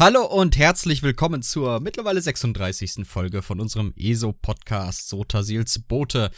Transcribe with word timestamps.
Hallo 0.00 0.24
und 0.24 0.56
herzlich 0.56 1.02
willkommen 1.02 1.42
zur 1.42 1.80
mittlerweile 1.80 2.20
36. 2.20 3.04
Folge 3.04 3.42
von 3.42 3.58
unserem 3.58 3.92
ESO-Podcast 3.96 5.08
Sotasils 5.08 5.80
Bote, 5.80 6.30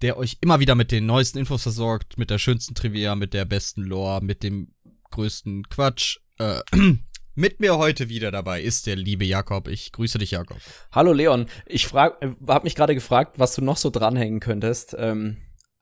der 0.00 0.16
euch 0.16 0.38
immer 0.42 0.60
wieder 0.60 0.76
mit 0.76 0.92
den 0.92 1.04
neuesten 1.04 1.38
Infos 1.38 1.64
versorgt, 1.64 2.18
mit 2.18 2.30
der 2.30 2.38
schönsten 2.38 2.76
Trivia, 2.76 3.16
mit 3.16 3.34
der 3.34 3.46
besten 3.46 3.82
Lore, 3.82 4.22
mit 4.22 4.44
dem 4.44 4.68
größten 5.10 5.68
Quatsch. 5.70 6.18
Äh, 6.38 6.60
mit 7.34 7.58
mir 7.58 7.78
heute 7.78 8.08
wieder 8.10 8.30
dabei 8.30 8.62
ist 8.62 8.86
der 8.86 8.94
liebe 8.94 9.24
Jakob. 9.24 9.66
Ich 9.66 9.90
grüße 9.90 10.18
dich, 10.18 10.30
Jakob. 10.30 10.58
Hallo 10.92 11.12
Leon. 11.12 11.46
Ich 11.66 11.88
frag, 11.88 12.22
äh, 12.22 12.30
hab 12.46 12.62
mich 12.62 12.76
gerade 12.76 12.94
gefragt, 12.94 13.40
was 13.40 13.56
du 13.56 13.62
noch 13.62 13.76
so 13.76 13.90
dranhängen 13.90 14.38
könntest. 14.38 14.94
Ähm, 14.96 15.38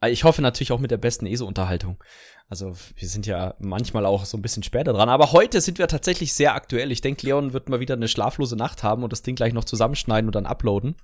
ich 0.08 0.24
hoffe 0.24 0.42
natürlich 0.42 0.72
auch 0.72 0.80
mit 0.80 0.90
der 0.90 0.96
besten 0.96 1.26
ESO-Unterhaltung. 1.26 2.02
Also 2.48 2.74
wir 2.96 3.08
sind 3.08 3.26
ja 3.26 3.54
manchmal 3.60 4.04
auch 4.04 4.24
so 4.24 4.36
ein 4.36 4.42
bisschen 4.42 4.62
später 4.62 4.92
dran, 4.92 5.08
aber 5.08 5.32
heute 5.32 5.60
sind 5.60 5.78
wir 5.78 5.88
tatsächlich 5.88 6.34
sehr 6.34 6.54
aktuell. 6.54 6.92
Ich 6.92 7.00
denke, 7.00 7.26
Leon 7.26 7.52
wird 7.52 7.68
mal 7.68 7.80
wieder 7.80 7.94
eine 7.94 8.08
schlaflose 8.08 8.56
Nacht 8.56 8.82
haben 8.82 9.04
und 9.04 9.12
das 9.12 9.22
Ding 9.22 9.36
gleich 9.36 9.54
noch 9.54 9.64
zusammenschneiden 9.64 10.28
und 10.28 10.34
dann 10.34 10.46
uploaden. 10.46 10.96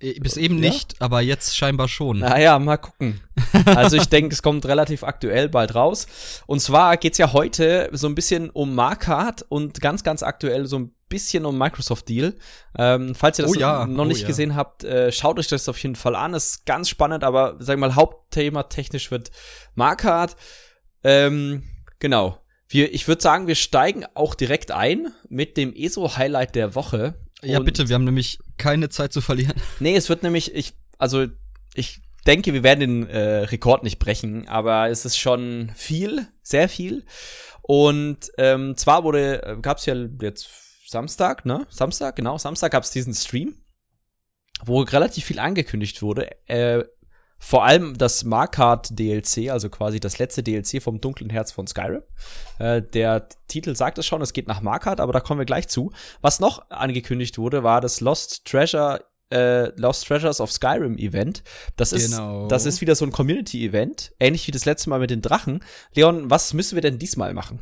Äh, 0.00 0.18
bis 0.20 0.36
eben 0.36 0.62
ja? 0.62 0.70
nicht, 0.70 0.96
aber 1.00 1.20
jetzt 1.20 1.56
scheinbar 1.56 1.88
schon. 1.88 2.20
Naja, 2.20 2.58
mal 2.58 2.78
gucken. 2.78 3.20
Also 3.66 3.96
ich 3.96 4.08
denke, 4.08 4.34
es 4.34 4.42
kommt 4.42 4.66
relativ 4.66 5.04
aktuell 5.04 5.48
bald 5.48 5.74
raus. 5.74 6.06
Und 6.46 6.60
zwar 6.60 6.96
geht's 6.96 7.18
ja 7.18 7.32
heute 7.32 7.88
so 7.92 8.06
ein 8.06 8.14
bisschen 8.14 8.50
um 8.50 8.74
Markart 8.74 9.44
und 9.48 9.80
ganz, 9.80 10.02
ganz 10.02 10.22
aktuell 10.22 10.66
so 10.66 10.78
ein 10.78 10.94
bisschen 11.08 11.44
um 11.44 11.56
Microsoft 11.56 12.08
Deal. 12.08 12.34
Ähm, 12.76 13.14
falls 13.14 13.38
ihr 13.38 13.44
das 13.44 13.56
oh 13.56 13.58
ja, 13.58 13.86
noch 13.86 14.04
nicht 14.04 14.18
oh 14.18 14.22
ja. 14.22 14.26
gesehen 14.26 14.54
habt, 14.54 14.84
äh, 14.84 15.10
schaut 15.12 15.38
euch 15.38 15.48
das 15.48 15.68
auf 15.68 15.78
jeden 15.78 15.96
Fall 15.96 16.14
an. 16.14 16.34
ist 16.34 16.66
ganz 16.66 16.88
spannend, 16.88 17.24
aber 17.24 17.56
sag 17.58 17.74
ich 17.74 17.80
mal, 17.80 17.94
Hauptthema 17.94 18.64
technisch 18.64 19.10
wird 19.10 19.30
Markart. 19.74 20.36
Ähm, 21.02 21.62
genau. 21.98 22.40
Wir, 22.68 22.92
ich 22.92 23.08
würde 23.08 23.22
sagen, 23.22 23.46
wir 23.46 23.54
steigen 23.54 24.04
auch 24.14 24.34
direkt 24.34 24.70
ein 24.70 25.12
mit 25.28 25.56
dem 25.56 25.74
ESO-Highlight 25.74 26.54
der 26.54 26.74
Woche. 26.74 27.14
Ja, 27.42 27.60
bitte, 27.60 27.88
wir 27.88 27.94
haben 27.94 28.04
nämlich 28.04 28.38
keine 28.56 28.88
Zeit 28.88 29.12
zu 29.12 29.20
verlieren. 29.20 29.54
Nee, 29.80 29.96
es 29.96 30.08
wird 30.08 30.22
nämlich, 30.22 30.54
ich, 30.54 30.74
also, 30.98 31.26
ich 31.74 32.00
denke, 32.26 32.52
wir 32.52 32.62
werden 32.62 32.80
den 32.80 33.08
äh, 33.08 33.44
Rekord 33.44 33.84
nicht 33.84 33.98
brechen, 33.98 34.48
aber 34.48 34.90
es 34.90 35.04
ist 35.04 35.16
schon 35.16 35.70
viel, 35.74 36.26
sehr 36.42 36.68
viel. 36.68 37.04
Und 37.62 38.30
ähm, 38.38 38.76
zwar 38.76 39.04
wurde, 39.04 39.42
äh, 39.42 39.56
gab 39.60 39.78
es 39.78 39.86
ja 39.86 39.94
jetzt 40.20 40.48
Samstag, 40.88 41.44
ne? 41.44 41.66
Samstag, 41.68 42.16
genau, 42.16 42.38
Samstag 42.38 42.72
gab 42.72 42.82
es 42.82 42.90
diesen 42.90 43.12
Stream, 43.12 43.56
wo 44.64 44.80
relativ 44.80 45.26
viel 45.26 45.38
angekündigt 45.38 46.00
wurde. 46.00 46.30
Äh, 46.48 46.84
vor 47.38 47.64
allem 47.64 47.98
das 47.98 48.24
Markart 48.24 48.98
DLC, 48.98 49.50
also 49.50 49.68
quasi 49.68 50.00
das 50.00 50.18
letzte 50.18 50.42
DLC 50.42 50.82
vom 50.82 51.00
dunklen 51.00 51.28
Herz 51.28 51.52
von 51.52 51.66
Skyrim. 51.66 52.02
Äh, 52.58 52.80
der 52.80 53.28
Titel 53.48 53.76
sagt 53.76 53.98
es 53.98 54.06
schon, 54.06 54.22
es 54.22 54.32
geht 54.32 54.48
nach 54.48 54.62
Markart, 54.62 54.98
aber 54.98 55.12
da 55.12 55.20
kommen 55.20 55.38
wir 55.38 55.44
gleich 55.44 55.68
zu. 55.68 55.92
Was 56.22 56.40
noch 56.40 56.70
angekündigt 56.70 57.36
wurde, 57.36 57.62
war 57.62 57.82
das 57.82 58.00
Lost 58.00 58.46
Treasure 58.46 59.04
äh, 59.30 59.78
Lost 59.78 60.06
Treasures 60.06 60.40
of 60.40 60.50
Skyrim 60.50 60.96
Event. 60.96 61.42
Das 61.76 61.92
ist, 61.92 62.12
genau. 62.12 62.48
das 62.48 62.64
ist 62.64 62.80
wieder 62.80 62.94
so 62.94 63.04
ein 63.04 63.12
Community-Event, 63.12 64.14
ähnlich 64.18 64.46
wie 64.46 64.52
das 64.52 64.64
letzte 64.64 64.88
Mal 64.88 65.00
mit 65.00 65.10
den 65.10 65.20
Drachen. 65.20 65.62
Leon, 65.92 66.30
was 66.30 66.54
müssen 66.54 66.76
wir 66.76 66.82
denn 66.82 66.98
diesmal 66.98 67.34
machen? 67.34 67.60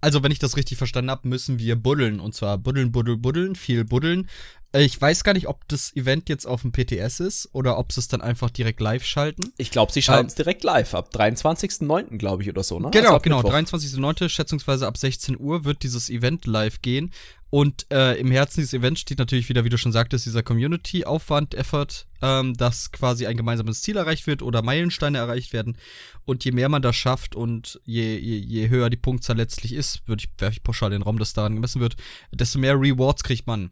Also, 0.00 0.22
wenn 0.22 0.32
ich 0.32 0.38
das 0.38 0.56
richtig 0.56 0.78
verstanden 0.78 1.10
habe, 1.10 1.28
müssen 1.28 1.58
wir 1.58 1.76
buddeln. 1.76 2.20
Und 2.20 2.34
zwar 2.34 2.58
buddeln, 2.58 2.92
buddeln, 2.92 3.20
buddeln, 3.20 3.54
viel 3.54 3.84
buddeln. 3.84 4.28
Ich 4.74 4.98
weiß 4.98 5.22
gar 5.22 5.34
nicht, 5.34 5.48
ob 5.48 5.68
das 5.68 5.94
Event 5.94 6.30
jetzt 6.30 6.46
auf 6.46 6.62
dem 6.62 6.72
PTS 6.72 7.20
ist 7.20 7.48
oder 7.52 7.76
ob 7.76 7.92
sie 7.92 8.00
es 8.00 8.08
dann 8.08 8.22
einfach 8.22 8.48
direkt 8.48 8.80
live 8.80 9.04
schalten. 9.04 9.52
Ich 9.58 9.70
glaube, 9.70 9.92
sie 9.92 10.00
schalten 10.00 10.28
es 10.28 10.32
ähm, 10.32 10.36
direkt 10.36 10.64
live. 10.64 10.94
Ab 10.94 11.10
23.09. 11.14 12.16
glaube 12.16 12.42
ich 12.42 12.48
oder 12.48 12.62
so, 12.62 12.80
ne? 12.80 12.90
Genau, 12.90 13.14
also 13.14 13.20
genau. 13.20 13.40
23.09. 13.40 14.30
schätzungsweise 14.30 14.86
ab 14.86 14.96
16 14.96 15.38
Uhr 15.38 15.64
wird 15.64 15.82
dieses 15.82 16.08
Event 16.08 16.46
live 16.46 16.80
gehen. 16.80 17.12
Und 17.50 17.84
äh, 17.92 18.18
im 18.18 18.30
Herzen 18.30 18.60
dieses 18.60 18.72
Events 18.72 19.02
steht 19.02 19.18
natürlich 19.18 19.50
wieder, 19.50 19.62
wie 19.62 19.68
du 19.68 19.76
schon 19.76 19.92
sagtest, 19.92 20.24
dieser 20.24 20.42
Community-Aufwand-Effort, 20.42 22.06
ähm, 22.22 22.54
dass 22.54 22.92
quasi 22.92 23.26
ein 23.26 23.36
gemeinsames 23.36 23.82
Ziel 23.82 23.98
erreicht 23.98 24.26
wird 24.26 24.40
oder 24.40 24.62
Meilensteine 24.62 25.18
erreicht 25.18 25.52
werden. 25.52 25.76
Und 26.24 26.46
je 26.46 26.52
mehr 26.52 26.70
man 26.70 26.80
das 26.80 26.96
schafft 26.96 27.36
und 27.36 27.78
je, 27.84 28.16
je, 28.16 28.38
je 28.38 28.70
höher 28.70 28.88
die 28.88 28.96
Punktzahl 28.96 29.36
letztlich 29.36 29.74
ist, 29.74 30.00
würde 30.08 30.24
ich, 30.24 30.30
werfe 30.40 30.54
ich 30.54 30.62
pauschal 30.62 30.88
den 30.88 31.02
Raum, 31.02 31.18
dass 31.18 31.34
daran 31.34 31.54
gemessen 31.54 31.82
wird, 31.82 31.96
desto 32.30 32.58
mehr 32.58 32.80
Rewards 32.80 33.22
kriegt 33.22 33.46
man. 33.46 33.70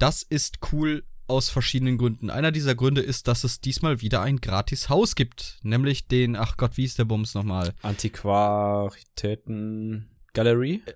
Das 0.00 0.22
ist 0.22 0.58
cool 0.72 1.04
aus 1.26 1.50
verschiedenen 1.50 1.98
Gründen. 1.98 2.30
Einer 2.30 2.52
dieser 2.52 2.74
Gründe 2.74 3.02
ist, 3.02 3.28
dass 3.28 3.44
es 3.44 3.60
diesmal 3.60 4.00
wieder 4.00 4.22
ein 4.22 4.40
gratis 4.40 4.88
Haus 4.88 5.14
gibt. 5.14 5.58
Nämlich 5.62 6.08
den, 6.08 6.36
ach 6.36 6.56
Gott, 6.56 6.78
wie 6.78 6.84
ist 6.84 6.98
der 6.98 7.04
Bums 7.04 7.34
nochmal? 7.34 7.74
Antiquaritäten 7.82 10.08
Galerie? 10.32 10.82
Äh, 10.86 10.94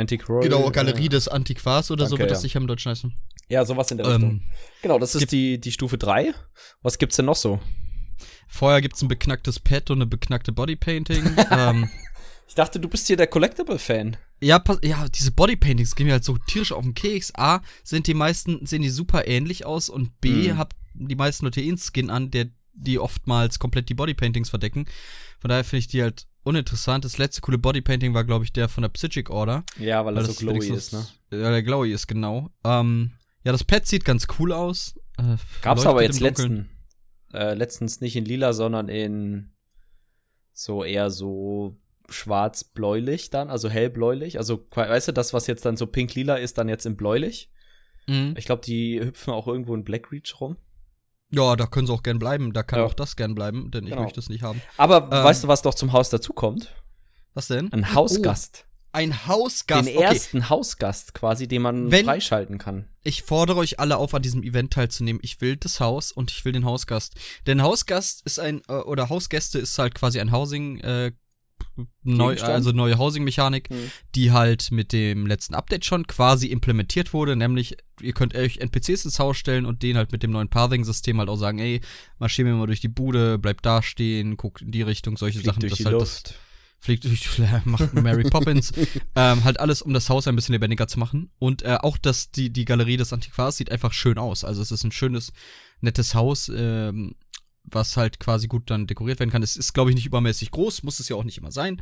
Antiquary. 0.00 0.48
Genau, 0.48 0.70
Galerie 0.70 1.10
des 1.10 1.28
Antiquars 1.28 1.90
oder 1.90 2.04
Danke, 2.04 2.10
so 2.10 2.18
wird 2.18 2.30
ja. 2.30 2.34
das 2.34 2.40
sicher 2.40 2.60
im 2.60 2.66
Deutschen 2.66 2.88
heißen. 2.90 3.14
Ja, 3.50 3.66
sowas 3.66 3.90
in 3.90 3.98
der 3.98 4.06
Richtung. 4.06 4.30
Ähm, 4.30 4.42
genau, 4.80 4.98
das 4.98 5.14
ist 5.14 5.30
die, 5.30 5.60
die 5.60 5.72
Stufe 5.72 5.98
3. 5.98 6.32
Was 6.80 6.96
gibt's 6.96 7.16
denn 7.16 7.26
noch 7.26 7.36
so? 7.36 7.60
Vorher 8.48 8.80
gibt's 8.80 9.02
ein 9.02 9.08
beknacktes 9.08 9.60
Pad 9.60 9.90
und 9.90 9.98
eine 9.98 10.06
beknackte 10.06 10.52
Bodypainting. 10.52 11.36
ähm, 11.50 11.90
ich 12.48 12.54
dachte, 12.54 12.80
du 12.80 12.88
bist 12.88 13.06
hier 13.06 13.18
der 13.18 13.26
Collectible-Fan. 13.26 14.16
Ja, 14.40 14.62
ja, 14.82 15.08
diese 15.08 15.32
Bodypaintings 15.32 15.94
gehen 15.96 16.06
mir 16.06 16.12
halt 16.12 16.24
so 16.24 16.36
tierisch 16.36 16.72
auf 16.72 16.84
den 16.84 16.94
Keks. 16.94 17.32
A, 17.36 17.60
sind 17.82 18.06
die 18.06 18.14
meisten, 18.14 18.64
sehen 18.66 18.82
die 18.82 18.90
super 18.90 19.26
ähnlich 19.26 19.66
aus 19.66 19.88
und 19.88 20.20
B, 20.20 20.52
mhm. 20.52 20.58
hab 20.58 20.74
die 20.94 21.16
meisten 21.16 21.44
Leute 21.44 21.60
einen 21.60 21.78
Skin 21.78 22.10
an, 22.10 22.30
der 22.30 22.48
die 22.72 22.98
oftmals 22.98 23.58
komplett 23.58 23.88
die 23.88 23.94
Bodypaintings 23.94 24.50
verdecken. 24.50 24.86
Von 25.40 25.48
daher 25.48 25.64
finde 25.64 25.80
ich 25.80 25.88
die 25.88 26.02
halt 26.02 26.26
uninteressant. 26.44 27.04
Das 27.04 27.18
letzte 27.18 27.40
coole 27.40 27.58
Bodypainting 27.58 28.14
war, 28.14 28.24
glaube 28.24 28.44
ich, 28.44 28.52
der 28.52 28.68
von 28.68 28.82
der 28.82 28.88
Psychic 28.88 29.30
Order. 29.30 29.64
Ja, 29.78 30.04
weil, 30.04 30.14
weil 30.14 30.22
er 30.22 30.26
so 30.26 30.34
glowy 30.34 30.68
ist, 30.68 30.92
ne? 30.92 31.06
Ja, 31.30 31.50
der 31.50 31.62
glowy 31.62 31.92
ist, 31.92 32.06
genau. 32.06 32.50
Ähm, 32.64 33.12
ja, 33.44 33.52
das 33.52 33.64
Pad 33.64 33.86
sieht 33.86 34.04
ganz 34.04 34.26
cool 34.38 34.52
aus. 34.52 34.94
Äh, 35.18 35.36
Gab's 35.62 35.86
aber 35.86 36.02
jetzt 36.02 36.20
letzten, 36.20 36.68
äh, 37.32 37.54
letztens 37.54 38.00
nicht 38.00 38.16
in 38.16 38.24
lila, 38.24 38.52
sondern 38.52 38.88
in 38.88 39.50
so 40.52 40.84
eher 40.84 41.10
so 41.10 41.76
schwarz-bläulich 42.08 43.30
dann, 43.30 43.50
also 43.50 43.68
hellbläulich. 43.68 44.38
Also, 44.38 44.66
weißt 44.74 45.08
du, 45.08 45.12
das, 45.12 45.34
was 45.34 45.46
jetzt 45.46 45.64
dann 45.64 45.76
so 45.76 45.86
pink-lila 45.86 46.36
ist, 46.36 46.58
dann 46.58 46.68
jetzt 46.68 46.86
in 46.86 46.96
bläulich. 46.96 47.50
Mhm. 48.06 48.34
Ich 48.36 48.46
glaube, 48.46 48.62
die 48.64 49.00
hüpfen 49.00 49.32
auch 49.32 49.46
irgendwo 49.46 49.74
in 49.74 49.84
Blackreach 49.84 50.40
rum. 50.40 50.56
Ja, 51.30 51.56
da 51.56 51.66
können 51.66 51.86
sie 51.86 51.92
auch 51.92 52.02
gern 52.02 52.18
bleiben. 52.18 52.52
Da 52.52 52.62
kann 52.62 52.80
ja. 52.80 52.86
auch 52.86 52.94
das 52.94 53.16
gern 53.16 53.34
bleiben, 53.34 53.70
denn 53.70 53.84
ich 53.84 53.90
genau. 53.90 54.02
möchte 54.02 54.20
es 54.20 54.30
nicht 54.30 54.42
haben. 54.42 54.62
Aber 54.78 55.04
ähm, 55.04 55.24
weißt 55.24 55.44
du, 55.44 55.48
was 55.48 55.62
doch 55.62 55.74
zum 55.74 55.92
Haus 55.92 56.08
dazukommt? 56.08 56.74
Was 57.34 57.48
denn? 57.48 57.70
Ein 57.72 57.94
Hausgast. 57.94 58.64
Oh, 58.64 58.68
ein 58.92 59.26
Hausgast. 59.26 59.86
Den 59.86 59.96
okay. 59.96 60.04
ersten 60.06 60.48
Hausgast 60.48 61.12
quasi, 61.12 61.46
den 61.46 61.62
man 61.62 61.90
Wenn, 61.90 62.06
freischalten 62.06 62.56
kann. 62.56 62.88
Ich 63.04 63.22
fordere 63.22 63.58
euch 63.58 63.78
alle 63.78 63.98
auf, 63.98 64.14
an 64.14 64.22
diesem 64.22 64.42
Event 64.42 64.72
teilzunehmen. 64.72 65.20
Ich 65.22 65.42
will 65.42 65.56
das 65.56 65.80
Haus 65.80 66.10
und 66.10 66.30
ich 66.30 66.46
will 66.46 66.52
den 66.52 66.64
Hausgast. 66.64 67.14
Denn 67.46 67.62
Hausgast 67.62 68.22
ist 68.24 68.40
ein, 68.40 68.62
äh, 68.68 68.72
oder 68.72 69.10
Hausgäste 69.10 69.58
ist 69.58 69.78
halt 69.78 69.94
quasi 69.94 70.20
ein 70.20 70.32
Housing, 70.32 70.80
äh, 70.80 71.12
neu, 72.02 72.36
also 72.40 72.72
neue 72.72 72.98
Housing-Mechanik, 72.98 73.70
mhm. 73.70 73.90
die 74.14 74.32
halt 74.32 74.70
mit 74.70 74.92
dem 74.92 75.26
letzten 75.26 75.54
Update 75.54 75.84
schon 75.84 76.06
quasi 76.06 76.48
implementiert 76.48 77.12
wurde, 77.12 77.36
nämlich 77.36 77.76
ihr 78.00 78.12
könnt 78.12 78.34
euch 78.34 78.58
NPCs 78.58 79.04
ins 79.04 79.18
Haus 79.18 79.36
stellen 79.36 79.66
und 79.66 79.82
denen 79.82 79.96
halt 79.96 80.12
mit 80.12 80.22
dem 80.22 80.30
neuen 80.30 80.48
Pathing-System 80.48 81.18
halt 81.18 81.28
auch 81.28 81.36
sagen, 81.36 81.58
ey, 81.58 81.80
marschier 82.18 82.44
mir 82.44 82.54
mal 82.54 82.66
durch 82.66 82.80
die 82.80 82.88
Bude, 82.88 83.38
bleib 83.38 83.62
da 83.62 83.82
stehen, 83.82 84.36
guck 84.36 84.60
in 84.62 84.70
die 84.70 84.82
Richtung, 84.82 85.16
solche 85.16 85.38
Fliegt 85.38 85.46
Sachen. 85.46 85.60
Durch 85.60 85.72
das 85.72 85.78
die 85.78 85.84
halt 85.84 85.94
Luft. 85.94 86.26
Das, 86.30 86.34
fliegt 86.80 87.04
durch, 87.04 87.38
macht 87.64 87.94
Mary 87.94 88.22
Poppins. 88.30 88.72
ähm, 89.16 89.44
halt 89.44 89.60
alles, 89.60 89.82
um 89.82 89.92
das 89.92 90.08
Haus 90.08 90.26
ein 90.26 90.36
bisschen 90.36 90.52
lebendiger 90.52 90.88
zu 90.88 90.98
machen. 90.98 91.30
Und 91.38 91.62
äh, 91.62 91.78
auch 91.80 91.98
das, 91.98 92.30
die, 92.30 92.50
die 92.50 92.64
Galerie 92.64 92.96
des 92.96 93.12
Antiquars 93.12 93.56
sieht 93.56 93.70
einfach 93.70 93.92
schön 93.92 94.18
aus. 94.18 94.44
Also 94.44 94.62
es 94.62 94.70
ist 94.70 94.84
ein 94.84 94.92
schönes, 94.92 95.32
nettes 95.80 96.14
Haus. 96.14 96.50
Ähm, 96.54 97.14
was 97.70 97.96
halt 97.96 98.20
quasi 98.20 98.46
gut 98.48 98.70
dann 98.70 98.86
dekoriert 98.86 99.20
werden 99.20 99.30
kann. 99.30 99.42
Es 99.42 99.56
ist, 99.56 99.72
glaube 99.72 99.90
ich, 99.90 99.96
nicht 99.96 100.06
übermäßig 100.06 100.50
groß, 100.50 100.82
muss 100.82 101.00
es 101.00 101.08
ja 101.08 101.16
auch 101.16 101.24
nicht 101.24 101.38
immer 101.38 101.50
sein. 101.50 101.80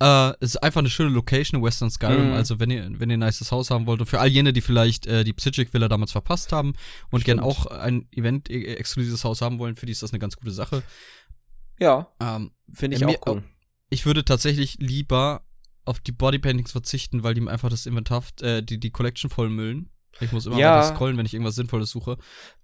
Äh, 0.00 0.30
es 0.40 0.54
ist 0.54 0.62
einfach 0.62 0.80
eine 0.80 0.90
schöne 0.90 1.10
Location 1.10 1.60
in 1.60 1.64
Western 1.64 1.90
Skyrim. 1.90 2.28
Mhm. 2.28 2.32
Also, 2.32 2.58
wenn 2.58 2.70
ihr, 2.70 2.88
wenn 2.98 3.10
ihr 3.10 3.16
ein 3.16 3.20
nices 3.20 3.52
Haus 3.52 3.70
haben 3.70 3.86
wollt 3.86 4.00
und 4.00 4.06
für 4.06 4.20
all 4.20 4.28
jene, 4.28 4.52
die 4.52 4.60
vielleicht 4.60 5.06
äh, 5.06 5.24
die 5.24 5.32
Psychic 5.32 5.72
Villa 5.72 5.88
damals 5.88 6.12
verpasst 6.12 6.52
haben 6.52 6.74
und 7.10 7.20
Stimmt. 7.20 7.24
gern 7.24 7.40
auch 7.40 7.66
ein 7.66 8.08
Event-exklusives 8.12 9.24
Haus 9.24 9.40
haben 9.40 9.58
wollen, 9.58 9.76
für 9.76 9.86
die 9.86 9.92
ist 9.92 10.02
das 10.02 10.12
eine 10.12 10.18
ganz 10.18 10.36
gute 10.36 10.50
Sache. 10.52 10.82
Ja. 11.78 12.08
Ähm, 12.20 12.52
Finde 12.72 12.96
ich 12.96 13.04
auch 13.04 13.26
cool. 13.26 13.44
Ich 13.90 14.06
würde 14.06 14.24
tatsächlich 14.24 14.76
lieber 14.80 15.44
auf 15.84 16.00
die 16.00 16.12
Bodypaintings 16.12 16.72
verzichten, 16.72 17.22
weil 17.22 17.34
die 17.34 17.46
einfach 17.46 17.70
das 17.70 17.86
Inventar, 17.86 18.24
äh, 18.40 18.62
die, 18.62 18.78
die 18.80 18.90
Collection 18.90 19.30
vollmüllen. 19.30 19.90
Ich 20.20 20.32
muss 20.32 20.46
immer 20.46 20.58
ja. 20.58 20.82
scrollen, 20.82 21.16
wenn 21.16 21.26
ich 21.26 21.34
irgendwas 21.34 21.54
Sinnvolles 21.54 21.90
suche. 21.90 22.16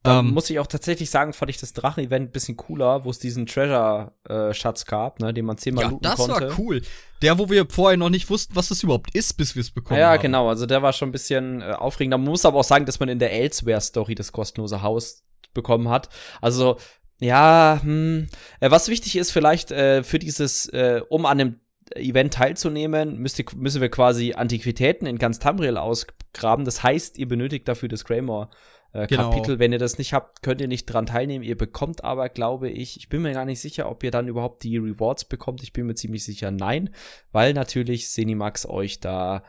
Da 0.03 0.21
ähm, 0.21 0.33
muss 0.33 0.49
ich 0.51 0.59
auch 0.59 0.67
tatsächlich 0.67 1.11
sagen, 1.11 1.33
fand 1.33 1.51
ich 1.51 1.59
das 1.59 1.73
Drachen-Event 1.73 2.29
ein 2.29 2.33
bisschen 2.33 2.57
cooler, 2.57 3.05
wo 3.05 3.11
es 3.11 3.19
diesen 3.19 3.47
Treasure-Schatz 3.47 4.87
gab, 4.87 5.21
ne, 5.21 5.35
den 5.35 5.45
man 5.45 5.59
zehnmal 5.59 5.85
ja, 5.85 5.91
looten 5.91 6.03
das 6.03 6.17
konnte. 6.17 6.41
das 6.41 6.51
war 6.51 6.59
cool. 6.59 6.83
Der, 7.21 7.39
wo 7.39 7.49
wir 7.51 7.67
vorher 7.69 7.97
noch 7.97 8.11
nicht 8.11 8.31
wussten, 8.31 8.57
was 8.57 8.69
das 8.69 8.83
überhaupt 8.83 9.15
ist, 9.15 9.35
bis 9.35 9.55
wir 9.55 9.61
es 9.61 9.71
bekommen 9.71 10.01
ja, 10.01 10.07
haben. 10.07 10.17
Ja, 10.17 10.23
genau. 10.23 10.49
Also 10.49 10.67
der 10.67 10.83
war 10.83 10.93
schon 10.93 11.11
ein 11.11 11.13
bisschen 11.13 11.61
äh, 11.61 11.73
aufregender. 11.73 12.19
Man 12.19 12.29
muss 12.29 12.45
aber 12.45 12.59
auch 12.59 12.65
sagen, 12.65 12.87
dass 12.87 13.01
man 13.01 13.09
in 13.09 13.19
der 13.19 13.33
Elsewhere-Story 13.33 14.15
das 14.15 14.33
kostenlose 14.33 14.83
Haus 14.83 15.25
bekommen 15.55 15.89
hat. 15.89 16.09
Also 16.41 16.79
ja, 17.21 17.79
hm, 17.81 18.27
äh, 18.59 18.71
was 18.71 18.89
wichtig 18.89 19.17
ist 19.17 19.31
vielleicht 19.31 19.71
äh, 19.71 20.03
für 20.03 20.19
dieses, 20.19 20.67
äh, 20.71 21.03
um 21.09 21.25
an 21.25 21.39
dem 21.39 21.61
Event 21.97 22.35
teilzunehmen, 22.35 23.19
müsst 23.19 23.39
ihr, 23.39 23.45
müssen 23.57 23.81
wir 23.81 23.91
quasi 23.91 24.35
Antiquitäten 24.35 25.07
in 25.07 25.19
ganz 25.19 25.39
Tamriel 25.39 25.77
ausgraben. 25.77 26.65
Das 26.65 26.83
heißt, 26.83 27.19
ihr 27.19 27.29
benötigt 27.29 27.69
dafür 27.69 27.89
das 27.89 28.05
Greymore. 28.05 28.51
Äh, 28.93 29.07
Genau. 29.07 29.31
Kapitel, 29.31 29.59
wenn 29.59 29.73
ihr 29.73 29.79
das 29.79 29.99
nicht 29.99 30.13
habt, 30.13 30.43
könnt 30.43 30.61
ihr 30.61 30.69
nicht 30.69 30.87
dran 30.87 31.07
teilnehmen. 31.07 31.45
Ihr 31.45 31.57
bekommt 31.57 32.05
aber, 32.05 32.29
glaube 32.29 32.69
ich, 32.69 32.97
ich 32.97 33.09
bin 33.09 33.23
mir 33.23 33.33
gar 33.33 33.45
nicht 33.45 33.61
sicher, 33.61 33.91
ob 33.91 34.03
ihr 34.03 34.11
dann 34.11 34.29
überhaupt 34.29 34.63
die 34.63 34.77
Rewards 34.77 35.25
bekommt. 35.25 35.63
Ich 35.63 35.73
bin 35.73 35.87
mir 35.87 35.95
ziemlich 35.95 36.25
sicher, 36.25 36.51
nein, 36.51 36.95
weil 37.33 37.55
natürlich 37.55 38.07
Cinemax 38.09 38.67
euch 38.67 39.01
da 39.01 39.45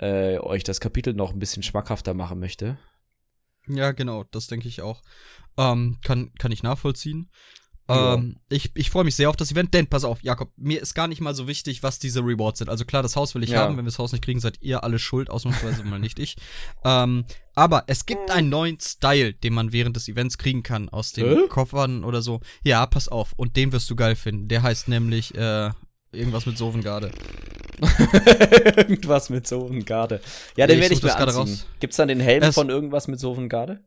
äh, 0.00 0.38
euch 0.38 0.64
das 0.64 0.80
Kapitel 0.80 1.14
noch 1.14 1.32
ein 1.32 1.38
bisschen 1.38 1.62
schmackhafter 1.62 2.14
machen 2.14 2.38
möchte. 2.38 2.78
Ja, 3.66 3.92
genau, 3.92 4.24
das 4.30 4.46
denke 4.46 4.68
ich 4.68 4.82
auch. 4.82 5.02
Ähm, 5.56 5.98
kann, 6.04 6.32
kann 6.38 6.52
ich 6.52 6.62
nachvollziehen. 6.62 7.30
Ja. 7.90 8.14
Ähm, 8.14 8.36
ich 8.50 8.70
ich 8.74 8.90
freue 8.90 9.04
mich 9.04 9.14
sehr 9.16 9.30
auf 9.30 9.36
das 9.36 9.50
Event, 9.50 9.72
denn 9.72 9.86
pass 9.86 10.04
auf, 10.04 10.22
Jakob, 10.22 10.50
mir 10.56 10.80
ist 10.82 10.92
gar 10.94 11.08
nicht 11.08 11.20
mal 11.22 11.34
so 11.34 11.48
wichtig, 11.48 11.82
was 11.82 11.98
diese 11.98 12.20
Rewards 12.20 12.58
sind. 12.58 12.68
Also 12.68 12.84
klar, 12.84 13.02
das 13.02 13.16
Haus 13.16 13.34
will 13.34 13.42
ich 13.42 13.50
Ja. 13.50 13.60
haben. 13.60 13.76
Wenn 13.78 13.84
wir 13.84 13.90
das 13.90 13.98
Haus 13.98 14.12
nicht 14.12 14.22
kriegen, 14.22 14.40
seid 14.40 14.58
ihr 14.60 14.84
alle 14.84 14.98
schuld, 14.98 15.30
ausnahmsweise 15.30 15.84
mal 15.84 15.98
nicht 15.98 16.18
ich. 16.18 16.36
Ähm, 16.84 17.24
aber 17.54 17.84
es 17.86 18.04
gibt 18.04 18.30
einen 18.30 18.50
neuen 18.50 18.78
Style, 18.78 19.32
den 19.32 19.54
man 19.54 19.72
während 19.72 19.96
des 19.96 20.06
Events 20.08 20.36
kriegen 20.38 20.62
kann, 20.62 20.88
aus 20.90 21.12
den 21.12 21.26
Hä? 21.26 21.48
Koffern 21.48 22.04
oder 22.04 22.20
so. 22.20 22.40
Ja, 22.62 22.84
pass 22.86 23.08
auf. 23.08 23.32
Und 23.36 23.56
den 23.56 23.72
wirst 23.72 23.88
du 23.88 23.96
geil 23.96 24.16
finden. 24.16 24.48
Der 24.48 24.62
heißt 24.62 24.88
nämlich 24.88 25.34
äh, 25.34 25.70
irgendwas 26.12 26.44
mit 26.44 26.58
Sovengarde. 26.58 27.10
irgendwas 28.76 29.30
mit 29.30 29.46
Sovengarde. 29.46 30.20
Ja, 30.56 30.66
den 30.66 30.76
Ich 30.76 30.82
werde 30.82 30.94
ich 30.94 31.00
such 31.00 31.08
mir 31.08 31.16
anziehen. 31.16 31.60
Gibt's 31.80 31.96
dann 31.96 32.08
den 32.08 32.20
Helm 32.20 32.42
Es- 32.42 32.54
von 32.54 32.68
irgendwas 32.68 33.08
mit 33.08 33.20
Sovengarde? 33.20 33.80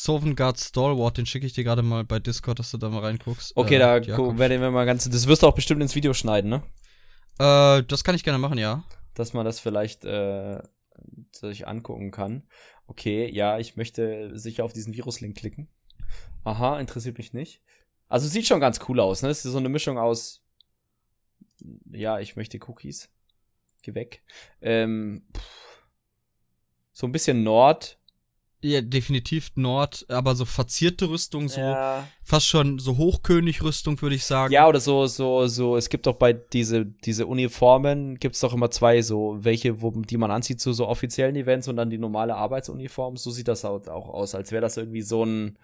Sovengard 0.00 0.60
Stalwart, 0.60 1.18
den 1.18 1.26
schicke 1.26 1.44
ich 1.44 1.54
dir 1.54 1.64
gerade 1.64 1.82
mal 1.82 2.04
bei 2.04 2.20
Discord, 2.20 2.60
dass 2.60 2.70
du 2.70 2.78
da 2.78 2.88
mal 2.88 3.00
reinguckst. 3.00 3.56
Okay, 3.56 3.74
Äh, 3.74 3.78
da 3.78 4.38
werden 4.38 4.60
wir 4.60 4.70
mal 4.70 4.86
ganz. 4.86 5.10
Das 5.10 5.26
wirst 5.26 5.42
du 5.42 5.48
auch 5.48 5.56
bestimmt 5.56 5.82
ins 5.82 5.96
Video 5.96 6.14
schneiden, 6.14 6.50
ne? 6.50 6.62
Äh, 7.40 7.82
das 7.82 8.04
kann 8.04 8.14
ich 8.14 8.22
gerne 8.22 8.38
machen, 8.38 8.58
ja. 8.58 8.84
Dass 9.14 9.32
man 9.32 9.44
das 9.44 9.58
vielleicht 9.58 10.04
äh, 10.04 10.62
sich 11.32 11.66
angucken 11.66 12.12
kann. 12.12 12.44
Okay, 12.86 13.28
ja, 13.28 13.58
ich 13.58 13.76
möchte 13.76 14.38
sicher 14.38 14.64
auf 14.64 14.72
diesen 14.72 14.94
Viruslink 14.94 15.36
klicken. 15.36 15.68
Aha, 16.44 16.78
interessiert 16.78 17.18
mich 17.18 17.32
nicht. 17.32 17.60
Also 18.08 18.28
sieht 18.28 18.46
schon 18.46 18.60
ganz 18.60 18.78
cool 18.88 19.00
aus, 19.00 19.22
ne? 19.22 19.30
Es 19.30 19.44
ist 19.44 19.50
so 19.50 19.58
eine 19.58 19.68
Mischung 19.68 19.98
aus. 19.98 20.44
Ja, 21.90 22.20
ich 22.20 22.36
möchte 22.36 22.60
Cookies. 22.68 23.10
Geh 23.82 23.94
weg. 23.94 24.22
Ähm, 24.60 25.26
so 26.92 27.04
ein 27.08 27.12
bisschen 27.12 27.42
Nord. 27.42 27.97
Ja, 28.60 28.80
definitiv 28.80 29.50
Nord, 29.54 30.04
aber 30.08 30.34
so 30.34 30.44
verzierte 30.44 31.08
Rüstung, 31.08 31.48
so 31.48 31.60
Ja. 31.60 32.08
fast 32.24 32.46
schon 32.48 32.80
so 32.80 32.96
Hochkönig-Rüstung, 32.96 34.02
würde 34.02 34.16
ich 34.16 34.24
sagen. 34.24 34.52
Ja, 34.52 34.66
oder 34.66 34.80
so, 34.80 35.06
so, 35.06 35.46
so, 35.46 35.76
es 35.76 35.88
gibt 35.88 36.06
doch 36.08 36.16
bei 36.16 36.32
diese, 36.32 36.84
diese 36.86 37.26
Uniformen, 37.26 38.16
gibt's 38.16 38.40
doch 38.40 38.52
immer 38.52 38.70
zwei, 38.72 39.00
so, 39.02 39.36
welche, 39.40 39.80
wo, 39.80 39.92
die 39.92 40.16
man 40.16 40.32
anzieht 40.32 40.60
zu 40.60 40.72
so 40.72 40.88
offiziellen 40.88 41.36
Events 41.36 41.68
und 41.68 41.76
dann 41.76 41.88
die 41.88 41.98
normale 41.98 42.34
Arbeitsuniform. 42.34 43.16
So 43.16 43.30
sieht 43.30 43.46
das 43.46 43.64
au- 43.64 43.76
auch 43.86 44.08
aus, 44.08 44.34
als 44.34 44.50
wäre 44.50 44.62
das 44.62 44.76
irgendwie 44.76 45.02
so 45.02 45.24
ein, 45.24 45.56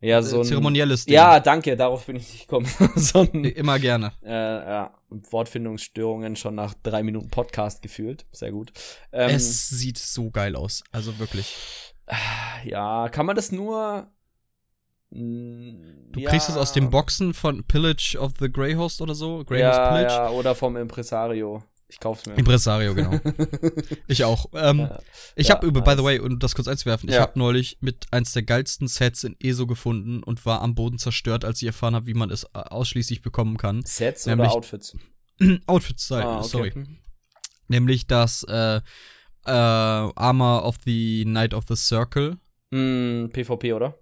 ja, 0.00 0.22
so 0.22 0.36
Äh, 0.38 0.40
ein. 0.40 0.44
zeremonielles 0.46 1.04
Ding. 1.04 1.14
Ja, 1.14 1.38
danke, 1.40 1.76
darauf 1.76 2.06
bin 2.06 2.16
ich 2.16 2.30
nicht 2.32 2.48
gekommen. 2.48 2.66
so 2.96 3.20
ein, 3.30 3.44
Immer 3.44 3.78
gerne. 3.78 4.12
äh, 4.22 4.30
ja, 4.30 4.94
Wortfindungsstörungen 5.10 6.36
schon 6.36 6.54
nach 6.54 6.74
drei 6.82 7.02
Minuten 7.02 7.28
Podcast 7.28 7.82
gefühlt. 7.82 8.24
Sehr 8.32 8.52
gut. 8.52 8.72
Ähm, 9.12 9.30
es 9.34 9.68
sieht 9.68 9.98
so 9.98 10.30
geil 10.30 10.56
aus. 10.56 10.82
Also 10.92 11.18
wirklich. 11.18 11.54
Ja, 12.64 13.08
kann 13.08 13.26
man 13.26 13.36
das 13.36 13.52
nur. 13.52 14.08
Du 15.10 15.20
Du 16.12 16.22
kriegst 16.22 16.48
es 16.48 16.56
aus 16.56 16.72
den 16.72 16.90
Boxen 16.90 17.32
von 17.34 17.62
Pillage 17.64 18.16
of 18.18 18.32
the 18.40 18.50
Greyhost 18.50 19.00
oder 19.00 19.14
so. 19.14 19.44
Greyhost 19.44 19.78
ja, 19.78 19.88
Pillage. 19.88 20.12
ja, 20.14 20.30
oder 20.30 20.54
vom 20.54 20.76
Impresario. 20.76 21.62
Ich 21.88 22.00
kauf's 22.00 22.26
mir. 22.26 22.34
Impresario, 22.34 22.94
genau. 22.96 23.20
ich 24.08 24.24
auch. 24.24 24.46
Ähm, 24.54 24.80
Ja. 24.80 24.98
Ich 25.36 25.48
Ja, 25.48 25.54
habe 25.54 25.66
über, 25.68 25.82
by 25.82 25.92
the 25.96 26.02
way, 26.02 26.18
um 26.18 26.38
das 26.40 26.56
kurz 26.56 26.66
einzuwerfen, 26.66 27.08
ich 27.08 27.14
Ja. 27.14 27.20
habe 27.20 27.38
neulich 27.38 27.78
mit 27.80 28.06
eins 28.10 28.32
der 28.32 28.42
geilsten 28.42 28.88
Sets 28.88 29.22
in 29.22 29.36
ESO 29.38 29.68
gefunden 29.68 30.24
und 30.24 30.44
war 30.44 30.62
am 30.62 30.74
Boden 30.74 30.98
zerstört, 30.98 31.44
als 31.44 31.62
ich 31.62 31.66
erfahren 31.68 31.94
habe, 31.94 32.06
wie 32.06 32.14
man 32.14 32.30
es 32.30 32.52
ausschließlich 32.54 33.22
bekommen 33.22 33.56
kann. 33.56 33.82
Sets 33.84 34.26
Nämlich- 34.26 34.48
oder 34.48 34.56
Outfits? 34.56 34.96
Outfits, 35.66 36.08
sorry. 36.08 36.22
Ah, 36.24 36.38
okay. 36.40 36.48
sorry. 36.48 36.72
Nämlich 37.68 38.08
das 38.08 38.42
äh, 38.44 38.80
äh, 39.46 39.50
Armor 39.50 40.64
of 40.64 40.76
the 40.84 41.24
Knight 41.24 41.54
of 41.54 41.64
the 41.68 41.76
Circle. 41.76 42.36
Mm, 42.70 43.26
PvP, 43.32 43.72
oder? 43.72 43.94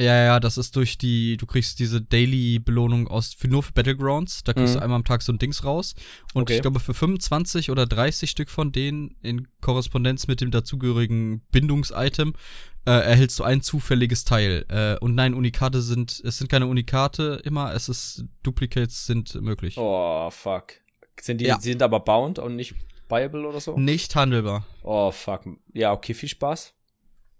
Ja, 0.00 0.16
ja, 0.24 0.40
das 0.40 0.56
ist 0.58 0.74
durch 0.74 0.96
die, 0.98 1.36
du 1.36 1.46
kriegst 1.46 1.78
diese 1.78 2.00
Daily-Belohnung 2.00 3.08
aus, 3.08 3.34
für, 3.34 3.46
nur 3.48 3.62
für 3.62 3.72
Battlegrounds. 3.72 4.42
Da 4.42 4.52
kriegst 4.52 4.74
Mhm. 4.74 4.78
du 4.78 4.82
einmal 4.84 4.96
am 4.96 5.04
Tag 5.04 5.22
so 5.22 5.32
ein 5.32 5.38
Dings 5.38 5.64
raus. 5.64 5.94
Und 6.34 6.42
Okay. 6.42 6.56
ich 6.56 6.62
glaube, 6.62 6.80
für 6.80 6.94
25 6.94 7.70
oder 7.70 7.86
30 7.86 8.30
Stück 8.30 8.48
von 8.50 8.72
denen 8.72 9.16
in 9.22 9.48
Korrespondenz 9.60 10.26
mit 10.26 10.40
dem 10.40 10.50
dazugehörigen 10.50 11.42
Bindungsitem 11.52 12.32
äh, 12.84 12.90
erhältst 12.90 13.38
du 13.38 13.44
ein 13.44 13.60
zufälliges 13.60 14.24
Teil. 14.24 14.64
Äh, 14.68 14.98
und 15.04 15.14
nein, 15.14 15.34
Unikate 15.34 15.82
sind, 15.82 16.20
es 16.24 16.38
sind 16.38 16.50
keine 16.50 16.66
Unikate 16.66 17.40
immer, 17.44 17.72
es 17.74 17.88
ist, 17.88 18.24
Duplicates 18.42 19.06
sind 19.06 19.34
möglich. 19.40 19.76
Oh, 19.78 20.30
fuck. 20.30 20.72
Sind 21.20 21.40
die, 21.40 21.44
Ja. 21.44 21.58
die 21.58 21.62
sind 21.62 21.82
aber 21.82 22.00
bound 22.00 22.38
und 22.40 22.56
nicht 22.56 22.74
buyable 23.12 23.46
oder 23.46 23.60
so? 23.60 23.78
Nicht 23.78 24.14
handelbar. 24.16 24.66
Oh, 24.82 25.10
fuck. 25.10 25.42
Ja, 25.72 25.92
okay, 25.92 26.14
viel 26.14 26.28
Spaß. 26.28 26.74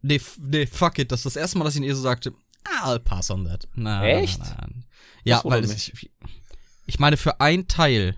Nee, 0.03 0.21
nee, 0.39 0.67
fuck 0.67 0.99
it. 0.99 1.11
Das 1.11 1.21
ist 1.21 1.27
das 1.27 1.37
erste 1.37 1.59
Mal, 1.59 1.65
dass 1.65 1.75
ich 1.77 1.83
in 1.83 1.89
ESO 1.89 2.01
sagte, 2.01 2.35
I'll 2.83 2.99
pass 2.99 3.31
on 3.31 3.45
that. 3.47 3.67
Nein, 3.75 4.05
Echt? 4.19 4.41
Nein, 4.41 4.57
nein. 4.61 4.85
Ja, 5.25 5.37
Das 5.37 5.45
wundert 5.45 5.63
weil 5.69 5.71
es, 5.71 5.89
ich, 5.89 6.11
ich 6.87 6.99
meine, 6.99 7.17
für 7.17 7.41
ein 7.41 7.69
Teil 7.69 8.17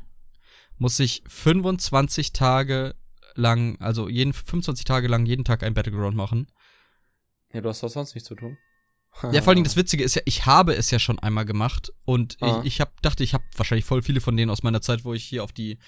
muss 0.79 0.99
ich 0.99 1.23
25 1.29 2.33
Tage 2.33 2.95
lang, 3.35 3.81
also 3.81 4.09
jeden 4.09 4.33
25 4.33 4.85
Tage 4.85 5.09
lang 5.09 5.27
jeden 5.27 5.45
Tag 5.45 5.63
ein 5.63 5.75
Battleground 5.75 6.17
machen. 6.17 6.49
Ja, 7.53 7.61
du 7.61 7.69
hast 7.69 7.83
doch 7.83 7.89
sonst 7.89 8.15
nichts 8.15 8.29
zu 8.29 8.35
tun. 8.35 8.59
Ja, 9.31 9.43
vor 9.43 9.49
allen 9.51 9.57
Dingen 9.57 9.65
das 9.65 9.77
Witzige 9.77 10.03
ist 10.03 10.17
ja, 10.17 10.23
ich 10.25 10.47
habe 10.47 10.75
es 10.75 10.91
ja 10.91 10.99
schon 10.99 11.19
einmal 11.21 11.45
gemacht 11.45 11.93
und 12.05 12.37
Ah. 12.41 12.61
ich, 12.61 12.67
ich 12.75 12.81
hab, 12.81 13.01
dachte, 13.03 13.23
ich 13.23 13.35
habe 13.35 13.45
wahrscheinlich 13.57 13.85
voll 13.85 14.03
viele 14.03 14.21
von 14.21 14.37
denen 14.37 14.51
aus 14.51 14.63
meiner 14.63 14.81
Zeit, 14.81 15.05
wo 15.05 15.15
ich 15.15 15.25
hier 15.25 15.45
auf 15.45 15.53
die 15.53 15.79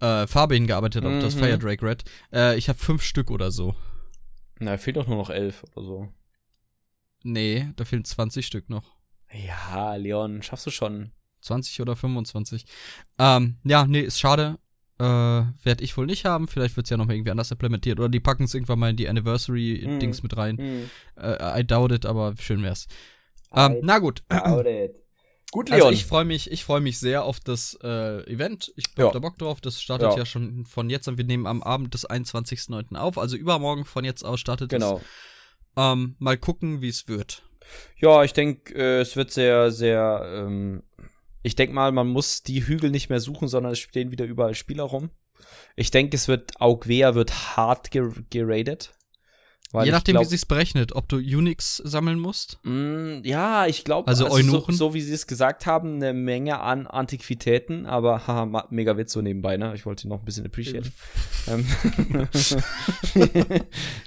äh, 0.00 0.26
Farbe 0.26 0.54
hingearbeitet 0.54 1.04
habe, 1.04 1.16
auf 1.16 1.22
das 1.22 1.34
Mhm. 1.36 1.40
Fire 1.40 1.58
Drake 1.58 1.84
Red. 1.86 2.04
Äh, 2.32 2.56
ich 2.58 2.68
habe 2.68 2.78
fünf 2.78 3.02
Stück 3.02 3.30
oder 3.30 3.50
so. 3.50 3.74
Na, 4.58 4.76
fehlt 4.78 4.96
doch 4.96 5.06
nur 5.06 5.16
noch 5.16 5.30
elf 5.30 5.64
oder 5.74 5.84
so. 5.84 6.08
Nee, 7.22 7.68
da 7.76 7.84
fehlen 7.84 8.04
20 8.04 8.46
Stück 8.46 8.68
noch. 8.70 8.96
Ja, 9.32 9.94
Leon, 9.96 10.42
schaffst 10.42 10.66
du 10.66 10.70
schon. 10.70 11.10
20 11.40 11.80
oder 11.80 11.96
25. 11.96 12.64
Ähm, 13.18 13.56
ja, 13.64 13.86
nee, 13.86 14.00
ist 14.00 14.20
schade. 14.20 14.58
Äh, 14.98 15.04
werde 15.04 15.82
ich 15.84 15.96
wohl 15.96 16.06
nicht 16.06 16.24
haben. 16.24 16.48
Vielleicht 16.48 16.76
wird 16.76 16.86
es 16.86 16.90
ja 16.90 16.96
noch 16.96 17.08
irgendwie 17.08 17.30
anders 17.30 17.50
implementiert. 17.50 17.98
Oder 17.98 18.08
die 18.08 18.20
packen 18.20 18.44
es 18.44 18.54
irgendwann 18.54 18.78
mal 18.78 18.90
in 18.90 18.96
die 18.96 19.08
Anniversary-Dings 19.08 20.22
Mhm. 20.22 20.24
mit 20.24 20.36
rein. 20.36 20.56
Hm. 20.58 20.90
Äh, 21.16 21.60
I 21.60 21.66
doubt 21.66 21.92
it, 21.92 22.06
aber 22.06 22.34
schön 22.38 22.62
wär's. 22.62 22.86
Ähm, 23.54 23.76
na 23.82 23.98
gut. 23.98 24.22
Doubt 24.28 24.66
it. 24.66 24.96
Gut, 25.56 25.72
Also 25.72 25.84
Leon. 25.84 25.94
ich 25.94 26.04
freue 26.04 26.26
mich, 26.26 26.50
ich 26.52 26.64
freue 26.64 26.82
mich 26.82 26.98
sehr 26.98 27.24
auf 27.24 27.40
das 27.40 27.78
äh, 27.82 28.30
Event. 28.30 28.74
Ich 28.76 28.88
hab 28.90 28.98
Ja. 28.98 29.10
da 29.10 29.20
Bock 29.20 29.38
drauf. 29.38 29.62
Das 29.62 29.80
startet 29.80 30.10
Ja. 30.10 30.18
ja. 30.18 30.26
schon 30.26 30.66
von 30.66 30.90
jetzt 30.90 31.08
an. 31.08 31.16
Wir 31.16 31.24
nehmen 31.24 31.46
am 31.46 31.62
Abend 31.62 31.94
des 31.94 32.06
21.09. 32.06 32.94
auf. 32.94 33.16
Also 33.16 33.38
übermorgen 33.38 33.86
von 33.86 34.04
jetzt 34.04 34.22
aus 34.22 34.38
startet 34.38 34.68
genau. 34.68 34.98
es. 34.98 35.02
Ähm, 35.78 36.14
mal 36.18 36.36
gucken, 36.36 36.82
wie 36.82 36.90
es 36.90 37.08
wird. 37.08 37.42
Ja, 37.98 38.22
ich 38.22 38.34
denke, 38.34 38.74
äh, 38.74 39.00
es 39.00 39.16
wird 39.16 39.30
sehr, 39.30 39.70
sehr. 39.70 40.30
Ähm, 40.30 40.82
ich 41.42 41.54
denke 41.54 41.74
mal, 41.74 41.90
man 41.90 42.08
muss 42.08 42.42
die 42.42 42.66
Hügel 42.66 42.90
nicht 42.90 43.08
mehr 43.08 43.20
suchen, 43.20 43.48
sondern 43.48 43.72
es 43.72 43.78
stehen 43.78 44.10
wieder 44.10 44.26
überall 44.26 44.54
Spieler 44.54 44.84
rum. 44.84 45.08
Ich 45.74 45.90
denke, 45.90 46.16
es 46.18 46.28
wird 46.28 46.60
Augwea 46.60 47.14
wird 47.14 47.56
hart 47.56 47.90
ger 47.90 48.12
geradet. 48.28 48.92
Je 49.84 49.90
nachdem, 49.90 50.14
glaub, 50.14 50.24
wie 50.24 50.28
sich's 50.28 50.46
berechnet, 50.46 50.94
ob 50.94 51.08
du 51.08 51.16
Unix 51.16 51.76
sammeln 51.84 52.18
musst. 52.18 52.58
Mm, 52.62 53.18
ja, 53.24 53.66
ich 53.66 53.84
glaube, 53.84 54.08
Also 54.08 54.26
so, 54.26 54.32
Eunuchen? 54.32 54.74
so 54.74 54.94
wie 54.94 55.00
sie 55.00 55.12
es 55.12 55.26
gesagt 55.26 55.66
haben, 55.66 55.96
eine 55.96 56.12
Menge 56.12 56.60
an 56.60 56.86
Antiquitäten, 56.86 57.86
aber 57.86 58.26
haha, 58.26 58.66
mega 58.70 58.96
Witz 58.96 59.12
so 59.12 59.20
nebenbei, 59.22 59.56
ne? 59.56 59.72
Ich 59.74 59.86
wollte 59.86 60.08
noch 60.08 60.20
ein 60.20 60.24
bisschen 60.24 60.46
appreciaten. 60.46 60.92
ähm, 61.48 61.66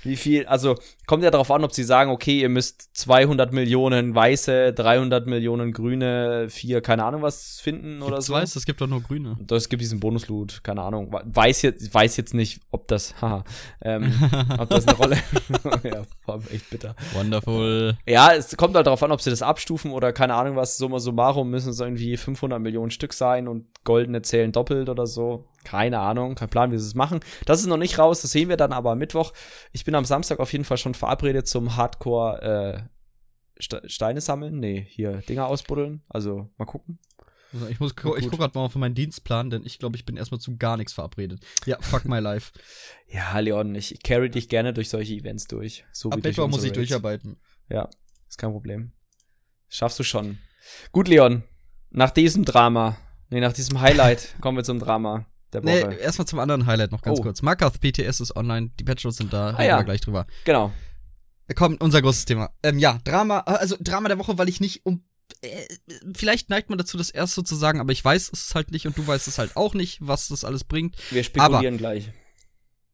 wie 0.03 0.15
viel, 0.15 0.45
also 0.45 0.75
kommt 1.05 1.23
ja 1.23 1.31
darauf 1.31 1.51
an, 1.51 1.63
ob 1.63 1.73
sie 1.73 1.83
sagen, 1.83 2.11
okay, 2.11 2.41
ihr 2.41 2.49
müsst 2.49 2.89
200 2.97 3.51
Millionen 3.53 4.13
weiße, 4.15 4.73
300 4.73 5.27
Millionen 5.27 5.71
grüne, 5.71 6.47
vier, 6.49 6.81
keine 6.81 7.03
Ahnung 7.03 7.21
was 7.21 7.59
finden 7.59 8.01
oder 8.01 8.15
Gibt's 8.15 8.27
so. 8.27 8.33
weiß, 8.33 8.55
es 8.55 8.65
gibt 8.65 8.81
doch 8.81 8.87
nur 8.87 9.01
grüne. 9.01 9.37
Das 9.41 9.69
gibt 9.69 9.81
diesen 9.81 9.99
Bonusloot, 9.99 10.63
keine 10.63 10.81
Ahnung. 10.81 11.11
Weiß 11.11 11.61
jetzt, 11.61 11.93
weiß 11.93 12.17
jetzt 12.17 12.33
nicht, 12.33 12.61
ob 12.71 12.87
das, 12.87 13.19
haha, 13.21 13.43
ähm, 13.81 14.13
ob 14.57 14.69
das 14.69 14.87
eine 14.87 14.97
Rolle. 14.97 15.17
ja, 15.83 16.03
war 16.25 16.39
echt 16.51 16.69
bitter. 16.69 16.95
Wonderful. 17.13 17.97
Ja, 18.05 18.33
es 18.33 18.55
kommt 18.57 18.75
halt 18.75 18.87
darauf 18.87 19.01
an, 19.03 19.11
ob 19.11 19.21
sie 19.21 19.29
das 19.29 19.41
abstufen 19.41 19.91
oder 19.91 20.13
keine 20.13 20.35
Ahnung 20.35 20.55
was. 20.55 20.77
Summa 20.77 20.99
summarum 20.99 21.49
müssen 21.49 21.69
es 21.69 21.79
irgendwie 21.79 22.17
500 22.17 22.61
Millionen 22.61 22.91
Stück 22.91 23.13
sein 23.13 23.47
und 23.47 23.67
goldene 23.83 24.21
zählen 24.21 24.51
doppelt 24.51 24.89
oder 24.89 25.07
so. 25.07 25.45
Keine 25.63 25.99
Ahnung, 25.99 26.35
kein 26.35 26.49
Plan, 26.49 26.71
wie 26.71 26.77
sie 26.77 26.87
es 26.87 26.95
machen. 26.95 27.19
Das 27.45 27.59
ist 27.59 27.67
noch 27.67 27.77
nicht 27.77 27.99
raus, 27.99 28.21
das 28.21 28.31
sehen 28.31 28.49
wir 28.49 28.57
dann 28.57 28.73
aber 28.73 28.91
am 28.91 28.97
Mittwoch. 28.97 29.33
Ich 29.71 29.85
bin 29.85 29.95
am 29.95 30.05
Samstag 30.05 30.39
auf 30.39 30.51
jeden 30.51 30.65
Fall 30.65 30.77
schon 30.77 30.93
verabredet 30.93 31.47
zum 31.47 31.75
Hardcore 31.75 32.41
äh, 32.41 33.61
Ste 33.61 33.81
Steine 33.87 34.21
sammeln. 34.21 34.59
Nee, 34.59 34.87
hier 34.89 35.17
Dinger 35.27 35.47
ausbuddeln. 35.47 36.01
Also 36.07 36.49
mal 36.57 36.65
gucken. 36.65 36.99
Ich, 37.69 37.79
muss, 37.79 37.91
ich 37.91 37.95
gucke 37.97 38.37
gerade 38.37 38.57
mal 38.57 38.65
auf 38.65 38.75
meinen 38.75 38.93
Dienstplan, 38.93 39.49
denn 39.49 39.65
ich 39.65 39.79
glaube, 39.79 39.95
ich 39.97 40.05
bin 40.05 40.17
erstmal 40.17 40.39
zu 40.39 40.57
gar 40.57 40.77
nichts 40.77 40.93
verabredet. 40.93 41.41
Ja, 41.65 41.77
fuck 41.81 42.05
my 42.05 42.19
life. 42.19 42.51
ja, 43.07 43.39
Leon, 43.39 43.73
ich 43.73 44.01
carry 44.03 44.29
dich 44.29 44.49
gerne 44.49 44.73
durch 44.73 44.89
solche 44.89 45.15
Events 45.15 45.47
durch. 45.47 45.83
So 45.91 46.11
Ab 46.11 46.23
Mittwoch 46.23 46.47
muss 46.47 46.63
ich 46.63 46.73
durcharbeiten. 46.73 47.37
Ja, 47.69 47.89
ist 48.27 48.37
kein 48.37 48.51
Problem. 48.51 48.91
Schaffst 49.67 49.97
du 49.99 50.03
schon. 50.03 50.37
Gut, 50.91 51.07
Leon, 51.07 51.43
nach 51.89 52.11
diesem 52.11 52.45
Drama, 52.45 52.97
nee, 53.29 53.39
nach 53.39 53.53
diesem 53.53 53.81
Highlight 53.81 54.35
kommen 54.41 54.57
wir 54.57 54.63
zum 54.63 54.79
Drama 54.79 55.25
der 55.53 55.63
Woche. 55.63 55.87
Nee, 55.89 55.97
erstmal 55.97 56.27
zum 56.27 56.39
anderen 56.39 56.67
Highlight 56.67 56.91
noch 56.91 57.01
ganz 57.01 57.19
oh. 57.19 57.23
kurz. 57.23 57.41
Markarth 57.41 57.79
PTS 57.79 58.19
ist 58.19 58.35
online, 58.35 58.71
die 58.79 58.83
Patch 58.83 59.07
sind 59.09 59.33
da, 59.33 59.55
ah, 59.55 59.63
ja. 59.63 59.77
wir 59.77 59.85
gleich 59.85 60.01
drüber. 60.01 60.27
Genau. 60.45 60.71
Komm, 61.55 61.77
unser 61.79 62.01
großes 62.01 62.25
Thema. 62.25 62.51
Ähm, 62.61 62.77
ja, 62.77 62.99
Drama, 63.03 63.39
also 63.39 63.75
Drama 63.79 64.07
der 64.07 64.19
Woche, 64.19 64.37
weil 64.37 64.49
ich 64.49 64.59
nicht 64.59 64.85
um 64.85 64.97
äh, 64.97 65.08
vielleicht 66.15 66.49
neigt 66.49 66.69
man 66.69 66.77
dazu, 66.77 66.97
das 66.97 67.09
erst 67.09 67.35
so 67.35 67.41
zu 67.41 67.55
sagen, 67.55 67.79
aber 67.79 67.91
ich 67.91 68.03
weiß 68.03 68.31
es 68.33 68.53
halt 68.55 68.71
nicht 68.71 68.87
und 68.87 68.97
du 68.97 69.05
weißt 69.05 69.27
es 69.27 69.37
halt 69.37 69.55
auch 69.55 69.73
nicht, 69.73 69.99
was 70.01 70.27
das 70.27 70.43
alles 70.43 70.63
bringt. 70.63 70.95
Wir 71.11 71.23
spekulieren 71.23 71.75
aber 71.75 71.77
gleich. 71.77 72.11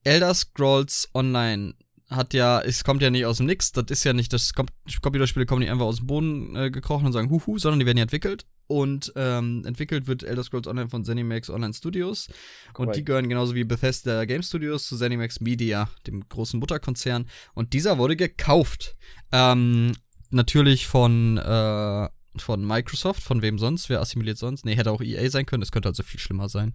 Elder 0.04 0.34
Scrolls 0.34 1.10
Online 1.14 1.74
hat 2.10 2.36
ja, 2.36 2.62
es 2.62 2.84
kommt 2.84 3.02
ja 3.02 3.10
nicht 3.10 3.25
aus 3.25 3.38
dem 3.38 3.48
Nix, 3.48 3.72
das 3.72 3.86
ist 3.90 4.04
ja 4.04 4.14
nicht, 4.14 4.32
das 4.32 4.54
kommt, 4.54 4.72
Computerspiele 5.02 5.48
kommen 5.48 5.62
nicht 5.62 5.72
einfach 5.72 5.86
aus 5.86 5.98
dem 5.98 6.08
Boden 6.08 6.56
äh, 6.56 6.70
gekrochen 6.70 7.08
und 7.08 7.14
sagen 7.14 7.32
Huhu, 7.32 7.58
sondern 7.58 7.80
die 7.80 7.86
werden 7.86 7.98
ja 7.98 8.04
entwickelt. 8.04 8.46
Und 8.68 9.14
ähm, 9.16 9.64
entwickelt 9.66 10.08
wird 10.08 10.24
Elder 10.24 10.44
Scrolls 10.44 10.68
Online 10.68 10.90
von 10.90 11.06
Zenimax 11.06 11.52
Online 11.52 11.74
Studios. 11.74 12.30
Und 12.75 12.96
die 12.96 13.04
gehören 13.04 13.30
genauso 13.30 13.54
wie 13.54 13.64
Bethesda 13.64 14.25
Game 14.25 14.42
Studios 14.42 14.88
zu 14.88 14.98
Zenimax 14.98 15.40
Media, 15.40 15.88
dem 16.08 16.28
großen 16.28 16.60
Mutterkonzern. 16.60 17.28
Und 17.54 17.74
dieser 17.74 18.00
wurde 18.00 18.16
gekauft. 18.16 18.96
Ähm, 19.32 19.92
natürlich 20.32 20.88
von 20.88 21.38
äh, 21.38 22.10
von 22.42 22.65
Microsoft, 22.65 23.22
von 23.22 23.42
wem 23.42 23.60
sonst? 23.60 23.89
Wer 23.89 24.01
assimiliert 24.01 24.38
sonst? 24.38 24.65
Nee, 24.65 24.75
hätte 24.75 24.92
auch 24.92 25.01
EA 25.01 25.30
sein 25.30 25.46
können, 25.46 25.62
das 25.62 25.72
könnte 25.72 25.89
also 25.89 26.04
viel 26.04 26.20
schlimmer 26.20 26.50
sein. 26.50 26.74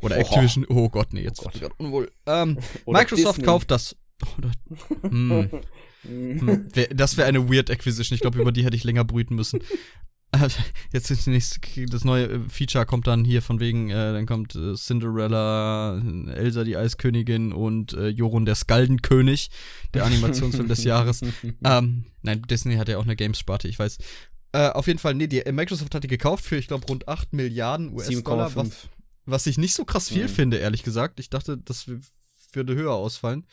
Oder 0.00 0.16
oh. 0.16 0.20
Activision, 0.20 0.66
oh 0.68 0.88
Gott, 0.88 1.12
nee, 1.12 1.22
jetzt 1.22 1.44
oh 1.44 1.50
Gott. 1.58 1.72
unwohl. 1.78 2.10
Ähm, 2.26 2.58
Microsoft 2.86 3.38
Disney. 3.38 3.44
kauft 3.44 3.70
das. 3.70 3.96
Oder, 4.36 4.50
hm. 5.02 5.50
hm. 6.02 6.68
Das 6.94 7.16
wäre 7.16 7.28
eine 7.28 7.48
weird 7.48 7.70
Acquisition. 7.70 8.14
Ich 8.14 8.20
glaube, 8.20 8.40
über 8.40 8.52
die 8.52 8.64
hätte 8.64 8.76
ich 8.76 8.84
länger 8.84 9.04
brüten 9.04 9.34
müssen. 9.34 9.60
Jetzt 10.92 11.10
ist 11.10 11.26
nächste, 11.26 11.60
das 11.86 12.04
neue 12.04 12.26
äh, 12.26 12.40
Feature 12.48 12.84
kommt 12.86 13.06
dann 13.06 13.24
hier 13.24 13.40
von 13.40 13.60
wegen, 13.60 13.90
äh, 13.90 14.12
dann 14.12 14.26
kommt 14.26 14.54
äh, 14.54 14.74
Cinderella, 14.74 16.02
Elsa 16.34 16.64
die 16.64 16.76
Eiskönigin 16.76 17.52
und 17.52 17.94
äh, 17.94 18.08
Jorun 18.08 18.44
der 18.44 18.54
Skaldenkönig, 18.54 19.50
der 19.94 20.04
Animationsfilm 20.04 20.68
des 20.68 20.84
Jahres. 20.84 21.20
Ähm, 21.64 22.04
nein, 22.22 22.42
Disney 22.42 22.76
hat 22.76 22.88
ja 22.88 22.98
auch 22.98 23.04
eine 23.04 23.16
Games-Sparte, 23.16 23.68
ich 23.68 23.78
weiß. 23.78 23.98
Äh, 24.52 24.70
auf 24.70 24.86
jeden 24.86 24.98
Fall, 24.98 25.14
nee, 25.14 25.26
die, 25.26 25.42
Microsoft 25.52 25.94
hat 25.94 26.04
die 26.04 26.08
gekauft 26.08 26.44
für, 26.44 26.56
ich 26.56 26.68
glaube, 26.68 26.86
rund 26.86 27.06
8 27.06 27.32
Milliarden 27.32 27.92
US-Dollar, 27.92 28.54
was, 28.56 28.88
was 29.26 29.46
ich 29.46 29.58
nicht 29.58 29.74
so 29.74 29.84
krass 29.84 30.08
viel 30.08 30.24
mhm. 30.24 30.30
finde, 30.30 30.56
ehrlich 30.56 30.82
gesagt. 30.82 31.20
Ich 31.20 31.28
dachte, 31.28 31.58
das 31.58 31.90
würde 32.52 32.74
höher 32.74 32.94
ausfallen. 32.94 33.46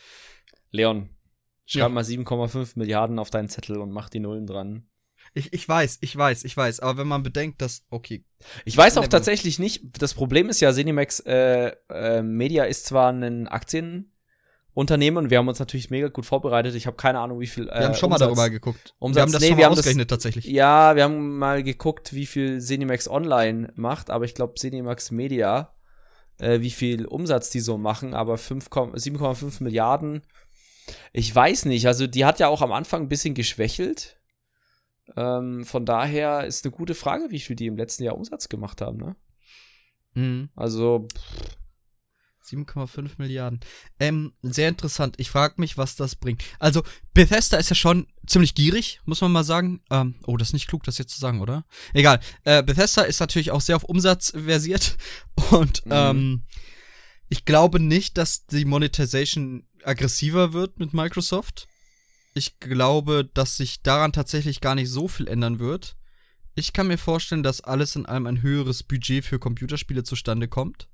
Leon, 0.72 1.10
schreib 1.66 1.82
ja. 1.82 1.90
mal 1.90 2.04
7,5 2.04 2.74
Milliarden 2.76 3.20
auf 3.20 3.30
deinen 3.30 3.50
Zettel 3.50 3.78
und 3.78 3.92
mach 3.92 4.10
die 4.10 4.20
Nullen 4.20 4.48
dran. 4.48 4.88
Ich, 5.34 5.52
ich 5.52 5.68
weiß, 5.68 5.98
ich 6.02 6.16
weiß, 6.16 6.46
ich 6.46 6.56
weiß, 6.56 6.80
aber 6.80 7.00
wenn 7.00 7.08
man 7.08 7.24
bedenkt, 7.24 7.62
dass, 7.62 7.84
okay. 7.90 8.24
Ich 8.64 8.78
weiß 8.78 8.98
auch 8.98 9.08
tatsächlich 9.08 9.60
nicht, 9.60 10.02
das 10.02 10.14
Problem 10.14 10.48
ist 10.48 10.62
ja, 10.62 10.72
Cinemax 10.72 11.20
äh, 11.22 11.74
äh, 11.90 12.22
Media 12.22 12.64
ist 12.64 12.86
zwar 12.86 13.12
ein 13.12 13.48
Aktien, 13.50 14.14
Unternehmen. 14.76 15.30
Wir 15.30 15.38
haben 15.38 15.48
uns 15.48 15.58
natürlich 15.58 15.90
mega 15.90 16.10
gut 16.10 16.26
vorbereitet. 16.26 16.76
Ich 16.76 16.86
habe 16.86 16.98
keine 16.98 17.20
Ahnung, 17.20 17.40
wie 17.40 17.48
viel. 17.48 17.70
Äh, 17.70 17.80
wir 17.80 17.86
haben 17.86 17.94
schon 17.96 18.12
Umsatz, 18.12 18.20
mal 18.20 18.36
darüber 18.36 18.50
geguckt. 18.50 18.94
Umsatz, 19.00 19.16
wir 19.16 19.22
haben 19.22 19.32
das 19.32 19.42
nee, 19.42 19.48
schon 19.48 19.58
mal 19.58 19.66
ausgerechnet 19.68 20.12
das, 20.12 20.18
tatsächlich. 20.18 20.46
Ja, 20.46 20.98
wir 20.98 21.04
haben 21.06 21.38
mal 21.38 21.64
geguckt, 21.64 22.14
wie 22.14 22.26
viel 22.26 22.60
Cinemax 22.60 23.08
Online 23.08 23.72
macht, 23.76 24.10
aber 24.10 24.26
ich 24.26 24.36
glaube 24.36 24.56
Cinemax 24.56 25.12
Media, 25.12 25.74
äh, 26.40 26.60
wie 26.60 26.72
viel 26.72 27.06
Umsatz 27.06 27.50
die 27.50 27.62
so 27.62 27.78
machen, 27.78 28.14
aber 28.14 28.36
7,5 28.36 29.64
Milliarden. 29.64 30.24
Ich 31.14 31.34
weiß 31.34 31.66
nicht. 31.66 31.88
Also 31.88 32.06
die 32.06 32.26
hat 32.26 32.40
ja 32.40 32.50
auch 32.50 32.62
am 32.62 32.74
Anfang 32.74 33.04
ein 33.04 33.10
bisschen 33.10 33.34
geschwächelt. 33.34 34.20
Ähm, 35.16 35.64
von 35.64 35.86
daher 35.86 36.46
ist 36.46 36.66
eine 36.66 36.76
gute 36.76 36.96
Frage, 36.96 37.28
wie 37.30 37.40
viel 37.40 37.56
die 37.56 37.68
im 37.68 37.78
letzten 37.78 38.04
Jahr 38.04 38.18
Umsatz 38.18 38.50
gemacht 38.50 38.82
haben. 38.82 38.98
Ne? 38.98 39.16
Mhm. 40.16 40.50
Also. 40.54 41.08
Pff 41.16 41.65
7,5 42.46 43.12
Milliarden. 43.18 43.60
Ähm, 44.00 44.34
sehr 44.42 44.70
interessant. 44.70 45.16
Ich 45.18 45.30
frage 45.30 45.56
mich, 45.58 45.78
was 45.78 45.96
das 45.96 46.16
bringt. 46.16 46.44
Also, 46.60 46.84
Bethesda 47.14 47.58
ist 47.58 47.70
ja 47.70 47.76
schon 47.76 48.08
ziemlich 48.28 48.56
gierig, 48.56 49.02
muss 49.06 49.22
man 49.22 49.32
mal 49.32 49.44
sagen. 49.44 49.82
Ähm, 49.90 50.16
oh, 50.26 50.38
das 50.38 50.50
ist 50.50 50.54
nicht 50.54 50.68
klug, 50.68 50.84
das 50.84 50.98
jetzt 50.98 51.14
zu 51.14 51.20
sagen, 51.20 51.42
oder? 51.42 51.66
Egal. 51.94 52.20
Äh, 52.44 52.64
Bethesda 52.64 53.04
ist 53.04 53.20
natürlich 53.20 53.52
auch 53.52 53.62
sehr 53.62 53.76
auf 53.76 53.84
Umsatz 53.84 54.32
versiert. 54.32 54.98
Und 55.52 55.86
mhm. 55.86 55.92
ähm, 55.92 56.44
ich 57.30 57.46
glaube 57.46 57.80
nicht, 57.80 58.18
dass 58.18 58.46
die 58.46 58.66
Monetization 58.66 59.68
aggressiver 59.84 60.54
wird 60.54 60.80
mit 60.80 60.94
Microsoft. 60.94 61.68
Ich 62.34 62.60
glaube, 62.60 63.30
dass 63.34 63.58
sich 63.58 63.82
daran 63.82 64.14
tatsächlich 64.14 64.62
gar 64.62 64.76
nicht 64.76 64.90
so 64.90 65.08
viel 65.08 65.28
ändern 65.28 65.60
wird. 65.60 65.96
Ich 66.54 66.74
kann 66.74 66.88
mir 66.88 66.98
vorstellen, 66.98 67.44
dass 67.44 67.62
alles 67.62 67.96
in 67.96 68.06
allem 68.06 68.28
ein 68.28 68.42
höheres 68.42 68.84
Budget 68.84 69.26
für 69.26 69.40
Computerspiele 69.40 70.04
zustande 70.04 70.48
kommt 70.48 70.88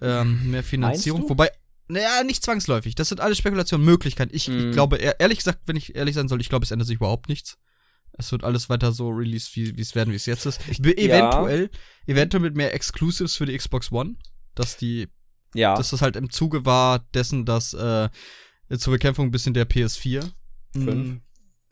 ähm, 0.00 0.50
mehr 0.50 0.62
Finanzierung. 0.62 1.28
Wobei, 1.28 1.50
naja, 1.88 2.22
nicht 2.24 2.44
zwangsläufig. 2.44 2.94
Das 2.94 3.08
sind 3.08 3.20
alles 3.20 3.38
Spekulationen, 3.38 3.84
Möglichkeiten. 3.84 4.34
Ich, 4.34 4.48
mm. 4.48 4.52
ich 4.52 4.64
mhm. 4.66 4.72
glaube, 4.72 4.96
ehrlich 4.96 5.38
gesagt, 5.38 5.60
wenn 5.66 5.76
ich 5.76 5.94
ehrlich 5.94 6.14
sein 6.14 6.28
soll, 6.28 6.40
ich 6.40 6.48
glaube, 6.48 6.64
es 6.64 6.70
ändert 6.70 6.88
sich 6.88 6.96
überhaupt 6.96 7.28
nichts. 7.28 7.58
Es 8.12 8.32
wird 8.32 8.44
alles 8.44 8.68
weiter 8.68 8.92
so 8.92 9.08
released, 9.08 9.56
wie 9.56 9.80
es 9.80 9.94
werden, 9.94 10.12
wie 10.12 10.16
es 10.16 10.26
jetzt 10.26 10.46
ist. 10.46 10.60
Ich, 10.68 10.80
eventuell, 10.80 11.70
ja. 11.72 12.12
eventuell 12.12 12.42
mit 12.42 12.56
mehr 12.56 12.74
Exclusives 12.74 13.36
für 13.36 13.46
die 13.46 13.56
Xbox 13.56 13.90
One, 13.92 14.16
dass 14.54 14.76
die, 14.76 15.08
ja. 15.54 15.74
dass 15.74 15.90
das 15.90 16.02
halt 16.02 16.16
im 16.16 16.30
Zuge 16.30 16.66
war 16.66 16.98
dessen, 17.14 17.46
dass 17.46 17.72
äh, 17.72 18.08
zur 18.76 18.92
Bekämpfung 18.92 19.26
ein 19.26 19.30
bisschen 19.30 19.54
der 19.54 19.68
PS4. 19.68 20.30
5. 20.74 21.20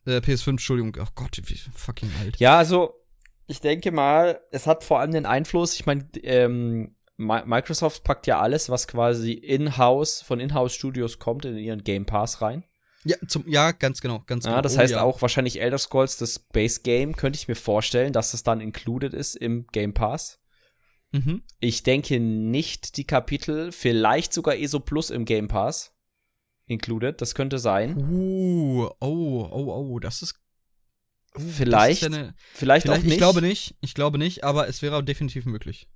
Äh, 0.06 0.18
PS5, 0.18 0.50
Entschuldigung. 0.50 0.96
Oh 1.00 1.08
Gott, 1.14 1.38
wie 1.44 1.60
fucking 1.74 2.10
alt. 2.20 2.38
Ja, 2.38 2.56
also 2.56 2.94
ich 3.46 3.60
denke 3.60 3.92
mal, 3.92 4.40
es 4.50 4.66
hat 4.66 4.84
vor 4.84 5.00
allem 5.00 5.12
den 5.12 5.26
Einfluss, 5.26 5.74
ich 5.74 5.86
meine, 5.86 6.08
ähm, 6.22 6.94
Microsoft 7.18 8.04
packt 8.04 8.26
ja 8.26 8.40
alles, 8.40 8.70
was 8.70 8.86
quasi 8.86 9.32
in-house, 9.32 10.22
von 10.22 10.38
In-house-Studios 10.38 11.18
kommt, 11.18 11.44
in 11.44 11.58
ihren 11.58 11.82
Game 11.82 12.06
Pass 12.06 12.40
rein. 12.40 12.64
Ja, 13.04 13.16
zum, 13.26 13.48
ja, 13.48 13.72
ganz 13.72 14.00
genau, 14.00 14.22
ganz 14.26 14.44
genau. 14.44 14.56
Ja, 14.56 14.62
das 14.62 14.76
oh, 14.76 14.78
heißt 14.78 14.92
ja. 14.92 15.02
auch 15.02 15.20
wahrscheinlich 15.20 15.60
Elder 15.60 15.78
Scrolls, 15.78 16.16
das 16.16 16.38
Base 16.38 16.80
Game, 16.82 17.16
könnte 17.16 17.36
ich 17.36 17.48
mir 17.48 17.56
vorstellen, 17.56 18.12
dass 18.12 18.30
das 18.32 18.44
dann 18.44 18.60
included 18.60 19.14
ist 19.14 19.34
im 19.36 19.66
Game 19.72 19.94
Pass. 19.94 20.40
Mhm. 21.10 21.42
Ich 21.58 21.82
denke 21.82 22.20
nicht 22.20 22.96
die 22.96 23.04
Kapitel, 23.04 23.72
vielleicht 23.72 24.32
sogar 24.32 24.56
ESO 24.56 24.80
Plus 24.80 25.10
im 25.10 25.24
Game 25.24 25.48
Pass 25.48 25.94
included, 26.66 27.20
das 27.20 27.34
könnte 27.34 27.58
sein. 27.58 27.96
Uh, 27.96 28.88
oh, 29.00 29.48
oh, 29.50 29.92
oh, 29.94 29.98
das 29.98 30.22
ist 30.22 30.38
Vielleicht, 31.34 32.02
das 32.02 32.08
ist 32.08 32.14
ja 32.14 32.22
eine, 32.22 32.34
vielleicht, 32.52 32.82
vielleicht, 32.82 32.88
auch 32.88 33.04
nicht. 33.04 33.12
Ich 33.12 33.18
glaube 33.18 33.42
nicht, 33.42 33.76
ich 33.80 33.94
glaube 33.94 34.18
nicht, 34.18 34.44
aber 34.44 34.68
es 34.68 34.82
wäre 34.82 35.04
definitiv 35.04 35.46
möglich. 35.46 35.88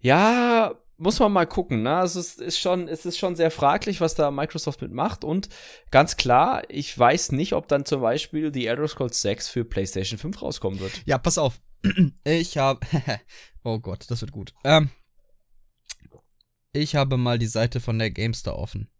Ja, 0.00 0.74
muss 0.98 1.20
man 1.20 1.32
mal 1.32 1.46
gucken. 1.46 1.82
Ne? 1.82 1.96
Also 1.96 2.20
es 2.20 2.34
ist 2.36 2.58
schon, 2.58 2.88
es 2.88 3.06
ist 3.06 3.18
schon 3.18 3.36
sehr 3.36 3.50
fraglich, 3.50 4.00
was 4.00 4.14
da 4.14 4.30
Microsoft 4.30 4.82
mitmacht. 4.82 5.24
Und 5.24 5.48
ganz 5.90 6.16
klar, 6.16 6.62
ich 6.68 6.96
weiß 6.96 7.32
nicht, 7.32 7.52
ob 7.52 7.68
dann 7.68 7.84
zum 7.84 8.02
Beispiel 8.02 8.50
die 8.50 8.66
Elder 8.66 8.88
Scrolls 8.88 9.20
6 9.22 9.48
für 9.48 9.64
PlayStation 9.64 10.18
5 10.18 10.42
rauskommen 10.42 10.80
wird. 10.80 11.02
Ja, 11.06 11.18
pass 11.18 11.38
auf. 11.38 11.60
Ich 12.24 12.58
habe. 12.58 12.80
oh 13.64 13.78
Gott, 13.78 14.06
das 14.08 14.20
wird 14.20 14.32
gut. 14.32 14.52
Ähm, 14.64 14.90
ich 16.72 16.96
habe 16.96 17.16
mal 17.16 17.38
die 17.38 17.46
Seite 17.46 17.80
von 17.80 17.98
der 17.98 18.10
GameStar 18.10 18.58
offen. 18.58 18.90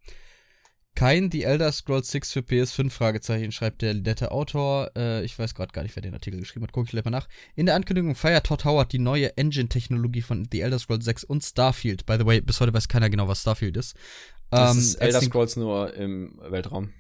Kein 0.99 1.31
The 1.31 1.45
Elder 1.45 1.71
Scrolls 1.71 2.11
6 2.11 2.33
für 2.33 2.41
PS5 2.41 2.91
Fragezeichen, 2.91 3.53
schreibt 3.53 3.83
der 3.83 3.95
nette 3.95 4.33
Autor. 4.33 4.91
Äh, 4.97 5.25
ich 5.25 5.39
weiß 5.39 5.55
gerade 5.55 5.71
gar 5.71 5.85
nicht, 5.85 5.95
wer 5.95 6.03
den 6.03 6.13
Artikel 6.13 6.41
geschrieben 6.41 6.65
hat. 6.65 6.73
Guck 6.73 6.87
ich 6.87 6.91
gleich 6.91 7.05
mal 7.05 7.13
nach. 7.13 7.29
In 7.55 7.67
der 7.67 7.77
Ankündigung 7.77 8.17
feiert 8.17 8.47
Todd 8.47 8.65
Howard 8.65 8.93
die 8.93 8.99
neue 8.99 9.37
Engine-Technologie 9.37 10.23
von 10.23 10.49
The 10.51 10.61
Elder 10.61 10.81
Scrolls 10.81 11.05
6 11.05 11.23
und 11.23 11.45
Starfield. 11.45 12.05
By 12.05 12.17
the 12.19 12.27
way, 12.27 12.41
bis 12.41 12.61
heute 12.61 12.75
weiß 12.75 12.89
keiner 12.89 13.11
genau, 13.11 13.29
was 13.29 13.43
Starfield 13.43 13.77
ist. 13.77 13.95
Das 14.51 14.75
ähm, 14.75 14.79
ist 14.81 14.95
Elder 14.97 15.23
Scrolls 15.23 15.55
nur 15.55 15.95
im 15.95 16.37
Weltraum. 16.43 16.93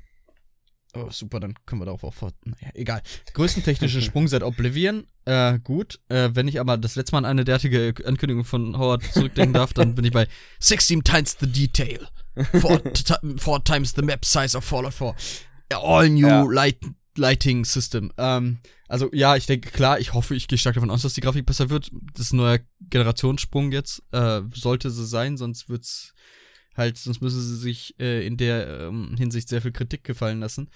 Oh, 0.94 1.10
super, 1.10 1.40
dann 1.40 1.54
können 1.66 1.80
wir 1.80 1.86
darauf 1.86 2.04
auch 2.04 2.14
fort. 2.14 2.36
Naja, 2.44 2.70
egal. 2.74 3.02
Größten 3.34 3.64
technischen 3.64 4.00
Sprung 4.02 4.28
seit 4.28 4.44
Oblivion. 4.44 5.08
Äh, 5.24 5.58
gut. 5.58 5.98
Äh, 6.08 6.30
wenn 6.34 6.46
ich 6.46 6.60
aber 6.60 6.76
das 6.76 6.94
letzte 6.94 7.16
Mal 7.16 7.18
an 7.18 7.24
eine 7.24 7.44
derartige 7.44 7.94
Ankündigung 8.04 8.44
von 8.44 8.78
Howard 8.78 9.02
zurückdenken 9.12 9.54
darf, 9.54 9.72
dann 9.72 9.96
bin 9.96 10.04
ich 10.04 10.12
bei 10.12 10.28
16 10.60 11.02
times 11.02 11.36
the 11.40 11.50
detail. 11.50 12.08
Four, 12.60 12.80
four, 13.38 13.64
times 13.64 13.92
the 13.94 14.02
map 14.02 14.24
size 14.24 14.56
of 14.56 14.64
Fallout 14.64 14.94
4. 14.94 15.14
All 15.70 16.08
new 16.08 16.26
ja. 16.26 16.42
light, 16.42 16.78
lighting 17.16 17.64
system. 17.64 18.12
Ähm, 18.16 18.58
also 18.88 19.10
ja, 19.12 19.36
ich 19.36 19.46
denke, 19.46 19.70
klar, 19.70 20.00
ich 20.00 20.14
hoffe, 20.14 20.34
ich 20.34 20.48
gehe 20.48 20.58
stark 20.58 20.74
davon 20.74 20.90
aus, 20.90 21.02
dass 21.02 21.14
die 21.14 21.20
Grafik 21.20 21.44
besser 21.44 21.68
wird. 21.70 21.90
Das 22.14 22.26
ist 22.26 22.32
ein 22.32 22.38
neuer 22.38 22.60
Generationssprung 22.80 23.72
jetzt. 23.72 24.02
Äh, 24.12 24.40
sollte 24.54 24.90
sie 24.90 25.06
sein, 25.06 25.36
sonst 25.36 25.68
wird's 25.68 26.14
halt, 26.74 26.96
sonst 26.96 27.20
müssen 27.20 27.40
sie 27.42 27.56
sich 27.56 27.98
äh, 28.00 28.26
in 28.26 28.36
der 28.38 28.86
ähm, 28.88 29.14
Hinsicht 29.18 29.48
sehr 29.48 29.60
viel 29.60 29.72
Kritik 29.72 30.04
gefallen 30.04 30.40
lassen. 30.40 30.70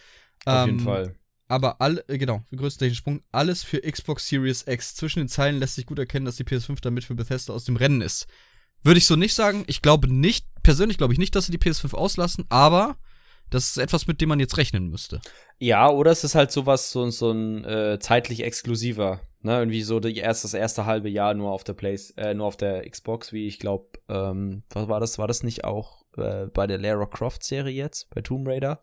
Auf 0.44 0.68
ähm, 0.68 0.74
jeden 0.74 0.84
Fall. 0.84 1.14
aber 1.48 1.80
alle, 1.80 2.06
äh, 2.08 2.18
genau, 2.18 2.44
größter 2.54 2.92
Sprung, 2.92 3.22
alles 3.30 3.62
für 3.62 3.80
Xbox 3.80 4.28
Series 4.28 4.66
X. 4.66 4.94
Zwischen 4.94 5.20
den 5.20 5.28
Zeilen 5.28 5.58
lässt 5.58 5.76
sich 5.76 5.86
gut 5.86 5.98
erkennen, 5.98 6.26
dass 6.26 6.36
die 6.36 6.44
PS5 6.44 6.80
damit 6.82 7.04
für 7.04 7.14
Bethesda 7.14 7.54
aus 7.54 7.64
dem 7.64 7.76
Rennen 7.76 8.02
ist. 8.02 8.26
Würde 8.82 8.98
ich 8.98 9.06
so 9.06 9.16
nicht 9.16 9.34
sagen. 9.34 9.64
Ich 9.68 9.80
glaube 9.80 10.12
nicht, 10.12 10.46
persönlich 10.62 10.98
glaube 10.98 11.12
ich 11.12 11.18
nicht, 11.18 11.34
dass 11.34 11.46
sie 11.46 11.52
die 11.52 11.58
PS5 11.58 11.94
auslassen, 11.94 12.44
aber 12.48 12.96
das 13.50 13.70
ist 13.70 13.76
etwas, 13.76 14.06
mit 14.06 14.20
dem 14.20 14.30
man 14.30 14.40
jetzt 14.40 14.56
rechnen 14.56 14.88
müsste. 14.88 15.20
Ja, 15.58 15.90
oder 15.90 16.10
es 16.10 16.24
ist 16.24 16.34
halt 16.34 16.50
sowas, 16.50 16.90
so, 16.90 17.08
so 17.10 17.30
ein 17.30 17.64
äh, 17.64 17.98
zeitlich 18.00 18.42
exklusiver. 18.42 19.20
Ne, 19.44 19.58
irgendwie 19.58 19.82
so 19.82 19.98
die 19.98 20.16
erst, 20.16 20.44
das 20.44 20.54
erste 20.54 20.86
halbe 20.86 21.08
Jahr 21.08 21.34
nur 21.34 21.50
auf 21.50 21.64
der 21.64 21.72
Place, 21.72 22.12
äh, 22.12 22.32
nur 22.32 22.46
auf 22.46 22.56
der 22.56 22.88
Xbox, 22.88 23.32
wie 23.32 23.48
ich 23.48 23.58
glaube, 23.58 23.88
ähm, 24.08 24.62
was 24.70 24.86
war 24.86 25.00
das? 25.00 25.18
War 25.18 25.26
das 25.26 25.42
nicht 25.42 25.64
auch 25.64 26.04
äh, 26.16 26.46
bei 26.46 26.68
der 26.68 26.78
Lara 26.78 27.06
Croft 27.06 27.42
Serie 27.42 27.74
jetzt, 27.74 28.08
bei 28.10 28.20
Tomb 28.20 28.46
Raider? 28.46 28.80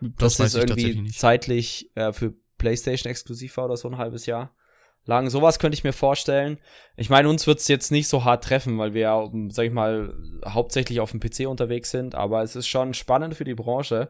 Das, 0.00 0.38
das 0.38 0.54
ist 0.54 0.54
irgendwie 0.54 1.10
zeitlich 1.10 1.94
äh, 1.96 2.14
für 2.14 2.32
PlayStation 2.56 3.10
exklusiv 3.10 3.58
war 3.58 3.66
oder 3.66 3.76
so 3.76 3.88
ein 3.88 3.98
halbes 3.98 4.24
Jahr 4.24 4.54
lang. 5.04 5.30
Sowas 5.30 5.58
könnte 5.58 5.74
ich 5.74 5.84
mir 5.84 5.92
vorstellen. 5.92 6.58
Ich 6.96 7.10
meine, 7.10 7.28
uns 7.28 7.46
wird 7.46 7.60
es 7.60 7.68
jetzt 7.68 7.90
nicht 7.90 8.08
so 8.08 8.24
hart 8.24 8.44
treffen, 8.44 8.78
weil 8.78 8.94
wir 8.94 9.00
ja, 9.02 9.30
sag 9.48 9.66
ich 9.66 9.72
mal, 9.72 10.14
hauptsächlich 10.46 11.00
auf 11.00 11.10
dem 11.10 11.20
PC 11.20 11.46
unterwegs 11.46 11.90
sind, 11.90 12.14
aber 12.14 12.42
es 12.42 12.56
ist 12.56 12.68
schon 12.68 12.94
spannend 12.94 13.34
für 13.34 13.44
die 13.44 13.54
Branche. 13.54 14.08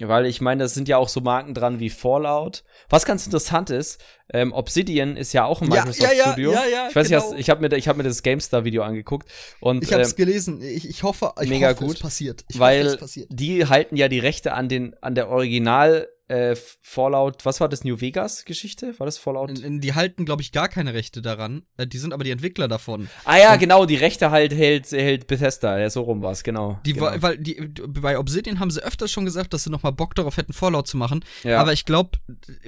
Weil 0.00 0.26
ich 0.26 0.40
meine, 0.40 0.64
das 0.64 0.74
sind 0.74 0.88
ja 0.88 0.96
auch 0.96 1.08
so 1.08 1.20
Marken 1.20 1.54
dran 1.54 1.78
wie 1.78 1.88
Fallout. 1.88 2.64
Was 2.88 3.04
ganz 3.04 3.26
interessant 3.26 3.70
ist, 3.70 4.02
ähm, 4.32 4.52
Obsidian 4.52 5.16
ist 5.16 5.32
ja 5.32 5.44
auch 5.44 5.62
ein 5.62 5.68
Microsoft 5.68 6.00
ja, 6.00 6.12
ja, 6.12 6.32
Studio. 6.32 6.52
Ja, 6.52 6.66
ja, 6.66 6.88
ich 6.88 6.96
weiß 6.96 7.08
genau. 7.08 7.30
nicht, 7.30 7.40
ich 7.40 7.50
habe 7.50 7.60
mir, 7.60 7.76
ich 7.76 7.86
hab 7.86 7.96
mir 7.96 8.02
das 8.02 8.22
GameStar-Video 8.22 8.82
angeguckt. 8.82 9.28
Und, 9.60 9.84
ich 9.84 9.92
habe 9.92 10.02
es 10.02 10.10
ähm, 10.10 10.16
gelesen. 10.16 10.62
Ich, 10.62 10.88
ich 10.88 11.04
hoffe, 11.04 11.32
ich 11.40 11.48
mega 11.48 11.70
hoffe, 11.70 11.84
gut, 11.84 11.96
es 11.96 12.00
passiert. 12.00 12.44
Ich 12.48 12.58
weil 12.58 12.80
hoffe, 12.80 12.94
es 12.94 13.00
passiert. 13.00 13.28
die 13.30 13.66
halten 13.66 13.96
ja 13.96 14.08
die 14.08 14.18
Rechte 14.18 14.52
an, 14.54 14.68
den, 14.68 14.96
an 15.00 15.14
der 15.14 15.28
Original 15.28 16.08
äh, 16.28 16.56
Fallout, 16.80 17.44
was 17.44 17.60
war 17.60 17.68
das, 17.68 17.84
New 17.84 18.00
Vegas 18.00 18.44
Geschichte? 18.44 18.98
War 18.98 19.04
das 19.04 19.18
Fallout? 19.18 19.50
In, 19.50 19.62
in, 19.62 19.80
die 19.80 19.94
halten, 19.94 20.24
glaube 20.24 20.40
ich, 20.40 20.52
gar 20.52 20.68
keine 20.68 20.94
Rechte 20.94 21.20
daran. 21.20 21.64
Äh, 21.76 21.86
die 21.86 21.98
sind 21.98 22.14
aber 22.14 22.24
die 22.24 22.30
Entwickler 22.30 22.66
davon. 22.66 23.08
Ah 23.24 23.36
ja, 23.36 23.52
Und 23.52 23.58
genau, 23.58 23.84
die 23.84 23.96
Rechte 23.96 24.30
halt 24.30 24.54
hält, 24.54 24.90
hält 24.92 25.26
Bethesda. 25.26 25.78
Ja, 25.78 25.90
so 25.90 26.02
rum 26.02 26.22
war 26.22 26.32
es, 26.32 26.42
genau. 26.42 26.80
Die, 26.86 26.94
genau. 26.94 27.10
Weil 27.18 27.38
die, 27.38 27.70
bei 27.86 28.18
Obsidian 28.18 28.58
haben 28.58 28.70
sie 28.70 28.82
öfters 28.82 29.10
schon 29.10 29.26
gesagt, 29.26 29.52
dass 29.52 29.64
sie 29.64 29.70
noch 29.70 29.82
mal 29.82 29.90
Bock 29.90 30.14
darauf 30.14 30.36
hätten, 30.36 30.52
Fallout 30.52 30.88
zu 30.88 30.96
machen. 30.96 31.24
Ja. 31.42 31.60
Aber 31.60 31.72
ich 31.72 31.84
glaube, 31.84 32.18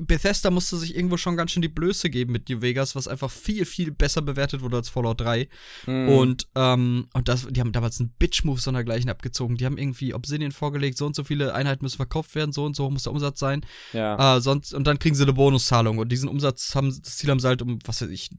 Bethesda 0.01 0.51
musste 0.51 0.77
sich 0.77 0.95
irgendwo 0.95 1.17
schon 1.17 1.37
ganz 1.37 1.53
schön 1.53 1.63
die 1.63 1.69
Blöße 1.69 2.11
geben 2.11 2.33
mit 2.33 2.51
New 2.51 2.61
Vegas, 2.61 2.95
was 2.95 3.09
einfach 3.09 3.31
viel, 3.31 3.65
viel 3.65 3.91
besser 3.91 4.21
bewertet 4.21 4.61
wurde 4.61 4.77
als 4.77 4.91
Fallout 4.91 5.21
3. 5.23 5.49
Mhm. 5.87 6.09
Und, 6.11 6.49
ähm, 6.55 7.09
und 7.15 7.29
das, 7.29 7.47
die 7.49 7.61
haben 7.61 7.73
damals 7.73 8.01
einen 8.01 8.11
Bitch-Move 8.19 8.61
sondergleichen 8.61 9.09
abgezogen. 9.09 9.57
Die 9.57 9.65
haben 9.65 9.79
irgendwie 9.79 10.13
Obsidian 10.13 10.53
vorgelegt, 10.53 10.99
so 10.99 11.07
und 11.07 11.17
so 11.17 11.25
viele 11.25 11.55
Einheiten 11.55 11.85
müssen 11.85 11.97
verkauft 11.97 12.35
werden, 12.35 12.53
so 12.53 12.65
und 12.65 12.77
so 12.77 12.91
muss 12.91 13.05
der 13.05 13.13
Umsatz 13.13 13.39
sein. 13.39 13.56
Ja. 13.93 14.37
Äh, 14.37 14.41
sonst, 14.41 14.75
und 14.75 14.87
dann 14.87 14.99
kriegen 14.99 15.15
sie 15.15 15.23
eine 15.23 15.33
Bonuszahlung. 15.33 15.99
Und 15.99 16.11
diesen 16.11 16.29
Umsatz 16.29 16.75
haben, 16.75 16.89
das 16.89 17.17
Ziel 17.17 17.31
haben 17.31 17.41
sie 17.41 17.49
halt 17.49 17.63
um, 17.63 17.79
was 17.85 18.03
weiß 18.03 18.11
ich, 18.11 18.31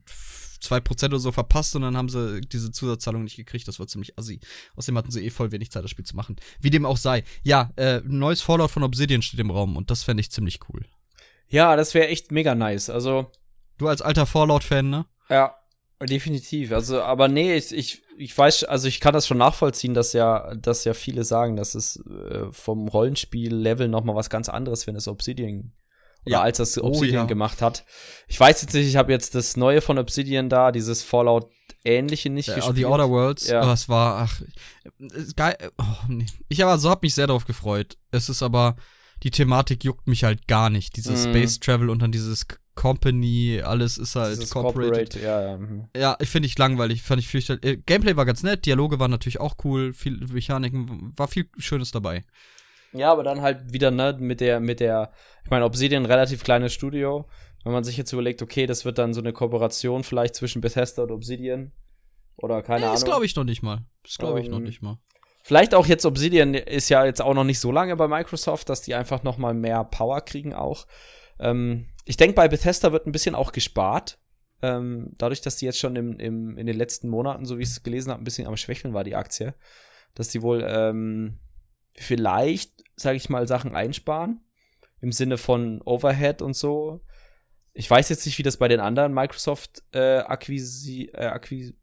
2% 0.62 1.06
oder 1.06 1.18
so 1.18 1.32
verpasst 1.32 1.76
und 1.76 1.82
dann 1.82 1.96
haben 1.96 2.08
sie 2.08 2.40
diese 2.40 2.72
Zusatzzahlung 2.72 3.24
nicht 3.24 3.36
gekriegt. 3.36 3.68
Das 3.68 3.78
war 3.78 3.86
ziemlich 3.86 4.18
assi. 4.18 4.40
Außerdem 4.76 4.98
hatten 4.98 5.10
sie 5.10 5.24
eh 5.24 5.30
voll 5.30 5.52
wenig 5.52 5.70
Zeit, 5.70 5.84
das 5.84 5.90
Spiel 5.90 6.04
zu 6.04 6.16
machen. 6.16 6.36
Wie 6.60 6.70
dem 6.70 6.84
auch 6.84 6.96
sei. 6.96 7.24
Ja, 7.42 7.70
äh, 7.76 8.00
neues 8.04 8.42
Fallout 8.42 8.70
von 8.70 8.82
Obsidian 8.82 9.22
steht 9.22 9.40
im 9.40 9.50
Raum 9.50 9.76
und 9.76 9.90
das 9.90 10.02
fände 10.02 10.20
ich 10.20 10.30
ziemlich 10.30 10.60
cool. 10.68 10.84
Ja, 11.48 11.76
das 11.76 11.94
wäre 11.94 12.08
echt 12.08 12.32
mega 12.32 12.54
nice. 12.54 12.90
Also. 12.90 13.30
Du 13.78 13.88
als 13.88 14.02
alter 14.02 14.26
Fallout-Fan, 14.26 14.90
ne? 14.90 15.06
Ja, 15.30 15.54
definitiv. 16.06 16.72
Also, 16.72 17.02
aber 17.02 17.28
nee, 17.28 17.54
ich, 17.56 17.72
ich, 17.74 18.02
ich 18.16 18.36
weiß, 18.36 18.64
also 18.64 18.88
ich 18.88 19.00
kann 19.00 19.14
das 19.14 19.26
schon 19.26 19.38
nachvollziehen, 19.38 19.94
dass 19.94 20.12
ja, 20.12 20.54
dass 20.54 20.84
ja 20.84 20.94
viele 20.94 21.24
sagen, 21.24 21.56
dass 21.56 21.74
es 21.74 21.96
äh, 22.06 22.46
vom 22.52 22.88
Rollenspiel-Level 22.88 23.88
noch 23.88 24.04
mal 24.04 24.14
was 24.14 24.30
ganz 24.30 24.48
anderes, 24.48 24.86
wenn 24.86 24.96
es 24.96 25.08
Obsidian 25.08 25.72
oder 26.24 26.32
Ja. 26.36 26.42
als 26.42 26.58
das 26.58 26.78
Oh, 26.78 26.88
Obsidian 26.88 27.14
ja. 27.14 27.24
gemacht 27.24 27.62
hat. 27.62 27.84
Ich 28.26 28.38
weiß 28.38 28.62
jetzt 28.62 28.74
nicht, 28.74 28.86
ich 28.88 28.96
habe 28.96 29.12
jetzt 29.12 29.34
das 29.34 29.56
neue 29.56 29.80
von 29.80 29.98
Obsidian 29.98 30.48
da, 30.48 30.72
dieses 30.72 31.02
Fallout 31.02 31.50
ähnliche 31.84 32.28
nicht 32.28 32.48
Ja, 32.48 32.56
gespielt. 32.56 32.76
The 32.76 32.86
Outer 32.86 33.08
Worlds, 33.08 33.48
Ja. 33.48 33.68
oh, 33.68 33.72
es 33.72 33.88
war, 33.88 34.22
ach, 34.22 34.40
geil. 35.36 35.56
Oh, 35.78 35.84
nee. 36.08 36.26
Ich 36.48 36.62
aber 36.62 36.78
so 36.78 36.90
hab 36.90 37.02
mich 37.02 37.14
sehr 37.14 37.26
darauf 37.28 37.44
gefreut. 37.44 37.96
Es 38.10 38.28
ist 38.28 38.42
aber, 38.42 38.76
die 39.22 39.30
Thematik 39.30 39.84
juckt 39.84 40.06
mich 40.06 40.24
halt 40.24 40.46
gar 40.48 40.70
nicht. 40.70 40.96
Dieses 40.96 41.24
Mhm. 41.26 41.30
Space 41.30 41.60
Travel 41.60 41.88
und 41.90 42.00
dann 42.02 42.12
dieses 42.12 42.46
Company, 42.78 43.60
alles 43.64 43.98
ist 43.98 44.14
halt 44.14 44.36
Dieses 44.36 44.50
corporated. 44.50 45.10
Corporate, 45.12 45.20
ja, 45.20 45.42
ja. 45.50 45.58
mhm. 45.58 45.88
Ja, 45.96 46.16
ich 46.20 46.28
finde 46.28 46.46
ich 46.46 46.56
langweilig, 46.56 47.02
fand 47.02 47.20
ich 47.20 47.26
fürchterlich. 47.28 47.64
Äh, 47.64 47.76
Gameplay 47.78 48.16
war 48.16 48.24
ganz 48.24 48.44
nett, 48.44 48.66
Dialoge 48.66 49.00
waren 49.00 49.10
natürlich 49.10 49.40
auch 49.40 49.56
cool, 49.64 49.92
viel 49.92 50.18
Mechaniken, 50.28 51.12
war 51.16 51.26
viel 51.26 51.48
Schönes 51.58 51.90
dabei. 51.90 52.24
Ja, 52.92 53.10
aber 53.10 53.24
dann 53.24 53.42
halt 53.42 53.72
wieder, 53.72 53.90
ne, 53.90 54.16
mit 54.20 54.40
der, 54.40 54.60
mit 54.60 54.78
der, 54.78 55.10
ich 55.44 55.50
meine, 55.50 55.64
Obsidian 55.64 56.06
relativ 56.06 56.44
kleines 56.44 56.72
Studio. 56.72 57.26
Wenn 57.64 57.72
man 57.72 57.82
sich 57.82 57.96
jetzt 57.96 58.12
überlegt, 58.12 58.40
okay, 58.42 58.66
das 58.66 58.84
wird 58.84 58.98
dann 58.98 59.12
so 59.12 59.20
eine 59.20 59.32
Kooperation 59.32 60.04
vielleicht 60.04 60.36
zwischen 60.36 60.60
Bethesda 60.62 61.02
und 61.02 61.10
Obsidian. 61.10 61.72
Oder 62.36 62.62
keine 62.62 62.78
Nee, 62.80 62.84
Ahnung. 62.86 62.94
das 62.94 63.04
glaube 63.04 63.26
ich 63.26 63.34
noch 63.34 63.42
nicht 63.44 63.62
mal. 63.62 63.84
Das 64.04 64.16
glaube 64.18 64.40
ich 64.40 64.48
noch 64.48 64.58
Ähm, 64.58 64.62
nicht 64.64 64.80
mal. 64.82 64.98
Vielleicht 65.42 65.74
auch 65.74 65.86
jetzt 65.86 66.06
Obsidian 66.06 66.54
ist 66.54 66.88
ja 66.88 67.04
jetzt 67.04 67.20
auch 67.20 67.34
noch 67.34 67.42
nicht 67.44 67.58
so 67.58 67.72
lange 67.72 67.96
bei 67.96 68.06
Microsoft, 68.06 68.68
dass 68.68 68.82
die 68.82 68.94
einfach 68.94 69.24
noch 69.24 69.36
mal 69.38 69.52
mehr 69.54 69.82
Power 69.82 70.20
kriegen 70.20 70.54
auch. 70.54 70.86
Ähm, 71.40 71.86
ich 72.08 72.16
denke, 72.16 72.34
bei 72.34 72.48
Bethesda 72.48 72.90
wird 72.90 73.06
ein 73.06 73.12
bisschen 73.12 73.34
auch 73.34 73.52
gespart. 73.52 74.18
Ähm, 74.62 75.12
dadurch, 75.18 75.42
dass 75.42 75.56
die 75.56 75.66
jetzt 75.66 75.78
schon 75.78 75.94
im, 75.94 76.18
im, 76.18 76.56
in 76.56 76.66
den 76.66 76.76
letzten 76.76 77.10
Monaten, 77.10 77.44
so 77.44 77.58
wie 77.58 77.62
ich 77.62 77.68
es 77.68 77.82
gelesen 77.82 78.10
habe, 78.10 78.22
ein 78.22 78.24
bisschen 78.24 78.46
am 78.46 78.56
Schwächeln 78.56 78.94
war, 78.94 79.04
die 79.04 79.14
Aktie. 79.14 79.54
Dass 80.14 80.28
die 80.28 80.40
wohl 80.40 80.66
ähm, 80.66 81.38
vielleicht, 81.94 82.72
sage 82.96 83.18
ich 83.18 83.28
mal, 83.28 83.46
Sachen 83.46 83.76
einsparen. 83.76 84.40
Im 85.02 85.12
Sinne 85.12 85.36
von 85.36 85.82
Overhead 85.82 86.40
und 86.40 86.56
so. 86.56 87.04
Ich 87.74 87.88
weiß 87.90 88.08
jetzt 88.08 88.24
nicht, 88.24 88.38
wie 88.38 88.42
das 88.42 88.56
bei 88.56 88.68
den 88.68 88.80
anderen 88.80 89.12
Microsoft 89.12 89.82
äh, 89.92 90.20
Akquisi, 90.20 91.10
äh, 91.12 91.26
Akquis 91.26 91.74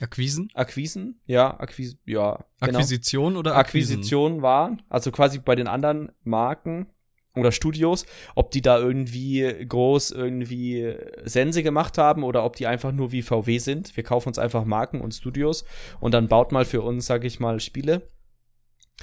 Akquisen? 0.00 0.50
Akquisen, 0.52 1.22
ja, 1.24 1.58
Akquis, 1.58 1.96
ja, 2.04 2.44
genau. 2.60 2.78
Akquisition 2.80 3.36
oder 3.36 3.56
Akquisen? 3.56 3.94
Akquisition 3.94 4.42
waren, 4.42 4.82
also 4.90 5.10
quasi 5.10 5.38
bei 5.38 5.54
den 5.54 5.68
anderen 5.68 6.12
Marken 6.22 6.88
oder 7.36 7.52
Studios, 7.52 8.06
ob 8.34 8.50
die 8.50 8.62
da 8.62 8.78
irgendwie 8.78 9.42
groß 9.68 10.10
irgendwie 10.10 10.94
Sense 11.24 11.62
gemacht 11.62 11.98
haben 11.98 12.24
oder 12.24 12.44
ob 12.44 12.56
die 12.56 12.66
einfach 12.66 12.92
nur 12.92 13.12
wie 13.12 13.22
VW 13.22 13.58
sind. 13.58 13.96
Wir 13.96 14.04
kaufen 14.04 14.28
uns 14.28 14.38
einfach 14.38 14.64
Marken 14.64 15.00
und 15.00 15.14
Studios 15.14 15.64
und 16.00 16.12
dann 16.12 16.28
baut 16.28 16.52
mal 16.52 16.64
für 16.64 16.82
uns, 16.82 17.06
sag 17.06 17.24
ich 17.24 17.40
mal, 17.40 17.60
Spiele. 17.60 18.08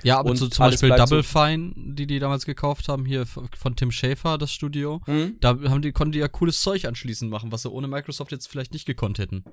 Ja, 0.01 0.17
aber 0.17 0.35
so 0.35 0.47
zum 0.47 0.65
Beispiel 0.65 0.89
Double 0.89 1.21
so- 1.21 1.39
Fine, 1.39 1.73
die 1.75 2.07
die 2.07 2.17
damals 2.19 2.45
gekauft 2.45 2.89
haben, 2.89 3.05
hier 3.05 3.25
von 3.27 3.75
Tim 3.75 3.91
Schafer, 3.91 4.37
das 4.39 4.51
Studio. 4.51 5.01
Mhm. 5.05 5.37
Da 5.39 5.49
haben 5.49 5.81
die, 5.83 5.91
konnten 5.91 6.13
die 6.13 6.19
ja 6.19 6.27
cooles 6.27 6.61
Zeug 6.61 6.85
anschließend 6.85 7.29
machen, 7.29 7.51
was 7.51 7.61
sie 7.61 7.69
ohne 7.71 7.87
Microsoft 7.87 8.31
jetzt 8.31 8.47
vielleicht 8.47 8.73
nicht 8.73 8.85
gekonnt 8.87 9.19
hätten. 9.19 9.43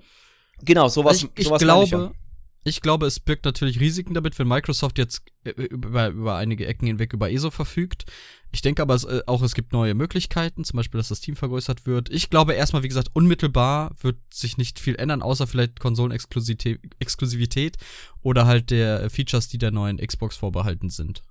Genau, 0.62 0.88
sowas. 0.88 1.22
ich, 1.22 1.30
ich 1.34 1.44
sowas 1.46 1.60
glaube, 1.60 2.12
ich, 2.62 2.80
glaube, 2.80 3.06
es 3.06 3.20
birgt 3.20 3.44
natürlich 3.44 3.80
Risiken 3.80 4.14
damit, 4.14 4.38
wenn 4.38 4.48
Microsoft 4.48 4.98
jetzt 4.98 5.22
äh, 5.44 5.50
über, 5.50 6.08
über 6.08 6.36
einige 6.36 6.66
Ecken 6.66 6.86
hinweg 6.86 7.12
über 7.12 7.30
ESO 7.30 7.50
verfügt. 7.50 8.04
Ich 8.52 8.62
denke 8.62 8.82
aber 8.82 8.94
es, 8.94 9.04
äh, 9.04 9.22
auch, 9.26 9.42
es 9.42 9.54
gibt 9.54 9.72
neue 9.72 9.94
Möglichkeiten, 9.94 10.64
zum 10.64 10.76
Beispiel, 10.76 10.98
dass 10.98 11.08
das 11.08 11.20
Team 11.20 11.36
vergrößert 11.36 11.86
wird. 11.86 12.10
Ich 12.10 12.30
glaube 12.30 12.54
erstmal, 12.54 12.82
wie 12.82 12.88
gesagt, 12.88 13.10
unmittelbar 13.12 13.92
wird 14.00 14.18
sich 14.32 14.58
nicht 14.58 14.78
viel 14.80 14.96
ändern, 14.96 15.22
außer 15.22 15.46
vielleicht 15.46 15.80
Konsolenexklusivität 15.80 16.80
Exklusivität 16.98 17.76
oder 18.22 18.46
halt 18.46 18.70
der 18.70 19.04
äh, 19.04 19.10
Features, 19.10 19.48
die 19.48 19.58
der 19.58 19.70
neuen 19.70 19.98
Xbox 19.98 20.36
vorbehalten 20.36 20.90
sind. 20.90 21.22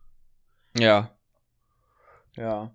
Ja. 0.78 1.16
Ja. 2.36 2.74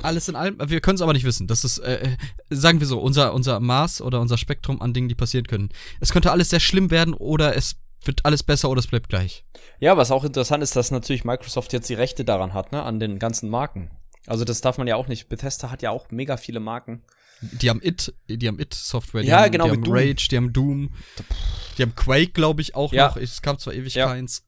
Alles 0.00 0.28
in 0.28 0.36
allem, 0.36 0.56
wir 0.64 0.80
können 0.80 0.96
es 0.96 1.02
aber 1.02 1.12
nicht 1.12 1.24
wissen. 1.24 1.46
Das 1.46 1.64
ist, 1.64 1.78
äh, 1.78 2.16
sagen 2.50 2.80
wir 2.80 2.86
so, 2.86 2.98
unser, 3.00 3.34
unser 3.34 3.60
Maß 3.60 4.00
oder 4.00 4.20
unser 4.20 4.38
Spektrum 4.38 4.80
an 4.80 4.92
Dingen, 4.94 5.08
die 5.08 5.14
passieren 5.14 5.46
können. 5.46 5.68
Es 6.00 6.12
könnte 6.12 6.32
alles 6.32 6.50
sehr 6.50 6.60
schlimm 6.60 6.90
werden 6.90 7.14
oder 7.14 7.56
es 7.56 7.76
wird 8.04 8.24
alles 8.24 8.42
besser 8.42 8.68
oder 8.68 8.80
es 8.80 8.88
bleibt 8.88 9.08
gleich. 9.10 9.44
Ja, 9.78 9.96
was 9.96 10.10
auch 10.10 10.24
interessant 10.24 10.62
ist, 10.62 10.74
dass 10.74 10.90
natürlich 10.90 11.24
Microsoft 11.24 11.72
jetzt 11.72 11.88
die 11.88 11.94
Rechte 11.94 12.24
daran 12.24 12.52
hat, 12.54 12.72
ne, 12.72 12.82
an 12.82 12.98
den 12.98 13.18
ganzen 13.20 13.48
Marken. 13.48 13.90
Also 14.26 14.44
das 14.44 14.60
darf 14.60 14.78
man 14.78 14.86
ja 14.88 14.96
auch 14.96 15.08
nicht. 15.08 15.28
Bethesda 15.28 15.70
hat 15.70 15.82
ja 15.82 15.90
auch 15.90 16.10
mega 16.10 16.36
viele 16.36 16.58
Marken. 16.60 17.04
Die 17.40 17.68
haben 17.70 17.80
It, 17.82 18.14
die 18.28 18.46
haben 18.48 18.58
It-Software, 18.60 19.22
die 19.22 19.28
Ja, 19.28 19.42
haben, 19.42 19.50
genau, 19.52 19.64
die 19.66 19.70
haben 19.72 19.82
Doom. 19.84 19.94
Rage, 19.94 20.28
die 20.30 20.36
haben 20.36 20.52
Doom, 20.52 20.94
die 21.76 21.82
haben 21.82 21.94
Quake, 21.94 22.32
glaube 22.32 22.60
ich, 22.62 22.74
auch 22.74 22.92
Ja. 22.92 23.08
noch. 23.08 23.16
Es 23.16 23.42
kam 23.42 23.58
zwar 23.58 23.74
ewig 23.74 23.94
Ja. 23.94 24.06
keins. 24.06 24.44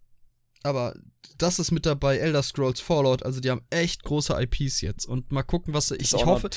Aber 0.63 0.95
das 1.39 1.59
ist 1.59 1.71
mit 1.71 1.87
dabei, 1.87 2.19
Elder 2.19 2.43
Scrolls 2.43 2.81
Fallout, 2.81 3.23
also 3.23 3.41
die 3.41 3.51
haben 3.51 3.63
echt 3.71 4.03
große 4.05 4.35
IPs 4.41 4.81
jetzt. 4.81 5.07
Und 5.07 5.33
mal 5.33 5.43
gucken, 5.43 5.75
was 5.75 5.89
sie. 5.89 5.97
Ich, 5.97 6.13
ich 6.13 6.25
hoffe. 6.25 6.51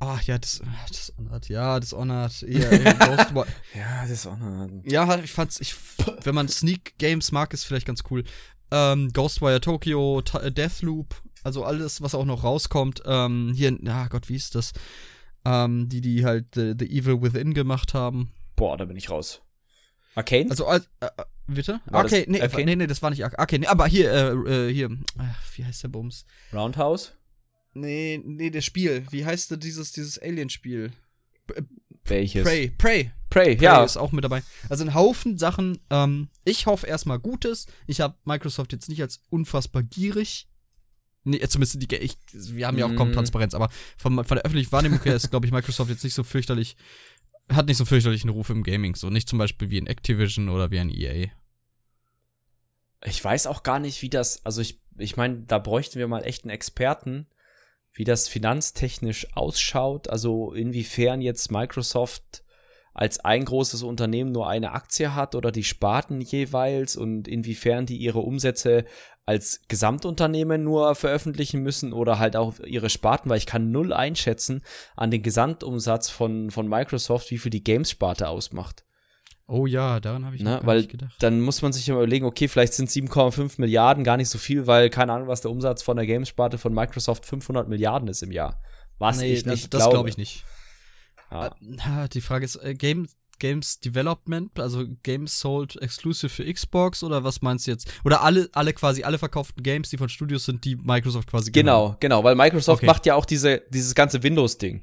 Ah, 0.00 0.20
ja, 0.26 0.38
das, 0.38 0.60
ah, 0.64 0.86
Dishonored, 0.88 1.48
ja, 1.48 1.80
Dishonored, 1.80 2.40
ja, 2.48 2.72
ja, 2.72 2.92
Ghostwire. 2.92 3.46
Ja, 3.74 4.00
eine. 4.32 4.82
Ja, 4.84 5.18
ich 5.18 5.32
fand's, 5.32 5.60
ich, 5.60 5.74
wenn 6.22 6.36
man 6.36 6.46
Sneak 6.48 6.96
Games 6.98 7.32
mag, 7.32 7.52
ist 7.52 7.64
vielleicht 7.64 7.86
ganz 7.86 8.04
cool. 8.10 8.22
Ähm, 8.70 9.12
Ghostwire 9.12 9.60
Tokyo, 9.60 10.22
Ta- 10.22 10.40
äh, 10.40 10.52
Deathloop, 10.52 11.20
also 11.42 11.64
alles, 11.64 12.00
was 12.00 12.14
auch 12.14 12.26
noch 12.26 12.44
rauskommt. 12.44 13.02
Ähm, 13.06 13.52
hier, 13.56 13.76
ja 13.82 14.06
Gott, 14.06 14.28
wie 14.28 14.36
ist 14.36 14.54
das? 14.54 14.72
Ähm, 15.44 15.88
die, 15.88 16.00
die 16.00 16.24
halt 16.24 16.54
The, 16.54 16.74
The 16.78 16.86
Evil 16.86 17.20
Within 17.22 17.52
gemacht 17.54 17.92
haben. 17.92 18.30
Boah, 18.54 18.76
da 18.76 18.84
bin 18.84 18.96
ich 18.96 19.10
raus. 19.10 19.40
Arcane? 20.18 20.50
Also, 20.50 20.66
äh, 20.66 20.80
äh, 21.00 21.08
bitte? 21.46 21.80
War 21.86 22.04
Okay, 22.04 22.24
nee, 22.28 22.40
Arcane? 22.40 22.64
nee, 22.64 22.76
nee, 22.76 22.86
das 22.86 23.00
war 23.02 23.10
nicht 23.10 23.24
Arcane. 23.24 23.60
Nee, 23.60 23.66
aber 23.66 23.86
hier, 23.86 24.12
äh, 24.12 24.68
äh, 24.68 24.72
hier, 24.72 24.86
äh, 24.86 25.56
wie 25.56 25.64
heißt 25.64 25.84
der 25.84 25.88
Bums? 25.88 26.24
Roundhouse? 26.52 27.12
Nee, 27.74 28.20
nee, 28.24 28.50
das 28.50 28.64
Spiel. 28.64 29.06
Wie 29.10 29.24
heißt 29.24 29.50
denn 29.50 29.60
dieses, 29.60 29.92
dieses 29.92 30.18
Alien-Spiel? 30.18 30.92
Welches? 32.04 32.44
Prey. 32.44 32.70
Prey. 32.76 33.12
Prey, 33.30 33.56
Prey 33.56 33.64
ja. 33.64 33.84
ist 33.84 33.98
auch 33.98 34.12
mit 34.12 34.24
dabei. 34.24 34.42
Also 34.70 34.84
ein 34.84 34.94
Haufen 34.94 35.36
Sachen. 35.36 35.78
Ähm, 35.90 36.28
ich 36.44 36.66
hoffe 36.66 36.86
erstmal 36.86 37.18
Gutes. 37.18 37.66
Ich 37.86 38.00
habe 38.00 38.16
Microsoft 38.24 38.72
jetzt 38.72 38.88
nicht 38.88 39.02
als 39.02 39.20
unfassbar 39.28 39.82
gierig. 39.82 40.48
Nee, 41.24 41.46
zumindest 41.46 41.82
die, 41.82 41.94
ich, 41.96 42.16
wir 42.32 42.66
haben 42.66 42.78
ja 42.78 42.86
auch 42.86 42.94
kaum 42.96 43.10
Mm. 43.10 43.12
Transparenz, 43.12 43.52
aber 43.52 43.68
von, 43.98 44.24
von 44.24 44.36
der 44.36 44.46
öffentlichen 44.46 44.72
Wahrnehmung 44.72 45.02
her 45.02 45.14
ist, 45.14 45.28
glaube 45.28 45.44
ich, 45.44 45.52
Microsoft 45.52 45.90
jetzt 45.90 46.04
nicht 46.04 46.14
so 46.14 46.24
fürchterlich, 46.24 46.76
hat 47.50 47.66
nicht 47.66 47.76
so 47.76 47.84
fürchterlichen 47.84 48.30
Ruf 48.30 48.50
im 48.50 48.62
Gaming. 48.62 48.94
So 48.94 49.10
nicht 49.10 49.28
zum 49.28 49.38
Beispiel 49.38 49.70
wie 49.70 49.80
ein 49.80 49.86
Activision 49.86 50.48
oder 50.48 50.70
wie 50.70 50.78
ein 50.78 50.90
EA. 50.90 51.28
Ich 53.04 53.22
weiß 53.22 53.46
auch 53.46 53.62
gar 53.62 53.78
nicht, 53.78 54.02
wie 54.02 54.10
das, 54.10 54.44
also 54.44 54.60
ich, 54.60 54.80
ich 54.96 55.16
meine, 55.16 55.40
da 55.42 55.58
bräuchten 55.58 55.98
wir 55.98 56.08
mal 56.08 56.24
echt 56.24 56.44
einen 56.44 56.50
Experten, 56.50 57.26
wie 57.92 58.04
das 58.04 58.28
finanztechnisch 58.28 59.28
ausschaut. 59.36 60.10
Also 60.10 60.52
inwiefern 60.52 61.20
jetzt 61.20 61.50
Microsoft 61.50 62.42
als 62.98 63.20
ein 63.20 63.44
großes 63.44 63.84
Unternehmen 63.84 64.32
nur 64.32 64.48
eine 64.48 64.72
Aktie 64.72 65.14
hat 65.14 65.36
oder 65.36 65.52
die 65.52 65.62
Sparten 65.62 66.20
jeweils 66.20 66.96
und 66.96 67.28
inwiefern 67.28 67.86
die 67.86 67.96
ihre 67.96 68.18
Umsätze 68.18 68.86
als 69.24 69.60
Gesamtunternehmen 69.68 70.64
nur 70.64 70.96
veröffentlichen 70.96 71.62
müssen 71.62 71.92
oder 71.92 72.18
halt 72.18 72.34
auch 72.34 72.58
ihre 72.58 72.90
Sparten, 72.90 73.30
weil 73.30 73.38
ich 73.38 73.46
kann 73.46 73.70
null 73.70 73.92
einschätzen 73.92 74.62
an 74.96 75.12
den 75.12 75.22
Gesamtumsatz 75.22 76.10
von, 76.10 76.50
von 76.50 76.66
Microsoft, 76.66 77.30
wie 77.30 77.38
viel 77.38 77.50
die 77.50 77.62
Games-Sparte 77.62 78.28
ausmacht. 78.28 78.84
Oh 79.46 79.66
ja, 79.66 80.00
daran 80.00 80.26
habe 80.26 80.34
ich 80.34 80.42
Ne, 80.42 80.58
weil 80.64 80.78
nicht 80.78 80.90
gedacht. 80.90 81.14
dann 81.20 81.40
muss 81.40 81.62
man 81.62 81.72
sich 81.72 81.88
immer 81.88 81.98
überlegen, 81.98 82.26
okay, 82.26 82.48
vielleicht 82.48 82.74
sind 82.74 82.90
7,5 82.90 83.60
Milliarden 83.60 84.02
gar 84.02 84.16
nicht 84.16 84.28
so 84.28 84.38
viel, 84.38 84.66
weil 84.66 84.90
keine 84.90 85.12
Ahnung, 85.12 85.28
was 85.28 85.42
der 85.42 85.52
Umsatz 85.52 85.84
von 85.84 85.96
der 85.96 86.06
Games-Sparte 86.06 86.58
von 86.58 86.74
Microsoft 86.74 87.26
500 87.26 87.68
Milliarden 87.68 88.08
ist 88.08 88.24
im 88.24 88.32
Jahr. 88.32 88.60
Was 88.98 89.20
ich 89.20 89.44
das, 89.44 89.54
nicht 89.54 89.72
das 89.72 89.82
glaube. 89.82 89.94
glaube 89.94 90.08
ich 90.08 90.16
nicht. 90.16 90.44
Ah, 91.30 92.08
Die 92.08 92.20
Frage 92.20 92.44
ist, 92.44 92.56
äh, 92.56 92.74
Game, 92.74 93.08
Games 93.38 93.80
Development, 93.80 94.58
also 94.58 94.84
Games 95.02 95.38
sold 95.38 95.76
exclusive 95.80 96.28
für 96.28 96.52
Xbox 96.52 97.02
oder 97.02 97.22
was 97.24 97.40
meinst 97.42 97.66
du 97.66 97.70
jetzt? 97.72 97.88
Oder 98.04 98.22
alle, 98.22 98.48
alle 98.52 98.72
quasi, 98.72 99.04
alle 99.04 99.18
verkauften 99.18 99.62
Games, 99.62 99.90
die 99.90 99.96
von 99.96 100.08
Studios 100.08 100.44
sind, 100.44 100.64
die 100.64 100.76
Microsoft 100.76 101.30
quasi 101.30 101.52
Genau, 101.52 101.96
genau, 102.00 102.24
weil 102.24 102.34
Microsoft 102.34 102.78
Okay. 102.80 102.86
macht 102.86 103.06
ja 103.06 103.14
auch 103.14 103.24
diese, 103.24 103.62
dieses 103.70 103.94
ganze 103.94 104.22
Windows-Ding. 104.22 104.82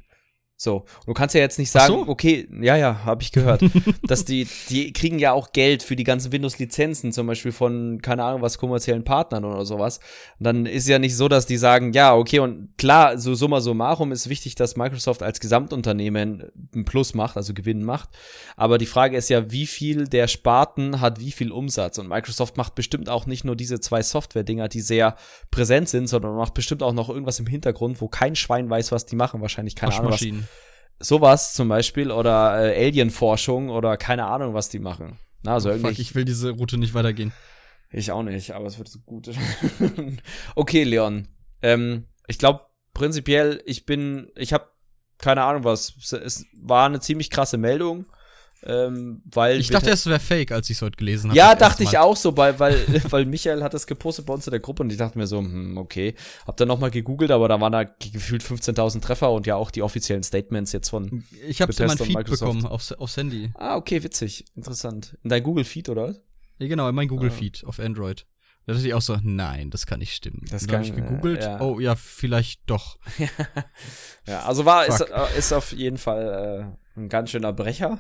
So, 0.57 0.77
und 0.77 1.07
du 1.07 1.13
kannst 1.13 1.35
ja 1.35 1.41
jetzt 1.41 1.59
nicht 1.59 1.69
sagen, 1.69 1.93
so? 1.93 2.07
okay, 2.07 2.47
ja, 2.61 2.77
ja, 2.77 3.03
habe 3.03 3.21
ich 3.21 3.33
gehört, 3.33 3.61
dass 4.07 4.23
die, 4.23 4.47
die 4.69 4.93
kriegen 4.93 5.19
ja 5.19 5.33
auch 5.33 5.51
Geld 5.51 5.83
für 5.83 5.97
die 5.97 6.05
ganzen 6.05 6.31
Windows-Lizenzen, 6.31 7.11
zum 7.11 7.27
Beispiel 7.27 7.51
von, 7.51 8.01
keine 8.01 8.23
Ahnung, 8.23 8.41
was 8.41 8.57
kommerziellen 8.57 9.03
Partnern 9.03 9.43
oder 9.43 9.65
sowas. 9.65 9.99
Und 10.39 10.45
dann 10.45 10.65
ist 10.65 10.87
ja 10.87 10.97
nicht 10.97 11.17
so, 11.17 11.27
dass 11.27 11.45
die 11.45 11.57
sagen, 11.57 11.91
ja, 11.91 12.15
okay, 12.15 12.39
und 12.39 12.69
klar, 12.77 13.17
so 13.17 13.35
summa 13.35 13.59
summarum 13.59 14.13
ist 14.13 14.29
wichtig, 14.29 14.55
dass 14.55 14.77
Microsoft 14.77 15.23
als 15.23 15.41
Gesamtunternehmen 15.41 16.45
ein 16.73 16.85
Plus 16.85 17.15
macht, 17.15 17.35
also 17.35 17.53
Gewinn 17.53 17.83
macht. 17.83 18.09
Aber 18.55 18.77
die 18.77 18.85
Frage 18.85 19.17
ist 19.17 19.29
ja, 19.29 19.51
wie 19.51 19.65
viel 19.65 20.07
der 20.07 20.29
Sparten 20.29 21.01
hat 21.01 21.19
wie 21.19 21.33
viel 21.33 21.51
Umsatz? 21.51 21.97
Und 21.97 22.07
Microsoft 22.07 22.55
macht 22.55 22.75
bestimmt 22.75 23.09
auch 23.09 23.25
nicht 23.25 23.43
nur 23.43 23.57
diese 23.57 23.81
zwei 23.81 24.01
Software-Dinger, 24.01 24.69
die 24.69 24.79
sehr 24.79 25.17
präsent 25.51 25.89
sind, 25.89 26.07
sondern 26.07 26.35
macht 26.35 26.53
bestimmt 26.53 26.81
auch 26.81 26.93
noch 26.93 27.09
irgendwas 27.09 27.39
im 27.39 27.47
Hintergrund, 27.47 27.99
wo 27.99 28.07
kein 28.07 28.37
Schwein 28.37 28.69
weiß, 28.69 28.93
was 28.93 29.05
die 29.05 29.17
machen. 29.17 29.41
Wahrscheinlich 29.41 29.75
keine 29.75 29.93
Ahnung, 29.95 30.13
was. 30.13 30.21
Sowas 30.99 31.53
zum 31.53 31.67
Beispiel 31.69 32.11
oder 32.11 32.73
äh, 32.75 32.87
Alien-Forschung 32.87 33.69
oder 33.69 33.97
keine 33.97 34.25
Ahnung, 34.25 34.53
was 34.53 34.69
die 34.69 34.79
machen. 34.79 35.19
Na, 35.43 35.53
also 35.53 35.69
Oh, 35.69 35.73
irgendwie. 35.73 35.89
fuck, 35.89 35.99
ich 35.99 36.15
will 36.15 36.25
diese 36.25 36.51
Route 36.51 36.77
nicht 36.77 36.93
weitergehen. 36.93 37.31
Ich 37.91 38.11
auch 38.11 38.23
nicht, 38.23 38.51
aber 38.51 38.65
es 38.65 38.77
wird 38.77 38.87
so 38.89 38.99
gut. 39.05 39.29
okay, 40.55 40.83
Leon. 40.83 41.27
Ähm, 41.61 42.07
ich 42.27 42.37
glaube, 42.39 42.61
prinzipiell, 42.93 43.61
ich 43.65 43.85
bin, 43.85 44.31
ich 44.35 44.53
habe 44.53 44.67
keine 45.17 45.43
Ahnung 45.43 45.63
was. 45.63 45.93
Es- 45.97 46.11
Es 46.13 46.45
war 46.61 46.85
eine 46.87 46.99
ziemlich 46.99 47.29
krasse 47.29 47.57
Meldung. 47.57 48.05
Ähm, 48.67 49.21
weil 49.25 49.59
Ich 49.59 49.69
dachte, 49.69 49.91
es 49.91 50.05
wäre 50.07 50.19
fake, 50.19 50.51
als 50.51 50.69
ich 50.69 50.77
es 50.77 50.81
heute 50.81 50.97
gelesen 50.97 51.29
habe. 51.29 51.37
ja, 51.37 51.53
dachte 51.53 51.83
ich 51.83 51.97
auch 51.99 52.17
so, 52.17 52.35
weil, 52.35 52.57
weil, 52.59 52.83
weil 53.11 53.25
Michael 53.25 53.61
hat 53.61 53.73
das 53.75 53.85
gepostet 53.85 54.25
bei 54.25 54.33
uns 54.33 54.47
in 54.47 54.51
der 54.51 54.59
Gruppe 54.59 54.81
und 54.83 54.91
ich 54.91 54.97
dachte 54.97 55.17
mir 55.17 55.27
so, 55.27 55.37
hm, 55.39 55.77
okay. 55.77 56.15
Hab 56.47 56.57
dann 56.57 56.67
nochmal 56.67 56.89
gegoogelt, 56.91 57.29
aber 57.31 57.47
da 57.47 57.61
waren 57.61 57.71
da 57.71 57.83
gefühlt 57.83 58.43
15.000 58.43 59.01
Treffer 59.01 59.31
und 59.31 59.45
ja 59.45 59.55
auch 59.55 59.69
die 59.71 59.83
offiziellen 59.83 60.23
Statements 60.23 60.71
jetzt 60.71 60.89
von. 60.89 61.23
Ich 61.47 61.61
habe 61.61 61.71
in 61.73 61.85
mein 61.87 61.97
Feed 61.97 62.15
Microsoft. 62.15 62.39
bekommen, 62.53 62.65
aufs, 62.65 62.91
aufs 62.91 63.17
Handy. 63.17 63.51
Ah, 63.55 63.75
okay, 63.75 64.01
witzig. 64.03 64.45
Interessant. 64.55 65.17
In 65.23 65.29
dein 65.29 65.43
Google-Feed, 65.43 65.89
oder? 65.89 66.15
Ja, 66.57 66.67
genau, 66.67 66.89
in 66.89 66.95
mein 66.95 67.07
Ah. 67.07 67.09
Google-Feed 67.09 67.63
auf 67.65 67.79
Android. 67.79 68.25
Da 68.65 68.73
dachte 68.73 68.87
ich 68.87 68.95
auch 68.95 69.01
so, 69.01 69.15
nein, 69.21 69.69
das 69.69 69.85
kann 69.85 69.99
nicht 69.99 70.15
stimmen. 70.15 70.41
Das 70.49 70.67
habe 70.67 70.81
ich 70.83 70.95
gegoogelt. 70.95 71.43
ja. 71.43 71.61
Oh 71.61 71.79
ja, 71.79 71.95
vielleicht 71.95 72.61
doch. 72.65 72.97
Ja, 74.27 74.41
also 74.43 74.65
war, 74.65 74.87
ist, 74.87 74.97
Fuck. 74.97 75.11
äh, 75.11 75.37
ist 75.37 75.53
auf 75.53 75.71
jeden 75.71 75.97
Fall 75.97 76.75
äh, 76.97 76.99
ein 76.99 77.09
ganz 77.09 77.29
schöner 77.29 77.53
Brecher. 77.53 77.99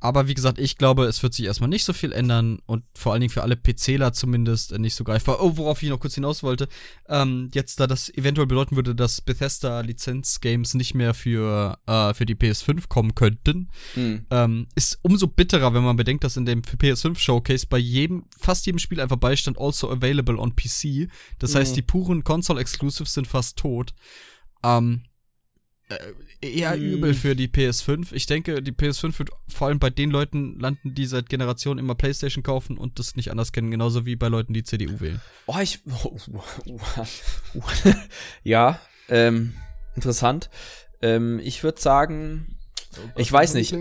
Aber 0.00 0.28
wie 0.28 0.34
gesagt, 0.34 0.58
ich 0.60 0.76
glaube, 0.78 1.06
es 1.06 1.22
wird 1.24 1.34
sich 1.34 1.46
erstmal 1.46 1.68
nicht 1.68 1.84
so 1.84 1.92
viel 1.92 2.12
ändern 2.12 2.60
und 2.66 2.84
vor 2.94 3.12
allen 3.12 3.20
Dingen 3.20 3.32
für 3.32 3.42
alle 3.42 3.56
PCler 3.56 4.12
zumindest 4.12 4.70
äh, 4.72 4.78
nicht 4.78 4.94
so 4.94 5.02
greifbar. 5.02 5.42
Oh, 5.42 5.56
worauf 5.56 5.82
ich 5.82 5.88
noch 5.88 5.98
kurz 5.98 6.14
hinaus 6.14 6.44
wollte, 6.44 6.68
ähm, 7.08 7.50
jetzt 7.52 7.80
da 7.80 7.86
das 7.88 8.08
eventuell 8.14 8.46
bedeuten 8.46 8.76
würde, 8.76 8.94
dass 8.94 9.20
Bethesda 9.20 9.80
Lizenz-Games 9.80 10.74
nicht 10.74 10.94
mehr 10.94 11.14
für, 11.14 11.78
äh, 11.86 12.14
für 12.14 12.26
die 12.26 12.36
PS5 12.36 12.88
kommen 12.88 13.16
könnten, 13.16 13.70
Hm. 13.94 14.24
ähm, 14.30 14.66
ist 14.76 15.00
umso 15.02 15.26
bitterer, 15.26 15.74
wenn 15.74 15.82
man 15.82 15.96
bedenkt, 15.96 16.22
dass 16.22 16.36
in 16.36 16.46
dem 16.46 16.62
für 16.62 16.76
PS5 16.76 17.18
Showcase 17.18 17.66
bei 17.68 17.78
jedem, 17.78 18.24
fast 18.38 18.66
jedem 18.66 18.78
Spiel 18.78 19.00
einfach 19.00 19.16
beistand, 19.16 19.58
also 19.58 19.90
available 19.90 20.38
on 20.38 20.54
PC. 20.54 21.08
Das 21.40 21.56
heißt, 21.56 21.72
Mhm. 21.72 21.74
die 21.74 21.82
puren 21.82 22.22
Console-Exclusives 22.24 23.14
sind 23.14 23.26
fast 23.26 23.56
tot. 23.58 23.94
Ähm, 24.62 25.02
äh, 25.88 25.96
eher 26.40 26.76
Mhm. 26.76 26.82
übel 26.82 27.14
für 27.14 27.34
die 27.34 27.48
PS5. 27.48 28.12
Ich 28.12 28.26
denke, 28.26 28.62
die 28.62 28.72
PS5 28.72 29.18
wird 29.18 29.30
vor 29.48 29.68
allem 29.68 29.78
bei 29.78 29.90
den 29.90 30.10
Leuten 30.10 30.58
landen, 30.60 30.94
die 30.94 31.06
seit 31.06 31.28
Generationen 31.28 31.78
immer 31.78 31.94
PlayStation 31.94 32.42
kaufen 32.42 32.78
und 32.78 32.98
das 32.98 33.16
nicht 33.16 33.30
anders 33.30 33.52
kennen, 33.52 33.70
genauso 33.70 34.06
wie 34.06 34.16
bei 34.16 34.28
Leuten, 34.28 34.52
die 34.54 34.62
CDU 34.62 35.00
wählen. 35.00 35.20
Oh, 35.46 35.56
ich. 35.60 35.80
ja, 38.42 38.80
ähm, 39.08 39.54
interessant. 39.94 40.50
Ähm, 41.00 41.38
ich 41.42 41.62
würde 41.62 41.80
sagen, 41.80 42.58
Ich 43.16 43.30
weiß 43.32 43.54
nicht. 43.54 43.74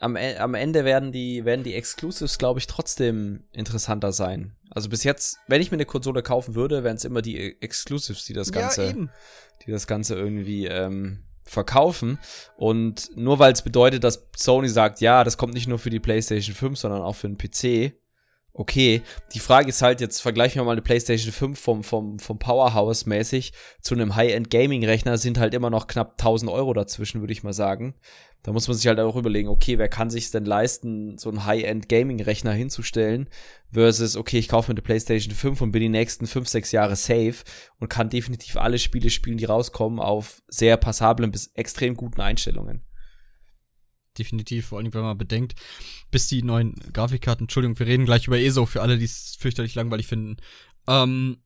am, 0.00 0.16
E- 0.16 0.36
am 0.36 0.54
Ende 0.54 0.84
werden 0.84 1.12
die, 1.12 1.44
werden 1.44 1.64
die 1.64 1.74
Exclusives, 1.74 2.38
glaube 2.38 2.60
ich, 2.60 2.66
trotzdem 2.66 3.44
interessanter 3.52 4.12
sein. 4.12 4.56
Also 4.70 4.88
bis 4.88 5.04
jetzt, 5.04 5.38
wenn 5.48 5.62
ich 5.62 5.70
mir 5.70 5.76
eine 5.76 5.86
Konsole 5.86 6.22
kaufen 6.22 6.54
würde, 6.54 6.84
wären 6.84 6.96
es 6.96 7.04
immer 7.04 7.22
die 7.22 7.38
E- 7.38 7.56
Exclusives, 7.60 8.24
die 8.24 8.32
das 8.34 8.52
Ganze. 8.52 8.86
Ja, 8.86 8.92
die 9.66 9.70
das 9.70 9.86
Ganze 9.86 10.14
irgendwie 10.16 10.66
ähm, 10.66 11.20
verkaufen. 11.46 12.18
Und 12.56 13.10
nur 13.16 13.38
weil 13.38 13.52
es 13.52 13.62
bedeutet, 13.62 14.04
dass 14.04 14.26
Sony 14.36 14.68
sagt, 14.68 15.00
ja, 15.00 15.24
das 15.24 15.38
kommt 15.38 15.54
nicht 15.54 15.68
nur 15.68 15.78
für 15.78 15.90
die 15.90 16.00
PlayStation 16.00 16.54
5, 16.54 16.78
sondern 16.78 17.02
auch 17.02 17.14
für 17.14 17.28
den 17.28 17.38
PC. 17.38 17.94
Okay, 18.58 19.02
die 19.34 19.38
Frage 19.38 19.68
ist 19.68 19.82
halt, 19.82 20.00
jetzt 20.00 20.22
vergleichen 20.22 20.58
wir 20.58 20.64
mal 20.64 20.72
eine 20.72 20.80
PlayStation 20.80 21.30
5 21.30 21.60
vom, 21.60 21.84
vom, 21.84 22.18
vom 22.18 22.38
Powerhouse 22.38 23.04
mäßig 23.04 23.52
zu 23.82 23.94
einem 23.94 24.16
High-End-Gaming-Rechner, 24.16 25.18
sind 25.18 25.38
halt 25.38 25.52
immer 25.52 25.68
noch 25.68 25.86
knapp 25.86 26.12
1000 26.12 26.50
Euro 26.50 26.72
dazwischen, 26.72 27.20
würde 27.20 27.34
ich 27.34 27.42
mal 27.42 27.52
sagen. 27.52 27.96
Da 28.42 28.52
muss 28.52 28.66
man 28.66 28.74
sich 28.74 28.86
halt 28.86 28.98
auch 28.98 29.16
überlegen, 29.16 29.50
okay, 29.50 29.76
wer 29.76 29.90
kann 29.90 30.08
sich 30.08 30.30
denn 30.30 30.46
leisten, 30.46 31.18
so 31.18 31.28
einen 31.28 31.44
High-End-Gaming-Rechner 31.44 32.52
hinzustellen, 32.52 33.28
versus, 33.72 34.16
okay, 34.16 34.38
ich 34.38 34.48
kaufe 34.48 34.70
mir 34.70 34.76
eine 34.76 34.82
PlayStation 34.82 35.34
5 35.34 35.60
und 35.60 35.72
bin 35.72 35.82
die 35.82 35.90
nächsten 35.90 36.26
5, 36.26 36.48
6 36.48 36.72
Jahre 36.72 36.96
safe 36.96 37.44
und 37.78 37.90
kann 37.90 38.08
definitiv 38.08 38.56
alle 38.56 38.78
Spiele 38.78 39.10
spielen, 39.10 39.36
die 39.36 39.44
rauskommen, 39.44 40.00
auf 40.00 40.40
sehr 40.48 40.78
passablen 40.78 41.30
bis 41.30 41.48
extrem 41.48 41.94
guten 41.94 42.22
Einstellungen. 42.22 42.85
Definitiv, 44.18 44.66
vor 44.66 44.78
allem, 44.78 44.92
wenn 44.94 45.02
man 45.02 45.18
bedenkt, 45.18 45.54
bis 46.10 46.26
die 46.28 46.42
neuen 46.42 46.74
Grafikkarten, 46.92 47.44
Entschuldigung, 47.44 47.78
wir 47.78 47.86
reden 47.86 48.04
gleich 48.06 48.26
über 48.26 48.38
ESO 48.38 48.66
für 48.66 48.82
alle, 48.82 48.98
die 48.98 49.04
es 49.04 49.36
fürchterlich 49.38 49.74
langweilig 49.74 50.06
finden. 50.06 50.36
Ähm, 50.86 51.38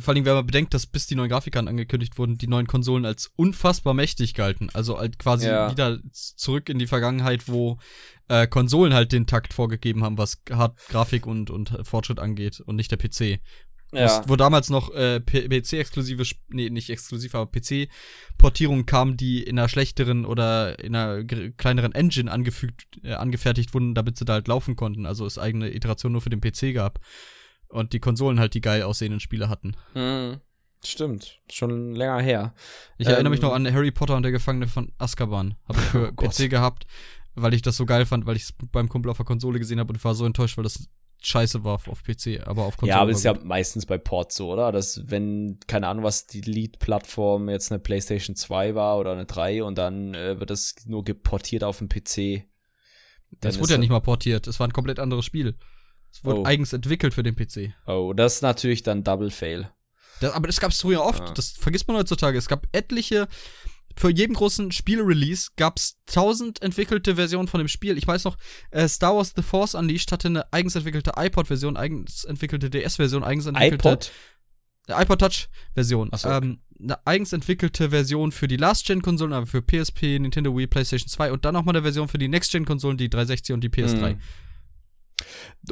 vor 0.00 0.12
allem, 0.14 0.24
wenn 0.24 0.34
man 0.34 0.46
bedenkt, 0.46 0.74
dass 0.74 0.86
bis 0.86 1.06
die 1.06 1.14
neuen 1.14 1.28
Grafikkarten 1.28 1.68
angekündigt 1.68 2.18
wurden, 2.18 2.36
die 2.36 2.48
neuen 2.48 2.66
Konsolen 2.66 3.04
als 3.04 3.30
unfassbar 3.36 3.94
mächtig 3.94 4.34
galten. 4.34 4.68
Also 4.72 4.98
halt 4.98 5.18
quasi 5.18 5.46
Ja. 5.46 5.70
wieder 5.70 6.00
zurück 6.12 6.68
in 6.68 6.78
die 6.80 6.86
Vergangenheit, 6.88 7.46
wo 7.46 7.78
äh, 8.28 8.46
Konsolen 8.48 8.92
halt 8.94 9.12
den 9.12 9.26
Takt 9.26 9.52
vorgegeben 9.52 10.02
haben, 10.02 10.18
was 10.18 10.42
Hard 10.50 10.76
Grafik 10.88 11.26
und, 11.26 11.50
und 11.50 11.78
Fortschritt 11.82 12.18
angeht 12.18 12.60
und 12.60 12.76
nicht 12.76 12.90
der 12.90 12.96
PC. 12.96 13.40
Ja, 13.94 14.22
Wo, 14.24 14.30
wo 14.30 14.36
damals 14.36 14.70
noch 14.70 14.90
äh, 14.94 15.20
PC-exklusive, 15.20 16.24
nee, 16.48 16.70
nicht 16.70 16.90
exklusiv, 16.90 17.34
aber 17.34 17.50
PC-Portierungen 17.50 18.86
kamen, 18.86 19.16
die 19.16 19.42
in 19.42 19.58
einer 19.58 19.68
schlechteren 19.68 20.24
oder 20.24 20.78
in 20.78 20.94
einer 20.94 21.24
kleineren 21.56 21.92
Engine 21.92 22.30
angefügt, 22.30 22.86
äh, 23.02 23.12
angefertigt 23.14 23.74
wurden, 23.74 23.94
damit 23.94 24.16
sie 24.16 24.24
da 24.24 24.34
halt 24.34 24.48
laufen 24.48 24.76
konnten. 24.76 25.06
Also 25.06 25.26
es 25.26 25.38
eigene 25.38 25.74
Iteration 25.74 26.12
nur 26.12 26.20
für 26.20 26.30
den 26.30 26.40
PC 26.40 26.74
gab. 26.74 27.00
Und 27.68 27.92
die 27.92 28.00
Konsolen 28.00 28.38
halt 28.38 28.54
die 28.54 28.60
geil 28.60 28.82
aussehenden 28.82 29.20
Spiele 29.20 29.48
hatten. 29.48 29.76
hm, 29.94 30.40
stimmt. 30.84 31.40
Schon 31.50 31.94
länger 31.94 32.20
her. 32.20 32.54
Ich 32.98 33.06
erinnere 33.08 33.30
mich 33.30 33.40
Ähm. 33.40 33.46
noch 33.46 33.54
an 33.54 33.72
Harry 33.72 33.90
Potter 33.90 34.16
und 34.16 34.22
der 34.22 34.32
Gefangene 34.32 34.68
von 34.68 34.92
Azkaban. 34.98 35.56
Habe 35.68 35.78
ich 35.80 35.84
für 35.86 36.12
Oh. 36.16 36.28
PC 36.28 36.48
gehabt, 36.50 36.86
weil 37.34 37.54
ich 37.54 37.62
das 37.62 37.76
so 37.76 37.86
geil 37.86 38.06
fand, 38.06 38.26
weil 38.26 38.36
ich 38.36 38.42
es 38.44 38.54
beim 38.70 38.88
Kumpel 38.88 39.10
auf 39.10 39.16
der 39.16 39.26
Konsole 39.26 39.58
gesehen 39.58 39.80
habe 39.80 39.92
und 39.92 40.04
war 40.04 40.14
so 40.14 40.24
enttäuscht, 40.26 40.56
weil 40.56 40.64
das 40.64 40.88
scheiße 41.22 41.64
war 41.64 41.74
auf 41.74 42.02
PC, 42.02 42.46
aber 42.46 42.64
auf 42.64 42.76
Konsole. 42.76 42.96
Ja, 42.96 43.00
aber 43.00 43.10
das 43.10 43.18
ist 43.18 43.24
ja 43.24 43.34
meistens 43.42 43.86
bei 43.86 43.98
Ports 43.98 44.36
so, 44.36 44.52
oder? 44.52 44.72
Dass, 44.72 45.08
wenn, 45.10 45.58
keine 45.66 45.88
Ahnung, 45.88 46.04
was 46.04 46.26
die 46.26 46.40
Lead-Plattform 46.40 47.48
jetzt 47.48 47.72
eine 47.72 47.78
PlayStation 47.78 48.36
2 48.36 48.74
war 48.74 48.98
oder 48.98 49.12
eine 49.12 49.24
3 49.24 49.64
und 49.64 49.76
dann 49.76 50.14
äh, 50.14 50.38
wird 50.38 50.50
das 50.50 50.74
nur 50.86 51.04
geportiert 51.04 51.64
auf 51.64 51.78
den 51.78 51.88
PC. 51.88 52.46
Das 53.40 53.58
wurde 53.58 53.72
ja 53.72 53.78
nicht 53.78 53.90
mal 53.90 54.00
portiert, 54.00 54.46
es 54.46 54.60
war 54.60 54.68
ein 54.68 54.72
komplett 54.72 54.98
anderes 54.98 55.24
Spiel. 55.24 55.56
Es 56.12 56.24
wurde 56.24 56.40
oh. 56.40 56.44
eigens 56.44 56.72
entwickelt 56.72 57.12
für 57.12 57.24
den 57.24 57.34
PC. 57.34 57.74
Oh, 57.86 58.12
das 58.14 58.36
ist 58.36 58.42
natürlich 58.42 58.82
dann 58.84 59.02
Double 59.02 59.30
Fail. 59.30 59.70
Das, 60.20 60.32
aber 60.32 60.46
das 60.46 60.60
gab 60.60 60.70
es 60.70 60.80
früher 60.80 61.02
oft, 61.02 61.22
ah. 61.22 61.32
das 61.34 61.50
vergisst 61.50 61.88
man 61.88 61.96
heutzutage. 61.96 62.38
Es 62.38 62.48
gab 62.48 62.68
etliche 62.72 63.26
für 63.96 64.10
jeden 64.10 64.34
großen 64.34 64.72
Spiel-Release 64.72 65.50
gab 65.56 65.78
es 65.78 65.96
tausend 66.06 66.62
entwickelte 66.62 67.16
Versionen 67.16 67.48
von 67.48 67.58
dem 67.58 67.68
Spiel. 67.68 67.96
Ich 67.96 68.06
weiß 68.06 68.24
noch, 68.24 68.36
äh, 68.70 68.88
Star 68.88 69.16
Wars 69.16 69.32
The 69.36 69.42
Force 69.42 69.74
Unleashed 69.74 70.12
hatte 70.12 70.28
eine 70.28 70.52
eigens 70.52 70.74
entwickelte 70.74 71.12
iPod-Version, 71.16 71.76
eigens 71.76 72.24
entwickelte 72.24 72.70
DS-Version, 72.70 73.24
eigens 73.24 73.46
entwickelte 73.46 73.88
iPod? 73.88 74.10
iPod 74.88 75.20
Touch-Version. 75.20 76.10
So. 76.14 76.28
Ähm, 76.28 76.60
eine 76.80 77.06
eigens 77.06 77.32
entwickelte 77.32 77.90
Version 77.90 78.32
für 78.32 78.48
die 78.48 78.56
Last-Gen-Konsolen, 78.56 79.32
aber 79.32 79.46
für 79.46 79.62
PSP, 79.62 80.18
Nintendo 80.18 80.56
Wii, 80.56 80.66
PlayStation 80.66 81.08
2 81.08 81.32
und 81.32 81.44
dann 81.44 81.54
nochmal 81.54 81.74
eine 81.74 81.82
Version 81.82 82.08
für 82.08 82.18
die 82.18 82.28
Next-Gen-Konsolen, 82.28 82.96
die 82.96 83.08
360 83.08 83.54
und 83.54 83.62
die 83.62 83.68
PS3. 83.68 84.08
Hm. 84.08 84.18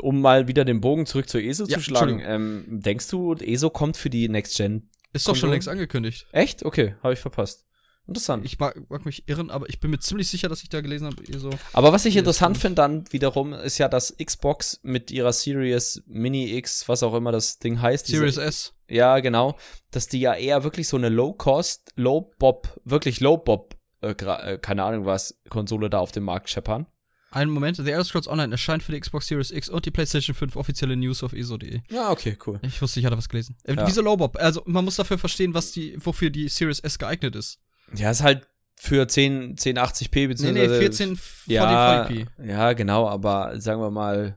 Um 0.00 0.20
mal 0.20 0.46
wieder 0.48 0.64
den 0.64 0.80
Bogen 0.80 1.04
zurück 1.04 1.28
zur 1.28 1.42
ESO 1.42 1.66
ja, 1.66 1.76
zu 1.76 1.82
schlagen, 1.82 2.22
ähm, 2.24 2.64
denkst 2.68 3.08
du, 3.08 3.34
ESO 3.34 3.70
kommt 3.70 3.96
für 3.96 4.08
die 4.08 4.28
Next-Gen? 4.28 4.88
Ist 5.12 5.28
doch 5.28 5.36
schon 5.36 5.50
längst 5.50 5.68
angekündigt. 5.68 6.26
Echt? 6.32 6.64
Okay, 6.64 6.94
habe 7.02 7.12
ich 7.12 7.18
verpasst. 7.18 7.66
Interessant. 8.08 8.44
Ich 8.44 8.58
mag, 8.58 8.76
mag, 8.90 9.04
mich 9.04 9.28
irren, 9.28 9.50
aber 9.50 9.68
ich 9.68 9.78
bin 9.78 9.90
mir 9.90 10.00
ziemlich 10.00 10.28
sicher, 10.28 10.48
dass 10.48 10.62
ich 10.62 10.68
da 10.68 10.80
gelesen 10.80 11.06
habe. 11.06 11.22
So 11.38 11.50
aber 11.72 11.92
was 11.92 12.04
ich 12.04 12.16
interessant 12.16 12.58
finde 12.58 12.76
dann 12.76 13.04
wiederum, 13.12 13.52
ist 13.52 13.78
ja, 13.78 13.88
dass 13.88 14.16
Xbox 14.22 14.80
mit 14.82 15.12
ihrer 15.12 15.32
Series 15.32 16.02
Mini 16.06 16.56
X, 16.56 16.88
was 16.88 17.04
auch 17.04 17.14
immer 17.14 17.30
das 17.30 17.58
Ding 17.60 17.80
heißt. 17.80 18.08
Series 18.08 18.34
diese, 18.34 18.46
S. 18.46 18.74
Ja, 18.88 19.20
genau. 19.20 19.56
Dass 19.92 20.08
die 20.08 20.20
ja 20.20 20.34
eher 20.34 20.64
wirklich 20.64 20.88
so 20.88 20.96
eine 20.96 21.10
Low-Cost, 21.10 21.92
Low-Bob, 21.94 22.80
wirklich 22.84 23.20
Low-Bob, 23.20 23.76
äh, 24.00 24.10
äh, 24.10 24.58
keine 24.58 24.82
Ahnung 24.82 25.06
was, 25.06 25.38
Konsole 25.48 25.88
da 25.88 26.00
auf 26.00 26.10
dem 26.10 26.24
Markt 26.24 26.50
scheppern. 26.50 26.86
Einen 27.30 27.50
Moment, 27.50 27.76
The 27.78 27.90
Elder 27.90 28.04
Scrolls 28.04 28.28
Online 28.28 28.52
erscheint 28.52 28.82
für 28.82 28.92
die 28.92 29.00
Xbox 29.00 29.28
Series 29.28 29.52
X 29.52 29.70
und 29.70 29.86
die 29.86 29.90
PlayStation 29.90 30.34
5 30.34 30.54
offizielle 30.56 30.96
News 30.96 31.22
auf 31.22 31.32
ESO.de. 31.32 31.80
Ja, 31.88 32.10
okay, 32.10 32.36
cool. 32.46 32.60
Ich 32.62 32.82
wusste, 32.82 33.00
ich 33.00 33.06
hatte 33.06 33.16
was 33.16 33.30
gelesen. 33.30 33.56
Äh, 33.64 33.76
ja. 33.76 33.86
Wieso 33.86 34.02
Low-Bob? 34.02 34.36
Also, 34.38 34.62
man 34.66 34.84
muss 34.84 34.96
dafür 34.96 35.16
verstehen, 35.16 35.54
was 35.54 35.72
die, 35.72 35.96
wofür 36.04 36.28
die 36.28 36.48
Series 36.48 36.80
S 36.80 36.98
geeignet 36.98 37.34
ist. 37.36 37.58
Ja, 37.94 38.10
ist 38.10 38.22
halt 38.22 38.46
für 38.76 39.06
10, 39.06 39.56
1080p 39.56 40.28
beziehungsweise. 40.28 40.52
Nee, 40.52 40.66
nee, 40.66 40.78
14 40.78 41.18
ja, 41.46 42.04
p 42.04 42.26
Ja, 42.44 42.72
genau, 42.72 43.08
aber 43.08 43.60
sagen 43.60 43.80
wir 43.80 43.90
mal, 43.90 44.36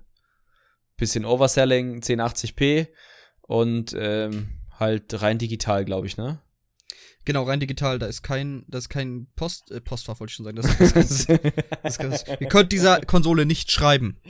bisschen 0.98 1.26
Overselling, 1.26 2.02
1080p 2.02 2.88
und 3.42 3.96
ähm, 3.98 4.50
halt 4.80 5.22
rein 5.22 5.38
digital, 5.38 5.86
glaube 5.86 6.08
ich, 6.08 6.18
ne? 6.18 6.40
Genau, 7.26 7.44
rein 7.44 7.60
digital, 7.60 7.98
da 7.98 8.06
ist 8.06 8.22
kein, 8.22 8.66
da 8.68 8.78
ist 8.78 8.90
kein 8.90 9.26
Post, 9.36 9.72
äh, 9.72 9.82
Postfach, 9.82 10.20
wollte 10.20 10.30
ich 10.30 10.36
schon 10.36 10.46
sagen. 10.46 10.58
Das, 10.58 10.78
das, 10.94 11.26
das, 11.26 11.26
das, 11.82 11.98
das, 11.98 12.40
ihr 12.40 12.48
könnt 12.48 12.72
dieser 12.72 13.02
Konsole 13.02 13.48
nicht 13.48 13.72
schreiben. 13.72 14.22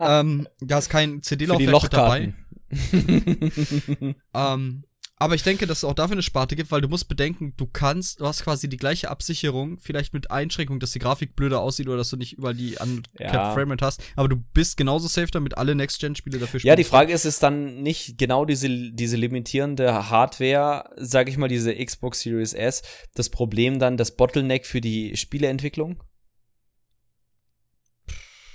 ähm, 0.00 0.46
da 0.60 0.78
ist 0.78 0.88
kein 0.88 1.22
CD-Laufwerk 1.22 1.90
dabei. 1.90 2.34
ähm, 4.34 4.84
aber 5.18 5.34
ich 5.34 5.42
denke, 5.42 5.66
dass 5.66 5.78
es 5.78 5.84
auch 5.84 5.94
dafür 5.94 6.12
eine 6.12 6.22
Sparte 6.22 6.56
gibt, 6.56 6.70
weil 6.70 6.82
du 6.82 6.88
musst 6.88 7.08
bedenken, 7.08 7.54
du 7.56 7.66
kannst, 7.66 8.20
du 8.20 8.26
hast 8.26 8.44
quasi 8.44 8.68
die 8.68 8.76
gleiche 8.76 9.10
Absicherung, 9.10 9.78
vielleicht 9.78 10.12
mit 10.12 10.30
Einschränkung, 10.30 10.78
dass 10.78 10.92
die 10.92 10.98
Grafik 10.98 11.34
blöder 11.34 11.60
aussieht 11.60 11.88
oder 11.88 11.96
dass 11.96 12.10
du 12.10 12.18
nicht 12.18 12.34
überall 12.34 12.54
die 12.54 12.76
uncapped 12.76 13.20
ja. 13.20 13.54
Framerate 13.54 13.84
hast, 13.84 14.02
aber 14.14 14.28
du 14.28 14.36
bist 14.36 14.76
genauso 14.76 15.08
safe 15.08 15.30
damit 15.30 15.56
alle 15.56 15.74
Next-Gen-Spiele 15.74 16.38
dafür 16.38 16.60
spielen. 16.60 16.68
Ja, 16.68 16.76
die 16.76 16.84
Frage 16.84 17.14
ist, 17.14 17.24
ist 17.24 17.42
dann 17.42 17.82
nicht 17.82 18.18
genau 18.18 18.44
diese, 18.44 18.68
diese 18.68 19.16
limitierende 19.16 20.10
Hardware, 20.10 20.90
sag 20.96 21.30
ich 21.30 21.38
mal, 21.38 21.48
diese 21.48 21.74
Xbox 21.74 22.20
Series 22.20 22.52
S, 22.52 22.82
das 23.14 23.30
Problem 23.30 23.78
dann 23.78 23.96
das 23.96 24.16
Bottleneck 24.16 24.66
für 24.66 24.82
die 24.82 25.16
Spieleentwicklung? 25.16 26.02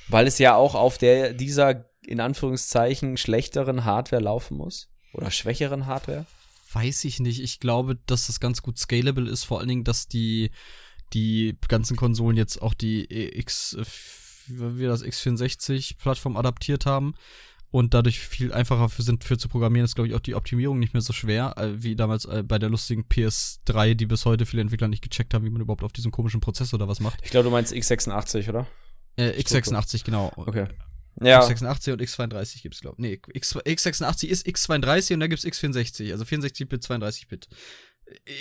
Weil 0.10 0.28
es 0.28 0.38
ja 0.38 0.56
auch 0.56 0.76
auf 0.76 1.00
der, 1.00 1.34
dieser, 1.34 1.90
in 2.06 2.20
Anführungszeichen, 2.20 3.18
schlechteren 3.18 3.84
Hardware 3.84 4.22
laufen 4.22 4.58
muss? 4.58 4.90
Oder 5.14 5.32
schwächeren 5.32 5.88
Hardware? 5.88 6.28
Weiß 6.74 7.06
ich 7.06 7.20
nicht. 7.20 7.42
Ich 7.42 7.60
glaube, 7.60 7.98
dass 8.06 8.28
das 8.28 8.40
ganz 8.40 8.62
gut 8.62 8.78
scalable 8.78 9.30
ist, 9.30 9.44
vor 9.44 9.60
allen 9.60 9.70
Dingen, 9.70 9.84
dass 9.84 10.08
die, 10.08 10.52
die 11.14 11.58
ganzen 11.68 11.98
Konsolen 11.98 12.38
jetzt 12.38 12.62
auch 12.62 12.74
die 12.74 13.06
X, 13.40 13.78
wie 14.48 14.86
das 14.86 15.04
X64-Plattform 15.04 16.38
adaptiert 16.38 16.86
haben 16.86 17.14
und 17.72 17.94
dadurch 17.94 18.20
viel 18.20 18.54
einfacher 18.54 18.90
für 18.90 19.02
sind 19.02 19.24
für 19.24 19.38
zu 19.38 19.48
programmieren, 19.48 19.86
ist 19.86 19.96
glaube 19.96 20.10
ich 20.10 20.16
auch 20.16 20.20
die 20.20 20.36
Optimierung 20.36 20.78
nicht 20.78 20.94
mehr 20.94 21.02
so 21.02 21.14
schwer, 21.14 21.54
äh, 21.58 21.82
wie 21.82 21.96
damals 21.96 22.26
äh, 22.26 22.44
bei 22.44 22.60
der 22.60 22.70
lustigen 22.70 23.04
PS3, 23.04 23.96
die 23.96 24.06
bis 24.06 24.26
heute 24.26 24.46
viele 24.46 24.62
Entwickler 24.62 24.90
nicht 24.90 25.02
gecheckt 25.02 25.34
haben, 25.34 25.46
wie 25.46 25.50
man 25.50 25.62
überhaupt 25.62 25.84
auf 25.84 25.94
diesem 25.94 26.12
komischen 26.12 26.42
Prozessor 26.42 26.78
da 26.78 26.88
was 26.88 27.00
macht. 27.00 27.20
Ich 27.24 27.32
glaube, 27.32 27.46
du 27.46 27.52
meinst 27.52 27.74
X86, 27.74 28.50
oder? 28.50 28.68
Äh, 29.16 29.32
X86, 29.42 30.04
genau. 30.04 30.32
Okay. 30.36 30.68
Ja. 31.20 31.42
X86 31.42 31.94
und 31.94 32.02
X32 32.02 32.62
gibt's, 32.62 32.82
glaube 32.82 32.96
ich. 32.98 33.02
Nee, 33.02 33.20
X, 33.34 33.56
X86 33.56 34.28
ist 34.28 34.48
X32 34.48 35.14
und 35.14 35.20
dann 35.20 35.30
gibt's 35.30 35.46
X64, 35.46 36.12
also 36.12 36.24
64-Bit, 36.24 36.84
32-Bit. 36.84 37.48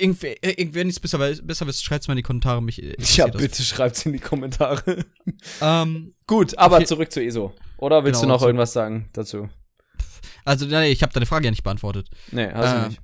Irgendwer, 0.00 0.42
irgendwer 0.42 0.84
nichts 0.84 0.98
besser, 0.98 1.18
besser 1.18 1.66
wisst, 1.66 1.84
schreibt's 1.84 2.08
mal 2.08 2.14
in 2.14 2.18
die 2.18 2.22
Kommentare. 2.22 2.60
Mich 2.60 2.78
ja, 2.78 3.26
bitte 3.28 3.62
schreibt's 3.62 4.04
in 4.04 4.12
die 4.12 4.18
Kommentare. 4.18 5.04
ähm, 5.60 6.14
Gut, 6.26 6.58
aber 6.58 6.76
okay. 6.76 6.86
zurück 6.86 7.12
zu 7.12 7.22
ESO. 7.22 7.54
Oder 7.76 8.04
willst 8.04 8.20
genau, 8.20 8.34
du 8.34 8.40
noch 8.40 8.46
irgendwas 8.46 8.72
sagen 8.72 9.08
dazu? 9.12 9.48
Also, 10.44 10.66
nee, 10.66 10.90
ich 10.90 11.02
habe 11.02 11.12
deine 11.12 11.26
Frage 11.26 11.44
ja 11.44 11.50
nicht 11.50 11.62
beantwortet. 11.62 12.08
Nee, 12.32 12.50
hast 12.52 12.72
äh, 12.72 12.82
du 12.82 12.88
nicht. 12.88 13.00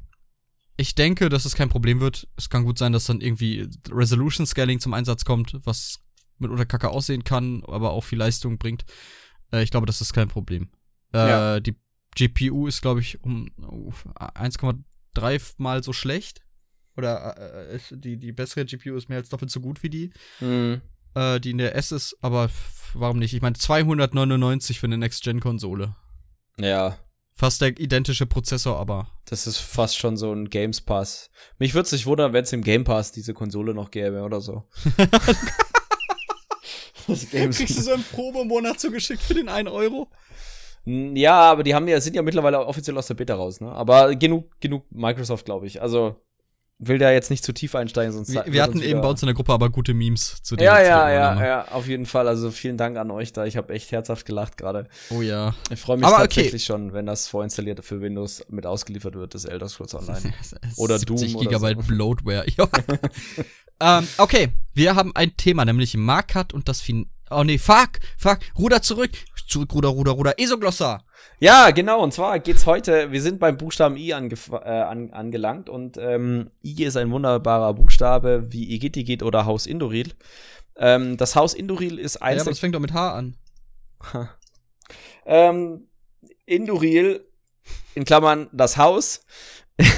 Ich 0.78 0.94
denke, 0.94 1.28
dass 1.28 1.44
es 1.44 1.54
kein 1.54 1.68
Problem 1.68 2.00
wird. 2.00 2.28
Es 2.36 2.50
kann 2.50 2.64
gut 2.64 2.78
sein, 2.78 2.92
dass 2.92 3.04
dann 3.04 3.20
irgendwie 3.20 3.68
Resolution 3.90 4.46
Scaling 4.46 4.80
zum 4.80 4.92
Einsatz 4.92 5.24
kommt, 5.24 5.56
was 5.64 6.00
mit 6.38 6.50
unter 6.50 6.66
Kacke 6.66 6.90
aussehen 6.90 7.24
kann, 7.24 7.62
aber 7.66 7.92
auch 7.92 8.04
viel 8.04 8.18
Leistung 8.18 8.58
bringt. 8.58 8.84
Äh, 9.56 9.62
ich 9.62 9.70
glaube, 9.70 9.86
das 9.86 10.00
ist 10.00 10.12
kein 10.12 10.28
Problem. 10.28 10.68
Äh, 11.12 11.18
ja. 11.18 11.60
Die 11.60 11.76
GPU 12.14 12.66
ist, 12.66 12.82
glaube 12.82 13.00
ich, 13.00 13.22
um 13.22 13.50
uh, 13.60 13.92
1,3 14.18 15.54
mal 15.58 15.82
so 15.82 15.92
schlecht. 15.92 16.40
Oder 16.96 17.36
äh, 17.72 17.78
die, 17.90 18.16
die 18.16 18.32
bessere 18.32 18.64
GPU 18.64 18.96
ist 18.96 19.08
mehr 19.08 19.18
als 19.18 19.28
doppelt 19.28 19.50
so 19.50 19.60
gut 19.60 19.82
wie 19.82 19.90
die. 19.90 20.12
Mhm. 20.40 20.80
Äh, 21.14 21.40
die 21.40 21.50
in 21.50 21.58
der 21.58 21.74
S 21.74 21.92
ist, 21.92 22.16
aber 22.22 22.50
warum 22.94 23.18
nicht? 23.18 23.34
Ich 23.34 23.42
meine, 23.42 23.54
299 23.54 24.80
für 24.80 24.86
eine 24.86 24.98
Next-Gen-Konsole. 24.98 25.94
Ja. 26.58 26.98
Fast 27.32 27.60
der 27.60 27.78
identische 27.78 28.24
Prozessor, 28.24 28.78
aber. 28.78 29.08
Das 29.26 29.46
ist 29.46 29.58
fast 29.58 29.98
schon 29.98 30.16
so 30.16 30.32
ein 30.32 30.48
Games 30.48 30.80
Pass. 30.80 31.28
Mich 31.58 31.74
würde 31.74 31.84
es 31.84 31.92
nicht 31.92 32.06
wundern, 32.06 32.32
wenn 32.32 32.44
es 32.44 32.52
im 32.54 32.62
Game 32.62 32.84
Pass 32.84 33.12
diese 33.12 33.34
Konsole 33.34 33.74
noch 33.74 33.90
gäbe 33.90 34.22
oder 34.22 34.40
so. 34.40 34.64
Das 37.06 37.30
Games. 37.30 37.58
Kriegst 37.58 37.78
du 37.78 37.82
so 37.82 37.92
einen 37.92 38.04
Probemonat 38.04 38.80
zugeschickt 38.80 39.22
für 39.22 39.34
den 39.34 39.48
1 39.48 39.68
Euro? 39.70 40.08
Ja, 40.84 41.50
aber 41.50 41.64
die 41.64 41.74
haben 41.74 41.88
ja, 41.88 42.00
sind 42.00 42.14
ja 42.14 42.22
mittlerweile 42.22 42.64
offiziell 42.64 42.96
aus 42.96 43.08
der 43.08 43.14
Beta 43.14 43.34
raus, 43.34 43.60
ne? 43.60 43.72
Aber 43.72 44.14
genug, 44.14 44.50
genug 44.60 44.84
Microsoft, 44.90 45.44
glaube 45.44 45.66
ich. 45.66 45.82
Also 45.82 46.16
will 46.78 46.98
da 46.98 47.10
jetzt 47.10 47.30
nicht 47.30 47.44
zu 47.44 47.52
tief 47.52 47.74
einsteigen, 47.74 48.12
sonst. 48.12 48.32
Wir, 48.32 48.44
wir 48.46 48.62
hatten 48.62 48.82
eben 48.82 49.00
bei 49.00 49.08
uns 49.08 49.22
in 49.22 49.26
der 49.26 49.34
Gruppe 49.34 49.52
aber 49.52 49.70
gute 49.70 49.94
Memes 49.94 50.42
zu 50.42 50.56
dem. 50.56 50.64
Ja, 50.64 50.80
ja, 50.80 51.10
ja, 51.10 51.44
ja, 51.44 51.68
auf 51.68 51.86
jeden 51.88 52.06
Fall. 52.06 52.28
Also 52.28 52.50
vielen 52.50 52.76
Dank 52.76 52.98
an 52.98 53.10
euch 53.10 53.32
da. 53.32 53.46
Ich 53.46 53.56
habe 53.56 53.72
echt 53.72 53.92
herzhaft 53.92 54.26
gelacht 54.26 54.56
gerade. 54.56 54.86
Oh 55.10 55.22
ja. 55.22 55.54
Ich 55.70 55.80
freue 55.80 55.96
mich 55.96 56.06
aber 56.06 56.18
tatsächlich 56.18 56.54
okay. 56.54 56.58
schon, 56.58 56.92
wenn 56.92 57.06
das 57.06 57.28
vorinstallierte 57.28 57.82
für 57.82 58.00
Windows 58.00 58.44
mit 58.50 58.66
ausgeliefert 58.66 59.14
wird, 59.14 59.34
das 59.34 59.44
Elder 59.44 59.68
Scrolls 59.68 59.94
Online. 59.94 60.20
oder 60.76 60.98
Doom 60.98 61.18
70 61.18 61.40
Gigabyte 61.40 61.78
so. 61.80 61.86
Bloatware. 61.86 62.44
ähm, 63.80 64.08
okay, 64.18 64.48
wir 64.74 64.94
haben 64.94 65.14
ein 65.14 65.36
Thema, 65.36 65.64
nämlich 65.64 65.96
Markat 65.96 66.52
und 66.52 66.68
das 66.68 66.80
fin 66.80 67.06
Oh 67.30 67.42
nee, 67.42 67.58
fuck, 67.58 67.98
fuck, 68.16 68.38
Ruder 68.58 68.82
zurück. 68.82 69.10
Zurück, 69.48 69.74
Ruder, 69.74 69.90
Ruder, 69.90 70.12
Ruder. 70.12 70.38
Esoglossa. 70.38 71.04
Ja, 71.38 71.70
genau. 71.70 72.02
Und 72.02 72.12
zwar 72.12 72.38
geht's 72.40 72.66
heute, 72.66 73.12
wir 73.12 73.22
sind 73.22 73.38
beim 73.38 73.56
Buchstaben 73.56 73.96
I 73.96 74.10
äh, 74.10 74.14
an, 74.14 75.12
angelangt. 75.12 75.68
Und 75.68 75.96
ähm, 75.98 76.50
I 76.64 76.84
ist 76.84 76.96
ein 76.96 77.10
wunderbarer 77.10 77.74
Buchstabe, 77.74 78.52
wie 78.52 78.74
Igiti 78.74 79.04
geht 79.04 79.22
oder 79.22 79.46
Haus 79.46 79.66
Indoril. 79.66 80.12
Ähm, 80.76 81.16
das 81.16 81.36
Haus 81.36 81.54
Indoril 81.54 81.98
ist 81.98 82.22
eins. 82.22 82.38
Ja, 82.38 82.42
aber 82.42 82.50
es 82.50 82.58
fängt 82.58 82.74
doch 82.74 82.80
mit 82.80 82.92
H 82.92 83.12
an. 83.12 83.36
ähm, 85.26 85.88
Indoril, 86.44 87.24
in 87.94 88.04
Klammern 88.04 88.48
das 88.52 88.76
Haus, 88.76 89.24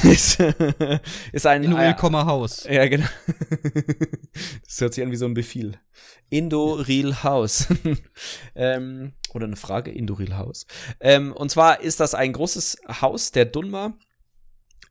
ist, 0.03 0.41
ist 1.33 1.47
ein. 1.47 1.65
Indoril, 1.65 1.95
äh, 1.97 2.13
Haus. 2.13 2.65
Ja, 2.69 2.87
genau. 2.89 3.07
das 4.65 4.81
hört 4.81 4.95
sich 4.95 5.05
an 5.05 5.11
wie 5.11 5.17
so 5.17 5.27
ein 5.27 5.35
Befehl. 5.35 5.79
Indoril 6.31 7.23
House. 7.23 7.69
ähm, 8.55 9.13
oder 9.33 9.47
eine 9.47 9.57
Frage, 9.57 9.91
Indoril 9.91 10.37
House. 10.37 10.67
Ähm, 11.01 11.33
und 11.33 11.51
zwar 11.51 11.81
ist 11.81 12.01
das 12.01 12.15
ein 12.15 12.33
großes 12.33 12.79
Haus 13.01 13.31
der 13.33 13.45
Dunma. 13.45 13.97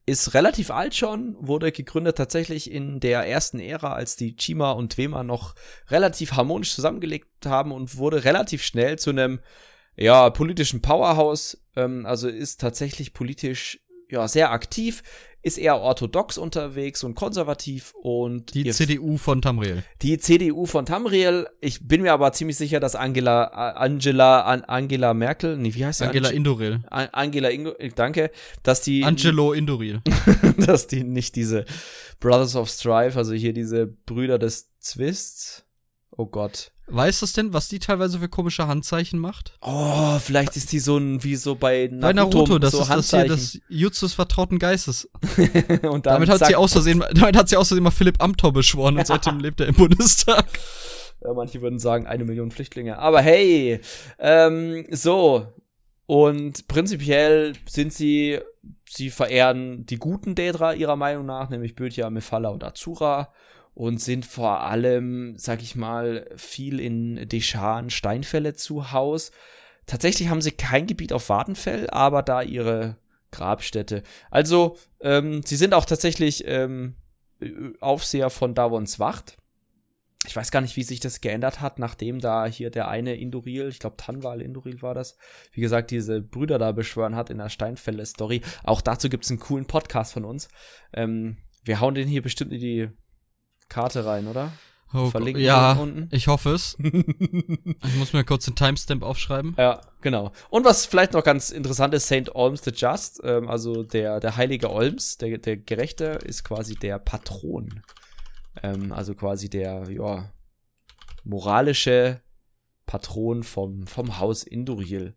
Ist 0.05 0.33
relativ 0.33 0.71
alt 0.71 0.95
schon, 0.95 1.35
wurde 1.37 1.73
gegründet 1.73 2.17
tatsächlich 2.17 2.71
in 2.71 3.01
der 3.01 3.27
ersten 3.27 3.59
Ära, 3.59 3.91
als 3.91 4.15
die 4.15 4.37
Chima 4.37 4.71
und 4.71 4.93
Twema 4.93 5.21
noch 5.21 5.53
relativ 5.89 6.31
harmonisch 6.31 6.73
zusammengelegt 6.73 7.45
haben 7.45 7.73
und 7.73 7.97
wurde 7.97 8.23
relativ 8.23 8.63
schnell 8.63 8.97
zu 8.97 9.09
einem 9.09 9.41
ja, 9.97 10.29
politischen 10.29 10.81
Powerhouse, 10.81 11.61
ähm, 11.75 12.05
also 12.05 12.29
ist 12.29 12.61
tatsächlich 12.61 13.13
politisch 13.13 13.79
ja 14.09 14.27
sehr 14.27 14.51
aktiv, 14.51 15.03
ist 15.43 15.57
eher 15.57 15.77
orthodox 15.79 16.37
unterwegs 16.37 17.03
und 17.03 17.15
konservativ 17.15 17.93
und 18.01 18.53
Die 18.53 18.69
CDU 18.71 19.17
von 19.17 19.41
Tamriel. 19.41 19.83
die 20.01 20.17
CDU 20.17 20.65
von 20.65 20.85
Tamriel. 20.85 21.47
Ich 21.61 21.87
bin 21.87 22.01
mir 22.01 22.11
aber 22.11 22.33
ziemlich 22.33 22.57
sicher, 22.57 22.79
dass 22.81 22.95
Angela 22.95 23.45
Angela 23.45 24.41
An 24.41 24.63
Angela 24.65 25.13
Merkel, 25.13 25.55
nee, 25.57 25.73
wie 25.73 25.85
heißt 25.85 25.99
sie? 25.99 26.05
Angela 26.05 26.29
Ange- 26.29 26.33
Indoril. 26.35 26.79
An- 26.89 27.09
Angela 27.13 27.49
Ingo, 27.49 27.73
danke, 27.95 28.31
dass 28.63 28.81
die 28.81 29.03
Angelo 29.03 29.53
Indoril. 29.53 30.01
dass 30.57 30.87
die 30.87 31.03
nicht 31.03 31.35
diese 31.35 31.63
Brothers 32.19 32.55
of 32.55 32.69
Strife, 32.69 33.17
also 33.17 33.33
hier 33.33 33.53
diese 33.53 33.87
Brüder 33.87 34.39
des 34.39 34.71
Zwists. 34.79 35.63
Oh 36.11 36.25
Gott. 36.25 36.71
Weißt 36.89 37.21
du 37.21 37.25
das 37.25 37.33
denn, 37.33 37.51
was 37.51 37.67
die 37.67 37.79
teilweise 37.79 38.19
für 38.19 38.29
komische 38.29 38.67
Handzeichen 38.67 39.19
macht? 39.19 39.57
Oh, 39.61 40.17
vielleicht 40.19 40.55
ist 40.55 40.71
die 40.71 40.79
so 40.79 40.97
ein, 40.97 41.21
wie 41.21 41.35
so 41.35 41.55
bei 41.55 41.89
Naruto, 41.91 41.99
Bei 42.01 42.13
Naruto, 42.13 42.59
das 42.59 42.71
so 42.71 42.81
ist 42.81 42.89
das 42.89 43.09
hier 43.09 43.25
des 43.25 43.59
Jutsu 43.67 44.05
des 44.05 44.13
vertrauten 44.13 44.57
Geistes. 44.57 45.09
und 45.83 46.05
Damit 46.05 46.29
hat 46.29 46.45
sie 46.45 46.55
aus 46.55 46.71
Versehen, 46.71 47.03
damit 47.13 47.35
hat 47.35 47.49
sie 47.49 47.57
aus 47.57 47.67
Versehen 47.67 47.83
mal 47.83 47.91
Philipp 47.91 48.23
Amthor 48.23 48.53
beschworen 48.53 48.97
und 48.97 49.05
seitdem 49.05 49.39
lebt 49.39 49.59
er 49.59 49.67
im 49.67 49.75
Bundestag. 49.75 50.45
Ja, 51.19 51.33
manche 51.33 51.63
würden 51.63 51.79
sagen, 51.79 52.05
eine 52.05 52.25
Million 52.25 52.51
Flüchtlinge. 52.51 52.99
Aber 52.99 53.21
hey, 53.21 53.81
ähm, 54.19 54.85
so. 54.91 55.47
Und 56.05 56.67
prinzipiell 56.67 57.53
sind 57.67 57.91
sie, 57.91 58.39
sie 58.87 59.09
verehren 59.09 59.83
die 59.87 59.97
guten 59.97 60.35
Daedra 60.35 60.73
ihrer 60.73 60.95
Meinung 60.95 61.25
nach, 61.25 61.49
nämlich 61.49 61.73
Bötia, 61.73 62.11
Mephala 62.11 62.49
und 62.49 62.63
Azura. 62.63 63.33
Und 63.77 64.01
sind 64.01 64.25
vor 64.25 64.63
allem, 64.63 65.37
sag 65.37 65.61
ich 65.61 65.75
mal, 65.75 66.27
viel 66.35 66.79
in 66.79 67.29
Deschan, 67.29 67.91
Steinfälle 67.91 68.55
zu 68.55 68.91
Haus. 68.91 69.31
Tatsächlich 69.85 70.29
haben 70.29 70.41
sie 70.41 70.51
kein 70.51 70.87
Gebiet 70.87 71.13
auf 71.13 71.29
Wartenfell, 71.29 71.87
aber 71.91 72.23
da 72.23 72.41
ihre 72.41 72.97
Grabstätte. 73.29 74.01
Also, 74.31 74.79
ähm, 74.99 75.43
sie 75.43 75.57
sind 75.57 75.75
auch 75.75 75.85
tatsächlich 75.85 76.43
ähm, 76.47 76.95
Aufseher 77.79 78.31
von 78.31 78.55
Davons 78.55 78.97
Wacht. 78.97 79.37
Ich 80.25 80.35
weiß 80.35 80.49
gar 80.49 80.61
nicht, 80.61 80.75
wie 80.75 80.81
sich 80.81 80.99
das 80.99 81.21
geändert 81.21 81.61
hat, 81.61 81.77
nachdem 81.77 82.17
da 82.19 82.47
hier 82.47 82.71
der 82.71 82.87
eine 82.87 83.13
Induril, 83.13 83.67
ich 83.67 83.77
glaube 83.77 83.97
Tanwal 83.97 84.41
Induril 84.41 84.81
war 84.81 84.95
das, 84.95 85.17
wie 85.51 85.61
gesagt, 85.61 85.91
diese 85.91 86.19
Brüder 86.19 86.57
da 86.57 86.71
beschwören 86.71 87.15
hat 87.15 87.29
in 87.29 87.37
der 87.37 87.49
Steinfälle-Story. 87.49 88.41
Auch 88.63 88.81
dazu 88.81 89.07
gibt's 89.07 89.29
einen 89.29 89.39
coolen 89.39 89.67
Podcast 89.67 90.13
von 90.13 90.25
uns. 90.25 90.47
Ähm, 90.93 91.37
wir 91.63 91.79
hauen 91.79 91.93
den 91.93 92.07
hier 92.07 92.23
bestimmt 92.23 92.51
in 92.51 92.59
die 92.59 92.89
Karte 93.69 94.05
rein, 94.05 94.27
oder? 94.27 94.51
Oh, 94.93 95.09
Verlinken 95.09 95.43
ja, 95.43 95.73
unten. 95.73 96.07
ich 96.11 96.27
hoffe 96.27 96.51
es. 96.51 96.77
Ich 96.79 97.95
muss 97.97 98.13
mir 98.13 98.23
kurz 98.23 98.45
den 98.45 98.55
Timestamp 98.55 99.03
aufschreiben. 99.03 99.53
Ja, 99.57 99.81
genau. 100.01 100.31
Und 100.49 100.63
was 100.65 100.85
vielleicht 100.85 101.11
noch 101.13 101.23
ganz 101.23 101.49
interessant 101.51 101.93
ist, 101.93 102.05
St. 102.07 102.33
Olms 102.33 102.63
the 102.63 102.71
Just, 102.71 103.19
ähm, 103.23 103.49
also 103.49 103.83
der, 103.83 104.19
der 104.21 104.37
heilige 104.37 104.71
Olms, 104.71 105.17
der, 105.17 105.37
der 105.39 105.57
Gerechte, 105.57 106.05
ist 106.23 106.43
quasi 106.45 106.75
der 106.75 106.99
Patron. 106.99 107.81
Ähm, 108.63 108.91
also 108.93 109.13
quasi 109.13 109.49
der, 109.49 109.89
ja, 109.89 110.31
moralische 111.25 112.21
Patron 112.85 113.43
vom, 113.43 113.85
vom 113.87 114.19
Haus 114.19 114.43
Induril. 114.43 115.15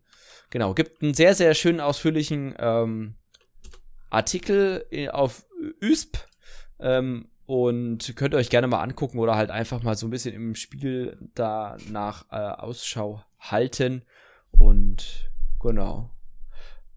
Genau, 0.49 0.73
gibt 0.73 1.01
einen 1.01 1.13
sehr, 1.13 1.33
sehr 1.33 1.53
schönen, 1.53 1.79
ausführlichen 1.79 2.53
ähm, 2.59 3.15
Artikel 4.09 4.85
i- 4.91 5.09
auf 5.09 5.45
ÜSP. 5.81 6.17
Ähm, 6.79 7.29
und 7.51 8.15
könnt 8.15 8.33
ihr 8.33 8.37
euch 8.37 8.49
gerne 8.49 8.67
mal 8.67 8.81
angucken 8.81 9.19
oder 9.19 9.35
halt 9.35 9.51
einfach 9.51 9.83
mal 9.83 9.95
so 9.95 10.07
ein 10.07 10.09
bisschen 10.09 10.33
im 10.33 10.55
Spiel 10.55 11.17
danach 11.35 12.23
äh, 12.31 12.35
Ausschau 12.37 13.21
halten. 13.41 14.03
Und 14.51 15.29
genau. 15.61 16.09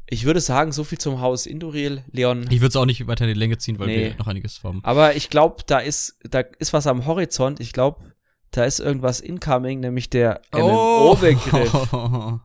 Ich 0.09 0.25
würde 0.27 0.41
sagen, 0.41 0.71
so 0.71 0.85
viel 0.85 0.99
zum 0.99 1.21
Haus 1.21 1.47
Induril, 1.47 2.05
Leon. 2.13 2.43
Ich 2.51 2.61
würde 2.61 2.69
es 2.69 2.77
auch 2.77 2.85
nicht 2.87 3.05
weiter 3.09 3.25
in 3.25 3.35
die 3.35 3.39
Länge 3.41 3.59
ziehen, 3.59 3.79
weil 3.81 3.89
Nee. 3.89 4.05
wir 4.11 4.17
noch 4.17 4.29
einiges 4.29 4.63
haben. 4.63 4.79
Aber 4.85 5.17
ich 5.17 5.29
glaube, 5.29 5.65
da 5.67 5.79
ist, 5.81 6.19
da 6.23 6.41
ist 6.41 6.73
was 6.73 6.87
am 6.87 7.05
Horizont. 7.07 7.59
Ich 7.59 7.73
glaube, 7.73 8.13
da 8.53 8.65
ist 8.65 8.79
irgendwas 8.79 9.19
incoming, 9.19 9.81
nämlich 9.81 10.09
der 10.09 10.41
Oh. 10.55 11.17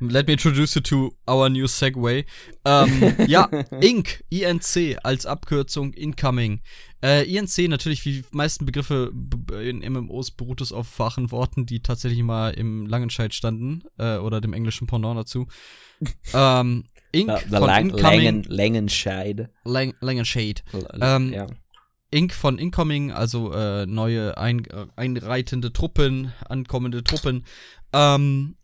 Let 0.00 0.26
me 0.26 0.34
introduce 0.34 0.74
you 0.76 0.80
to 0.82 1.16
our 1.28 1.48
new 1.48 1.66
Segway. 1.66 2.24
Ähm, 2.64 3.14
ja, 3.26 3.46
Inc, 3.80 4.22
INC 4.30 4.98
als 5.02 5.26
Abkürzung 5.26 5.92
Incoming. 5.92 6.60
Äh, 7.02 7.24
INC 7.32 7.68
natürlich 7.68 8.04
wie 8.04 8.12
die 8.22 8.24
meisten 8.32 8.64
Begriffe 8.66 9.12
in 9.60 9.78
MMOs 9.92 10.30
beruht 10.32 10.60
es 10.60 10.72
auf 10.72 10.86
fachen 10.88 11.30
Worten, 11.30 11.66
die 11.66 11.80
tatsächlich 11.80 12.22
mal 12.22 12.50
im 12.50 12.86
Langenscheid 12.86 13.34
standen 13.34 13.82
äh, 13.98 14.16
oder 14.18 14.40
dem 14.40 14.52
englischen 14.52 14.86
Pendant 14.86 15.18
dazu. 15.18 15.46
ähm, 16.34 16.84
Inc 17.12 17.30
The, 17.30 17.44
the 17.48 17.56
von 17.56 17.66
Lang 17.66 17.90
Incoming 17.90 18.02
Langen, 18.22 18.42
Langenscheid. 18.44 19.50
Lang 19.64 19.94
Langenshade. 20.00 20.62
L- 20.72 20.88
Ähm, 21.00 21.32
ja. 21.32 21.46
Inc. 22.10 22.32
von 22.34 22.58
Incoming, 22.58 23.12
also 23.12 23.52
äh, 23.52 23.84
neue 23.86 24.36
ein, 24.38 24.64
äh, 24.66 24.86
einreitende 24.96 25.72
Truppen, 25.72 26.32
ankommende 26.48 27.02
Truppen. 27.04 27.44
Ähm, 27.92 28.56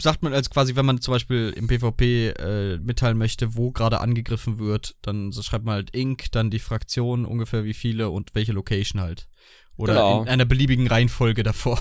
sagt 0.00 0.22
man 0.22 0.32
als 0.32 0.50
quasi, 0.50 0.76
wenn 0.76 0.86
man 0.86 1.00
zum 1.00 1.12
Beispiel 1.12 1.52
im 1.56 1.66
PvP 1.68 2.28
äh, 2.30 2.78
mitteilen 2.78 3.18
möchte, 3.18 3.56
wo 3.56 3.70
gerade 3.70 4.00
angegriffen 4.00 4.58
wird, 4.58 4.96
dann 5.02 5.32
so 5.32 5.42
schreibt 5.42 5.64
man 5.64 5.74
halt 5.74 5.90
Inc., 5.90 6.30
dann 6.32 6.50
die 6.50 6.58
Fraktion, 6.58 7.24
ungefähr 7.24 7.64
wie 7.64 7.74
viele 7.74 8.10
und 8.10 8.34
welche 8.34 8.52
Location 8.52 9.00
halt. 9.00 9.28
Oder 9.76 9.94
Genau. 9.94 10.22
in 10.22 10.28
einer 10.28 10.44
beliebigen 10.44 10.86
Reihenfolge 10.86 11.42
davor. 11.42 11.80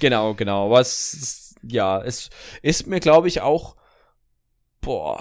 Genau, 0.00 0.34
genau. 0.34 0.66
Aber 0.66 0.80
es 0.80 1.14
ist, 1.14 1.56
ja, 1.62 2.02
es 2.02 2.30
ist 2.62 2.86
mir, 2.86 3.00
glaube 3.00 3.28
ich, 3.28 3.40
auch, 3.40 3.76
boah, 4.80 5.20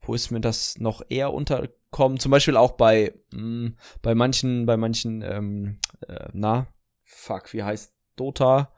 wo 0.00 0.14
ist 0.14 0.30
mir 0.30 0.40
das 0.40 0.78
noch 0.78 1.02
eher 1.08 1.32
unterkommen? 1.32 2.18
Zum 2.18 2.30
Beispiel 2.30 2.56
auch 2.56 2.72
bei, 2.72 3.14
mh, 3.32 3.72
bei 4.02 4.14
manchen, 4.14 4.66
bei 4.66 4.76
manchen, 4.76 5.22
ähm, 5.22 5.78
äh, 6.08 6.28
na, 6.32 6.66
fuck, 7.04 7.52
wie 7.52 7.62
heißt 7.62 7.92
Dota? 8.16 8.72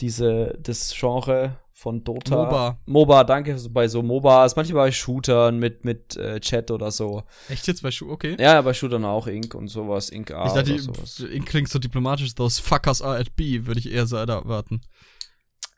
Diese, 0.00 0.56
das 0.60 0.94
Genre 0.98 1.58
von 1.78 2.02
Dota. 2.02 2.34
MOBA. 2.34 2.80
MOBA, 2.86 3.22
danke, 3.22 3.56
bei 3.70 3.86
so 3.86 4.02
MOBAs, 4.02 4.56
manchmal 4.56 4.86
bei 4.86 4.92
Shootern 4.92 5.60
mit, 5.60 5.84
mit 5.84 6.16
äh, 6.16 6.40
Chat 6.40 6.72
oder 6.72 6.90
so. 6.90 7.22
Echt 7.48 7.68
jetzt 7.68 7.82
bei 7.82 7.92
Schuh? 7.92 8.10
Okay. 8.10 8.36
Ja, 8.40 8.60
bei 8.62 8.74
Shootern 8.74 9.04
auch 9.04 9.28
Ink 9.28 9.54
und 9.54 9.68
sowas, 9.68 10.10
Ink 10.10 10.32
A 10.32 10.46
ich 10.48 10.52
dachte, 10.54 10.72
oder 10.72 10.82
sowas. 10.82 11.20
Inc. 11.20 11.46
klingt 11.46 11.68
so 11.68 11.78
diplomatisch, 11.78 12.34
those 12.34 12.60
fuckers 12.60 13.00
are 13.00 13.16
at 13.16 13.36
B, 13.36 13.64
würde 13.66 13.78
ich 13.78 13.92
eher 13.92 14.08
so 14.08 14.16
erwarten. 14.16 14.80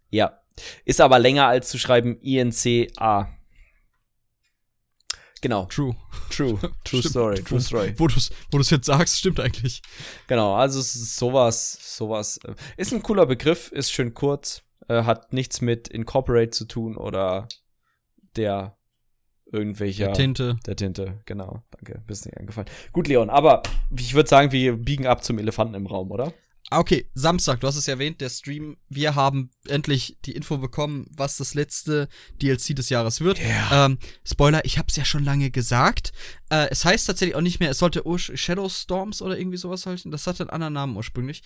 Ja. 0.09 0.39
Ist 0.87 1.03
aber 1.03 1.19
länger 1.19 1.47
als 1.49 1.69
zu 1.69 1.79
schreiben 1.79 2.19
INCA. 2.23 3.29
Genau. 5.43 5.67
True. 5.67 5.95
True. 6.31 6.59
True 6.85 7.01
Stimmt. 7.01 7.05
Story. 7.11 7.43
True 7.43 7.61
Story. 7.61 7.95
Wo 7.99 8.07
du 8.07 8.17
es 8.17 8.31
wo 8.51 8.57
du's 8.57 8.71
jetzt 8.71 8.87
sagst, 8.87 9.19
stimmt 9.19 9.39
eigentlich. 9.39 9.83
Genau. 10.29 10.55
Also 10.55 10.81
es 10.81 10.95
ist 10.95 11.17
sowas, 11.17 11.79
sowas. 11.83 12.39
äh, 12.45 12.55
Ist 12.79 12.95
ein 12.95 13.03
cooler 13.03 13.27
Begriff, 13.27 13.71
ist 13.73 13.93
schön 13.93 14.15
kurz, 14.15 14.63
äh, 14.91 15.05
hat 15.05 15.33
nichts 15.33 15.61
mit 15.61 15.89
Incorporate 15.89 16.51
zu 16.51 16.65
tun 16.67 16.97
oder 16.97 17.49
der 18.37 18.77
irgendwelcher. 19.53 20.13
Tinte. 20.13 20.57
Der 20.67 20.77
Tinte, 20.77 21.21
genau. 21.27 21.63
Danke, 21.71 22.03
bist 22.07 22.27
nicht 22.27 22.37
eingefallen. 22.37 22.69
Gut, 22.93 23.09
Leon, 23.09 23.31
aber 23.31 23.63
ich 23.97 24.15
würde 24.15 24.29
sagen, 24.29 24.53
wir 24.53 24.77
biegen 24.77 25.07
ab 25.07 25.25
zum 25.25 25.39
Elefanten 25.39 25.75
im 25.75 25.87
Raum, 25.87 26.11
oder? 26.11 26.33
Ah, 26.71 26.79
Okay, 26.81 27.11
Samstag, 27.15 27.59
du 27.61 27.67
hast 27.67 27.75
es 27.77 27.89
erwähnt, 27.89 28.21
der 28.21 28.29
Stream. 28.29 28.77
Wir 28.89 29.17
haben 29.17 29.51
endlich 29.67 30.19
die 30.25 30.33
Info 30.37 30.59
bekommen, 30.59 31.07
was 31.11 31.37
das 31.37 31.55
letzte 31.55 32.09
DLC 32.41 32.77
des 32.77 32.91
Jahres 32.91 33.21
wird. 33.21 33.41
Ja. 33.41 33.87
Ähm, 33.87 33.99
Spoiler, 34.25 34.65
ich 34.65 34.79
hab's 34.79 34.95
ja 34.95 35.05
schon 35.05 35.25
lange 35.25 35.51
gesagt. 35.51 36.13
Äh, 36.49 36.69
es 36.71 36.85
heißt 36.85 37.09
tatsächlich 37.09 37.35
auch 37.35 37.41
nicht 37.41 37.59
mehr, 37.59 37.71
es 37.71 37.79
sollte 37.79 38.07
Ur- 38.07 38.19
Shadow 38.21 38.69
Storms 38.69 39.21
oder 39.21 39.37
irgendwie 39.37 39.57
sowas 39.57 39.85
heißen. 39.87 40.13
Das 40.13 40.29
hatte 40.29 40.45
einen 40.45 40.51
anderen 40.51 40.75
Namen 40.75 40.97
ursprünglich. 40.97 41.43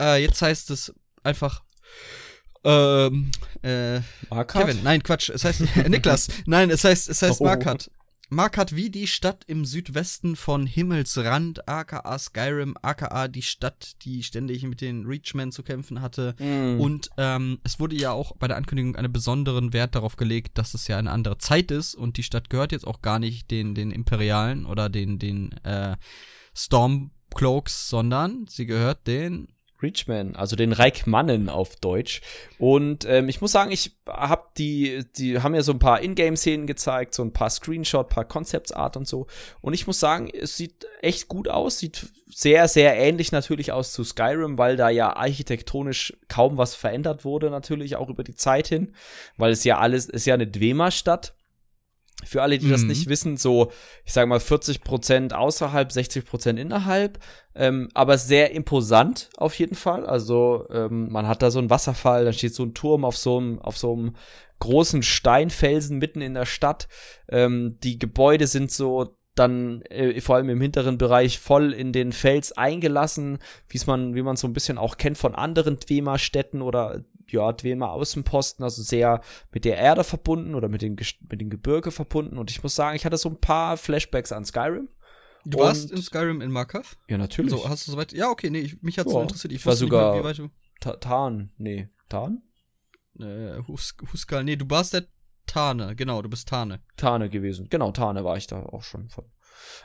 Äh, 0.00 0.22
jetzt 0.22 0.40
heißt 0.42 0.70
es 0.70 0.94
einfach. 1.24 1.64
Ähm, 2.64 3.30
äh, 3.62 4.00
Markart? 4.30 4.66
Kevin, 4.66 4.82
nein, 4.82 5.02
Quatsch, 5.02 5.30
es 5.30 5.44
heißt 5.44 5.62
Niklas. 5.88 6.28
Nein, 6.46 6.70
es 6.70 6.84
heißt, 6.84 7.08
es 7.08 7.22
heißt 7.22 7.40
Oh. 7.40 7.44
Markat. 7.44 7.90
Markat 8.30 8.76
wie 8.76 8.90
die 8.90 9.06
Stadt 9.06 9.44
im 9.46 9.64
Südwesten 9.64 10.36
von 10.36 10.66
Himmelsrand, 10.66 11.66
aka 11.66 12.18
Skyrim, 12.18 12.76
aka 12.82 13.26
die 13.26 13.42
Stadt, 13.42 13.96
die 14.02 14.22
ständig 14.22 14.64
mit 14.64 14.82
den 14.82 15.06
Reachmen 15.06 15.50
zu 15.50 15.62
kämpfen 15.62 16.02
hatte. 16.02 16.34
Mm. 16.38 16.78
Und 16.78 17.08
ähm, 17.16 17.58
es 17.64 17.80
wurde 17.80 17.96
ja 17.96 18.12
auch 18.12 18.36
bei 18.36 18.46
der 18.46 18.58
Ankündigung 18.58 18.96
einen 18.96 19.12
besonderen 19.12 19.72
Wert 19.72 19.94
darauf 19.94 20.16
gelegt, 20.16 20.58
dass 20.58 20.74
es 20.74 20.88
ja 20.88 20.98
eine 20.98 21.10
andere 21.10 21.38
Zeit 21.38 21.70
ist 21.70 21.94
und 21.94 22.18
die 22.18 22.22
Stadt 22.22 22.50
gehört 22.50 22.72
jetzt 22.72 22.86
auch 22.86 23.00
gar 23.00 23.18
nicht 23.18 23.50
den, 23.50 23.74
den 23.74 23.90
Imperialen 23.90 24.66
oder 24.66 24.90
den, 24.90 25.18
den 25.18 25.52
äh, 25.64 25.96
Stormcloaks, 26.54 27.88
sondern 27.88 28.46
sie 28.46 28.66
gehört 28.66 29.06
den 29.06 29.48
Reachman, 29.82 30.36
also 30.36 30.56
den 30.56 30.72
Reikmannen 30.72 31.48
auf 31.48 31.76
Deutsch. 31.76 32.20
Und 32.58 33.04
ähm, 33.04 33.28
ich 33.28 33.40
muss 33.40 33.52
sagen, 33.52 33.70
ich 33.70 33.92
hab 34.06 34.54
die, 34.54 35.04
die 35.16 35.40
haben 35.40 35.54
ja 35.54 35.62
so 35.62 35.72
ein 35.72 35.78
paar 35.78 36.02
Ingame-Szenen 36.02 36.66
gezeigt, 36.66 37.14
so 37.14 37.22
ein 37.22 37.32
paar 37.32 37.50
Screenshot, 37.50 38.08
paar 38.08 38.24
Concepts 38.24 38.72
Art 38.72 38.96
und 38.96 39.06
so. 39.06 39.26
Und 39.60 39.74
ich 39.74 39.86
muss 39.86 40.00
sagen, 40.00 40.28
es 40.28 40.56
sieht 40.56 40.86
echt 41.00 41.28
gut 41.28 41.48
aus, 41.48 41.78
sieht 41.78 42.06
sehr, 42.26 42.68
sehr 42.68 42.96
ähnlich 42.96 43.32
natürlich 43.32 43.72
aus 43.72 43.92
zu 43.92 44.04
Skyrim, 44.04 44.58
weil 44.58 44.76
da 44.76 44.90
ja 44.90 45.16
architektonisch 45.16 46.16
kaum 46.28 46.56
was 46.56 46.74
verändert 46.74 47.24
wurde, 47.24 47.50
natürlich 47.50 47.96
auch 47.96 48.10
über 48.10 48.24
die 48.24 48.34
Zeit 48.34 48.68
hin, 48.68 48.94
weil 49.36 49.52
es 49.52 49.64
ja 49.64 49.78
alles, 49.78 50.06
ist 50.06 50.26
ja 50.26 50.34
eine 50.34 50.46
Dwemer-Stadt. 50.46 51.34
Für 52.24 52.42
alle, 52.42 52.58
die 52.58 52.66
mhm. 52.66 52.72
das 52.72 52.82
nicht 52.82 53.08
wissen, 53.08 53.36
so, 53.36 53.70
ich 54.04 54.12
sage 54.12 54.26
mal, 54.26 54.40
40 54.40 54.82
Prozent 54.82 55.34
außerhalb, 55.34 55.90
60 55.90 56.24
Prozent 56.24 56.58
innerhalb, 56.58 57.18
ähm, 57.54 57.88
aber 57.94 58.18
sehr 58.18 58.52
imposant 58.52 59.30
auf 59.36 59.54
jeden 59.58 59.76
Fall. 59.76 60.04
Also 60.04 60.66
ähm, 60.70 61.10
man 61.10 61.28
hat 61.28 61.42
da 61.42 61.50
so 61.50 61.58
einen 61.58 61.70
Wasserfall, 61.70 62.24
dann 62.24 62.34
steht 62.34 62.54
so 62.54 62.64
ein 62.64 62.74
Turm 62.74 63.04
auf 63.04 63.16
so 63.16 63.38
einem, 63.38 63.58
auf 63.60 63.78
so 63.78 63.92
einem 63.92 64.16
großen 64.58 65.02
Steinfelsen 65.02 65.98
mitten 65.98 66.20
in 66.20 66.34
der 66.34 66.46
Stadt. 66.46 66.88
Ähm, 67.28 67.78
die 67.82 67.98
Gebäude 67.98 68.46
sind 68.46 68.72
so 68.72 69.16
dann 69.38 69.82
äh, 69.82 70.20
vor 70.20 70.36
allem 70.36 70.48
im 70.48 70.60
hinteren 70.60 70.98
Bereich 70.98 71.38
voll 71.38 71.72
in 71.72 71.92
den 71.92 72.12
Fels 72.12 72.52
eingelassen, 72.52 73.38
wie's 73.68 73.86
man, 73.86 74.14
wie 74.14 74.22
man 74.22 74.36
so 74.36 74.48
ein 74.48 74.52
bisschen 74.52 74.78
auch 74.78 74.96
kennt 74.96 75.16
von 75.16 75.34
anderen 75.34 75.78
Dwemer-Städten 75.78 76.60
oder 76.60 77.04
ja, 77.32 77.52
Dwemer 77.52 77.90
Außenposten, 77.90 78.64
also 78.64 78.82
sehr 78.82 79.20
mit 79.52 79.64
der 79.64 79.76
Erde 79.76 80.04
verbunden 80.04 80.54
oder 80.54 80.68
mit 80.68 80.82
den, 80.82 80.96
mit 81.30 81.40
den 81.40 81.50
Gebirge 81.50 81.90
verbunden. 81.90 82.38
Und 82.38 82.50
ich 82.50 82.62
muss 82.62 82.74
sagen, 82.74 82.96
ich 82.96 83.04
hatte 83.04 83.16
so 83.16 83.28
ein 83.28 83.40
paar 83.40 83.76
Flashbacks 83.76 84.32
an 84.32 84.44
Skyrim. 84.44 84.88
Du 85.44 85.58
warst 85.58 85.90
in 85.90 86.02
Skyrim 86.02 86.40
in 86.40 86.50
Markov? 86.50 86.96
Ja, 87.08 87.16
natürlich. 87.16 87.52
So, 87.52 87.68
hast 87.68 87.86
du 87.86 87.92
soweit? 87.92 88.12
Ja, 88.12 88.28
okay, 88.28 88.50
nee, 88.50 88.60
ich, 88.60 88.82
mich 88.82 88.98
hat 88.98 89.08
so 89.08 89.20
interessiert. 89.20 89.52
Ich 89.52 89.64
war 89.64 89.76
sogar. 89.76 90.12
Mehr, 90.12 90.20
wie 90.20 90.26
weit 90.26 90.38
du 90.38 90.50
Tarn, 91.00 91.50
nee, 91.56 91.88
Tarn? 92.08 92.42
Äh, 93.18 93.58
Hus 93.66 93.96
Huskal, 94.12 94.44
nee, 94.44 94.56
du 94.56 94.68
warst 94.68 94.94
der 94.94 95.06
Tane, 95.46 95.96
genau, 95.96 96.22
du 96.22 96.28
bist 96.28 96.48
Tane. 96.48 96.80
Tane 96.96 97.30
gewesen, 97.30 97.68
genau, 97.68 97.90
Tane 97.90 98.24
war 98.24 98.36
ich 98.36 98.46
da 98.46 98.62
auch 98.62 98.82
schon 98.82 99.08
von. 99.08 99.24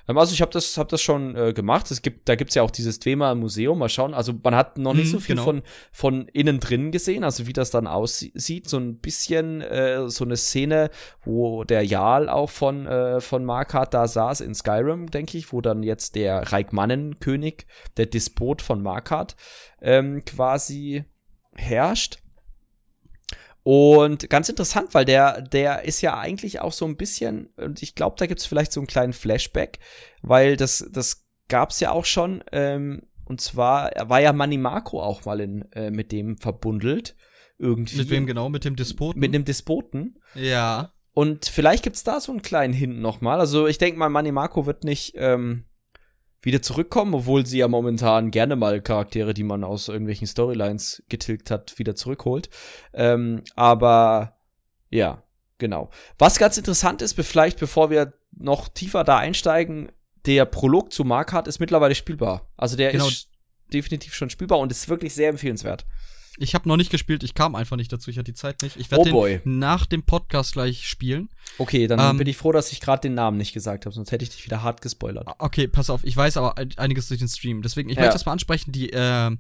Ähm, 0.07 0.17
also 0.17 0.34
ich 0.34 0.41
habe 0.41 0.51
das, 0.51 0.78
hab 0.78 0.89
das 0.89 1.01
schon 1.01 1.36
äh, 1.36 1.53
gemacht. 1.53 1.89
Es 1.91 2.01
gibt, 2.01 2.28
da 2.30 2.36
gibt's 2.36 2.55
ja 2.55 2.63
auch 2.63 2.71
dieses 2.71 2.99
Dwemer 2.99 3.36
Museum. 3.36 3.80
Mal 3.80 3.89
schauen. 3.89 4.13
Also 4.13 4.34
man 4.43 4.55
hat 4.55 4.78
noch 4.78 4.93
nicht 4.93 5.07
mhm, 5.07 5.11
so 5.11 5.19
viel 5.19 5.36
genau. 5.36 5.45
von, 5.45 5.61
von 5.91 6.28
innen 6.30 6.59
drin 6.59 6.91
gesehen, 6.91 7.24
also 7.24 7.47
wie 7.47 7.53
das 7.53 7.71
dann 7.71 7.88
aussieht. 7.88 8.69
So 8.69 8.78
ein 8.78 8.97
bisschen 8.97 9.61
äh, 9.61 10.09
so 10.09 10.26
eine 10.26 10.38
Szene, 10.38 10.89
wo 11.24 11.63
der 11.63 11.84
Jarl 11.84 12.30
auch 12.30 12.49
von, 12.49 12.86
äh, 12.88 13.21
von 13.21 13.45
Markart 13.45 13.93
da 13.93 14.07
saß 14.07 14.41
in 14.41 14.55
Skyrim, 14.55 15.11
denke 15.11 15.38
ich, 15.38 15.53
wo 15.53 15.61
dann 15.61 15.84
jetzt 15.84 16.15
der 16.15 16.51
Reikmannen-König, 16.51 17.65
der 17.97 18.05
Despot 18.05 18.61
von 18.61 18.82
Markart, 18.82 19.36
ähm, 19.82 20.24
quasi 20.26 21.05
herrscht. 21.55 22.22
Und 23.64 24.30
ganz 24.30 24.49
interessant, 24.49 24.93
weil 24.93 25.05
der, 25.05 25.41
der 25.41 25.86
ist 25.86 26.01
ja 26.01 26.18
eigentlich 26.18 26.59
auch 26.59 26.74
so 26.74 26.86
ein 26.86 26.97
bisschen, 26.97 27.47
und 27.55 27.82
ich 27.82 27.95
glaube, 27.95 28.18
da 28.20 28.26
gibt 28.26 28.41
es 28.41 28.45
vielleicht 28.45 28.74
so 28.74 28.82
einen 28.82 28.88
kleinen 28.88 29.14
Flashback, 29.14 29.80
weil 30.22 30.57
das, 30.57 30.86
das 30.91 31.26
gab 31.47 31.70
es 31.70 31.80
ja 31.80 31.91
auch 31.91 32.05
schon, 32.05 32.43
ähm, 32.51 33.03
und 33.26 33.39
zwar 33.39 33.91
war 34.09 34.20
ja 34.20 34.34
Manny 34.34 34.57
Marco 34.57 35.01
auch 35.01 35.24
mal 35.24 35.39
in, 35.39 35.72
äh, 35.72 35.91
mit 35.91 36.11
dem 36.11 36.38
verbundelt. 36.38 37.16
Irgendwie. 37.57 37.97
Mit 37.97 38.09
wem 38.09 38.26
genau? 38.26 38.49
Mit 38.49 38.66
dem 38.66 38.76
Despoten? 38.76 39.20
Mit 39.20 39.34
dem 39.34 39.45
Despoten. 39.45 40.20
Ja. 40.36 40.91
Und 41.14 41.45
vielleicht 41.45 41.84
gibt's 41.84 42.03
da 42.03 42.20
so 42.20 42.32
einen 42.32 42.41
kleinen 42.41 42.74
Hint 42.74 42.99
nochmal. 42.99 43.39
Also 43.39 43.68
ich 43.68 43.78
denke 43.78 43.97
mal, 43.97 44.09
Manny 44.09 44.32
Marco 44.32 44.66
wird 44.66 44.84
nicht 44.84 45.14
ähm, 45.16 45.66
wieder 46.44 46.62
zurückkommen, 46.62 47.14
obwohl 47.14 47.46
sie 47.46 47.60
ja 47.60 47.68
momentan 47.68 48.32
gerne 48.32 48.56
mal 48.56 48.82
Charaktere, 48.82 49.34
die 49.34 49.44
man 49.44 49.64
aus 49.64 49.88
irgendwelchen 49.88 50.28
Storylines 50.28 51.04
getilgt 51.10 51.50
hat, 51.50 51.80
wieder 51.80 51.96
zurückholt. 51.96 52.50
Ähm, 52.94 53.44
aber 53.56 54.38
ja, 54.89 55.24
genau. 55.58 55.89
Was 56.20 56.38
ganz 56.38 56.58
interessant 56.58 57.02
ist, 57.02 57.14
vielleicht 57.14 57.60
bevor 57.60 57.89
wir 57.89 58.14
noch 58.32 58.68
tiefer 58.68 59.04
da 59.04 59.18
einsteigen, 59.18 59.91
der 60.26 60.46
Prolog 60.46 60.94
zu 60.94 61.04
Markart 61.04 61.48
ist 61.48 61.60
mittlerweile 61.60 61.96
spielbar. 61.96 62.52
Also 62.58 62.76
der 62.76 62.91
genau. 62.91 63.08
ist 63.08 63.30
definitiv 63.74 64.14
schon 64.14 64.30
spielbar 64.30 64.60
und 64.60 64.72
ist 64.72 64.89
wirklich 64.89 65.14
sehr 65.14 65.30
empfehlenswert. 65.30 65.86
Ich 66.39 66.55
habe 66.55 66.67
noch 66.67 66.77
nicht 66.77 66.89
gespielt, 66.89 67.23
ich 67.23 67.36
kam 67.36 67.53
einfach 67.53 67.77
nicht 67.77 67.93
dazu, 67.93 68.09
ich 68.09 68.17
hatte 68.17 68.31
die 68.31 68.34
Zeit 68.34 68.63
nicht. 68.63 68.75
Ich 68.77 68.89
werde 68.89 69.13
oh 69.13 69.27
den 69.27 69.41
nach 69.59 69.86
dem 69.86 70.03
Podcast 70.03 70.53
gleich 70.53 70.88
spielen. 70.88 71.29
Okay, 71.59 71.86
dann 71.86 71.99
ähm, 71.99 72.17
bin 72.17 72.27
ich 72.27 72.38
froh, 72.38 72.51
dass 72.51 72.71
ich 72.71 72.79
gerade 72.79 73.01
den 73.01 73.13
Namen 73.13 73.38
nicht 73.38 73.53
gesagt 73.53 73.86
habe, 73.86 73.93
sonst 73.93 74.11
hätte 74.11 74.23
ich 74.23 74.31
dich 74.31 74.45
wieder 74.45 74.63
hart 74.63 74.81
gespoilert. 74.81 75.27
Okay, 75.38 75.67
pass 75.67 75.91
auf, 75.91 76.03
ich 76.03 76.17
weiß 76.17 76.38
aber 76.38 76.55
einiges 76.77 77.07
durch 77.07 77.19
den 77.19 77.29
Stream. 77.29 77.61
Deswegen, 77.61 77.89
ich 77.89 77.97
ja. 77.97 78.01
möchte 78.01 78.15
das 78.15 78.25
mal 78.25 78.31
ansprechen, 78.31 78.71
die, 78.71 78.91
äh, 78.91 79.31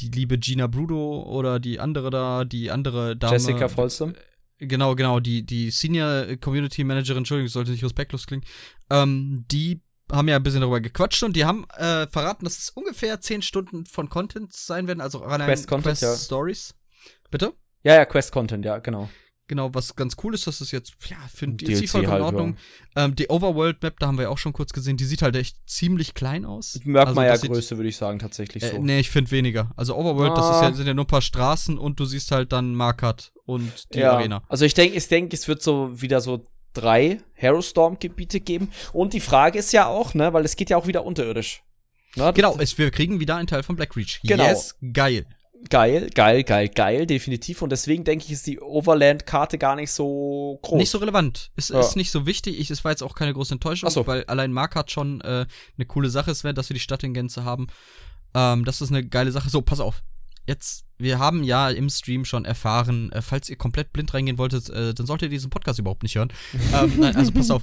die 0.00 0.08
liebe 0.08 0.36
Gina 0.38 0.66
Brudo 0.66 1.22
oder 1.22 1.60
die 1.60 1.78
andere 1.78 2.10
da, 2.10 2.44
die 2.44 2.70
andere 2.70 3.16
Dame. 3.16 3.34
Jessica 3.34 3.68
Folsom. 3.68 4.14
Genau, 4.58 4.94
genau, 4.94 5.20
die, 5.20 5.44
die 5.44 5.70
Senior 5.70 6.36
Community 6.36 6.84
Managerin, 6.84 7.18
Entschuldigung, 7.18 7.48
sollte 7.48 7.70
nicht 7.70 7.84
respektlos 7.84 8.26
klingen, 8.26 8.44
ähm, 8.90 9.44
die 9.50 9.80
haben 10.10 10.28
ja 10.28 10.36
ein 10.36 10.42
bisschen 10.42 10.60
darüber 10.60 10.80
gequatscht 10.80 11.22
und 11.22 11.34
die 11.34 11.44
haben 11.44 11.64
äh, 11.76 12.06
verraten, 12.06 12.44
dass 12.44 12.58
es 12.58 12.70
ungefähr 12.70 13.20
10 13.20 13.42
Stunden 13.42 13.86
von 13.86 14.08
Content 14.08 14.52
sein 14.52 14.86
werden, 14.86 15.00
also 15.00 15.18
rein 15.18 15.40
Quest, 15.40 15.68
Content, 15.68 15.98
Quest 15.98 16.02
ja. 16.02 16.16
Stories. 16.16 16.74
Bitte? 17.30 17.54
Ja, 17.82 17.94
ja, 17.94 18.04
Quest 18.04 18.32
Content, 18.32 18.64
ja, 18.64 18.78
genau. 18.78 19.08
Genau, 19.46 19.74
was 19.74 19.94
ganz 19.94 20.16
cool 20.22 20.32
ist, 20.32 20.46
dass 20.46 20.62
es 20.62 20.70
jetzt, 20.70 20.94
ja, 21.10 21.18
für 21.32 21.44
ein 21.44 21.58
DLC 21.58 21.86
vollkommen 21.86 22.12
halt, 22.12 22.20
in 22.20 22.24
Ordnung. 22.24 22.56
Ja. 22.96 23.04
Ähm, 23.04 23.14
die 23.14 23.28
Overworld 23.28 23.82
Map, 23.82 24.00
da 24.00 24.06
haben 24.06 24.16
wir 24.16 24.22
ja 24.22 24.28
auch 24.30 24.38
schon 24.38 24.54
kurz 24.54 24.72
gesehen, 24.72 24.96
die 24.96 25.04
sieht 25.04 25.20
halt 25.20 25.36
echt 25.36 25.58
ziemlich 25.66 26.14
klein 26.14 26.46
aus. 26.46 26.80
Merkt 26.84 27.08
also, 27.08 27.20
man 27.20 27.26
ja 27.26 27.36
Größe, 27.36 27.76
würde 27.76 27.90
ich 27.90 27.96
sagen, 27.98 28.18
tatsächlich 28.18 28.62
äh, 28.62 28.70
so. 28.70 28.78
nee, 28.78 29.00
ich 29.00 29.10
finde 29.10 29.30
weniger. 29.32 29.70
Also 29.76 29.96
Overworld, 29.96 30.32
ah. 30.32 30.36
das 30.36 30.56
ist 30.56 30.62
ja, 30.62 30.72
sind 30.72 30.86
ja 30.86 30.94
nur 30.94 31.04
ein 31.04 31.08
paar 31.08 31.20
Straßen 31.20 31.76
und 31.76 32.00
du 32.00 32.06
siehst 32.06 32.30
halt 32.30 32.52
dann 32.52 32.74
Markert 32.74 33.32
und 33.44 33.94
die 33.94 33.98
ja. 33.98 34.12
Arena. 34.12 34.42
Also 34.48 34.64
ich 34.64 34.72
denke, 34.72 34.96
ich 34.96 35.08
denke, 35.08 35.36
es 35.36 35.46
wird 35.46 35.62
so 35.62 36.00
wieder 36.00 36.22
so 36.22 36.46
drei 36.74 37.20
Harrowstorm-Gebiete 37.40 38.40
geben. 38.40 38.70
Und 38.92 39.12
die 39.12 39.20
Frage 39.20 39.58
ist 39.58 39.72
ja 39.72 39.86
auch, 39.86 40.14
ne, 40.14 40.32
weil 40.32 40.44
es 40.44 40.56
geht 40.56 40.70
ja 40.70 40.76
auch 40.76 40.86
wieder 40.86 41.04
unterirdisch. 41.04 41.62
Na, 42.16 42.30
genau, 42.30 42.56
es, 42.58 42.78
wir 42.78 42.90
kriegen 42.90 43.20
wieder 43.20 43.36
einen 43.36 43.46
Teil 43.46 43.62
von 43.62 43.76
Blackreach. 43.76 44.20
Genau. 44.22 44.44
Yes, 44.44 44.76
geil. 44.92 45.26
Geil, 45.70 46.10
geil, 46.14 46.44
geil, 46.44 46.68
geil, 46.68 47.06
definitiv. 47.06 47.62
Und 47.62 47.70
deswegen 47.70 48.04
denke 48.04 48.26
ich, 48.26 48.32
ist 48.32 48.46
die 48.46 48.60
Overland-Karte 48.60 49.56
gar 49.56 49.76
nicht 49.76 49.90
so 49.90 50.58
groß. 50.60 50.76
Nicht 50.76 50.90
so 50.90 50.98
relevant. 50.98 51.50
Es 51.56 51.70
ja. 51.70 51.80
ist 51.80 51.96
nicht 51.96 52.10
so 52.10 52.26
wichtig. 52.26 52.60
Ich, 52.60 52.70
es 52.70 52.84
war 52.84 52.90
jetzt 52.90 53.02
auch 53.02 53.14
keine 53.14 53.32
große 53.32 53.54
Enttäuschung, 53.54 53.88
so. 53.88 54.06
weil 54.06 54.24
allein 54.24 54.52
Mark 54.52 54.76
hat 54.76 54.90
schon 54.90 55.22
äh, 55.22 55.46
eine 55.76 55.86
coole 55.86 56.10
Sache 56.10 56.30
ist, 56.30 56.44
dass 56.44 56.68
wir 56.68 56.74
die 56.74 56.80
Stadt 56.80 57.02
in 57.02 57.14
Gänze 57.14 57.44
haben. 57.44 57.68
Ähm, 58.34 58.66
das 58.66 58.82
ist 58.82 58.90
eine 58.90 59.06
geile 59.06 59.32
Sache. 59.32 59.48
So, 59.48 59.62
pass 59.62 59.80
auf 59.80 60.02
jetzt, 60.46 60.84
wir 60.98 61.18
haben 61.18 61.44
ja 61.44 61.70
im 61.70 61.88
Stream 61.88 62.24
schon 62.24 62.44
erfahren, 62.44 63.12
äh, 63.12 63.22
falls 63.22 63.48
ihr 63.48 63.56
komplett 63.56 63.92
blind 63.92 64.12
reingehen 64.14 64.38
wolltet, 64.38 64.70
äh, 64.70 64.94
dann 64.94 65.06
solltet 65.06 65.26
ihr 65.26 65.36
diesen 65.36 65.50
Podcast 65.50 65.78
überhaupt 65.78 66.02
nicht 66.02 66.16
hören. 66.16 66.32
ähm, 66.74 66.92
nein, 66.98 67.16
also 67.16 67.32
pass 67.32 67.50
auf. 67.50 67.62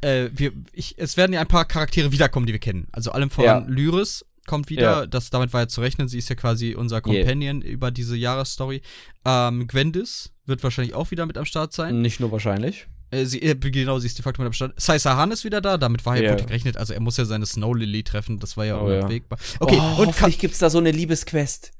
Äh, 0.00 0.30
wir, 0.34 0.52
ich, 0.72 0.98
es 0.98 1.16
werden 1.16 1.32
ja 1.32 1.40
ein 1.40 1.48
paar 1.48 1.64
Charaktere 1.64 2.12
wiederkommen, 2.12 2.46
die 2.46 2.52
wir 2.52 2.60
kennen. 2.60 2.88
Also 2.92 3.12
allem 3.12 3.30
voran 3.30 3.64
ja. 3.64 3.68
Lyris 3.68 4.24
kommt 4.46 4.68
wieder. 4.70 4.82
Ja. 5.00 5.06
Das, 5.06 5.30
damit 5.30 5.52
war 5.52 5.62
ja 5.62 5.68
zu 5.68 5.80
rechnen. 5.80 6.08
Sie 6.08 6.18
ist 6.18 6.28
ja 6.28 6.34
quasi 6.34 6.74
unser 6.74 7.00
Companion 7.00 7.62
yeah. 7.62 7.70
über 7.70 7.90
diese 7.90 8.16
Jahresstory. 8.16 8.82
Ähm, 9.24 9.66
Gwendis 9.66 10.32
wird 10.46 10.62
wahrscheinlich 10.62 10.94
auch 10.94 11.10
wieder 11.10 11.26
mit 11.26 11.38
am 11.38 11.44
Start 11.44 11.72
sein. 11.72 12.02
Nicht 12.02 12.20
nur 12.20 12.30
wahrscheinlich. 12.32 12.86
Äh, 13.10 13.24
sie, 13.24 13.40
äh, 13.42 13.54
genau, 13.54 13.98
sie 13.98 14.06
ist 14.06 14.18
de 14.18 14.22
facto 14.22 14.42
mit 14.42 14.46
am 14.46 14.52
Start. 14.52 14.74
Sai 14.76 14.98
Sahan 14.98 15.30
ist 15.30 15.44
wieder 15.44 15.60
da, 15.60 15.78
damit 15.78 16.04
war 16.04 16.16
ja 16.16 16.22
yeah. 16.22 16.34
gerechnet. 16.34 16.76
Also 16.76 16.92
er 16.92 17.00
muss 17.00 17.16
ja 17.16 17.24
seine 17.24 17.46
Snow 17.46 17.74
Lily 17.74 18.02
treffen, 18.02 18.38
das 18.38 18.56
war 18.56 18.64
ja 18.64 18.80
oh, 18.80 18.86
unabwägbar. 18.86 19.38
Ja. 19.38 19.60
Okay, 19.60 19.78
oh, 19.78 20.02
und 20.02 20.08
hoffentlich 20.08 20.38
gibt's 20.38 20.58
da 20.58 20.70
so 20.70 20.78
eine 20.78 20.90
Liebesquest. 20.90 21.72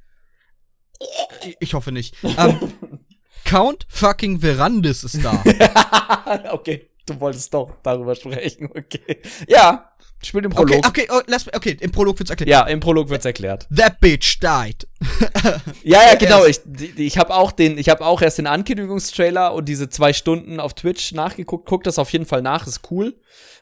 Ich 1.61 1.75
hoffe 1.75 1.93
nicht. 1.93 2.17
Ähm, 2.23 2.73
Count 3.45 3.87
fucking 3.89 4.41
Verandis 4.41 5.05
ist 5.05 5.23
da. 5.23 5.43
okay, 6.53 6.89
du 7.07 7.21
wolltest 7.21 7.53
doch 7.53 7.73
darüber 7.83 8.15
sprechen, 8.15 8.69
okay. 8.75 9.21
Ja, 9.49 9.91
spielt 10.23 10.45
im 10.45 10.53
Prolog. 10.53 10.87
Okay, 10.87 11.07
okay, 11.07 11.09
oh, 11.11 11.21
lass, 11.27 11.47
okay, 11.55 11.77
im 11.81 11.93
Prolog 11.93 12.19
wird's 12.19 12.31
erklärt. 12.31 12.51
Ja, 12.51 12.63
im 12.67 12.81
Prolog 12.81 13.09
wird's 13.09 13.25
erklärt. 13.25 13.67
That 13.75 14.01
bitch 14.01 14.39
died. 14.41 14.87
ja, 15.83 16.03
ja, 16.03 16.15
genau. 16.17 16.45
Ich, 16.47 16.61
ich 16.97 17.19
habe 17.19 17.35
auch 17.35 17.53
den, 17.53 17.79
ich 17.79 17.89
habe 17.89 18.05
auch 18.05 18.23
erst 18.23 18.39
den 18.39 18.47
Ankündigungstrailer 18.47 19.53
und 19.53 19.69
diese 19.69 19.89
zwei 19.89 20.13
Stunden 20.13 20.61
auf 20.61 20.75
Twitch 20.75 21.13
nachgeguckt. 21.13 21.69
Guck 21.69 21.85
das 21.85 21.99
auf 21.99 22.11
jeden 22.11 22.27
Fall 22.27 22.43
nach, 22.43 22.67
ist 22.67 22.91
cool 22.91 23.15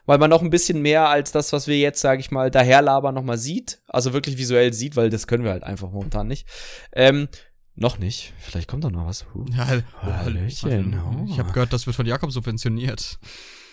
weil 0.05 0.17
man 0.17 0.29
noch 0.29 0.41
ein 0.41 0.49
bisschen 0.49 0.81
mehr 0.81 1.07
als 1.07 1.31
das, 1.31 1.53
was 1.53 1.67
wir 1.67 1.77
jetzt, 1.77 2.01
sage 2.01 2.19
ich 2.19 2.31
mal, 2.31 2.51
daherlabern, 2.51 3.15
noch 3.15 3.23
mal 3.23 3.37
sieht. 3.37 3.79
Also 3.87 4.13
wirklich 4.13 4.37
visuell 4.37 4.73
sieht, 4.73 4.95
weil 4.95 5.09
das 5.09 5.27
können 5.27 5.43
wir 5.43 5.51
halt 5.51 5.63
einfach 5.63 5.91
momentan 5.91 6.27
nicht. 6.27 6.47
Ähm, 6.93 7.29
noch 7.75 7.97
nicht. 7.97 8.33
Vielleicht 8.39 8.67
kommt 8.67 8.83
da 8.83 8.89
noch 8.89 9.07
was. 9.07 9.25
Huh. 9.33 9.45
Ja, 9.51 9.67
Hallöchen. 10.01 10.99
Oh. 10.99 11.25
Ich 11.29 11.39
habe 11.39 11.51
gehört, 11.51 11.73
das 11.73 11.85
wird 11.85 11.95
von 11.95 12.05
Jakob 12.05 12.31
subventioniert. 12.31 13.19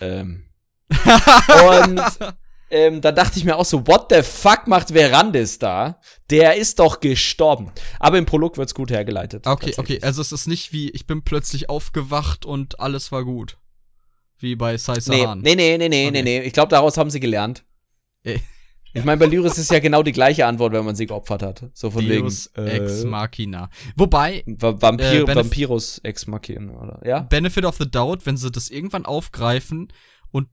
Ähm. 0.01 0.45
und 0.91 2.03
ähm, 2.71 3.01
da 3.01 3.13
dachte 3.13 3.39
ich 3.39 3.45
mir 3.45 3.57
auch 3.57 3.65
so, 3.65 3.87
what 3.87 4.07
the 4.11 4.23
fuck 4.23 4.67
macht 4.67 4.91
Verandis 4.91 5.59
da? 5.59 6.01
Der 6.31 6.57
ist 6.57 6.79
doch 6.79 7.01
gestorben. 7.01 7.73
Aber 7.99 8.17
im 8.17 8.27
Prolog 8.27 8.57
wird's 8.57 8.75
gut 8.75 8.91
hergeleitet. 8.91 9.47
Okay, 9.47 9.75
okay. 9.77 9.99
Also 10.03 10.23
es 10.23 10.33
ist 10.33 10.47
nicht 10.47 10.73
wie, 10.73 10.91
ich 10.91 11.07
bin 11.07 11.23
plötzlich 11.23 11.69
aufgewacht 11.69 12.47
und 12.47 12.81
alles 12.81 13.13
war 13.13 13.25
gut. 13.25 13.59
Wie 14.39 14.57
bei 14.57 14.79
Sai 14.79 15.01
Sahan. 15.01 15.41
Nee, 15.41 15.55
nee, 15.55 15.77
nee, 15.77 15.89
nee, 15.89 15.89
nee, 15.89 16.09
okay. 16.09 16.23
nee, 16.23 16.23
nee. 16.23 16.47
Ich 16.47 16.53
glaube, 16.53 16.71
daraus 16.71 16.97
haben 16.97 17.11
sie 17.11 17.21
gelernt. 17.21 17.65
Ey. 18.23 18.41
Ich 18.93 19.05
meine, 19.05 19.19
bei 19.19 19.27
Lyris 19.27 19.59
ist 19.59 19.71
ja 19.71 19.79
genau 19.79 20.03
die 20.03 20.13
gleiche 20.13 20.47
Antwort, 20.47 20.73
wenn 20.73 20.85
man 20.85 20.97
sie 20.97 21.07
geopfert 21.07 21.43
hat. 21.43 21.71
So 21.75 21.91
von 21.91 22.07
Deus 22.07 22.51
wegen. 22.55 22.69
Ex 22.69 23.05
Machina. 23.05 23.71
Wobei, 23.97 24.43
Va 24.47 24.81
Vampir 24.81 25.29
äh, 25.29 25.35
Vampirus 25.35 25.99
Ex 26.03 26.27
Machina, 26.27 26.73
oder? 26.73 27.01
Ja? 27.05 27.21
Benefit 27.21 27.65
of 27.65 27.77
the 27.77 27.91
Doubt, 27.91 28.27
wenn 28.27 28.37
sie 28.37 28.51
das 28.51 28.71
irgendwann 28.71 29.07
aufgreifen 29.07 29.93
und 30.31 30.49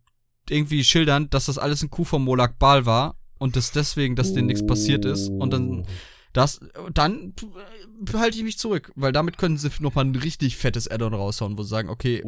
irgendwie 0.50 0.84
schildern, 0.84 1.30
dass 1.30 1.48
das 1.48 1.58
alles 1.58 1.82
ein 1.82 1.90
Coup 1.90 2.06
von 2.06 2.24
Molak 2.24 2.60
Bal 2.60 2.86
war 2.86 3.16
und 3.40 3.56
dass 3.56 3.72
deswegen, 3.72 4.16
dass 4.16 4.34
denen 4.34 4.48
nichts 4.48 4.66
passiert 4.66 5.06
ist 5.06 5.30
und 5.30 5.52
dann 5.52 5.86
das, 6.34 6.60
dann 6.94 7.34
äh, 7.42 7.77
halte 8.14 8.38
ich 8.38 8.44
mich 8.44 8.58
zurück, 8.58 8.92
weil 8.96 9.12
damit 9.12 9.38
können 9.38 9.58
sie 9.58 9.70
noch 9.80 9.96
mal 9.96 10.06
ein 10.06 10.16
richtig 10.16 10.58
fettes 10.58 10.88
Add-on 10.90 11.14
raushauen, 11.14 11.58
wo 11.58 11.64
sie 11.64 11.70
sagen, 11.70 11.90
okay, 11.90 12.22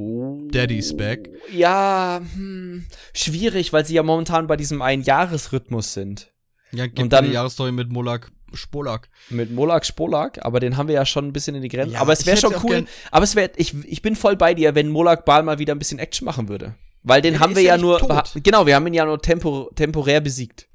Daddy's 0.51 0.95
back. 0.95 1.29
Ja, 1.53 2.21
hm, 2.33 2.85
schwierig, 3.13 3.71
weil 3.73 3.85
sie 3.85 3.93
ja 3.95 4.03
momentan 4.03 4.47
bei 4.47 4.57
diesem 4.57 4.81
Ein-Jahres-Rhythmus 4.81 5.93
sind. 5.93 6.31
ja, 6.71 6.85
gibt 6.85 6.99
Und 6.99 7.13
dann- 7.13 7.25
eine 7.25 7.33
Jahresstory 7.33 7.71
mit 7.71 7.91
Molak 7.91 8.31
Spolak. 8.53 9.09
Mit 9.29 9.51
Molak 9.51 9.85
Spolak, 9.85 10.43
aber 10.43 10.59
den 10.59 10.75
haben 10.75 10.87
wir 10.87 10.95
ja 10.95 11.05
schon 11.05 11.27
ein 11.27 11.33
bisschen 11.33 11.55
in 11.55 11.61
die 11.61 11.67
Grenze. 11.67 11.93
Ja, 11.93 12.01
aber 12.01 12.13
es 12.13 12.25
wäre 12.25 12.35
schon 12.37 12.55
cool. 12.63 12.85
Aber 13.11 13.23
es 13.23 13.35
wäre, 13.35 13.51
ich, 13.57 13.75
ich 13.85 14.01
bin 14.01 14.15
voll 14.15 14.35
bei 14.37 14.55
dir, 14.55 14.73
wenn 14.73 14.89
Molak 14.89 15.23
Bal 15.25 15.43
mal 15.43 15.59
wieder 15.59 15.75
ein 15.75 15.79
bisschen 15.79 15.99
Action 15.99 16.25
machen 16.25 16.47
würde. 16.49 16.73
Weil 17.03 17.21
den 17.21 17.35
Ja, 17.35 17.39
haben 17.41 17.55
wir 17.55 17.61
ja 17.61 17.75
ja 17.75 17.77
nur, 17.81 17.99
tot. 17.99 18.31
genau, 18.43 18.65
wir 18.65 18.75
haben 18.75 18.87
ihn 18.87 18.93
ja 18.95 19.05
nur 19.05 19.21
tempo, 19.21 19.69
temporär 19.75 20.19
besiegt. 20.19 20.67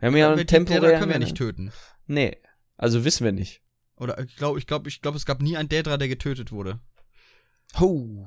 Wir 0.00 0.06
haben 0.06 0.14
ihn 0.14 0.20
ja 0.20 0.28
nur 0.28 0.36
Den- 0.38 0.46
temporär. 0.46 0.80
den 0.80 0.98
können 1.00 1.12
wir 1.12 1.18
nicht 1.18 1.36
töten. 1.36 1.70
Nee, 2.06 2.38
also 2.78 3.04
wissen 3.04 3.24
wir 3.24 3.32
nicht. 3.32 3.60
Oder 3.98 4.18
ich 4.20 4.36
glaube, 4.36 4.58
ich 4.58 4.66
glaube, 4.66 4.88
ich 4.88 5.00
glaube, 5.00 5.16
es 5.16 5.26
gab 5.26 5.42
nie 5.42 5.56
einen 5.56 5.68
Daedra, 5.68 5.96
der 5.96 6.08
getötet 6.08 6.52
wurde. 6.52 6.80
Oh. 7.80 8.26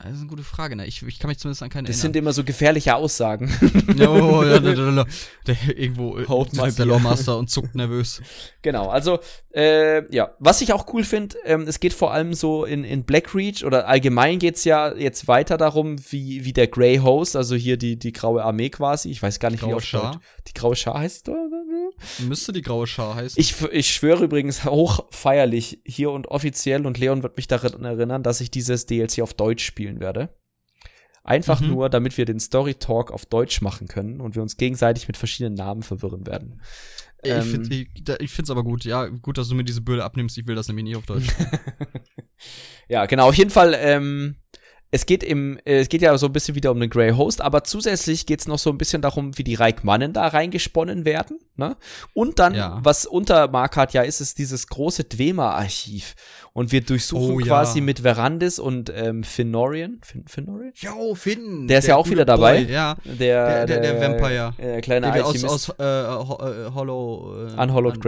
Das 0.00 0.12
ist 0.12 0.20
eine 0.20 0.28
gute 0.28 0.44
Frage, 0.44 0.76
ne? 0.76 0.86
Ich, 0.86 1.02
ich 1.02 1.18
kann 1.18 1.26
mich 1.26 1.38
zumindest 1.38 1.60
an 1.60 1.70
keinen 1.70 1.86
Das 1.86 1.96
sind 2.00 2.14
erinnern. 2.14 2.26
immer 2.26 2.32
so 2.32 2.44
gefährliche 2.44 2.94
Aussagen. 2.94 3.52
Ja, 3.96 4.10
oh, 4.10 4.44
ja, 4.44 4.60
der, 4.60 4.74
der, 4.74 4.92
der, 4.92 5.06
der 5.46 5.56
irgendwo 5.76 6.18
äh, 6.18 6.26
my 6.28 6.66
sitzt 6.66 6.78
der. 6.78 6.86
Lawmaster 6.86 7.36
und 7.36 7.50
zuckt 7.50 7.74
nervös. 7.74 8.22
Genau, 8.62 8.88
also 8.90 9.18
äh, 9.52 10.14
ja, 10.14 10.36
was 10.38 10.60
ich 10.60 10.72
auch 10.72 10.92
cool 10.92 11.02
finde, 11.02 11.36
ähm, 11.44 11.62
es 11.62 11.80
geht 11.80 11.94
vor 11.94 12.12
allem 12.12 12.32
so 12.32 12.64
in, 12.64 12.84
in 12.84 13.02
Blackreach 13.02 13.64
oder 13.64 13.88
allgemein 13.88 14.38
geht's 14.38 14.62
ja 14.62 14.94
jetzt 14.94 15.26
weiter 15.26 15.56
darum, 15.56 15.96
wie, 16.10 16.44
wie 16.44 16.52
der 16.52 16.68
Grey 16.68 16.98
Host, 16.98 17.34
also 17.34 17.56
hier 17.56 17.76
die, 17.76 17.98
die 17.98 18.12
graue 18.12 18.44
Armee 18.44 18.70
quasi, 18.70 19.10
ich 19.10 19.20
weiß 19.20 19.40
gar 19.40 19.50
nicht, 19.50 19.62
wie 19.62 19.66
Graue 19.66 19.76
auf 19.76 19.84
Schar? 19.84 20.12
Deutsch. 20.12 20.24
Die 20.46 20.54
graue 20.54 20.76
Schar 20.76 21.00
heißt 21.00 21.28
oder? 21.28 21.48
Müsste 22.26 22.52
die 22.52 22.62
graue 22.62 22.86
Schar 22.86 23.14
heißen. 23.16 23.40
Ich, 23.40 23.60
ich 23.72 23.90
schwöre 23.90 24.24
übrigens 24.24 24.64
hochfeierlich 24.64 25.80
hier 25.84 26.10
und 26.10 26.26
offiziell 26.28 26.86
und 26.86 26.98
Leon 26.98 27.22
wird 27.22 27.36
mich 27.36 27.46
daran 27.48 27.84
erinnern, 27.84 28.22
dass 28.22 28.40
ich 28.40 28.50
dieses 28.50 28.86
DLC 28.86 29.20
auf 29.20 29.34
Deutsch 29.34 29.64
spielen 29.64 30.00
werde. 30.00 30.34
Einfach 31.24 31.60
Mhm. 31.60 31.68
nur, 31.68 31.90
damit 31.90 32.16
wir 32.16 32.24
den 32.24 32.40
Story 32.40 32.74
Talk 32.74 33.10
auf 33.10 33.26
Deutsch 33.26 33.60
machen 33.60 33.86
können 33.86 34.20
und 34.20 34.34
wir 34.34 34.42
uns 34.42 34.56
gegenseitig 34.56 35.08
mit 35.08 35.16
verschiedenen 35.18 35.54
Namen 35.54 35.82
verwirren 35.82 36.26
werden. 36.26 36.62
Ich 37.22 37.30
ähm, 37.32 37.42
finde 37.42 37.74
ich, 37.74 37.88
da- 38.04 38.16
ich 38.20 38.30
find's 38.30 38.50
aber 38.50 38.62
gut. 38.64 38.84
Ja, 38.84 39.06
gut, 39.06 39.36
dass 39.36 39.48
du 39.48 39.54
mir 39.54 39.64
diese 39.64 39.80
Bürde 39.82 40.04
abnimmst. 40.04 40.38
Ich 40.38 40.46
will 40.46 40.54
das 40.54 40.68
nämlich 40.68 40.84
nicht 40.84 40.96
auf 40.96 41.04
Deutsch. 41.06 41.26
Ja, 42.88 43.06
genau. 43.06 43.28
Auf 43.28 43.34
jeden 43.34 43.50
Fall, 43.50 43.74
ähm, 43.78 44.36
es 44.90 45.04
geht 45.04 45.22
im, 45.22 45.58
äh, 45.66 45.80
es 45.80 45.88
geht 45.90 46.00
ja 46.02 46.16
so 46.16 46.26
ein 46.26 46.32
bisschen 46.32 46.54
wieder 46.54 46.70
um 46.70 46.80
den 46.80 46.88
Grey 46.88 47.10
Host, 47.12 47.40
aber 47.42 47.62
zusätzlich 47.64 48.24
geht's 48.24 48.46
noch 48.48 48.58
so 48.58 48.70
ein 48.70 48.78
bisschen 48.78 49.02
darum, 49.02 49.36
wie 49.36 49.44
die 49.44 49.54
Reikmannen 49.54 50.12
da 50.14 50.26
reingesponnen 50.28 51.04
werden. 51.04 51.38
Ne? 51.56 51.76
Und 52.14 52.38
dann, 52.38 52.54
Ja. 52.54 52.78
was 52.82 53.04
unter 53.04 53.48
Markart 53.48 53.92
ja 53.92 54.02
ist, 54.02 54.20
ist 54.20 54.38
dieses 54.38 54.66
große 54.68 55.04
Dwemer-Archiv. 55.04 56.14
Und 56.54 56.72
wir 56.72 56.80
durchsuchen 56.80 57.36
Oh, 57.36 57.40
ja. 57.40 57.46
quasi 57.46 57.80
mit 57.80 58.00
Verandis 58.00 58.58
und 58.58 58.90
ähm, 58.94 59.22
Finorian. 59.24 60.00
Fin 60.02 60.24
Finorian? 60.26 60.72
Jo, 60.76 61.14
Finn. 61.14 61.68
Der 61.68 61.78
ist 61.80 61.86
ja 61.86 61.96
auch 61.96 62.08
wieder 62.08 62.24
dabei. 62.24 62.64
Boy, 62.64 62.72
ja. 62.72 62.96
Der, 63.04 63.66
Der- 63.66 63.66
der- 63.66 63.80
der 63.80 64.00
Vampire. 64.00 64.54
Äh, 64.58 64.80
kleine 64.80 65.06
Den 65.08 65.14
wir 65.16 65.26
aus, 65.26 65.34
Alchemist. 65.34 65.70
aus 65.70 65.78
äh, 65.78 65.82
Ho 66.28 66.38
äh, 66.42 66.70
Hollow. 66.74 67.46
Äh, 67.56 67.60
Unhollowed 67.62 67.96
Un- 67.96 68.00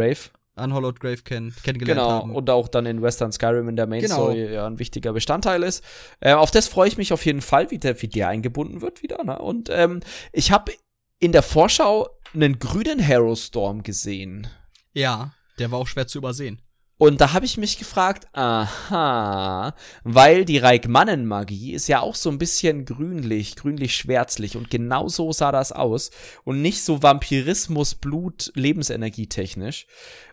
Unhollowed 0.62 1.00
Grave 1.00 1.22
kenn 1.22 1.52
kennengelernt 1.62 2.00
Genau, 2.00 2.10
haben. 2.10 2.34
und 2.34 2.48
auch 2.50 2.68
dann 2.68 2.86
in 2.86 3.02
Western 3.02 3.32
Skyrim 3.32 3.68
in 3.68 3.76
der 3.76 3.86
Main 3.86 4.00
Genau. 4.02 4.14
Story 4.14 4.52
ja 4.52 4.66
ein 4.66 4.78
wichtiger 4.78 5.12
Bestandteil 5.12 5.62
ist. 5.62 5.82
Äh, 6.20 6.32
auf 6.34 6.50
das 6.50 6.68
freue 6.68 6.88
ich 6.88 6.96
mich 6.98 7.12
auf 7.12 7.24
jeden 7.26 7.40
Fall, 7.40 7.70
wie 7.70 7.78
der, 7.78 8.00
wie 8.02 8.08
der 8.08 8.28
eingebunden 8.28 8.80
wird 8.82 9.02
wieder. 9.02 9.22
Ne? 9.24 9.38
Und 9.38 9.68
ähm, 9.70 10.00
ich 10.32 10.52
habe 10.52 10.72
in 11.18 11.32
der 11.32 11.42
Vorschau 11.42 12.08
einen 12.34 12.58
grünen 12.58 12.98
Hero 12.98 13.34
Storm 13.34 13.82
gesehen. 13.82 14.46
ja, 14.92 15.32
der 15.58 15.70
war 15.70 15.78
auch 15.78 15.86
schwer 15.88 16.06
zu 16.06 16.18
übersehen. 16.18 16.62
Und 16.96 17.20
da 17.22 17.32
habe 17.32 17.46
ich 17.46 17.56
mich 17.56 17.78
gefragt, 17.78 18.26
aha, 18.34 19.74
weil 20.04 20.44
die 20.44 20.58
Reikmannen-Magie 20.58 21.72
ist 21.72 21.88
ja 21.88 22.00
auch 22.00 22.14
so 22.14 22.30
ein 22.30 22.38
bisschen 22.38 22.84
grünlich, 22.84 23.56
grünlich-schwärzlich 23.56 24.56
und 24.56 24.70
genau 24.70 25.08
so 25.08 25.32
sah 25.32 25.50
das 25.52 25.72
aus 25.72 26.10
und 26.44 26.60
nicht 26.62 26.82
so 26.82 27.02
Vampirismus, 27.02 27.94
Blut, 27.94 28.52
Lebensenergie 28.54 29.28
technisch. 29.28 29.86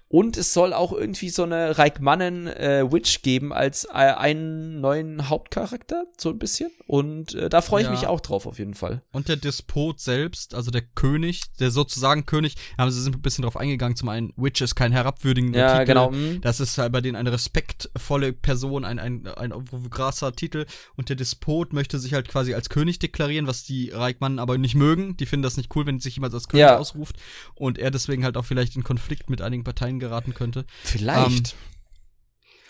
Und 0.09 0.37
es 0.37 0.53
soll 0.53 0.73
auch 0.73 0.93
irgendwie 0.93 1.29
so 1.29 1.43
eine 1.43 1.77
Reikmannen-Witch 1.77 3.21
geben 3.23 3.51
als 3.53 3.85
äh, 3.85 3.89
einen 3.97 4.79
neuen 4.79 5.29
Hauptcharakter, 5.29 6.05
so 6.17 6.29
ein 6.29 6.39
bisschen. 6.39 6.71
Und 6.87 7.33
äh, 7.35 7.49
da 7.49 7.61
freue 7.61 7.81
ich 7.81 7.87
Ja. 7.87 7.91
mich 7.91 8.07
auch 8.07 8.21
drauf, 8.21 8.45
auf 8.45 8.59
jeden 8.59 8.73
Fall. 8.73 9.01
Und 9.11 9.27
der 9.27 9.35
Despot 9.35 9.99
selbst, 9.99 10.55
also 10.55 10.71
der 10.71 10.81
König, 10.81 11.43
der 11.59 11.71
sozusagen 11.71 12.25
König, 12.25 12.55
haben 12.77 12.89
sie 12.91 13.01
sind 13.01 13.15
ein 13.15 13.21
bisschen 13.21 13.41
drauf 13.43 13.57
eingegangen. 13.57 13.95
Zum 13.97 14.09
einen, 14.09 14.31
Witch 14.37 14.61
ist 14.61 14.75
kein 14.75 14.91
herabwürdigender 14.91 15.59
Ja, 15.59 15.71
Titel. 15.79 15.85
genau. 15.87 16.11
Das 16.41 16.59
ist 16.59 16.77
halt 16.77 16.91
bei 16.93 17.01
denen 17.01 17.15
eine 17.17 17.31
respektvolle 17.33 18.33
Person, 18.33 18.85
ein, 18.85 18.99
ein, 18.99 19.27
ein 19.27 19.51
grasser 19.89 20.33
Titel. 20.33 20.65
Und 20.95 21.09
der 21.09 21.15
Despot 21.17 21.73
möchte 21.73 21.99
sich 21.99 22.13
halt 22.13 22.27
quasi 22.29 22.53
als 22.53 22.69
König 22.69 22.99
deklarieren, 22.99 23.47
was 23.47 23.63
die 23.63 23.89
Reichmannen 23.89 24.39
aber 24.39 24.57
nicht 24.57 24.75
mögen. 24.75 25.17
Die 25.17 25.25
finden 25.25 25.43
das 25.43 25.57
nicht 25.57 25.75
cool, 25.75 25.85
wenn 25.85 25.99
sich 25.99 26.15
jemand 26.15 26.33
als 26.33 26.47
König 26.47 26.61
Ja. 26.61 26.77
ausruft. 26.77 27.17
Und 27.55 27.77
er 27.77 27.91
deswegen 27.91 28.23
halt 28.23 28.37
auch 28.37 28.45
vielleicht 28.45 28.75
in 28.75 28.83
Konflikt 28.83 29.29
mit 29.29 29.41
einigen 29.41 29.63
Parteien 29.65 29.96
geraten 29.99 30.33
könnte. 30.33 30.65
Vielleicht. 30.83 31.55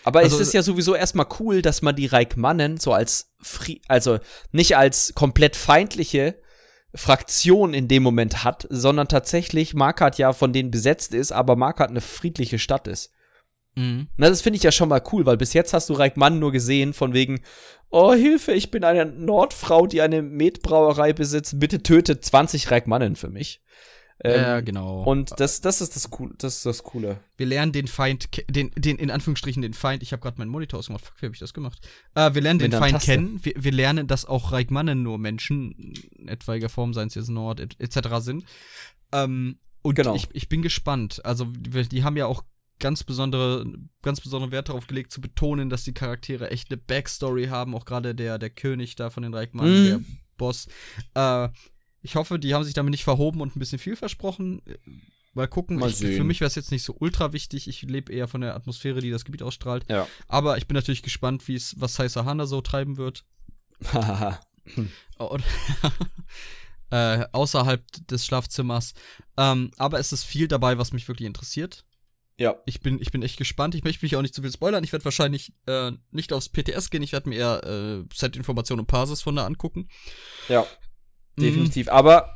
Aber 0.04 0.20
also- 0.20 0.36
es 0.36 0.48
ist 0.48 0.54
ja 0.54 0.62
sowieso 0.62 0.94
erstmal 0.94 1.26
cool, 1.38 1.62
dass 1.62 1.82
man 1.82 1.96
die 1.96 2.06
Reikmannen 2.06 2.78
so 2.78 2.92
als 2.92 3.32
Fri 3.40 3.82
also 3.88 4.18
nicht 4.52 4.76
als 4.76 5.12
komplett 5.14 5.54
feindliche 5.56 6.40
Fraktion 6.94 7.74
in 7.74 7.88
dem 7.88 8.02
Moment 8.02 8.44
hat, 8.44 8.66
sondern 8.70 9.08
tatsächlich 9.08 9.74
Markart 9.74 10.18
ja 10.18 10.32
von 10.32 10.52
denen 10.52 10.70
besetzt 10.70 11.12
ist, 11.14 11.32
aber 11.32 11.56
Markart 11.56 11.90
eine 11.90 12.00
friedliche 12.00 12.58
Stadt 12.58 12.88
ist. 12.88 13.12
Mhm. 13.74 14.08
Na, 14.16 14.28
das 14.28 14.40
finde 14.40 14.56
ich 14.56 14.62
ja 14.62 14.72
schon 14.72 14.88
mal 14.88 15.02
cool, 15.12 15.26
weil 15.26 15.36
bis 15.36 15.52
jetzt 15.52 15.72
hast 15.72 15.88
du 15.88 15.94
Reikmann 15.94 16.38
nur 16.38 16.52
gesehen 16.52 16.94
von 16.94 17.12
wegen, 17.12 17.42
oh 17.90 18.12
Hilfe, 18.14 18.52
ich 18.52 18.70
bin 18.70 18.84
eine 18.84 19.06
Nordfrau, 19.06 19.86
die 19.86 20.00
eine 20.00 20.22
Metbrauerei 20.22 21.12
besitzt, 21.12 21.60
bitte 21.60 21.82
tötet 21.82 22.24
20 22.24 22.70
Reikmannen 22.70 23.14
für 23.14 23.28
mich. 23.28 23.62
Ähm, 24.24 24.40
ja, 24.42 24.60
genau. 24.60 25.02
Und 25.04 25.32
das, 25.38 25.60
das 25.60 25.80
ist 25.80 25.94
das 25.94 26.10
cool, 26.18 26.34
das 26.38 26.56
ist 26.56 26.66
das 26.66 26.82
Coole. 26.82 27.20
Wir 27.36 27.46
lernen 27.46 27.70
den 27.72 27.86
Feind, 27.86 28.28
den, 28.50 28.70
den 28.76 28.96
in 28.98 29.10
Anführungsstrichen 29.12 29.62
den 29.62 29.74
Feind. 29.74 30.02
Ich 30.02 30.10
habe 30.12 30.20
gerade 30.22 30.38
meinen 30.38 30.50
Monitor 30.50 30.80
ausgemacht. 30.80 31.04
Fuck, 31.04 31.22
wie 31.22 31.26
habe 31.26 31.34
ich 31.34 31.40
das 31.40 31.54
gemacht? 31.54 31.86
Äh, 32.16 32.34
wir 32.34 32.42
lernen 32.42 32.60
Mit 32.60 32.72
den 32.72 32.78
Feind 32.80 32.94
Taste. 32.94 33.12
kennen. 33.12 33.38
Wir, 33.44 33.52
wir 33.56 33.70
lernen, 33.72 34.08
dass 34.08 34.24
auch 34.24 34.50
Reichmannen 34.50 35.02
nur 35.04 35.18
Menschen 35.18 35.72
in 36.16 36.26
etwaiger 36.28 36.68
Form, 36.68 36.94
seien 36.94 37.06
es 37.08 37.14
jetzt 37.14 37.28
Nord 37.28 37.60
et- 37.60 37.76
etc. 37.80 38.08
sind. 38.18 38.44
Ähm, 39.12 39.58
und 39.82 39.94
Genau. 39.94 40.14
ich, 40.16 40.26
ich 40.32 40.48
bin 40.48 40.62
gespannt. 40.62 41.24
Also 41.24 41.46
wir- 41.56 41.84
die 41.84 42.02
haben 42.02 42.16
ja 42.16 42.26
auch 42.26 42.42
ganz 42.80 43.04
besondere, 43.04 43.64
ganz 44.02 44.20
besonderen 44.20 44.52
Wert 44.52 44.68
darauf 44.68 44.86
gelegt, 44.88 45.12
zu 45.12 45.20
betonen, 45.20 45.70
dass 45.70 45.84
die 45.84 45.94
Charaktere 45.94 46.50
echt 46.50 46.70
eine 46.70 46.76
Backstory 46.76 47.46
haben. 47.46 47.74
Auch 47.74 47.84
gerade 47.84 48.14
der, 48.14 48.38
der 48.38 48.50
König 48.50 48.96
da 48.96 49.10
von 49.10 49.22
den 49.22 49.34
Reichmannen, 49.34 49.82
Mhm. 49.82 49.86
der 49.86 50.00
Boss. 50.36 50.66
Äh, 51.14 51.48
ich 52.02 52.16
hoffe, 52.16 52.38
die 52.38 52.54
haben 52.54 52.64
sich 52.64 52.74
damit 52.74 52.90
nicht 52.90 53.04
verhoben 53.04 53.40
und 53.40 53.56
ein 53.56 53.58
bisschen 53.58 53.78
viel 53.78 53.96
versprochen. 53.96 54.62
Mal 55.34 55.48
gucken. 55.48 55.78
Mal 55.78 55.90
ich, 55.90 55.96
für 55.96 56.24
mich 56.24 56.40
wäre 56.40 56.48
es 56.48 56.54
jetzt 56.54 56.70
nicht 56.70 56.82
so 56.82 56.96
ultra 56.98 57.32
wichtig. 57.32 57.68
Ich 57.68 57.82
lebe 57.82 58.12
eher 58.12 58.28
von 58.28 58.40
der 58.40 58.54
Atmosphäre, 58.54 59.00
die 59.00 59.10
das 59.10 59.24
Gebiet 59.24 59.42
ausstrahlt. 59.42 59.84
Ja. 59.88 60.06
Aber 60.26 60.58
ich 60.58 60.66
bin 60.66 60.74
natürlich 60.74 61.02
gespannt, 61.02 61.46
wie 61.48 61.54
es, 61.54 61.80
was 61.80 61.94
Saisa 61.94 62.24
Hana 62.24 62.46
so 62.46 62.60
treiben 62.60 62.96
wird. 62.96 63.24
Und 65.18 65.44
äh, 66.90 67.24
außerhalb 67.32 67.84
des 68.08 68.26
Schlafzimmers. 68.26 68.94
Ähm, 69.36 69.70
aber 69.76 69.98
es 69.98 70.12
ist 70.12 70.24
viel 70.24 70.48
dabei, 70.48 70.78
was 70.78 70.92
mich 70.92 71.06
wirklich 71.08 71.26
interessiert. 71.26 71.84
ja. 72.38 72.56
Ich 72.66 72.80
bin, 72.80 73.00
ich 73.00 73.10
bin 73.10 73.22
echt 73.22 73.38
gespannt. 73.38 73.74
Ich 73.74 73.84
möchte 73.84 74.04
mich 74.04 74.16
auch 74.16 74.22
nicht 74.22 74.34
zu 74.34 74.42
viel 74.42 74.52
spoilern. 74.52 74.84
Ich 74.84 74.92
werde 74.92 75.04
wahrscheinlich 75.04 75.52
äh, 75.66 75.92
nicht 76.10 76.32
aufs 76.32 76.48
PTS 76.48 76.90
gehen. 76.90 77.02
Ich 77.02 77.12
werde 77.12 77.28
mir 77.28 77.36
eher 77.36 77.64
äh, 77.64 78.04
Set-Informationen 78.14 78.80
und 78.80 78.86
Parses 78.86 79.22
von 79.22 79.36
da 79.36 79.46
angucken. 79.46 79.88
Ja, 80.48 80.66
Mhm. 81.38 81.42
definitiv. 81.42 81.88
Aber 81.88 82.34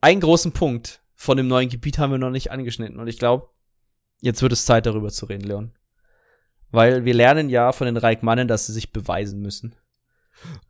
einen 0.00 0.20
großen 0.20 0.52
Punkt 0.52 1.00
von 1.14 1.36
dem 1.36 1.48
neuen 1.48 1.68
Gebiet 1.68 1.98
haben 1.98 2.10
wir 2.10 2.18
noch 2.18 2.30
nicht 2.30 2.50
angeschnitten. 2.50 2.98
Und 2.98 3.08
ich 3.08 3.18
glaube, 3.18 3.48
jetzt 4.20 4.42
wird 4.42 4.52
es 4.52 4.64
Zeit, 4.64 4.86
darüber 4.86 5.10
zu 5.10 5.26
reden, 5.26 5.46
Leon. 5.46 5.72
Weil 6.70 7.04
wir 7.04 7.14
lernen 7.14 7.48
ja 7.50 7.72
von 7.72 7.86
den 7.86 7.96
Reikmannen, 7.96 8.46
dass 8.48 8.66
sie 8.66 8.72
sich 8.72 8.92
beweisen 8.92 9.40
müssen. 9.40 9.74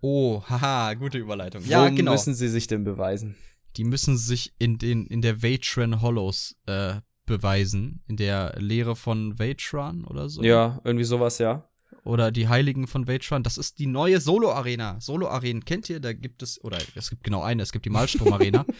Oh, 0.00 0.42
haha, 0.48 0.94
gute 0.94 1.18
Überleitung. 1.18 1.64
Wo 1.64 1.70
Ja, 1.70 1.88
genau. 1.90 2.12
müssen 2.12 2.34
sie 2.34 2.48
sich 2.48 2.66
denn 2.66 2.84
beweisen? 2.84 3.36
die 3.76 3.84
müssen 3.84 4.16
sich 4.16 4.52
in 4.58 4.78
den 4.78 5.06
in 5.06 5.22
der 5.22 5.42
Vatran 5.42 6.02
Hollows 6.02 6.56
äh, 6.66 6.94
beweisen, 7.24 8.02
in 8.08 8.16
der 8.16 8.56
Lehre 8.58 8.96
von 8.96 9.36
Vatran 9.38 10.04
oder 10.04 10.28
so. 10.28 10.42
Ja, 10.42 10.80
irgendwie 10.82 11.04
sowas, 11.04 11.38
ja. 11.38 11.69
Oder 12.04 12.30
die 12.30 12.48
Heiligen 12.48 12.86
von 12.86 13.06
Vatran. 13.06 13.42
Das 13.42 13.58
ist 13.58 13.78
die 13.78 13.86
neue 13.86 14.20
Solo 14.20 14.52
Arena. 14.52 14.98
Solo 15.00 15.28
Arenen 15.28 15.64
kennt 15.64 15.90
ihr? 15.90 16.00
Da 16.00 16.12
gibt 16.12 16.42
es 16.42 16.62
oder 16.64 16.78
es 16.94 17.10
gibt 17.10 17.24
genau 17.24 17.42
eine. 17.42 17.62
Es 17.62 17.72
gibt 17.72 17.84
die 17.84 17.90
Malstrom 17.90 18.32
Arena 18.32 18.64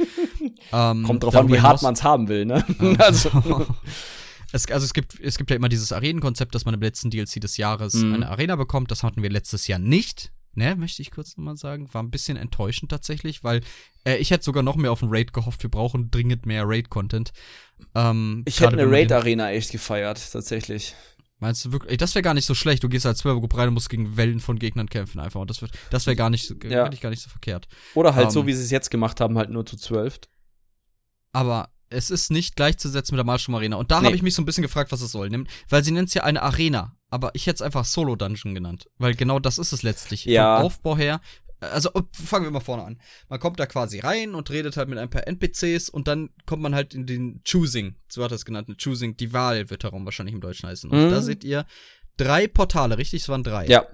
Ähm, 0.72 1.02
Kommt 1.04 1.22
drauf 1.22 1.34
an, 1.36 1.48
wie 1.48 1.60
hart 1.60 1.82
man 1.82 1.94
es 1.94 2.02
haben 2.02 2.28
will, 2.28 2.46
ne? 2.46 2.64
also. 2.98 3.30
Es, 4.52 4.66
also 4.66 4.84
es 4.84 4.92
gibt, 4.94 5.20
es 5.20 5.38
gibt 5.38 5.48
ja 5.50 5.54
immer 5.54 5.68
dieses 5.68 5.92
Arenenkonzept, 5.92 6.56
dass 6.56 6.64
man 6.64 6.74
im 6.74 6.80
letzten 6.80 7.08
DLC 7.08 7.40
des 7.40 7.56
Jahres 7.56 7.94
mhm. 7.94 8.14
eine 8.14 8.30
Arena 8.30 8.56
bekommt. 8.56 8.90
Das 8.90 9.04
hatten 9.04 9.22
wir 9.22 9.30
letztes 9.30 9.68
Jahr 9.68 9.78
nicht. 9.78 10.32
Ne, 10.54 10.74
möchte 10.74 11.02
ich 11.02 11.12
kurz 11.12 11.36
nochmal 11.36 11.56
sagen. 11.56 11.88
War 11.94 12.02
ein 12.02 12.10
bisschen 12.10 12.36
enttäuschend 12.36 12.90
tatsächlich, 12.90 13.44
weil 13.44 13.60
äh, 14.02 14.16
ich 14.16 14.32
hätte 14.32 14.42
sogar 14.42 14.64
noch 14.64 14.74
mehr 14.74 14.90
auf 14.90 15.02
ein 15.02 15.08
Raid 15.08 15.32
gehofft. 15.32 15.62
Wir 15.62 15.70
brauchen 15.70 16.10
dringend 16.10 16.46
mehr 16.46 16.64
Raid-Content. 16.66 17.32
Ähm, 17.94 18.42
ich 18.44 18.60
hätte 18.60 18.72
eine 18.72 18.90
Raid-Arena 18.90 19.52
echt 19.52 19.70
gefeiert, 19.70 20.32
tatsächlich. 20.32 20.96
Meinst 21.40 21.64
du 21.64 21.72
wirklich? 21.72 21.92
Ey, 21.92 21.96
das 21.96 22.14
wäre 22.14 22.22
gar 22.22 22.34
nicht 22.34 22.46
so 22.46 22.54
schlecht. 22.54 22.84
Du 22.84 22.88
gehst 22.88 23.06
als 23.06 23.18
12 23.18 23.40
Gruppe 23.40 23.56
rein 23.56 23.68
und 23.68 23.74
musst 23.74 23.88
gegen 23.88 24.16
Wellen 24.16 24.40
von 24.40 24.58
Gegnern 24.58 24.88
kämpfen 24.88 25.20
einfach. 25.20 25.40
Und 25.40 25.48
das 25.48 25.62
wird, 25.62 25.72
das 25.90 26.06
wäre 26.06 26.14
gar 26.14 26.30
nicht, 26.30 26.54
ja. 26.64 26.90
ich 26.92 27.00
gar 27.00 27.10
nicht 27.10 27.22
so 27.22 27.30
verkehrt. 27.30 27.66
Oder 27.94 28.14
halt 28.14 28.26
um, 28.26 28.30
so, 28.30 28.40
ähm, 28.40 28.46
wie 28.46 28.52
sie 28.52 28.62
es 28.62 28.70
jetzt 28.70 28.90
gemacht 28.90 29.20
haben, 29.20 29.38
halt 29.38 29.50
nur 29.50 29.64
zu 29.64 29.76
12. 29.76 30.20
Aber 31.32 31.70
es 31.88 32.10
ist 32.10 32.30
nicht 32.30 32.56
gleichzusetzen 32.56 33.14
mit 33.14 33.18
der 33.18 33.24
Malstrom 33.24 33.54
Arena. 33.54 33.76
Und 33.76 33.90
da 33.90 34.00
nee. 34.00 34.06
habe 34.06 34.16
ich 34.16 34.22
mich 34.22 34.34
so 34.34 34.42
ein 34.42 34.44
bisschen 34.44 34.62
gefragt, 34.62 34.92
was 34.92 35.00
es 35.00 35.12
soll. 35.12 35.30
Weil 35.68 35.82
sie 35.82 35.90
nennt 35.90 36.08
es 36.08 36.14
ja 36.14 36.24
eine 36.24 36.42
Arena. 36.42 36.94
Aber 37.08 37.30
ich 37.34 37.46
hätte 37.46 37.56
es 37.56 37.62
einfach 37.62 37.84
Solo 37.84 38.16
Dungeon 38.16 38.54
genannt. 38.54 38.88
Weil 38.98 39.14
genau 39.14 39.38
das 39.38 39.58
ist 39.58 39.72
es 39.72 39.82
letztlich. 39.82 40.26
Ja. 40.26 40.58
Vom 40.58 40.66
Aufbau 40.66 40.96
her. 40.96 41.20
Also 41.60 41.90
fangen 42.12 42.46
wir 42.46 42.50
mal 42.50 42.60
vorne 42.60 42.84
an. 42.84 43.00
Man 43.28 43.38
kommt 43.38 43.60
da 43.60 43.66
quasi 43.66 44.00
rein 44.00 44.34
und 44.34 44.50
redet 44.50 44.76
halt 44.76 44.88
mit 44.88 44.98
ein 44.98 45.10
paar 45.10 45.26
NPCs 45.26 45.88
und 45.90 46.08
dann 46.08 46.30
kommt 46.46 46.62
man 46.62 46.74
halt 46.74 46.94
in 46.94 47.06
den 47.06 47.42
Choosing, 47.48 47.96
so 48.08 48.24
hat 48.24 48.32
er 48.32 48.36
es 48.36 48.44
genannt, 48.44 48.70
Choosing, 48.82 49.16
die 49.16 49.32
Wahl 49.32 49.70
wird 49.70 49.84
darum 49.84 50.04
wahrscheinlich 50.04 50.34
im 50.34 50.40
Deutschen 50.40 50.68
heißen. 50.68 50.90
Und 50.90 51.06
mhm. 51.06 51.10
da 51.10 51.20
seht 51.20 51.44
ihr 51.44 51.66
drei 52.16 52.46
Portale, 52.46 52.98
richtig? 52.98 53.22
Es 53.22 53.28
waren 53.28 53.44
drei. 53.44 53.66
Ja. 53.66 53.86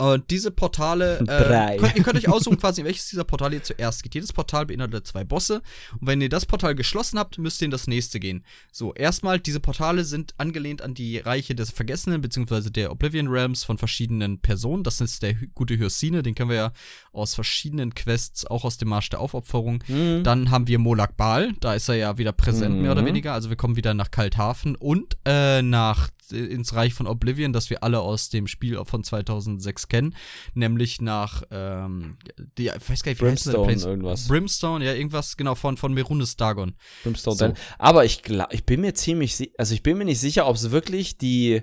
Und 0.00 0.30
diese 0.30 0.50
Portale, 0.50 1.18
äh, 1.18 1.76
könnt, 1.78 1.94
ihr 1.94 2.02
könnt 2.02 2.16
euch 2.16 2.28
aussuchen, 2.28 2.56
quasi, 2.56 2.84
welches 2.84 3.10
dieser 3.10 3.24
Portale 3.24 3.56
ihr 3.56 3.62
zuerst 3.62 4.02
geht. 4.02 4.14
Jedes 4.14 4.32
Portal 4.32 4.64
beinhaltet 4.64 5.06
zwei 5.06 5.24
Bosse. 5.24 5.60
Und 6.00 6.06
wenn 6.06 6.22
ihr 6.22 6.30
das 6.30 6.46
Portal 6.46 6.74
geschlossen 6.74 7.18
habt, 7.18 7.36
müsst 7.36 7.60
ihr 7.60 7.66
in 7.66 7.70
das 7.70 7.86
nächste 7.86 8.18
gehen. 8.18 8.42
So, 8.72 8.94
erstmal, 8.94 9.38
diese 9.38 9.60
Portale 9.60 10.04
sind 10.04 10.32
angelehnt 10.38 10.80
an 10.80 10.94
die 10.94 11.18
Reiche 11.18 11.54
des 11.54 11.70
Vergessenen, 11.70 12.22
beziehungsweise 12.22 12.70
der 12.70 12.92
Oblivion 12.92 13.28
Realms 13.28 13.62
von 13.62 13.76
verschiedenen 13.76 14.40
Personen. 14.40 14.84
Das 14.84 15.02
ist 15.02 15.22
der 15.22 15.34
gute 15.54 15.76
Hyrsine, 15.76 16.22
den 16.22 16.34
kennen 16.34 16.48
wir 16.48 16.56
ja 16.56 16.72
aus 17.12 17.34
verschiedenen 17.34 17.94
Quests, 17.94 18.46
auch 18.46 18.64
aus 18.64 18.78
dem 18.78 18.88
Marsch 18.88 19.10
der 19.10 19.20
Aufopferung. 19.20 19.84
Mhm. 19.86 20.24
Dann 20.24 20.50
haben 20.50 20.66
wir 20.66 20.78
Molak 20.78 21.18
Bal, 21.18 21.52
da 21.60 21.74
ist 21.74 21.90
er 21.90 21.96
ja 21.96 22.16
wieder 22.16 22.32
präsent, 22.32 22.76
mhm. 22.76 22.82
mehr 22.82 22.92
oder 22.92 23.02
mhm. 23.02 23.06
weniger. 23.06 23.34
Also 23.34 23.50
wir 23.50 23.58
kommen 23.58 23.76
wieder 23.76 23.92
nach 23.92 24.10
Kalthafen 24.10 24.76
und 24.76 25.18
äh, 25.26 25.60
nach 25.60 26.08
ins 26.32 26.74
Reich 26.74 26.94
von 26.94 27.06
Oblivion, 27.06 27.52
das 27.52 27.70
wir 27.70 27.82
alle 27.82 28.00
aus 28.00 28.28
dem 28.30 28.46
Spiel 28.46 28.80
von 28.84 29.04
2006 29.04 29.88
kennen, 29.88 30.14
nämlich 30.54 31.00
nach 31.00 31.42
ähm, 31.50 32.16
die, 32.58 32.66
ich 32.66 32.90
weiß 32.90 33.02
gar 33.02 33.12
nicht, 33.12 33.20
wie 33.20 33.26
Brimstone 33.26 33.72
heißt 33.72 33.86
irgendwas. 33.86 34.28
Brimstone, 34.28 34.84
ja, 34.84 34.94
irgendwas 34.94 35.36
genau 35.36 35.54
von 35.54 35.76
von 35.76 35.94
Merunes 35.94 36.36
Dagon. 36.36 36.74
Brimstone. 37.02 37.36
So. 37.36 37.52
Aber 37.78 38.04
ich 38.04 38.22
glaube, 38.22 38.54
ich 38.54 38.64
bin 38.64 38.80
mir 38.80 38.94
ziemlich 38.94 39.52
also 39.58 39.74
ich 39.74 39.82
bin 39.82 39.98
mir 39.98 40.04
nicht 40.04 40.20
sicher, 40.20 40.46
ob 40.46 40.56
es 40.56 40.70
wirklich 40.70 41.18
die 41.18 41.62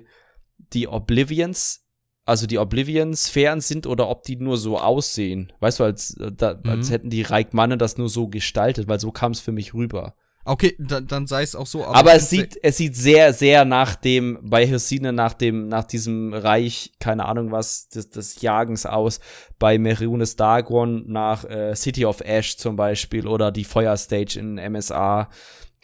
die 0.72 0.88
Oblivions 0.88 1.84
also 2.28 2.46
die 2.46 2.58
Oblivion-Sphären 2.58 3.62
sind 3.62 3.86
oder 3.86 4.10
ob 4.10 4.22
die 4.22 4.36
nur 4.36 4.58
so 4.58 4.78
aussehen. 4.78 5.50
Weißt 5.60 5.80
du, 5.80 5.84
als, 5.84 6.14
äh, 6.18 6.30
da, 6.30 6.60
mhm. 6.62 6.70
als 6.70 6.90
hätten 6.90 7.08
die 7.08 7.22
Reikmanne 7.22 7.78
das 7.78 7.96
nur 7.96 8.10
so 8.10 8.28
gestaltet, 8.28 8.86
weil 8.86 9.00
so 9.00 9.10
kam 9.10 9.32
es 9.32 9.40
für 9.40 9.50
mich 9.50 9.72
rüber. 9.72 10.14
Okay, 10.48 10.74
dann, 10.78 11.06
dann 11.06 11.26
sei 11.26 11.42
es 11.42 11.54
auch 11.54 11.66
so. 11.66 11.84
Aber, 11.84 11.94
aber 11.94 12.14
es 12.14 12.30
sieht, 12.30 12.58
es 12.62 12.78
sieht 12.78 12.96
sehr, 12.96 13.34
sehr 13.34 13.66
nach 13.66 13.96
dem, 13.96 14.38
bei 14.42 14.66
Hirsine 14.66 15.12
nach 15.12 15.34
dem, 15.34 15.68
nach 15.68 15.84
diesem 15.84 16.32
Reich, 16.32 16.92
keine 17.00 17.26
Ahnung 17.26 17.52
was, 17.52 17.90
des, 17.90 18.08
des 18.08 18.40
Jagens 18.40 18.86
aus. 18.86 19.20
Bei 19.58 19.78
Merunes 19.78 20.36
Dagon 20.36 21.04
nach 21.06 21.44
äh, 21.44 21.74
City 21.76 22.06
of 22.06 22.22
Ash 22.22 22.56
zum 22.56 22.76
Beispiel 22.76 23.26
oder 23.26 23.52
die 23.52 23.64
Feuerstage 23.64 24.38
in 24.38 24.54
MSA. 24.54 25.28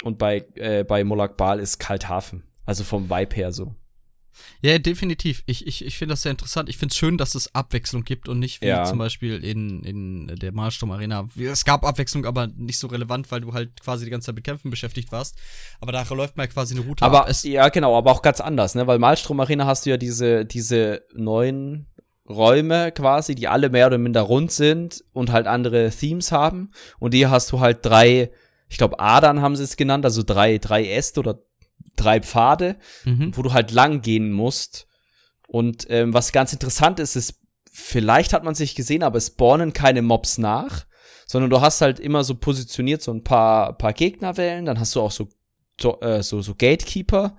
Und 0.02 0.16
bei, 0.16 0.46
äh, 0.54 0.82
bei 0.82 1.04
Molak 1.04 1.36
Bal 1.36 1.60
ist 1.60 1.78
Kalthafen. 1.78 2.44
Also 2.64 2.84
vom 2.84 3.10
Vibe 3.10 3.36
her 3.36 3.52
so. 3.52 3.74
Ja, 4.62 4.78
definitiv. 4.78 5.42
Ich, 5.46 5.66
ich, 5.66 5.84
ich 5.84 5.96
finde 5.96 6.12
das 6.12 6.22
sehr 6.22 6.30
interessant. 6.30 6.68
Ich 6.68 6.76
finde 6.76 6.92
es 6.92 6.96
schön, 6.96 7.18
dass 7.18 7.34
es 7.34 7.54
Abwechslung 7.54 8.04
gibt 8.04 8.28
und 8.28 8.38
nicht 8.38 8.60
wie 8.60 8.66
ja. 8.66 8.84
zum 8.84 8.98
Beispiel 8.98 9.42
in, 9.42 9.82
in 9.84 10.26
der 10.36 10.52
Malsturm 10.52 10.90
Arena. 10.90 11.28
Es 11.36 11.64
gab 11.64 11.84
Abwechslung, 11.84 12.24
aber 12.26 12.46
nicht 12.46 12.78
so 12.78 12.86
relevant, 12.86 13.30
weil 13.30 13.40
du 13.40 13.52
halt 13.52 13.80
quasi 13.80 14.04
die 14.04 14.10
ganze 14.10 14.26
Zeit 14.26 14.34
mit 14.34 14.44
Kämpfen 14.44 14.70
beschäftigt 14.70 15.12
warst. 15.12 15.36
Aber 15.80 15.92
da 15.92 16.02
läuft 16.10 16.36
mal 16.36 16.48
quasi 16.48 16.74
eine 16.74 16.84
Route. 16.84 17.04
Aber 17.04 17.28
ab. 17.28 17.34
ja, 17.42 17.68
genau, 17.68 17.96
aber 17.96 18.10
auch 18.10 18.22
ganz 18.22 18.40
anders, 18.40 18.74
ne? 18.74 18.86
Weil 18.86 18.98
Malstrom 18.98 19.40
Arena 19.40 19.66
hast 19.66 19.86
du 19.86 19.90
ja 19.90 19.96
diese, 19.96 20.44
diese 20.44 21.02
neuen 21.14 21.86
Räume 22.28 22.92
quasi, 22.92 23.34
die 23.34 23.48
alle 23.48 23.68
mehr 23.68 23.86
oder 23.86 23.98
minder 23.98 24.22
rund 24.22 24.50
sind 24.50 25.04
und 25.12 25.30
halt 25.30 25.46
andere 25.46 25.90
Themes 25.90 26.32
haben. 26.32 26.70
Und 26.98 27.14
hier 27.14 27.30
hast 27.30 27.52
du 27.52 27.60
halt 27.60 27.84
drei, 27.84 28.30
ich 28.68 28.78
glaube, 28.78 28.98
Adern 28.98 29.42
haben 29.42 29.56
sie 29.56 29.64
es 29.64 29.76
genannt, 29.76 30.04
also 30.04 30.22
drei, 30.22 30.58
drei 30.58 30.88
Äste 30.88 31.20
oder 31.20 31.40
drei 31.96 32.20
Pfade, 32.20 32.76
mhm. 33.04 33.36
wo 33.36 33.42
du 33.42 33.52
halt 33.52 33.70
lang 33.70 34.00
gehen 34.00 34.32
musst. 34.32 34.86
Und 35.46 35.86
ähm, 35.90 36.14
was 36.14 36.32
ganz 36.32 36.52
interessant 36.52 36.98
ist, 36.98 37.16
ist, 37.16 37.40
vielleicht 37.70 38.32
hat 38.32 38.44
man 38.44 38.54
sich 38.54 38.74
gesehen, 38.74 39.02
aber 39.02 39.18
es 39.18 39.28
spawnen 39.28 39.72
keine 39.72 40.02
Mobs 40.02 40.38
nach, 40.38 40.86
sondern 41.26 41.50
du 41.50 41.60
hast 41.60 41.80
halt 41.80 42.00
immer 42.00 42.24
so 42.24 42.34
positioniert 42.34 43.02
so 43.02 43.12
ein 43.12 43.24
paar, 43.24 43.76
paar 43.76 43.92
Gegnerwellen, 43.92 44.66
dann 44.66 44.78
hast 44.78 44.94
du 44.94 45.00
auch 45.00 45.10
so, 45.10 45.28
so, 45.80 46.00
äh, 46.00 46.22
so, 46.22 46.42
so 46.42 46.54
Gatekeeper. 46.54 47.36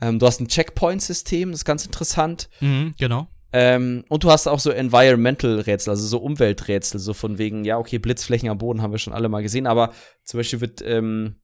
Ähm, 0.00 0.18
du 0.18 0.26
hast 0.26 0.40
ein 0.40 0.48
Checkpoint-System, 0.48 1.50
das 1.50 1.60
ist 1.60 1.64
ganz 1.64 1.84
interessant. 1.84 2.48
Mhm, 2.60 2.94
genau. 2.98 3.28
Ähm, 3.52 4.04
und 4.08 4.24
du 4.24 4.30
hast 4.30 4.46
auch 4.46 4.58
so 4.58 4.70
Environmental-Rätsel, 4.70 5.90
also 5.90 6.06
so 6.06 6.18
Umwelträtsel, 6.18 6.98
so 6.98 7.12
von 7.12 7.38
wegen, 7.38 7.64
ja, 7.64 7.78
okay, 7.78 7.98
Blitzflächen 7.98 8.48
am 8.48 8.58
Boden 8.58 8.80
haben 8.80 8.92
wir 8.92 8.98
schon 8.98 9.12
alle 9.12 9.28
mal 9.28 9.42
gesehen, 9.42 9.66
aber 9.66 9.92
zum 10.24 10.38
Beispiel 10.38 10.62
wird 10.62 10.82
ähm, 10.82 11.36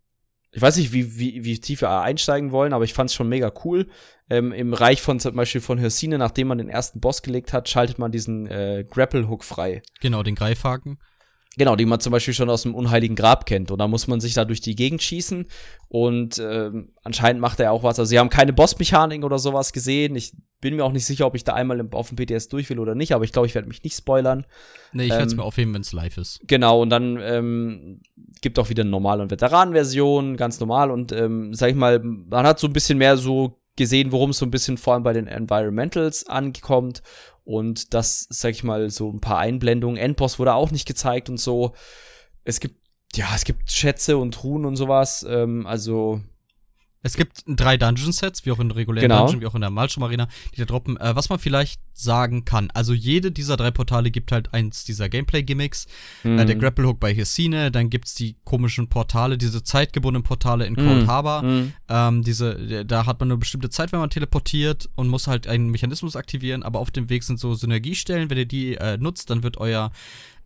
ich 0.51 0.63
weiß 0.63 0.77
nicht, 0.77 0.93
wie, 0.93 1.19
wie, 1.19 1.45
wie 1.45 1.61
tief 1.61 1.83
wir 1.83 2.01
einsteigen 2.01 2.53
wollen, 2.53 2.73
aber 2.73 2.85
ich 2.85 2.95
fand 2.95 3.11
es 3.11 3.15
schon 3.15 3.29
mega 3.29 3.53
cool. 3.65 3.89
Ähm, 4.31 4.53
Im 4.53 4.73
Reich 4.73 5.03
von 5.03 5.21
zum 5.21 5.37
Beispiel 5.37 5.61
von 5.61 5.79
Hirsine, 5.79 6.19
nachdem 6.19 6.49
man 6.49 6.59
den 6.59 6.69
ersten 6.69 7.01
Boss 7.01 7.23
gelegt 7.23 7.53
hat, 7.53 7.69
schaltet 7.69 7.99
man 7.99 8.13
diesen 8.13 8.47
äh, 8.47 8.85
Grapple-Hook 8.89 9.45
frei. 9.45 9.83
Genau, 10.01 10.23
den 10.23 10.35
Greifhaken. 10.35 10.99
Genau, 11.59 11.75
die 11.75 11.87
man 11.87 11.99
zum 11.99 12.13
Beispiel 12.13 12.35
schon 12.35 12.49
aus 12.49 12.63
dem 12.63 12.75
Unheiligen 12.75 13.17
Grab 13.17 13.45
kennt. 13.45 13.71
Und 13.71 13.79
da 13.79 13.89
muss 13.89 14.07
man 14.07 14.21
sich 14.21 14.35
da 14.35 14.45
durch 14.45 14.61
die 14.61 14.77
Gegend 14.77 15.03
schießen. 15.03 15.47
Und 15.89 16.39
äh, 16.39 16.71
anscheinend 17.03 17.41
macht 17.41 17.59
er 17.59 17.73
auch 17.73 17.83
was. 17.83 17.99
Also 17.99 18.09
sie 18.09 18.19
haben 18.19 18.31
keine 18.31 18.53
Bossmechanik 18.53 19.25
oder 19.25 19.39
sowas 19.39 19.73
gesehen. 19.73 20.15
Ich 20.15 20.33
bin 20.61 20.77
mir 20.77 20.85
auch 20.85 20.93
nicht 20.93 21.05
sicher, 21.05 21.27
ob 21.27 21.35
ich 21.35 21.45
da 21.45 21.55
einmal 21.55 21.87
auf 21.93 22.11
dem 22.11 22.17
PTS 22.17 22.49
durch 22.49 22.71
will 22.71 22.79
oder 22.79 22.95
nicht, 22.95 23.13
aber 23.13 23.25
ich 23.25 23.33
glaube, 23.33 23.47
ich 23.47 23.55
werde 23.55 23.69
mich 23.69 23.83
nicht 23.83 23.97
spoilern. 23.97 24.45
Nee, 24.93 25.05
ich 25.05 25.11
ähm, 25.11 25.19
werde 25.19 25.27
es 25.27 25.37
mir 25.37 25.45
aufheben, 25.45 25.75
wenn 25.75 25.83
es 25.83 25.93
live 25.93 26.17
ist. 26.17 26.41
Genau, 26.47 26.83
und 26.83 26.91
dann 26.91 27.19
ähm, 27.21 28.01
gibt 28.41 28.59
auch 28.59 28.69
wieder 28.69 28.83
eine 28.83 28.91
normale 28.91 29.23
und 29.23 29.31
Veteranenversion, 29.31 30.37
ganz 30.37 30.61
normal. 30.61 30.91
Und 30.91 31.13
ähm, 31.13 31.55
sag 31.55 31.71
ich 31.71 31.77
mal, 31.77 32.01
man 32.03 32.47
hat 32.47 32.59
so 32.59 32.67
ein 32.67 32.73
bisschen 32.73 32.99
mehr 32.99 33.17
so 33.17 33.59
gesehen, 33.77 34.13
worum 34.13 34.31
es 34.31 34.39
so 34.39 34.47
ein 34.47 34.51
bisschen 34.51 34.77
vor 34.77 34.95
allem 34.95 35.05
bei 35.05 35.13
den 35.13 35.27
Environmentals 35.29 36.27
ankommt. 36.27 37.03
Und 37.49 37.95
das, 37.95 38.27
sag 38.29 38.51
ich 38.51 38.63
mal, 38.63 38.91
so 38.91 39.11
ein 39.11 39.23
paar 39.23 39.39
Einblendungen. 39.39 39.97
Endboss 39.97 40.39
wurde 40.39 40.53
auch 40.53 40.71
nicht 40.71 40.87
gezeigt 40.87 41.31
und 41.31 41.39
so. 41.39 41.73
Es 42.45 42.61
gibt, 42.61 42.77
ja, 43.15 43.35
es 43.35 43.45
gibt 43.45 43.71
Schätze 43.73 44.19
und 44.19 44.35
Truhen 44.35 44.67
und 44.67 44.77
sowas. 44.77 45.25
Ähm, 45.27 45.67
also 45.67 46.21
es 47.03 47.17
gibt 47.17 47.45
drei 47.47 47.77
Dungeon-Sets, 47.77 48.45
wie 48.45 48.51
auch 48.51 48.59
in 48.59 48.71
regulären 48.71 49.09
genau. 49.09 49.23
Dungeon, 49.23 49.41
wie 49.41 49.47
auch 49.47 49.55
in 49.55 49.61
der 49.61 49.71
Malstrom 49.71 50.03
Arena, 50.03 50.29
die 50.53 50.59
da 50.59 50.65
droppen. 50.65 50.97
Äh, 50.97 51.15
was 51.15 51.29
man 51.29 51.39
vielleicht 51.39 51.81
sagen 51.93 52.45
kann, 52.45 52.71
also 52.75 52.93
jede 52.93 53.31
dieser 53.31 53.57
drei 53.57 53.71
Portale 53.71 54.11
gibt 54.11 54.33
halt 54.33 54.53
eins 54.53 54.85
dieser 54.85 55.09
Gameplay-Gimmicks. 55.09 55.87
Mhm. 56.25 56.39
Äh, 56.39 56.47
der 56.47 56.57
mhm. 56.57 56.61
Grapple 56.61 56.87
Hook 56.87 56.99
bei 57.01 57.15
Hirsine, 57.15 57.71
dann 57.71 57.89
gibt's 57.89 58.15
die 58.15 58.37
komischen 58.45 58.89
Portale, 58.89 59.39
diese 59.39 59.63
zeitgebundenen 59.63 60.25
Portale 60.25 60.67
in 60.67 60.75
Cold 60.75 61.03
mhm. 61.03 61.07
Harbor. 61.07 61.43
Mhm. 61.43 61.73
Ähm, 61.89 62.23
diese, 62.25 62.85
da 62.85 63.07
hat 63.07 63.21
man 63.21 63.31
eine 63.31 63.39
bestimmte 63.39 63.71
Zeit, 63.71 63.93
wenn 63.93 64.01
man 64.01 64.11
teleportiert 64.11 64.89
und 64.97 65.09
muss 65.09 65.29
halt 65.29 65.47
einen 65.47 65.71
Mechanismus 65.71 66.17
aktivieren, 66.17 66.65
aber 66.65 66.81
auf 66.81 66.91
dem 66.91 67.09
Weg 67.11 67.23
sind 67.23 67.39
so 67.39 67.55
Synergiestellen. 67.55 68.29
Wenn 68.29 68.39
ihr 68.39 68.47
die 68.47 68.75
äh, 68.75 68.99
nutzt, 68.99 69.31
dann 69.31 69.45
wird 69.45 69.59
euer 69.59 69.93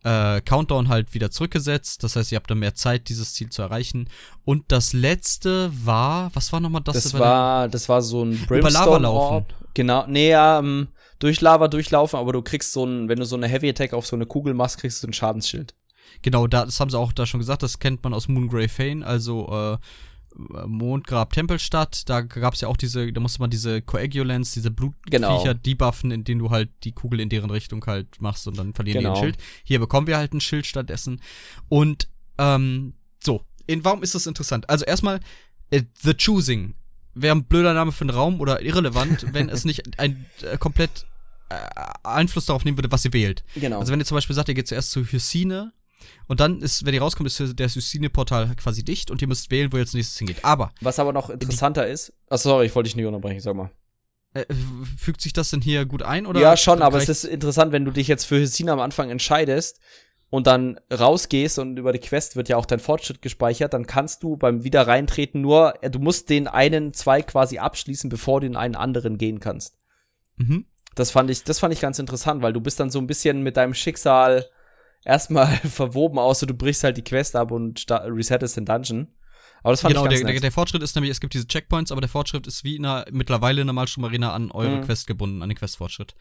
äh, 0.04 0.40
Countdown 0.40 0.88
halt 0.88 1.14
wieder 1.14 1.30
zurückgesetzt. 1.30 2.02
Das 2.02 2.16
heißt, 2.16 2.32
ihr 2.32 2.36
habt 2.36 2.50
dann 2.50 2.58
mehr 2.58 2.74
Zeit, 2.74 3.08
dieses 3.08 3.34
Ziel 3.34 3.50
zu 3.50 3.62
erreichen. 3.62 4.08
Und 4.44 4.64
das 4.68 4.92
letzte 4.92 5.70
war, 5.84 6.30
was 6.34 6.52
war 6.52 6.60
nochmal 6.60 6.82
das? 6.82 6.94
Das, 6.94 7.14
war, 7.18 7.68
das 7.68 7.88
war 7.88 8.02
so 8.02 8.24
ein 8.24 8.30
Brimstone 8.46 8.58
Über 8.58 8.70
Lava 8.70 8.96
laufen. 8.98 9.46
Genau, 9.74 10.04
nee, 10.06 10.32
ähm, 10.34 10.88
durch 11.18 11.40
Lava 11.40 11.68
durchlaufen, 11.68 12.18
aber 12.18 12.32
du 12.32 12.42
kriegst 12.42 12.72
so 12.72 12.84
ein, 12.84 13.08
wenn 13.08 13.18
du 13.18 13.24
so 13.24 13.36
eine 13.36 13.48
Heavy 13.48 13.68
Attack 13.68 13.94
auf 13.94 14.06
so 14.06 14.16
eine 14.16 14.26
Kugel 14.26 14.54
machst, 14.54 14.78
kriegst 14.78 15.02
du 15.02 15.06
ein 15.06 15.12
Schadensschild. 15.12 15.74
Genau, 16.20 16.46
da, 16.46 16.64
das 16.64 16.78
haben 16.78 16.90
sie 16.90 16.98
auch 16.98 17.12
da 17.12 17.26
schon 17.26 17.40
gesagt, 17.40 17.62
das 17.62 17.78
kennt 17.78 18.02
man 18.04 18.12
aus 18.12 18.28
Moongrave 18.28 18.68
Fane, 18.68 19.06
also 19.06 19.48
äh, 19.50 19.78
Mondgrab 20.34 21.32
Tempelstadt, 21.32 22.08
da 22.08 22.22
gab 22.22 22.54
es 22.54 22.60
ja 22.60 22.68
auch 22.68 22.76
diese, 22.76 23.12
da 23.12 23.20
musste 23.20 23.40
man 23.40 23.50
diese 23.50 23.82
Coagulants, 23.82 24.52
diese 24.52 24.70
Blutviecher 24.70 25.18
genau. 25.18 25.54
debuffen, 25.54 26.10
in 26.10 26.24
denen 26.24 26.38
du 26.38 26.50
halt 26.50 26.70
die 26.84 26.92
Kugel 26.92 27.20
in 27.20 27.28
deren 27.28 27.50
Richtung 27.50 27.84
halt 27.86 28.20
machst 28.20 28.46
und 28.46 28.58
dann 28.58 28.72
verlieren 28.74 29.02
genau. 29.02 29.14
die 29.14 29.20
ein 29.20 29.24
Schild. 29.24 29.36
Hier 29.64 29.78
bekommen 29.78 30.06
wir 30.06 30.16
halt 30.16 30.32
ein 30.32 30.40
Schild 30.40 30.66
stattdessen. 30.66 31.20
Und 31.68 32.08
ähm, 32.38 32.94
so, 33.22 33.42
in, 33.66 33.84
warum 33.84 34.02
ist 34.02 34.14
das 34.14 34.26
interessant? 34.26 34.68
Also 34.70 34.84
erstmal, 34.84 35.20
äh, 35.70 35.82
The 36.00 36.14
Choosing 36.14 36.74
wäre 37.14 37.36
ein 37.36 37.44
blöder 37.44 37.74
Name 37.74 37.92
für 37.92 38.02
einen 38.02 38.10
Raum 38.10 38.40
oder 38.40 38.62
irrelevant, 38.62 39.26
wenn 39.32 39.48
es 39.48 39.64
nicht 39.64 39.98
ein 39.98 40.26
äh, 40.42 40.56
komplett 40.56 41.06
äh, 41.50 41.54
Einfluss 42.04 42.46
darauf 42.46 42.64
nehmen 42.64 42.78
würde, 42.78 42.90
was 42.90 43.04
ihr 43.04 43.12
wählt. 43.12 43.44
Genau. 43.54 43.80
Also 43.80 43.92
wenn 43.92 44.00
ihr 44.00 44.06
zum 44.06 44.16
Beispiel 44.16 44.34
sagt, 44.34 44.48
ihr 44.48 44.54
geht 44.54 44.68
zuerst 44.68 44.90
zu 44.90 45.04
Hyrsine 45.04 45.72
Und 46.26 46.40
dann 46.40 46.60
ist, 46.60 46.84
wenn 46.86 46.94
ihr 46.94 47.02
rauskommt, 47.02 47.28
ist 47.28 47.58
der 47.58 47.68
Suicide-Portal 47.68 48.54
quasi 48.56 48.84
dicht 48.84 49.10
und 49.10 49.20
ihr 49.22 49.28
müsst 49.28 49.50
wählen, 49.50 49.72
wo 49.72 49.76
ihr 49.76 49.82
als 49.82 49.94
nächstes 49.94 50.18
hingeht. 50.18 50.44
Aber. 50.44 50.72
Was 50.80 50.98
aber 50.98 51.12
noch 51.12 51.30
interessanter 51.30 51.86
ist. 51.86 52.12
Ach, 52.30 52.38
sorry, 52.38 52.66
ich 52.66 52.74
wollte 52.74 52.88
dich 52.88 52.96
nicht 52.96 53.06
unterbrechen, 53.06 53.40
sag 53.40 53.54
mal. 53.54 53.70
Äh, 54.34 54.46
fügt 54.96 55.20
sich 55.20 55.32
das 55.32 55.50
denn 55.50 55.60
hier 55.60 55.84
gut 55.84 56.02
ein? 56.02 56.26
Oder 56.26 56.40
ja, 56.40 56.56
schon, 56.56 56.80
aber 56.80 56.98
es 56.98 57.08
ist 57.08 57.24
interessant, 57.24 57.72
wenn 57.72 57.84
du 57.84 57.90
dich 57.90 58.08
jetzt 58.08 58.24
für 58.24 58.38
Hesina 58.38 58.72
am 58.72 58.80
Anfang 58.80 59.10
entscheidest 59.10 59.78
und 60.30 60.46
dann 60.46 60.80
rausgehst 60.90 61.58
und 61.58 61.78
über 61.78 61.92
die 61.92 61.98
Quest 61.98 62.36
wird 62.36 62.48
ja 62.48 62.56
auch 62.56 62.64
dein 62.64 62.80
Fortschritt 62.80 63.20
gespeichert, 63.20 63.74
dann 63.74 63.86
kannst 63.86 64.22
du 64.22 64.38
beim 64.38 64.64
Wiederreintreten 64.64 65.42
nur, 65.42 65.74
du 65.82 65.98
musst 65.98 66.30
den 66.30 66.48
einen 66.48 66.94
Zweig 66.94 67.26
quasi 67.26 67.58
abschließen, 67.58 68.08
bevor 68.08 68.40
du 68.40 68.46
in 68.46 68.56
einen 68.56 68.74
anderen 68.74 69.18
gehen 69.18 69.40
kannst. 69.40 69.76
Mhm. 70.36 70.64
Das 70.94 71.10
fand 71.10 71.30
ich, 71.30 71.44
das 71.44 71.58
fand 71.58 71.74
ich 71.74 71.80
ganz 71.80 71.98
interessant, 71.98 72.42
weil 72.42 72.54
du 72.54 72.60
bist 72.60 72.80
dann 72.80 72.90
so 72.90 72.98
ein 72.98 73.06
bisschen 73.06 73.42
mit 73.42 73.58
deinem 73.58 73.74
Schicksal 73.74 74.46
erstmal 75.04 75.46
verwoben, 75.64 76.18
außer 76.18 76.46
du 76.46 76.54
brichst 76.54 76.84
halt 76.84 76.96
die 76.96 77.04
Quest 77.04 77.36
ab 77.36 77.50
und 77.50 77.86
resettest 77.90 78.56
den 78.56 78.64
Dungeon. 78.64 79.08
Aber 79.62 79.72
das 79.72 79.80
fand 79.80 79.94
genau, 79.94 80.04
ich 80.06 80.10
ganz 80.10 80.20
der, 80.22 80.32
der, 80.32 80.40
der, 80.40 80.52
Fortschritt 80.52 80.82
ist 80.82 80.94
nämlich, 80.96 81.10
es 81.10 81.20
gibt 81.20 81.34
diese 81.34 81.46
Checkpoints, 81.46 81.92
aber 81.92 82.00
der 82.00 82.10
Fortschritt 82.10 82.46
ist 82.46 82.64
wie 82.64 82.76
in 82.76 82.84
einer, 82.84 83.04
mittlerweile 83.12 83.60
in 83.60 83.66
der 83.66 83.74
Malstrom 83.74 84.04
Arena 84.04 84.32
an 84.32 84.50
eure 84.50 84.78
mhm. 84.78 84.82
Quest 84.82 85.06
gebunden, 85.06 85.42
an 85.42 85.48
den 85.48 85.56
Questfortschritt. 85.56 86.14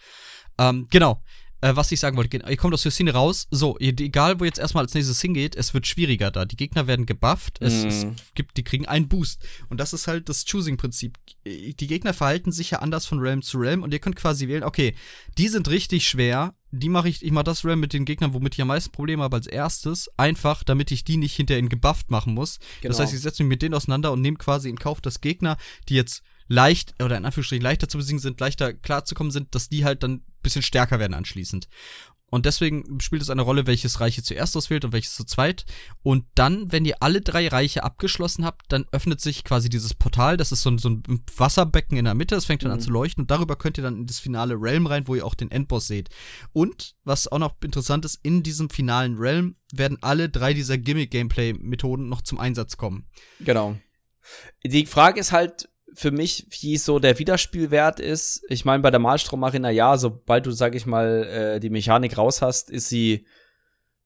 Ähm, 0.59 0.87
genau. 0.91 1.23
Äh, 1.61 1.75
was 1.75 1.91
ich 1.91 1.99
sagen 1.99 2.17
wollte, 2.17 2.37
ihr 2.37 2.57
kommt 2.57 2.73
aus 2.73 2.81
der 2.81 2.91
Szene 2.91 3.13
raus, 3.13 3.47
so, 3.51 3.77
egal 3.79 4.39
wo 4.39 4.45
jetzt 4.45 4.57
erstmal 4.57 4.83
als 4.83 4.95
nächstes 4.95 5.21
hingeht, 5.21 5.55
es 5.55 5.73
wird 5.73 5.85
schwieriger 5.85 6.31
da. 6.31 6.45
Die 6.45 6.55
Gegner 6.55 6.87
werden 6.87 7.05
gebufft, 7.05 7.57
es, 7.61 7.83
mm. 7.83 7.87
es 7.87 8.07
gibt, 8.33 8.57
die 8.57 8.63
kriegen 8.63 8.87
einen 8.87 9.07
Boost. 9.07 9.45
Und 9.69 9.79
das 9.79 9.93
ist 9.93 10.07
halt 10.07 10.27
das 10.27 10.45
Choosing-Prinzip. 10.45 11.17
Die 11.45 11.87
Gegner 11.87 12.13
verhalten 12.13 12.51
sich 12.51 12.71
ja 12.71 12.79
anders 12.79 13.05
von 13.05 13.19
Realm 13.19 13.43
zu 13.43 13.59
Realm 13.59 13.83
und 13.83 13.93
ihr 13.93 13.99
könnt 13.99 14.15
quasi 14.15 14.47
wählen, 14.47 14.63
okay, 14.63 14.95
die 15.37 15.47
sind 15.49 15.69
richtig 15.69 16.07
schwer, 16.07 16.55
die 16.71 16.89
mache 16.89 17.09
ich, 17.09 17.23
ich 17.23 17.31
mache 17.31 17.43
das 17.43 17.65
Realm 17.65 17.79
mit 17.79 17.93
den 17.93 18.05
Gegnern, 18.05 18.33
womit 18.33 18.55
ich 18.55 18.61
am 18.61 18.69
meisten 18.69 18.91
Probleme 18.91 19.23
habe 19.23 19.35
als 19.35 19.47
erstes, 19.47 20.09
einfach, 20.17 20.63
damit 20.63 20.91
ich 20.91 21.03
die 21.03 21.17
nicht 21.17 21.35
hinterher 21.35 21.59
in 21.59 21.69
gebufft 21.69 22.09
machen 22.09 22.33
muss. 22.33 22.59
Genau. 22.81 22.91
Das 22.91 22.99
heißt, 22.99 23.13
ich 23.13 23.19
setze 23.19 23.43
mich 23.43 23.49
mit 23.49 23.61
denen 23.61 23.75
auseinander 23.75 24.11
und 24.11 24.21
nehme 24.21 24.37
quasi 24.37 24.69
in 24.69 24.79
Kauf, 24.79 25.01
dass 25.01 25.21
Gegner, 25.21 25.57
die 25.89 25.95
jetzt 25.95 26.23
leicht, 26.47 26.93
oder 27.01 27.17
in 27.17 27.25
Anführungsstrichen 27.25 27.63
leichter 27.63 27.87
zu 27.87 27.97
besiegen 27.97 28.19
sind, 28.19 28.39
leichter 28.39 28.73
klarzukommen 28.73 29.31
sind, 29.31 29.55
dass 29.55 29.69
die 29.69 29.85
halt 29.85 30.03
dann 30.03 30.15
ein 30.15 30.23
bisschen 30.43 30.61
stärker 30.61 30.99
werden 30.99 31.13
anschließend. 31.13 31.67
Und 32.31 32.45
deswegen 32.45 33.01
spielt 33.01 33.21
es 33.21 33.29
eine 33.29 33.41
Rolle, 33.41 33.67
welches 33.67 33.99
Reich 33.99 34.17
ihr 34.17 34.23
zuerst 34.23 34.55
auswählt 34.55 34.85
und 34.85 34.93
welches 34.93 35.15
zu 35.15 35.25
zweit. 35.25 35.65
Und 36.01 36.25
dann, 36.33 36.71
wenn 36.71 36.85
ihr 36.85 36.95
alle 37.01 37.19
drei 37.19 37.49
Reiche 37.49 37.83
abgeschlossen 37.83 38.45
habt, 38.45 38.71
dann 38.71 38.85
öffnet 38.93 39.19
sich 39.19 39.43
quasi 39.43 39.67
dieses 39.67 39.93
Portal. 39.93 40.37
Das 40.37 40.53
ist 40.53 40.61
so 40.61 40.71
ein, 40.71 40.77
so 40.77 40.89
ein 40.89 41.03
Wasserbecken 41.35 41.97
in 41.97 42.05
der 42.05 42.13
Mitte. 42.13 42.33
Das 42.35 42.45
fängt 42.45 42.63
dann 42.63 42.71
mhm. 42.71 42.75
an 42.75 42.81
zu 42.81 42.89
leuchten. 42.89 43.23
Und 43.23 43.31
darüber 43.31 43.57
könnt 43.57 43.77
ihr 43.77 43.83
dann 43.83 43.97
in 43.97 44.07
das 44.07 44.19
finale 44.19 44.55
Realm 44.55 44.87
rein, 44.87 45.09
wo 45.09 45.15
ihr 45.15 45.25
auch 45.25 45.35
den 45.35 45.51
Endboss 45.51 45.87
seht. 45.87 46.09
Und, 46.53 46.95
was 47.03 47.27
auch 47.27 47.39
noch 47.39 47.55
interessant 47.61 48.05
ist, 48.05 48.19
in 48.23 48.43
diesem 48.43 48.69
finalen 48.69 49.17
Realm 49.17 49.57
werden 49.73 49.97
alle 49.99 50.29
drei 50.29 50.53
dieser 50.53 50.77
Gimmick-Gameplay-Methoden 50.77 52.07
noch 52.07 52.21
zum 52.21 52.39
Einsatz 52.39 52.77
kommen. 52.77 53.07
Genau. 53.41 53.77
Die 54.63 54.85
Frage 54.85 55.19
ist 55.19 55.33
halt, 55.33 55.67
für 55.93 56.11
mich, 56.11 56.47
wie 56.61 56.77
so 56.77 56.99
der 56.99 57.19
Wiederspielwert 57.19 57.99
ist. 57.99 58.43
Ich 58.49 58.65
meine, 58.65 58.81
bei 58.81 58.91
der 58.91 58.99
Malstrom 58.99 59.43
Arena, 59.43 59.69
ja, 59.69 59.97
sobald 59.97 60.45
du, 60.45 60.51
sag 60.51 60.75
ich 60.75 60.85
mal, 60.85 61.23
äh, 61.23 61.59
die 61.59 61.69
Mechanik 61.69 62.17
raus 62.17 62.41
hast, 62.41 62.69
ist 62.69 62.89
sie 62.89 63.25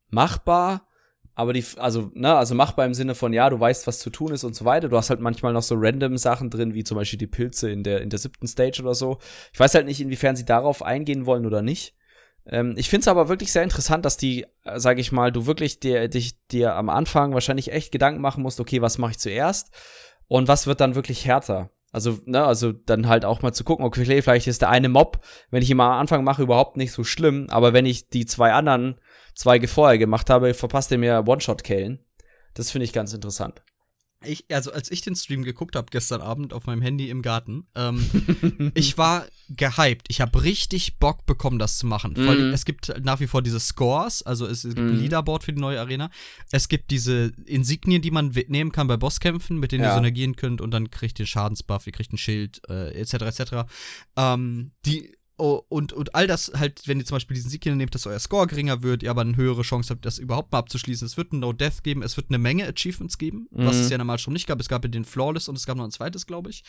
machbar. 0.10 0.88
Aber 1.38 1.52
die, 1.52 1.66
also, 1.78 2.12
ne, 2.14 2.34
also 2.34 2.56
machbar 2.56 2.86
im 2.86 2.94
Sinne 2.94 3.14
von, 3.14 3.34
ja, 3.34 3.50
du 3.50 3.60
weißt, 3.60 3.88
was 3.88 4.00
zu 4.00 4.10
tun 4.10 4.32
ist 4.32 4.46
und 4.46 4.56
so 4.56 4.64
weiter. 4.64 4.88
Du 4.88 4.96
hast 4.96 5.10
halt 5.10 5.20
manchmal 5.20 5.52
noch 5.52 5.64
so 5.64 5.76
random 5.78 6.18
Sachen 6.18 6.50
drin, 6.50 6.74
wie 6.74 6.86
zum 6.86 6.96
Beispiel 6.96 7.20
die 7.20 7.28
Pilze 7.28 7.70
in 7.70 7.84
der, 7.84 8.02
in 8.02 8.10
der 8.10 8.20
siebten 8.20 8.48
Stage 8.48 8.82
oder 8.82 8.96
so. 8.96 9.20
Ich 9.52 9.60
weiß 9.60 9.76
halt 9.76 9.86
nicht, 9.86 10.00
inwiefern 10.00 10.38
sie 10.38 10.46
darauf 10.46 10.82
eingehen 10.82 11.26
wollen 11.26 11.46
oder 11.46 11.62
nicht. 11.62 11.94
Ähm, 12.46 12.76
ich 12.78 12.90
finde 12.90 13.02
es 13.02 13.08
aber 13.10 13.28
wirklich 13.28 13.52
sehr 13.52 13.64
interessant, 13.64 14.06
dass 14.06 14.16
die, 14.16 14.46
äh, 14.64 14.80
sag 14.80 14.98
ich 14.98 15.12
mal, 15.12 15.32
du 15.32 15.46
wirklich 15.46 15.80
dir, 15.82 16.08
dich, 16.08 16.38
dir 16.48 16.76
am 16.76 16.90
Anfang 16.90 17.34
wahrscheinlich 17.34 17.72
echt 17.72 17.92
Gedanken 17.92 18.22
machen 18.22 18.42
musst, 18.42 18.62
okay, 18.62 18.82
was 18.82 18.98
mache 18.98 19.12
ich 19.12 19.20
zuerst? 19.20 19.72
Und 20.28 20.48
was 20.48 20.68
wird 20.68 20.80
dann 20.80 20.96
wirklich 20.96 21.26
härter? 21.26 21.70
Also, 21.96 22.20
ne, 22.26 22.44
also 22.44 22.74
dann 22.74 23.08
halt 23.08 23.24
auch 23.24 23.42
mal 23.42 23.54
zu 23.54 23.64
gucken, 23.64 23.86
okay, 23.86 24.22
vielleicht 24.22 24.48
ist 24.48 24.62
der 24.62 24.70
eine 24.70 24.90
Mob, 24.90 25.22
wenn 25.50 25.64
ich 25.64 25.70
ihn 25.70 25.78
mal 25.78 25.94
am 25.94 26.02
Anfang 26.02 26.26
mache, 26.26 26.44
überhaupt 26.44 26.76
nicht 26.76 26.92
so 26.92 27.06
schlimm, 27.06 27.48
aber 27.50 27.72
wenn 27.72 27.86
ich 27.86 28.10
die 28.10 28.26
zwei 28.26 28.52
anderen 28.52 29.00
Zweige 29.34 29.70
vorher 29.70 29.98
gemacht 29.98 30.30
habe, 30.30 30.54
verpasst 30.54 30.92
er 30.92 30.98
mir 30.98 31.24
One-Shot-Killen. 31.26 32.04
Das 32.54 32.70
finde 32.70 32.84
ich 32.84 32.92
ganz 32.92 33.14
interessant. 33.14 33.64
Ich, 34.24 34.46
also 34.52 34.72
als 34.72 34.92
ich 34.92 35.02
den 35.02 35.16
Stream 35.16 35.44
geguckt 35.44 35.76
habe 35.76 35.88
gestern 35.92 36.22
Abend 36.22 36.54
auf 36.54 36.66
meinem 36.66 36.82
Handy 36.82 37.10
im 37.10 37.22
Garten, 37.22 37.68
ähm, 37.76 38.72
ich 38.74 38.98
war 38.98 39.26
gehypt. 39.50 40.08
Ich 40.10 40.22
habe 40.22 40.44
richtig 40.44 40.98
Bock 40.98 41.26
bekommen, 41.26 41.60
das 41.60 41.78
zu 41.78 41.86
machen. 41.86 42.18
Allem, 42.18 42.52
es 42.54 42.66
gibt 42.66 42.94
nach 43.04 43.20
wie 43.20 43.28
vor 43.28 43.42
diese 43.42 43.60
Scores, 43.60 44.24
also 44.24 44.48
es, 44.48 44.64
gibt 44.64 44.78
mm. 44.78 44.88
ein 44.88 45.00
Leaderboard 45.00 45.44
für 45.44 45.54
die 45.54 45.62
neue 45.62 45.80
Arena. 45.80 46.10
Es 46.52 46.68
gibt 46.68 46.92
diese 46.92 47.34
Insignien, 47.46 48.02
die 48.02 48.12
man 48.12 48.34
nehmen 48.48 48.72
kann 48.72 48.88
bei 48.88 48.98
Bosskämpfen, 48.98 49.60
mit 49.60 49.72
denen 49.72 49.84
ja. 49.84 49.92
ihr 49.92 49.96
synergieren 49.96 50.36
könnt 50.36 50.62
und 50.62 50.72
dann 50.72 50.90
kriegt 50.90 51.20
ihr 51.20 51.28
Schadensbuff, 51.28 51.86
ihr 51.86 51.94
kriegt 51.94 52.14
ein 52.14 52.18
Schild, 52.18 52.62
äh, 52.70 52.94
etc. 53.00 53.14
etc. 53.14 53.54
Ähm, 54.18 54.72
die 54.86 55.16
Oh, 55.38 55.62
und, 55.68 55.92
und 55.92 56.16
all 56.16 56.28
das 56.28 56.54
halt, 56.56 56.88
wenn 56.88 56.98
ihr 56.98 57.06
zum 57.06 57.16
Beispiel 57.16 57.36
diesen 57.36 57.50
Sieg 57.50 57.62
hier 57.64 57.76
nehmt, 57.76 57.94
dass 57.94 58.08
euer 58.08 58.20
Score 58.20 58.48
geringer 58.48 58.84
wird, 58.84 59.04
ihr 59.04 59.10
aber 59.10 59.22
eine 59.22 59.36
höhere 59.36 59.64
Chance 59.64 59.90
habt, 59.90 60.06
das 60.06 60.18
überhaupt 60.18 60.54
mal 60.54 60.60
abzuschließen. 60.60 61.06
Es 61.06 61.18
wird 61.18 61.34
ein 61.34 61.40
No-Death 61.40 61.84
geben, 61.84 62.04
es 62.04 62.16
wird 62.16 62.28
eine 62.30 62.38
Menge 62.38 62.66
Achievements 62.66 63.18
geben, 63.18 63.50
mhm. 63.52 63.66
was 63.66 63.76
es 63.76 63.90
ja 63.90 63.98
normal 63.98 64.18
schon 64.18 64.32
nicht 64.32 64.48
gab. 64.48 64.62
Es 64.62 64.70
gab 64.70 64.86
ja 64.86 64.90
den 64.90 65.04
Flawless 65.04 65.50
und 65.50 65.58
es 65.58 65.66
gab 65.66 65.76
noch 65.76 65.84
ein 65.84 65.92
zweites, 65.92 66.26
glaube 66.26 66.52
ich. 66.52 66.64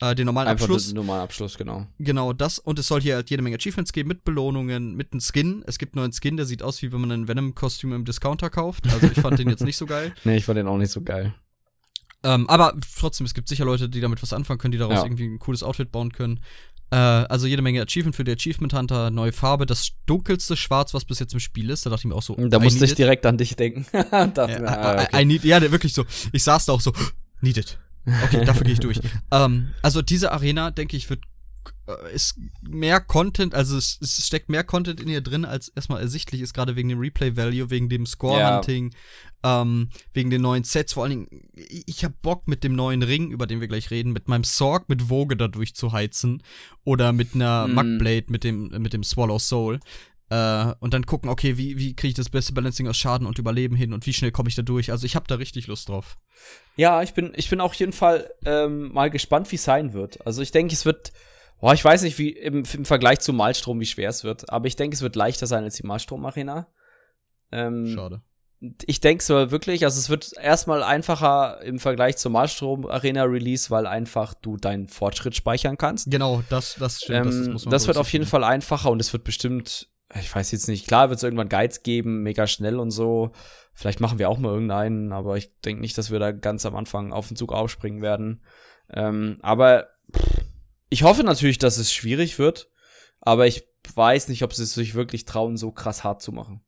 Äh, 0.00 0.14
den 0.14 0.24
normalen 0.24 0.48
Einfach 0.48 0.64
Abschluss. 0.64 0.86
Den 0.86 0.96
normalen 0.96 1.22
Abschluss, 1.22 1.58
genau. 1.58 1.86
Genau, 1.98 2.32
das. 2.32 2.58
Und 2.58 2.78
es 2.78 2.86
soll 2.86 3.02
hier 3.02 3.16
halt 3.16 3.28
jede 3.28 3.42
Menge 3.42 3.56
Achievements 3.56 3.92
geben 3.92 4.08
mit 4.08 4.24
Belohnungen, 4.24 4.94
mit 4.94 5.12
einem 5.12 5.20
Skin. 5.20 5.62
Es 5.66 5.78
gibt 5.78 5.94
einen 5.94 6.04
neuen 6.04 6.12
Skin, 6.12 6.38
der 6.38 6.46
sieht 6.46 6.62
aus, 6.62 6.80
wie 6.80 6.92
wenn 6.92 7.02
man 7.02 7.12
ein 7.12 7.28
Venom-Kostüm 7.28 7.92
im 7.92 8.06
Discounter 8.06 8.48
kauft. 8.48 8.86
Also 8.90 9.08
ich 9.08 9.20
fand 9.20 9.38
den 9.38 9.50
jetzt 9.50 9.62
nicht 9.62 9.76
so 9.76 9.84
geil. 9.84 10.14
Nee, 10.24 10.38
ich 10.38 10.44
fand 10.44 10.58
den 10.58 10.66
auch 10.66 10.78
nicht 10.78 10.90
so 10.90 11.02
geil. 11.02 11.34
Ähm, 12.22 12.48
aber 12.48 12.74
trotzdem, 12.98 13.26
es 13.26 13.34
gibt 13.34 13.48
sicher 13.48 13.64
Leute, 13.64 13.88
die 13.88 14.00
damit 14.00 14.22
was 14.22 14.32
anfangen 14.32 14.58
können, 14.58 14.72
die 14.72 14.78
daraus 14.78 14.96
ja. 14.96 15.04
irgendwie 15.04 15.26
ein 15.26 15.38
cooles 15.38 15.62
Outfit 15.62 15.92
bauen 15.92 16.12
können. 16.12 16.40
Äh, 16.90 16.96
also 16.96 17.46
jede 17.46 17.62
Menge 17.62 17.82
Achievement 17.82 18.14
für 18.14 18.24
die 18.24 18.32
Achievement 18.32 18.72
Hunter, 18.72 19.10
neue 19.10 19.32
Farbe, 19.32 19.66
das 19.66 19.90
dunkelste 20.06 20.56
Schwarz, 20.56 20.94
was 20.94 21.04
bis 21.04 21.18
jetzt 21.18 21.34
im 21.34 21.40
Spiel 21.40 21.70
ist. 21.70 21.84
Da 21.84 21.90
dachte 21.90 22.02
ich 22.02 22.04
mir 22.06 22.14
auch 22.14 22.22
so. 22.22 22.34
Da 22.34 22.58
musste 22.58 22.84
ich 22.84 22.94
direkt 22.94 23.26
an 23.26 23.38
dich 23.38 23.56
denken. 23.56 23.86
ja, 23.92 24.26
mir, 24.26 24.68
ah, 24.68 25.02
okay. 25.02 25.08
I, 25.12 25.22
I 25.22 25.24
need, 25.24 25.44
ja, 25.44 25.60
wirklich 25.70 25.94
so. 25.94 26.04
Ich 26.32 26.44
saß 26.44 26.66
da 26.66 26.72
auch 26.72 26.80
so, 26.80 26.92
needed. 27.40 27.78
Okay, 28.24 28.44
dafür 28.44 28.64
gehe 28.64 28.74
ich 28.74 28.80
durch. 28.80 29.00
ähm, 29.32 29.70
also 29.82 30.00
diese 30.00 30.30
Arena, 30.30 30.70
denke 30.70 30.96
ich, 30.96 31.10
wird 31.10 31.24
äh, 31.88 32.14
ist 32.14 32.38
mehr 32.62 33.00
Content, 33.00 33.54
also 33.54 33.76
es, 33.76 33.98
es, 34.00 34.24
steckt 34.24 34.48
mehr 34.48 34.62
Content 34.62 35.00
in 35.00 35.08
ihr 35.08 35.20
drin, 35.20 35.44
als 35.44 35.68
erstmal 35.68 36.00
ersichtlich 36.00 36.40
ist, 36.40 36.54
gerade 36.54 36.76
wegen 36.76 36.88
dem 36.88 37.00
Replay-Value, 37.00 37.70
wegen 37.70 37.88
dem 37.88 38.06
Score-Hunting, 38.06 38.90
ja. 38.90 38.98
Ähm, 39.46 39.90
wegen 40.12 40.30
den 40.30 40.42
neuen 40.42 40.64
Sets. 40.64 40.94
Vor 40.94 41.04
allen 41.04 41.10
Dingen, 41.10 41.48
ich 41.54 42.04
hab 42.04 42.20
Bock 42.20 42.48
mit 42.48 42.64
dem 42.64 42.74
neuen 42.74 43.02
Ring, 43.02 43.30
über 43.30 43.46
den 43.46 43.60
wir 43.60 43.68
gleich 43.68 43.90
reden, 43.90 44.12
mit 44.12 44.26
meinem 44.28 44.44
Sorg 44.44 44.88
mit 44.88 45.02
Vogue 45.02 45.36
dadurch 45.36 45.74
zu 45.74 45.92
heizen. 45.92 46.42
Oder 46.84 47.12
mit 47.12 47.34
einer 47.34 47.68
mm. 47.68 47.74
Mugblade, 47.74 48.26
mit 48.28 48.42
dem, 48.42 48.68
mit 48.68 48.92
dem 48.92 49.04
Swallow 49.04 49.38
Soul. 49.38 49.78
Äh, 50.30 50.72
und 50.80 50.94
dann 50.94 51.06
gucken, 51.06 51.30
okay, 51.30 51.56
wie, 51.56 51.78
wie 51.78 51.94
kriege 51.94 52.08
ich 52.08 52.14
das 52.14 52.28
beste 52.28 52.52
Balancing 52.52 52.88
aus 52.88 52.96
Schaden 52.96 53.26
und 53.26 53.38
Überleben 53.38 53.76
hin 53.76 53.92
und 53.92 54.04
wie 54.06 54.12
schnell 54.12 54.32
komme 54.32 54.48
ich 54.48 54.56
da 54.56 54.62
durch. 54.62 54.90
Also 54.90 55.06
ich 55.06 55.14
habe 55.14 55.26
da 55.28 55.36
richtig 55.36 55.68
Lust 55.68 55.88
drauf. 55.88 56.18
Ja, 56.74 57.02
ich 57.02 57.14
bin, 57.14 57.32
ich 57.36 57.48
bin 57.48 57.60
auch 57.60 57.74
jeden 57.74 57.92
Fall 57.92 58.28
ähm, 58.44 58.92
mal 58.92 59.10
gespannt, 59.10 59.52
wie 59.52 59.56
es 59.56 59.64
sein 59.64 59.92
wird. 59.92 60.26
Also 60.26 60.42
ich 60.42 60.50
denke, 60.50 60.74
es 60.74 60.84
wird 60.84 61.12
Boah, 61.58 61.72
ich 61.72 61.82
weiß 61.82 62.02
nicht, 62.02 62.18
wie 62.18 62.32
im, 62.32 62.64
im, 62.70 62.84
Vergleich 62.84 63.20
zu 63.20 63.32
Malstrom, 63.32 63.80
wie 63.80 63.86
schwer 63.86 64.10
es 64.10 64.24
wird, 64.24 64.50
aber 64.50 64.66
ich 64.66 64.76
denke, 64.76 64.94
es 64.94 65.00
wird 65.00 65.16
leichter 65.16 65.46
sein 65.46 65.64
als 65.64 65.76
die 65.76 65.86
Malstrom-Arena. 65.86 66.68
Ähm, 67.50 67.86
Schade. 67.86 68.20
Ich 68.86 69.00
denke 69.00 69.22
es 69.22 69.28
wirklich, 69.50 69.84
also 69.84 69.98
es 69.98 70.08
wird 70.08 70.32
erstmal 70.38 70.82
einfacher 70.82 71.60
im 71.62 71.78
Vergleich 71.78 72.16
zur 72.16 72.30
Malstrom-Arena-Release, 72.32 73.70
weil 73.70 73.86
einfach 73.86 74.32
du 74.34 74.56
deinen 74.56 74.88
Fortschritt 74.88 75.36
speichern 75.36 75.76
kannst. 75.76 76.10
Genau, 76.10 76.42
das, 76.48 76.76
das 76.78 77.02
stimmt. 77.02 77.32
Ähm, 77.32 77.52
das, 77.52 77.64
das 77.64 77.86
wird 77.86 77.98
auf 77.98 78.12
jeden 78.12 78.26
Fall 78.26 78.44
einfacher 78.44 78.90
und 78.90 79.00
es 79.00 79.12
wird 79.12 79.24
bestimmt, 79.24 79.88
ich 80.18 80.34
weiß 80.34 80.52
jetzt 80.52 80.68
nicht, 80.68 80.86
klar 80.86 81.10
wird 81.10 81.18
es 81.18 81.22
irgendwann 81.22 81.50
Guides 81.50 81.82
geben, 81.82 82.22
mega 82.22 82.46
schnell 82.46 82.78
und 82.78 82.90
so. 82.90 83.32
Vielleicht 83.74 84.00
machen 84.00 84.18
wir 84.18 84.30
auch 84.30 84.38
mal 84.38 84.52
irgendeinen, 84.52 85.12
aber 85.12 85.36
ich 85.36 85.50
denke 85.60 85.82
nicht, 85.82 85.98
dass 85.98 86.10
wir 86.10 86.18
da 86.18 86.32
ganz 86.32 86.64
am 86.64 86.76
Anfang 86.76 87.12
auf 87.12 87.28
den 87.28 87.36
Zug 87.36 87.52
aufspringen 87.52 88.00
werden. 88.00 88.42
Ähm, 88.90 89.36
aber 89.42 89.88
pff, 90.16 90.46
ich 90.88 91.02
hoffe 91.02 91.24
natürlich, 91.24 91.58
dass 91.58 91.76
es 91.76 91.92
schwierig 91.92 92.38
wird, 92.38 92.70
aber 93.20 93.46
ich 93.46 93.68
weiß 93.94 94.28
nicht, 94.28 94.42
ob 94.42 94.54
sie 94.54 94.62
es 94.62 94.74
sich 94.74 94.94
wirklich 94.94 95.24
trauen, 95.24 95.56
so 95.56 95.72
krass 95.72 96.04
hart 96.04 96.22
zu 96.22 96.32
machen. 96.32 96.62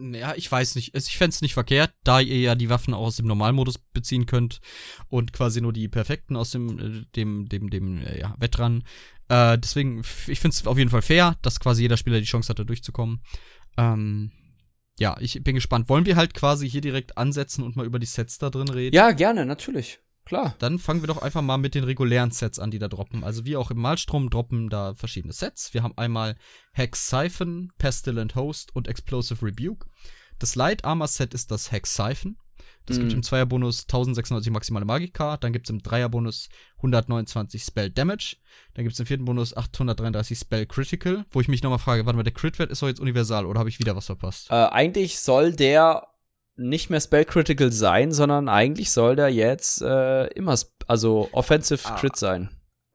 Ja, 0.00 0.34
ich 0.34 0.50
weiß 0.50 0.74
nicht. 0.74 0.94
Ich 0.94 1.16
fände 1.18 1.34
es 1.34 1.42
nicht 1.42 1.54
verkehrt, 1.54 1.92
da 2.04 2.20
ihr 2.20 2.40
ja 2.40 2.54
die 2.54 2.70
Waffen 2.70 2.94
auch 2.94 3.06
aus 3.06 3.16
dem 3.16 3.26
Normalmodus 3.26 3.78
beziehen 3.78 4.26
könnt 4.26 4.60
und 5.08 5.32
quasi 5.32 5.60
nur 5.60 5.72
die 5.72 5.88
perfekten 5.88 6.36
aus 6.36 6.50
dem, 6.50 6.78
äh, 6.78 7.06
dem, 7.16 7.48
dem, 7.48 7.70
dem, 7.70 7.98
äh, 7.98 8.20
ja, 8.20 8.34
Wettrun. 8.38 8.84
Äh, 9.28 9.58
deswegen, 9.58 10.00
ich 10.26 10.40
finde 10.40 10.54
es 10.54 10.66
auf 10.66 10.78
jeden 10.78 10.90
Fall 10.90 11.02
fair, 11.02 11.36
dass 11.42 11.60
quasi 11.60 11.82
jeder 11.82 11.96
Spieler 11.96 12.20
die 12.20 12.26
Chance 12.26 12.48
hat, 12.48 12.58
da 12.58 12.64
durchzukommen. 12.64 13.22
Ähm, 13.76 14.32
ja, 14.98 15.16
ich 15.20 15.42
bin 15.42 15.54
gespannt. 15.54 15.88
Wollen 15.88 16.06
wir 16.06 16.16
halt 16.16 16.34
quasi 16.34 16.68
hier 16.68 16.80
direkt 16.80 17.16
ansetzen 17.16 17.62
und 17.62 17.76
mal 17.76 17.86
über 17.86 17.98
die 17.98 18.06
Sets 18.06 18.38
da 18.38 18.50
drin 18.50 18.68
reden? 18.68 18.94
Ja, 18.94 19.12
gerne, 19.12 19.46
natürlich. 19.46 20.00
Klar. 20.30 20.54
Dann 20.58 20.78
fangen 20.78 21.02
wir 21.02 21.06
doch 21.08 21.20
einfach 21.20 21.42
mal 21.42 21.58
mit 21.58 21.74
den 21.74 21.84
regulären 21.84 22.30
Sets 22.30 22.58
an, 22.58 22.70
die 22.70 22.78
da 22.78 22.88
droppen. 22.88 23.22
Also 23.22 23.44
wie 23.44 23.56
auch 23.56 23.70
im 23.70 23.78
Malstrom 23.78 24.30
droppen 24.30 24.70
da 24.70 24.94
verschiedene 24.94 25.32
Sets. 25.34 25.74
Wir 25.74 25.82
haben 25.82 25.96
einmal 25.98 26.36
Hex 26.72 27.10
Siphon, 27.10 27.70
Pestilent 27.76 28.34
Host 28.34 28.74
und 28.74 28.88
Explosive 28.88 29.44
Rebuke. 29.44 29.86
Das 30.38 30.54
Light 30.54 30.84
Armor 30.86 31.08
Set 31.08 31.34
ist 31.34 31.50
das 31.50 31.70
Hex 31.70 31.94
Siphon. 31.94 32.36
Das 32.86 32.96
Mhm. 32.96 33.00
gibt 33.02 33.12
im 33.12 33.22
Zweierbonus 33.22 33.86
1096 33.86 34.50
maximale 34.52 34.86
Magika. 34.86 35.36
Dann 35.36 35.52
gibt 35.52 35.66
es 35.66 35.70
im 35.70 35.82
Dreierbonus 35.82 36.48
129 36.78 37.62
Spell 37.62 37.90
Damage. 37.90 38.36
Dann 38.74 38.84
gibt 38.84 38.94
es 38.94 39.00
im 39.00 39.06
vierten 39.06 39.24
Bonus 39.26 39.54
833 39.56 40.38
Spell 40.38 40.66
Critical. 40.66 41.24
Wo 41.30 41.40
ich 41.40 41.48
mich 41.48 41.62
nochmal 41.62 41.78
frage, 41.78 42.06
warte 42.06 42.16
mal, 42.16 42.22
der 42.22 42.32
Crit-Wert 42.32 42.70
ist 42.70 42.80
doch 42.82 42.88
jetzt 42.88 43.00
universal 43.00 43.44
oder 43.46 43.58
habe 43.60 43.68
ich 43.68 43.78
wieder 43.78 43.96
was 43.96 44.06
verpasst? 44.06 44.50
Äh, 44.50 44.54
eigentlich 44.54 45.18
soll 45.20 45.52
der 45.52 46.06
nicht 46.60 46.90
mehr 46.90 47.00
Spell 47.00 47.24
Critical 47.24 47.72
sein, 47.72 48.12
sondern 48.12 48.48
eigentlich 48.48 48.90
soll 48.90 49.16
der 49.16 49.28
jetzt 49.28 49.82
äh, 49.82 50.26
immer, 50.28 50.54
also 50.86 51.28
Offensive 51.32 51.80
Ah. 51.88 51.96
Crit 51.96 52.16
sein. 52.16 52.50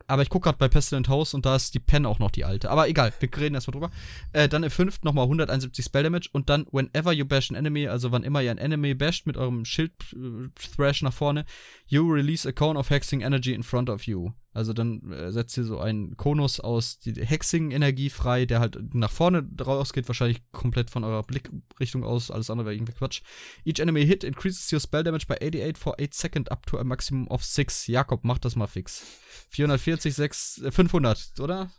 Aber 0.08 0.22
ich 0.22 0.30
gucke 0.30 0.44
gerade 0.46 0.60
bei 0.60 0.68
Pestilent 0.68 1.10
House 1.10 1.34
und 1.34 1.48
da 1.48 1.56
ist 1.56 1.74
die 1.74 1.80
Pen 1.80 2.06
auch 2.06 2.20
noch 2.20 2.30
die 2.30 2.46
alte. 2.46 2.70
Aber 2.70 2.88
egal, 2.88 3.12
wir 3.20 3.38
reden 3.38 3.56
erstmal 3.56 3.74
drüber. 3.74 3.92
Äh, 4.34 4.48
dann 4.48 4.62
im 4.62 4.70
fünften 4.70 5.08
nochmal 5.08 5.24
171 5.24 5.84
Spell 5.84 6.04
Damage 6.04 6.30
und 6.32 6.50
dann 6.50 6.68
whenever 6.72 7.12
you 7.12 7.26
bash 7.26 7.50
an 7.50 7.56
enemy, 7.56 7.88
also 7.88 8.12
wann 8.12 8.24
immer 8.24 8.42
ihr 8.42 8.52
ein 8.52 8.60
Enemy 8.60 8.94
basht 8.94 9.26
mit 9.26 9.36
eurem 9.36 9.66
Schild 9.66 9.94
äh, 10.14 10.50
Thrash 10.76 11.02
nach 11.02 11.14
vorne, 11.14 11.44
you 11.88 12.08
release 12.08 12.48
a 12.48 12.52
cone 12.52 12.78
of 12.78 12.92
hexing 12.92 13.22
energy 13.22 13.54
in 13.54 13.64
front 13.64 13.90
of 13.90 14.04
you. 14.06 14.32
Also 14.56 14.72
dann 14.72 15.12
äh, 15.12 15.34
setzt 15.34 15.58
ihr 15.58 15.66
so 15.66 15.80
einen 15.80 16.16
Konus 16.16 16.62
aus 16.62 16.98
die 16.98 17.14
Hexing-Energie 17.14 18.10
frei, 18.10 18.46
der 18.46 18.62
halt 18.62 18.96
nach 18.96 19.12
vorne 19.12 19.46
rausgeht, 19.60 20.08
wahrscheinlich 20.08 20.50
komplett 20.54 20.90
von 20.90 21.04
eurer 21.04 21.24
Blickrichtung 21.24 22.06
aus, 22.06 22.32
alles 22.32 22.50
andere 22.50 22.68
wäre 22.68 22.76
irgendwie 22.76 22.94
Quatsch. 22.94 23.22
Each 23.66 23.82
enemy 23.82 24.06
hit 24.06 24.24
increases 24.24 24.72
your 24.72 24.80
spell 24.80 25.04
damage 25.04 25.28
by 25.28 25.36
88 25.42 25.78
for 25.78 25.96
8 26.00 26.14
seconds 26.14 26.50
up 26.50 26.66
to 26.68 26.80
a 26.80 26.86
maximum 26.86 27.28
of 27.28 27.44
6. 27.44 27.88
Jakob, 27.88 28.24
mach 28.24 28.38
das 28.38 28.56
mal 28.56 28.68
fix. 28.68 29.04
440, 29.50 30.16
6, 30.16 30.62
äh, 30.64 30.72
500, 30.72 31.38
oder? 31.42 31.70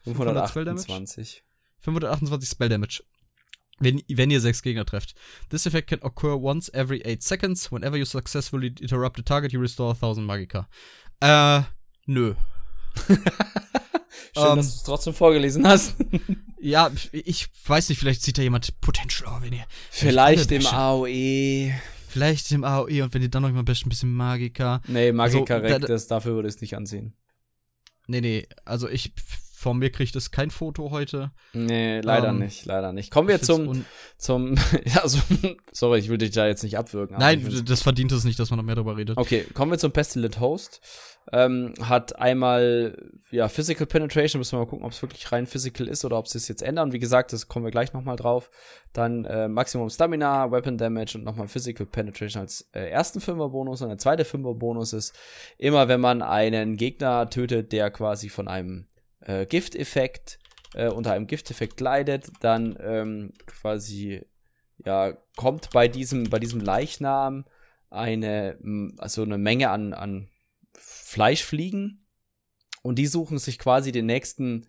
Spell 0.50 0.66
Damage? 0.66 0.84
528. 0.84 1.44
528 1.78 2.50
Spell 2.50 2.68
Damage. 2.68 3.02
Wenn, 3.78 4.02
wenn 4.08 4.30
ihr 4.30 4.42
sechs 4.42 4.60
Gegner 4.62 4.84
trefft. 4.84 5.14
This 5.48 5.66
effect 5.66 5.88
can 5.88 6.02
occur 6.02 6.34
once 6.34 6.68
every 6.74 7.02
8 7.06 7.22
seconds. 7.22 7.72
Whenever 7.72 7.96
you 7.96 8.04
successfully 8.04 8.74
interrupt 8.80 9.18
a 9.18 9.22
target, 9.22 9.52
you 9.52 9.60
restore 9.60 9.94
1000 9.94 10.26
Magika. 10.26 10.68
Äh, 11.20 11.62
nö. 12.06 12.34
Schön, 14.34 14.44
Ähm. 14.50 14.56
dass 14.56 14.70
du 14.70 14.76
es 14.76 14.82
trotzdem 14.84 15.14
vorgelesen 15.14 15.66
hast. 15.66 15.94
Ja, 16.58 16.90
ich 17.12 17.46
weiß 17.66 17.90
nicht, 17.90 17.98
vielleicht 17.98 18.22
sieht 18.22 18.38
da 18.38 18.42
jemand 18.42 18.80
Potential, 18.80 19.30
oh, 19.30 19.42
wenn 19.42 19.52
ihr. 19.52 19.64
Vielleicht 19.88 20.50
im. 20.50 20.66
AOE. 20.66 21.70
Vielleicht 22.08 22.50
im 22.50 22.64
AOE 22.64 23.04
und 23.04 23.14
wenn 23.14 23.22
ihr 23.22 23.28
dann 23.28 23.42
noch 23.42 23.52
mal 23.52 23.60
ein 23.60 23.64
bisschen 23.64 24.10
Magika. 24.12 24.80
Nee, 24.88 25.12
Magika 25.12 25.58
Also, 25.58 25.78
da- 25.86 25.96
dafür 26.16 26.34
würde 26.34 26.48
ich 26.48 26.56
es 26.56 26.60
nicht 26.60 26.74
ansehen. 26.74 27.14
Nee, 28.08 28.20
nee, 28.20 28.48
also 28.64 28.88
ich, 28.88 29.12
von 29.54 29.78
mir 29.78 29.90
kriegt 29.90 30.16
es 30.16 30.32
kein 30.32 30.50
Foto 30.50 30.90
heute. 30.90 31.30
Nee, 31.52 32.00
leider 32.00 32.30
Ähm, 32.30 32.38
nicht, 32.40 32.64
leider 32.64 32.92
nicht. 32.92 33.12
Kommen 33.12 33.28
wir 33.28 33.40
zum, 33.40 33.84
zum, 34.16 34.56
ja, 34.86 35.02
also, 35.02 35.18
sorry, 35.70 36.00
ich 36.00 36.08
will 36.08 36.18
dich 36.18 36.30
da 36.32 36.48
jetzt 36.48 36.64
nicht 36.64 36.78
abwürgen. 36.78 37.16
Nein, 37.18 37.64
das 37.64 37.82
verdient 37.82 38.10
es 38.12 38.24
nicht, 38.24 38.38
dass 38.40 38.50
man 38.50 38.56
noch 38.58 38.64
mehr 38.64 38.74
darüber 38.74 38.96
redet. 38.96 39.18
Okay, 39.18 39.44
kommen 39.54 39.70
wir 39.70 39.78
zum 39.78 39.92
Pestilent 39.92 40.40
Host. 40.40 40.80
Ähm, 41.32 41.74
hat 41.82 42.20
einmal, 42.20 43.10
ja, 43.32 43.48
Physical 43.48 43.86
Penetration, 43.86 44.38
müssen 44.38 44.52
wir 44.52 44.60
mal 44.60 44.70
gucken, 44.70 44.84
ob 44.84 44.92
es 44.92 45.02
wirklich 45.02 45.32
rein 45.32 45.46
Physical 45.46 45.88
ist 45.88 46.04
oder 46.04 46.18
ob 46.18 46.28
sie 46.28 46.38
es 46.38 46.46
jetzt 46.46 46.62
ändern. 46.62 46.92
Wie 46.92 47.00
gesagt, 47.00 47.32
das 47.32 47.48
kommen 47.48 47.64
wir 47.64 47.72
gleich 47.72 47.92
nochmal 47.92 48.14
drauf. 48.14 48.48
Dann 48.92 49.24
äh, 49.24 49.48
Maximum 49.48 49.90
Stamina, 49.90 50.52
Weapon 50.52 50.78
Damage 50.78 51.18
und 51.18 51.24
nochmal 51.24 51.48
Physical 51.48 51.84
Penetration 51.84 52.42
als 52.42 52.68
äh, 52.72 52.88
ersten 52.90 53.20
Fünfer-Bonus. 53.20 53.82
Und 53.82 53.88
der 53.88 53.98
zweite 53.98 54.24
Fünfer-Bonus 54.24 54.92
ist 54.92 55.18
immer, 55.58 55.88
wenn 55.88 56.00
man 56.00 56.22
einen 56.22 56.76
Gegner 56.76 57.28
tötet, 57.28 57.72
der 57.72 57.90
quasi 57.90 58.28
von 58.28 58.46
einem 58.46 58.86
äh, 59.20 59.46
Gifteffekt, 59.46 60.38
äh, 60.74 60.88
unter 60.90 61.12
einem 61.12 61.26
Gifteffekt 61.26 61.80
leidet, 61.80 62.30
dann 62.40 62.78
ähm, 62.80 63.32
quasi, 63.46 64.24
ja, 64.84 65.16
kommt 65.36 65.70
bei 65.70 65.88
diesem, 65.88 66.30
bei 66.30 66.38
diesem 66.38 66.60
Leichnam 66.60 67.46
eine, 67.90 68.58
also 68.98 69.22
eine 69.22 69.38
Menge 69.38 69.70
an, 69.70 69.92
an 69.92 70.28
Fleischfliegen 71.06 72.04
und 72.82 72.98
die 72.98 73.06
suchen 73.06 73.38
sich 73.38 73.60
quasi 73.60 73.92
den 73.92 74.06
nächsten 74.06 74.66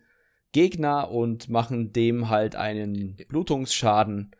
Gegner 0.52 1.10
und 1.10 1.48
machen 1.48 1.92
dem 1.92 2.28
halt 2.28 2.54
einen 2.54 3.16
Blutungsschaden 3.28 4.30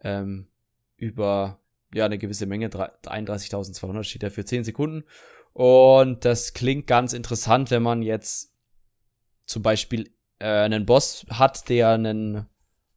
ähm, 0.00 0.48
über 0.96 1.60
ja 1.94 2.06
eine 2.06 2.18
gewisse 2.18 2.46
Menge, 2.46 2.70
drei- 2.70 2.90
31.200 3.04 4.02
steht 4.02 4.24
da 4.24 4.30
für 4.30 4.44
10 4.44 4.64
Sekunden. 4.64 5.04
Und 5.52 6.24
das 6.24 6.54
klingt 6.54 6.88
ganz 6.88 7.12
interessant, 7.12 7.70
wenn 7.70 7.84
man 7.84 8.02
jetzt 8.02 8.52
zum 9.46 9.62
Beispiel 9.62 10.12
äh, 10.40 10.46
einen 10.46 10.86
Boss 10.86 11.24
hat, 11.30 11.68
der 11.68 11.90
einen 11.90 12.46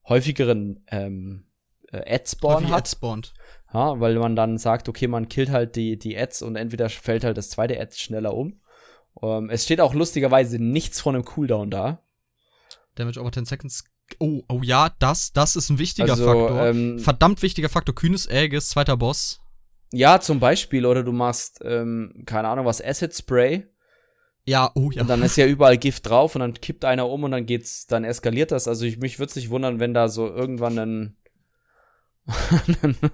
häufigeren 0.09 0.83
ähm, 0.87 1.45
äh, 1.91 2.15
Ad-Spawn 2.15 2.55
Häufig 2.55 2.69
hat. 2.71 2.77
Ad 2.79 2.89
spawnt. 2.89 3.33
Ja, 3.73 3.99
weil 3.99 4.15
man 4.17 4.35
dann 4.35 4.57
sagt, 4.57 4.87
okay, 4.87 5.07
man 5.07 5.27
killt 5.27 5.49
halt 5.49 5.75
die, 5.75 5.97
die 5.99 6.17
Ads 6.17 6.41
und 6.41 6.55
entweder 6.55 6.89
fällt 6.89 7.23
halt 7.23 7.37
das 7.37 7.49
zweite 7.49 7.79
Ad 7.79 7.95
schneller 7.95 8.33
um. 8.33 8.61
Ähm, 9.21 9.49
es 9.49 9.65
steht 9.65 9.81
auch 9.81 9.93
lustigerweise 9.93 10.57
nichts 10.57 11.01
von 11.01 11.15
einem 11.15 11.25
Cooldown 11.25 11.69
da. 11.69 12.01
Damage 12.95 13.19
over 13.19 13.31
10 13.31 13.45
seconds. 13.45 13.83
Oh, 14.19 14.41
oh 14.47 14.61
ja, 14.63 14.89
das, 14.99 15.33
das 15.33 15.55
ist 15.57 15.69
ein 15.69 15.79
wichtiger 15.79 16.11
Also, 16.11 16.25
Faktor. 16.25 16.65
ähm, 16.67 16.99
Verdammt 16.99 17.41
wichtiger 17.41 17.67
Faktor. 17.69 17.93
Kühnes 17.93 18.27
Aegis, 18.29 18.69
zweiter 18.69 18.95
Boss. 18.95 19.41
Ja, 19.91 20.19
zum 20.21 20.39
Beispiel, 20.39 20.85
oder 20.85 21.03
du 21.03 21.11
machst, 21.11 21.59
ähm, 21.63 22.23
keine 22.25 22.47
Ahnung, 22.47 22.65
was, 22.65 22.81
Acid 22.81 23.13
Spray 23.13 23.67
Ja, 24.45 24.71
oh 24.75 24.91
ja. 24.91 25.01
und 25.01 25.09
dann 25.09 25.21
ist 25.23 25.35
ja 25.35 25.45
überall 25.47 25.77
Gift 25.77 26.07
drauf 26.09 26.35
und 26.35 26.39
dann 26.41 26.53
kippt 26.53 26.85
einer 26.85 27.09
um 27.09 27.23
und 27.25 27.31
dann 27.31 27.45
geht's, 27.45 27.85
dann 27.85 28.05
eskaliert 28.05 28.51
das. 28.51 28.67
Also 28.69 28.85
ich, 28.85 28.97
mich 28.97 29.19
würde 29.19 29.29
es 29.31 29.35
nicht 29.35 29.49
wundern, 29.49 29.79
wenn 29.81 29.93
da 29.93 30.07
so 30.07 30.27
irgendwann 30.27 30.79
ein 30.79 31.16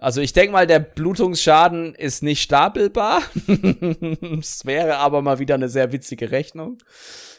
Also 0.00 0.20
ich 0.20 0.32
denke 0.32 0.50
mal, 0.52 0.66
der 0.66 0.80
Blutungsschaden 0.80 1.94
ist 1.94 2.22
nicht 2.22 2.42
stapelbar. 2.42 3.22
Es 4.40 4.64
wäre 4.64 4.96
aber 4.96 5.22
mal 5.22 5.38
wieder 5.38 5.54
eine 5.54 5.68
sehr 5.68 5.92
witzige 5.92 6.32
Rechnung. 6.32 6.78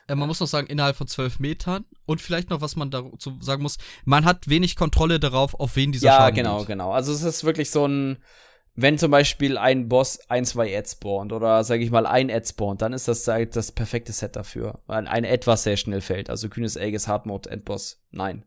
Äh, 0.08 0.16
man 0.16 0.30
muss 0.30 0.40
noch 0.40 0.48
sagen, 0.48 0.68
innerhalb 0.68 0.96
von 0.96 1.08
12 1.08 1.40
Metern. 1.40 1.84
Und 2.06 2.22
vielleicht 2.22 2.50
noch, 2.50 2.62
was 2.62 2.78
man 2.78 2.90
dazu 2.90 3.38
sagen 3.42 3.64
muss, 3.64 3.78
man 4.06 4.24
hat 4.24 4.48
wenig 4.48 4.78
Kontrolle 4.78 5.20
darauf, 5.20 5.56
auf 5.56 5.76
wen 5.76 5.92
dieser 5.92 6.08
Ja, 6.08 6.18
Schaden 6.20 6.36
genau, 6.36 6.60
geht. 6.60 6.68
genau. 6.68 6.92
Also 6.92 7.12
es 7.12 7.22
ist 7.22 7.44
wirklich 7.44 7.70
so 7.70 7.86
ein, 7.86 8.18
wenn 8.76 8.98
zum 8.98 9.12
Beispiel 9.12 9.58
ein 9.58 9.90
Boss 9.90 10.20
ein, 10.30 10.46
zwei 10.46 10.78
Ads 10.78 10.94
spawnt 10.94 11.34
oder 11.34 11.66
sage 11.66 11.84
ich 11.84 11.92
mal 11.92 12.06
ein 12.06 12.32
Ad 12.32 12.46
spawnt, 12.48 12.82
dann 12.82 12.94
ist 12.94 13.10
das 13.10 13.26
das 13.26 13.72
perfekte 13.74 14.14
Set 14.14 14.38
dafür. 14.38 14.80
Weil 14.88 15.06
ein 15.08 15.26
Ad, 15.26 15.46
was 15.48 15.64
sehr 15.64 15.76
schnell 15.76 16.00
fällt. 16.00 16.30
Also 16.30 16.48
kühnes 16.48 16.78
Aegis, 16.78 17.10
Hardmode, 17.10 17.50
Endboss, 17.50 18.00
nein. 18.12 18.46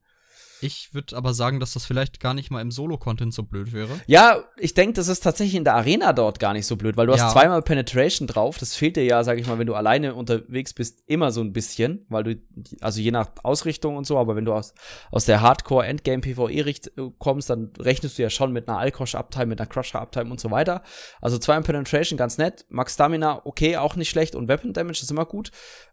Ich 0.63 0.93
würde 0.95 1.17
aber 1.17 1.33
sagen, 1.35 1.61
dass 1.61 1.73
das 1.73 1.85
vielleicht 1.87 2.21
gar 2.21 2.35
nicht 2.35 2.51
mal 2.51 2.61
im 2.61 2.71
Solo-Content 2.71 3.33
so 3.33 3.43
blöd 3.45 3.73
wäre. 3.73 3.89
Ja, 4.07 4.45
ich 4.59 4.75
denke, 4.75 4.95
das 4.95 5.09
ist 5.09 5.21
tatsächlich 5.21 5.55
in 5.57 5.65
der 5.65 5.75
Arena 5.75 6.13
dort 6.13 6.39
gar 6.39 6.53
nicht 6.53 6.67
so 6.67 6.77
blöd, 6.77 6.97
weil 6.97 7.07
du 7.07 7.15
Ja. 7.15 7.25
hast 7.25 7.33
zweimal 7.33 7.63
Penetration 7.63 8.27
drauf. 8.27 8.59
Das 8.59 8.75
fehlt 8.77 8.97
dir 8.97 9.05
ja, 9.05 9.25
sag 9.25 9.39
ich 9.39 9.47
mal, 9.47 9.59
wenn 9.59 9.67
du 9.67 9.75
alleine 9.75 10.15
unterwegs 10.15 10.75
bist, 10.75 11.03
immer 11.07 11.31
so 11.33 11.41
ein 11.41 11.53
bisschen, 11.53 12.05
weil 12.09 12.23
du, 12.25 12.37
also 12.81 13.01
je 13.01 13.11
nach 13.11 13.29
Ausrichtung 13.43 13.97
und 13.97 14.07
so, 14.07 14.19
aber 14.19 14.37
wenn 14.37 14.45
du 14.45 14.53
aus, 14.53 14.75
aus 15.11 15.25
der 15.25 15.41
Hardcore-Endgame-PvE-Richt 15.41 16.89
äh, 16.99 17.11
kommst, 17.19 17.51
dann 17.51 17.73
rechnest 17.79 18.19
du 18.19 18.23
ja 18.23 18.31
schon 18.31 18.53
mit 18.53 18.69
einer 18.69 18.79
Alkosh-Uptime, 18.79 19.47
mit 19.47 19.61
einer 19.61 19.69
Crusher-Uptime 19.69 20.31
und 20.31 20.41
so 20.41 20.51
weiter. 20.51 20.83
Also 21.21 21.39
zweimal 21.39 21.63
Penetration, 21.63 22.17
ganz 22.17 22.39
nett. 22.39 22.67
Max 22.69 22.95
Stamina, 22.95 23.43
okay, 23.45 23.77
auch 23.77 23.97
nicht 23.97 24.11
schlecht 24.11 24.35
und 24.35 24.49
Weapon 24.49 24.73
Damage 24.73 25.01
ist 25.03 25.11
immer 25.11 25.25
gut. 25.27 25.51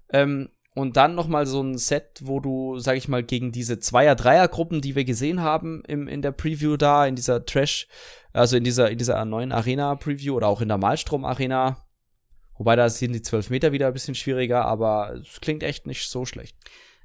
Ähm, 0.09 0.49
und 0.77 0.95
dann 0.95 1.15
noch 1.15 1.27
mal 1.27 1.45
so 1.45 1.61
ein 1.61 1.77
Set, 1.77 2.19
wo 2.23 2.39
du, 2.39 2.77
sag 2.79 2.97
ich 2.97 3.07
mal, 3.07 3.23
gegen 3.23 3.51
diese 3.51 3.79
Zweier-Dreier-Gruppen, 3.79 4.81
die 4.81 4.95
wir 4.95 5.05
gesehen 5.05 5.41
haben 5.41 5.83
im, 5.87 6.07
in 6.07 6.21
der 6.21 6.31
Preview 6.31 6.77
da, 6.77 7.05
in 7.05 7.15
dieser 7.15 7.45
Trash, 7.45 7.87
also 8.33 8.57
in 8.57 8.63
dieser, 8.63 8.91
in 8.91 8.97
dieser 8.97 9.23
neuen 9.25 9.51
Arena-Preview 9.51 10.35
oder 10.35 10.47
auch 10.47 10.61
in 10.61 10.67
der 10.67 10.77
Malstrom-Arena. 10.77 11.83
Wobei 12.57 12.75
da 12.75 12.89
sind 12.89 13.13
die 13.13 13.21
12 13.21 13.49
Meter 13.49 13.71
wieder 13.71 13.87
ein 13.87 13.93
bisschen 13.93 14.15
schwieriger, 14.15 14.65
aber 14.65 15.15
es 15.15 15.41
klingt 15.41 15.63
echt 15.63 15.85
nicht 15.87 16.09
so 16.09 16.25
schlecht. 16.25 16.55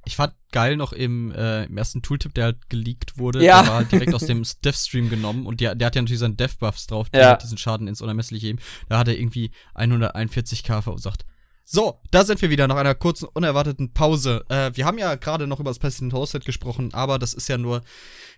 Ich 0.05 0.17
fand 0.17 0.35
geil 0.51 0.77
noch 0.77 0.93
im, 0.93 1.31
äh, 1.33 1.65
im 1.65 1.79
ersten 1.79 2.03
Tooltip, 2.03 2.35
der 2.35 2.45
halt 2.45 2.69
geleakt 2.69 3.19
wurde, 3.19 3.43
Ja. 3.45 3.63
der 3.63 3.69
war 3.71 3.77
halt 3.79 3.93
direkt 3.93 4.15
aus 4.15 4.27
dem 4.27 4.43
Dev-Stream 4.65 5.09
genommen 5.11 5.47
und 5.47 5.61
der, 5.61 5.75
der 5.77 5.87
hat 5.87 5.95
ja 5.95 6.03
natürlich 6.03 6.19
seine 6.21 6.35
Dev-Buffs 6.35 6.89
drauf, 6.89 7.09
die 7.11 7.19
Ja. 7.19 7.31
halt 7.31 7.43
diesen 7.43 7.57
Schaden 7.59 7.87
ins 7.87 8.01
Unermessliche 8.01 8.49
heben. 8.49 8.59
Da 8.89 8.99
hat 8.99 9.09
er 9.09 9.17
irgendwie 9.19 9.53
141k 9.77 10.83
verursacht. 10.83 11.25
So, 11.65 12.01
da 12.11 12.25
sind 12.25 12.43
wir 12.43 12.51
wieder 12.51 12.67
nach 12.67 12.77
einer 12.77 12.95
kurzen, 12.95 13.29
unerwarteten 13.33 13.93
Pause. 13.93 14.45
Äh, 14.49 14.73
wir 14.75 14.85
haben 14.85 14.99
ja 14.99 15.15
gerade 15.15 15.47
noch 15.47 15.61
über 15.61 15.71
das 15.71 15.79
Pestilent 15.79 16.13
Host 16.13 16.33
Set 16.33 16.45
gesprochen, 16.45 16.93
aber 16.93 17.19
das 17.19 17.35
ist 17.35 17.49
ja 17.49 17.57
nur 17.57 17.83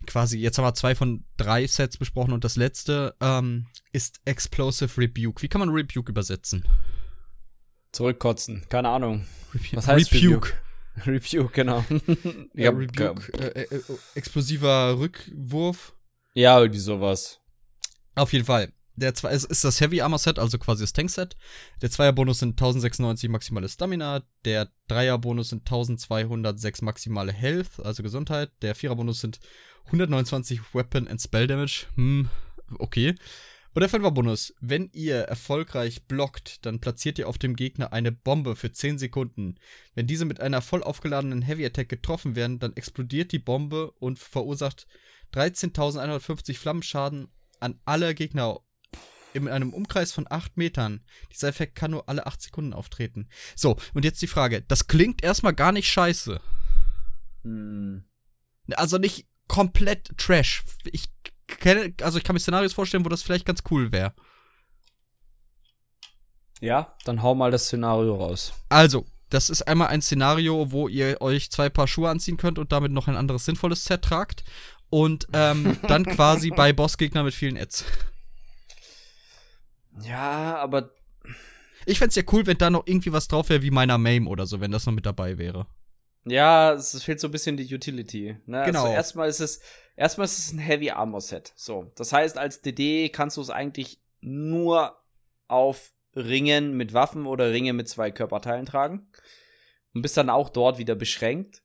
quasi, 0.06 0.38
jetzt 0.38 0.58
haben 0.58 0.64
wir 0.64 0.74
zwei 0.74 0.94
von 0.94 1.24
drei 1.36 1.66
Sets 1.66 1.96
besprochen 1.96 2.32
und 2.32 2.44
das 2.44 2.56
letzte 2.56 3.14
ähm, 3.20 3.66
ist 3.92 4.20
Explosive 4.24 5.00
Rebuke. 5.00 5.42
Wie 5.42 5.48
kann 5.48 5.60
man 5.60 5.70
Rebuke 5.70 6.10
übersetzen? 6.10 6.68
Zurückkotzen, 7.92 8.66
keine 8.68 8.90
Ahnung. 8.90 9.24
Rebu 9.54 9.76
Was 9.76 9.88
heißt 9.88 10.12
Rebuke? 10.12 10.52
Rebuke, 11.06 11.48
genau. 11.52 11.84
Ja, 12.52 12.70
Rebuke, 12.70 13.32
äh, 13.38 13.62
äh, 13.62 13.74
äh, 13.74 13.80
explosiver 14.14 14.98
Rückwurf. 14.98 15.94
Ja, 16.34 16.58
irgendwie 16.60 16.80
sowas. 16.80 17.40
Auf 18.14 18.32
jeden 18.32 18.44
Fall. 18.44 18.72
Der 18.96 19.14
zwei, 19.14 19.30
es 19.30 19.44
ist 19.44 19.64
das 19.64 19.80
Heavy 19.80 20.00
Armor 20.00 20.18
Set, 20.18 20.38
also 20.38 20.58
quasi 20.58 20.82
das 20.82 20.92
Tank 20.92 21.10
Set. 21.10 21.36
Der 21.82 21.90
Zweier-Bonus 21.90 22.38
sind 22.38 22.52
1096 22.52 23.28
maximale 23.28 23.68
Stamina. 23.68 24.22
Der 24.44 24.70
Dreier-Bonus 24.88 25.50
sind 25.50 25.60
1206 25.60 26.82
maximale 26.82 27.32
Health, 27.32 27.80
also 27.82 28.02
Gesundheit. 28.02 28.50
Der 28.62 28.74
Vierer-Bonus 28.74 29.20
sind 29.20 29.40
129 29.86 30.60
Weapon 30.74 31.08
and 31.08 31.20
Spell 31.20 31.46
Damage. 31.46 31.86
Hm, 31.96 32.28
okay. 32.78 33.14
Und 33.74 33.80
der 33.80 33.88
Fünfer-Bonus. 33.88 34.54
Wenn 34.60 34.88
ihr 34.92 35.16
erfolgreich 35.22 36.04
blockt, 36.04 36.64
dann 36.64 36.78
platziert 36.78 37.18
ihr 37.18 37.28
auf 37.28 37.38
dem 37.38 37.56
Gegner 37.56 37.92
eine 37.92 38.12
Bombe 38.12 38.54
für 38.54 38.70
10 38.70 38.98
Sekunden. 38.98 39.56
Wenn 39.96 40.06
diese 40.06 40.24
mit 40.24 40.38
einer 40.38 40.62
voll 40.62 40.84
aufgeladenen 40.84 41.42
Heavy 41.42 41.66
Attack 41.66 41.88
getroffen 41.88 42.36
werden, 42.36 42.60
dann 42.60 42.76
explodiert 42.76 43.32
die 43.32 43.40
Bombe 43.40 43.90
und 43.98 44.20
verursacht 44.20 44.86
13.150 45.32 46.56
Flammenschaden 46.56 47.26
an 47.58 47.80
alle 47.84 48.14
Gegner 48.14 48.60
in 49.34 49.48
einem 49.48 49.72
Umkreis 49.72 50.12
von 50.12 50.26
8 50.28 50.56
Metern. 50.56 51.04
Dieser 51.32 51.48
Effekt 51.48 51.74
kann 51.74 51.90
nur 51.90 52.08
alle 52.08 52.26
8 52.26 52.40
Sekunden 52.40 52.72
auftreten. 52.72 53.28
So, 53.56 53.76
und 53.92 54.04
jetzt 54.04 54.22
die 54.22 54.26
Frage. 54.26 54.62
Das 54.62 54.86
klingt 54.86 55.22
erstmal 55.22 55.54
gar 55.54 55.72
nicht 55.72 55.88
scheiße. 55.88 56.40
Hm. 57.42 58.04
Also 58.76 58.98
nicht 58.98 59.26
komplett 59.48 60.16
Trash. 60.16 60.64
Ich 60.90 61.06
kenne, 61.46 61.92
also 62.00 62.18
ich 62.18 62.24
kann 62.24 62.34
mir 62.34 62.40
Szenarios 62.40 62.72
vorstellen, 62.72 63.04
wo 63.04 63.08
das 63.08 63.22
vielleicht 63.22 63.46
ganz 63.46 63.62
cool 63.70 63.92
wäre. 63.92 64.14
Ja, 66.60 66.96
dann 67.04 67.22
hau 67.22 67.34
mal 67.34 67.50
das 67.50 67.66
Szenario 67.66 68.14
raus. 68.14 68.54
Also, 68.70 69.04
das 69.28 69.50
ist 69.50 69.62
einmal 69.62 69.88
ein 69.88 70.00
Szenario, 70.00 70.70
wo 70.70 70.88
ihr 70.88 71.20
euch 71.20 71.50
zwei 71.50 71.68
Paar 71.68 71.88
Schuhe 71.88 72.08
anziehen 72.08 72.36
könnt 72.36 72.58
und 72.58 72.72
damit 72.72 72.92
noch 72.92 73.08
ein 73.08 73.16
anderes 73.16 73.44
sinnvolles 73.44 73.84
Set 73.84 74.02
tragt. 74.02 74.44
Und 74.90 75.26
ähm, 75.32 75.76
dann 75.88 76.04
quasi 76.06 76.50
bei 76.50 76.72
Bossgegner 76.72 77.24
mit 77.24 77.34
vielen 77.34 77.58
Ads. 77.58 77.84
Ja, 80.02 80.56
aber. 80.56 80.90
Ich 81.86 81.98
fände 81.98 82.10
es 82.10 82.16
ja 82.16 82.22
cool, 82.32 82.46
wenn 82.46 82.58
da 82.58 82.70
noch 82.70 82.86
irgendwie 82.86 83.12
was 83.12 83.28
drauf 83.28 83.50
wäre 83.50 83.62
wie 83.62 83.70
meiner 83.70 83.98
Mame 83.98 84.28
oder 84.28 84.46
so, 84.46 84.60
wenn 84.60 84.70
das 84.70 84.86
noch 84.86 84.92
mit 84.92 85.06
dabei 85.06 85.38
wäre. 85.38 85.66
Ja, 86.24 86.72
es 86.72 87.02
fehlt 87.02 87.20
so 87.20 87.28
ein 87.28 87.32
bisschen 87.32 87.56
die 87.56 87.72
Utility. 87.72 88.36
Ne? 88.46 88.64
Genau. 88.64 88.84
Also 88.84 88.94
erstmal 88.94 89.28
ist 89.28 89.40
es, 89.40 89.60
erstmal 89.96 90.24
ist 90.24 90.38
es 90.38 90.52
ein 90.52 90.58
Heavy 90.58 90.90
Armor 90.90 91.20
Set. 91.20 91.52
So, 91.56 91.92
das 91.96 92.12
heißt, 92.12 92.38
als 92.38 92.62
DD 92.62 93.10
kannst 93.10 93.36
du 93.36 93.42
es 93.42 93.50
eigentlich 93.50 94.00
nur 94.20 94.96
auf 95.46 95.92
Ringen 96.16 96.76
mit 96.76 96.94
Waffen 96.94 97.26
oder 97.26 97.50
Ringe 97.50 97.72
mit 97.72 97.88
zwei 97.88 98.10
Körperteilen 98.10 98.66
tragen 98.66 99.08
und 99.92 100.02
bist 100.02 100.16
dann 100.16 100.30
auch 100.30 100.48
dort 100.48 100.78
wieder 100.78 100.94
beschränkt. 100.94 101.62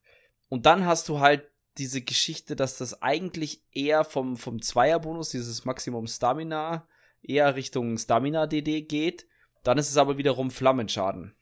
Und 0.48 0.66
dann 0.66 0.84
hast 0.84 1.08
du 1.08 1.20
halt 1.20 1.48
diese 1.78 2.02
Geschichte, 2.02 2.56
dass 2.56 2.76
das 2.76 3.00
eigentlich 3.00 3.62
eher 3.72 4.04
vom 4.04 4.36
vom 4.36 4.60
Zweierbonus, 4.60 5.30
dieses 5.30 5.64
Maximum 5.64 6.06
Stamina, 6.06 6.86
eher 7.22 7.56
Richtung 7.56 7.98
Stamina 7.98 8.46
DD 8.46 8.82
geht. 8.82 9.26
Dann 9.62 9.78
ist 9.78 9.90
es 9.90 9.96
aber 9.96 10.18
wiederum 10.18 10.50
Flammenschaden. 10.50 11.34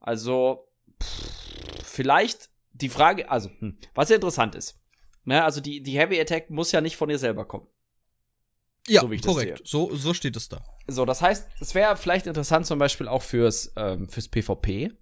Also 0.00 0.68
pff, 1.02 1.82
vielleicht 1.84 2.50
die 2.72 2.88
Frage, 2.88 3.30
also 3.30 3.50
hm, 3.58 3.78
was 3.94 4.08
ja 4.08 4.16
interessant 4.16 4.54
ist. 4.54 4.80
Ne, 5.24 5.44
also 5.44 5.60
die, 5.60 5.82
die 5.82 5.98
Heavy 5.98 6.18
Attack 6.20 6.48
muss 6.48 6.72
ja 6.72 6.80
nicht 6.80 6.96
von 6.96 7.08
dir 7.08 7.18
selber 7.18 7.44
kommen. 7.44 7.66
Ja, 8.86 9.02
So 9.02 9.10
wie 9.10 9.16
ich 9.16 9.20
das 9.20 9.32
korrekt. 9.32 9.60
So, 9.64 9.94
so 9.94 10.14
steht 10.14 10.36
es 10.36 10.48
da. 10.48 10.64
So, 10.86 11.04
das 11.04 11.20
heißt, 11.20 11.46
es 11.60 11.74
wäre 11.74 11.96
vielleicht 11.96 12.26
interessant 12.26 12.64
zum 12.66 12.78
Beispiel 12.78 13.08
auch 13.08 13.22
fürs, 13.22 13.72
ähm, 13.76 14.08
fürs 14.08 14.28
PvP. 14.28 14.92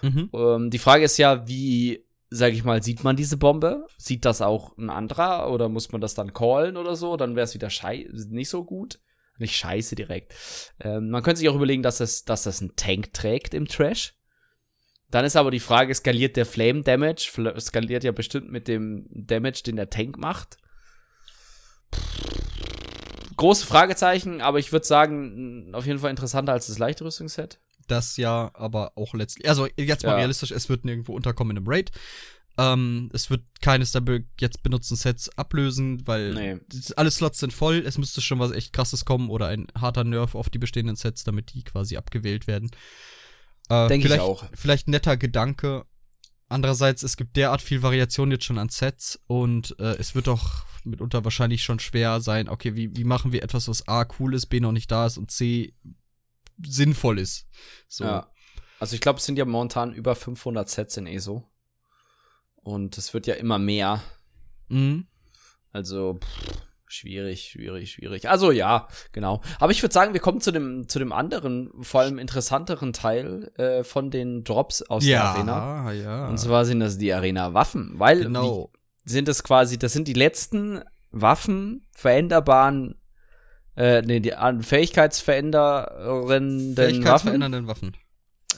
Mhm. 0.00 0.30
Ähm, 0.32 0.70
die 0.70 0.78
Frage 0.78 1.04
ist 1.04 1.18
ja, 1.18 1.46
wie, 1.46 2.05
sag 2.30 2.52
ich 2.52 2.64
mal, 2.64 2.82
sieht 2.82 3.04
man 3.04 3.16
diese 3.16 3.36
Bombe? 3.36 3.86
Sieht 3.98 4.24
das 4.24 4.42
auch 4.42 4.76
ein 4.76 4.90
anderer 4.90 5.50
oder 5.52 5.68
muss 5.68 5.92
man 5.92 6.00
das 6.00 6.14
dann 6.14 6.32
callen 6.32 6.76
oder 6.76 6.96
so? 6.96 7.16
Dann 7.16 7.36
wäre 7.36 7.44
es 7.44 7.54
wieder 7.54 7.70
schei 7.70 8.08
nicht 8.12 8.48
so 8.48 8.64
gut. 8.64 9.00
Nicht 9.38 9.56
scheiße 9.56 9.96
direkt. 9.96 10.34
Ähm, 10.80 11.10
man 11.10 11.22
könnte 11.22 11.40
sich 11.40 11.48
auch 11.48 11.56
überlegen, 11.56 11.82
dass 11.82 11.98
das, 11.98 12.24
dass 12.24 12.44
das 12.44 12.62
ein 12.62 12.74
Tank 12.74 13.12
trägt 13.12 13.52
im 13.52 13.68
Trash. 13.68 14.14
Dann 15.10 15.24
ist 15.24 15.36
aber 15.36 15.50
die 15.50 15.60
Frage, 15.60 15.94
skaliert 15.94 16.36
der 16.36 16.46
Flame 16.46 16.82
Damage? 16.82 17.30
Fl- 17.32 17.60
Skaliert 17.60 18.02
ja 18.02 18.12
bestimmt 18.12 18.50
mit 18.50 18.66
dem 18.66 19.06
Damage, 19.10 19.62
den 19.66 19.76
der 19.76 19.90
Tank 19.90 20.16
macht. 20.16 20.56
Große 23.36 23.66
Fragezeichen, 23.66 24.40
aber 24.40 24.58
ich 24.58 24.72
würde 24.72 24.86
sagen, 24.86 25.74
auf 25.74 25.86
jeden 25.86 25.98
Fall 25.98 26.10
interessanter 26.10 26.52
als 26.52 26.68
das 26.68 26.78
leichte 26.78 27.04
Rüstungsset. 27.04 27.60
Das 27.86 28.16
ja, 28.16 28.50
aber 28.54 28.92
auch 28.96 29.14
letztlich. 29.14 29.48
Also, 29.48 29.66
jetzt 29.76 30.04
mal 30.04 30.10
Ja. 30.12 30.16
realistisch, 30.16 30.50
es 30.50 30.68
wird 30.68 30.84
nirgendwo 30.84 31.14
unterkommen 31.14 31.56
in 31.56 31.62
einem 31.62 31.68
Raid. 31.68 31.90
Ähm, 32.58 33.10
es 33.12 33.28
wird 33.28 33.42
keines 33.60 33.92
der 33.92 34.02
jetzt 34.40 34.62
benutzten 34.62 34.96
Sets 34.96 35.28
ablösen, 35.36 36.06
weil 36.06 36.32
Nee. 36.32 36.60
alle 36.96 37.10
Slots 37.10 37.38
sind 37.38 37.52
voll. 37.52 37.82
Es 37.86 37.98
müsste 37.98 38.22
schon 38.22 38.38
was 38.38 38.50
echt 38.50 38.72
krasses 38.72 39.04
kommen 39.04 39.28
oder 39.28 39.48
ein 39.48 39.66
harter 39.78 40.04
Nerf 40.04 40.34
auf 40.34 40.48
die 40.48 40.58
bestehenden 40.58 40.96
Sets, 40.96 41.22
damit 41.24 41.52
die 41.52 41.62
quasi 41.64 41.96
abgewählt 41.98 42.46
werden. 42.46 42.70
Äh, 43.68 43.88
Denk 43.88 44.04
ich 44.06 44.20
auch. 44.20 44.46
Vielleicht 44.54 44.88
ein 44.88 44.92
netter 44.92 45.16
Gedanke. 45.18 45.84
Andererseits, 46.48 47.02
es 47.02 47.16
gibt 47.16 47.36
derart 47.36 47.60
viel 47.60 47.82
Variation 47.82 48.30
jetzt 48.30 48.44
schon 48.44 48.58
an 48.58 48.68
Sets 48.68 49.20
und 49.26 49.74
äh, 49.80 49.96
es 49.98 50.14
wird 50.14 50.28
doch 50.28 50.64
mitunter 50.84 51.24
wahrscheinlich 51.24 51.64
schon 51.64 51.80
schwer 51.80 52.20
sein, 52.20 52.48
okay, 52.48 52.76
wie, 52.76 52.96
wie 52.96 53.02
machen 53.02 53.32
wir 53.32 53.42
etwas, 53.42 53.66
was 53.66 53.88
A 53.88 54.06
cool 54.20 54.32
ist, 54.32 54.46
B 54.46 54.60
noch 54.60 54.70
nicht 54.70 54.90
da 54.92 55.06
ist 55.06 55.18
und 55.18 55.32
C 55.32 55.74
sinnvoll 56.64 57.18
ist. 57.18 57.46
So. 57.88 58.04
Ja. 58.04 58.30
Also 58.78 58.94
ich 58.94 59.00
glaube, 59.00 59.18
es 59.18 59.24
sind 59.24 59.38
ja 59.38 59.44
momentan 59.44 59.92
über 59.92 60.14
500 60.14 60.68
Sets 60.68 60.96
in 60.96 61.06
ESO. 61.06 61.44
Und 62.56 62.98
es 62.98 63.14
wird 63.14 63.26
ja 63.26 63.34
immer 63.34 63.58
mehr. 63.58 64.02
Mhm. 64.68 65.06
Also 65.72 66.18
pff, 66.20 66.62
schwierig, 66.86 67.50
schwierig, 67.52 67.92
schwierig. 67.92 68.28
Also 68.28 68.50
ja, 68.50 68.88
genau. 69.12 69.40
Aber 69.58 69.72
ich 69.72 69.82
würde 69.82 69.92
sagen, 69.92 70.12
wir 70.12 70.20
kommen 70.20 70.40
zu 70.40 70.50
dem, 70.50 70.88
zu 70.88 70.98
dem 70.98 71.12
anderen, 71.12 71.70
vor 71.82 72.00
allem 72.00 72.18
interessanteren 72.18 72.92
Teil 72.92 73.52
äh, 73.56 73.84
von 73.84 74.10
den 74.10 74.44
Drops 74.44 74.82
aus 74.82 75.04
der 75.04 75.24
Arena. 75.24 75.92
ja. 75.92 76.28
Und 76.28 76.38
zwar 76.38 76.64
sind 76.64 76.80
das 76.80 76.98
die 76.98 77.12
Arena-Waffen. 77.12 77.92
Weil 77.98 78.24
genau. 78.24 78.70
wie, 79.04 79.10
sind 79.10 79.28
es 79.28 79.42
quasi, 79.42 79.78
das 79.78 79.92
sind 79.92 80.08
die 80.08 80.14
letzten 80.14 80.82
Waffen 81.12 81.86
veränderbaren, 81.92 82.96
äh, 83.76 84.02
nee, 84.02 84.20
die 84.20 84.34
an 84.34 84.62
fähigkeitsverändernden 84.62 86.98
Waffen. 86.98 87.66
Waffen. 87.66 87.96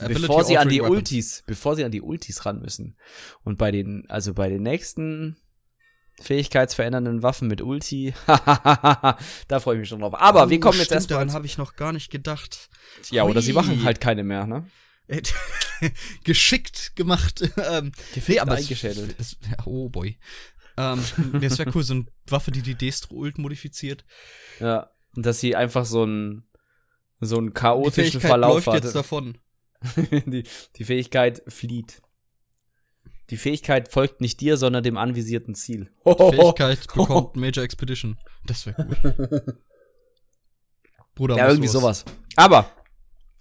bevor 0.07 0.43
sie 0.45 0.57
an 0.57 0.69
die 0.69 0.79
Ability-altering 0.81 0.91
Ultis, 0.97 1.43
bevor 1.45 1.75
sie 1.75 1.83
an 1.83 1.91
die 1.91 2.01
Ultis 2.01 2.45
ran 2.45 2.59
müssen. 2.61 2.97
Und 3.43 3.57
bei 3.57 3.71
den, 3.71 4.05
also 4.09 4.33
bei 4.33 4.47
den 4.49 4.63
nächsten 4.63 5.37
fähigkeitsverändernden 6.21 7.23
Waffen 7.23 7.47
mit 7.47 7.61
Ulti, 7.61 8.13
da 8.27 9.17
freue 9.59 9.75
ich 9.75 9.79
mich 9.81 9.89
schon 9.89 9.99
drauf. 9.99 10.15
Aber 10.15 10.45
Oh, 10.45 10.49
wir 10.49 10.59
kommen 10.59 10.79
jetzt 10.79 10.91
erstmal. 10.91 11.19
Daran 11.19 11.33
habe 11.33 11.45
ich 11.45 11.57
noch 11.57 11.75
gar 11.75 11.93
nicht 11.93 12.11
gedacht. 12.11 12.69
Ja, 13.11 13.23
oder 13.23 13.41
sie 13.41 13.53
Hui. 13.53 13.61
machen 13.61 13.83
halt 13.83 14.01
keine 14.01 14.23
mehr, 14.23 14.45
ne? 14.47 14.65
Geschickt 16.23 16.95
gemacht. 16.95 17.41
ähm, 17.57 17.91
Gefickt 18.13 18.41
es- 18.43 18.49
eingeschädelt. 18.49 19.15
Es, 19.17 19.37
oh 19.65 19.89
boy. 19.89 20.17
Ähm, 20.77 21.03
das 21.41 21.57
wäre 21.57 21.71
cool, 21.73 21.83
so 21.83 21.93
eine 21.93 22.05
Waffe, 22.27 22.51
die 22.51 22.61
die 22.61 22.75
Destro-Ult 22.75 23.37
modifiziert. 23.37 24.05
Ja. 24.59 24.89
Und 25.15 25.25
dass 25.25 25.39
sie 25.39 25.55
einfach 25.55 25.85
so 25.85 26.03
einen, 26.03 26.43
so 27.19 27.37
einen 27.37 27.47
Die 27.47 27.53
chaotischen 27.53 27.93
Fähigkeit 28.21 28.29
Verlauf 28.29 28.65
läuft 28.65 28.83
jetzt 28.83 28.87
hat. 28.89 28.95
davon. 28.95 29.37
die, 30.25 30.43
die 30.75 30.83
Fähigkeit 30.83 31.41
flieht. 31.47 32.01
Die 33.29 33.37
Fähigkeit 33.37 33.91
folgt 33.91 34.21
nicht 34.21 34.41
dir, 34.41 34.57
sondern 34.57 34.83
dem 34.83 34.97
anvisierten 34.97 35.55
Ziel. 35.55 35.91
Die 36.05 36.13
Fähigkeit 36.35 36.79
bekommt 36.93 37.35
Major 37.35 37.63
Expedition. 37.63 38.17
Das 38.45 38.65
wäre 38.65 38.85
gut. 38.85 39.55
Bruder, 41.15 41.37
Ja, 41.37 41.47
irgendwie 41.47 41.67
sowas. 41.67 42.05
Aber, 42.35 42.71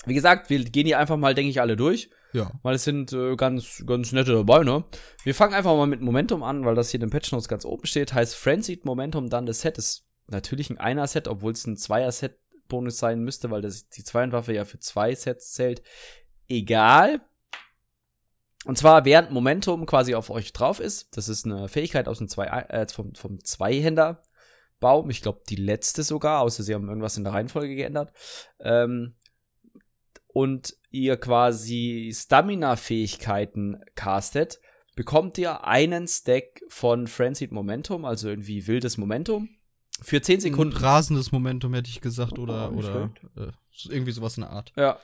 wie 0.04 0.14
gesagt, 0.14 0.50
wir 0.50 0.64
gehen 0.64 0.86
hier 0.86 0.98
einfach 0.98 1.16
mal, 1.16 1.34
denke 1.34 1.50
ich, 1.50 1.60
alle 1.60 1.76
durch. 1.76 2.10
Ja. 2.34 2.52
weil 2.62 2.74
es 2.74 2.84
sind 2.84 3.10
äh, 3.14 3.36
ganz, 3.36 3.82
ganz 3.86 4.12
nette 4.12 4.34
dabei, 4.34 4.62
ne? 4.62 4.84
Wir 5.24 5.34
fangen 5.34 5.54
einfach 5.54 5.74
mal 5.74 5.86
mit 5.86 6.02
Momentum 6.02 6.42
an, 6.42 6.66
weil 6.66 6.74
das 6.74 6.90
hier 6.90 6.98
in 7.00 7.06
den 7.06 7.10
Patch 7.10 7.32
Notes 7.32 7.48
ganz 7.48 7.64
oben 7.64 7.86
steht. 7.86 8.12
Heißt 8.12 8.34
Frenzied 8.34 8.84
Momentum, 8.84 9.30
dann 9.30 9.46
das 9.46 9.62
Set 9.62 9.78
ist 9.78 10.04
natürlich 10.28 10.70
ein 10.70 10.78
Einer-Set, 10.78 11.28
obwohl 11.28 11.52
es 11.52 11.66
ein 11.66 11.76
Zweier-Set-Bonus 11.76 12.98
sein 12.98 13.20
müsste, 13.20 13.50
weil 13.50 13.62
das, 13.62 13.88
die 13.88 14.04
Zweienwaffe 14.04 14.52
ja 14.52 14.64
für 14.64 14.78
zwei 14.78 15.14
Sets 15.14 15.52
zählt. 15.52 15.82
Egal. 16.48 17.20
Und 18.64 18.76
zwar, 18.76 19.04
während 19.04 19.30
Momentum 19.30 19.86
quasi 19.86 20.14
auf 20.14 20.30
euch 20.30 20.52
drauf 20.52 20.80
ist, 20.80 21.16
das 21.16 21.28
ist 21.28 21.46
eine 21.46 21.68
Fähigkeit 21.68 22.08
aus 22.08 22.18
dem 22.18 22.28
zwei, 22.28 22.46
äh, 22.46 22.86
vom, 22.88 23.14
vom 23.14 23.42
Zweihänder-Baum. 23.42 25.10
Ich 25.10 25.22
glaube, 25.22 25.42
die 25.48 25.56
letzte 25.56 26.02
sogar, 26.02 26.40
außer 26.40 26.62
sie 26.62 26.74
haben 26.74 26.88
irgendwas 26.88 27.16
in 27.16 27.24
der 27.24 27.32
Reihenfolge 27.32 27.74
geändert. 27.74 28.12
Ähm, 28.60 29.14
und 30.26 30.76
ihr 30.90 31.16
quasi 31.16 32.12
Stamina-Fähigkeiten 32.14 33.82
castet, 33.94 34.60
bekommt 34.94 35.38
ihr 35.38 35.64
einen 35.64 36.08
Stack 36.08 36.60
von 36.68 37.06
Frenzied 37.06 37.52
Momentum, 37.52 38.04
also 38.04 38.28
irgendwie 38.28 38.66
wildes 38.66 38.98
Momentum, 38.98 39.48
für 40.00 40.22
10 40.22 40.40
Sekunden 40.40 40.72
Sekunden. 40.72 40.86
rasendes 40.86 41.32
Momentum 41.32 41.74
hätte 41.74 41.90
ich 41.90 42.00
gesagt 42.00 42.38
oder, 42.38 42.70
Oh, 42.72 42.78
oder 42.78 43.10
äh, 43.36 43.50
irgendwie 43.88 44.12
sowas 44.12 44.36
in 44.36 44.42
der 44.42 44.50
Art. 44.50 44.72
Ja. 44.76 44.98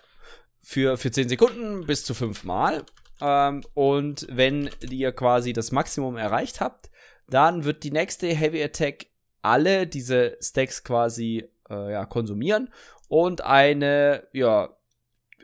Für, 0.60 0.96
für 0.96 1.10
10 1.10 1.28
Sekunden 1.28 1.86
bis 1.86 2.04
zu 2.04 2.14
5 2.14 2.44
Mal. 2.44 2.84
Ähm, 3.20 3.62
und 3.74 4.26
wenn 4.30 4.70
ihr 4.88 5.12
quasi 5.12 5.52
das 5.52 5.72
Maximum 5.72 6.16
erreicht 6.16 6.60
habt, 6.60 6.90
dann 7.28 7.64
wird 7.64 7.84
die 7.84 7.90
nächste 7.90 8.28
Heavy 8.28 8.62
Attack 8.62 9.06
alle 9.42 9.86
diese 9.86 10.36
Stacks 10.40 10.84
quasi 10.84 11.48
äh, 11.68 11.92
ja, 11.92 12.06
konsumieren 12.06 12.70
und 13.08 13.42
eine 13.42 14.26
ja, 14.32 14.70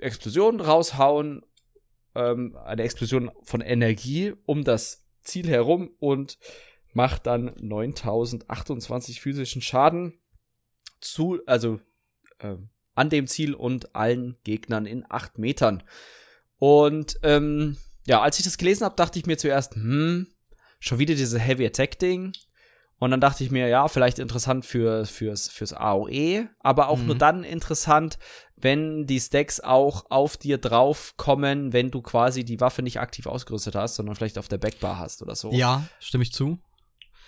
Explosion 0.00 0.60
raushauen, 0.60 1.44
ähm, 2.14 2.56
eine 2.64 2.82
Explosion 2.82 3.30
von 3.42 3.60
Energie 3.60 4.32
um 4.46 4.64
das 4.64 5.04
Ziel 5.22 5.48
herum 5.48 5.90
und 5.98 6.38
macht 6.92 7.26
dann 7.26 7.54
9028 7.60 9.20
physischen 9.20 9.62
Schaden 9.62 10.18
zu, 11.00 11.38
also 11.46 11.80
äh, 12.38 12.56
an 12.94 13.10
dem 13.10 13.26
Ziel 13.26 13.54
und 13.54 13.94
allen 13.94 14.36
Gegnern 14.44 14.86
in 14.86 15.04
8 15.08 15.38
Metern. 15.38 15.82
Und 16.58 17.18
ähm, 17.22 17.76
ja, 18.06 18.20
als 18.20 18.38
ich 18.38 18.44
das 18.44 18.58
gelesen 18.58 18.84
habe, 18.84 18.96
dachte 18.96 19.18
ich 19.18 19.26
mir 19.26 19.38
zuerst, 19.38 19.74
hm, 19.74 20.26
schon 20.78 20.98
wieder 20.98 21.14
diese 21.14 21.38
Heavy 21.38 21.66
Attack 21.66 21.98
Ding. 21.98 22.32
Und 22.98 23.12
dann 23.12 23.20
dachte 23.20 23.42
ich 23.42 23.50
mir, 23.50 23.66
ja, 23.68 23.88
vielleicht 23.88 24.18
interessant 24.18 24.66
für, 24.66 25.06
fürs, 25.06 25.48
fürs 25.48 25.72
AOE, 25.72 26.50
aber 26.58 26.88
auch 26.88 26.98
mhm. 26.98 27.06
nur 27.06 27.14
dann 27.14 27.44
interessant, 27.44 28.18
wenn 28.56 29.06
die 29.06 29.20
Stacks 29.20 29.60
auch 29.60 30.10
auf 30.10 30.36
dir 30.36 30.58
drauf 30.58 31.14
kommen, 31.16 31.72
wenn 31.72 31.90
du 31.90 32.02
quasi 32.02 32.44
die 32.44 32.60
Waffe 32.60 32.82
nicht 32.82 33.00
aktiv 33.00 33.26
ausgerüstet 33.26 33.74
hast, 33.74 33.94
sondern 33.94 34.16
vielleicht 34.16 34.36
auf 34.36 34.48
der 34.48 34.58
Backbar 34.58 34.98
hast 34.98 35.22
oder 35.22 35.34
so. 35.34 35.50
Ja, 35.50 35.86
stimme 35.98 36.24
ich 36.24 36.32
zu. 36.32 36.58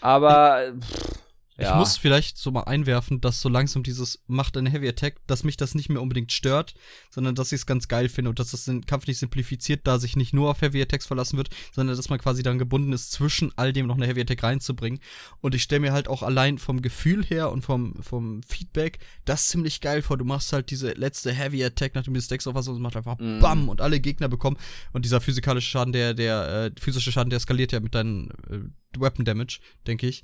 Aber 0.02 0.72
pff, 0.80 1.22
ich 1.62 1.68
ja. 1.68 1.76
muss 1.76 1.96
vielleicht 1.96 2.38
so 2.38 2.50
mal 2.50 2.64
einwerfen, 2.64 3.20
dass 3.20 3.40
so 3.40 3.48
langsam 3.48 3.84
dieses 3.84 4.20
macht 4.26 4.56
eine 4.56 4.68
Heavy 4.68 4.88
Attack, 4.88 5.20
dass 5.28 5.44
mich 5.44 5.56
das 5.56 5.76
nicht 5.76 5.88
mehr 5.88 6.02
unbedingt 6.02 6.32
stört, 6.32 6.74
sondern 7.08 7.36
dass 7.36 7.52
ich 7.52 7.60
es 7.60 7.66
ganz 7.66 7.86
geil 7.86 8.08
finde 8.08 8.30
und 8.30 8.40
dass 8.40 8.50
das 8.50 8.64
den 8.64 8.84
Kampf 8.84 9.06
nicht 9.06 9.18
simplifiziert, 9.18 9.86
da 9.86 10.00
sich 10.00 10.16
nicht 10.16 10.32
nur 10.32 10.50
auf 10.50 10.60
Heavy 10.60 10.82
Attacks 10.82 11.06
verlassen 11.06 11.36
wird, 11.36 11.50
sondern 11.72 11.96
dass 11.96 12.08
man 12.08 12.18
quasi 12.18 12.42
dann 12.42 12.58
gebunden 12.58 12.92
ist, 12.92 13.12
zwischen 13.12 13.52
all 13.54 13.72
dem 13.72 13.86
noch 13.86 13.94
eine 13.94 14.08
Heavy 14.08 14.22
Attack 14.22 14.42
reinzubringen. 14.42 14.98
Und 15.40 15.54
ich 15.54 15.62
stelle 15.62 15.80
mir 15.80 15.92
halt 15.92 16.08
auch 16.08 16.24
allein 16.24 16.58
vom 16.58 16.82
Gefühl 16.82 17.24
her 17.24 17.52
und 17.52 17.62
vom, 17.62 17.94
vom 18.02 18.42
Feedback 18.42 18.98
das 19.24 19.46
ziemlich 19.46 19.80
geil 19.80 20.02
vor. 20.02 20.18
Du 20.18 20.24
machst 20.24 20.52
halt 20.52 20.70
diese 20.70 20.90
letzte 20.94 21.32
Heavy 21.32 21.64
Attack, 21.64 21.94
nachdem 21.94 22.14
du 22.14 22.20
Stacks 22.20 22.48
auf 22.48 22.56
was 22.56 22.66
und 22.66 22.80
macht 22.80 22.96
einfach 22.96 23.18
mm. 23.18 23.38
BAM 23.38 23.68
und 23.68 23.80
alle 23.80 24.00
Gegner 24.00 24.28
bekommen. 24.28 24.56
Und 24.92 25.04
dieser 25.04 25.20
physikalische 25.20 25.70
Schaden, 25.70 25.92
der, 25.92 26.12
der 26.12 26.72
äh, 26.74 26.80
physische 26.80 27.12
Schaden, 27.12 27.30
der 27.30 27.38
skaliert 27.38 27.70
ja 27.70 27.78
mit 27.78 27.94
deinen 27.94 28.30
äh, 28.50 28.60
Weapon 28.98 29.24
Damage, 29.24 29.60
denke 29.86 30.06
ich. 30.06 30.22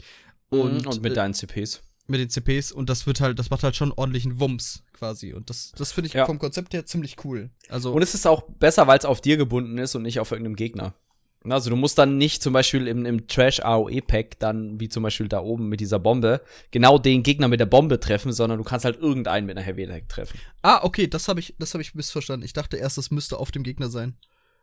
Mhm, 0.50 0.60
und, 0.60 0.86
und 0.86 1.02
mit 1.02 1.12
äh, 1.12 1.14
deinen 1.16 1.34
CPs. 1.34 1.82
Mit 2.06 2.20
den 2.20 2.30
CPs 2.30 2.72
und 2.72 2.88
das 2.88 3.06
wird 3.06 3.20
halt, 3.20 3.38
das 3.38 3.50
macht 3.50 3.62
halt 3.62 3.76
schon 3.76 3.92
ordentlichen 3.92 4.40
Wumms 4.40 4.82
quasi. 4.92 5.34
Und 5.34 5.50
das, 5.50 5.72
das 5.76 5.92
finde 5.92 6.08
ich 6.08 6.14
ja. 6.14 6.24
vom 6.24 6.38
Konzept 6.38 6.72
her 6.72 6.86
ziemlich 6.86 7.16
cool. 7.24 7.50
Also 7.68 7.92
und 7.92 8.02
es 8.02 8.14
ist 8.14 8.26
auch 8.26 8.42
besser, 8.42 8.86
weil 8.86 8.98
es 8.98 9.04
auf 9.04 9.20
dir 9.20 9.36
gebunden 9.36 9.76
ist 9.78 9.94
und 9.94 10.02
nicht 10.02 10.20
auf 10.20 10.30
irgendeinem 10.30 10.56
Gegner. 10.56 10.94
Also 11.44 11.70
du 11.70 11.76
musst 11.76 11.98
dann 11.98 12.18
nicht 12.18 12.42
zum 12.42 12.52
Beispiel 12.52 12.88
im, 12.88 13.06
im 13.06 13.28
Trash 13.28 13.60
AOE 13.60 14.02
Pack 14.02 14.38
dann, 14.38 14.80
wie 14.80 14.88
zum 14.88 15.02
Beispiel 15.02 15.28
da 15.28 15.40
oben 15.40 15.68
mit 15.68 15.80
dieser 15.80 15.98
Bombe, 15.98 16.42
genau 16.70 16.98
den 16.98 17.22
Gegner 17.22 17.48
mit 17.48 17.60
der 17.60 17.66
Bombe 17.66 18.00
treffen, 18.00 18.32
sondern 18.32 18.58
du 18.58 18.64
kannst 18.64 18.84
halt 18.84 18.98
irgendeinen 18.98 19.46
mit 19.46 19.56
einer 19.56 19.64
Heavy 19.64 19.84
Attack 19.84 20.08
treffen. 20.08 20.38
Ah, 20.62 20.80
okay, 20.82 21.06
das 21.06 21.28
habe 21.28 21.40
ich, 21.40 21.54
das 21.58 21.74
habe 21.74 21.82
ich 21.82 21.94
missverstanden. 21.94 22.44
Ich 22.44 22.54
dachte 22.54 22.76
erst, 22.76 22.98
das 22.98 23.10
müsste 23.10 23.38
auf 23.38 23.50
dem 23.50 23.62
Gegner 23.62 23.88
sein. 23.88 24.16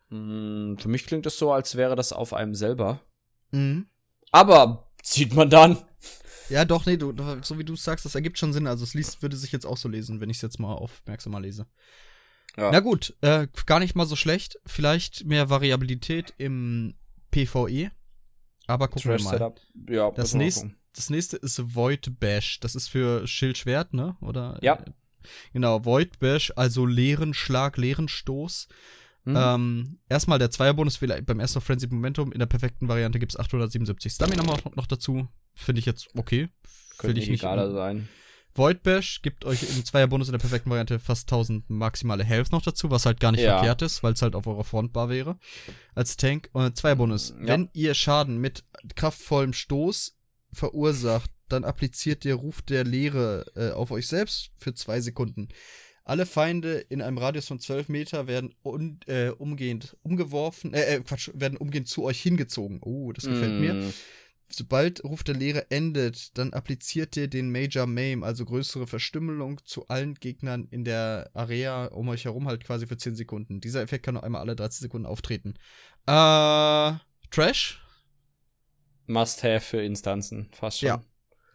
Mm, 0.09 0.75
für 0.77 0.89
mich 0.89 1.05
klingt 1.05 1.25
das 1.25 1.38
so, 1.38 1.51
als 1.51 1.75
wäre 1.75 1.95
das 1.95 2.11
auf 2.11 2.33
einem 2.33 2.55
selber. 2.55 2.99
Mhm. 3.51 3.88
Aber 4.31 4.84
sieht 5.06 5.34
man 5.34 5.49
dann. 5.49 5.78
Ja, 6.49 6.66
doch, 6.66 6.86
nee, 6.86 6.97
du, 6.97 7.14
so 7.41 7.58
wie 7.58 7.64
du 7.64 7.76
sagst, 7.76 8.06
das 8.06 8.16
ergibt 8.16 8.38
schon 8.38 8.53
Sinn. 8.53 8.68
Also 8.68 8.84
es 8.84 8.93
liest, 8.93 9.22
würde 9.22 9.36
sich 9.36 9.51
jetzt 9.51 9.66
auch 9.66 9.78
so 9.78 9.89
lesen, 9.89 10.20
wenn 10.20 10.30
ich 10.30 10.38
es 10.38 10.41
jetzt 10.41 10.60
mal 10.60 10.74
aufmerksamer 10.74 11.39
lese. 11.39 11.66
Ja. 12.58 12.72
Na 12.72 12.80
gut, 12.80 13.16
äh, 13.22 13.47
gar 13.66 13.80
nicht 13.80 13.95
mal 13.95 14.06
so 14.06 14.16
schlecht. 14.16 14.60
Vielleicht 14.66 15.26
mehr 15.26 15.49
Variabilität 15.49 16.34
im 16.38 16.95
PvE. 17.32 17.91
Aber 18.68 18.88
gucken 18.88 19.12
Trash 19.12 19.22
wir 19.22 19.26
mal. 19.26 19.32
Setup. 19.32 19.62
Ja, 19.89 20.12
das, 20.12 20.34
nächste, 20.34 20.72
das 20.93 21.10
nächste 21.10 21.38
ist 21.38 21.76
Void 21.76 22.20
Bash. 22.20 22.60
Das 22.60 22.76
ist 22.76 22.88
für 22.88 23.28
Schildschwert, 23.28 23.93
ne? 23.93 24.16
Oder? 24.22 24.58
Ja. 24.62 24.76
Äh, 24.76 24.91
genau, 25.53 25.84
Void 25.84 26.20
Bash, 26.20 26.53
also 26.56 26.86
leeren 26.86 27.34
Schlag, 27.34 27.78
leeren 27.78 28.08
Stoß. 28.08 28.68
Mhm. 29.26 29.36
Ähm, 29.36 29.99
erstmal 30.07 30.39
der 30.39 30.51
Zweierbonus 30.51 30.99
beim 30.99 31.39
Astro 31.39 31.59
Frenzy 31.59 31.88
Momentum. 31.88 32.32
In 32.32 32.39
der 32.39 32.45
perfekten 32.45 32.88
Variante 32.88 33.19
gibt 33.19 33.34
es 33.34 33.39
877 33.39 34.13
Stamina 34.13 34.43
noch, 34.43 34.76
noch 34.76 34.88
dazu. 34.88 35.28
Finde 35.55 35.80
ich 35.80 35.86
jetzt 35.86 36.07
okay. 36.15 36.49
Könnte 36.97 37.19
ich 37.19 37.30
nicht 37.30 37.43
egaler 37.43 37.71
sein. 37.71 38.07
Void 38.53 38.84
Bash 38.84 39.21
gibt 39.21 39.43
euch 39.43 39.63
im 39.63 39.84
Zweierbonus 39.84 40.30
in 40.30 40.32
der 40.32 40.39
perfekten 40.39 40.69
Variante 40.69 40.97
fast 40.97 41.30
1000 41.30 41.69
maximale 41.69 42.23
Health 42.23 42.53
noch 42.53 42.61
dazu, 42.61 42.89
was 42.89 43.05
halt 43.05 43.19
gar 43.19 43.34
nicht 43.34 43.41
ja. 43.41 43.57
verkehrt 43.57 43.82
ist, 43.82 44.01
weil 44.01 44.13
es 44.13 44.21
halt 44.21 44.34
auf 44.34 44.47
eurer 44.47 44.63
Frontbar 44.63 45.09
wäre. 45.09 45.38
Als 45.93 46.15
Tank. 46.15 46.49
Und 46.53 46.78
Zweierbonus. 46.78 47.36
Ja. 47.41 47.47
Wenn 47.47 47.69
ihr 47.73 47.93
Schaden 47.93 48.38
mit 48.38 48.63
kraftvollem 48.95 49.51
Stoß 49.51 50.17
verursacht, 50.53 51.32
dann 51.49 51.65
appliziert 51.65 52.23
der 52.23 52.36
Ruf 52.36 52.61
der 52.61 52.86
Leere 52.86 53.45
äh, 53.55 53.71
auf 53.71 53.91
euch 53.91 54.07
selbst 54.07 54.51
für 54.57 54.73
zwei 54.73 55.01
Sekunden. 55.01 55.49
Alle 56.08 56.28
Feinde 56.28 56.78
in 56.78 57.01
einem 57.01 57.18
Radius 57.18 57.47
von 57.47 57.60
12 57.60 57.89
Meter 57.89 58.28
werden 58.28 58.53
un, 58.64 58.99
äh, 59.08 59.30
umgehend 59.30 59.97
umgeworfen, 60.03 60.74
äh, 60.76 60.97
äh, 60.97 60.99
Quatsch, 61.01 61.32
werden 61.34 61.58
umgehend 61.58 61.88
zu 61.88 62.03
euch 62.03 62.22
hingezogen. 62.22 62.80
Oh, 62.82 63.12
das 63.12 63.26
gefällt 63.26 63.53
mm. 63.53 63.60
mir. 63.60 63.93
Sobald 64.47 65.03
Ruf 65.03 65.24
der 65.24 65.34
Lehre 65.34 65.72
endet, 65.72 66.38
dann 66.38 66.53
appliziert 66.53 67.18
ihr 67.18 67.28
den 67.28 67.51
Major 67.51 67.88
Maim, 67.88 68.24
also 68.24 68.45
größere 68.45 68.86
Verstümmelung 68.86 69.60
zu 69.66 69.88
allen 69.88 70.14
Gegnern 70.14 70.68
in 70.70 70.86
der 70.86 71.32
Area 71.34 71.86
um 71.86 72.08
euch 72.10 72.26
herum 72.26 72.47
halt 72.47 72.64
quasi 72.64 72.86
für 72.86 72.97
10 72.97 73.16
Sekunden. 73.16 73.60
Dieser 73.60 73.82
Effekt 73.82 74.06
kann 74.06 74.14
noch 74.14 74.22
einmal 74.22 74.41
alle 74.41 74.56
13 74.56 74.84
Sekunden 74.84 75.08
auftreten. 75.08 75.56
Äh, 76.06 76.93
Trash? 77.32 77.82
Must 79.08 79.43
have 79.43 79.62
für 79.62 79.82
Instanzen, 79.82 80.49
fast 80.51 80.80
schon. 80.80 80.88
Ja, 80.88 81.01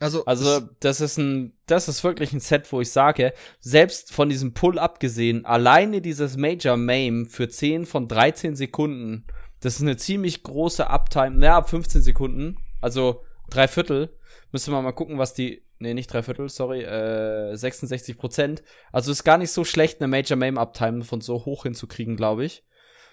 also, 0.00 0.24
also 0.24 0.60
das 0.80 1.02
ist 1.02 1.18
ein, 1.18 1.52
das 1.66 1.86
ist 1.86 2.02
wirklich 2.02 2.32
ein 2.32 2.40
Set, 2.40 2.72
wo 2.72 2.80
ich 2.80 2.90
sage, 2.90 3.34
selbst 3.60 4.12
von 4.12 4.30
diesem 4.30 4.54
Pull 4.54 4.78
abgesehen, 4.78 5.44
alleine 5.44 6.00
dieses 6.00 6.38
Major 6.38 6.78
Mame 6.78 7.26
für 7.26 7.48
10 7.48 7.84
von 7.84 8.08
13 8.08 8.56
Sekunden, 8.56 9.26
das 9.60 9.76
ist 9.76 9.82
eine 9.82 9.98
ziemlich 9.98 10.42
große 10.42 10.88
Uptime, 10.88 11.44
ja, 11.44 11.58
ab 11.58 11.68
15 11.68 12.00
Sekunden, 12.00 12.56
also 12.80 13.22
drei 13.50 13.68
Viertel. 13.68 14.16
Müssen 14.52 14.72
wir 14.72 14.80
mal 14.80 14.92
gucken, 14.92 15.18
was 15.18 15.34
die, 15.34 15.64
nee, 15.78 15.92
nicht 15.92 16.12
drei 16.12 16.22
Viertel, 16.22 16.48
sorry, 16.48 16.82
äh, 16.82 17.54
66 17.54 18.16
Prozent. 18.16 18.62
Also 18.92 19.12
ist 19.12 19.22
gar 19.22 19.36
nicht 19.36 19.52
so 19.52 19.64
schlecht, 19.64 20.00
eine 20.00 20.08
Major 20.08 20.36
Mame 20.36 20.58
Uptime 20.58 21.04
von 21.04 21.20
so 21.20 21.44
hoch 21.44 21.64
hinzukriegen, 21.64 22.16
glaube 22.16 22.46
ich. 22.46 22.64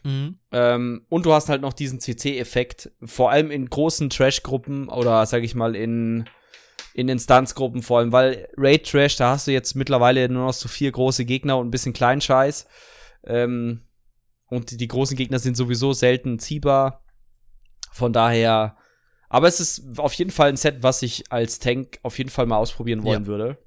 Mhm. 0.04 0.40
Ähm, 0.54 1.06
und 1.10 1.26
du 1.26 1.34
hast 1.34 1.50
halt 1.50 1.62
noch 1.62 1.74
diesen 1.74 2.00
CC-Effekt, 2.00 2.92
vor 3.04 3.30
allem 3.30 3.52
in 3.52 3.70
großen 3.70 4.10
Trash-Gruppen 4.10 4.88
oder 4.88 5.26
sag 5.26 5.44
ich 5.44 5.54
mal 5.54 5.76
in 5.76 6.26
in 6.98 7.10
Instanzgruppen 7.10 7.84
vor 7.84 8.00
allem, 8.00 8.12
weil 8.12 8.50
Raid 8.58 8.90
Trash, 8.90 9.18
da 9.18 9.30
hast 9.30 9.46
du 9.46 9.52
jetzt 9.52 9.76
mittlerweile 9.76 10.28
nur 10.30 10.48
noch 10.48 10.54
so 10.54 10.68
vier 10.68 10.92
große 10.92 11.26
Gegner 11.26 11.60
und 11.60 11.68
ein 11.68 11.72
bisschen 11.72 11.94
Kleinscheiß. 11.94 12.66
Ähm, 13.26 13.84
und 14.48 14.72
die, 14.72 14.78
die 14.78 14.88
großen 14.88 15.16
Gegner 15.16 15.38
sind 15.38 15.56
sowieso 15.56 15.94
selten 15.94 16.40
ziehbar. 16.40 17.04
Von 17.92 18.14
daher, 18.14 18.78
aber 19.30 19.48
es 19.48 19.60
ist 19.60 20.00
auf 20.00 20.14
jeden 20.14 20.32
Fall 20.32 20.50
ein 20.50 20.58
Set, 20.58 20.82
was 20.82 21.04
ich 21.04 21.32
als 21.32 21.60
Tank 21.60 22.00
auf 22.02 22.18
jeden 22.18 22.32
Fall 22.32 22.48
mal 22.48 22.58
ausprobieren 22.58 23.04
wollen 23.04 23.24
ja. 23.24 23.28
würde. 23.28 23.60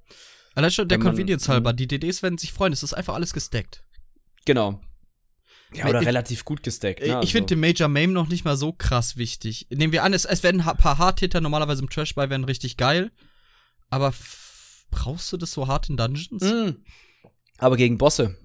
Allein 0.57 0.73
schon 0.73 0.89
der 0.89 0.99
Convenience 0.99 1.49
halber, 1.49 1.73
die 1.73 1.87
DDs 1.87 2.25
werden 2.25 2.37
sich 2.37 2.53
freuen, 2.53 2.73
es 2.73 2.83
ist 2.83 2.95
einfach 2.95 3.15
alles 3.15 3.33
gestackt. 3.33 3.85
Genau. 4.45 4.81
Ja, 5.73 5.87
oder 5.87 6.01
ich, 6.01 6.07
relativ 6.07 6.45
gut 6.45 6.63
gestackt. 6.63 7.01
Ne? 7.01 7.07
Ich 7.07 7.15
also. 7.15 7.29
finde 7.29 7.47
den 7.47 7.61
Major 7.61 7.89
Mame 7.89 8.09
noch 8.09 8.29
nicht 8.29 8.45
mal 8.45 8.57
so 8.57 8.73
krass 8.73 9.17
wichtig. 9.17 9.67
Nehmen 9.71 9.93
wir 9.93 10.03
an, 10.03 10.13
es, 10.13 10.25
es 10.25 10.43
werden 10.43 10.63
ein 10.63 10.77
paar 10.77 10.99
Hardhitter 10.99 11.41
normalerweise 11.41 11.83
im 11.83 11.91
Trash 11.91 12.15
bei 12.15 12.29
werden 12.29 12.45
richtig 12.45 12.77
geil. 12.77 13.13
Aber 13.89 14.13
brauchst 14.91 15.33
du 15.33 15.37
das 15.37 15.53
so 15.53 15.69
hart 15.69 15.89
in 15.89 15.97
Dungeons? 15.97 16.43
Mm. 16.43 16.83
Aber 17.59 17.77
gegen 17.77 17.99
Bosse. 17.99 18.37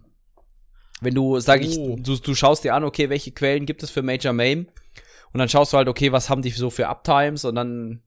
Wenn 1.01 1.15
du, 1.15 1.39
sag 1.39 1.61
ich, 1.61 1.77
oh. 1.77 1.97
du, 1.99 2.17
du 2.17 2.35
schaust 2.35 2.63
dir 2.63 2.73
an, 2.73 2.83
okay, 2.83 3.09
welche 3.09 3.31
Quellen 3.31 3.65
gibt 3.65 3.83
es 3.83 3.89
für 3.89 4.01
Major 4.01 4.33
Mame? 4.33 4.67
Und 5.33 5.39
dann 5.39 5.49
schaust 5.49 5.73
du 5.73 5.77
halt, 5.77 5.87
okay, 5.87 6.11
was 6.11 6.29
haben 6.29 6.41
die 6.41 6.51
so 6.51 6.69
für 6.69 6.87
Uptimes? 6.87 7.43
Und 7.43 7.55
dann, 7.55 8.01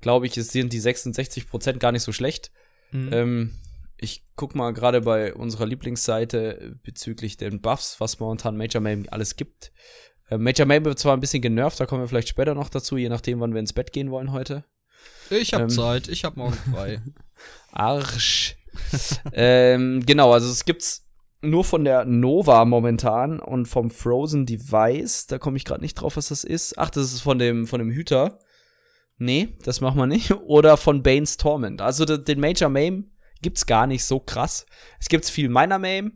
glaube 0.00 0.26
ich, 0.26 0.34
sind 0.34 0.72
die 0.72 0.80
66% 0.80 1.78
gar 1.78 1.92
nicht 1.92 2.02
so 2.02 2.12
schlecht. 2.12 2.50
Mhm. 2.90 3.12
Ähm, 3.12 3.52
ich 3.98 4.24
guck 4.36 4.54
mal 4.54 4.72
gerade 4.72 5.00
bei 5.00 5.34
unserer 5.34 5.66
Lieblingsseite 5.66 6.78
bezüglich 6.82 7.36
den 7.36 7.60
Buffs, 7.60 8.00
was 8.00 8.20
momentan 8.20 8.56
Major 8.56 8.80
Mame 8.80 9.04
alles 9.10 9.36
gibt. 9.36 9.72
Äh, 10.30 10.38
Major 10.38 10.66
Mame 10.66 10.84
wird 10.84 10.98
zwar 10.98 11.16
ein 11.16 11.20
bisschen 11.20 11.42
genervt, 11.42 11.80
da 11.80 11.86
kommen 11.86 12.02
wir 12.02 12.08
vielleicht 12.08 12.28
später 12.28 12.54
noch 12.54 12.68
dazu, 12.68 12.96
je 12.96 13.08
nachdem, 13.08 13.40
wann 13.40 13.52
wir 13.52 13.60
ins 13.60 13.72
Bett 13.72 13.92
gehen 13.92 14.10
wollen 14.10 14.32
heute. 14.32 14.64
Ich 15.30 15.52
hab 15.52 15.62
ähm, 15.62 15.68
Zeit, 15.68 16.08
ich 16.08 16.24
hab 16.24 16.36
morgen 16.36 16.54
frei. 16.72 17.02
Arsch. 17.72 18.56
ähm, 19.32 20.04
genau, 20.06 20.32
also 20.32 20.50
es 20.50 20.64
gibt's 20.64 21.06
nur 21.40 21.64
von 21.64 21.84
der 21.84 22.04
Nova 22.04 22.64
momentan 22.64 23.38
und 23.40 23.66
vom 23.66 23.90
Frozen 23.90 24.46
Device. 24.46 25.26
Da 25.26 25.38
komme 25.38 25.56
ich 25.56 25.64
gerade 25.64 25.82
nicht 25.82 25.94
drauf, 25.94 26.16
was 26.16 26.28
das 26.28 26.44
ist. 26.44 26.78
Ach, 26.78 26.90
das 26.90 27.12
ist 27.12 27.20
von 27.20 27.38
dem, 27.38 27.66
von 27.66 27.78
dem 27.78 27.90
Hüter. 27.90 28.38
Nee, 29.18 29.56
das 29.64 29.80
machen 29.80 29.98
wir 29.98 30.06
nicht. 30.06 30.30
Oder 30.46 30.76
von 30.76 31.02
Bane's 31.02 31.36
Torment. 31.36 31.80
Also 31.80 32.04
den 32.04 32.40
Major 32.40 32.68
Mame 32.68 33.04
gibt's 33.42 33.66
gar 33.66 33.86
nicht 33.86 34.04
so 34.04 34.20
krass. 34.20 34.66
Es 35.00 35.08
gibt 35.08 35.24
viel 35.26 35.48
Minor 35.48 35.78
Mame, 35.78 36.12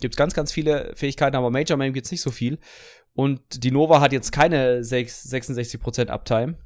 gibt's 0.00 0.16
ganz, 0.16 0.34
ganz 0.34 0.52
viele 0.52 0.92
Fähigkeiten, 0.96 1.36
aber 1.36 1.50
Major 1.50 1.76
Mame 1.76 1.92
gibt's 1.92 2.10
nicht 2.10 2.22
so 2.22 2.30
viel. 2.30 2.58
Und 3.14 3.62
die 3.64 3.70
Nova 3.70 4.00
hat 4.00 4.12
jetzt 4.12 4.32
keine 4.32 4.82
6, 4.82 5.26
66% 5.32 6.08
Uptime. 6.08 6.58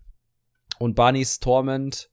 Und 0.78 0.94
Barney's 0.94 1.40
Torment, 1.40 2.08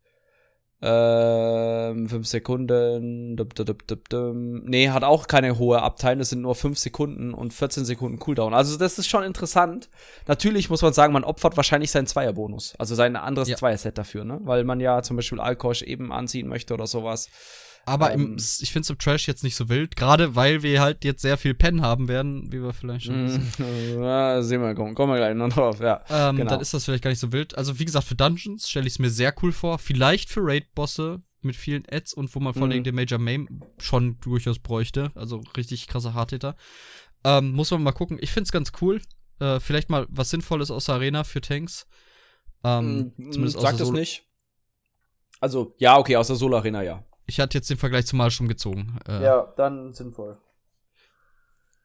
Ähm, 0.82 2.10
5 2.10 2.28
Sekunden. 2.28 3.38
Dum, 3.38 3.50
dum, 3.50 3.78
dum. 4.10 4.64
Nee, 4.66 4.90
hat 4.90 5.04
auch 5.04 5.28
keine 5.28 5.58
hohe 5.58 5.82
Uptime. 5.82 6.18
Das 6.18 6.30
sind 6.30 6.42
nur 6.42 6.54
5 6.54 6.78
Sekunden 6.78 7.34
und 7.34 7.54
14 7.54 7.86
Sekunden 7.86 8.20
Cooldown. 8.20 8.54
Also, 8.54 8.78
das 8.78 9.00
ist 9.00 9.08
schon 9.08 9.24
interessant. 9.24 9.90
Natürlich 10.28 10.70
muss 10.70 10.82
man 10.82 10.94
sagen, 10.94 11.14
man 11.14 11.24
opfert 11.24 11.56
wahrscheinlich 11.58 11.92
seinen 11.92 12.08
Zweierbonus. 12.08 12.76
Also 12.78 12.94
sein 12.94 13.16
anderes 13.16 13.48
Ja. 13.50 13.56
Zweier-Set 13.56 13.98
dafür, 13.98 14.26
ne? 14.26 14.40
Weil 14.44 14.64
man 14.66 14.80
ja 14.80 15.02
zum 15.02 15.16
Beispiel 15.16 15.40
Alkosch 15.40 15.82
eben 15.82 16.12
anziehen 16.12 16.48
möchte 16.48 16.74
oder 16.74 16.88
sowas. 16.88 17.30
Aber 17.88 18.12
Ähm. 18.14 18.22
im, 18.34 18.36
ich 18.38 18.72
finde 18.72 18.82
es 18.86 18.90
im 18.90 18.98
Trash 18.98 19.28
jetzt 19.28 19.44
nicht 19.44 19.56
so 19.56 19.70
wild, 19.70 19.96
gerade 19.96 20.36
weil 20.36 20.64
wir 20.64 20.82
halt 20.82 21.04
jetzt 21.06 21.22
sehr 21.22 21.38
viel 21.38 21.54
Pen 21.54 21.82
haben 21.82 22.08
werden, 22.08 22.52
wie 22.52 22.62
wir 22.62 22.74
vielleicht 22.74 23.06
schon 23.06 23.26
wissen. 23.26 23.52
Mm, 24.00 24.02
ja, 24.04 24.42
sehen 24.42 24.62
wir, 24.62 24.74
kommen, 24.74 24.96
kommen 24.96 25.14
wir 25.14 25.18
gleich 25.18 25.36
noch 25.36 25.50
drauf, 25.50 25.80
ja. 25.80 26.04
Ähm, 26.10 26.38
Genau. 26.38 26.50
Dann 26.50 26.62
ist 26.62 26.74
das 26.74 26.86
vielleicht 26.86 27.04
gar 27.04 27.12
nicht 27.12 27.20
so 27.20 27.32
wild. 27.32 27.56
Also, 27.58 27.78
wie 27.80 27.86
gesagt, 27.86 28.08
für 28.08 28.16
Dungeons 28.16 28.68
stelle 28.70 28.88
ich 28.88 28.94
es 28.94 29.00
mir 29.00 29.10
sehr 29.12 29.34
cool 29.44 29.52
vor. 29.52 29.78
Vielleicht 29.78 30.30
für 30.30 30.42
Raid-Bosse 30.44 31.22
mit 31.42 31.56
vielen 31.56 31.84
Ads 31.92 32.14
und 32.16 32.34
wo 32.34 32.40
man 32.40 32.54
vor 32.56 32.66
Mhm. 32.66 32.72
allem 32.72 32.84
den 32.84 32.96
Major 32.96 33.20
Mame 33.20 33.46
schon 33.78 34.20
durchaus 34.20 34.58
bräuchte. 34.58 35.12
Also 35.14 35.44
richtig 35.56 35.88
krasse 35.88 36.16
Hardhitter. 36.16 36.56
Ähm, 37.24 37.52
muss 37.52 37.70
man 37.70 37.84
mal 37.84 37.92
gucken. 37.92 38.18
Ich 38.20 38.32
finde 38.32 38.46
es 38.48 38.52
ganz 38.52 38.72
cool. 38.82 39.00
Äh, 39.40 39.60
vielleicht 39.60 39.92
mal 39.92 40.08
was 40.10 40.32
Sinnvolles 40.32 40.72
aus 40.72 40.86
der 40.86 40.96
Arena 40.96 41.24
für 41.24 41.42
Tanks. 41.42 41.86
Ähm, 42.64 43.12
Mm, 43.18 43.32
zumindest 43.32 43.58
aus 43.58 43.62
Sag 43.62 43.78
der 43.78 43.86
das 43.86 43.92
nicht. 43.92 44.24
Also, 45.40 45.76
ja, 45.78 45.98
okay, 46.00 46.16
aus 46.16 46.28
der 46.28 46.36
Solar 46.36 46.62
Arena, 46.62 46.82
ja. 46.82 47.04
Ich 47.28 47.40
hatte 47.40 47.58
jetzt 47.58 47.70
den 47.70 47.78
Vergleich 47.78 48.06
zum 48.06 48.18
Malstrom 48.18 48.48
gezogen. 48.48 49.00
Äh, 49.08 49.24
Ja, 49.24 49.54
dann 49.58 49.94
sinnvoll. 49.94 50.38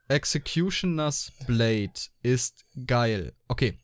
Executioner's 0.09 1.33
Blade 1.47 1.93
ist 2.23 2.65
geil. 2.87 3.33
Okay. 3.49 3.79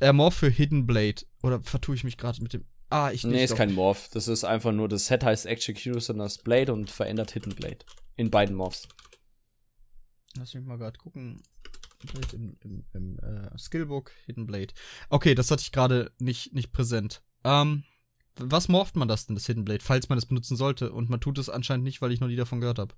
Der 0.00 0.12
Morph 0.12 0.34
für 0.36 0.48
Hidden 0.50 0.86
Blade. 0.86 1.22
Oder 1.42 1.62
vertue 1.62 1.94
ich 1.94 2.04
mich 2.04 2.16
gerade 2.16 2.42
mit 2.42 2.52
dem. 2.52 2.64
Ah, 2.90 3.10
ich 3.12 3.24
Nee, 3.24 3.32
nicht 3.32 3.42
ist 3.44 3.50
doch. 3.52 3.56
kein 3.58 3.72
Morph. 3.74 4.08
Das 4.12 4.28
ist 4.28 4.44
einfach 4.44 4.72
nur, 4.72 4.88
das 4.88 5.06
Set 5.06 5.22
heißt 5.24 5.46
Executioner's 5.46 6.38
Blade 6.38 6.72
und 6.72 6.90
verändert 6.90 7.30
Hidden 7.32 7.54
Blade. 7.54 7.78
In 8.16 8.30
beiden 8.30 8.56
Morphs. 8.56 8.88
Lass 10.36 10.54
mich 10.54 10.64
mal 10.64 10.78
gerade 10.78 10.98
gucken. 10.98 11.42
Blade 12.12 12.36
Im, 12.36 12.56
im, 12.62 12.84
im 12.92 13.18
äh, 13.18 13.58
Skillbook, 13.58 14.12
Hidden 14.26 14.46
Blade. 14.46 14.72
Okay, 15.10 15.34
das 15.34 15.50
hatte 15.50 15.62
ich 15.62 15.72
gerade 15.72 16.12
nicht, 16.18 16.52
nicht 16.54 16.72
präsent. 16.72 17.22
Ähm, 17.44 17.84
was 18.40 18.68
morpht 18.68 18.96
man 18.96 19.08
das 19.08 19.26
denn, 19.26 19.36
das 19.36 19.46
Hidden 19.46 19.64
Blade, 19.64 19.82
falls 19.82 20.08
man 20.08 20.18
es 20.18 20.26
benutzen 20.26 20.56
sollte? 20.56 20.92
Und 20.92 21.10
man 21.10 21.20
tut 21.20 21.38
es 21.38 21.48
anscheinend 21.48 21.84
nicht, 21.84 22.02
weil 22.02 22.12
ich 22.12 22.20
noch 22.20 22.28
nie 22.28 22.36
davon 22.36 22.60
gehört 22.60 22.78
habe. 22.78 22.94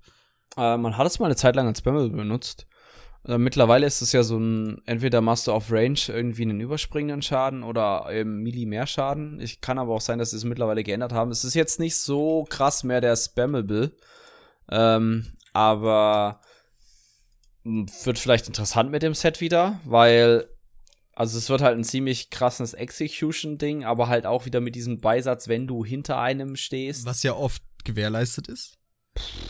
Äh, 0.57 0.77
man 0.77 0.97
hat 0.97 1.07
es 1.07 1.19
mal 1.19 1.25
eine 1.25 1.35
Zeit 1.35 1.55
lang 1.55 1.67
als 1.67 1.79
Spammable 1.79 2.09
benutzt. 2.09 2.67
Äh, 3.25 3.37
mittlerweile 3.37 3.85
ist 3.85 4.01
es 4.01 4.11
ja 4.11 4.23
so 4.23 4.37
ein, 4.37 4.81
entweder 4.85 5.21
machst 5.21 5.47
du 5.47 5.51
auf 5.51 5.71
Range 5.71 5.99
irgendwie 6.07 6.43
einen 6.43 6.59
überspringenden 6.59 7.21
Schaden 7.21 7.63
oder 7.63 8.07
im 8.11 8.41
Melee 8.43 8.65
mehr 8.65 8.87
Schaden. 8.87 9.39
Ich 9.39 9.61
kann 9.61 9.77
aber 9.77 9.93
auch 9.93 10.01
sein, 10.01 10.19
dass 10.19 10.31
sie 10.31 10.37
es 10.37 10.43
mittlerweile 10.43 10.83
geändert 10.83 11.13
haben. 11.13 11.31
Es 11.31 11.43
ist 11.43 11.53
jetzt 11.53 11.79
nicht 11.79 11.97
so 11.97 12.45
krass 12.49 12.83
mehr 12.83 13.01
der 13.01 13.15
Spammable. 13.15 13.91
Ähm, 14.69 15.33
aber 15.53 16.39
mh, 17.63 17.91
wird 18.03 18.19
vielleicht 18.19 18.47
interessant 18.47 18.89
mit 18.91 19.03
dem 19.03 19.13
Set 19.13 19.41
wieder, 19.41 19.79
weil 19.85 20.47
also 21.21 21.37
es 21.37 21.51
wird 21.51 21.61
halt 21.61 21.77
ein 21.77 21.83
ziemlich 21.83 22.31
krasses 22.31 22.73
Execution-Ding, 22.73 23.83
aber 23.83 24.07
halt 24.07 24.25
auch 24.25 24.47
wieder 24.47 24.59
mit 24.59 24.73
diesem 24.73 25.01
Beisatz, 25.01 25.47
wenn 25.47 25.67
du 25.67 25.85
hinter 25.85 26.17
einem 26.17 26.55
stehst. 26.55 27.05
Was 27.05 27.21
ja 27.21 27.35
oft 27.35 27.61
gewährleistet 27.83 28.47
ist. 28.47 28.79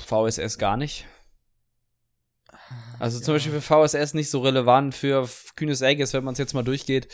VSS 0.05 0.57
gar 0.57 0.75
nicht. 0.75 1.05
Also 2.99 3.21
zum 3.21 3.35
Beispiel 3.35 3.53
für 3.53 3.87
VSS 3.87 4.15
nicht 4.15 4.29
so 4.29 4.41
relevant, 4.41 4.93
für 4.95 5.29
Kühnes 5.55 5.81
Egges, 5.81 6.11
wenn 6.11 6.25
man 6.25 6.33
es 6.33 6.39
jetzt 6.39 6.53
mal 6.53 6.61
durchgeht, 6.61 7.07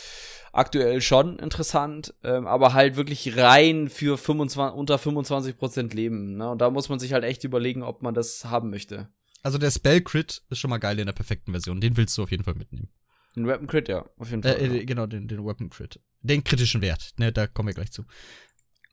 aktuell 0.54 1.02
schon 1.02 1.38
interessant, 1.38 2.16
ähm, 2.24 2.48
aber 2.48 2.74
halt 2.74 2.96
wirklich 2.96 3.38
rein 3.38 3.90
für 3.90 4.18
25, 4.18 4.76
unter 4.76 4.96
25% 4.96 5.94
Leben. 5.94 6.36
Ne? 6.36 6.50
Und 6.50 6.62
da 6.62 6.72
muss 6.72 6.90
man 6.90 6.98
sich 6.98 7.14
halt 7.14 7.26
echt 7.26 7.44
überlegen, 7.44 7.84
ob 7.84 8.02
man 8.02 8.16
das 8.16 8.46
haben 8.46 8.72
möchte. 8.72 9.08
Also 9.44 9.60
der 9.60 9.70
Spell 9.70 10.02
Crit 10.02 10.42
ist 10.50 10.58
schon 10.58 10.72
mal 10.72 10.80
geil 10.80 10.98
in 10.98 11.06
der 11.06 11.14
perfekten 11.14 11.52
Version. 11.52 11.80
Den 11.80 11.96
willst 11.96 12.18
du 12.18 12.24
auf 12.24 12.32
jeden 12.32 12.44
Fall 12.44 12.56
mitnehmen. 12.56 12.90
Ein 13.38 13.48
Weapon 13.48 13.68
Crit, 13.68 13.88
ja, 13.88 14.04
auf 14.18 14.30
jeden 14.32 14.42
Fall. 14.44 14.54
Äh, 14.60 14.80
äh, 14.80 14.86
genau, 14.86 15.06
den, 15.06 15.28
den 15.28 15.46
Weapon 15.46 15.70
Crit. 15.70 16.00
Den 16.22 16.44
kritischen 16.44 16.82
Wert, 16.82 17.12
ne, 17.18 17.32
da 17.32 17.46
kommen 17.48 17.68
wir 17.70 17.74
gleich 17.76 17.92
zu. 17.92 18.04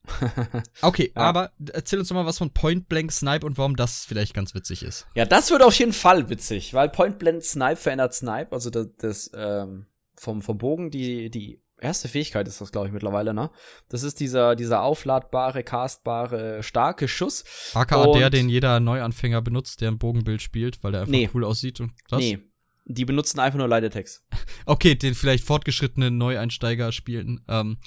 Okay, 0.83 1.12
Ja. 1.16 1.23
aber 1.23 1.53
erzähl 1.73 1.99
uns 1.99 2.09
doch 2.09 2.15
mal 2.15 2.27
was 2.27 2.39
von 2.39 2.51
Point 2.51 2.89
Blank 2.89 3.11
Snipe 3.11 3.47
und 3.47 3.57
warum 3.57 3.75
das 3.77 4.05
vielleicht 4.05 4.35
ganz 4.35 4.55
witzig 4.55 4.83
ist. 4.83 5.07
Ja, 5.15 5.25
das 5.25 5.51
wird 5.51 5.62
auf 5.62 5.75
jeden 5.79 5.95
Fall 5.95 6.29
witzig, 6.29 6.75
weil 6.75 6.89
Point 6.91 7.19
Blank 7.19 7.43
Snipe 7.43 7.77
verändert 7.77 8.12
Snipe, 8.15 8.53
also 8.53 8.69
das, 8.71 8.89
das 8.99 9.31
ähm, 9.35 9.87
vom, 10.16 10.43
vom 10.43 10.59
Bogen, 10.59 10.91
die, 10.91 11.31
die 11.31 11.62
erste 11.81 12.09
Fähigkeit 12.09 12.47
ist 12.49 12.61
das, 12.61 12.71
glaube 12.71 12.87
ich, 12.89 12.93
mittlerweile, 12.93 13.33
ne? 13.35 13.51
Das 13.89 14.03
ist 14.03 14.21
dieser, 14.21 14.57
dieser 14.57 14.83
aufladbare, 14.83 15.62
castbare, 15.65 16.62
starke 16.62 17.09
Schuss. 17.09 17.45
AKA 17.75 18.12
der, 18.12 18.31
den 18.31 18.49
jeder 18.49 18.81
Neuanfänger 18.81 19.41
benutzt, 19.43 19.81
der 19.81 19.91
ein 19.91 19.99
Bogenbild 19.99 20.43
spielt, 20.43 20.83
weil 20.85 20.93
der 20.93 21.03
einfach 21.03 21.11
Nee. 21.12 21.31
cool 21.35 21.45
aussieht 21.45 21.81
und 21.81 21.93
das. 22.09 22.19
Nee. 22.21 22.39
Die 22.86 23.05
benutzen 23.05 23.40
einfach 23.40 23.59
nur 23.59 23.69
Light-Attacks. 23.69 24.27
Okay, 24.66 24.94
den 24.94 25.15
vielleicht 25.15 25.44
fortgeschrittenen 25.44 26.16
Neueinsteiger 26.16 26.90
spielen, 26.93 27.44
ähm, 27.48 27.78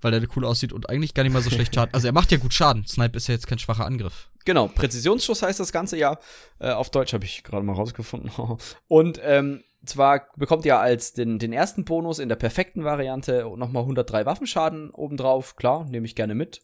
weil 0.00 0.10
der 0.10 0.28
cool 0.36 0.44
aussieht 0.44 0.72
und 0.72 0.88
eigentlich 0.90 1.14
gar 1.14 1.22
nicht 1.22 1.32
mal 1.32 1.42
so 1.42 1.50
schlecht 1.50 1.74
Schaden. 1.74 1.94
Also 1.94 2.08
er 2.08 2.12
macht 2.12 2.32
ja 2.32 2.38
gut 2.38 2.52
Schaden. 2.52 2.84
Snipe 2.86 3.16
ist 3.16 3.28
ja 3.28 3.34
jetzt 3.34 3.46
kein 3.46 3.58
schwacher 3.58 3.86
Angriff. 3.86 4.30
Genau, 4.44 4.68
Präzisionsschuss 4.68 5.42
heißt 5.42 5.58
das 5.58 5.72
Ganze 5.72 5.98
ja. 5.98 6.18
Äh, 6.60 6.70
auf 6.70 6.90
Deutsch 6.90 7.12
habe 7.12 7.24
ich 7.24 7.42
gerade 7.42 7.64
mal 7.64 7.74
rausgefunden. 7.74 8.30
Und 8.88 9.20
ähm, 9.22 9.62
zwar 9.84 10.28
bekommt 10.36 10.64
ihr 10.64 10.78
als 10.78 11.12
den, 11.12 11.38
den 11.38 11.52
ersten 11.52 11.84
Bonus 11.84 12.18
in 12.18 12.28
der 12.28 12.36
perfekten 12.36 12.84
Variante 12.84 13.44
nochmal 13.56 13.82
103 13.82 14.26
Waffenschaden 14.26 14.90
obendrauf. 14.90 15.56
Klar, 15.56 15.84
nehme 15.84 16.06
ich 16.06 16.14
gerne 16.14 16.34
mit. 16.34 16.62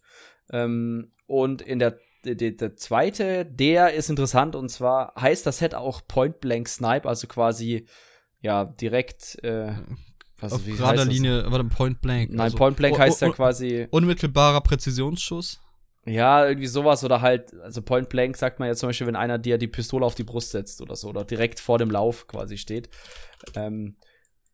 Ähm, 0.50 1.12
und 1.26 1.62
in 1.62 1.78
der, 1.78 1.98
der, 2.24 2.52
der, 2.52 2.76
zweite, 2.76 3.44
der 3.44 3.94
ist 3.94 4.10
interessant 4.10 4.54
und 4.54 4.68
zwar 4.68 5.14
heißt 5.20 5.46
das 5.46 5.58
Set 5.58 5.74
auch 5.74 6.02
Point 6.06 6.40
Blank 6.40 6.68
Snipe, 6.68 7.08
also 7.08 7.26
quasi 7.26 7.86
ja 8.40 8.64
direkt 8.64 9.42
äh, 9.44 9.72
was, 10.38 10.52
Auf 10.52 10.66
gerader? 10.66 11.04
Linie, 11.04 11.44
warte, 11.50 11.64
Point 11.64 12.00
Blank. 12.00 12.30
Nein, 12.30 12.40
also 12.40 12.56
Point 12.56 12.76
Blank 12.76 12.98
heißt 12.98 13.20
ja 13.22 13.30
quasi 13.30 13.86
Unmittelbarer 13.90 14.60
Präzisionsschuss. 14.60 15.60
Ja, 16.04 16.46
irgendwie 16.46 16.66
sowas 16.66 17.04
oder 17.04 17.20
halt, 17.20 17.54
also 17.60 17.80
Point 17.80 18.08
Blank 18.08 18.36
sagt 18.36 18.58
man 18.58 18.66
ja 18.66 18.74
zum 18.74 18.88
Beispiel, 18.88 19.06
wenn 19.06 19.14
einer 19.14 19.38
dir 19.38 19.56
die 19.56 19.68
Pistole 19.68 20.04
auf 20.04 20.16
die 20.16 20.24
Brust 20.24 20.50
setzt 20.50 20.80
oder 20.80 20.96
so 20.96 21.08
oder 21.08 21.24
direkt 21.24 21.60
vor 21.60 21.78
dem 21.78 21.92
Lauf 21.92 22.26
quasi 22.26 22.58
steht. 22.58 22.90
Ähm, 23.54 23.96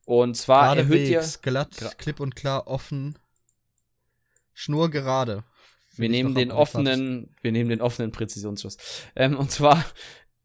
und 0.04 0.36
zwar 0.36 0.76
erhöht 0.76 1.08
ihr, 1.08 1.20
Geradewegs, 1.20 1.40
glatt, 1.42 1.98
klipp 1.98 2.20
und 2.20 2.36
klar, 2.36 2.66
offen. 2.66 3.18
Schnurgerade. 4.52 5.44
Wir 5.98 6.08
nehmen 6.08 6.34
den 6.34 6.50
offenen, 6.50 7.34
wir 7.42 7.52
nehmen 7.52 7.70
den 7.70 7.80
offenen 7.80 8.12
Präzisionsschuss. 8.12 8.76
Ähm, 9.16 9.36
und 9.36 9.50
zwar 9.50 9.84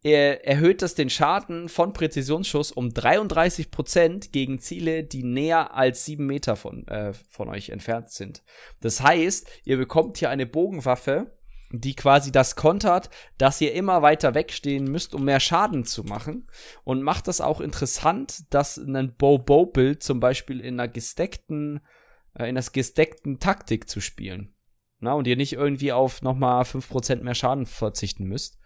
er 0.04 0.46
erhöht 0.46 0.82
das 0.82 0.96
den 0.96 1.10
Schaden 1.10 1.70
von 1.70 1.94
Präzisionsschuss 1.94 2.74
um 2.74 2.90
33% 2.90 4.32
gegen 4.32 4.60
Ziele, 4.60 5.06
die 5.06 5.24
näher 5.24 5.74
als 5.74 6.04
7 6.04 6.26
Meter 6.26 6.58
von, 6.58 6.86
äh, 6.90 7.14
von 7.30 7.48
euch 7.48 7.70
entfernt 7.70 8.10
sind. 8.10 8.44
Das 8.82 9.02
heißt, 9.02 9.50
ihr 9.64 9.78
bekommt 9.78 10.18
hier 10.18 10.30
eine 10.30 10.46
Bogenwaffe, 10.46 11.32
die 11.72 11.96
quasi 11.96 12.34
das 12.34 12.58
kontert, 12.58 13.10
dass 13.38 13.62
ihr 13.62 13.74
immer 13.74 14.02
weiter 14.02 14.36
wegstehen 14.36 14.84
müsst, 14.84 15.16
um 15.16 15.24
mehr 15.24 15.40
Schaden 15.40 15.86
zu 15.86 16.04
machen. 16.04 16.48
Und 16.84 17.02
macht 17.02 17.30
das 17.30 17.40
auch 17.40 17.62
interessant, 17.62 18.54
dass 18.54 18.78
ein 18.78 19.16
Bow-Bow-Bild 19.16 20.04
zum 20.04 20.20
Beispiel 20.20 20.60
in 20.60 20.80
einer 20.80 20.90
gesteckten, 20.90 21.80
äh, 22.38 22.50
in 22.50 22.58
einer 22.58 22.66
gesteckten 22.72 23.40
Taktik 23.40 23.90
zu 23.90 24.02
spielen. 24.02 24.53
Na, 25.04 25.14
und 25.14 25.28
ihr 25.28 25.36
nicht 25.36 25.52
irgendwie 25.52 25.92
auf 25.92 26.22
nochmal 26.22 26.64
5% 26.64 27.24
mehr 27.24 27.36
Schaden 27.36 27.66
verzichten 27.66 28.24
müsst. 28.24 28.58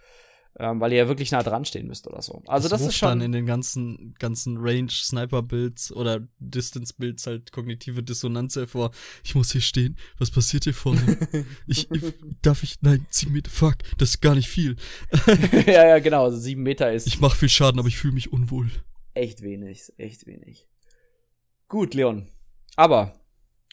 Ähm, 0.60 0.80
weil 0.80 0.92
ihr 0.92 0.98
ja 0.98 1.08
wirklich 1.08 1.32
nah 1.32 1.44
dran 1.44 1.66
stehen 1.66 1.86
müsst 1.86 2.08
oder 2.08 2.22
so. 2.22 2.42
Also 2.48 2.68
das, 2.68 2.82
ist 2.82 2.88
ruft 2.88 2.98
schon. 2.98 3.10
dann 3.10 3.22
in 3.22 3.32
den 3.32 3.46
ganzen, 3.46 4.16
ganzen 4.18 4.58
Range-Sniper-Builds 4.58 5.92
oder 5.92 6.28
Distance-Builds 6.40 7.28
halt 7.28 7.52
kognitive 7.52 8.02
Dissonanz 8.02 8.56
hervor. 8.56 8.90
Ich 9.24 9.36
muss 9.36 9.52
hier 9.52 9.62
stehen. 9.62 9.98
Was 10.18 10.32
passiert 10.32 10.64
hier 10.64 10.74
vorne? 10.74 11.18
ich, 11.68 11.92
ich, 11.92 12.02
darf 12.42 12.64
ich, 12.64 12.82
nein, 12.82 13.06
7 13.10 13.34
Meter, 13.34 13.52
fuck, 13.52 13.78
das 14.00 14.10
ist 14.10 14.22
gar 14.22 14.34
nicht 14.34 14.50
viel. 14.50 14.78
ja, 15.68 15.88
ja, 15.88 16.00
genau. 16.00 16.24
Also 16.26 16.38
sieben 16.38 16.64
Meter 16.64 16.92
ist 16.92 17.06
Ich 17.06 17.20
mache 17.20 17.38
viel 17.38 17.50
Schaden, 17.50 17.80
aber 17.80 17.88
ich 17.88 17.98
fühle 17.98 18.14
mich 18.14 18.32
unwohl. 18.34 18.70
echt 19.14 19.44
wenig. 19.44 19.80
ist 19.80 20.00
Echt 20.00 20.26
wenig. 20.26 20.68
Gut, 21.68 21.94
Leon. 21.94 22.28
Aber 22.76 23.14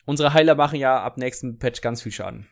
unsere 0.04 0.34
Heiler 0.34 0.54
machen 0.54 0.78
ja 0.78 1.02
ab 1.02 1.16
nächsten 1.16 1.58
Patch 1.58 1.80
ganz 1.80 2.02
viel 2.02 2.12
Schaden. 2.12 2.46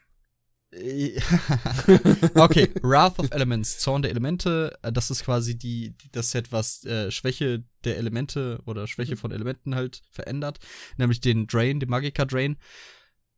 okay, 2.35 2.70
Wrath 2.82 3.19
of 3.19 3.31
Elements, 3.31 3.78
Zorn 3.78 4.03
der 4.03 4.11
Elemente, 4.11 4.78
äh, 4.82 4.90
das 4.90 5.11
ist 5.11 5.24
quasi 5.24 5.59
die, 5.59 5.94
das 6.12 6.31
Set, 6.31 6.51
was 6.51 6.85
äh, 6.85 7.11
Schwäche 7.11 7.65
der 7.85 7.99
Elemente 7.99 8.59
oder 8.65 8.86
Schwäche 8.86 9.16
von 9.16 9.32
Elementen 9.32 9.74
halt 9.74 10.03
verändert, 10.11 10.61
nämlich 10.97 11.20
den 11.20 11.47
Drain, 11.47 11.78
den 11.78 11.90
Magicka 11.90 12.24
Drain. 12.24 12.57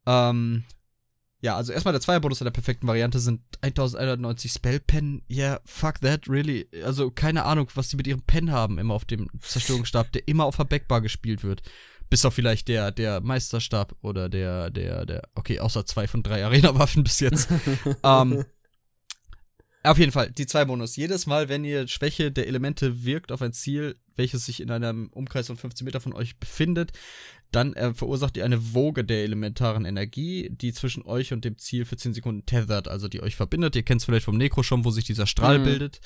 Ähm, 0.07 0.65
ja, 1.41 1.57
also 1.57 1.73
erstmal 1.73 1.93
der 1.93 2.01
Zweierbonus 2.01 2.41
in 2.41 2.47
der 2.47 2.53
perfekten 2.53 2.87
Variante 2.87 3.19
sind 3.19 3.43
1190 3.61 4.51
Spellpen. 4.51 5.23
Yeah, 5.29 5.61
fuck 5.67 6.01
that, 6.01 6.29
really. 6.29 6.69
Also 6.85 7.11
keine 7.11 7.45
Ahnung, 7.45 7.69
was 7.75 7.89
die 7.89 7.97
mit 7.97 8.07
ihrem 8.07 8.23
Pen 8.23 8.51
haben, 8.51 8.79
immer 8.79 8.95
auf 8.95 9.05
dem 9.05 9.29
Zerstörungsstab, 9.41 10.11
der 10.13 10.27
immer 10.27 10.45
auf 10.45 10.57
der 10.57 10.65
Backbar 10.65 11.03
gespielt 11.03 11.45
wird. 11.45 11.63
Bis 12.11 12.25
auf 12.25 12.35
vielleicht 12.35 12.69
der, 12.69 12.91
der 12.93 13.21
Meisterstab 13.21 13.95
oder 14.03 14.29
der, 14.29 14.71
der, 14.71 15.07
der, 15.07 15.23
okay, 15.35 15.61
außer 15.61 15.87
zwei 15.87 16.07
von 16.07 16.23
drei 16.23 16.45
Arena-Waffen 16.45 17.03
bis 17.05 17.21
jetzt. 17.21 17.49
ähm, 18.03 18.45
auf 19.83 19.99
jeden 19.99 20.13
Fall, 20.13 20.31
die 20.33 20.47
zwei 20.47 20.65
Bonus. 20.65 20.97
Jedes 20.97 21.27
Mal, 21.27 21.51
wenn 21.51 21.63
ihr 21.65 21.87
Schwäche 21.89 22.33
der 22.33 22.47
Elemente 22.47 23.05
wirkt 23.05 23.31
auf 23.33 23.43
ein 23.43 23.53
Ziel, 23.53 23.97
welches 24.17 24.47
sich 24.47 24.61
in 24.61 24.71
einem 24.71 25.09
Umkreis 25.09 25.49
von 25.49 25.59
15 25.59 25.85
Meter 25.85 26.01
von 26.01 26.15
euch 26.15 26.39
befindet, 26.39 26.93
dann 27.53 27.75
äh, 27.75 27.93
verursacht 27.93 28.37
ihr 28.39 28.45
eine 28.45 28.73
Woge 28.73 29.05
der 29.05 29.25
elementaren 29.25 29.85
Energie, 29.85 30.49
die 30.51 30.73
zwischen 30.73 31.03
euch 31.05 31.33
und 31.35 31.45
dem 31.45 31.59
Ziel 31.59 31.85
für 31.85 31.97
10 31.97 32.15
Sekunden 32.15 32.47
tethert, 32.47 32.89
also 32.89 33.09
die 33.09 33.23
euch 33.23 33.37
verbindet. 33.37 33.77
Ihr 33.77 33.83
kennt 33.83 34.01
es 34.01 34.07
vielleicht 34.07 34.25
vom 34.25 34.39
Necro 34.39 34.63
schon, 34.63 34.85
wo 34.85 34.91
sich 34.91 35.05
dieser 35.05 35.27
Strahl 35.27 35.59
Mhm. 35.59 35.65
bildet. 35.65 36.01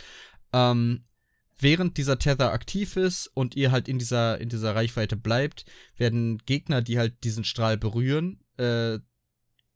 Ähm, 0.53 1.05
während 1.59 1.97
dieser 1.97 2.19
Tether 2.19 2.53
aktiv 2.53 2.97
ist 2.97 3.27
und 3.35 3.57
ihr 3.57 3.71
halt 3.71 3.89
in 3.89 3.99
dieser, 3.99 4.41
in 4.41 4.49
dieser 4.49 4.75
Reichweite 4.75 5.17
bleibt, 5.17 5.65
werden 5.97 6.39
Gegner, 6.39 6.83
die 6.83 6.99
halt 6.99 7.25
diesen 7.25 7.45
Strahl 7.45 7.77
berühren, 7.77 8.41
äh, 8.57 8.99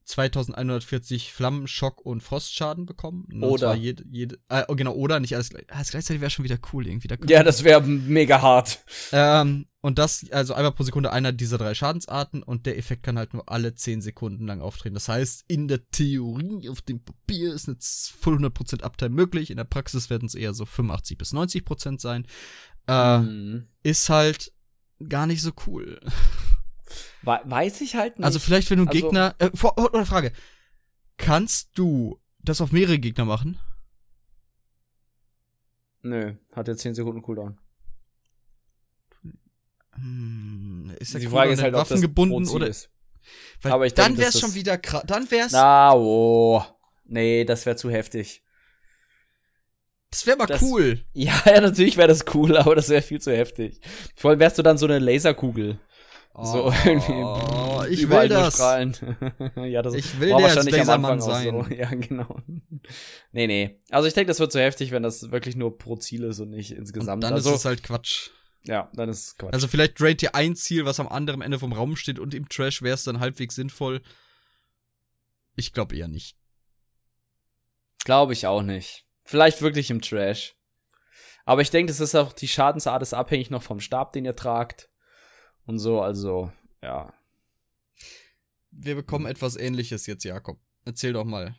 2140 0.04 1.32
Flammen, 1.32 1.66
Schock 1.66 2.04
und 2.04 2.22
Frostschaden 2.22 2.86
bekommen. 2.86 3.26
Und 3.32 3.42
Oder. 3.44 3.74
Jede, 3.74 4.04
jede, 4.10 4.38
äh, 4.48 4.64
genau, 4.74 4.92
oder 4.94 5.20
nicht 5.20 5.34
alles 5.34 5.50
gleich. 5.50 5.64
Ah, 5.68 5.78
das 5.78 5.90
gleichzeitig 5.90 6.20
wäre 6.20 6.30
schon 6.30 6.44
wieder 6.44 6.58
cool 6.72 6.86
irgendwie. 6.86 7.08
Da 7.08 7.16
Ja, 7.28 7.42
das 7.42 7.64
wäre 7.64 7.82
mega 7.82 8.40
hart. 8.42 8.84
ähm, 9.12 9.66
und 9.80 9.98
das, 9.98 10.24
also 10.30 10.54
einmal 10.54 10.72
pro 10.72 10.84
Sekunde 10.84 11.12
einer 11.12 11.32
dieser 11.32 11.58
drei 11.58 11.74
Schadensarten 11.74 12.42
und 12.44 12.66
der 12.66 12.78
Effekt 12.78 13.02
kann 13.02 13.18
halt 13.18 13.34
nur 13.34 13.48
alle 13.48 13.74
10 13.74 14.00
Sekunden 14.00 14.46
lang 14.46 14.60
auftreten. 14.60 14.94
Das 14.94 15.08
heißt, 15.08 15.44
in 15.48 15.66
der 15.66 15.88
Theorie, 15.90 16.68
auf 16.68 16.82
dem 16.82 17.02
Papier 17.02 17.52
ist 17.52 17.68
eine 17.68 17.78
voll 17.80 18.36
100% 18.36 18.82
Uptime 18.82 19.10
möglich. 19.14 19.50
In 19.50 19.56
der 19.56 19.64
Praxis 19.64 20.08
werden 20.08 20.26
es 20.26 20.36
eher 20.36 20.54
so 20.54 20.64
85 20.66 21.18
bis 21.18 21.32
90% 21.32 22.00
sein. 22.00 22.26
Äh, 22.86 23.18
Mhm. 23.18 23.66
Ist 23.82 24.08
halt 24.08 24.52
gar 25.08 25.26
nicht 25.26 25.42
so 25.42 25.50
cool. 25.66 26.00
We 27.22 27.40
weiß 27.44 27.80
ich 27.82 27.94
halt 27.96 28.18
nicht. 28.18 28.24
Also 28.24 28.38
vielleicht, 28.38 28.70
wenn 28.70 28.78
du 28.78 28.82
einen 28.82 28.88
Also- 28.90 29.00
Gegner. 29.00 29.34
Äh, 29.38 29.50
vor, 29.54 29.74
oh, 29.76 29.84
oder 29.84 30.06
Frage. 30.06 30.32
Kannst 31.18 31.70
du 31.78 32.18
das 32.42 32.60
auf 32.60 32.72
mehrere 32.72 32.98
Gegner 32.98 33.24
machen? 33.24 33.58
Nö, 36.02 36.34
hat 36.54 36.66
ja 36.68 36.76
10 36.76 36.94
Sekunden 36.94 37.22
Cooldown. 37.22 37.58
Hm, 39.94 40.92
ist 40.98 41.12
der 41.14 41.20
Die 41.20 41.26
Cooldown 41.26 41.38
Frage 41.40 41.52
ist 41.52 41.62
halt, 41.62 41.74
ob 41.74 41.80
das 41.80 41.90
Waffen 41.90 42.00
gebunden 42.02 42.48
oder 42.48 42.66
ist. 42.66 42.90
Weil 43.60 43.72
Aber 43.72 43.86
ich 43.86 43.94
dann 43.94 44.16
wär's 44.18 44.32
dass 44.32 44.40
schon 44.40 44.54
wieder 44.54 44.78
krass. 44.78 45.04
Dann 45.06 45.30
wär's. 45.30 45.52
Na, 45.52 45.94
oh. 45.94 46.64
Nee, 47.04 47.44
das 47.44 47.66
wäre 47.66 47.76
zu 47.76 47.90
heftig. 47.90 48.42
das 50.10 50.26
wäre 50.26 50.36
mal 50.38 50.46
das- 50.46 50.62
cool. 50.62 51.04
Ja, 51.12 51.40
ja, 51.46 51.60
natürlich 51.60 51.96
wäre 51.96 52.08
das 52.08 52.24
cool, 52.34 52.56
aber 52.56 52.74
das 52.74 52.88
wäre 52.88 53.02
viel 53.02 53.20
zu 53.20 53.30
heftig. 53.36 53.80
Vor 54.16 54.30
allem 54.30 54.40
wärst 54.40 54.58
du 54.58 54.62
dann 54.62 54.78
so 54.78 54.86
eine 54.86 54.98
Laserkugel. 54.98 55.78
So 56.34 56.72
irgendwie. 56.86 57.12
Oh, 57.12 57.84
ich 57.90 58.00
überall 58.02 58.22
will 58.22 58.28
das. 58.36 58.58
Ja, 59.56 59.82
das 59.82 59.94
Ich 59.94 60.18
will 60.18 60.30
war 60.30 60.42
wahrscheinlich 60.42 60.80
am 60.80 61.04
Anfang 61.04 61.20
auch 61.20 61.24
so. 61.24 61.30
sein. 61.30 61.72
Ja, 61.78 61.90
genau. 61.90 62.40
Nee, 63.32 63.46
nee. 63.46 63.78
Also 63.90 64.08
ich 64.08 64.14
denke, 64.14 64.28
das 64.28 64.40
wird 64.40 64.50
zu 64.52 64.60
heftig, 64.60 64.92
wenn 64.92 65.02
das 65.02 65.30
wirklich 65.30 65.56
nur 65.56 65.76
pro 65.76 65.96
Ziel 65.96 66.24
ist 66.24 66.40
und 66.40 66.50
nicht 66.50 66.72
Und 66.72 66.78
insgesamt. 66.78 67.22
dann 67.22 67.34
also, 67.34 67.50
ist 67.50 67.56
es 67.56 67.64
halt 67.66 67.82
Quatsch. 67.82 68.30
ja, 68.64 68.90
dann 68.94 69.08
ist 69.10 69.26
es 69.26 69.36
Quatsch. 69.36 69.52
Also 69.52 69.68
vielleicht 69.68 70.00
draint 70.00 70.22
ihr 70.22 70.34
ein 70.34 70.56
Ziel, 70.56 70.86
was 70.86 71.00
am 71.00 71.08
anderen 71.08 71.42
Ende 71.42 71.58
vom 71.58 71.72
Raum 71.74 71.96
steht 71.96 72.18
und 72.18 72.32
im 72.32 72.48
Trash 72.48 72.80
wäre 72.80 72.94
es 72.94 73.04
dann 73.04 73.20
halbwegs 73.20 73.54
sinnvoll. 73.54 74.00
Ich 75.54 75.72
glaube 75.74 75.96
eher 75.96 76.08
nicht. 76.08 76.36
Glaube 78.04 78.32
ich 78.32 78.46
auch 78.46 78.62
nicht. 78.62 79.06
Vielleicht 79.22 79.60
wirklich 79.62 79.90
im 79.90 80.00
Trash. 80.00 80.56
Aber 81.44 81.60
ich 81.60 81.70
denke, 81.70 81.92
das 81.92 82.00
ist 82.00 82.14
auch, 82.14 82.32
die 82.32 82.48
Schadensart 82.48 83.02
ist 83.02 83.12
abhängig 83.14 83.50
noch 83.50 83.62
vom 83.62 83.80
Stab, 83.80 84.12
den 84.12 84.24
ihr 84.24 84.34
tragt. 84.36 84.88
Und 85.66 85.78
so, 85.78 86.00
also, 86.00 86.50
ja. 86.82 87.12
Wir 88.70 88.94
bekommen 88.94 89.26
etwas 89.26 89.56
ähnliches 89.56 90.06
jetzt, 90.06 90.24
Jakob. 90.24 90.58
Erzähl 90.84 91.12
doch 91.12 91.24
mal. 91.24 91.54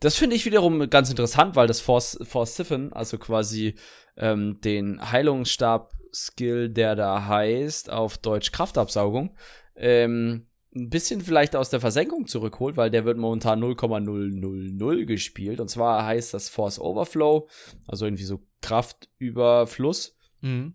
Das 0.00 0.16
finde 0.16 0.36
ich 0.36 0.44
wiederum 0.44 0.88
ganz 0.90 1.10
interessant, 1.10 1.56
weil 1.56 1.66
das 1.66 1.80
Force, 1.80 2.18
Force 2.22 2.56
Siphon, 2.56 2.92
also 2.92 3.18
quasi 3.18 3.74
ähm, 4.16 4.60
den 4.60 5.10
Heilungsstab-Skill, 5.10 6.70
der 6.70 6.94
da 6.94 7.26
heißt, 7.26 7.90
auf 7.90 8.18
Deutsch 8.18 8.52
Kraftabsaugung, 8.52 9.36
ähm, 9.76 10.46
ein 10.74 10.88
bisschen 10.88 11.20
vielleicht 11.20 11.54
aus 11.54 11.70
der 11.70 11.80
Versenkung 11.80 12.26
zurückholt, 12.26 12.76
weil 12.76 12.90
der 12.90 13.04
wird 13.04 13.18
momentan 13.18 13.60
0,000 13.60 15.06
gespielt. 15.06 15.60
Und 15.60 15.68
zwar 15.68 16.06
heißt 16.06 16.32
das 16.32 16.48
Force 16.48 16.78
Overflow, 16.78 17.48
also 17.86 18.06
irgendwie 18.06 18.24
so 18.24 18.40
Kraftüberfluss. 18.62 20.16
Mhm. 20.40 20.74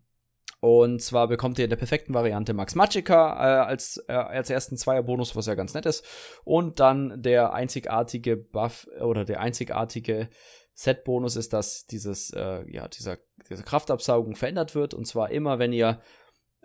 Und 0.60 1.02
zwar 1.02 1.28
bekommt 1.28 1.60
ihr 1.60 1.66
in 1.66 1.70
der 1.70 1.78
perfekten 1.78 2.14
Variante 2.14 2.54
Max 2.54 2.74
Magica 2.74 3.34
äh, 3.36 3.66
als, 3.68 4.04
äh, 4.08 4.14
als 4.14 4.50
ersten 4.50 4.76
Zweierbonus, 4.76 5.36
was 5.36 5.46
ja 5.46 5.56
ganz 5.56 5.74
nett 5.74 5.86
ist. 5.86 6.04
Und 6.44 6.80
dann 6.80 7.22
der 7.22 7.54
einzigartige 7.54 8.38
Buff 8.38 8.88
oder 9.00 9.24
der 9.24 9.40
einzigartige 9.40 10.30
Set-Bonus 10.74 11.36
ist, 11.36 11.54
dass 11.54 11.86
dieses, 11.86 12.32
äh, 12.32 12.64
ja, 12.72 12.88
dieser, 12.88 13.18
diese 13.50 13.64
Kraftabsaugung 13.64 14.36
verändert 14.36 14.74
wird. 14.74 14.94
Und 14.94 15.06
zwar 15.06 15.30
immer, 15.30 15.60
wenn 15.60 15.74
ihr 15.74 16.02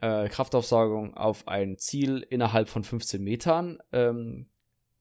äh, 0.01 0.28
Kraftaufsaugung 0.28 1.14
auf 1.14 1.47
ein 1.47 1.77
Ziel 1.78 2.27
innerhalb 2.28 2.69
von 2.69 2.85
15 2.85 3.23
Metern 3.23 3.78
ähm, 3.93 4.48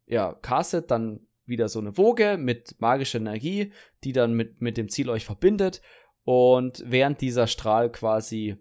ja, 0.06 0.34
castet, 0.34 0.92
dann 0.92 1.28
wieder 1.46 1.70
so 1.70 1.80
eine 1.80 1.98
Woge 1.98 2.38
mit 2.38 2.76
magischer 2.80 3.20
Energie, 3.20 3.72
die 4.04 4.14
dann 4.14 4.34
mit, 4.34 4.62
mit 4.62 4.78
dem 4.78 4.90
Ziel 4.90 5.10
euch 5.10 5.26
verbindet. 5.26 5.82
Und 6.24 6.84
während 6.86 7.22
dieser 7.22 7.48
Strahl 7.48 7.92
quasi 7.92 8.58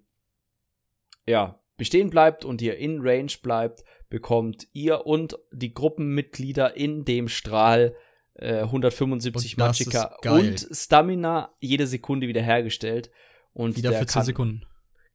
ja, 1.26 1.60
bestehen 1.76 2.10
bleibt 2.10 2.44
und 2.44 2.60
ihr 2.62 2.76
in 2.76 3.00
Range 3.00 3.32
bleibt, 3.42 3.84
bekommt 4.08 4.68
ihr 4.72 5.06
und 5.06 5.38
die 5.52 5.72
Gruppenmitglieder 5.72 6.76
in 6.76 7.04
dem 7.04 7.28
Strahl 7.28 7.96
äh, 8.34 8.62
175 8.62 9.56
Und 9.56 9.58
Magicka 9.58 10.16
und 10.28 10.68
Stamina 10.72 11.54
jede 11.60 11.86
Sekunde 11.86 12.28
wiederhergestellt. 12.28 13.10
Und 13.52 13.76
Wieder 13.76 13.90
der 13.90 14.00
für 14.00 14.06
10 14.06 14.12
kann 14.12 14.24
Sekunden. 14.24 14.66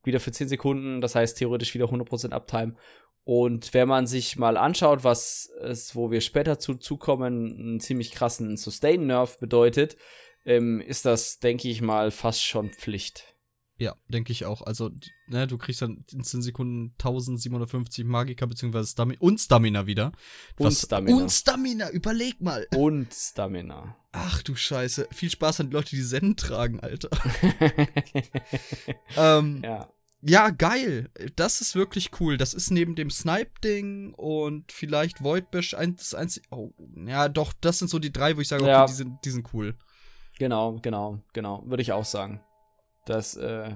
wieder 0.04 0.20
für 0.20 0.32
10 0.32 0.48
Sekunden, 0.48 1.02
das 1.02 1.16
heißt 1.16 1.38
theoretisch 1.38 1.74
wieder 1.74 1.86
100% 1.86 2.32
Uptime. 2.32 2.76
Und 3.24 3.74
wenn 3.74 3.88
man 3.88 4.06
sich 4.06 4.38
mal 4.38 4.56
anschaut, 4.56 5.04
was 5.04 5.50
es, 5.62 5.96
wo 5.96 6.12
wir 6.12 6.22
später 6.22 6.60
zu 6.60 6.76
zukommen, 6.76 7.58
einen 7.60 7.80
ziemlich 7.80 8.12
krassen 8.12 8.56
Sustain-Nerf 8.56 9.40
bedeutet, 9.40 9.98
ähm, 10.46 10.80
ist 10.80 11.06
das, 11.06 11.40
denke 11.40 11.68
ich 11.68 11.82
mal, 11.82 12.12
fast 12.12 12.44
schon 12.44 12.70
Pflicht. 12.70 13.35
Ja, 13.78 13.96
denke 14.08 14.32
ich 14.32 14.46
auch. 14.46 14.62
Also, 14.62 14.90
ne, 15.28 15.48
du 15.48 15.58
kriegst 15.58 15.82
dann 15.82 16.06
in 16.12 16.24
10 16.24 16.42
Sekunden 16.42 16.92
1750 16.94 18.06
Magika 18.06 18.46
beziehungsweise 18.46 18.88
Stamina 18.88 19.20
und 19.20 19.40
Stamina 19.40 19.86
wieder. 19.86 20.14
Und 20.58 20.74
Stamina. 20.74 21.18
Und 21.18 21.30
Stamina, 21.30 21.90
überleg 21.90 22.40
mal. 22.40 22.68
Und 22.76 23.14
Stamina. 23.14 23.98
Ach 24.14 24.42
du 24.44 24.56
Scheiße. 24.56 25.10
Viel 25.12 25.30
Spaß 25.30 25.60
an 25.60 25.70
die 25.70 25.74
Leute, 25.74 25.90
die 25.90 26.04
Zen 26.04 26.38
tragen, 26.38 26.80
Alter. 26.80 27.10
ähm, 29.18 29.62
ja. 29.62 29.90
ja. 30.22 30.50
geil. 30.52 31.10
Das 31.36 31.60
ist 31.60 31.76
wirklich 31.76 32.12
cool. 32.22 32.38
Das 32.38 32.54
ist 32.54 32.72
neben 32.72 32.96
dem 32.96 33.10
Snipe-Ding 33.10 34.14
und 34.14 34.72
vielleicht 34.72 35.22
Void 35.22 35.52
Bash 35.52 35.74
ein, 35.74 35.98
das 35.98 36.14
einzige. 36.14 36.48
Oh, 36.50 36.72
ja, 37.06 37.28
doch, 37.28 37.52
das 37.60 37.80
sind 37.80 37.90
so 37.90 38.00
die 38.00 38.14
drei, 38.14 38.38
wo 38.38 38.42
ich 38.42 38.48
sage, 38.48 38.64
okay, 38.64 38.72
Ja. 38.72 38.86
die, 38.86 38.94
sind, 38.94 39.18
die 39.26 39.32
sind 39.32 39.54
cool. 39.54 39.76
Genau, 40.40 40.80
genau, 40.82 41.20
genau. 41.34 41.64
Würde 41.66 41.82
ich 41.82 41.92
auch 41.92 42.06
sagen. 42.06 42.42
Das, 43.06 43.36
äh, 43.36 43.76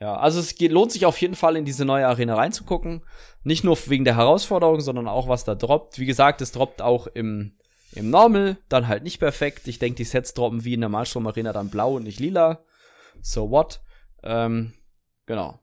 ja, 0.00 0.16
also 0.16 0.40
es 0.40 0.54
geht, 0.54 0.72
lohnt 0.72 0.92
sich 0.92 1.04
auf 1.04 1.20
jeden 1.20 1.34
Fall 1.34 1.56
in 1.56 1.66
diese 1.66 1.84
neue 1.84 2.08
Arena 2.08 2.34
reinzugucken. 2.34 3.02
Nicht 3.44 3.64
nur 3.64 3.76
wegen 3.88 4.04
der 4.04 4.16
Herausforderung, 4.16 4.80
sondern 4.80 5.08
auch 5.08 5.28
was 5.28 5.44
da 5.44 5.54
droppt. 5.54 5.98
Wie 5.98 6.06
gesagt, 6.06 6.40
es 6.40 6.52
droppt 6.52 6.80
auch 6.80 7.06
im, 7.06 7.52
im 7.92 8.08
Normal, 8.08 8.56
dann 8.68 8.88
halt 8.88 9.02
nicht 9.02 9.18
perfekt. 9.18 9.68
Ich 9.68 9.78
denke, 9.78 9.98
die 9.98 10.04
Sets 10.04 10.32
droppen 10.32 10.64
wie 10.64 10.74
in 10.74 10.80
der 10.80 10.88
Malstrom 10.88 11.26
Arena 11.26 11.52
dann 11.52 11.68
blau 11.68 11.96
und 11.96 12.04
nicht 12.04 12.18
lila. 12.18 12.64
So 13.20 13.50
what? 13.50 13.82
Ähm, 14.22 14.72
genau. 15.26 15.60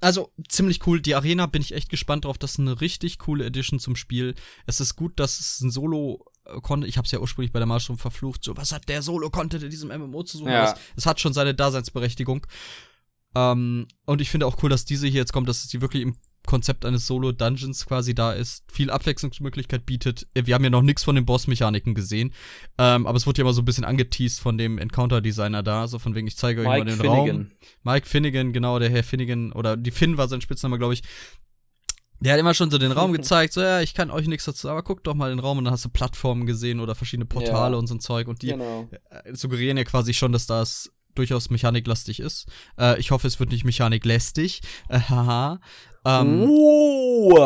Also, 0.00 0.32
ziemlich 0.48 0.86
cool. 0.86 1.00
Die 1.00 1.14
Arena 1.14 1.46
bin 1.46 1.62
ich 1.62 1.72
echt 1.72 1.90
gespannt 1.90 2.24
drauf. 2.24 2.38
Das 2.38 2.52
ist 2.52 2.60
eine 2.60 2.80
richtig 2.80 3.18
coole 3.18 3.44
Edition 3.44 3.80
zum 3.80 3.96
Spiel. 3.96 4.34
Es 4.66 4.80
ist 4.80 4.96
gut, 4.96 5.18
dass 5.18 5.40
es 5.40 5.60
ein 5.60 5.70
Solo 5.70 6.24
Content, 6.62 6.88
ich 6.88 6.96
habe 6.96 7.06
es 7.06 7.12
ja 7.12 7.20
ursprünglich 7.20 7.52
bei 7.52 7.58
der 7.58 7.66
Marschrum 7.66 7.98
verflucht, 7.98 8.44
so, 8.44 8.56
was 8.56 8.72
hat 8.72 8.88
der 8.88 9.02
Solo-Content 9.02 9.64
in 9.64 9.70
diesem 9.70 9.90
MMO 9.90 10.22
zu 10.22 10.38
suchen? 10.38 10.52
Ja. 10.52 10.74
Es, 10.96 11.06
hat 11.06 11.20
schon 11.20 11.32
seine 11.32 11.54
Daseinsberechtigung. 11.54 12.46
Ähm, 13.34 13.86
und 14.06 14.20
ich 14.20 14.30
finde 14.30 14.46
auch 14.46 14.62
cool, 14.62 14.70
dass 14.70 14.84
diese 14.84 15.06
hier 15.06 15.20
jetzt 15.20 15.32
kommt, 15.32 15.48
dass 15.48 15.68
sie 15.68 15.80
wirklich 15.80 16.02
im 16.02 16.16
Konzept 16.46 16.86
eines 16.86 17.06
Solo-Dungeons 17.06 17.86
quasi 17.86 18.14
da 18.14 18.32
ist, 18.32 18.64
viel 18.72 18.90
Abwechslungsmöglichkeit 18.90 19.84
bietet. 19.84 20.26
Wir 20.34 20.54
haben 20.54 20.64
ja 20.64 20.70
noch 20.70 20.82
nichts 20.82 21.04
von 21.04 21.14
den 21.14 21.26
Boss-Mechaniken 21.26 21.94
gesehen, 21.94 22.32
ähm, 22.78 23.06
aber 23.06 23.16
es 23.16 23.26
wurde 23.26 23.42
ja 23.42 23.44
mal 23.44 23.52
so 23.52 23.60
ein 23.60 23.66
bisschen 23.66 23.84
angeteased 23.84 24.40
von 24.40 24.56
dem 24.56 24.78
Encounter-Designer 24.78 25.62
da, 25.62 25.86
so 25.86 25.98
von 25.98 26.14
wegen, 26.14 26.26
ich 26.26 26.38
zeige 26.38 26.62
euch 26.62 26.66
mal 26.66 26.84
den 26.84 26.96
Finnegan. 26.96 27.36
Raum. 27.36 27.50
Mike 27.82 28.06
Finnegan, 28.06 28.52
genau, 28.54 28.78
der 28.78 28.88
Herr 28.88 29.04
Finnegan, 29.04 29.52
oder 29.52 29.76
die 29.76 29.90
Finn 29.90 30.16
war 30.16 30.26
sein 30.26 30.40
Spitzname, 30.40 30.78
glaube 30.78 30.94
ich. 30.94 31.02
Der 32.20 32.32
hat 32.32 32.40
immer 32.40 32.54
schon 32.54 32.70
so 32.70 32.78
den 32.78 32.92
Raum 32.92 33.12
gezeigt, 33.14 33.52
so, 33.52 33.60
ja, 33.60 33.80
ich 33.80 33.94
kann 33.94 34.10
euch 34.10 34.26
nichts 34.26 34.44
dazu, 34.44 34.68
aber 34.68 34.82
guck 34.82 35.04
doch 35.04 35.14
mal 35.14 35.30
den 35.30 35.38
Raum 35.38 35.58
und 35.58 35.64
dann 35.64 35.72
hast 35.72 35.84
du 35.84 35.88
Plattformen 35.88 36.46
gesehen 36.46 36.80
oder 36.80 36.94
verschiedene 36.94 37.26
Portale 37.26 37.74
Ja. 37.74 37.78
und 37.78 37.86
so 37.86 37.94
ein 37.94 38.00
Zeug 38.00 38.28
und 38.28 38.42
die 38.42 38.48
Genau. 38.48 38.88
äh, 39.10 39.34
suggerieren 39.34 39.76
ja 39.76 39.84
quasi 39.84 40.14
schon, 40.14 40.32
dass 40.32 40.46
das 40.46 40.90
durchaus 41.14 41.50
mechaniklastig 41.50 42.20
ist. 42.20 42.46
Äh, 42.78 42.98
ich 43.00 43.10
hoffe, 43.10 43.26
es 43.26 43.40
wird 43.40 43.50
nicht 43.50 43.64
mechaniklästig. 43.64 44.60
Äh, 44.88 45.00
haha. 45.00 45.60
Ähm, 46.04 46.44
oh. 46.48 47.38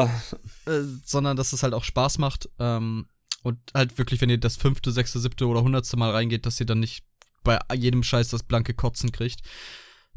äh, 0.66 0.80
sondern 1.04 1.36
dass 1.36 1.52
es 1.52 1.62
halt 1.62 1.72
auch 1.74 1.84
Spaß 1.84 2.18
macht. 2.18 2.48
Ähm, 2.58 3.06
und 3.42 3.58
halt 3.74 3.96
wirklich, 3.98 4.20
wenn 4.20 4.30
ihr 4.30 4.38
das 4.38 4.56
fünfte, 4.56 4.92
sechste, 4.92 5.18
siebte 5.20 5.46
oder 5.48 5.62
hundertste 5.62 5.96
Mal 5.96 6.10
reingeht, 6.10 6.46
dass 6.46 6.60
ihr 6.60 6.66
dann 6.66 6.80
nicht 6.80 7.04
bei 7.44 7.58
jedem 7.74 8.02
Scheiß 8.02 8.28
das 8.28 8.42
blanke 8.44 8.72
Kotzen 8.74 9.10
kriegt. 9.10 9.40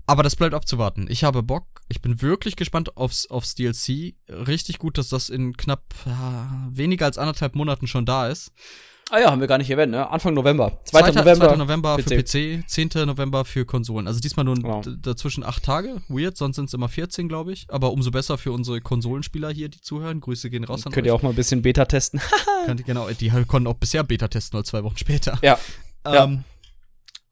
Aber 0.08 0.22
das 0.24 0.36
bleibt 0.36 0.54
abzuwarten. 0.54 1.08
Ich 1.10 1.24
habe 1.24 1.42
Bock. 1.44 1.66
Ich 1.88 2.02
bin 2.02 2.22
wirklich 2.22 2.56
gespannt 2.56 2.96
aufs, 2.98 3.28
aufs 3.28 3.56
DLC. 3.56 4.16
Richtig 4.30 4.78
gut, 4.80 4.98
dass 4.98 5.10
das 5.10 5.30
in 5.30 5.56
knapp 5.58 5.84
äh, 6.06 6.10
weniger 6.78 7.06
als 7.06 7.18
anderthalb 7.18 7.56
Monaten 7.56 7.88
schon 7.88 8.06
da 8.06 8.28
ist. 8.28 8.52
Ah 9.12 9.20
ja, 9.20 9.30
haben 9.30 9.40
wir 9.40 9.48
gar 9.48 9.60
nicht 9.60 9.70
erwähnt, 9.70 9.92
ne? 9.92 10.10
Anfang 10.10 10.34
November. 10.34 10.80
2. 10.86 11.00
2. 11.12 11.12
November. 11.12 11.48
2. 11.50 11.56
November 11.58 12.00
für 12.00 12.24
PC, 12.24 12.68
10. 12.68 12.90
November 13.06 13.46
für 13.46 13.64
Konsolen. 13.64 14.08
Also 14.08 14.20
diesmal 14.20 14.46
nur 14.46 14.56
Genau. 14.56 14.82
dazwischen 14.82 15.44
acht 15.44 15.62
Tage. 15.64 16.02
Weird, 16.08 16.38
sonst 16.38 16.56
sind 16.56 16.66
es 16.66 16.74
immer 16.74 16.90
14, 16.90 17.28
glaube 17.30 17.54
ich. 17.54 17.68
Aber 17.70 17.92
umso 17.92 18.10
besser 18.10 18.40
für 18.40 18.52
unsere 18.52 18.82
Konsolenspieler 18.82 19.52
hier, 19.52 19.70
die 19.70 19.80
zuhören. 19.80 20.22
Grüße 20.22 20.50
gehen 20.50 20.64
raus 20.64 20.88
an 20.88 20.92
Könnt 20.92 21.06
euch. 21.06 21.12
ihr 21.12 21.16
auch 21.16 21.22
mal 21.22 21.30
ein 21.30 21.36
bisschen 21.36 21.62
Beta 21.62 21.86
testen. 21.86 22.20
Könnt 22.66 22.84
genau, 22.86 23.08
die 23.10 23.30
konnten 23.48 23.68
auch 23.68 23.76
bisher 23.76 24.04
Beta 24.04 24.28
testen, 24.28 24.58
nur 24.58 24.64
zwei 24.66 24.84
Wochen 24.84 24.98
später. 24.98 25.38
ja. 25.44 25.60
Ja. 26.08 26.32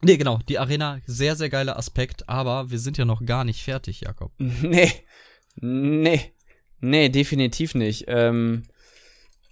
Nee, 0.03 0.17
genau, 0.17 0.39
die 0.49 0.59
Arena, 0.59 0.99
sehr, 1.05 1.35
sehr 1.35 1.49
geiler 1.49 1.77
Aspekt, 1.77 2.27
aber 2.29 2.69
wir 2.71 2.79
sind 2.79 2.97
ja 2.97 3.05
noch 3.05 3.25
gar 3.25 3.43
nicht 3.43 3.63
fertig, 3.63 4.01
Jakob. 4.01 4.31
Nee. 4.39 4.91
Nee. 5.55 6.33
Nee, 6.79 7.09
definitiv 7.09 7.75
nicht. 7.75 8.05
Ähm, 8.07 8.63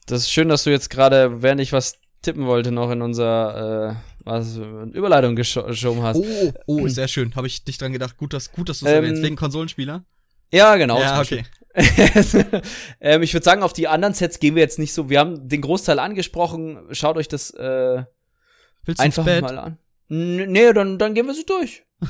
das 0.07 0.21
ist 0.23 0.31
schön, 0.31 0.49
dass 0.49 0.63
du 0.63 0.69
jetzt 0.71 0.89
gerade, 0.89 1.41
während 1.41 1.61
ich 1.61 1.71
was 1.73 1.99
tippen 2.21 2.45
wollte, 2.47 2.71
noch 2.71 2.91
in 2.91 3.01
unser 3.01 3.91
äh, 3.91 3.95
was, 4.25 4.57
Überleitung 4.57 5.35
gescho- 5.35 5.65
geschoben 5.67 6.01
hast. 6.03 6.17
Oh, 6.17 6.53
oh, 6.65 6.87
sehr 6.87 7.07
schön. 7.07 7.35
Habe 7.35 7.47
ich 7.47 7.65
nicht 7.65 7.81
dran 7.81 7.93
gedacht. 7.93 8.17
Gut, 8.17 8.33
dass, 8.33 8.51
gut, 8.51 8.69
dass 8.69 8.79
du 8.79 8.85
es 8.85 8.91
Ähm, 8.91 9.03
erwähnst. 9.03 9.23
Wegen 9.23 9.35
Konsolenspieler? 9.35 10.03
Ja, 10.51 10.75
genau. 10.75 10.99
ja, 10.99 11.21
okay. 11.21 11.43
Ähm, 12.99 13.21
ich 13.23 13.33
würde 13.33 13.43
sagen, 13.45 13.63
auf 13.63 13.73
die 13.73 13.87
anderen 13.87 14.13
Sets 14.13 14.39
gehen 14.39 14.55
wir 14.55 14.61
jetzt 14.61 14.77
nicht 14.79 14.93
so. 14.93 15.09
Wir 15.09 15.19
haben 15.19 15.47
den 15.47 15.61
Großteil 15.61 15.99
angesprochen. 15.99 16.79
Schaut 16.91 17.15
euch 17.17 17.27
das 17.27 17.51
äh, 17.51 18.03
einfach 18.97 19.25
mal 19.25 19.57
an. 19.57 19.77
Nee, 20.13 20.73
dann, 20.73 20.97
dann 20.97 21.13
gehen 21.13 21.25
wir 21.25 21.33
so 21.33 21.43
durch. 21.47 21.83
dann 22.01 22.09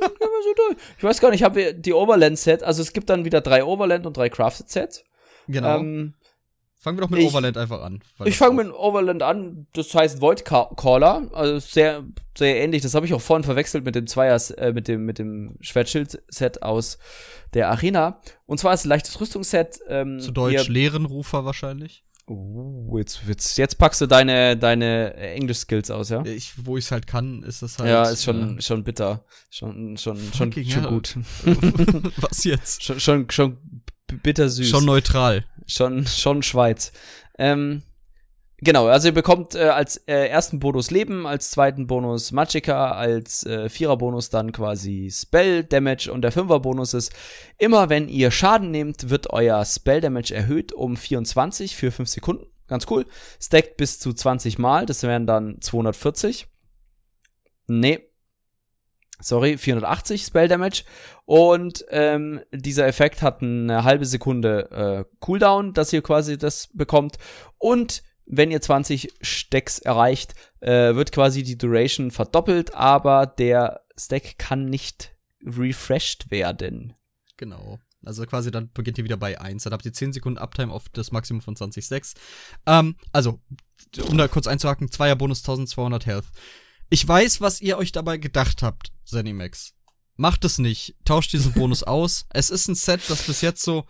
gehen 0.00 0.18
wir 0.20 0.42
so 0.44 0.54
durch. 0.68 0.76
Ich 0.98 1.02
weiß 1.04 1.20
gar 1.20 1.30
nicht, 1.30 1.42
haben 1.42 1.56
wir 1.56 1.72
die 1.72 1.92
Overland-Set, 1.92 2.62
also 2.62 2.82
es 2.82 2.92
gibt 2.92 3.10
dann 3.10 3.24
wieder 3.24 3.40
drei 3.40 3.64
Overland 3.64 4.06
und 4.06 4.16
drei 4.16 4.28
Crafted-Sets. 4.28 5.02
Genau. 5.48 5.78
Ähm, 5.78 6.14
Fangen 6.78 6.98
wir 6.98 7.02
doch 7.02 7.10
mit 7.10 7.18
ich- 7.20 7.26
Overland 7.26 7.56
einfach 7.58 7.82
an. 7.82 8.00
ich 8.24 8.36
fange 8.36 8.62
mit 8.62 8.72
Overland 8.72 9.20
an, 9.24 9.66
das 9.72 9.92
heißt 9.92 10.20
Void 10.20 10.44
Ca- 10.44 10.70
Caller, 10.76 11.28
also 11.32 11.58
sehr, 11.58 12.04
sehr 12.38 12.60
ähnlich. 12.62 12.82
Das 12.82 12.94
habe 12.94 13.06
ich 13.06 13.12
auch 13.14 13.20
vorhin 13.20 13.42
verwechselt 13.42 13.84
mit 13.84 13.96
dem 13.96 14.06
Zweier, 14.06 14.40
äh, 14.56 14.72
mit 14.72 14.86
dem, 14.86 15.04
mit 15.04 15.18
dem 15.18 15.56
Schwertschild-Set 15.60 16.62
aus 16.62 16.98
der 17.54 17.70
Arena. 17.70 18.20
Und 18.46 18.60
zwar 18.60 18.72
ist 18.74 18.84
ein 18.84 18.90
leichtes 18.90 19.20
Rüstungsset. 19.20 19.80
Ähm, 19.88 20.20
Zu 20.20 20.30
Deutsch 20.30 20.68
Leerenrufer 20.68 21.44
wahrscheinlich. 21.44 22.04
Uh, 22.28 22.98
jetzt, 22.98 23.20
jetzt, 23.28 23.56
jetzt 23.56 23.78
packst 23.78 24.00
du 24.00 24.06
deine, 24.06 24.56
deine 24.56 25.14
Englisch-Skills 25.14 25.92
aus, 25.92 26.08
ja? 26.08 26.24
Ich, 26.24 26.54
wo 26.66 26.76
ich 26.76 26.86
es 26.86 26.90
halt 26.90 27.06
kann, 27.06 27.44
ist 27.44 27.62
das 27.62 27.78
halt. 27.78 27.88
ja, 27.88 28.02
ist 28.02 28.24
schon, 28.24 28.58
äh, 28.58 28.62
schon 28.62 28.82
bitter. 28.82 29.24
Schon, 29.48 29.96
schon, 29.96 30.18
schon, 30.34 30.52
schon 30.52 30.86
gut. 30.86 31.16
was 32.16 32.42
jetzt? 32.42 32.82
schon, 32.82 32.98
schon, 32.98 33.30
schon 33.30 33.58
bittersüß. 34.22 34.68
Schon 34.68 34.84
neutral. 34.84 35.44
Schon, 35.66 36.04
schon 36.06 36.42
Schweiz. 36.42 36.92
Ähm, 37.38 37.82
genau, 38.58 38.86
also 38.86 39.08
ihr 39.08 39.14
bekommt 39.14 39.54
äh, 39.54 39.64
als 39.64 39.96
äh, 40.06 40.28
ersten 40.28 40.58
Bonus 40.58 40.90
Leben, 40.90 41.26
als 41.26 41.50
zweiten 41.50 41.86
Bonus 41.86 42.32
Magicka, 42.32 42.92
als 42.92 43.44
äh, 43.44 43.68
Vierer-Bonus 43.68 44.30
dann 44.30 44.52
quasi 44.52 45.10
Spell 45.12 45.64
Damage 45.64 46.12
und 46.12 46.22
der 46.22 46.32
Fünfer-Bonus 46.32 46.94
ist, 46.94 47.12
immer 47.58 47.88
wenn 47.88 48.08
ihr 48.08 48.30
Schaden 48.30 48.70
nehmt, 48.70 49.10
wird 49.10 49.30
euer 49.30 49.64
Spell 49.64 50.00
Damage 50.00 50.34
erhöht 50.34 50.72
um 50.72 50.96
24 50.96 51.76
für 51.76 51.90
5 51.90 52.08
Sekunden. 52.08 52.46
Ganz 52.68 52.86
cool. 52.90 53.06
Stackt 53.40 53.76
bis 53.76 54.00
zu 54.00 54.12
20 54.12 54.58
Mal, 54.58 54.86
das 54.86 55.02
wären 55.02 55.26
dann 55.26 55.60
240. 55.60 56.48
Nee. 57.68 58.00
Sorry, 59.18 59.56
480 59.56 60.24
Spell 60.24 60.48
Damage. 60.48 60.84
Und 61.24 61.84
ähm, 61.90 62.40
dieser 62.52 62.86
Effekt 62.86 63.22
hat 63.22 63.42
eine 63.42 63.84
halbe 63.84 64.04
Sekunde 64.04 64.70
äh, 64.70 65.16
Cooldown, 65.20 65.72
dass 65.72 65.92
ihr 65.92 66.02
quasi 66.02 66.36
das 66.36 66.68
bekommt. 66.74 67.16
Und 67.56 68.02
wenn 68.26 68.50
ihr 68.50 68.60
20 68.60 69.12
Stacks 69.20 69.78
erreicht, 69.78 70.34
äh, 70.60 70.94
wird 70.94 71.12
quasi 71.12 71.42
die 71.42 71.58
Duration 71.58 72.10
verdoppelt, 72.10 72.74
aber 72.74 73.26
der 73.26 73.82
Stack 73.98 74.38
kann 74.38 74.66
nicht 74.66 75.12
refreshed 75.44 76.30
werden. 76.30 76.94
Genau. 77.36 77.78
Also 78.04 78.24
quasi 78.26 78.50
dann 78.50 78.70
beginnt 78.72 78.98
ihr 78.98 79.04
wieder 79.04 79.16
bei 79.16 79.40
1. 79.40 79.64
Dann 79.64 79.72
habt 79.72 79.84
ihr 79.84 79.92
10 79.92 80.12
Sekunden 80.12 80.38
Uptime 80.38 80.72
auf 80.72 80.88
das 80.90 81.10
Maximum 81.12 81.40
von 81.42 81.56
20 81.56 81.84
Stacks. 81.84 82.14
Ähm, 82.66 82.96
also, 83.12 83.40
um 84.08 84.16
da 84.16 84.28
kurz 84.28 84.46
einzuhaken, 84.46 84.90
Zweier 84.90 85.16
Bonus 85.16 85.40
1200 85.40 86.06
Health. 86.06 86.26
Ich 86.88 87.06
weiß, 87.06 87.40
was 87.40 87.60
ihr 87.60 87.78
euch 87.78 87.90
dabei 87.92 88.16
gedacht 88.18 88.62
habt, 88.62 88.92
Zenimax. 89.04 89.74
Macht 90.16 90.44
es 90.44 90.58
nicht. 90.58 90.94
Tauscht 91.04 91.32
diesen 91.32 91.52
Bonus 91.52 91.82
aus. 91.84 92.26
Es 92.30 92.50
ist 92.50 92.68
ein 92.68 92.74
Set, 92.76 93.02
das 93.08 93.22
bis 93.26 93.40
jetzt 93.40 93.62
so, 93.62 93.86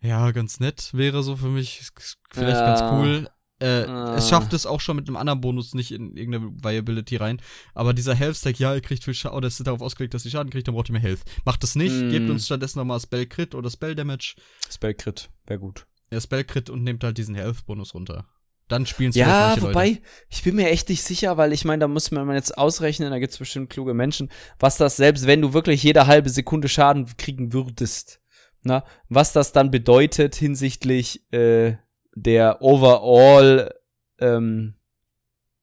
ja, 0.00 0.30
ganz 0.30 0.60
nett 0.60 0.90
wäre 0.94 1.22
so 1.22 1.36
für 1.36 1.48
mich. 1.48 1.82
Vielleicht 2.30 2.56
Ja. 2.56 2.66
ganz 2.66 2.80
cool. 2.82 3.28
Äh, 3.60 3.84
Ah. 3.84 4.14
Es 4.16 4.28
schafft 4.28 4.52
es 4.54 4.64
auch 4.66 4.80
schon 4.80 4.96
mit 4.96 5.06
einem 5.08 5.16
anderen 5.16 5.40
Bonus 5.40 5.74
nicht 5.74 5.92
in 5.92 6.16
irgendeine 6.16 6.50
Viability 6.62 7.16
rein. 7.16 7.40
Aber 7.74 7.92
dieser 7.92 8.14
Health 8.14 8.36
Stack, 8.36 8.58
ja, 8.58 8.74
ihr 8.74 8.80
kriegt 8.80 9.04
viel 9.04 9.14
Schaden, 9.14 9.36
oder 9.36 9.48
es 9.48 9.60
ist 9.60 9.66
darauf 9.66 9.82
ausgelegt, 9.82 10.14
dass 10.14 10.24
ihr 10.24 10.30
Schaden 10.30 10.50
kriegt, 10.50 10.66
dann 10.66 10.74
braucht 10.74 10.88
ihr 10.88 10.92
mehr 10.92 11.02
Health. 11.02 11.20
Macht 11.44 11.62
es 11.64 11.74
nicht, 11.76 11.92
Mm. 11.94 12.10
gebt 12.10 12.30
uns 12.30 12.46
stattdessen 12.46 12.78
nochmal 12.78 13.00
Spell 13.00 13.26
Crit 13.26 13.54
oder 13.54 13.70
Spell 13.70 13.94
Damage. 13.94 14.34
Spell 14.70 14.94
Crit, 14.94 15.28
wäre 15.46 15.60
gut. 15.60 15.86
Ja, 16.10 16.20
Spell 16.20 16.44
Crit 16.44 16.70
und 16.70 16.82
nehmt 16.82 17.04
halt 17.04 17.18
diesen 17.18 17.34
Health 17.34 17.66
Bonus 17.66 17.94
runter. 17.94 18.26
Dann 18.68 18.86
spielen 18.86 19.10
es 19.10 19.16
Ja, 19.16 19.60
wobei, 19.60 19.88
Leute. 19.88 20.00
ich 20.28 20.42
bin 20.44 20.54
mir 20.56 20.70
echt 20.70 20.88
nicht 20.88 21.02
sicher, 21.02 21.36
weil 21.36 21.52
ich 21.52 21.64
meine, 21.64 21.80
da 21.80 21.88
muss 21.88 22.10
man 22.12 22.30
jetzt 22.32 22.56
ausrechnen, 22.56 23.10
da 23.10 23.18
gibt's 23.18 23.36
bestimmt 23.38 23.68
kluge 23.68 23.94
Menschen, 23.94 24.30
was 24.60 24.76
das, 24.76 24.96
selbst 24.96 25.26
wenn 25.26 25.42
du 25.42 25.52
wirklich 25.52 25.82
jede 25.82 26.06
halbe 26.06 26.30
Sekunde 26.30 26.68
Schaden 26.68 27.06
kriegen 27.18 27.52
würdest, 27.52 28.20
na, 28.62 28.84
was 29.08 29.32
das 29.32 29.50
dann 29.52 29.70
bedeutet 29.72 30.36
hinsichtlich 30.36 31.32
äh, 31.32 31.76
der 32.14 32.62
Overall 32.62 33.74
ähm, 34.18 34.74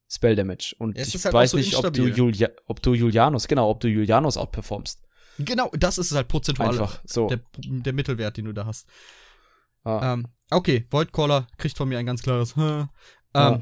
Spell 0.09 0.35
Damage. 0.35 0.75
Und 0.77 0.97
ich 0.97 1.13
halt 1.23 1.33
weiß 1.33 1.51
so 1.51 1.57
nicht, 1.57 1.75
ob 1.75 1.93
du. 1.93 2.07
Julia 2.07 2.49
ob 2.65 2.81
du 2.81 2.93
Julianus, 2.93 3.47
genau, 3.47 3.69
ob 3.69 3.79
du 3.79 3.87
Julianus 3.87 4.37
outperformst. 4.37 5.01
Genau, 5.39 5.69
das 5.77 5.97
ist 5.97 6.13
halt 6.13 6.27
prozentual. 6.27 6.69
Einfach 6.69 7.01
so. 7.05 7.27
Der, 7.27 7.39
der 7.57 7.93
Mittelwert, 7.93 8.37
den 8.37 8.45
du 8.45 8.53
da 8.53 8.65
hast. 8.65 8.87
Ah. 9.83 10.13
Ähm, 10.13 10.27
okay, 10.49 10.85
Voidcaller 10.89 11.47
kriegt 11.57 11.77
von 11.77 11.87
mir 11.89 11.97
ein 11.97 12.05
ganz 12.05 12.21
klares. 12.21 12.55
Ähm, 13.33 13.61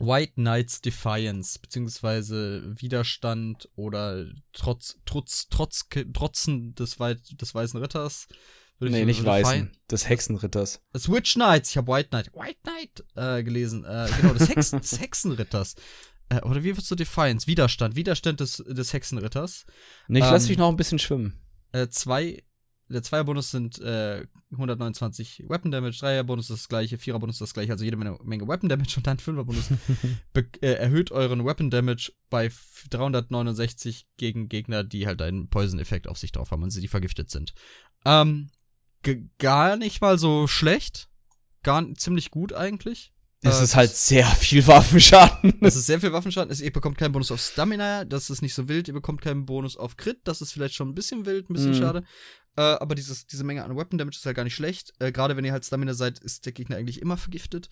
White 0.00 0.32
Knights 0.34 0.80
Defiance, 0.80 1.58
beziehungsweise 1.58 2.74
Widerstand 2.80 3.68
oder 3.74 4.26
Trotz, 4.52 4.98
Trotz, 5.04 5.48
Trotz, 5.50 5.88
Trotzen 6.14 6.74
des, 6.74 6.98
Wei 6.98 7.14
des 7.14 7.54
Weißen 7.54 7.78
Ritters. 7.80 8.28
Würde 8.78 8.92
nee, 8.92 9.00
ich- 9.00 9.06
nicht 9.06 9.24
Weißen, 9.24 9.70
des 9.90 10.08
Hexenritters. 10.08 10.80
Das 10.92 11.10
Witch 11.10 11.34
Knights, 11.34 11.70
ich 11.70 11.76
habe 11.76 11.90
White 11.92 12.10
Knight, 12.10 12.30
White 12.34 12.58
Knight 12.62 13.04
äh, 13.16 13.42
gelesen. 13.42 13.84
Äh, 13.84 14.08
genau, 14.20 14.34
des, 14.34 14.48
Hexen, 14.48 14.80
des 14.80 15.00
Hexenritters. 15.00 15.74
Äh, 16.28 16.42
oder 16.42 16.62
wie 16.62 16.68
würdest 16.76 16.90
du 16.90 16.94
Defiance? 16.94 17.46
Widerstand, 17.46 17.96
Widerstand 17.96 18.40
des, 18.40 18.58
des 18.68 18.92
Hexenritters. 18.92 19.64
Nee, 20.08 20.18
ich 20.20 20.24
Ähm, 20.24 20.30
lass 20.32 20.48
mich 20.48 20.58
noch 20.58 20.68
ein 20.68 20.76
bisschen 20.76 20.98
schwimmen. 20.98 21.40
Äh, 21.72 21.88
zwei, 21.88 22.42
der 22.88 23.02
Zweierbonus 23.02 23.50
sind 23.50 23.78
äh, 23.80 24.26
129 24.52 25.44
Weapon 25.48 25.70
Damage, 25.70 25.98
Dreierbonus 25.98 26.48
ist 26.50 26.62
das 26.62 26.68
gleiche, 26.68 26.98
Viererbonus 26.98 27.36
ist 27.36 27.40
das 27.40 27.54
gleiche, 27.54 27.72
also 27.72 27.84
jede 27.84 27.96
Menge, 27.96 28.18
Menge 28.22 28.46
Weapon 28.46 28.68
Damage 28.68 28.94
und 28.98 29.06
dann 29.06 29.18
Fünferbonus 29.18 29.70
äh, 30.34 30.66
erhöht 30.72 31.10
euren 31.12 31.44
Weapon 31.44 31.70
Damage 31.70 32.12
bei 32.30 32.46
f- 32.46 32.86
369 32.90 34.06
gegen 34.16 34.48
Gegner, 34.48 34.84
die 34.84 35.06
halt 35.06 35.20
einen 35.22 35.48
Poison-Effekt 35.48 36.08
auf 36.08 36.18
sich 36.18 36.32
drauf 36.32 36.50
haben 36.50 36.62
und 36.62 36.70
sie 36.70 36.80
die 36.80 36.88
vergiftet 36.88 37.30
sind. 37.30 37.52
Ähm, 38.04 38.50
gar 39.38 39.76
nicht 39.76 40.00
mal 40.00 40.18
so 40.18 40.46
schlecht. 40.46 41.08
Gar 41.62 41.94
ziemlich 41.94 42.30
gut 42.30 42.52
eigentlich. 42.52 43.12
Es 43.42 43.60
Äh, 43.60 43.64
ist 43.64 43.76
halt 43.76 43.90
sehr 43.94 44.26
viel 44.26 44.66
Waffenschaden. 44.66 45.54
Es 45.60 45.76
ist 45.76 45.86
sehr 45.86 46.00
viel 46.00 46.12
Waffenschaden. 46.12 46.50
Es, 46.50 46.60
ihr 46.60 46.72
bekommt 46.72 46.98
keinen 46.98 47.12
Bonus 47.12 47.30
auf 47.30 47.40
Stamina, 47.40 48.04
das 48.04 48.30
ist 48.30 48.42
nicht 48.42 48.54
so 48.54 48.68
wild. 48.68 48.88
Ihr 48.88 48.94
bekommt 48.94 49.20
keinen 49.20 49.46
Bonus 49.46 49.76
auf 49.76 49.96
Crit, 49.96 50.18
das 50.24 50.40
ist 50.42 50.52
vielleicht 50.52 50.74
schon 50.74 50.88
ein 50.88 50.94
bisschen 50.94 51.24
wild, 51.26 51.48
ein 51.48 51.52
bisschen 51.52 51.70
Mhm. 51.70 51.74
schade. 51.78 52.04
Äh, 52.56 52.62
aber 52.62 52.96
dieses, 52.96 53.26
diese 53.28 53.44
Menge 53.44 53.64
an 53.64 53.76
Weapon 53.76 53.98
Damage 53.98 54.16
ist 54.18 54.26
halt 54.26 54.34
gar 54.36 54.42
nicht 54.44 54.56
schlecht. 54.56 54.92
Äh, 54.98 55.12
Gerade 55.12 55.36
wenn 55.36 55.44
ihr 55.44 55.52
halt 55.52 55.64
Stamina 55.64 55.94
seid, 55.94 56.18
ist 56.18 56.46
der 56.46 56.52
Gegner 56.52 56.76
eigentlich 56.76 57.00
immer 57.00 57.16
vergiftet. 57.16 57.70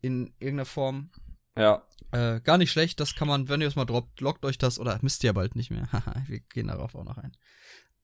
In 0.00 0.32
irgendeiner 0.38 0.64
Form. 0.66 1.10
ja. 1.56 1.82
Äh, 2.12 2.40
gar 2.40 2.56
nicht 2.56 2.70
schlecht, 2.70 3.00
das 3.00 3.16
kann 3.16 3.26
man, 3.26 3.48
wenn 3.48 3.60
ihr 3.60 3.66
es 3.66 3.74
mal 3.74 3.84
droppt, 3.84 4.20
lockt 4.20 4.44
euch 4.44 4.58
das 4.58 4.78
oder 4.78 4.96
müsst 5.02 5.24
ihr 5.24 5.28
ja 5.28 5.32
bald 5.32 5.56
nicht 5.56 5.70
mehr. 5.72 5.88
Haha, 5.92 6.22
wir 6.28 6.38
gehen 6.40 6.68
darauf 6.68 6.94
auch 6.94 7.04
noch 7.04 7.18
ein. 7.18 7.32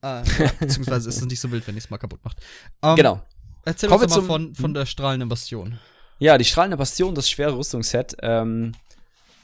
Äh, 0.04 0.22
beziehungsweise 0.58 1.08
ist 1.08 1.16
es 1.18 1.24
nicht 1.26 1.38
so 1.40 1.50
wild, 1.52 1.66
wenn 1.66 1.76
ihr 1.76 1.78
es 1.78 1.88
mal 1.90 1.98
kaputt 1.98 2.20
macht. 2.24 2.38
Ähm, 2.82 2.96
Genau. 2.96 3.20
Erzähl 3.64 3.88
Kommen 3.88 4.02
uns 4.02 4.16
mal 4.16 4.22
von, 4.22 4.54
von 4.56 4.74
der 4.74 4.84
strahlenden 4.86 5.28
Bastion. 5.28 5.78
Ja, 6.18 6.36
die 6.38 6.44
strahlende 6.44 6.76
Bastion, 6.76 7.14
das 7.14 7.30
schwere 7.30 7.56
Rüstungsset. 7.56 8.16
Ähm, 8.20 8.72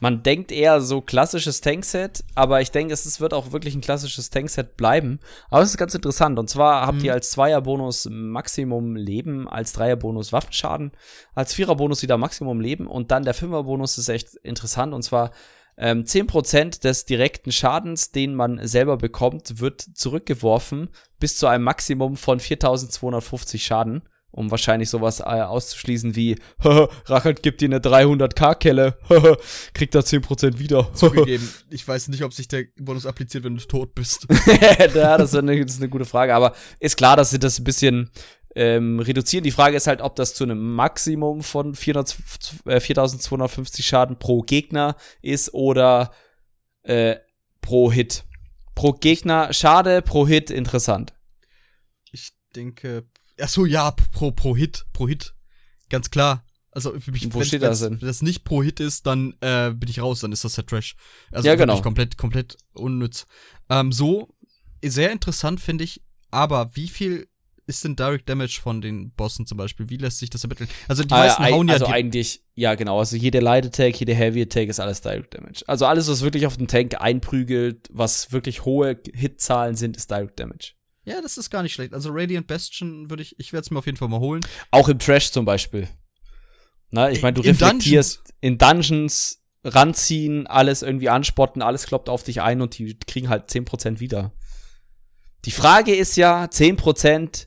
Man 0.00 0.22
denkt 0.22 0.52
eher 0.52 0.80
so 0.80 1.00
klassisches 1.00 1.60
Tankset, 1.60 2.22
aber 2.36 2.60
ich 2.60 2.70
denke, 2.70 2.94
es 2.94 3.20
wird 3.20 3.34
auch 3.34 3.50
wirklich 3.50 3.74
ein 3.74 3.80
klassisches 3.80 4.30
Tankset 4.30 4.76
bleiben. 4.76 5.18
Aber 5.50 5.62
es 5.62 5.70
ist 5.70 5.76
ganz 5.76 5.92
interessant. 5.94 6.38
Und 6.38 6.48
zwar 6.48 6.86
habt 6.86 6.98
Mhm. 6.98 7.04
ihr 7.06 7.12
als 7.14 7.30
Zweierbonus 7.30 8.08
Maximum 8.10 8.94
Leben, 8.94 9.48
als 9.48 9.72
Dreierbonus 9.72 10.32
Waffenschaden, 10.32 10.92
als 11.34 11.52
Viererbonus 11.54 12.02
wieder 12.02 12.16
Maximum 12.16 12.60
Leben 12.60 12.86
und 12.86 13.10
dann 13.10 13.24
der 13.24 13.34
Fünferbonus 13.34 13.98
ist 13.98 14.08
echt 14.08 14.34
interessant. 14.44 14.94
Und 14.94 15.02
zwar 15.02 15.30
ähm, 15.78 16.02
10% 16.02 16.82
des 16.82 17.04
direkten 17.04 17.52
Schadens, 17.52 18.10
den 18.10 18.34
man 18.34 18.66
selber 18.66 18.96
bekommt, 18.96 19.60
wird 19.60 19.80
zurückgeworfen 19.80 20.90
bis 21.20 21.36
zu 21.36 21.46
einem 21.46 21.64
Maximum 21.64 22.16
von 22.16 22.40
4250 22.40 23.64
Schaden. 23.64 24.02
Um 24.30 24.50
wahrscheinlich 24.50 24.90
sowas 24.90 25.20
äh, 25.20 25.22
auszuschließen 25.22 26.14
wie, 26.14 26.36
Rachel 26.60 27.34
gibt 27.34 27.62
dir 27.62 27.64
eine 27.64 27.78
300k-Kelle, 27.78 28.98
kriegt 29.72 29.94
da 29.94 30.00
10% 30.00 30.58
wieder. 30.58 30.90
Zugegeben, 30.94 31.48
ich 31.70 31.88
weiß 31.88 32.08
nicht, 32.08 32.22
ob 32.22 32.34
sich 32.34 32.46
der 32.46 32.64
Bonus 32.78 33.06
appliziert, 33.06 33.44
wenn 33.44 33.56
du 33.56 33.64
tot 33.64 33.94
bist. 33.94 34.26
ja, 34.94 35.16
das 35.16 35.32
ist, 35.32 35.38
eine, 35.38 35.64
das 35.64 35.76
ist 35.76 35.80
eine 35.80 35.88
gute 35.88 36.04
Frage. 36.04 36.34
Aber 36.34 36.54
ist 36.78 36.98
klar, 36.98 37.16
dass 37.16 37.30
sie 37.30 37.38
das 37.38 37.58
ein 37.58 37.64
bisschen 37.64 38.10
ähm, 38.54 39.00
reduzieren. 39.00 39.44
Die 39.44 39.50
Frage 39.50 39.76
ist 39.76 39.86
halt, 39.86 40.00
ob 40.00 40.16
das 40.16 40.34
zu 40.34 40.44
einem 40.44 40.74
Maximum 40.74 41.42
von 41.42 41.74
400, 41.74 42.16
äh, 42.66 42.80
4250 42.80 43.86
Schaden 43.86 44.18
pro 44.18 44.42
Gegner 44.42 44.96
ist 45.22 45.54
oder 45.54 46.12
äh, 46.82 47.16
pro 47.60 47.92
Hit. 47.92 48.24
Pro 48.74 48.92
Gegner 48.92 49.52
schade, 49.52 50.02
pro 50.02 50.26
Hit 50.26 50.50
interessant. 50.50 51.14
Ich 52.10 52.32
denke. 52.54 53.04
Ach 53.40 53.48
so, 53.48 53.66
ja, 53.66 53.90
pro, 53.90 54.32
pro 54.32 54.56
Hit, 54.56 54.86
pro 54.92 55.06
Hit. 55.08 55.34
Ganz 55.88 56.10
klar. 56.10 56.44
Also, 56.70 56.98
für 57.00 57.10
mich, 57.12 57.32
Wo 57.32 57.40
wenn, 57.40 57.60
das? 57.60 57.82
Wenn 57.82 57.98
das 57.98 58.22
nicht 58.22 58.44
pro 58.44 58.62
Hit 58.62 58.78
ist, 58.78 59.06
dann 59.06 59.34
äh, 59.40 59.70
bin 59.70 59.88
ich 59.88 60.00
raus, 60.00 60.20
dann 60.20 60.32
ist 60.32 60.44
das 60.44 60.56
ja 60.56 60.62
Trash. 60.62 60.96
Also 61.32 61.48
Ja, 61.48 61.54
genau. 61.54 61.80
komplett, 61.80 62.18
komplett 62.18 62.56
unnütz. 62.74 63.26
Ähm, 63.68 63.90
so, 63.90 64.34
sehr 64.84 65.10
interessant 65.10 65.60
finde 65.60 65.84
ich, 65.84 66.02
aber 66.30 66.76
wie 66.76 66.88
viel 66.88 67.27
ist 67.68 67.84
denn 67.84 67.94
Direct 67.96 68.28
Damage 68.28 68.60
von 68.60 68.80
den 68.80 69.12
Bossen 69.12 69.46
zum 69.46 69.58
Beispiel? 69.58 69.88
Wie 69.90 69.96
lässt 69.96 70.18
sich 70.18 70.30
das 70.30 70.42
ermitteln? 70.42 70.68
Also 70.88 71.04
die 71.04 71.12
Ah, 71.12 71.18
meisten 71.18 71.42
ja, 71.42 71.50
hauen 71.50 71.68
ja 71.68 71.74
also 71.74 71.86
eigentlich, 71.86 72.42
ja 72.54 72.74
genau, 72.74 72.98
also 72.98 73.16
jede 73.16 73.40
Light 73.40 73.66
Attack, 73.66 74.00
jede 74.00 74.14
Heavy 74.14 74.42
Attack 74.42 74.68
ist 74.68 74.80
alles 74.80 75.00
Direct 75.00 75.34
Damage. 75.34 75.62
Also 75.66 75.86
alles, 75.86 76.08
was 76.08 76.22
wirklich 76.22 76.46
auf 76.46 76.56
den 76.56 76.66
Tank 76.66 77.00
einprügelt, 77.00 77.88
was 77.92 78.32
wirklich 78.32 78.64
hohe 78.64 79.00
Hitzahlen 79.14 79.76
sind, 79.76 79.96
ist 79.96 80.10
Direct 80.10 80.40
Damage. 80.40 80.72
Ja, 81.04 81.20
das 81.22 81.38
ist 81.38 81.50
gar 81.50 81.62
nicht 81.62 81.72
schlecht. 81.74 81.94
Also 81.94 82.10
Radiant 82.12 82.46
Bastion 82.46 83.08
würde 83.10 83.22
ich, 83.22 83.38
ich 83.38 83.52
werde 83.52 83.64
es 83.64 83.70
mir 83.70 83.78
auf 83.78 83.86
jeden 83.86 83.96
Fall 83.98 84.08
mal 84.08 84.20
holen. 84.20 84.42
Auch 84.70 84.88
im 84.88 84.98
Trash 84.98 85.30
zum 85.30 85.44
Beispiel. 85.44 85.88
Na, 86.90 87.10
ich 87.10 87.22
meine, 87.22 87.34
du 87.34 87.42
Im 87.42 87.50
reflektierst 87.50 88.34
in 88.40 88.58
Dungeons, 88.58 89.42
ranziehen, 89.64 90.46
alles 90.46 90.82
irgendwie 90.82 91.08
anspotten, 91.08 91.62
alles 91.62 91.86
kloppt 91.86 92.08
auf 92.08 92.22
dich 92.22 92.40
ein 92.40 92.60
und 92.60 92.78
die 92.78 92.98
kriegen 92.98 93.28
halt 93.28 93.50
10% 93.50 94.00
wieder. 94.00 94.32
Die 95.44 95.50
Frage 95.50 95.94
ist 95.94 96.16
ja, 96.16 96.44
10% 96.44 97.46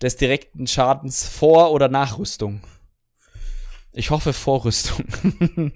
des 0.00 0.16
direkten 0.16 0.66
Schadens 0.66 1.26
vor 1.26 1.72
oder 1.72 1.88
nach 1.88 2.18
Rüstung. 2.18 2.60
Ich 3.92 4.10
hoffe 4.10 4.32
vor 4.32 4.64
Rüstung. 4.64 5.04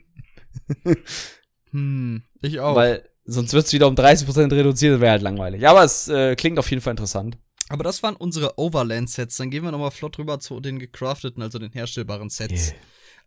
Hm, 1.72 2.22
ich 2.42 2.60
auch. 2.60 2.76
Weil 2.76 3.08
sonst 3.24 3.52
wird 3.52 3.66
es 3.66 3.72
wieder 3.72 3.88
um 3.88 3.94
30% 3.94 4.52
reduziert, 4.52 4.94
das 4.94 5.00
wäre 5.00 5.12
halt 5.12 5.22
langweilig. 5.22 5.66
Aber 5.66 5.82
es 5.82 6.08
äh, 6.08 6.36
klingt 6.36 6.58
auf 6.58 6.70
jeden 6.70 6.82
Fall 6.82 6.92
interessant. 6.92 7.38
Aber 7.68 7.84
das 7.84 8.02
waren 8.02 8.16
unsere 8.16 8.58
Overland-Sets. 8.58 9.38
Dann 9.38 9.50
gehen 9.50 9.64
wir 9.64 9.72
nochmal 9.72 9.90
flott 9.90 10.18
rüber 10.18 10.38
zu 10.40 10.60
den 10.60 10.78
gecrafteten, 10.78 11.42
also 11.42 11.58
den 11.58 11.72
herstellbaren 11.72 12.28
Sets. 12.28 12.74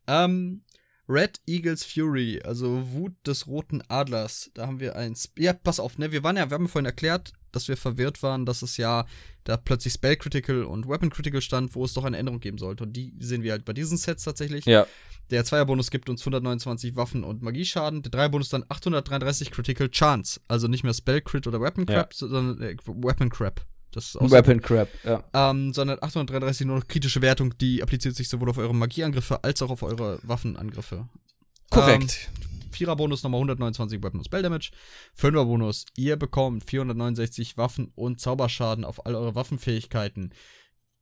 Ähm, 0.08 0.64
Red 1.08 1.40
Eagles 1.48 1.84
Fury, 1.84 2.42
also 2.44 2.92
Wut 2.92 3.14
des 3.26 3.48
roten 3.48 3.82
Adlers. 3.88 4.52
Da 4.54 4.68
haben 4.68 4.80
wir 4.80 4.96
eins. 4.96 5.32
Ja, 5.38 5.54
pass 5.54 5.80
auf, 5.80 5.98
ne? 5.98 6.12
Wir 6.12 6.24
waren 6.24 6.38
ja, 6.38 6.50
wir 6.50 6.56
haben 6.56 6.68
vorhin 6.68 6.86
erklärt, 6.86 7.34
dass 7.56 7.68
wir 7.68 7.78
verwirrt 7.78 8.22
waren, 8.24 8.46
dass 8.46 8.62
es 8.62 8.78
ja 8.78 9.06
da 9.44 9.58
plötzlich 9.58 9.94
Spell 9.94 10.16
Critical 10.16 10.64
und 10.64 10.88
Weapon 10.88 11.10
Critical 11.10 11.42
stand, 11.42 11.76
wo 11.76 11.86
es 11.86 11.94
doch 11.94 12.04
eine 12.04 12.18
Änderung 12.18 12.40
geben 12.40 12.58
sollte. 12.58 12.84
Und 12.84 12.94
die 12.94 13.14
sehen 13.20 13.44
wir 13.44 13.52
halt 13.52 13.66
bei 13.66 13.74
diesen 13.74 13.98
Sets 13.98 14.24
tatsächlich. 14.24 14.66
Ja. 14.66 14.88
Der 15.32 15.44
Zweierbonus 15.44 15.90
gibt 15.90 16.10
uns 16.10 16.22
129 16.22 16.96
Waffen- 16.96 17.24
und 17.24 17.42
Magieschaden. 17.42 18.04
Der 18.04 18.12
Dreierbonus 18.12 18.50
dann 18.50 18.64
833 18.70 19.52
Critical 19.52 19.90
Chance. 19.90 20.40
Also 20.48 20.68
nicht 20.68 20.84
mehr 20.84 20.94
Spell 20.94 21.22
Crit 21.22 21.48
oder 21.48 21.62
Weapon 21.62 21.86
Ja. 21.88 21.96
Crap, 21.96 22.14
sondern 22.14 22.62
äh, 22.62 22.76
Weapon 22.86 23.30
Crap. 23.30 23.62
Weapon 23.96 24.62
Crap, 24.62 24.90
ja. 25.06 25.24
ähm, 25.34 25.74
sondern 25.74 26.00
833 26.02 26.68
nur 26.68 26.80
noch 26.80 26.88
kritische 26.88 27.22
Wertung, 27.22 27.58
die 27.58 27.82
appliziert 27.82 28.14
sich 28.14 28.28
sowohl 28.28 28.50
auf 28.50 28.58
eure 28.58 28.76
Magieangriffe 28.76 29.42
als 29.42 29.62
auch 29.62 29.70
auf 29.70 29.84
eure 29.84 30.20
Waffenangriffe. 30.24 31.08
Korrekt. 31.70 32.30
Ähm, 32.42 32.55
Vierer-Bonus 32.76 33.24
nochmal 33.24 33.40
129 33.40 34.04
Weapon 34.04 34.20
und 34.20 34.26
Spell 34.26 34.42
Damage. 34.44 34.72
Fünfer-Bonus, 35.14 35.86
ihr 35.96 36.16
bekommt 36.18 36.64
469 36.70 37.58
Waffen 37.58 37.92
und 37.96 38.20
Zauberschaden 38.20 38.86
auf 38.86 39.06
all 39.06 39.16
eure 39.16 39.36
Waffenfähigkeiten. 39.36 40.34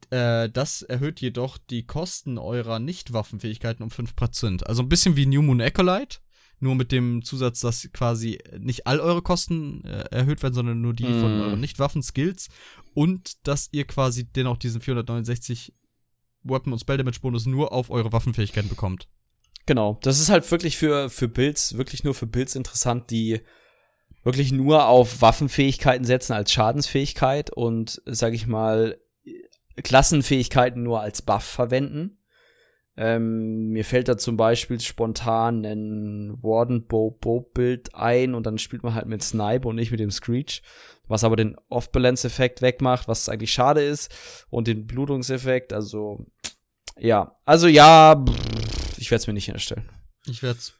Äh, 0.10 0.50
das 0.50 0.82
erhöht 0.82 1.22
jedoch 1.22 1.58
die 1.58 1.86
Kosten 1.86 2.38
eurer 2.38 2.80
Nicht-Waffenfähigkeiten 2.80 3.84
um 3.84 3.90
5%. 3.90 4.64
Also 4.64 4.84
ein 4.84 4.90
bisschen 4.90 5.16
wie 5.16 5.26
New 5.26 5.42
Moon 5.42 5.62
Acolyte. 5.62 6.20
Nur 6.60 6.76
mit 6.76 6.94
dem 6.94 7.24
Zusatz, 7.24 7.60
dass 7.60 7.90
quasi 7.92 8.40
nicht 8.58 8.88
all 8.88 9.02
eure 9.02 9.22
Kosten 9.22 9.84
äh, 9.84 10.04
erhöht 10.12 10.42
werden, 10.44 10.54
sondern 10.54 10.80
nur 10.80 10.94
die 10.94 11.04
von 11.04 11.38
Mm. 11.38 11.42
euren 11.42 11.60
Nicht-Waffen-Skills. 11.60 12.48
Und 12.94 13.46
dass 13.48 13.68
ihr 13.74 13.86
quasi 13.86 14.26
dennoch 14.26 14.58
diesen 14.58 14.80
469 14.80 15.74
Weapon- 16.44 16.72
und 16.74 16.80
Spell-Damage-Bonus 16.80 17.48
nur 17.48 17.74
auf 17.74 17.90
eure 17.90 18.14
Waffenfähigkeiten 18.14 18.70
bekommt. 18.70 19.10
Genau, 19.66 19.98
das 20.02 20.20
ist 20.20 20.30
halt 20.30 20.50
wirklich 20.52 20.78
für, 20.78 21.10
für 21.10 21.28
Builds, 21.28 21.78
wirklich 21.78 22.04
nur 22.04 22.14
für 22.14 22.28
Builds 22.28 22.56
interessant, 22.56 23.10
die 23.12 23.42
wirklich 24.24 24.52
nur 24.52 24.88
auf 24.88 25.22
Waffenfähigkeiten 25.22 26.06
setzen 26.06 26.34
als 26.34 26.52
Schadensfähigkeit 26.52 27.50
und, 27.50 28.02
sag 28.06 28.34
ich 28.34 28.48
mal, 28.48 28.98
Klassenfähigkeiten 29.82 30.84
nur 30.84 31.02
als 31.02 31.22
Buff 31.22 31.44
verwenden. 31.44 32.18
Ähm, 32.96 33.70
mir 33.70 33.86
fällt 33.86 34.08
da 34.08 34.18
zum 34.18 34.38
Beispiel 34.38 34.80
spontan 34.80 35.66
ein 35.66 36.38
Warden 36.44 36.86
Bow 36.86 37.10
Bow 37.10 37.42
Bild 37.42 37.96
ein 37.96 38.36
und 38.36 38.46
dann 38.46 38.60
spielt 38.60 38.84
man 38.84 38.94
halt 38.94 39.08
mit 39.08 39.24
Snipe 39.24 39.68
und 39.68 39.76
nicht 39.76 39.90
mit 39.90 40.00
dem 40.00 40.12
Screech, 40.12 40.62
was 41.08 41.24
aber 41.24 41.36
den 41.36 41.58
Off-Balance-Effekt 41.70 42.62
wegmacht, 42.62 43.08
was 43.08 43.30
eigentlich 43.30 43.52
schade 43.52 43.82
ist 43.82 44.14
und 44.52 44.68
den 44.68 44.86
Blutungseffekt, 44.86 45.74
also 45.74 46.24
ja, 47.00 47.34
also 47.46 47.68
ja, 47.68 48.24
pff, 48.24 48.63
ich 49.04 49.12
werde 49.12 49.22
es 49.22 49.28
mir 49.28 49.34
nicht 49.34 49.50
erstellen. 49.50 49.90
Ich 50.26 50.42
werde 50.42 50.60
es 50.60 50.74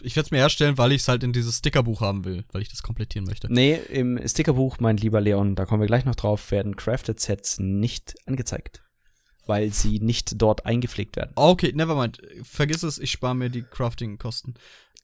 ich 0.00 0.16
werd's 0.16 0.32
mir 0.32 0.38
herstellen, 0.38 0.76
weil 0.76 0.90
ich 0.90 1.02
es 1.02 1.08
halt 1.08 1.22
in 1.22 1.32
dieses 1.32 1.58
Stickerbuch 1.58 2.00
haben 2.00 2.24
will, 2.24 2.44
weil 2.50 2.62
ich 2.62 2.68
das 2.68 2.82
komplettieren 2.82 3.26
möchte. 3.26 3.52
Nee, 3.52 3.74
im 3.88 4.20
Stickerbuch, 4.26 4.78
mein 4.80 4.96
lieber 4.96 5.20
Leon, 5.20 5.54
da 5.54 5.66
kommen 5.66 5.80
wir 5.80 5.86
gleich 5.86 6.04
noch 6.04 6.16
drauf, 6.16 6.50
werden 6.50 6.74
Crafted 6.74 7.20
Sets 7.20 7.60
nicht 7.60 8.16
angezeigt. 8.26 8.82
Weil 9.46 9.72
sie 9.72 10.00
nicht 10.00 10.42
dort 10.42 10.66
eingepflegt 10.66 11.14
werden. 11.14 11.30
Okay, 11.36 11.72
nevermind. 11.72 12.20
Vergiss 12.42 12.82
es, 12.82 12.98
ich 12.98 13.12
spare 13.12 13.36
mir 13.36 13.50
die 13.50 13.62
Crafting-Kosten. 13.62 14.54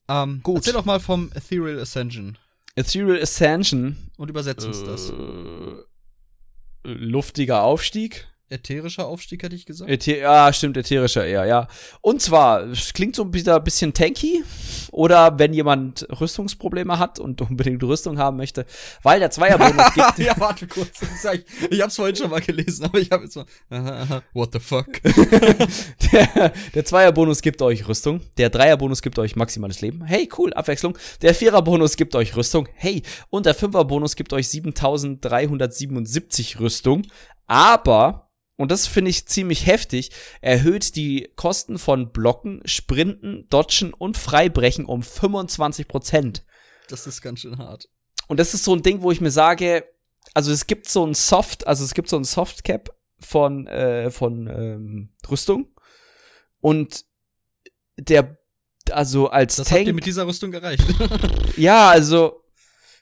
Ähm, 0.08 0.40
Gut. 0.42 0.56
Erzähl 0.56 0.74
doch 0.74 0.84
mal 0.84 0.98
vom 1.00 1.30
Ethereal 1.34 1.78
Ascension 1.78 2.36
Ethereal 2.76 3.22
Ascension. 3.22 3.96
und 4.16 4.28
übersetz 4.28 4.64
uns 4.64 4.82
das. 4.82 5.10
Äh, 5.10 6.92
luftiger 6.92 7.62
Aufstieg. 7.62 8.28
Ätherischer 8.50 9.06
Aufstieg, 9.06 9.42
hätte 9.42 9.56
ich 9.56 9.64
gesagt. 9.64 9.90
Äther 9.90 10.18
ja, 10.18 10.52
stimmt, 10.52 10.76
ätherischer 10.76 11.24
eher, 11.24 11.46
ja. 11.46 11.66
Und 12.02 12.20
zwar, 12.20 12.64
es 12.64 12.92
klingt 12.92 13.16
so 13.16 13.24
ein 13.24 13.30
bisschen, 13.30 13.94
tanky. 13.94 14.44
Oder 14.92 15.38
wenn 15.38 15.54
jemand 15.54 16.06
Rüstungsprobleme 16.20 16.98
hat 16.98 17.18
und 17.18 17.40
unbedingt 17.40 17.82
Rüstung 17.82 18.18
haben 18.18 18.36
möchte, 18.36 18.66
weil 19.02 19.18
der 19.18 19.30
Zweierbonus 19.30 19.94
gibt. 19.94 20.18
ja, 20.26 20.38
warte 20.38 20.66
kurz. 20.66 21.00
Ich, 21.02 21.44
ich 21.70 21.80
hab's 21.80 21.96
vorhin 21.96 22.14
schon 22.14 22.28
mal 22.30 22.40
gelesen, 22.40 22.84
aber 22.84 22.98
ich 22.98 23.10
habe 23.10 23.24
jetzt 23.24 23.36
mal. 23.36 23.46
Aha, 23.70 24.02
aha, 24.02 24.22
what 24.34 24.52
the 24.52 24.60
fuck? 24.60 25.00
Der, 26.12 26.52
der 26.74 26.84
Zweierbonus 26.84 27.40
gibt 27.42 27.62
euch 27.62 27.88
Rüstung. 27.88 28.20
Der 28.36 28.50
Dreierbonus 28.50 29.00
gibt 29.02 29.18
euch 29.18 29.34
maximales 29.36 29.80
Leben. 29.80 30.04
Hey, 30.04 30.28
cool, 30.38 30.52
Abwechslung. 30.52 30.96
Der 31.22 31.34
Viererbonus 31.34 31.96
gibt 31.96 32.14
euch 32.14 32.36
Rüstung. 32.36 32.68
Hey. 32.74 33.02
Und 33.30 33.46
der 33.46 33.54
Fünferbonus 33.54 34.14
gibt 34.14 34.32
euch 34.32 34.48
7377 34.48 36.60
Rüstung. 36.60 37.02
Aber, 37.46 38.23
und 38.56 38.70
das 38.70 38.86
finde 38.86 39.10
ich 39.10 39.26
ziemlich 39.26 39.66
heftig, 39.66 40.10
erhöht 40.40 40.94
die 40.96 41.30
Kosten 41.36 41.78
von 41.78 42.12
Blocken, 42.12 42.62
Sprinten, 42.64 43.48
Dodgen 43.50 43.92
und 43.92 44.16
Freibrechen 44.16 44.84
um 44.84 45.00
25%. 45.00 46.42
Das 46.88 47.06
ist 47.06 47.20
ganz 47.20 47.40
schön 47.40 47.58
hart. 47.58 47.88
Und 48.28 48.38
das 48.38 48.54
ist 48.54 48.64
so 48.64 48.74
ein 48.74 48.82
Ding, 48.82 49.02
wo 49.02 49.10
ich 49.10 49.20
mir 49.20 49.30
sage, 49.30 49.84
also 50.34 50.52
es 50.52 50.66
gibt 50.66 50.88
so 50.88 51.04
ein 51.04 51.14
Soft, 51.14 51.66
also 51.66 51.84
es 51.84 51.94
gibt 51.94 52.08
so 52.08 52.16
ein 52.16 52.24
Softcap 52.24 52.94
von, 53.20 53.66
äh, 53.66 54.10
von 54.10 54.46
ähm, 54.46 55.08
Rüstung. 55.28 55.68
Und 56.60 57.04
der, 57.96 58.38
also 58.90 59.28
als 59.28 59.56
Das 59.56 59.66
habt 59.70 59.78
Tank, 59.78 59.86
ihr 59.88 59.94
mit 59.94 60.06
dieser 60.06 60.26
Rüstung 60.26 60.52
erreicht. 60.52 60.84
ja, 61.56 61.90
also 61.90 62.43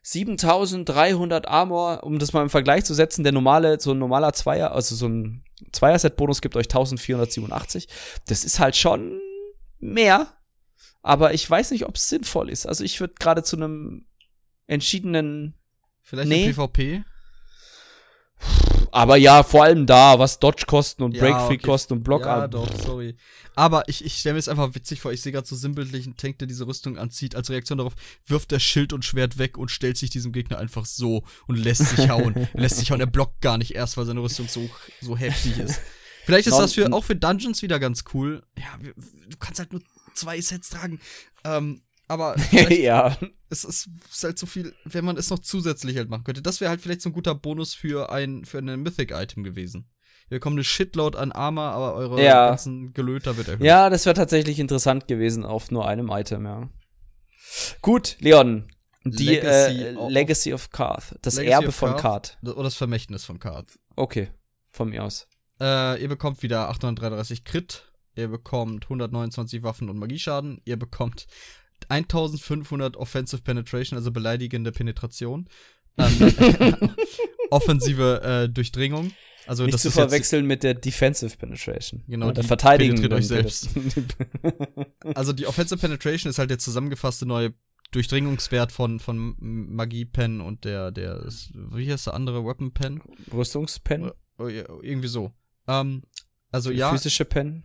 7300 0.02 1.46
Armor, 1.46 2.02
um 2.02 2.18
das 2.18 2.32
mal 2.32 2.42
im 2.42 2.50
Vergleich 2.50 2.84
zu 2.84 2.94
setzen, 2.94 3.22
der 3.22 3.32
normale, 3.32 3.80
so 3.80 3.92
ein 3.92 3.98
normaler 3.98 4.32
Zweier, 4.32 4.72
also 4.72 4.96
so 4.96 5.06
ein 5.06 5.44
Zweier-Set-Bonus 5.72 6.42
gibt 6.42 6.56
euch 6.56 6.66
1487. 6.66 7.88
Das 8.26 8.44
ist 8.44 8.58
halt 8.58 8.76
schon 8.76 9.20
mehr 9.78 10.28
aber 11.02 11.34
ich 11.34 11.48
weiß 11.48 11.72
nicht, 11.72 11.84
ob 11.86 11.96
es 11.96 12.08
sinnvoll 12.08 12.48
ist. 12.48 12.66
Also 12.66 12.84
ich 12.84 13.00
würde 13.00 13.14
gerade 13.18 13.42
zu 13.42 13.56
einem 13.56 14.06
entschiedenen. 14.66 15.54
Vielleicht 16.00 16.28
Nee. 16.28 16.52
PvP? 16.52 17.04
Aber 18.92 19.16
ja, 19.16 19.42
vor 19.42 19.64
allem 19.64 19.86
da, 19.86 20.18
was 20.18 20.38
Dodge-Kosten 20.38 21.02
und 21.02 21.16
Ja, 21.16 21.22
Breakfree-Kosten 21.22 21.94
und 21.94 22.00
Ja, 22.00 22.46
Block 22.46 22.50
doch, 22.50 22.68
sorry. 22.78 23.16
Aber 23.54 23.88
ich, 23.88 24.04
ich 24.04 24.14
stelle 24.18 24.34
mir 24.34 24.38
es 24.38 24.48
einfach 24.48 24.74
witzig 24.74 25.00
vor, 25.00 25.12
ich 25.12 25.22
sehe 25.22 25.32
gerade 25.32 25.46
so 25.46 25.56
sinnbildlich 25.56 26.04
einen 26.04 26.16
Tank, 26.16 26.38
der 26.38 26.46
diese 26.46 26.66
Rüstung 26.66 26.98
anzieht. 26.98 27.34
Als 27.34 27.48
Reaktion 27.48 27.78
darauf 27.78 27.94
wirft 28.26 28.52
er 28.52 28.60
Schild 28.60 28.92
und 28.92 29.04
Schwert 29.04 29.38
weg 29.38 29.56
und 29.56 29.70
stellt 29.70 29.96
sich 29.96 30.10
diesem 30.10 30.30
Gegner 30.30 30.58
einfach 30.58 30.84
so 30.84 31.24
und 31.46 31.56
lässt 31.56 31.86
sich 31.86 32.10
hauen. 32.10 32.36
er 32.36 32.48
lässt 32.60 32.76
sich 32.76 32.90
hauen, 32.90 33.00
er 33.00 33.06
blockt 33.06 33.40
gar 33.40 33.56
nicht 33.56 33.74
erst, 33.74 33.96
weil 33.96 34.04
seine 34.04 34.20
Rüstung 34.20 34.46
so, 34.46 34.68
so 35.00 35.16
heftig 35.16 35.58
ist. 35.58 35.80
Vielleicht 36.24 36.46
ist 36.46 36.58
das 36.58 36.74
für, 36.74 36.92
auch 36.92 37.02
für 37.02 37.16
Dungeons 37.16 37.62
wieder 37.62 37.80
ganz 37.80 38.04
cool. 38.12 38.42
Ja, 38.56 38.78
du 38.78 39.36
kannst 39.38 39.58
halt 39.58 39.72
nur 39.72 39.82
zwei 40.14 40.40
Sets 40.40 40.68
tragen. 40.68 41.00
Ähm, 41.44 41.82
aber 42.08 42.36
ja. 42.70 43.16
es 43.50 43.64
ist, 43.64 43.88
halt 44.22 44.38
so 44.38 44.46
viel, 44.46 44.74
wenn 44.84 45.04
man 45.04 45.16
es 45.16 45.30
noch 45.30 45.38
zusätzlich 45.40 45.96
halt 45.96 46.08
machen 46.08 46.24
könnte. 46.24 46.42
Das 46.42 46.60
wäre 46.60 46.70
halt 46.70 46.80
vielleicht 46.80 47.02
so 47.02 47.10
ein 47.10 47.12
guter 47.12 47.34
Bonus 47.34 47.74
für 47.74 48.10
ein, 48.10 48.44
für 48.44 48.58
ein 48.58 48.80
Mythic-Item 48.82 49.44
gewesen. 49.44 49.88
Wir 50.28 50.38
bekommen 50.38 50.56
eine 50.56 50.64
Shitload 50.64 51.18
an 51.18 51.32
Armor, 51.32 51.64
aber 51.72 51.94
eure 51.94 52.22
Ja. 52.24 52.48
ganzen 52.48 52.94
Gelöter 52.94 53.36
wird 53.36 53.48
erhöht. 53.48 53.64
Ja, 53.64 53.90
das 53.90 54.06
wäre 54.06 54.14
tatsächlich 54.14 54.58
interessant 54.58 55.06
gewesen 55.06 55.44
auf 55.44 55.70
nur 55.70 55.86
einem 55.86 56.08
Item, 56.10 56.46
ja. 56.46 56.70
Gut, 57.82 58.16
Leon. 58.20 58.68
Die 59.04 59.24
Legacy 59.26 59.72
Legacy, 59.74 59.82
äh, 59.82 59.96
of- 59.96 60.10
Legacy 60.12 60.54
of 60.54 60.70
Karth. 60.70 61.16
Das 61.22 61.34
Legacy 61.34 61.52
Erbe 61.52 61.72
von 61.72 61.90
Karth. 61.96 62.38
Karth. 62.42 62.54
Oder 62.54 62.62
das 62.64 62.76
Vermächtnis 62.76 63.24
von 63.24 63.38
Card. 63.40 63.68
Okay, 63.96 64.30
von 64.70 64.88
mir 64.90 65.02
aus. 65.04 65.26
Äh, 65.60 66.00
ihr 66.00 66.08
bekommt 66.08 66.42
wieder 66.42 66.68
833 66.70 67.44
Crit. 67.44 67.92
Ihr 68.14 68.28
bekommt 68.28 68.84
129 68.84 69.62
Waffen 69.64 69.90
und 69.90 69.98
Magieschaden. 69.98 70.60
Ihr 70.64 70.78
bekommt 70.78 71.26
1500 71.90 72.96
Offensive 72.96 73.42
Penetration, 73.42 73.96
also 73.96 74.10
beleidigende 74.10 74.72
Penetration. 74.72 75.48
Ähm, 75.98 76.90
offensive 77.50 78.22
äh, 78.22 78.48
Durchdringung. 78.48 79.12
Also 79.46 79.64
Nicht 79.64 79.74
das 79.74 79.82
zu 79.82 79.90
verwechseln 79.90 80.46
mit 80.46 80.62
der 80.62 80.74
Defensive 80.74 81.36
Penetration. 81.36 82.04
Genau, 82.06 82.26
Ja, 82.26 82.32
der 82.32 82.42
die 82.42 82.48
Verteidigung. 82.48 82.96
penetriert 82.96 83.12
euch 83.20 83.28
selbst. 83.28 83.70
also 85.14 85.32
die 85.32 85.46
Offensive 85.46 85.80
Penetration 85.80 86.30
ist 86.30 86.38
halt 86.38 86.50
der 86.50 86.58
zusammengefasste 86.58 87.26
neue 87.26 87.52
Durchdringungswert 87.90 88.72
von, 88.72 89.00
von 89.00 89.34
Magie-Pen 89.38 90.40
und 90.40 90.64
der, 90.64 90.90
der, 90.92 91.26
wie 91.52 91.92
heißt 91.92 92.06
der 92.06 92.14
andere 92.14 92.44
Weapon-Pen? 92.44 93.02
Rüstungspen. 93.32 94.12
Oh, 94.38 94.48
ja, 94.48 94.64
irgendwie 94.80 95.08
so. 95.08 95.32
Ähm, 95.66 96.02
also 96.50 96.70
ja, 96.70 96.90
Physische 96.90 97.24
Pen. 97.24 97.64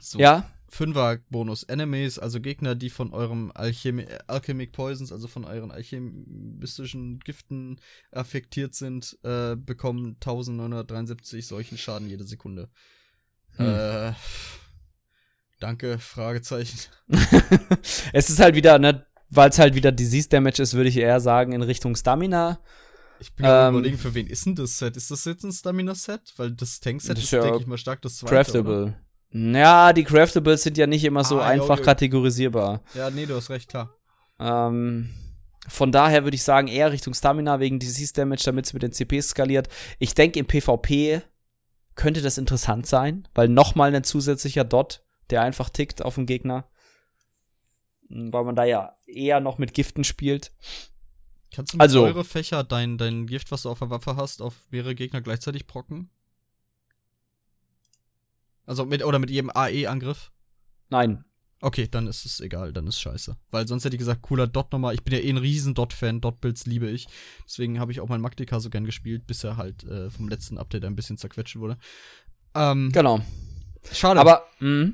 so. 0.00 0.18
Ja. 0.18 0.50
Fünfer-Bonus. 0.72 1.64
Enemies, 1.64 2.18
also 2.18 2.40
Gegner, 2.40 2.74
die 2.74 2.88
von 2.88 3.12
eurem 3.12 3.52
Alchemi 3.54 4.06
Alchemic 4.26 4.72
Poisons, 4.72 5.12
also 5.12 5.28
von 5.28 5.44
euren 5.44 5.70
alchemistischen 5.70 7.20
Giften 7.20 7.78
affektiert 8.10 8.74
sind, 8.74 9.18
äh, 9.22 9.54
bekommen 9.54 10.16
1973 10.16 11.46
solchen 11.46 11.76
Schaden 11.76 12.08
jede 12.08 12.24
Sekunde. 12.24 12.70
Hm. 13.56 13.66
Äh, 13.66 14.12
danke, 15.60 15.98
Fragezeichen. 15.98 16.78
es 18.14 18.30
ist 18.30 18.40
halt 18.40 18.54
wieder, 18.54 18.78
ne, 18.78 19.04
weil 19.28 19.50
es 19.50 19.58
halt 19.58 19.74
wieder 19.74 19.92
Disease 19.92 20.30
Damage 20.30 20.62
ist, 20.62 20.72
würde 20.72 20.88
ich 20.88 20.96
eher 20.96 21.20
sagen, 21.20 21.52
in 21.52 21.60
Richtung 21.60 21.94
Stamina. 21.96 22.60
Ich 23.20 23.34
bin 23.34 23.44
Ähm, 23.46 23.74
überlegen, 23.74 23.98
für 23.98 24.14
wen 24.14 24.26
ist 24.26 24.46
denn 24.46 24.54
das 24.54 24.78
Set? 24.78 24.96
Ist 24.96 25.10
das 25.10 25.26
jetzt 25.26 25.44
ein 25.44 25.52
Stamina-Set? 25.52 26.32
Weil 26.38 26.52
das 26.52 26.80
Tank-Set 26.80 27.18
ist, 27.18 27.24
ist 27.24 27.30
ja 27.32 27.42
denke 27.42 27.60
ich 27.60 27.66
mal, 27.66 27.76
stark 27.76 28.00
das 28.00 28.16
zweite. 28.16 28.60
Oder? 28.62 28.98
Ja, 29.32 29.92
die 29.92 30.04
Craftables 30.04 30.62
sind 30.62 30.76
ja 30.76 30.86
nicht 30.86 31.04
immer 31.04 31.24
so 31.24 31.40
Ah, 31.40 31.46
einfach 31.46 31.78
jo. 31.78 31.84
kategorisierbar. 31.84 32.82
Ja, 32.94 33.10
nee, 33.10 33.26
du 33.26 33.34
hast 33.34 33.48
recht, 33.50 33.68
klar. 33.68 33.94
Ähm, 34.38 35.08
von 35.68 35.90
daher 35.92 36.24
würde 36.24 36.34
ich 36.34 36.42
sagen, 36.42 36.68
eher 36.68 36.92
Richtung 36.92 37.14
Stamina 37.14 37.60
wegen 37.60 37.78
Disease 37.78 38.12
Damage, 38.12 38.42
damit 38.44 38.66
es 38.66 38.72
mit 38.72 38.82
den 38.82 38.92
CPs 38.92 39.28
skaliert. 39.30 39.68
Ich 39.98 40.14
denke, 40.14 40.38
im 40.38 40.46
PvP 40.46 41.22
könnte 41.94 42.20
das 42.22 42.36
interessant 42.38 42.86
sein, 42.86 43.26
weil 43.34 43.48
nochmal 43.48 43.94
ein 43.94 44.04
zusätzlicher 44.04 44.64
Dot, 44.64 45.02
der 45.30 45.42
einfach 45.42 45.70
tickt 45.70 46.02
auf 46.04 46.16
den 46.16 46.26
Gegner. 46.26 46.66
Hm, 48.08 48.32
Weil 48.32 48.44
man 48.44 48.56
da 48.56 48.64
ja 48.64 48.96
eher 49.06 49.40
noch 49.40 49.58
mit 49.58 49.72
Giften 49.74 50.04
spielt. 50.04 50.52
Kannst 51.54 51.72
du 51.72 51.76
mit 51.76 51.82
Also- 51.82 52.04
eure 52.04 52.24
Fächer 52.24 52.64
dein, 52.64 52.98
dein 52.98 53.26
Gift, 53.26 53.50
was 53.50 53.62
du 53.62 53.70
auf 53.70 53.78
der 53.78 53.90
Waffe 53.90 54.16
hast, 54.16 54.42
auf 54.42 54.54
mehrere 54.70 54.94
Gegner 54.94 55.20
gleichzeitig 55.20 55.66
brocken? 55.66 56.10
Also 58.66 58.84
mit, 58.86 59.04
oder 59.04 59.18
mit 59.18 59.30
jedem 59.30 59.50
AE-Angriff? 59.54 60.30
Nein. 60.90 61.24
Okay, 61.60 61.86
dann 61.88 62.08
ist 62.08 62.24
es 62.24 62.40
egal, 62.40 62.72
dann 62.72 62.88
ist 62.88 63.00
scheiße. 63.00 63.36
Weil 63.50 63.68
sonst 63.68 63.84
hätte 63.84 63.94
ich 63.94 64.00
gesagt, 64.00 64.22
cooler 64.22 64.48
Dot 64.48 64.72
nochmal. 64.72 64.94
Ich 64.94 65.04
bin 65.04 65.14
ja 65.14 65.20
eh 65.20 65.30
ein 65.30 65.36
riesen 65.36 65.74
Dot-Fan, 65.74 66.20
Dot-Builds 66.20 66.66
liebe 66.66 66.90
ich. 66.90 67.06
Deswegen 67.46 67.78
habe 67.78 67.92
ich 67.92 68.00
auch 68.00 68.08
meinen 68.08 68.20
Magdika 68.20 68.58
so 68.58 68.68
gern 68.68 68.84
gespielt, 68.84 69.26
bis 69.28 69.44
er 69.44 69.56
halt 69.56 69.84
äh, 69.84 70.10
vom 70.10 70.28
letzten 70.28 70.58
Update 70.58 70.84
ein 70.84 70.96
bisschen 70.96 71.18
zerquetscht 71.18 71.56
wurde. 71.56 71.78
Ähm, 72.54 72.90
Genau. 72.92 73.20
schade. 73.92 74.18
Aber, 74.18 74.44
mh. 74.58 74.90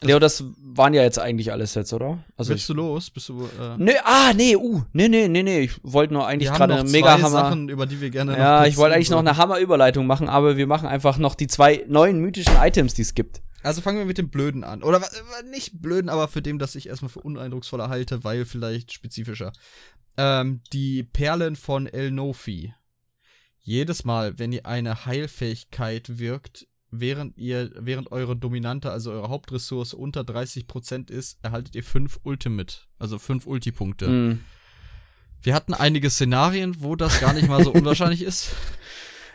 Leo, 0.00 0.18
das 0.18 0.44
waren 0.62 0.94
ja 0.94 1.02
jetzt 1.02 1.18
eigentlich 1.18 1.50
alles 1.50 1.74
jetzt, 1.74 1.92
oder? 1.92 2.24
Also 2.36 2.50
Willst 2.50 2.62
ich, 2.62 2.66
du 2.68 2.74
los? 2.74 3.10
Bist 3.10 3.28
du, 3.28 3.42
äh, 3.42 3.76
Nee, 3.78 3.96
ah, 4.04 4.32
nee, 4.32 4.54
uh, 4.54 4.82
nee, 4.92 5.08
nee, 5.08 5.26
nee, 5.26 5.42
nee. 5.42 5.60
Ich 5.60 5.72
wollte 5.82 6.14
nur 6.14 6.26
eigentlich 6.26 6.50
gerade 6.50 6.74
noch 6.74 6.80
eine 6.80 6.90
mega 6.90 7.14
Hammer. 7.14 7.30
Sachen, 7.30 7.68
über 7.68 7.86
die 7.86 8.00
wir 8.00 8.10
gerne 8.10 8.38
Ja, 8.38 8.64
ich 8.64 8.76
wollte 8.76 8.94
eigentlich 8.94 9.10
noch 9.10 9.18
eine 9.18 9.36
Hammer-Überleitung 9.36 10.06
machen, 10.06 10.28
aber 10.28 10.56
wir 10.56 10.66
machen 10.68 10.86
einfach 10.86 11.18
noch 11.18 11.34
die 11.34 11.48
zwei 11.48 11.84
neuen 11.88 12.20
mythischen 12.20 12.54
Items, 12.56 12.94
die 12.94 13.02
es 13.02 13.14
gibt. 13.14 13.42
Also 13.62 13.80
fangen 13.80 13.98
wir 13.98 14.04
mit 14.04 14.18
dem 14.18 14.30
Blöden 14.30 14.62
an. 14.62 14.84
Oder 14.84 15.02
nicht 15.50 15.82
Blöden, 15.82 16.08
aber 16.08 16.28
für 16.28 16.42
dem, 16.42 16.60
das 16.60 16.76
ich 16.76 16.88
erstmal 16.88 17.10
für 17.10 17.20
uneindrucksvoller 17.20 17.88
halte, 17.88 18.22
weil 18.22 18.44
vielleicht 18.44 18.92
spezifischer. 18.92 19.52
Ähm, 20.16 20.60
die 20.72 21.02
Perlen 21.02 21.56
von 21.56 21.86
El 21.86 22.12
Nofi. 22.12 22.72
Jedes 23.60 24.04
Mal, 24.04 24.38
wenn 24.38 24.52
ihr 24.52 24.64
eine 24.64 25.06
Heilfähigkeit 25.06 26.18
wirkt, 26.18 26.68
während 26.90 27.36
ihr, 27.36 27.70
während 27.74 28.10
eure 28.12 28.36
Dominante, 28.36 28.90
also 28.90 29.12
eure 29.12 29.28
Hauptressource 29.28 29.94
unter 29.94 30.22
30% 30.22 31.10
ist, 31.10 31.38
erhaltet 31.42 31.74
ihr 31.76 31.84
5 31.84 32.20
Ultimate, 32.22 32.76
also 32.98 33.18
5 33.18 33.46
Ulti-Punkte. 33.46 34.08
Mhm. 34.08 34.40
Wir 35.42 35.54
hatten 35.54 35.74
einige 35.74 36.10
Szenarien, 36.10 36.76
wo 36.82 36.96
das 36.96 37.20
gar 37.20 37.32
nicht 37.32 37.48
mal 37.48 37.62
so 37.62 37.72
unwahrscheinlich 37.72 38.22
ist. 38.22 38.50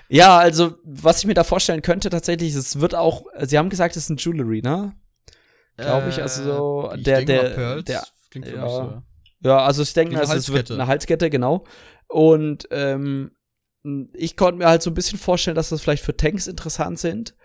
Ja, 0.09 0.37
also, 0.37 0.75
was 0.83 1.19
ich 1.19 1.25
mir 1.27 1.33
da 1.33 1.43
vorstellen 1.43 1.81
könnte, 1.81 2.09
tatsächlich, 2.09 2.53
es 2.55 2.79
wird 2.79 2.93
auch, 2.93 3.25
sie 3.43 3.57
haben 3.57 3.69
gesagt, 3.69 3.95
es 3.95 4.03
ist 4.03 4.09
ein 4.09 4.17
Jewelry, 4.17 4.61
ne? 4.61 4.93
Glaub 5.77 6.07
ich, 6.07 6.21
also 6.21 6.43
so, 6.43 6.91
ich 6.95 7.03
der- 7.03 7.23
der- 7.25 7.49
Pearls 7.51 7.85
der- 7.85 8.03
klingt 8.29 8.47
für 8.47 8.55
ja. 8.55 8.63
mich 8.63 8.71
so. 8.71 9.03
Ja, 9.39 9.57
also 9.59 9.81
ich 9.81 9.93
denke, 9.93 10.19
also 10.19 10.33
es 10.33 10.49
wird 10.49 10.57
Halskette. 10.69 10.73
eine 10.73 10.87
Halskette, 10.87 11.29
genau. 11.29 11.65
Und 12.07 12.67
ähm, 12.71 13.31
ich 14.13 14.37
konnte 14.37 14.59
mir 14.59 14.67
halt 14.67 14.81
so 14.81 14.91
ein 14.91 14.93
bisschen 14.93 15.17
vorstellen, 15.19 15.55
dass 15.55 15.69
das 15.69 15.81
vielleicht 15.81 16.03
für 16.03 16.15
Tanks 16.15 16.47
interessant 16.47 16.99
sind, 16.99 17.35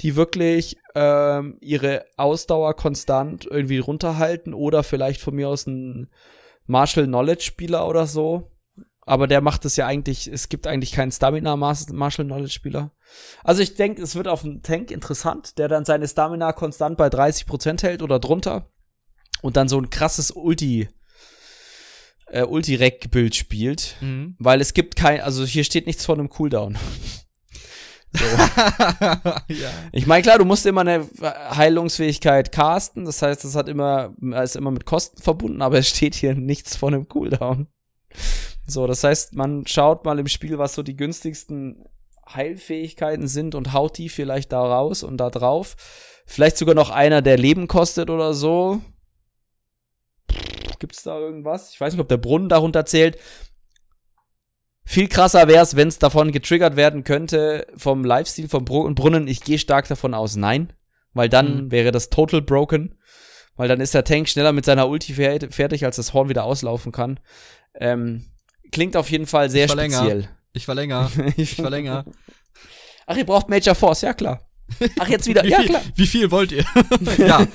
die 0.00 0.16
wirklich 0.16 0.76
ähm, 0.94 1.56
ihre 1.60 2.04
Ausdauer 2.16 2.74
konstant 2.74 3.46
irgendwie 3.46 3.78
runterhalten 3.78 4.54
oder 4.54 4.82
vielleicht 4.82 5.20
von 5.20 5.34
mir 5.34 5.48
aus 5.48 5.66
ein 5.66 6.10
Martial 6.66 7.06
Knowledge 7.06 7.44
Spieler 7.44 7.88
oder 7.88 8.06
so. 8.06 8.50
Aber 9.06 9.26
der 9.26 9.42
macht 9.42 9.66
es 9.66 9.76
ja 9.76 9.86
eigentlich, 9.86 10.26
es 10.28 10.48
gibt 10.48 10.66
eigentlich 10.66 10.92
keinen 10.92 11.12
Stamina 11.12 11.56
Martial 11.56 12.26
Knowledge 12.26 12.52
Spieler. 12.52 12.90
Also 13.42 13.62
ich 13.62 13.74
denke, 13.74 14.02
es 14.02 14.14
wird 14.14 14.28
auf 14.28 14.44
einen 14.44 14.62
Tank 14.62 14.90
interessant, 14.90 15.58
der 15.58 15.68
dann 15.68 15.84
seine 15.84 16.08
Stamina 16.08 16.52
konstant 16.52 16.96
bei 16.96 17.08
30% 17.08 17.82
hält 17.82 18.00
oder 18.02 18.18
drunter 18.18 18.70
und 19.42 19.56
dann 19.58 19.68
so 19.68 19.78
ein 19.78 19.90
krasses 19.90 20.30
Ulti 20.30 20.88
äh, 22.28 22.44
Ulti-Rack-Bild 22.44 23.34
spielt, 23.36 23.96
Mhm. 24.00 24.36
weil 24.38 24.62
es 24.62 24.72
gibt 24.72 24.96
kein, 24.96 25.20
also 25.20 25.44
hier 25.44 25.64
steht 25.64 25.86
nichts 25.86 26.06
von 26.06 26.18
einem 26.18 26.30
Cooldown. 26.30 26.78
So. 28.16 28.24
ja. 29.48 29.70
Ich 29.92 30.06
meine, 30.06 30.22
klar, 30.22 30.38
du 30.38 30.44
musst 30.44 30.64
immer 30.66 30.82
eine 30.82 31.08
Heilungsfähigkeit 31.20 32.52
casten, 32.52 33.04
das 33.04 33.20
heißt, 33.22 33.44
das 33.44 33.56
hat 33.56 33.68
immer, 33.68 34.14
ist 34.42 34.56
immer 34.56 34.70
mit 34.70 34.86
Kosten 34.86 35.20
verbunden, 35.20 35.62
aber 35.62 35.78
es 35.78 35.88
steht 35.88 36.14
hier 36.14 36.34
nichts 36.34 36.76
von 36.76 36.94
einem 36.94 37.08
Cooldown. 37.08 37.66
So, 38.66 38.86
das 38.86 39.04
heißt, 39.04 39.34
man 39.34 39.66
schaut 39.66 40.04
mal 40.04 40.18
im 40.18 40.28
Spiel, 40.28 40.58
was 40.58 40.74
so 40.74 40.82
die 40.82 40.96
günstigsten 40.96 41.84
Heilfähigkeiten 42.32 43.28
sind 43.28 43.54
und 43.54 43.72
haut 43.72 43.98
die 43.98 44.08
vielleicht 44.08 44.52
da 44.52 44.64
raus 44.64 45.02
und 45.02 45.18
da 45.18 45.30
drauf. 45.30 45.76
Vielleicht 46.26 46.56
sogar 46.56 46.74
noch 46.74 46.90
einer, 46.90 47.20
der 47.20 47.36
Leben 47.36 47.68
kostet 47.68 48.08
oder 48.08 48.32
so. 48.32 48.80
Gibt's 50.78 51.02
da 51.02 51.18
irgendwas? 51.18 51.72
Ich 51.72 51.80
weiß 51.80 51.92
nicht, 51.92 52.00
ob 52.00 52.08
der 52.08 52.16
Brunnen 52.16 52.48
darunter 52.48 52.86
zählt. 52.86 53.18
Viel 54.86 55.08
krasser 55.08 55.48
wäre 55.48 55.62
es, 55.62 55.76
wenn 55.76 55.88
es 55.88 55.98
davon 55.98 56.30
getriggert 56.32 56.76
werden 56.76 57.04
könnte 57.04 57.66
vom 57.76 58.04
Lifestyle 58.04 58.48
vom 58.48 58.64
Bru 58.64 58.92
Brunnen. 58.94 59.26
Ich 59.28 59.40
gehe 59.42 59.58
stark 59.58 59.88
davon 59.88 60.12
aus, 60.14 60.36
nein. 60.36 60.72
Weil 61.14 61.28
dann 61.28 61.64
Mhm. 61.66 61.70
wäre 61.70 61.90
das 61.92 62.10
total 62.10 62.42
broken. 62.42 62.98
Weil 63.56 63.68
dann 63.68 63.80
ist 63.80 63.94
der 63.94 64.04
Tank 64.04 64.28
schneller 64.28 64.52
mit 64.52 64.64
seiner 64.64 64.88
Ulti 64.88 65.12
fer- 65.14 65.50
fertig, 65.50 65.84
als 65.84 65.96
das 65.96 66.12
Horn 66.12 66.28
wieder 66.28 66.44
auslaufen 66.44 66.90
kann. 66.92 67.20
Ähm, 67.76 68.24
klingt 68.72 68.96
auf 68.96 69.10
jeden 69.10 69.26
Fall 69.26 69.48
sehr 69.48 69.66
Ich 69.66 69.74
länger. 69.74 69.98
speziell. 69.98 70.28
Ich 70.52 70.68
war 70.68 70.74
länger. 70.74 71.10
Ich 71.36 71.62
war 71.62 71.70
länger. 71.70 72.04
Ach, 73.06 73.16
ihr 73.16 73.24
braucht 73.26 73.48
Major 73.48 73.74
Force, 73.74 74.02
ja 74.02 74.12
klar. 74.12 74.40
Ach, 74.98 75.08
jetzt 75.08 75.26
wieder. 75.26 75.42
Wie, 75.44 75.50
ja, 75.50 75.58
viel, 75.60 75.68
klar. 75.68 75.82
wie 75.94 76.06
viel 76.06 76.30
wollt 76.30 76.50
ihr? 76.52 76.64
ja, 77.18 77.46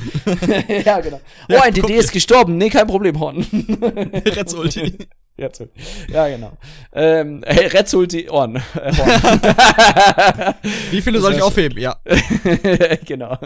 ja, 0.86 1.00
genau. 1.02 1.20
Oh, 1.52 1.58
ein 1.62 1.74
DD 1.74 1.96
ist 1.96 2.12
gestorben. 2.12 2.58
Nee, 2.58 2.70
kein 2.70 2.88
Problem, 2.88 3.20
Horn. 3.20 3.46
Retz 4.26 4.54
Ulti. 4.54 4.98
Jetzt. 5.42 5.64
Ja, 6.10 6.28
genau. 6.28 6.52
Ähm, 6.92 7.44
hey, 7.46 7.68
Red 7.68 7.94
Ulti 7.94 8.26
Horn. 8.26 8.58
Äh. 8.58 8.62
Wie 10.92 11.02
viele 11.02 11.20
Das 11.20 11.24
soll 11.24 11.36
ich 11.36 11.42
aufheben? 11.42 11.80
Ja. 11.80 11.96
genau. 13.06 13.38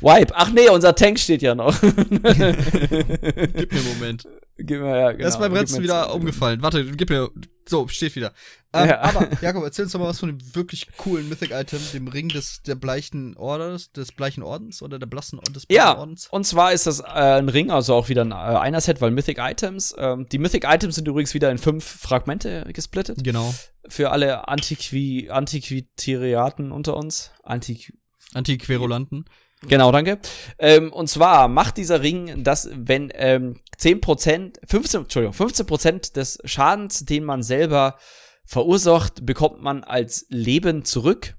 Wipe. 0.00 0.32
Ach 0.34 0.50
nee, 0.52 0.68
unser 0.68 0.94
Tank 0.94 1.18
steht 1.18 1.42
ja 1.42 1.56
noch. 1.56 1.80
Gib 1.80 2.22
mir 2.22 2.30
einen 2.32 3.98
Moment. 3.98 4.28
Gib 4.58 4.80
mir, 4.80 4.96
ja, 4.98 5.12
genau. 5.12 5.22
Er 5.24 5.28
ist 5.28 5.38
beim 5.38 5.52
Gib 5.52 5.60
Retzen 5.62 5.82
wieder 5.82 6.14
umgefallen. 6.14 6.62
Warte, 6.62 6.84
gib 6.84 7.10
mir. 7.10 7.30
So, 7.68 7.88
steht 7.88 8.14
wieder. 8.16 8.32
Ähm, 8.72 8.88
Ja. 8.88 9.00
Aber, 9.00 9.28
Jakob, 9.42 9.64
erzähl 9.64 9.84
uns 9.84 9.92
doch 9.92 10.00
mal 10.00 10.06
was 10.08 10.20
von 10.20 10.28
dem 10.30 10.54
wirklich 10.54 10.86
coolen 10.96 11.28
Mythic-Item, 11.28 11.80
dem 11.92 12.08
Ring 12.08 12.28
des 12.28 12.62
der 12.62 12.74
bleichen 12.76 13.36
Orders, 13.36 13.92
des 13.92 14.12
bleichen 14.12 14.42
Ordens 14.42 14.82
oder 14.82 14.98
der 14.98 15.06
blassen 15.06 15.38
des 15.40 15.66
blassen 15.66 15.66
Ja, 15.70 15.98
Ordens. 15.98 16.28
und 16.28 16.46
zwar 16.46 16.72
ist 16.72 16.86
das 16.86 17.00
äh, 17.00 17.04
ein 17.04 17.48
Ring, 17.48 17.70
also 17.70 17.94
auch 17.94 18.08
wieder 18.08 18.22
ein 18.24 18.30
äh, 18.30 18.34
einer 18.34 18.80
Set, 18.80 19.00
weil 19.00 19.10
Mythic 19.10 19.38
Items. 19.40 19.94
Ähm, 19.98 20.26
die 20.30 20.38
Mythic 20.38 20.64
Items 20.64 20.94
sind 20.94 21.06
übrigens 21.08 21.34
wieder 21.34 21.50
in 21.50 21.58
fünf 21.58 21.84
Fragmente 21.84 22.64
gesplittet. 22.72 23.22
Genau. 23.24 23.52
Für 23.88 24.10
alle 24.10 24.48
Antiqui 24.48 25.28
Antiquitariaten 25.30 26.72
unter 26.72 26.96
uns. 26.96 27.30
Antiqu 27.42 27.92
Antiquerulanten. 28.34 29.24
Genau, 29.68 29.92
danke. 29.92 30.18
Ähm, 30.58 30.92
und 30.92 31.08
zwar 31.08 31.48
macht 31.48 31.76
dieser 31.76 32.02
Ring, 32.02 32.44
dass 32.44 32.70
wenn 32.72 33.10
ähm, 33.14 33.60
10%, 33.78 34.58
15, 34.64 35.02
Entschuldigung, 35.02 35.34
15% 35.34 36.14
des 36.14 36.38
Schadens, 36.44 37.04
den 37.04 37.24
man 37.24 37.42
selber 37.42 37.98
verursacht, 38.44 39.26
bekommt 39.26 39.60
man 39.60 39.84
als 39.84 40.26
Leben 40.28 40.84
zurück. 40.84 41.36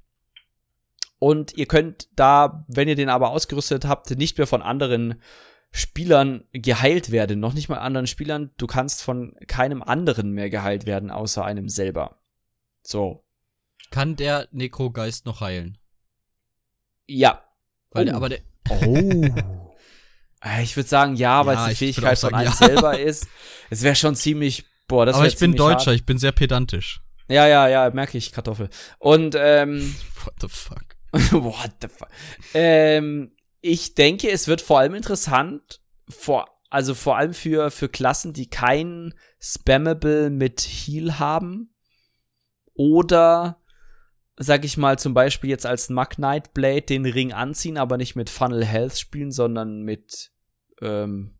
Und 1.19 1.57
ihr 1.57 1.65
könnt 1.65 2.09
da, 2.15 2.65
wenn 2.67 2.87
ihr 2.87 2.95
den 2.95 3.09
aber 3.09 3.31
ausgerüstet 3.31 3.85
habt, 3.85 4.11
nicht 4.11 4.37
mehr 4.37 4.45
von 4.45 4.61
anderen 4.61 5.21
Spielern 5.71 6.43
geheilt 6.51 7.11
werden. 7.11 7.39
Noch 7.39 7.53
nicht 7.53 7.69
mal 7.69 7.79
anderen 7.79 8.07
Spielern. 8.07 8.51
Du 8.57 8.67
kannst 8.67 9.01
von 9.01 9.35
keinem 9.47 9.81
anderen 9.81 10.31
mehr 10.31 10.49
geheilt 10.49 10.85
werden, 10.85 11.11
außer 11.11 11.43
einem 11.43 11.69
selber. 11.69 12.19
So. 12.83 13.25
Kann 13.89 14.15
der 14.15 14.47
Nekrogeist 14.51 15.25
noch 15.25 15.41
heilen? 15.41 15.77
Ja. 17.05 17.46
Weil 17.91 18.03
Oh. 18.03 18.05
der, 18.05 18.15
aber 18.15 18.29
der. 18.29 18.39
Oh. 18.69 19.25
Ich 20.61 20.77
würde 20.77 20.87
sagen, 20.87 21.15
ja, 21.15 21.45
weil 21.45 21.55
Ja, 21.55 21.63
es 21.63 21.69
die 21.71 21.75
Fähigkeit 21.91 22.17
sagen, 22.17 22.31
von 22.35 22.39
einem 22.39 22.49
ja. 22.51 22.55
selber 22.55 22.99
ist. 22.99 23.27
Es 23.71 23.81
wäre 23.81 23.95
schon 23.95 24.15
ziemlich, 24.15 24.65
boah, 24.87 25.05
das 25.05 25.15
aber 25.15 25.25
ich 25.27 25.37
bin 25.37 25.55
Deutscher, 25.55 25.87
hart. 25.87 25.95
ich 25.95 26.05
bin 26.05 26.19
sehr 26.19 26.31
pedantisch. 26.31 27.01
Ja, 27.27 27.47
ja, 27.47 27.67
ja, 27.67 27.89
merke 27.89 28.17
ich, 28.19 28.31
Kartoffel. 28.31 28.69
Und, 28.99 29.35
ähm, 29.37 29.95
What 30.23 30.33
the 30.39 30.47
fuck? 30.47 30.85
what 31.33 31.71
the 31.81 31.87
fuck. 31.87 32.07
Ähm, 32.53 33.31
ich 33.61 33.95
denke, 33.95 34.29
es 34.29 34.47
wird 34.47 34.61
vor 34.61 34.79
allem 34.79 34.93
interessant, 34.93 35.81
vor, 36.07 36.45
also 36.69 36.93
vor 36.93 37.17
allem 37.17 37.33
für, 37.33 37.71
für 37.71 37.89
Klassen, 37.89 38.31
die 38.31 38.47
kein 38.49 39.15
Spammable 39.39 40.29
mit 40.29 40.61
Heal 40.61 41.17
haben. 41.19 41.73
Oder, 42.75 43.59
sag 44.37 44.63
ich 44.65 44.77
mal, 44.77 44.99
zum 44.99 45.13
Beispiel 45.13 45.49
jetzt 45.49 45.65
als 45.65 45.87
Knight 45.87 46.53
Blade 46.53 46.81
den 46.83 47.05
Ring 47.05 47.33
anziehen, 47.33 47.77
aber 47.77 47.97
nicht 47.97 48.15
mit 48.15 48.29
Funnel 48.29 48.63
Health 48.65 48.97
spielen, 48.97 49.31
sondern 49.31 49.81
mit, 49.81 50.31
ähm, 50.81 51.33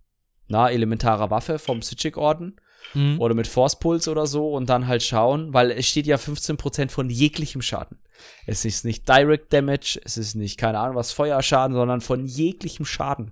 na, 0.48 0.70
elementarer 0.70 1.30
Waffe 1.30 1.60
vom 1.60 1.82
Psychic 1.82 2.18
Orden 2.18 2.60
Mhm. 2.94 3.20
oder 3.20 3.34
mit 3.34 3.48
Force 3.48 3.80
Pulse 3.80 4.10
oder 4.10 4.28
so 4.28 4.52
und 4.54 4.70
dann 4.70 4.88
halt 4.88 5.04
schauen, 5.04 5.54
weil 5.54 5.72
es 5.72 5.88
steht 5.88 6.08
ja 6.08 6.18
15% 6.18 6.90
von 6.90 7.10
jeglichem 7.10 7.62
Schaden. 7.62 7.98
Es 8.46 8.66
ist 8.66 8.86
nicht 8.86 9.08
Direct 9.10 9.52
Damage, 9.52 10.00
es 10.06 10.18
ist 10.18 10.36
nicht, 10.36 10.58
keine 10.58 10.80
Ahnung, 10.80 10.96
was 10.96 11.12
Feuerschaden, 11.12 11.76
sondern 11.76 12.02
von 12.02 12.26
jeglichem 12.26 12.86
Schaden. 12.86 13.32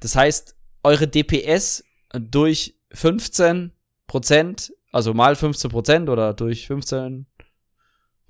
Das 0.00 0.16
heißt, 0.16 0.56
eure 0.82 1.06
DPS 1.06 1.84
durch 2.12 2.74
15%, 2.92 3.70
also 4.92 5.14
mal 5.14 5.34
15% 5.34 6.10
oder 6.10 6.34
durch 6.34 6.66
15, 6.66 7.26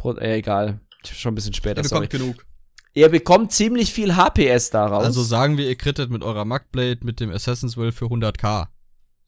Pro, 0.07 0.20
äh, 0.20 0.37
egal, 0.37 0.81
schon 1.05 1.33
ein 1.33 1.35
bisschen 1.35 1.55
später, 1.55 1.83
Ihr 1.83 1.89
sorry. 1.89 2.07
bekommt 2.07 2.35
genug. 2.35 2.47
Ihr 2.95 3.09
bekommt 3.09 3.53
ziemlich 3.53 3.93
viel 3.93 4.15
HPS 4.15 4.70
daraus. 4.70 5.05
Also 5.05 5.23
sagen 5.23 5.59
wir, 5.59 5.69
ihr 5.69 5.77
krittet 5.77 6.11
mit 6.11 6.23
eurer 6.23 6.45
Mugblade 6.45 7.01
mit 7.03 7.19
dem 7.20 7.31
Assassin's 7.31 7.77
Will 7.77 7.93
für 7.93 8.07
100k. 8.07 8.69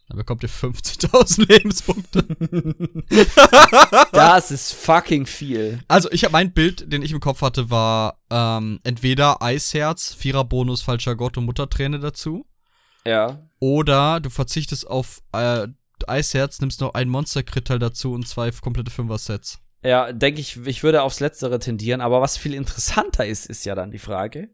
Dann 0.09 0.17
bekommt 0.17 0.43
ihr 0.45 0.49
50.000 0.49 1.49
Lebenspunkte. 1.49 2.25
das 4.13 4.51
ist 4.53 4.73
fucking 4.73 5.27
viel. 5.27 5.81
Also, 5.89 6.11
ich 6.13 6.25
habe 6.25 6.33
mein 6.33 6.53
Bild, 6.53 6.91
den 6.93 7.03
ich 7.03 7.13
im 7.13 7.21
Kopf 7.21 7.43
hatte, 7.43 7.71
war 7.71 8.19
ähm, 8.31 8.79
entweder 8.85 9.43
Eisherz, 9.43 10.15
Vierer-Bonus, 10.15 10.83
falscher 10.83 11.17
Gott 11.17 11.37
und 11.37 11.45
Mutterträne 11.45 11.99
dazu. 11.99 12.47
Ja. 13.05 13.43
Oder 13.59 14.21
du 14.21 14.31
verzichtest 14.31 14.87
auf 14.87 15.23
äh, 15.33 15.67
Eisherz, 16.07 16.61
nimmst 16.61 16.81
noch 16.81 16.95
ein 16.95 17.09
Monster-Crit-Teil 17.09 17.81
dazu 17.81 18.13
und 18.13 18.29
zwei 18.29 18.51
komplette 18.53 18.93
Fünfer-Sets. 18.93 19.59
Ja, 19.83 20.13
denke 20.13 20.41
ich, 20.41 20.57
ich 20.67 20.83
würde 20.83 21.03
aufs 21.03 21.21
Letztere 21.21 21.59
tendieren, 21.59 22.01
aber 22.01 22.21
was 22.21 22.37
viel 22.37 22.55
interessanter 22.55 23.27
ist, 23.27 23.47
ist 23.47 23.65
ja 23.65 23.75
dann 23.75 23.91
die 23.91 23.99
Frage, 23.99 24.51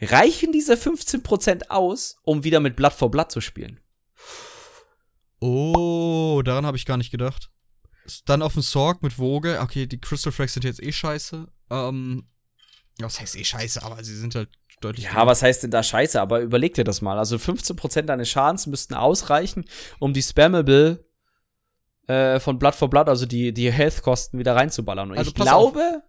reichen 0.00 0.52
diese 0.52 0.74
15% 0.74 1.68
aus, 1.68 2.16
um 2.22 2.44
wieder 2.44 2.60
mit 2.60 2.76
Blood 2.76 2.92
for 2.92 3.10
Blood 3.10 3.30
zu 3.30 3.40
spielen? 3.40 3.80
Oh, 5.40 6.42
daran 6.44 6.64
habe 6.64 6.76
ich 6.76 6.86
gar 6.86 6.96
nicht 6.96 7.10
gedacht. 7.10 7.50
Dann 8.24 8.42
auf 8.42 8.54
dem 8.54 8.62
Sorg 8.62 9.02
mit 9.02 9.18
Woge. 9.18 9.60
Okay, 9.60 9.86
die 9.86 10.00
Crystal 10.00 10.32
Frags 10.32 10.54
sind 10.54 10.64
jetzt 10.64 10.82
eh 10.82 10.92
scheiße. 10.92 11.48
Ähm, 11.70 12.28
ja, 12.98 13.06
was 13.06 13.20
heißt 13.20 13.36
eh 13.36 13.44
scheiße, 13.44 13.82
aber 13.82 14.02
sie 14.02 14.16
sind 14.16 14.34
halt 14.34 14.48
deutlich. 14.80 15.06
Ja, 15.06 15.26
was 15.26 15.42
heißt 15.42 15.64
denn 15.64 15.70
da 15.70 15.82
scheiße? 15.82 16.20
Aber 16.20 16.40
überleg 16.40 16.74
dir 16.74 16.84
das 16.84 17.02
mal. 17.02 17.18
Also 17.18 17.36
15% 17.36 18.02
deines 18.02 18.30
Schadens 18.30 18.66
müssten 18.66 18.94
ausreichen, 18.94 19.64
um 19.98 20.14
die 20.14 20.22
Spammable 20.22 21.05
äh, 22.06 22.40
von 22.40 22.58
Blood 22.58 22.74
for 22.74 22.88
Blood, 22.88 23.08
also 23.08 23.26
die, 23.26 23.52
die 23.52 23.70
Health-Kosten 23.72 24.38
wieder 24.38 24.54
reinzuballern. 24.54 25.10
Und 25.10 25.18
Also 25.18 25.28
ich 25.28 25.34
glaube, 25.34 26.02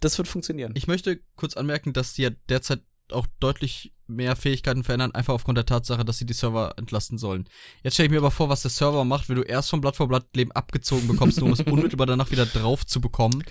das 0.00 0.18
wird 0.18 0.28
funktionieren. 0.28 0.72
Ich 0.76 0.86
möchte 0.86 1.20
kurz 1.36 1.56
anmerken, 1.56 1.92
dass 1.92 2.14
die 2.14 2.22
ja 2.22 2.30
derzeit 2.48 2.80
auch 3.10 3.26
deutlich 3.40 3.92
mehr 4.06 4.36
Fähigkeiten 4.36 4.84
verändern, 4.84 5.14
einfach 5.14 5.34
aufgrund 5.34 5.58
der 5.58 5.66
Tatsache, 5.66 6.04
dass 6.04 6.18
sie 6.18 6.26
die 6.26 6.32
Server 6.32 6.74
entlasten 6.76 7.18
sollen. 7.18 7.48
Jetzt 7.82 7.94
stelle 7.94 8.06
ich 8.06 8.10
mir 8.10 8.18
aber 8.18 8.30
vor, 8.30 8.48
was 8.48 8.62
der 8.62 8.70
Server 8.70 9.04
macht, 9.04 9.28
wenn 9.28 9.36
du 9.36 9.42
erst 9.42 9.70
vom 9.70 9.80
Blatt 9.80 9.96
vor 9.96 10.08
Blatt 10.08 10.26
Leben 10.34 10.52
abgezogen 10.52 11.08
bekommst, 11.08 11.38
nur 11.38 11.48
um 11.48 11.52
es 11.52 11.60
unmittelbar 11.66 12.06
danach 12.06 12.30
wieder 12.30 12.46
drauf 12.46 12.86
zu 12.86 13.00
bekommen. 13.00 13.44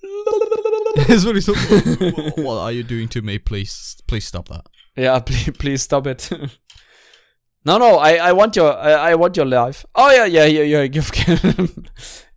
Das 0.96 1.08
ist 1.08 1.24
wirklich 1.24 1.44
so. 1.44 1.54
What 2.42 2.58
are 2.58 2.72
you 2.72 2.82
doing 2.82 3.08
to 3.10 3.22
me? 3.22 3.38
Please, 3.38 3.96
please 4.06 4.26
stop 4.26 4.48
that. 4.48 4.66
Ja, 4.96 5.20
please, 5.20 5.52
please 5.52 5.84
stop 5.84 6.06
it. 6.06 6.30
No, 7.64 7.78
no, 7.78 8.00
I, 8.00 8.30
I 8.30 8.32
want 8.32 8.56
your, 8.56 8.70
I, 8.78 9.12
I 9.12 9.18
want 9.18 9.36
your 9.36 9.46
life. 9.46 9.86
Oh 9.94 10.08
ja, 10.14 10.24
ja, 10.26 10.44
ja, 10.44 10.62
ja, 10.62 10.86
give. 10.88 11.10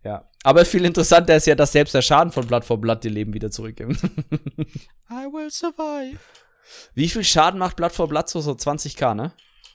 ja. 0.04 0.28
Aber 0.44 0.64
viel 0.64 0.84
interessanter 0.84 1.36
ist 1.36 1.46
ja, 1.46 1.54
dass 1.54 1.72
selbst 1.72 1.94
der 1.94 2.02
Schaden 2.02 2.32
von 2.32 2.46
Blood 2.46 2.64
for 2.64 2.78
Blood 2.80 3.04
die 3.04 3.08
Leben 3.08 3.32
wieder 3.32 3.50
zurückgibt. 3.50 4.02
I 5.10 5.26
will 5.32 5.50
survive. 5.50 6.18
Wie 6.94 7.08
viel 7.08 7.24
Schaden 7.24 7.58
macht 7.58 7.76
Blood 7.76 7.92
for 7.92 8.08
Blood 8.08 8.28
so? 8.28 8.40
So 8.40 8.52
20k, 8.52 9.14
ne? 9.14 9.32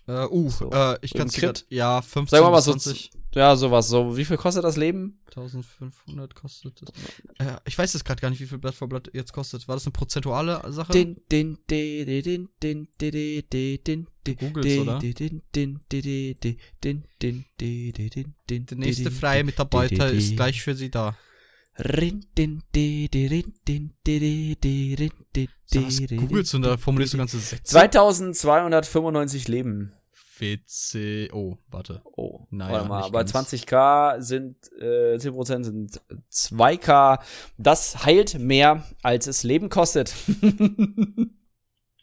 Äh, 0.07 0.25
uh, 0.25 0.49
So. 0.49 0.69
äh, 0.71 0.97
ich 1.01 1.13
Im 1.15 1.19
kann 1.19 1.29
Crit? 1.29 1.65
Ja, 1.69 2.01
15 2.01 2.27
Sagen 2.27 2.45
wir 2.45 2.51
mal 2.51 2.61
so, 2.61 2.71
20. 2.71 3.11
ja, 3.37 3.55
sowas. 3.55 3.87
So, 3.87 4.17
wie 4.17 4.25
viel 4.25 4.37
kostet 4.37 4.63
das 4.63 4.77
Leben? 4.77 5.19
1500 5.27 6.35
kostet 6.35 6.81
das. 6.81 6.89
Äh, 7.37 7.59
ich 7.65 7.77
weiß 7.77 7.93
jetzt 7.93 8.03
gerade 8.03 8.21
gar 8.21 8.29
nicht, 8.29 8.41
wie 8.41 8.47
viel 8.47 8.57
Blatt 8.57 8.75
vor 8.75 8.89
Blatt 8.89 9.09
jetzt 9.13 9.31
kostet. 9.31 9.67
War 9.67 9.75
das 9.75 9.85
eine 9.85 9.91
prozentuale 9.91 10.61
Sache? 10.71 10.91
Din, 10.93 11.15
din, 11.31 11.57
di, 11.69 12.05
di, 12.05 12.21
din, 12.21 12.49
din, 12.61 12.87
di, 12.99 13.11
di, 13.11 13.43
di, 13.43 13.79
din, 13.85 14.07
Der 18.65 18.77
nächste 18.77 19.11
freie 19.11 19.43
Mitarbeiter 19.43 20.09
ist 20.11 20.35
gleich 20.35 20.61
für 20.61 20.75
Sie 20.75 20.89
da. 20.89 21.15
Was 25.73 26.07
googelst 26.07 26.53
du 26.53 26.57
und 26.57 26.63
da 26.63 26.77
formulierst 26.77 27.13
du 27.13 27.17
ganze 27.17 27.39
Sätze? 27.39 27.71
2295 27.71 29.47
Leben. 29.47 29.93
WC. 30.39 31.29
Oh, 31.33 31.57
warte. 31.69 32.01
Oh, 32.15 32.45
Naja, 32.49 32.73
warte 32.73 32.89
mal. 32.89 33.11
Bei 33.11 33.23
ganz. 33.23 33.53
20k 33.53 34.21
sind 34.21 34.55
äh, 34.79 35.15
10% 35.17 35.63
sind 35.63 36.01
2k. 36.31 37.19
Das 37.57 38.05
heilt 38.05 38.39
mehr, 38.39 38.83
als 39.03 39.27
es 39.27 39.43
Leben 39.43 39.69
kostet. 39.69 40.13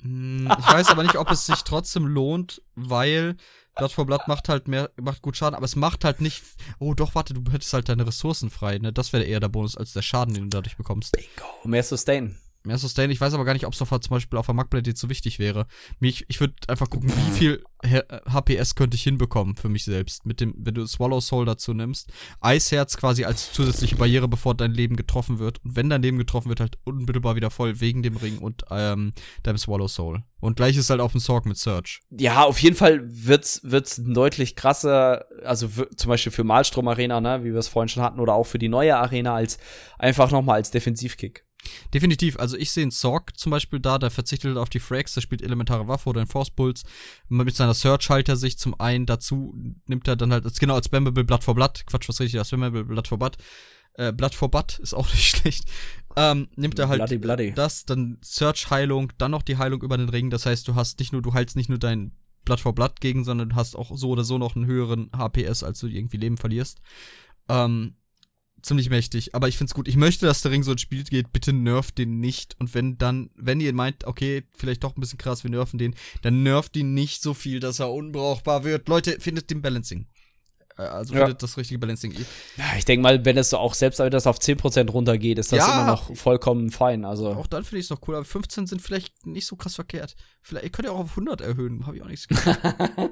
Hm, 0.04 0.46
ich 0.58 0.66
weiß 0.70 0.88
aber 0.90 1.02
nicht, 1.02 1.16
ob 1.16 1.30
es 1.30 1.46
sich 1.46 1.62
trotzdem 1.62 2.06
lohnt, 2.06 2.60
weil 2.74 3.36
Blatt 3.74 3.92
vor 3.92 4.04
Blatt 4.04 4.28
macht 4.28 4.50
halt 4.50 4.68
mehr, 4.68 4.90
macht 5.00 5.22
gut 5.22 5.36
Schaden, 5.36 5.54
aber 5.54 5.64
es 5.64 5.76
macht 5.76 6.04
halt 6.04 6.20
nicht. 6.20 6.42
Oh, 6.78 6.92
doch, 6.92 7.14
warte, 7.14 7.32
du 7.32 7.50
hättest 7.50 7.72
halt 7.72 7.88
deine 7.88 8.06
Ressourcen 8.06 8.50
frei, 8.50 8.78
ne? 8.78 8.92
Das 8.92 9.14
wäre 9.14 9.24
eher 9.24 9.40
der 9.40 9.48
Bonus 9.48 9.76
als 9.78 9.94
der 9.94 10.02
Schaden, 10.02 10.34
den 10.34 10.44
du 10.44 10.48
dadurch 10.50 10.76
bekommst. 10.76 11.12
Bingo. 11.12 11.48
Mehr 11.64 11.82
Sustain. 11.82 12.36
Mehr 12.64 12.78
Sustain. 12.78 13.10
Ich 13.10 13.20
weiß 13.20 13.34
aber 13.34 13.44
gar 13.44 13.52
nicht, 13.52 13.66
ob 13.66 13.72
es 13.72 13.78
sofort 13.78 14.02
zum 14.02 14.10
Beispiel 14.10 14.38
auf 14.38 14.46
der 14.46 14.54
Marktblade 14.54 14.88
jetzt 14.90 15.00
so 15.00 15.08
wichtig 15.08 15.38
wäre. 15.38 15.66
Mich, 16.00 16.24
ich 16.28 16.40
würde 16.40 16.54
einfach 16.68 16.90
gucken, 16.90 17.10
wie 17.10 17.38
viel 17.38 17.64
HPS 17.84 18.74
könnte 18.74 18.96
ich 18.96 19.02
hinbekommen 19.02 19.56
für 19.56 19.68
mich 19.68 19.84
selbst. 19.84 20.24
Mit 20.24 20.40
dem, 20.40 20.54
wenn 20.56 20.74
du 20.74 20.86
Swallow 20.86 21.20
Soul 21.20 21.44
dazu 21.44 21.74
nimmst. 21.74 22.12
Eisherz 22.40 22.96
quasi 22.96 23.24
als 23.24 23.52
zusätzliche 23.52 23.96
Barriere, 23.96 24.28
bevor 24.28 24.54
dein 24.54 24.72
Leben 24.72 24.96
getroffen 24.96 25.38
wird. 25.38 25.62
Und 25.64 25.76
wenn 25.76 25.90
dein 25.90 26.02
Leben 26.02 26.18
getroffen 26.18 26.48
wird, 26.48 26.60
halt 26.60 26.78
unmittelbar 26.84 27.36
wieder 27.36 27.50
voll 27.50 27.80
wegen 27.80 28.02
dem 28.02 28.16
Ring 28.16 28.38
und 28.38 28.62
ähm, 28.70 29.12
deinem 29.42 29.58
Swallow 29.58 29.88
Soul. 29.88 30.22
Und 30.40 30.56
gleich 30.56 30.76
ist 30.76 30.90
halt 30.90 31.00
auf 31.00 31.12
dem 31.12 31.20
Sorg 31.20 31.46
mit 31.46 31.56
Search. 31.56 32.00
Ja, 32.10 32.44
auf 32.44 32.58
jeden 32.58 32.76
Fall 32.76 33.02
wird's, 33.04 33.60
wird's 33.64 34.00
deutlich 34.04 34.56
krasser, 34.56 35.24
also 35.42 35.68
zum 35.68 36.08
Beispiel 36.08 36.32
für 36.32 36.44
Malstrom 36.44 36.88
Arena, 36.88 37.20
ne, 37.20 37.44
wie 37.44 37.52
wir 37.52 37.58
es 37.58 37.68
vorhin 37.68 37.88
schon 37.88 38.02
hatten, 38.02 38.20
oder 38.20 38.34
auch 38.34 38.44
für 38.44 38.58
die 38.58 38.68
neue 38.68 38.96
Arena 38.96 39.34
als 39.34 39.58
einfach 39.98 40.30
nochmal 40.30 40.56
als 40.56 40.70
Defensivkick. 40.70 41.46
Definitiv. 41.92 42.38
Also 42.38 42.56
ich 42.56 42.70
sehe 42.70 42.82
einen 42.82 42.90
Sorg 42.90 43.36
zum 43.36 43.50
Beispiel 43.50 43.80
da, 43.80 43.98
der 43.98 44.10
verzichtet 44.10 44.56
auf 44.56 44.68
die 44.68 44.80
Frags, 44.80 45.14
der 45.14 45.20
spielt 45.20 45.42
elementare 45.42 45.88
Waffe 45.88 46.08
oder 46.08 46.20
einen 46.20 46.28
Force 46.28 46.50
Pulse. 46.50 46.84
Mit 47.28 47.54
seiner 47.54 47.74
Search 47.74 48.08
hält 48.08 48.28
er 48.28 48.36
sich 48.36 48.58
zum 48.58 48.78
einen 48.80 49.06
dazu, 49.06 49.54
nimmt 49.86 50.08
er 50.08 50.16
dann 50.16 50.32
halt, 50.32 50.44
als, 50.44 50.58
genau 50.58 50.74
als 50.74 50.86
Spammable 50.86 51.24
Blood 51.24 51.44
for 51.44 51.54
Blood, 51.54 51.84
Quatsch, 51.86 52.08
was 52.08 52.20
richtig, 52.20 52.38
das 52.38 52.48
Spammable 52.48 52.84
Blood 52.84 53.08
for 53.08 53.18
Blood. 53.18 53.36
Äh, 53.96 54.12
Blood 54.12 54.34
for 54.34 54.50
Butt 54.50 54.78
ist 54.80 54.94
auch 54.94 55.08
nicht 55.12 55.36
schlecht. 55.36 55.70
Ähm, 56.16 56.48
nimmt 56.56 56.78
er 56.78 56.88
halt 56.88 56.98
bloody, 56.98 57.18
bloody. 57.18 57.52
das, 57.54 57.84
dann 57.84 58.18
Search-Heilung, 58.22 59.12
dann 59.18 59.30
noch 59.30 59.42
die 59.42 59.56
Heilung 59.56 59.82
über 59.82 59.96
den 59.96 60.08
Ring. 60.08 60.30
Das 60.30 60.46
heißt, 60.46 60.66
du 60.68 60.74
hast 60.74 60.98
nicht 60.98 61.12
nur, 61.12 61.22
du 61.22 61.32
heilst 61.32 61.56
nicht 61.56 61.68
nur 61.68 61.78
dein 61.78 62.12
Blood 62.44 62.60
for 62.60 62.74
Blood 62.74 63.00
gegen, 63.00 63.24
sondern 63.24 63.54
hast 63.54 63.74
auch 63.74 63.96
so 63.96 64.10
oder 64.10 64.24
so 64.24 64.38
noch 64.38 64.54
einen 64.54 64.66
höheren 64.66 65.10
HPS, 65.16 65.62
als 65.62 65.80
du 65.80 65.86
irgendwie 65.86 66.18
Leben 66.18 66.36
verlierst. 66.36 66.80
Ähm, 67.48 67.96
ziemlich 68.64 68.90
mächtig. 68.90 69.34
Aber 69.34 69.48
ich 69.48 69.56
find's 69.56 69.74
gut. 69.74 69.88
Ich 69.88 69.96
möchte, 69.96 70.26
dass 70.26 70.42
der 70.42 70.50
Ring 70.50 70.62
so 70.62 70.72
ins 70.72 70.80
Spiel 70.80 71.04
geht. 71.04 71.32
Bitte 71.32 71.52
nervt 71.52 71.98
den 71.98 72.20
nicht. 72.20 72.56
Und 72.58 72.74
wenn 72.74 72.98
dann, 72.98 73.30
wenn 73.36 73.60
ihr 73.60 73.72
meint, 73.72 74.04
okay, 74.04 74.44
vielleicht 74.56 74.84
doch 74.84 74.96
ein 74.96 75.00
bisschen 75.00 75.18
krass, 75.18 75.44
wir 75.44 75.50
nerven 75.50 75.78
den, 75.78 75.94
dann 76.22 76.42
nervt 76.42 76.76
ihn 76.76 76.94
nicht 76.94 77.22
so 77.22 77.34
viel, 77.34 77.60
dass 77.60 77.78
er 77.78 77.92
unbrauchbar 77.92 78.64
wird. 78.64 78.88
Leute, 78.88 79.20
findet 79.20 79.50
den 79.50 79.62
Balancing. 79.62 80.06
Äh, 80.76 80.82
also 80.82 81.14
findet 81.14 81.28
ja. 81.28 81.34
das 81.34 81.56
richtige 81.56 81.78
Balancing. 81.78 82.12
Ja, 82.56 82.64
ich 82.76 82.84
denke 82.84 83.02
mal, 83.02 83.24
wenn 83.24 83.36
es 83.36 83.50
so 83.50 83.58
auch 83.58 83.74
selbst 83.74 83.98
wenn 83.98 84.10
das 84.10 84.26
auf 84.26 84.38
10% 84.38 84.90
runtergeht, 84.90 85.38
ist 85.38 85.52
das 85.52 85.58
ja, 85.58 85.72
immer 85.72 85.86
noch 85.86 86.14
vollkommen 86.16 86.70
fein. 86.70 87.04
Also. 87.04 87.30
Auch 87.30 87.46
dann 87.46 87.64
finde 87.64 87.80
ich 87.80 87.86
es 87.86 87.90
noch 87.90 88.00
cool, 88.08 88.16
aber 88.16 88.24
15 88.24 88.66
sind 88.66 88.82
vielleicht 88.82 89.26
nicht 89.26 89.46
so 89.46 89.56
krass 89.56 89.74
verkehrt. 89.74 90.16
Vielleicht 90.42 90.72
könnt 90.72 90.88
ihr 90.88 90.92
auch 90.92 91.00
auf 91.00 91.10
100 91.10 91.40
erhöhen, 91.40 91.86
habe 91.86 91.96
ich 91.96 92.02
auch 92.02 92.08
nichts 92.08 92.28
gesagt. 92.28 92.60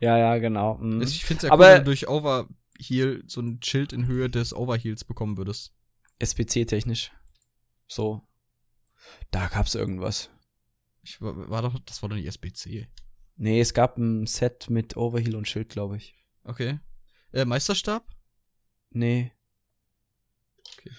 ja, 0.00 0.16
ja, 0.16 0.38
genau. 0.38 0.78
Mhm. 0.78 1.02
Ich 1.02 1.24
finde 1.24 1.46
es 1.46 1.48
ja 1.48 1.54
cool, 1.54 1.60
wenn 1.60 1.84
du 1.84 1.92
Overheal 2.78 3.22
so 3.26 3.40
ein 3.40 3.60
Schild 3.62 3.92
in 3.92 4.06
Höhe 4.06 4.28
des 4.28 4.54
Overheals 4.54 5.04
bekommen 5.04 5.36
würdest. 5.36 5.74
SPC-technisch. 6.18 7.12
So. 7.86 8.22
Da 9.30 9.48
gab's 9.48 9.74
irgendwas. 9.74 10.30
Ich 11.02 11.20
war, 11.20 11.50
war 11.50 11.62
doch, 11.62 11.78
das 11.80 12.02
war 12.02 12.08
doch 12.08 12.16
nicht 12.16 12.26
SPC. 12.26 12.88
Nee, 13.36 13.60
es 13.60 13.74
gab 13.74 13.98
ein 13.98 14.26
Set 14.26 14.70
mit 14.70 14.96
Overheal 14.96 15.36
und 15.36 15.48
Schild, 15.48 15.68
glaube 15.68 15.96
ich. 15.96 16.14
Okay. 16.44 16.78
Äh, 17.32 17.44
Meisterstab? 17.44 18.08
Nee. 18.90 19.32
Okay. 20.78 20.90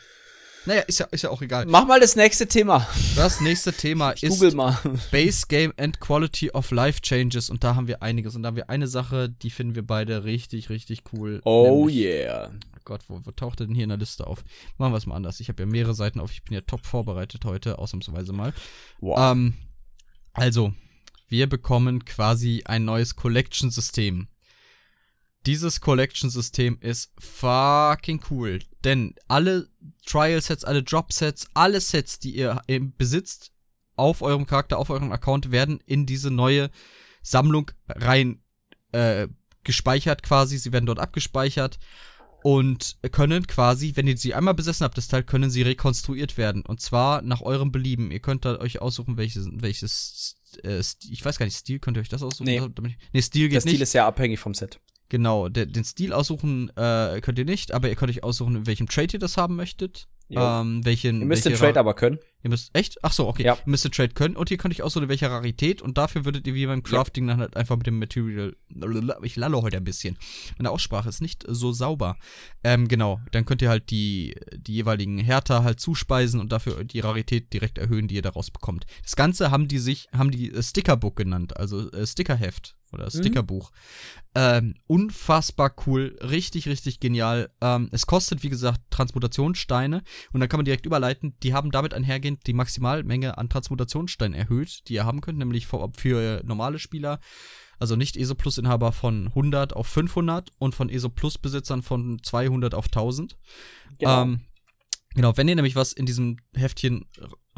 Naja, 0.66 0.82
ist 0.82 1.00
ja, 1.00 1.06
ist 1.12 1.22
ja 1.22 1.30
auch 1.30 1.42
egal. 1.42 1.66
Mach 1.68 1.86
mal 1.86 2.00
das 2.00 2.16
nächste 2.16 2.48
Thema. 2.48 2.88
Das 3.16 3.40
nächste 3.40 3.72
Thema 3.72 4.14
ich 4.14 4.24
ist 4.24 4.32
Google 4.32 4.56
mal. 4.56 4.78
Base 5.12 5.46
Game 5.48 5.74
and 5.78 6.00
Quality 6.00 6.52
of 6.52 6.72
Life 6.72 7.02
Changes. 7.02 7.50
Und 7.50 7.64
da 7.64 7.76
haben 7.76 7.88
wir 7.88 8.02
einiges. 8.02 8.36
Und 8.36 8.44
da 8.44 8.48
haben 8.48 8.56
wir 8.56 8.70
eine 8.70 8.88
Sache, 8.88 9.30
die 9.30 9.52
finden 9.52 9.76
wir 9.76 9.86
beide 9.86 10.24
richtig, 10.24 10.70
richtig 10.70 11.04
cool. 11.14 11.42
Oh 11.46 11.86
nämlich, 11.86 11.98
yeah. 11.98 12.52
Oh 12.76 12.80
Gott, 12.84 13.02
wo, 13.08 13.22
wo 13.24 13.32
taucht 13.32 13.60
er 13.60 13.68
denn 13.68 13.76
hier 13.76 13.84
in 13.84 13.90
der 13.90 14.00
Liste 14.00 14.26
auf? 14.26 14.44
Machen 14.78 14.94
wir 14.94 14.98
es 14.98 15.06
mal 15.06 15.16
anders. 15.16 15.40
Ich 15.40 15.50
habe 15.50 15.62
ja 15.62 15.68
mehrere 15.68 15.94
Seiten 15.94 16.20
auf. 16.20 16.32
Ich 16.32 16.44
bin 16.44 16.56
ja 16.56 16.62
top 16.62 16.86
vorbereitet 16.86 17.46
heute, 17.46 17.78
ausnahmsweise 17.78 18.34
mal. 18.34 18.54
Wow. 19.02 19.20
Ähm, 19.20 19.54
also, 20.34 20.74
wir 21.28 21.48
bekommen 21.48 22.06
quasi 22.06 22.64
ein 22.66 22.86
neues 22.86 23.16
Collection-System. 23.16 24.28
Dieses 25.46 25.80
Collection-System 25.82 26.80
ist 26.82 27.12
fucking 27.20 28.22
cool. 28.30 28.60
Denn 28.84 29.16
alle 29.28 29.68
Trial-Sets, 30.06 30.64
alle 30.64 30.84
Drop-Sets, 30.84 31.48
alle 31.54 31.82
Sets, 31.82 32.20
die 32.20 32.36
ihr 32.36 32.62
besitzt, 32.98 33.52
auf 33.96 34.22
eurem 34.22 34.46
Charakter, 34.46 34.78
auf 34.78 34.90
eurem 34.90 35.12
Account, 35.12 35.52
werden 35.52 35.80
in 35.86 36.06
diese 36.06 36.32
neue 36.32 36.70
Sammlung 37.22 37.72
rein 37.88 38.42
äh, 38.92 39.28
gespeichert 39.64 40.24
quasi. 40.24 40.58
Sie 40.58 40.74
werden 40.74 40.86
dort 40.86 41.00
abgespeichert 41.00 41.80
und 42.44 42.98
können 43.12 43.48
quasi, 43.48 43.94
wenn 43.96 44.08
ihr 44.08 44.18
sie 44.18 44.36
einmal 44.36 44.54
besessen 44.54 44.84
habt, 44.84 44.98
das 44.98 45.08
Teil, 45.08 45.24
können 45.24 45.50
sie 45.50 45.64
rekonstruiert 45.64 46.38
werden. 46.38 46.64
Und 46.64 46.82
zwar 46.82 47.22
nach 47.22 47.42
eurem 47.42 47.72
Belieben. 47.72 48.12
Ihr 48.12 48.20
könnt 48.20 48.46
da 48.46 48.60
euch 48.60 48.82
aussuchen, 48.82 49.18
welches, 49.18 49.48
welches 49.52 50.36
äh, 50.64 50.82
ich 51.10 51.24
weiß 51.24 51.38
gar 51.38 51.46
nicht, 51.46 51.58
Stil, 51.58 51.80
könnt 51.80 51.98
ihr 51.98 52.02
euch 52.02 52.10
das 52.10 52.24
aussuchen? 52.24 52.46
Nee, 52.46 52.62
nee 53.14 53.22
Stil 53.22 53.50
geht 53.50 53.56
nicht. 53.56 53.66
Der 53.66 53.72
Stil 53.72 53.82
ist 53.82 53.92
sehr 53.92 54.06
abhängig 54.06 54.40
vom 54.40 54.54
Set. 54.54 54.80
Genau, 55.16 55.48
der, 55.48 55.66
den 55.66 55.86
Stil 55.86 56.12
aussuchen 56.12 56.70
äh, 56.76 57.22
könnt 57.22 57.40
ihr 57.40 57.46
nicht, 57.46 57.74
aber 57.74 57.88
ihr 57.88 57.96
könnt 57.96 58.12
euch 58.12 58.22
aussuchen, 58.22 58.54
in 58.54 58.68
welchem 58.68 58.90
Trade 58.90 59.14
ihr 59.14 59.20
das 59.20 59.38
haben 59.38 59.56
möchtet. 59.56 60.10
Ähm, 60.30 60.84
welchen, 60.84 61.22
ihr 61.22 61.26
müsst 61.26 61.46
den 61.46 61.54
Trade 61.54 61.80
aber 61.80 61.94
können. 61.94 62.20
Ihr 62.44 62.50
müsst, 62.50 62.76
echt? 62.76 62.98
Ach 63.02 63.14
so, 63.14 63.30
okay. 63.30 63.44
Ja. 63.44 63.54
Ihr 63.54 63.62
müsst 63.64 63.86
den 63.86 63.94
Trade 63.94 64.14
können 64.14 64.36
und 64.36 64.52
ihr 64.52 64.58
könnt 64.58 64.74
euch 64.74 64.82
aussuchen, 64.82 65.08
welche 65.08 65.30
Rarität 65.30 65.82
und 65.82 65.98
dafür 65.98 66.26
würdet 66.26 66.46
ihr 66.48 66.54
wie 66.54 66.66
beim 66.66 66.84
Crafting 66.84 67.30
ja. 67.30 67.32
dann 67.32 67.40
halt 67.40 67.56
einfach 67.56 67.78
mit 67.78 67.88
dem 67.88 67.98
Material, 67.98 68.58
ich 69.24 69.38
lalle 69.38 69.62
heute 69.62 69.78
ein 69.78 69.86
bisschen. 69.86 70.18
Meine 70.58 70.72
Aussprache 70.72 71.08
ist 71.08 71.22
nicht 71.22 71.46
so 71.48 71.72
sauber. 71.72 72.18
Ähm, 72.62 72.90
genau, 72.90 73.22
dann 73.32 73.46
könnt 73.46 73.62
ihr 73.62 73.70
halt 73.70 73.90
die, 73.90 74.36
die 74.54 74.74
jeweiligen 74.74 75.18
Härter 75.18 75.64
halt 75.64 75.80
zuspeisen 75.80 76.42
und 76.42 76.52
dafür 76.52 76.84
die 76.84 77.00
Rarität 77.00 77.54
direkt 77.54 77.78
erhöhen, 77.78 78.10
die 78.10 78.16
ihr 78.16 78.22
daraus 78.22 78.52
bekommt. 78.52 78.86
Das 79.02 79.16
Ganze 79.16 79.50
haben 79.50 79.70
die 79.70 79.80
sich, 79.80 80.10
haben 80.12 80.32
die 80.32 80.52
äh, 80.52 80.62
Stickerbook 80.62 81.16
genannt, 81.16 81.56
also 81.56 81.90
äh, 81.92 82.06
Stickerheft 82.06 82.76
oder 82.96 83.06
mhm. 83.06 83.20
Stickerbuch. 83.20 83.72
Ähm, 84.34 84.76
unfassbar 84.88 85.76
cool, 85.86 86.18
richtig, 86.22 86.68
richtig 86.68 87.00
genial. 87.00 87.52
Ähm, 87.62 87.90
es 87.92 88.06
kostet, 88.06 88.44
wie 88.44 88.50
gesagt, 88.50 88.82
Transmutationssteine 88.90 90.04
und 90.34 90.40
dann 90.40 90.50
kann 90.50 90.58
man 90.58 90.66
direkt 90.66 90.86
überleiten. 90.86 91.36
Die 91.44 91.54
haben 91.54 91.72
damit 91.72 91.94
einhergehend 91.94 92.48
die 92.48 92.54
Maximalmenge 92.54 93.38
an 93.38 93.50
Transmutationssteinen 93.50 94.38
erhöht, 94.38 94.88
die 94.88 94.96
ihr 94.96 95.06
haben 95.06 95.22
könnt, 95.22 95.38
nämlich 95.38 95.68
für, 95.68 95.90
für 95.96 96.42
normale 96.44 96.80
Spieler, 96.80 97.20
also 97.80 97.96
nicht 97.96 98.18
ESO 98.18 98.36
Plus 98.36 98.58
Inhaber 98.58 98.92
von 98.92 99.28
100 99.28 99.74
auf 99.74 99.88
500 99.88 100.50
und 100.58 100.74
von 100.74 100.90
ESO 100.90 101.10
Plus 101.10 101.38
Besitzern 101.38 101.82
von 101.82 102.20
200 102.24 102.74
auf 102.74 102.86
1000. 102.86 103.38
Genau. 104.00 104.24
Ähm, 104.24 104.40
Genau, 105.16 105.36
wenn 105.38 105.48
ihr 105.48 105.56
nämlich 105.56 105.78
was 105.78 105.94
in 105.94 106.06
diesem 106.06 106.38
Heftchen 106.54 107.06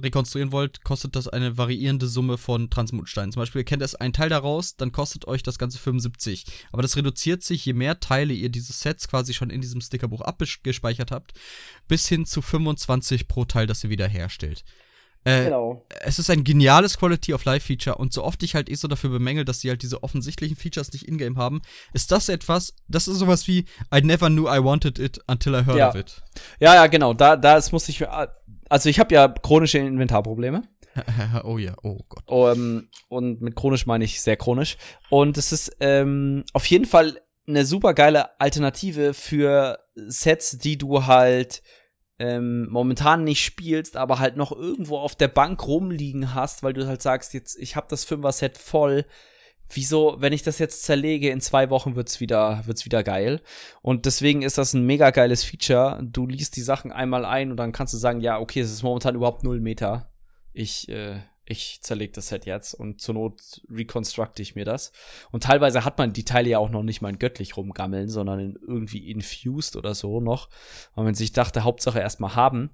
rekonstruieren 0.01 0.51
wollt, 0.51 0.83
kostet 0.83 1.15
das 1.15 1.27
eine 1.27 1.57
variierende 1.57 2.07
Summe 2.07 2.37
von 2.37 2.69
Transmutsteinen. 2.69 3.31
Zum 3.31 3.41
Beispiel, 3.41 3.61
ihr 3.61 3.65
kennt 3.65 3.81
erst 3.81 3.99
einen 3.99 4.13
Teil 4.13 4.29
daraus, 4.29 4.75
dann 4.75 4.91
kostet 4.91 5.27
euch 5.27 5.43
das 5.43 5.57
Ganze 5.57 5.79
75. 5.79 6.45
Aber 6.71 6.81
das 6.81 6.95
reduziert 6.95 7.43
sich, 7.43 7.65
je 7.65 7.73
mehr 7.73 7.99
Teile 7.99 8.33
ihr 8.33 8.49
dieses 8.49 8.79
Sets 8.79 9.07
quasi 9.07 9.33
schon 9.33 9.49
in 9.49 9.61
diesem 9.61 9.81
Stickerbuch 9.81 10.21
abgespeichert 10.21 11.11
habt, 11.11 11.33
bis 11.87 12.07
hin 12.07 12.25
zu 12.25 12.41
25 12.41 13.27
pro 13.27 13.45
Teil, 13.45 13.67
das 13.67 13.83
ihr 13.83 13.89
wiederherstellt. 13.89 14.63
Äh, 15.27 15.45
genau. 15.45 15.85
Es 16.01 16.19
ist 16.19 16.29
ein 16.29 16.45
geniales 16.45 16.97
Quality 16.97 17.33
of 17.33 17.43
Life 17.43 17.67
Feature 17.67 17.97
und 17.97 18.13
so 18.13 18.23
oft 18.23 18.41
ich 18.43 18.55
halt 18.55 18.69
eh 18.69 18.75
so 18.75 18.87
dafür 18.87 19.09
bemängel, 19.09 19.43
dass 19.43 19.59
sie 19.59 19.69
halt 19.69 19.81
diese 19.81 20.01
offensichtlichen 20.01 20.55
Features 20.55 20.93
nicht 20.93 21.05
in-game 21.05 21.37
haben, 21.37 21.61
ist 21.91 22.11
das 22.13 22.29
etwas, 22.29 22.73
das 22.87 23.09
ist 23.09 23.17
sowas 23.17 23.45
wie 23.45 23.65
I 23.93 24.01
never 24.01 24.29
knew 24.29 24.47
I 24.47 24.63
wanted 24.63 24.99
it 24.99 25.19
until 25.27 25.53
I 25.53 25.65
heard 25.65 25.77
ja. 25.77 25.89
of 25.89 25.95
it. 25.95 26.23
Ja, 26.59 26.75
ja, 26.75 26.87
genau. 26.87 27.13
Da, 27.13 27.35
das 27.35 27.73
muss 27.73 27.89
ich. 27.89 28.05
Also 28.69 28.89
ich 28.89 28.99
habe 28.99 29.13
ja 29.13 29.27
chronische 29.27 29.79
Inventarprobleme. 29.79 30.63
oh 31.43 31.57
ja, 31.57 31.73
oh 31.83 31.99
Gott. 32.09 32.23
Um, 32.27 32.89
und 33.07 33.41
mit 33.41 33.55
chronisch 33.55 33.85
meine 33.85 34.03
ich 34.03 34.21
sehr 34.21 34.37
chronisch. 34.37 34.77
Und 35.09 35.37
es 35.37 35.51
ist 35.51 35.75
ähm, 35.79 36.43
auf 36.53 36.65
jeden 36.65 36.85
Fall 36.85 37.21
eine 37.47 37.65
super 37.65 37.93
geile 37.93 38.39
Alternative 38.39 39.13
für 39.13 39.79
Sets, 39.95 40.57
die 40.57 40.77
du 40.77 41.05
halt 41.05 41.61
ähm, 42.19 42.67
momentan 42.69 43.23
nicht 43.23 43.43
spielst, 43.43 43.95
aber 43.95 44.19
halt 44.19 44.37
noch 44.37 44.51
irgendwo 44.51 44.97
auf 44.97 45.15
der 45.15 45.27
Bank 45.27 45.65
rumliegen 45.67 46.33
hast, 46.33 46.63
weil 46.63 46.73
du 46.73 46.87
halt 46.87 47.01
sagst, 47.01 47.33
jetzt, 47.33 47.57
ich 47.57 47.75
habe 47.75 47.87
das 47.89 48.05
Fünfer-Set 48.05 48.57
voll. 48.57 49.05
Wieso, 49.69 50.15
wenn 50.19 50.33
ich 50.33 50.43
das 50.43 50.59
jetzt 50.59 50.83
zerlege, 50.83 51.29
in 51.29 51.41
zwei 51.41 51.69
Wochen 51.69 51.95
wird's 51.95 52.19
wieder, 52.19 52.61
wird's 52.65 52.85
wieder 52.85 53.03
geil. 53.03 53.41
Und 53.81 54.05
deswegen 54.05 54.41
ist 54.41 54.57
das 54.57 54.73
ein 54.73 54.85
mega 54.85 55.09
geiles 55.09 55.43
Feature. 55.43 55.99
Du 56.03 56.25
liest 56.25 56.55
die 56.55 56.61
Sachen 56.61 56.91
einmal 56.91 57.25
ein 57.25 57.51
und 57.51 57.57
dann 57.57 57.73
kannst 57.73 57.93
du 57.93 57.97
sagen, 57.97 58.21
ja, 58.21 58.39
okay, 58.39 58.61
es 58.61 58.71
ist 58.71 58.83
momentan 58.83 59.15
überhaupt 59.15 59.43
null 59.43 59.59
Meter. 59.59 60.09
Ich, 60.53 60.87
äh, 60.89 61.19
ich 61.45 61.79
zerlege 61.81 62.13
das 62.13 62.27
Set 62.27 62.45
jetzt 62.45 62.73
und 62.73 63.01
zur 63.01 63.15
Not 63.15 63.61
reconstructe 63.69 64.41
ich 64.41 64.55
mir 64.55 64.65
das. 64.65 64.91
Und 65.31 65.43
teilweise 65.43 65.83
hat 65.83 65.97
man 65.97 66.13
die 66.13 66.25
Teile 66.25 66.49
ja 66.49 66.59
auch 66.59 66.69
noch 66.69 66.83
nicht 66.83 67.01
mal 67.01 67.09
in 67.09 67.19
göttlich 67.19 67.57
rumgammeln, 67.57 68.09
sondern 68.09 68.39
in 68.39 68.59
irgendwie 68.67 69.09
infused 69.09 69.75
oder 69.75 69.95
so 69.95 70.21
noch. 70.21 70.49
Weil 70.95 71.05
man 71.05 71.15
sich 71.15 71.33
dachte, 71.33 71.63
Hauptsache 71.63 71.99
erstmal 71.99 72.35
haben. 72.35 72.71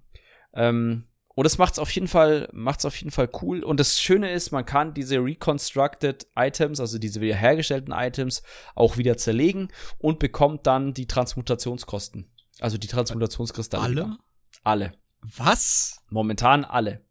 Ähm, 0.53 1.05
und 1.35 1.45
es 1.45 1.57
macht's 1.57 1.79
auf 1.79 1.89
jeden 1.91 2.07
Fall, 2.07 2.47
macht's 2.53 2.85
auf 2.85 2.95
jeden 2.97 3.11
Fall 3.11 3.29
cool. 3.41 3.63
Und 3.63 3.79
das 3.79 3.99
Schöne 3.99 4.31
ist, 4.31 4.51
man 4.51 4.65
kann 4.65 4.93
diese 4.93 5.17
reconstructed 5.17 6.27
Items, 6.35 6.79
also 6.79 6.99
diese 6.99 7.21
wiederhergestellten 7.21 7.93
Items, 7.93 8.43
auch 8.75 8.97
wieder 8.97 9.17
zerlegen 9.17 9.69
und 9.97 10.19
bekommt 10.19 10.67
dann 10.67 10.93
die 10.93 11.07
Transmutationskosten. 11.07 12.31
Also 12.59 12.77
die 12.77 12.87
Transmutationskristalle. 12.87 13.83
Alle? 14.03 14.17
Alle. 14.63 14.93
Was? 15.21 16.03
Momentan 16.09 16.65
alle. 16.65 17.03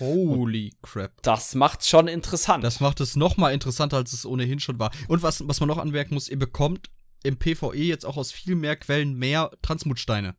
Holy 0.00 0.74
crap. 0.82 1.22
Das 1.22 1.54
macht's 1.54 1.88
schon 1.88 2.08
interessant. 2.08 2.64
Das 2.64 2.80
macht 2.80 3.00
es 3.00 3.14
noch 3.14 3.36
mal 3.36 3.52
interessanter, 3.52 3.98
als 3.98 4.12
es 4.12 4.26
ohnehin 4.26 4.58
schon 4.58 4.78
war. 4.78 4.90
Und 5.06 5.22
was, 5.22 5.46
was 5.46 5.60
man 5.60 5.68
noch 5.68 5.78
anmerken 5.78 6.14
muss, 6.14 6.28
ihr 6.28 6.38
bekommt 6.38 6.90
im 7.22 7.38
PvE 7.38 7.74
jetzt 7.76 8.04
auch 8.04 8.16
aus 8.16 8.32
viel 8.32 8.54
mehr 8.54 8.76
Quellen 8.76 9.14
mehr 9.14 9.50
Transmutsteine. 9.62 10.36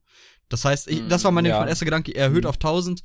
Das 0.49 0.65
heißt, 0.65 0.87
ich, 0.89 1.07
das 1.07 1.23
war 1.23 1.31
mein, 1.31 1.45
Ja. 1.45 1.65
erster 1.65 1.85
Gedanke, 1.85 2.11
er 2.13 2.25
erhöht 2.25 2.43
Mhm. 2.43 2.49
auf 2.49 2.57
1000. 2.57 3.01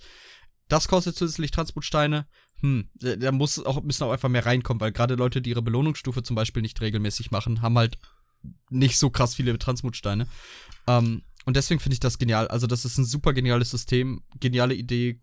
Das 0.69 0.89
kostet 0.89 1.17
zusätzlich 1.17 1.51
Transmutsteine. 1.51 2.27
Hm, 2.61 2.91
da 2.95 3.17
da 3.17 3.33
muss 3.33 3.59
auch, 3.65 3.83
müssen 3.83 4.05
auch 4.05 4.13
einfach 4.13 4.29
mehr 4.29 4.45
reinkommen, 4.47 4.81
weil 4.81 4.93
gerade 4.93 5.15
Leute, 5.15 5.41
die 5.43 5.51
ihre 5.51 5.63
Belohnungsstufe 5.63 6.23
zum 6.23 6.37
Beispiel 6.37 6.63
nicht 6.63 6.81
regelmäßig 6.81 7.31
machen, 7.31 7.63
haben 7.63 7.77
halt 7.79 7.97
nicht 8.71 8.99
so 8.99 9.11
krass 9.11 9.35
viele 9.35 9.59
Transmutsteine. 9.59 10.27
Ähm, 10.87 11.23
und 11.47 11.57
deswegen 11.57 11.81
finde 11.81 11.95
ich 11.95 12.01
das 12.01 12.19
genial. 12.19 12.49
Also, 12.49 12.67
das 12.67 12.85
ist 12.85 12.99
ein 12.99 13.05
super 13.07 13.33
geniales 13.33 13.71
System, 13.71 14.23
geniale 14.39 14.75
Idee. 14.75 15.19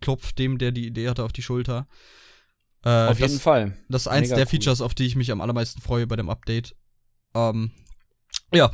Klopft 0.00 0.38
dem, 0.38 0.58
der 0.58 0.70
die 0.72 0.86
Idee 0.86 1.08
hatte, 1.08 1.24
auf 1.24 1.32
die 1.32 1.42
Schulter. 1.42 1.88
Äh, 2.84 2.88
Auf 3.08 3.18
das, 3.18 3.30
jeden 3.32 3.40
Fall. 3.40 3.76
das 3.88 4.02
ist 4.02 4.08
eins 4.08 4.28
Mega 4.28 4.36
der 4.36 4.44
cool. 4.46 4.50
Features, 4.50 4.80
auf 4.80 4.94
die 4.94 5.04
ich 5.06 5.16
mich 5.16 5.32
am 5.32 5.40
allermeisten 5.40 5.80
freue 5.80 6.06
bei 6.06 6.14
dem 6.14 6.30
Update. 6.30 6.76
Ähm, 7.34 7.72
ja. 8.52 8.72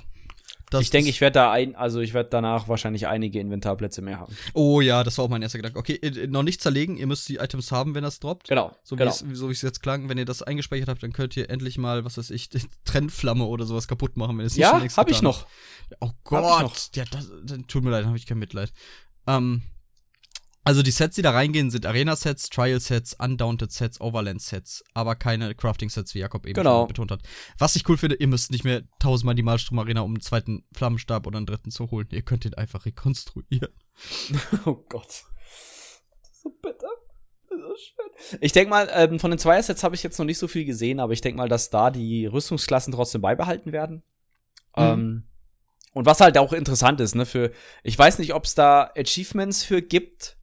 Ich 0.81 0.91
denke, 0.91 1.11
ich 1.11 1.20
werde 1.20 1.35
da 1.35 1.53
ein, 1.53 1.77
also 1.77 2.01
ich 2.01 2.15
werde 2.15 2.31
danach 2.31 2.69
wahrscheinlich 2.69 3.07
einige 3.07 3.39
Inventarplätze 3.39 4.03
mehr 4.03 4.19
haben. 4.19 4.36
Oh 4.55 4.81
ja, 4.81 5.05
das 5.05 5.19
war 5.19 5.27
auch 5.27 5.28
mein 5.28 5.43
erster 5.43 5.59
Gedanke. 5.59 5.78
Okay, 5.78 5.95
äh, 5.95 6.27
noch 6.27 6.43
nicht 6.43 6.61
zerlegen, 6.61 6.97
ihr 6.97 7.07
müsst 7.07 7.28
die 7.28 7.36
Items 7.36 7.70
haben, 7.70 7.95
wenn 7.95 8.03
das 8.03 8.19
droppt. 8.19 8.49
Genau. 8.49 8.77
So 8.82 8.97
wie 8.97 9.01
genau. 9.01 9.11
es 9.11 9.19
so 9.19 9.49
wie 9.49 9.53
es 9.53 9.62
jetzt 9.62 9.82
klang, 9.82 10.09
wenn 10.09 10.19
ihr 10.19 10.24
das 10.24 10.43
eingespeichert 10.43 10.89
habt, 10.89 11.03
dann 11.03 11.12
könnt 11.12 11.36
ihr 11.36 11.49
endlich 11.51 11.78
mal, 11.78 12.05
was 12.05 12.19
weiß 12.19 12.31
ich, 12.31 12.49
Trennflamme 12.85 13.45
oder 13.45 13.66
sowas 13.66 13.89
kaputt 13.89 14.16
machen, 14.16 14.39
wenn 14.39 14.47
es 14.47 14.57
nicht 14.57 14.66
schon 14.66 14.77
ja, 14.77 14.81
längst 14.81 14.97
habe 14.97 15.11
ich 15.11 15.23
noch. 15.23 15.47
Oh 16.01 16.09
Hab 16.09 16.24
Gott, 16.24 16.62
noch. 16.62 16.77
ja, 16.95 17.05
das, 17.11 17.31
dann 17.45 17.66
tut 17.66 17.85
mir 17.85 17.91
leid, 17.91 18.07
habe 18.07 18.16
ich 18.16 18.27
kein 18.27 18.39
Mitleid. 18.39 18.73
Ähm, 19.27 19.62
also 20.65 20.82
die 20.82 20.91
Sets, 20.91 21.16
die 21.16 21.23
da 21.23 21.31
reingehen, 21.32 21.70
sind 21.70 21.85
Arena-Sets, 21.86 22.49
Trial-Sets, 22.49 23.16
Undaunted-Sets, 23.20 24.01
Overland-Sets, 24.01 24.82
aber 24.95 25.15
keine 25.15 25.55
Crafting-Sets, 25.55 26.15
wie 26.15 26.20
Jakob 26.20 26.47
eben 26.47 26.55
Genau. 26.55 26.81
schon 26.81 26.89
betont 26.89 27.11
hat. 27.11 27.20
Was 27.59 27.77
ich 27.77 27.89
cool 27.89 27.97
finde, 27.99 28.16
ihr 28.16 28.27
müsst 28.28 28.51
nicht 28.51 28.65
mehr 28.65 28.82
tausendmal 28.99 29.35
die 29.35 29.43
Malstrom-Arena, 29.43 30.01
um 30.01 30.12
einen 30.12 30.20
zweiten 30.23 30.65
Flammenstab 30.73 31.27
oder 31.27 31.36
einen 31.36 31.47
dritten 31.47 31.70
zu 31.70 31.91
holen. 31.91 32.09
Ihr 32.11 32.23
könnt 32.23 32.45
den 32.45 32.55
einfach 32.55 32.86
rekonstruieren. 32.86 33.73
Oh 34.65 34.74
Gott. 34.89 35.24
So 36.32 36.51
bitter. 36.62 36.89
So 37.49 37.57
schön. 37.77 38.39
Ich 38.41 38.53
denke 38.53 38.70
mal, 38.70 38.89
ähm, 38.93 39.20
von 39.20 39.31
den 39.31 39.39
Zweier-Sets 39.39 39.85
habe 39.85 39.95
ich 39.95 40.03
jetzt 40.03 40.19
noch 40.19 40.24
nicht 40.24 40.39
so 40.39 40.49
viel 40.49 40.65
gesehen, 40.65 40.99
aber 40.99 41.12
ich 41.12 41.20
denke 41.20 41.36
mal, 41.39 41.49
dass 41.49 41.70
da 41.70 41.91
die 41.91 42.27
Rüstungsklassen 42.27 42.93
trotzdem 42.93 43.20
beibehalten 43.20 43.70
werden. 43.73 44.03
Mhm. 44.77 44.82
Ähm, 44.82 45.24
und 45.93 46.07
was 46.07 46.20
halt 46.20 46.36
auch 46.39 46.53
interessant 46.53 47.01
ist, 47.01 47.15
ne, 47.15 47.24
für, 47.27 47.53
ich 47.85 47.97
weiß 47.97 48.19
nicht, 48.19 48.35
ob 48.35 48.45
es 48.47 48.55
da 48.57 48.91
Achievements 48.97 49.62
für 49.62 49.81
gibt, 49.81 50.36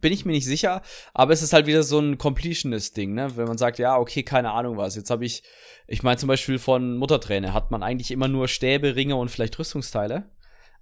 bin 0.00 0.12
ich 0.12 0.24
mir 0.24 0.32
nicht 0.32 0.46
sicher, 0.46 0.82
aber 1.14 1.32
es 1.32 1.42
ist 1.42 1.52
halt 1.52 1.66
wieder 1.66 1.82
so 1.82 1.98
ein 1.98 2.18
Completionist-Ding, 2.18 3.14
ne, 3.14 3.36
wenn 3.36 3.46
man 3.46 3.58
sagt, 3.58 3.78
ja, 3.78 3.96
okay, 3.96 4.22
keine 4.22 4.52
Ahnung 4.52 4.76
was, 4.76 4.96
jetzt 4.96 5.10
habe 5.10 5.24
ich, 5.24 5.42
ich 5.86 6.02
meine 6.02 6.18
zum 6.18 6.28
Beispiel 6.28 6.58
von 6.58 6.96
Mutterträne 6.96 7.52
hat 7.52 7.70
man 7.70 7.82
eigentlich 7.82 8.10
immer 8.10 8.28
nur 8.28 8.48
Stäbe, 8.48 8.96
Ringe 8.96 9.16
und 9.16 9.30
vielleicht 9.30 9.58
Rüstungsteile. 9.58 10.30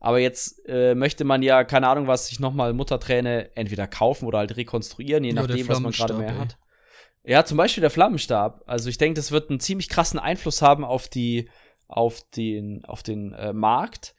Aber 0.01 0.19
jetzt 0.19 0.61
äh, 0.69 0.95
möchte 0.95 1.25
man 1.25 1.43
ja, 1.43 1.65
keine 1.65 1.89
Ahnung 1.89 2.07
was, 2.07 2.27
sich 2.27 2.39
nochmal 2.39 2.75
Mutterträne 2.75 3.57
entweder 3.57 3.87
kaufen 3.87 4.27
oder 4.27 4.37
halt 4.37 4.55
rekonstruieren, 4.55 5.25
je 5.25 5.33
Ja, 5.33 5.41
nachdem, 5.41 5.67
was 5.67 5.81
man 5.81 5.93
gerade 5.93 6.13
mehr 6.13 6.29
ey. 6.29 6.39
hat. 6.39 6.59
Ja, 7.25 7.45
zum 7.47 7.57
Beispiel 7.57 7.81
der 7.81 7.91
Flammenstab. 7.91 8.63
Also 8.67 8.91
ich 8.91 8.99
denke, 8.99 9.15
das 9.15 9.33
wird 9.33 9.49
einen 9.49 9.61
ziemlich 9.61 9.89
krassen 9.89 10.19
Einfluss 10.19 10.61
haben 10.61 10.85
auf 10.85 11.09
die, 11.09 11.49
auf 11.89 12.21
den, 12.37 12.85
auf 12.85 13.03
den 13.03 13.33
äh, 13.33 13.55
Markt. 13.55 14.15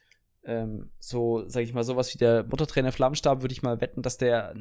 Ähm, 0.46 0.90
so, 1.00 1.44
sag 1.48 1.64
ich 1.64 1.74
mal, 1.74 1.82
sowas 1.82 2.14
wie 2.14 2.18
der 2.18 2.44
Muttertrainer 2.44 2.92
Flammenstab 2.92 3.42
würde 3.42 3.52
ich 3.52 3.62
mal 3.62 3.80
wetten, 3.80 4.02
dass 4.02 4.16
der, 4.16 4.54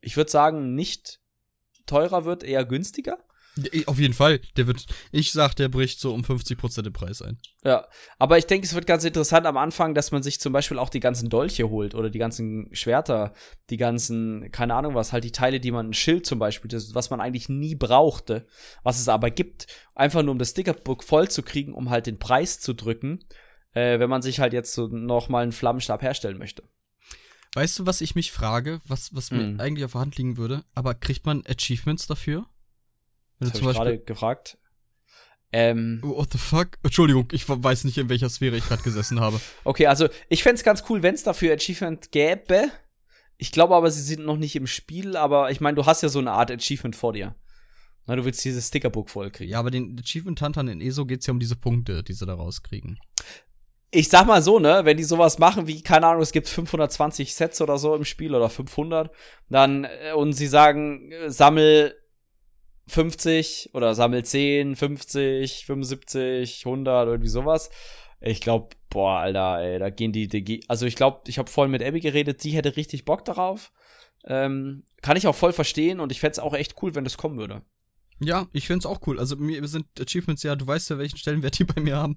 ich 0.00 0.16
würde 0.16 0.30
sagen, 0.30 0.74
nicht 0.74 1.20
teurer 1.86 2.24
wird, 2.24 2.42
eher 2.42 2.64
günstiger. 2.64 3.18
Auf 3.86 3.98
jeden 3.98 4.14
Fall, 4.14 4.40
der 4.56 4.68
wird, 4.68 4.86
ich 5.10 5.32
sag, 5.32 5.54
der 5.54 5.68
bricht 5.68 5.98
so 5.98 6.14
um 6.14 6.22
50% 6.22 6.82
den 6.82 6.92
Preis 6.92 7.20
ein. 7.22 7.38
Ja, 7.64 7.88
aber 8.18 8.38
ich 8.38 8.46
denke, 8.46 8.66
es 8.66 8.74
wird 8.74 8.86
ganz 8.86 9.04
interessant 9.04 9.46
am 9.46 9.56
Anfang, 9.56 9.94
dass 9.94 10.12
man 10.12 10.22
sich 10.22 10.38
zum 10.38 10.52
Beispiel 10.52 10.78
auch 10.78 10.90
die 10.90 11.00
ganzen 11.00 11.28
Dolche 11.28 11.68
holt 11.68 11.94
oder 11.94 12.08
die 12.08 12.20
ganzen 12.20 12.68
Schwerter, 12.72 13.32
die 13.70 13.76
ganzen, 13.76 14.52
keine 14.52 14.74
Ahnung 14.74 14.94
was, 14.94 15.12
halt 15.12 15.24
die 15.24 15.32
Teile, 15.32 15.58
die 15.58 15.72
man, 15.72 15.90
ein 15.90 15.94
Schild 15.94 16.24
zum 16.24 16.38
Beispiel, 16.38 16.70
das, 16.70 16.94
was 16.94 17.10
man 17.10 17.20
eigentlich 17.20 17.48
nie 17.48 17.74
brauchte, 17.74 18.46
was 18.84 19.00
es 19.00 19.08
aber 19.08 19.30
gibt, 19.30 19.66
einfach 19.94 20.22
nur 20.22 20.32
um 20.32 20.38
das 20.38 20.50
Stickerbook 20.50 21.02
voll 21.02 21.28
zu 21.28 21.42
kriegen, 21.42 21.74
um 21.74 21.90
halt 21.90 22.06
den 22.06 22.18
Preis 22.18 22.60
zu 22.60 22.74
drücken, 22.74 23.24
äh, 23.78 24.00
wenn 24.00 24.10
man 24.10 24.22
sich 24.22 24.40
halt 24.40 24.52
jetzt 24.52 24.72
so 24.74 24.88
noch 24.88 25.28
mal 25.28 25.42
einen 25.42 25.52
Flammenstab 25.52 26.02
herstellen 26.02 26.38
möchte. 26.38 26.64
Weißt 27.54 27.78
du, 27.78 27.86
was 27.86 28.00
ich 28.00 28.14
mich 28.14 28.30
frage, 28.32 28.80
was, 28.86 29.14
was 29.14 29.30
mir 29.30 29.58
eigentlich 29.58 29.84
auf 29.84 29.92
der 29.92 30.02
Hand 30.02 30.16
liegen 30.16 30.36
würde? 30.36 30.64
Aber 30.74 30.94
kriegt 30.94 31.24
man 31.26 31.44
Achievements 31.46 32.06
dafür? 32.06 32.46
Wenn 33.38 33.50
Das 33.50 33.58
du 33.58 33.62
habe 33.62 33.72
ich 33.72 33.78
gerade 33.78 33.98
gefragt. 34.00 34.58
Ähm, 35.50 36.00
What 36.02 36.32
the 36.32 36.38
fuck? 36.38 36.78
Entschuldigung, 36.82 37.28
ich 37.32 37.48
weiß 37.48 37.84
nicht, 37.84 37.96
in 37.96 38.10
welcher 38.10 38.28
Sphäre 38.28 38.56
ich 38.56 38.66
gerade 38.66 38.82
gesessen 38.82 39.20
habe. 39.20 39.40
okay, 39.64 39.86
also 39.86 40.08
ich 40.28 40.42
fänd's 40.42 40.62
ganz 40.62 40.84
cool, 40.90 41.02
wenn's 41.02 41.22
dafür 41.22 41.54
Achievement 41.54 42.12
gäbe. 42.12 42.70
Ich 43.38 43.50
glaube 43.50 43.74
aber, 43.76 43.90
sie 43.90 44.02
sind 44.02 44.26
noch 44.26 44.36
nicht 44.36 44.56
im 44.56 44.66
Spiel, 44.66 45.16
aber 45.16 45.50
ich 45.50 45.60
meine, 45.60 45.76
du 45.76 45.86
hast 45.86 46.02
ja 46.02 46.10
so 46.10 46.18
eine 46.18 46.32
Art 46.32 46.50
Achievement 46.50 46.96
vor 46.96 47.12
dir. 47.12 47.34
Na, 48.08 48.16
du 48.16 48.24
willst 48.24 48.44
dieses 48.44 48.68
Stickerbook 48.68 49.10
voll 49.10 49.30
kriegen. 49.30 49.50
Ja, 49.50 49.58
aber 49.58 49.70
den 49.70 49.98
Achievement 49.98 50.40
Huntern 50.40 50.68
in 50.68 50.80
ESO 50.80 51.06
geht's 51.06 51.26
ja 51.26 51.32
um 51.32 51.40
diese 51.40 51.56
Punkte, 51.56 52.02
die 52.02 52.14
sie 52.14 52.26
da 52.26 52.34
rauskriegen. 52.34 52.98
Ich 53.90 54.08
sag 54.10 54.26
mal 54.26 54.42
so, 54.42 54.58
ne, 54.58 54.80
wenn 54.84 54.98
die 54.98 55.04
sowas 55.04 55.38
machen 55.38 55.66
wie, 55.66 55.82
keine 55.82 56.06
Ahnung, 56.06 56.22
es 56.22 56.32
gibt 56.32 56.48
520 56.48 57.34
Sets 57.34 57.60
oder 57.62 57.78
so 57.78 57.94
im 57.94 58.04
Spiel 58.04 58.34
oder 58.34 58.50
500, 58.50 59.10
dann, 59.48 59.84
äh, 59.84 60.12
und 60.12 60.34
sie 60.34 60.46
sagen, 60.46 61.10
äh, 61.10 61.30
sammel 61.30 61.94
50 62.88 63.70
oder 63.74 63.94
sammel 63.94 64.24
10, 64.24 64.76
50, 64.76 65.66
75, 65.66 66.66
100 66.66 67.02
oder 67.02 67.12
irgendwie 67.12 67.30
sowas. 67.30 67.70
Ich 68.20 68.40
glaube, 68.40 68.70
boah, 68.90 69.20
Alter, 69.20 69.60
ey, 69.60 69.78
da 69.78 69.90
gehen 69.90 70.12
die, 70.12 70.28
die 70.28 70.64
also 70.68 70.86
ich 70.86 70.96
glaube, 70.96 71.20
ich 71.26 71.38
habe 71.38 71.50
vorhin 71.50 71.70
mit 71.70 71.82
Abby 71.82 72.00
geredet, 72.00 72.42
die 72.44 72.50
hätte 72.50 72.76
richtig 72.76 73.04
Bock 73.04 73.24
darauf. 73.24 73.70
Ähm, 74.24 74.84
kann 75.02 75.16
ich 75.16 75.26
auch 75.26 75.34
voll 75.34 75.52
verstehen 75.52 76.00
und 76.00 76.10
ich 76.10 76.20
fänd's 76.20 76.38
auch 76.38 76.54
echt 76.54 76.82
cool, 76.82 76.94
wenn 76.94 77.04
das 77.04 77.16
kommen 77.16 77.38
würde. 77.38 77.62
Ja, 78.20 78.48
ich 78.52 78.66
find's 78.66 78.86
auch 78.86 79.06
cool. 79.06 79.18
Also 79.18 79.36
mir 79.36 79.66
sind 79.68 79.86
Achievements 80.00 80.42
ja, 80.42 80.56
du 80.56 80.66
weißt 80.66 80.90
ja, 80.90 80.98
welchen 80.98 81.18
Stellenwert 81.18 81.58
die 81.58 81.64
bei 81.64 81.80
mir 81.80 81.96
haben. 81.96 82.16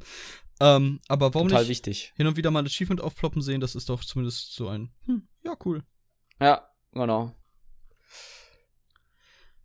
Ähm, 0.59 0.99
aber 1.07 1.33
warum 1.33 1.47
Total 1.47 1.63
nicht 1.63 1.69
wichtig. 1.69 2.13
hin 2.15 2.27
und 2.27 2.37
wieder 2.37 2.51
mal 2.51 2.59
ein 2.59 2.65
Achievement 2.67 3.01
aufploppen 3.01 3.41
sehen, 3.41 3.61
das 3.61 3.75
ist 3.75 3.89
doch 3.89 4.03
zumindest 4.03 4.53
so 4.53 4.67
ein, 4.67 4.91
hm, 5.05 5.27
ja, 5.43 5.55
cool. 5.65 5.83
Ja, 6.39 6.67
genau. 6.93 7.35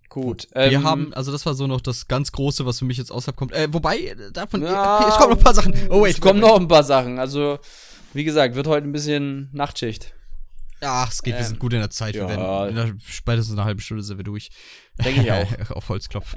Gut. 0.09 0.49
Wir 0.55 0.73
ähm, 0.73 0.85
haben, 0.85 1.15
also 1.15 1.33
das 1.33 1.45
war 1.45 1.55
so 1.55 1.67
noch 1.67 1.81
das 1.81 2.09
ganz 2.09 2.33
Große, 2.33 2.65
was 2.65 2.79
für 2.79 2.85
mich 2.85 2.97
jetzt 2.97 3.11
außerhalb 3.11 3.37
kommt. 3.37 3.53
Äh, 3.53 3.69
wobei, 3.73 3.99
äh, 3.99 4.33
davon, 4.33 4.63
Ja, 4.63 5.01
okay, 5.01 5.09
es 5.11 5.17
kommen 5.17 5.31
noch 5.31 5.39
ein 5.39 5.45
paar 5.45 5.55
Sachen. 5.55 5.75
Oh, 5.91 6.03
wait. 6.03 6.15
Es 6.15 6.21
kommen 6.21 6.41
noch 6.41 6.59
ein 6.59 6.69
paar 6.69 6.85
Sachen. 6.85 7.19
Also, 7.19 7.59
wie 8.15 8.25
gesagt, 8.25 8.55
wird 8.55 8.67
heute 8.67 8.87
ein 8.87 8.93
bisschen 8.93 9.51
Nachtschicht. 9.53 10.15
Ach, 10.81 11.11
es 11.11 11.23
geht, 11.23 11.35
wir 11.35 11.41
Ähm, 11.41 11.47
sind 11.47 11.59
gut 11.59 11.73
in 11.73 11.81
der 11.81 11.91
Zeit. 11.91 12.15
Wir 12.15 12.23
ja. 12.23 12.29
werden, 12.29 12.71
in 12.71 12.79
einer, 12.79 12.93
spätestens 13.05 13.57
eine 13.57 13.65
halbe 13.65 13.81
Stunde 13.81 14.03
sind 14.03 14.19
wir 14.19 14.25
durch. 14.25 14.51
Denke 15.03 15.23
ich 15.23 15.33
auch. 15.33 15.71
Auf 15.77 15.89
Holzklopf. 15.89 16.35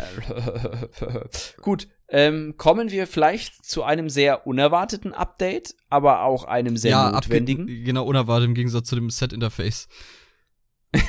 Gut, 1.61 1.88
ähm, 2.07 2.56
kommen 2.57 2.90
wir 2.91 3.06
vielleicht 3.07 3.66
zu 3.66 3.84
einem 3.84 4.10
sehr 4.10 4.48
unerwarteten 4.48 5.14
Update, 5.14 5.76
aber 5.90 6.24
auch 6.24 6.45
einem 6.45 6.78
sehr 6.78 6.91
ja, 6.91 7.11
notwendigen. 7.11 7.68
genau, 7.84 8.06
unerwartet 8.06 8.48
im 8.48 8.56
Gegensatz 8.56 8.88
zu 8.88 8.95
dem 8.95 9.10
Set-Interface. 9.10 9.88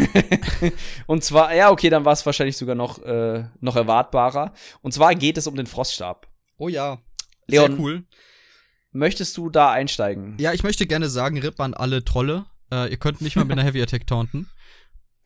Und 1.07 1.25
zwar, 1.25 1.55
ja, 1.55 1.71
okay, 1.71 1.89
dann 1.89 2.05
war 2.05 2.13
es 2.13 2.27
wahrscheinlich 2.27 2.57
sogar 2.57 2.75
noch, 2.75 3.03
äh, 3.03 3.45
noch 3.61 3.77
erwartbarer. 3.77 4.53
Und 4.83 4.93
zwar 4.93 5.15
geht 5.15 5.39
es 5.39 5.47
um 5.47 5.57
den 5.57 5.67
Froststab. 5.67 6.29
Oh 6.59 6.69
ja. 6.69 6.99
Leon, 7.47 7.71
Sehr 7.73 7.81
cool. 7.81 8.05
möchtest 8.93 9.37
du 9.37 9.49
da 9.49 9.71
einsteigen? 9.71 10.37
Ja, 10.39 10.53
ich 10.53 10.63
möchte 10.63 10.87
gerne 10.87 11.09
sagen, 11.09 11.39
Rip 11.39 11.59
an 11.61 11.75
alle 11.75 12.05
Trolle. 12.05 12.45
Äh, 12.71 12.91
ihr 12.91 12.97
könnt 12.97 13.21
nicht 13.21 13.37
mal 13.37 13.45
mit 13.45 13.53
einer 13.59 13.65
Heavy 13.69 13.83
Attack 13.83 14.07
taunten. 14.07 14.49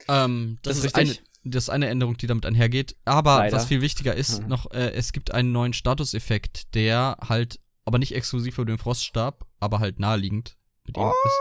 Ähm, 0.09 0.59
das, 0.63 0.77
Das 0.79 0.85
ist 0.87 0.95
eine, 0.97 1.15
das 1.45 1.65
ist 1.65 1.69
eine 1.71 1.89
Änderung, 1.89 2.17
die 2.17 2.27
damit 2.27 2.47
einhergeht. 2.47 2.97
Aber 3.05 3.37
Leider. 3.39 3.57
was 3.57 3.67
viel 3.67 3.81
wichtiger 3.81 4.15
ist, 4.15 4.43
Mhm. 4.43 4.49
noch, 4.49 4.71
äh, 4.73 4.91
es 4.93 5.13
gibt 5.13 5.33
einen 5.33 5.53
neuen 5.53 5.73
Statuseffekt, 5.73 6.75
der 6.75 7.17
halt, 7.27 7.61
aber 7.85 7.99
nicht 7.99 8.15
exklusiv 8.15 8.55
für 8.55 8.65
den 8.67 8.79
Froststab, 8.79 9.47
aber 9.61 9.79
halt 9.81 9.99
naheliegend 9.99 10.57
mit 10.87 10.97
ihm 10.97 11.03
Oh. 11.05 11.13
ist. 11.25 11.41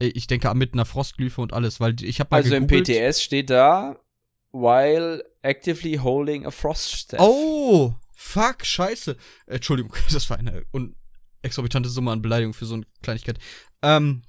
Äh, 0.00 0.08
Ich 0.08 0.26
denke 0.26 0.52
mit 0.54 0.74
einer 0.74 0.84
Frostglyphe 0.84 1.40
und 1.40 1.52
alles, 1.52 1.80
weil 1.80 1.96
ich 2.02 2.20
habe 2.20 2.28
mal 2.30 2.36
Also 2.42 2.54
im 2.54 2.66
gegoogelt. 2.66 2.86
PTS 2.88 3.22
steht 3.22 3.48
da, 3.50 3.98
while 4.52 5.22
actively 5.42 5.96
holding 5.96 6.44
a 6.46 6.50
frost 6.50 6.92
staff. 6.92 7.20
Oh, 7.20 7.94
fuck, 8.14 8.64
scheiße. 8.64 9.16
Entschuldigung, 9.46 9.92
das 10.12 10.28
war 10.30 10.38
eine 10.38 10.64
un 10.72 10.94
exorbitante 11.42 11.88
Summe 11.88 12.10
an 12.10 12.22
Beleidigung 12.22 12.54
für 12.54 12.66
so 12.66 12.74
eine 12.74 12.84
Kleinigkeit. 13.02 13.38
Ähm, 13.82 14.22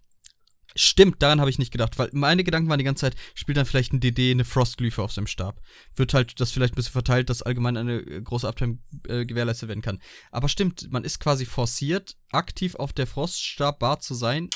stimmt, 0.78 1.22
daran 1.22 1.40
habe 1.40 1.49
ich 1.49 1.60
nicht 1.60 1.72
gedacht, 1.72 1.98
weil 1.99 2.10
meine 2.14 2.44
Gedanken 2.44 2.70
waren 2.70 2.78
die 2.78 2.86
ganze 2.86 3.02
Zeit, 3.02 3.16
spielt 3.36 3.58
dann 3.58 3.66
vielleicht 3.66 3.94
ein 3.94 3.99
DD 3.99 4.32
eine 4.32 4.45
Frostglyphe 4.45 5.02
auf 5.02 5.12
seinem 5.12 5.28
Stab. 5.28 5.62
Wird 5.95 6.14
halt 6.14 6.40
das 6.40 6.52
vielleicht 6.52 6.74
ein 6.74 6.76
bisschen 6.76 6.94
verteilt, 6.94 7.30
dass 7.30 7.41
allgemein 7.41 7.78
eine 7.78 7.99
äh, 7.99 8.22
große 8.22 8.48
Uptime 8.48 8.80
äh, 9.08 9.26
gewährleistet 9.26 9.70
werden 9.70 9.82
kann. 9.82 10.02
Aber 10.32 10.49
stimmt, 10.49 10.91
man 10.91 11.04
ist 11.04 11.20
quasi 11.20 11.45
forciert, 11.45 12.16
aktiv 12.32 12.76
auf 12.76 12.94
der 12.94 13.08
Froststab-Bar 13.08 13.99
zu 13.99 14.14
sein, 14.14 14.49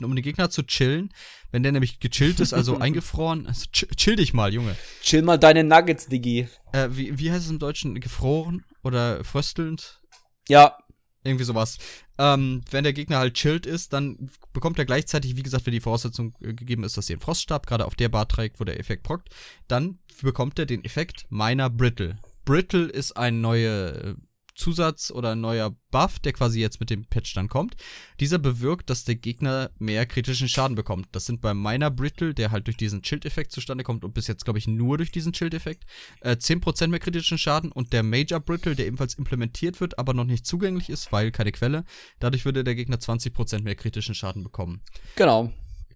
um 0.00 0.14
den 0.14 0.22
Gegner 0.22 0.50
zu 0.50 0.62
chillen. 0.62 1.12
Wenn 1.50 1.62
der 1.62 1.72
nämlich 1.72 2.00
gechillt 2.00 2.40
ist, 2.40 2.52
also 2.52 2.76
eingefroren, 2.80 3.46
also 3.46 3.66
chill, 3.72 3.88
chill, 3.96 4.16
dich 4.16 4.32
mal, 4.32 4.52
Junge. 4.52 4.76
Chill 5.02 5.22
mal 5.22 5.38
deine 5.38 5.64
Nuggets, 5.64 6.06
Diggi. 6.06 6.48
Äh, 6.72 6.88
wie, 6.92 7.18
wie 7.18 7.30
heißt 7.30 7.44
es 7.44 7.50
im 7.50 7.58
Deutschen? 7.58 7.98
Gefroren 8.00 8.64
oder 8.82 9.24
fröstelnd? 9.24 10.00
Ja. 10.48 10.78
Irgendwie 11.24 11.44
sowas. 11.44 11.78
Ähm, 12.18 12.62
wenn 12.70 12.84
der 12.84 12.92
Gegner 12.92 13.18
halt 13.18 13.34
chillt 13.34 13.64
ist, 13.64 13.92
dann 13.92 14.30
bekommt 14.52 14.78
er 14.78 14.84
gleichzeitig, 14.84 15.36
wie 15.36 15.42
gesagt, 15.42 15.66
wenn 15.66 15.72
die 15.72 15.80
Voraussetzung 15.80 16.34
äh, 16.40 16.52
gegeben 16.52 16.82
ist, 16.82 16.96
dass 16.96 17.08
er 17.08 17.14
einen 17.14 17.20
Froststab 17.20 17.66
gerade 17.66 17.86
auf 17.86 17.94
der 17.94 18.08
Bar 18.08 18.26
trägt, 18.26 18.58
wo 18.58 18.64
der 18.64 18.80
Effekt 18.80 19.04
prockt, 19.04 19.28
dann 19.68 19.98
bekommt 20.20 20.58
er 20.58 20.66
den 20.66 20.84
Effekt 20.84 21.26
Miner 21.30 21.70
Brittle. 21.70 22.18
Brittle 22.44 22.86
ist 22.86 23.16
ein 23.16 23.40
neuer 23.40 24.16
Zusatz 24.58 25.10
oder 25.10 25.32
ein 25.32 25.40
neuer 25.40 25.74
Buff, 25.90 26.18
der 26.18 26.32
quasi 26.32 26.60
jetzt 26.60 26.80
mit 26.80 26.90
dem 26.90 27.06
Patch 27.06 27.32
dann 27.34 27.48
kommt. 27.48 27.76
Dieser 28.20 28.38
bewirkt, 28.38 28.90
dass 28.90 29.04
der 29.04 29.14
Gegner 29.14 29.70
mehr 29.78 30.04
kritischen 30.04 30.48
Schaden 30.48 30.74
bekommt. 30.74 31.08
Das 31.12 31.26
sind 31.26 31.40
beim 31.40 31.62
Miner 31.62 31.90
Brittle, 31.90 32.34
der 32.34 32.50
halt 32.50 32.66
durch 32.66 32.76
diesen 32.76 33.02
Schild-Effekt 33.02 33.52
zustande 33.52 33.84
kommt 33.84 34.04
und 34.04 34.12
bis 34.12 34.26
jetzt, 34.26 34.44
glaube 34.44 34.58
ich, 34.58 34.66
nur 34.66 34.98
durch 34.98 35.12
diesen 35.12 35.32
Schild-Effekt, 35.32 35.84
äh, 36.20 36.36
10% 36.36 36.88
mehr 36.88 37.00
kritischen 37.00 37.38
Schaden 37.38 37.72
und 37.72 37.92
der 37.92 38.02
Major 38.02 38.40
Brittle, 38.40 38.74
der 38.74 38.86
ebenfalls 38.86 39.14
implementiert 39.14 39.80
wird, 39.80 39.98
aber 39.98 40.12
noch 40.12 40.24
nicht 40.24 40.44
zugänglich 40.44 40.90
ist, 40.90 41.12
weil 41.12 41.30
keine 41.30 41.52
Quelle. 41.52 41.84
Dadurch 42.18 42.44
würde 42.44 42.64
der 42.64 42.74
Gegner 42.74 42.98
20% 42.98 43.62
mehr 43.62 43.76
kritischen 43.76 44.14
Schaden 44.14 44.42
bekommen. 44.42 44.82
Genau. 45.16 45.52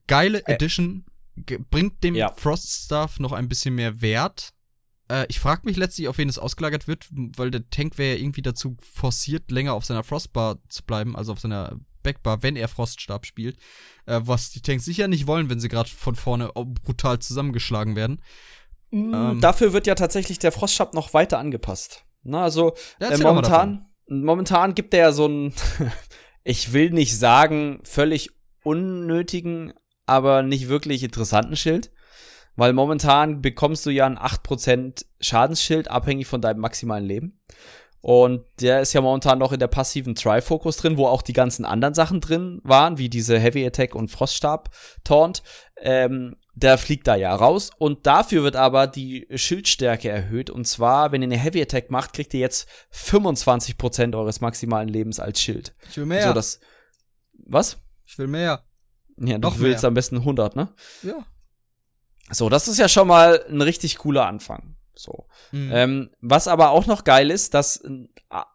Geile 0.06 0.47
Edition. 0.47 1.05
Bringt 1.70 2.05
dem 2.05 2.14
ja. 2.14 2.32
Frost 2.36 2.84
Stuff 2.84 3.18
noch 3.18 3.32
ein 3.32 3.48
bisschen 3.48 3.74
mehr 3.74 4.02
Wert 4.02 4.52
äh, 5.12 5.26
ich 5.28 5.40
frage 5.40 5.62
mich 5.64 5.76
letztlich, 5.76 6.09
auf 6.09 6.18
wen 6.18 6.28
es 6.28 6.39
ausgelagert 6.39 6.89
wird, 6.89 7.09
weil 7.10 7.51
der 7.51 7.68
Tank 7.68 7.98
wäre 7.98 8.16
ja 8.16 8.20
irgendwie 8.20 8.43
dazu 8.43 8.76
forciert, 8.80 9.51
länger 9.51 9.74
auf 9.74 9.84
seiner 9.84 10.05
Frostbar 10.05 10.59
zu 10.68 10.82
bleiben, 10.84 11.16
also 11.16 11.32
auf 11.32 11.40
seiner 11.40 11.76
Backbar, 12.02 12.43
wenn 12.43 12.56
er 12.56 12.68
Froststab 12.68 13.26
spielt. 13.26 13.59
Äh, 14.06 14.20
was 14.24 14.51
die 14.51 14.62
Tanks 14.62 14.84
sicher 14.84 15.09
nicht 15.09 15.26
wollen, 15.26 15.51
wenn 15.51 15.60
sie 15.60 15.68
gerade 15.68 15.90
von 15.90 16.16
vorne 16.16 16.51
brutal 16.82 17.18
zusammengeschlagen 17.18 17.94
werden. 17.94 18.22
Mhm, 18.90 19.14
ähm, 19.14 19.40
dafür 19.40 19.72
wird 19.72 19.86
ja 19.86 19.94
tatsächlich 19.94 20.39
der 20.39 20.52
Froststab 20.52 20.94
noch 20.94 21.14
weiter 21.14 21.39
angepasst. 21.39 22.05
Na, 22.22 22.43
also 22.44 22.74
äh, 22.98 23.16
momentan, 23.18 23.90
momentan 24.09 24.74
gibt 24.74 24.94
er 24.94 25.01
ja 25.01 25.12
so 25.12 25.26
ein, 25.26 25.52
ich 26.44 26.72
will 26.72 26.90
nicht 26.90 27.16
sagen, 27.18 27.80
völlig 27.84 28.30
unnötigen, 28.64 29.72
aber 30.06 30.43
nicht 30.43 30.68
wirklich 30.68 31.02
interessanten 31.02 31.56
Schild. 31.56 31.90
Weil 32.56 32.72
momentan 32.72 33.40
bekommst 33.40 33.86
du 33.86 33.90
ja 33.90 34.06
ein 34.06 34.18
8% 34.18 35.04
Schadensschild, 35.20 35.90
abhängig 35.90 36.26
von 36.26 36.40
deinem 36.40 36.60
maximalen 36.60 37.04
Leben. 37.04 37.40
Und 38.02 38.44
der 38.60 38.80
ist 38.80 38.92
ja 38.94 39.00
momentan 39.00 39.38
noch 39.38 39.52
in 39.52 39.60
der 39.60 39.68
passiven 39.68 40.16
Tri-Focus 40.16 40.76
drin, 40.76 40.96
wo 40.96 41.06
auch 41.06 41.22
die 41.22 41.32
ganzen 41.32 41.64
anderen 41.64 41.94
Sachen 41.94 42.20
drin 42.20 42.60
waren, 42.64 42.98
wie 42.98 43.08
diese 43.08 43.38
Heavy 43.38 43.64
Attack 43.64 43.94
und 43.94 44.08
Froststab-Taunt. 44.08 45.44
Ähm, 45.80 46.36
der 46.54 46.78
fliegt 46.78 47.06
da 47.06 47.14
ja 47.14 47.34
raus. 47.34 47.70
Und 47.78 48.06
dafür 48.06 48.42
wird 48.42 48.56
aber 48.56 48.88
die 48.88 49.28
Schildstärke 49.34 50.08
erhöht. 50.08 50.50
Und 50.50 50.66
zwar, 50.66 51.12
wenn 51.12 51.22
ihr 51.22 51.28
eine 51.28 51.38
Heavy 51.38 51.62
Attack 51.62 51.90
macht, 51.90 52.12
kriegt 52.12 52.34
ihr 52.34 52.40
jetzt 52.40 52.68
25% 52.92 54.16
eures 54.16 54.40
maximalen 54.40 54.88
Lebens 54.88 55.20
als 55.20 55.40
Schild. 55.40 55.72
Ich 55.88 55.96
will 55.96 56.06
mehr. 56.06 56.26
So, 56.26 56.32
das, 56.32 56.58
was? 57.46 57.78
Ich 58.04 58.18
will 58.18 58.26
mehr. 58.26 58.64
Ja, 59.18 59.38
du 59.38 59.48
Noch 59.48 59.60
willst 59.60 59.82
mehr. 59.82 59.88
am 59.88 59.94
besten 59.94 60.16
100, 60.16 60.56
ne? 60.56 60.74
Ja. 61.02 61.24
So, 62.32 62.48
das 62.48 62.68
ist 62.68 62.78
ja 62.78 62.88
schon 62.88 63.09
mal 63.09 63.44
ein 63.48 63.60
richtig 63.60 63.98
cooler 63.98 64.26
Anfang. 64.26 64.76
So. 64.94 65.26
Mhm. 65.50 65.70
Ähm, 65.72 66.10
was 66.20 66.48
aber 66.48 66.70
auch 66.70 66.86
noch 66.86 67.04
geil 67.04 67.30
ist, 67.30 67.54
dass 67.54 67.78
äh, 67.78 68.09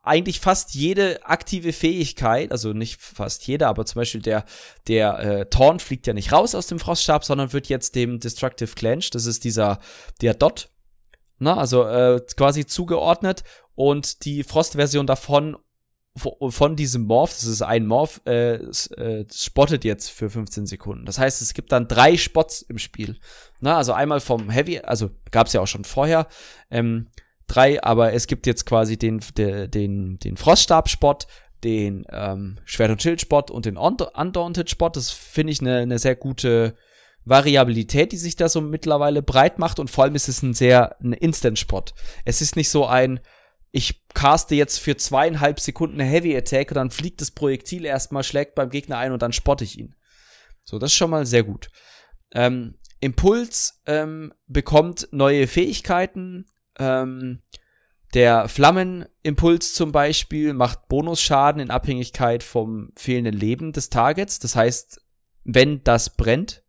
eigentlich 0.03 0.39
fast 0.39 0.73
jede 0.75 1.25
aktive 1.25 1.73
Fähigkeit, 1.73 2.51
also 2.51 2.73
nicht 2.73 3.01
fast 3.01 3.45
jede, 3.47 3.67
aber 3.67 3.85
zum 3.85 4.01
Beispiel 4.01 4.21
der, 4.21 4.45
der 4.87 5.19
äh, 5.19 5.45
Torn 5.49 5.79
fliegt 5.79 6.07
ja 6.07 6.13
nicht 6.13 6.31
raus 6.31 6.55
aus 6.55 6.67
dem 6.67 6.79
Froststab, 6.79 7.23
sondern 7.23 7.53
wird 7.53 7.67
jetzt 7.67 7.95
dem 7.95 8.19
Destructive 8.19 8.73
Clench, 8.75 9.11
das 9.11 9.25
ist 9.25 9.43
dieser, 9.43 9.79
der 10.21 10.33
Dot, 10.33 10.69
na, 11.39 11.57
also 11.57 11.83
äh, 11.85 12.21
quasi 12.35 12.65
zugeordnet 12.65 13.43
und 13.75 14.25
die 14.25 14.43
Frost-Version 14.43 15.05
davon 15.05 15.57
von 16.17 16.75
diesem 16.75 17.03
Morph, 17.03 17.31
das 17.31 17.45
ist 17.45 17.61
ein 17.61 17.85
Morph, 17.85 18.21
äh, 18.25 18.55
äh, 18.55 19.25
spottet 19.33 19.83
jetzt 19.83 20.09
für 20.09 20.29
15 20.29 20.65
Sekunden. 20.65 21.05
Das 21.05 21.19
heißt, 21.19 21.41
es 21.41 21.53
gibt 21.53 21.71
dann 21.71 21.87
drei 21.87 22.17
Spots 22.17 22.61
im 22.63 22.77
Spiel. 22.77 23.17
Na, 23.59 23.77
also 23.77 23.93
einmal 23.93 24.19
vom 24.19 24.49
Heavy, 24.49 24.79
also 24.79 25.11
gab 25.31 25.47
es 25.47 25.53
ja 25.53 25.61
auch 25.61 25.67
schon 25.67 25.83
vorher, 25.83 26.27
ähm, 26.71 27.07
drei, 27.47 27.81
aber 27.83 28.13
es 28.13 28.27
gibt 28.27 28.45
jetzt 28.47 28.65
quasi 28.65 28.97
den, 28.97 29.21
den, 29.37 29.71
den, 29.71 30.17
den 30.17 30.37
Froststab-Spot, 30.37 31.19
den 31.63 32.05
ähm, 32.11 32.57
Schwert- 32.65 32.91
und 32.91 33.01
Schild-Spot 33.01 33.45
und 33.49 33.65
den 33.65 33.77
Undaunted-Spot. 33.77 34.89
Das 34.89 35.11
finde 35.11 35.53
ich 35.53 35.61
eine 35.61 35.87
ne 35.87 35.99
sehr 35.99 36.15
gute 36.15 36.75
Variabilität, 37.25 38.11
die 38.11 38.17
sich 38.17 38.35
da 38.35 38.47
so 38.47 38.61
mittlerweile 38.61 39.21
breit 39.21 39.59
macht 39.59 39.79
und 39.79 39.89
vor 39.89 40.05
allem 40.05 40.15
ist 40.15 40.29
es 40.29 40.41
ein 40.43 40.53
sehr 40.53 40.97
ein 41.01 41.13
Instant-Spot. 41.13 41.83
Es 42.25 42.41
ist 42.41 42.55
nicht 42.55 42.69
so 42.69 42.85
ein, 42.85 43.19
ich 43.71 44.05
caste 44.13 44.55
jetzt 44.55 44.79
für 44.79 44.97
zweieinhalb 44.97 45.59
Sekunden 45.59 45.99
eine 45.99 46.09
Heavy 46.09 46.35
Attack 46.35 46.73
dann 46.73 46.91
fliegt 46.91 47.21
das 47.21 47.31
Projektil 47.31 47.85
erstmal, 47.85 48.23
schlägt 48.23 48.55
beim 48.55 48.69
Gegner 48.69 48.97
ein 48.97 49.11
und 49.11 49.21
dann 49.21 49.33
spotte 49.33 49.63
ich 49.63 49.77
ihn. 49.77 49.95
So, 50.63 50.79
das 50.79 50.91
ist 50.91 50.97
schon 50.97 51.11
mal 51.11 51.25
sehr 51.25 51.43
gut. 51.43 51.69
Ähm, 52.31 52.77
Impuls 52.99 53.81
ähm, 53.85 54.33
bekommt 54.47 55.07
neue 55.11 55.47
Fähigkeiten. 55.47 56.45
Ähm, 56.79 57.43
der 58.13 58.47
Flammenimpuls 58.47 59.73
zum 59.73 59.91
Beispiel 59.91 60.53
macht 60.53 60.87
Bonusschaden 60.87 61.61
in 61.61 61.69
Abhängigkeit 61.69 62.41
vom 62.41 62.91
fehlenden 62.95 63.35
Leben 63.35 63.73
des 63.73 63.89
Targets. 63.89 64.39
Das 64.39 64.55
heißt, 64.55 65.01
wenn 65.43 65.83
das 65.83 66.15
brennt, 66.15 66.63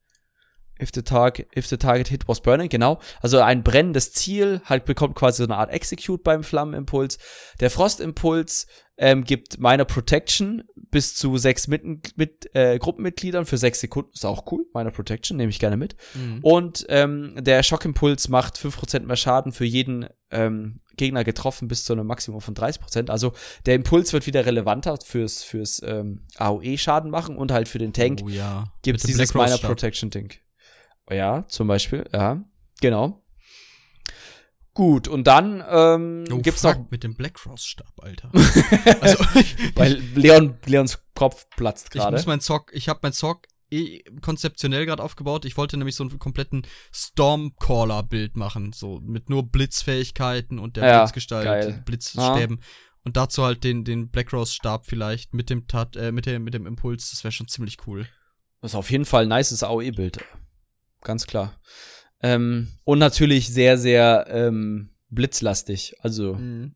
If 0.80 0.90
the, 0.94 1.02
target, 1.02 1.48
if 1.56 1.66
the 1.66 1.76
target 1.76 2.08
hit 2.08 2.28
was 2.28 2.40
burning, 2.40 2.68
genau. 2.68 3.00
Also 3.20 3.40
ein 3.40 3.64
brennendes 3.64 4.12
Ziel, 4.12 4.60
halt 4.64 4.84
bekommt 4.84 5.16
quasi 5.16 5.38
so 5.38 5.44
eine 5.44 5.56
Art 5.56 5.70
Execute 5.70 6.22
beim 6.22 6.44
Flammenimpuls. 6.44 7.18
Der 7.60 7.70
Frostimpuls 7.70 8.66
ähm, 8.98 9.24
gibt 9.24 9.58
Minor 9.58 9.86
Protection 9.86 10.64
bis 10.90 11.14
zu 11.14 11.36
sechs 11.36 11.68
mit, 11.68 11.84
mit 12.16 12.54
äh, 12.54 12.78
Gruppenmitgliedern 12.78 13.46
für 13.46 13.56
sechs 13.56 13.80
Sekunden. 13.80 14.10
Ist 14.12 14.26
auch 14.26 14.50
cool. 14.50 14.66
Minor 14.74 14.92
Protection 14.92 15.36
nehme 15.36 15.50
ich 15.50 15.58
gerne 15.58 15.76
mit. 15.76 15.96
Mhm. 16.14 16.40
Und 16.42 16.86
ähm, 16.88 17.34
der 17.38 17.62
Schockimpuls 17.62 18.28
macht 18.28 18.58
fünf 18.58 18.76
Prozent 18.76 19.06
mehr 19.06 19.16
Schaden 19.16 19.52
für 19.52 19.64
jeden 19.64 20.06
ähm, 20.30 20.80
Gegner 20.96 21.22
getroffen 21.24 21.68
bis 21.68 21.84
zu 21.84 21.92
einem 21.92 22.06
Maximum 22.06 22.40
von 22.40 22.54
30%. 22.54 23.08
Also 23.08 23.32
der 23.66 23.76
Impuls 23.76 24.12
wird 24.12 24.26
wieder 24.26 24.44
relevanter 24.44 24.98
fürs, 25.04 25.44
fürs 25.44 25.80
ähm, 25.84 26.26
AOE-Schaden 26.36 27.10
machen 27.10 27.36
und 27.36 27.52
halt 27.52 27.68
für 27.68 27.78
den 27.78 27.92
Tank 27.92 28.20
oh, 28.24 28.28
ja. 28.28 28.64
gibt 28.82 28.98
es 28.98 29.04
dieses 29.04 29.32
Minor 29.32 29.58
Protection-Ding. 29.58 30.34
Ja, 31.10 31.46
zum 31.48 31.68
Beispiel, 31.68 32.04
ja, 32.12 32.44
genau. 32.80 33.22
Gut, 34.78 35.08
und 35.08 35.26
dann 35.26 35.64
ähm, 35.68 36.24
oh, 36.30 36.38
gibt's 36.38 36.60
fuck, 36.60 36.78
noch 36.78 36.90
mit 36.92 37.02
dem 37.02 37.16
Black 37.16 37.34
Cross 37.34 37.64
Stab, 37.64 37.92
Alter. 38.00 38.30
also, 39.00 39.18
weil 39.74 39.94
Leon 40.14 40.54
Leons 40.66 41.02
Kopf 41.14 41.48
platzt 41.56 41.90
gerade. 41.90 42.14
Ich 42.14 42.20
muss 42.20 42.26
mein 42.26 42.40
Zock, 42.40 42.70
ich 42.72 42.88
habe 42.88 43.00
mein 43.02 43.12
Zock 43.12 43.48
eh 43.72 44.04
konzeptionell 44.20 44.86
gerade 44.86 45.02
aufgebaut. 45.02 45.44
Ich 45.46 45.56
wollte 45.56 45.76
nämlich 45.78 45.96
so 45.96 46.04
einen 46.04 46.16
kompletten 46.20 46.62
Stormcaller 46.94 48.04
Bild 48.04 48.36
machen, 48.36 48.72
so 48.72 49.00
mit 49.02 49.28
nur 49.28 49.50
Blitzfähigkeiten 49.50 50.60
und 50.60 50.76
der 50.76 50.86
ja, 50.86 51.00
Blitzgestalt, 51.00 51.84
Blitzstäben. 51.84 52.60
Und 53.02 53.16
dazu 53.16 53.44
halt 53.44 53.64
den 53.64 53.82
den 53.82 54.10
Black 54.10 54.32
Rose 54.32 54.52
Stab 54.52 54.86
vielleicht 54.86 55.34
mit 55.34 55.50
dem 55.50 55.66
Tat, 55.66 55.96
äh, 55.96 56.12
mit 56.12 56.26
dem 56.26 56.44
mit 56.44 56.54
dem 56.54 56.66
Impuls, 56.66 57.10
das 57.10 57.24
wäre 57.24 57.32
schon 57.32 57.48
ziemlich 57.48 57.78
cool. 57.88 58.06
Das 58.60 58.70
ist 58.70 58.76
auf 58.76 58.92
jeden 58.92 59.06
Fall 59.06 59.24
ein 59.24 59.36
nices 59.36 59.64
AOE 59.64 59.90
Bild 59.90 60.24
ganz 61.02 61.26
klar. 61.26 61.58
Ähm, 62.22 62.68
und 62.84 62.98
natürlich 62.98 63.48
sehr, 63.48 63.78
sehr 63.78 64.26
ähm, 64.28 64.90
blitzlastig. 65.10 65.96
Also 66.00 66.34
mhm. 66.34 66.74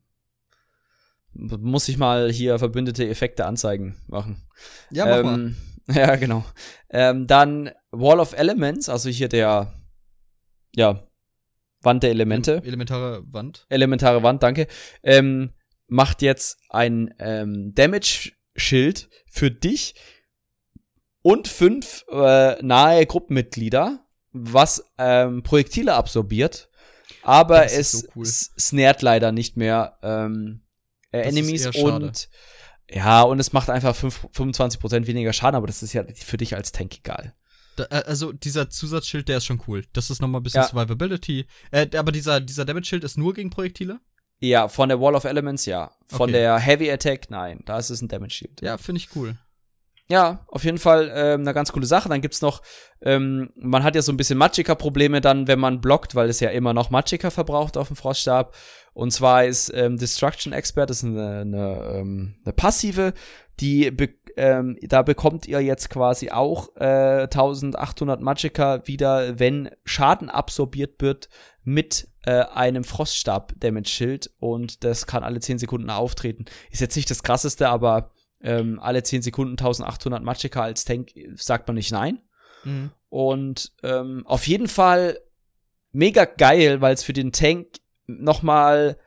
muss 1.33 1.89
ich 1.89 1.99
mal 1.99 2.31
hier 2.31 2.59
verbündete 2.59 3.09
Effekte 3.09 3.47
anzeigen 3.47 3.97
machen. 4.07 4.43
Ja, 4.91 5.07
mach 5.07 5.19
ähm, 5.19 5.25
mal. 5.25 5.55
Ja, 5.93 6.15
genau. 6.15 6.45
Ähm, 6.91 7.27
dann 7.27 7.71
Wall 7.91 8.21
of 8.21 8.35
Elements, 8.35 8.89
also 8.89 9.11
hier 9.11 9.29
der, 9.29 9.75
ja, 10.77 11.03
Wand 11.83 12.05
der 12.05 12.11
Elemente. 12.11 12.63
Elementare 12.65 13.25
Wand. 13.33 13.67
Elementare 13.69 14.23
Wand, 14.23 14.45
danke. 14.45 14.69
Ähm, 15.03 15.51
macht 15.89 16.23
jetzt 16.23 16.61
ein 16.71 17.13
ähm, 17.19 17.75
Damage-Schild 17.75 19.09
für 19.27 19.51
dich 19.51 19.95
und 21.23 21.49
fünf 21.49 22.05
äh, 22.11 22.63
nahe 22.63 23.05
Gruppenmitglieder 23.07 24.02
was 24.33 24.91
ähm, 24.99 25.43
Projektile 25.43 25.95
absorbiert, 25.95 26.69
aber 27.23 27.67
es 27.67 27.93
so 27.93 28.09
cool. 28.17 28.27
snared 28.27 29.03
leider 29.03 29.33
nicht 29.33 29.57
mehr 29.57 29.99
ähm, 30.03 30.63
äh, 31.11 31.21
Enemies 31.21 31.67
und 31.77 32.29
ja, 32.91 33.23
und 33.23 33.41
es 33.41 33.53
macht 33.53 33.71
einfach 33.71 33.97
5, 33.97 34.29
25% 34.35 35.07
weniger 35.07 35.33
Schaden, 35.33 35.57
aber 35.57 35.67
das 35.67 35.83
ist 35.83 35.93
ja 35.93 36.05
für 36.15 36.37
dich 36.37 36.55
als 36.57 36.73
Tank 36.73 36.99
egal. 36.99 37.35
Da, 37.77 37.85
äh, 37.85 38.03
also 38.07 38.33
dieser 38.33 38.69
Zusatzschild, 38.69 39.29
der 39.29 39.39
ist 39.39 39.47
schon 39.47 39.63
cool. 39.67 39.85
Das 39.93 40.11
ist 40.11 40.21
noch 40.21 40.29
mal 40.29 40.41
ein 40.41 40.43
bisschen 40.43 40.63
ja. 40.63 40.69
Survivability. 40.69 41.47
Äh, 41.71 41.89
aber 41.97 42.13
dieser, 42.13 42.41
dieser 42.41 42.65
Damage-Schild 42.65 43.05
ist 43.05 43.17
nur 43.17 43.35
gegen 43.35 43.51
Projektile? 43.51 44.01
Ja, 44.41 44.69
von 44.69 44.89
der 44.89 45.01
Wall 45.01 45.15
of 45.15 45.25
Elements 45.25 45.67
ja. 45.67 45.93
Von 46.07 46.23
okay. 46.23 46.33
der 46.33 46.59
Heavy 46.59 46.91
Attack 46.91 47.31
nein. 47.31 47.63
Da 47.65 47.79
ist 47.79 47.91
es 47.91 48.03
ein 48.03 48.09
Damage-Shield. 48.09 48.61
Ja, 48.61 48.77
finde 48.77 49.01
ich 49.01 49.09
cool. 49.15 49.39
Ja, 50.09 50.45
auf 50.49 50.65
jeden 50.65 50.79
Fall 50.79 51.11
ähm, 51.15 51.41
eine 51.43 51.55
ganz 51.55 51.73
coole 51.73 51.87
Sache. 51.87 52.09
Dann 52.09 52.21
gibt's 52.21 52.43
noch, 52.43 52.61
ähm, 53.01 53.51
man 53.55 53.85
hat 53.85 53.95
ja 53.95 54.03
so 54.03 54.13
ein 54.13 54.17
bisschen 54.17 54.39
Magicka-Probleme 54.39 55.21
dann, 55.21 55.47
wenn 55.47 55.61
man 55.61 55.81
blockt, 55.81 56.15
weil 56.15 56.29
es 56.29 56.41
ja 56.41 56.51
immer 56.51 56.75
noch 56.75 56.91
Magicka 56.91 57.31
verbraucht 57.31 57.77
auf 57.77 57.87
dem 57.87 57.97
Froststab. 57.97 58.55
Und 58.95 59.13
zwar 59.13 59.45
ist 59.45 59.73
ähm, 59.75 59.97
Destruction 59.97 60.53
Expert, 60.53 60.91
das 60.91 60.99
ist 60.99 61.05
eine, 61.05 61.41
eine, 61.41 61.95
ähm, 61.95 62.35
eine 62.45 62.53
passive, 62.53 63.15
die 63.61 63.91
be 63.91 64.11
ähm, 64.37 64.79
da 64.81 65.03
bekommt 65.03 65.47
ihr 65.47 65.61
jetzt 65.61 65.91
quasi 65.91 66.31
auch 66.31 66.75
äh, 66.77 67.25
1800 67.25 68.23
Magicka 68.23 68.87
wieder, 68.87 69.39
wenn 69.39 69.69
Schaden 69.85 70.31
absorbiert 70.31 71.03
wird 71.03 71.29
mit 71.65 72.09
äh, 72.25 72.45
einem 72.45 72.83
Froststab-Damage-Schild 72.83 74.31
und 74.39 74.85
das 74.85 75.07
kann 75.07 75.23
alle 75.23 75.41
10 75.41 75.59
Sekunden 75.59 75.91
auftreten. 75.91 76.47
Ist 76.71 76.81
jetzt 76.81 76.97
nicht 76.97 77.11
das 77.11 77.23
krasseste, 77.23 77.69
aber 77.69 78.11
ähm, 78.43 78.79
alle 78.81 79.03
10 79.03 79.23
Sekunden 79.23 79.53
1800 79.53 80.23
Magicka 80.23 80.63
als 80.63 80.85
Tank 80.85 81.11
sagt 81.37 81.69
man 81.69 81.77
nicht 81.77 81.93
nein. 81.93 82.21
Mhm. 82.65 82.91
Und 83.09 83.73
ähm, 83.83 84.27
auf 84.27 84.47
jeden 84.47 84.69
Fall 84.69 85.19
mega 85.93 86.25
geil, 86.25 86.81
weil 86.81 86.95
es 86.95 87.03
für 87.03 87.13
den 87.13 87.33
Tank 87.33 87.69
nochmal 88.07 88.99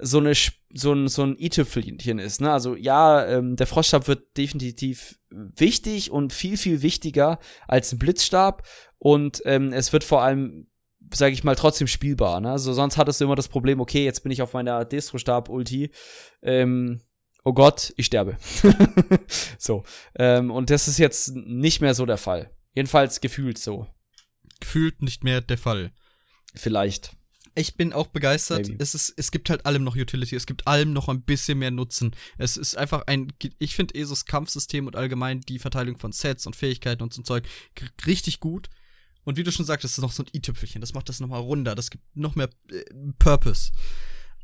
so 0.00 0.18
eine 0.18 0.32
so 0.74 0.92
ein 0.92 1.08
so 1.08 1.22
ein 1.24 1.36
i-Tüpfelchen 1.38 2.18
ist. 2.18 2.40
Ne? 2.40 2.52
Also 2.52 2.76
ja, 2.76 3.26
ähm, 3.26 3.56
der 3.56 3.66
Froststab 3.66 4.06
wird 4.06 4.36
definitiv 4.36 5.18
wichtig 5.30 6.10
und 6.10 6.32
viel 6.32 6.56
viel 6.56 6.82
wichtiger 6.82 7.38
als 7.66 7.92
ein 7.92 7.98
Blitzstab 7.98 8.66
und 8.98 9.42
ähm, 9.44 9.72
es 9.72 9.92
wird 9.92 10.04
vor 10.04 10.22
allem 10.22 10.68
sage 11.14 11.32
ich 11.32 11.44
mal 11.44 11.54
trotzdem 11.54 11.86
spielbar. 11.86 12.40
Ne? 12.40 12.50
Also 12.50 12.72
sonst 12.72 12.96
hattest 12.96 13.20
du 13.20 13.24
immer 13.24 13.34
das 13.34 13.48
Problem, 13.48 13.80
okay, 13.80 14.04
jetzt 14.04 14.22
bin 14.22 14.32
ich 14.32 14.42
auf 14.42 14.52
meiner 14.52 14.84
Destro-Stab-Ulti. 14.84 15.90
Ähm, 16.42 17.00
oh 17.44 17.52
Gott, 17.52 17.92
ich 17.96 18.06
sterbe. 18.06 18.36
so. 19.58 19.84
Ähm, 20.16 20.50
und 20.50 20.70
das 20.70 20.88
ist 20.88 20.98
jetzt 20.98 21.34
nicht 21.34 21.80
mehr 21.80 21.94
so 21.94 22.06
der 22.06 22.18
Fall. 22.18 22.50
Jedenfalls 22.74 23.20
gefühlt 23.20 23.58
so. 23.58 23.86
Gefühlt 24.60 25.02
nicht 25.02 25.24
mehr 25.24 25.40
der 25.40 25.58
Fall. 25.58 25.92
Vielleicht. 26.54 27.16
Ich 27.54 27.76
bin 27.76 27.92
auch 27.92 28.06
begeistert. 28.06 28.70
Es, 28.78 28.94
ist, 28.94 29.14
es 29.16 29.32
gibt 29.32 29.50
halt 29.50 29.66
allem 29.66 29.82
noch 29.82 29.96
Utility. 29.96 30.36
Es 30.36 30.46
gibt 30.46 30.68
allem 30.68 30.92
noch 30.92 31.08
ein 31.08 31.22
bisschen 31.22 31.58
mehr 31.58 31.72
Nutzen. 31.72 32.14
Es 32.36 32.56
ist 32.56 32.76
einfach 32.76 33.02
ein. 33.06 33.32
Ich 33.58 33.74
finde 33.74 33.96
ESOs 33.96 34.26
Kampfsystem 34.26 34.86
und 34.86 34.94
allgemein 34.94 35.40
die 35.40 35.58
Verteilung 35.58 35.98
von 35.98 36.12
Sets 36.12 36.46
und 36.46 36.54
Fähigkeiten 36.54 37.02
und 37.02 37.12
so 37.12 37.22
ein 37.22 37.24
Zeug 37.24 37.48
richtig 38.06 38.38
gut. 38.38 38.68
Und 39.24 39.36
wie 39.36 39.42
du 39.42 39.50
schon 39.50 39.66
sagtest, 39.66 39.94
das 39.94 39.98
ist 39.98 40.02
noch 40.02 40.12
so 40.12 40.22
ein 40.22 40.30
i-Tüpfelchen. 40.34 40.80
Das 40.80 40.94
macht 40.94 41.08
das 41.08 41.18
nochmal 41.18 41.40
runder. 41.40 41.74
Das 41.74 41.90
gibt 41.90 42.04
noch 42.16 42.36
mehr 42.36 42.48
äh, 42.70 42.84
Purpose. 43.18 43.72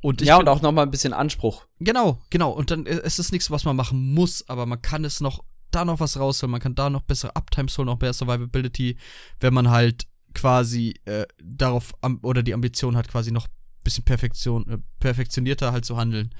Und 0.04 0.20
ja, 0.20 0.36
und 0.36 0.50
auch 0.50 0.60
noch 0.60 0.70
mal 0.70 0.82
ein 0.82 0.90
bisschen 0.90 1.14
Anspruch. 1.14 1.64
Genau, 1.80 2.20
genau. 2.28 2.50
Und 2.50 2.70
dann 2.70 2.84
äh, 2.84 3.00
es 3.04 3.18
ist 3.18 3.32
nichts, 3.32 3.50
was 3.50 3.64
man 3.64 3.74
machen 3.74 4.12
muss, 4.12 4.46
aber 4.50 4.66
man 4.66 4.82
kann 4.82 5.02
es 5.02 5.22
noch 5.22 5.42
da 5.70 5.86
noch 5.86 5.98
was 5.98 6.18
rausholen. 6.18 6.50
Man 6.50 6.60
kann 6.60 6.74
da 6.74 6.90
noch 6.90 7.00
bessere 7.00 7.34
Uptimes 7.34 7.78
holen, 7.78 7.86
noch 7.86 7.98
mehr 7.98 8.12
Survivability, 8.12 8.98
wenn 9.40 9.54
man 9.54 9.70
halt 9.70 10.06
quasi 10.34 11.00
äh, 11.06 11.24
darauf 11.42 11.94
oder 12.20 12.42
die 12.42 12.52
Ambition 12.52 12.98
hat, 12.98 13.08
quasi 13.08 13.32
noch 13.32 13.46
ein 13.46 13.82
bisschen 13.82 14.04
Perfektion, 14.04 14.68
äh, 14.68 14.78
perfektionierter 15.00 15.72
halt 15.72 15.86
zu 15.86 15.96
handeln. 15.96 16.34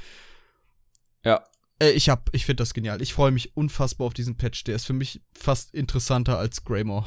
Ja. 1.25 1.43
Äh, 1.79 1.93
ich 1.93 2.11
hab, 2.11 2.29
ich 2.35 2.45
finde 2.45 2.61
das 2.61 2.75
genial. 2.75 3.01
Ich 3.01 3.15
freue 3.15 3.31
mich 3.31 3.57
unfassbar 3.57 4.09
auf 4.09 4.13
diesen 4.13 4.37
Patch. 4.37 4.65
Der 4.65 4.77
ist 4.77 4.85
für 4.85 4.93
mich 4.93 5.23
fast 5.33 5.73
interessanter 5.73 6.39
als 6.39 6.65
Greymore. 6.65 7.07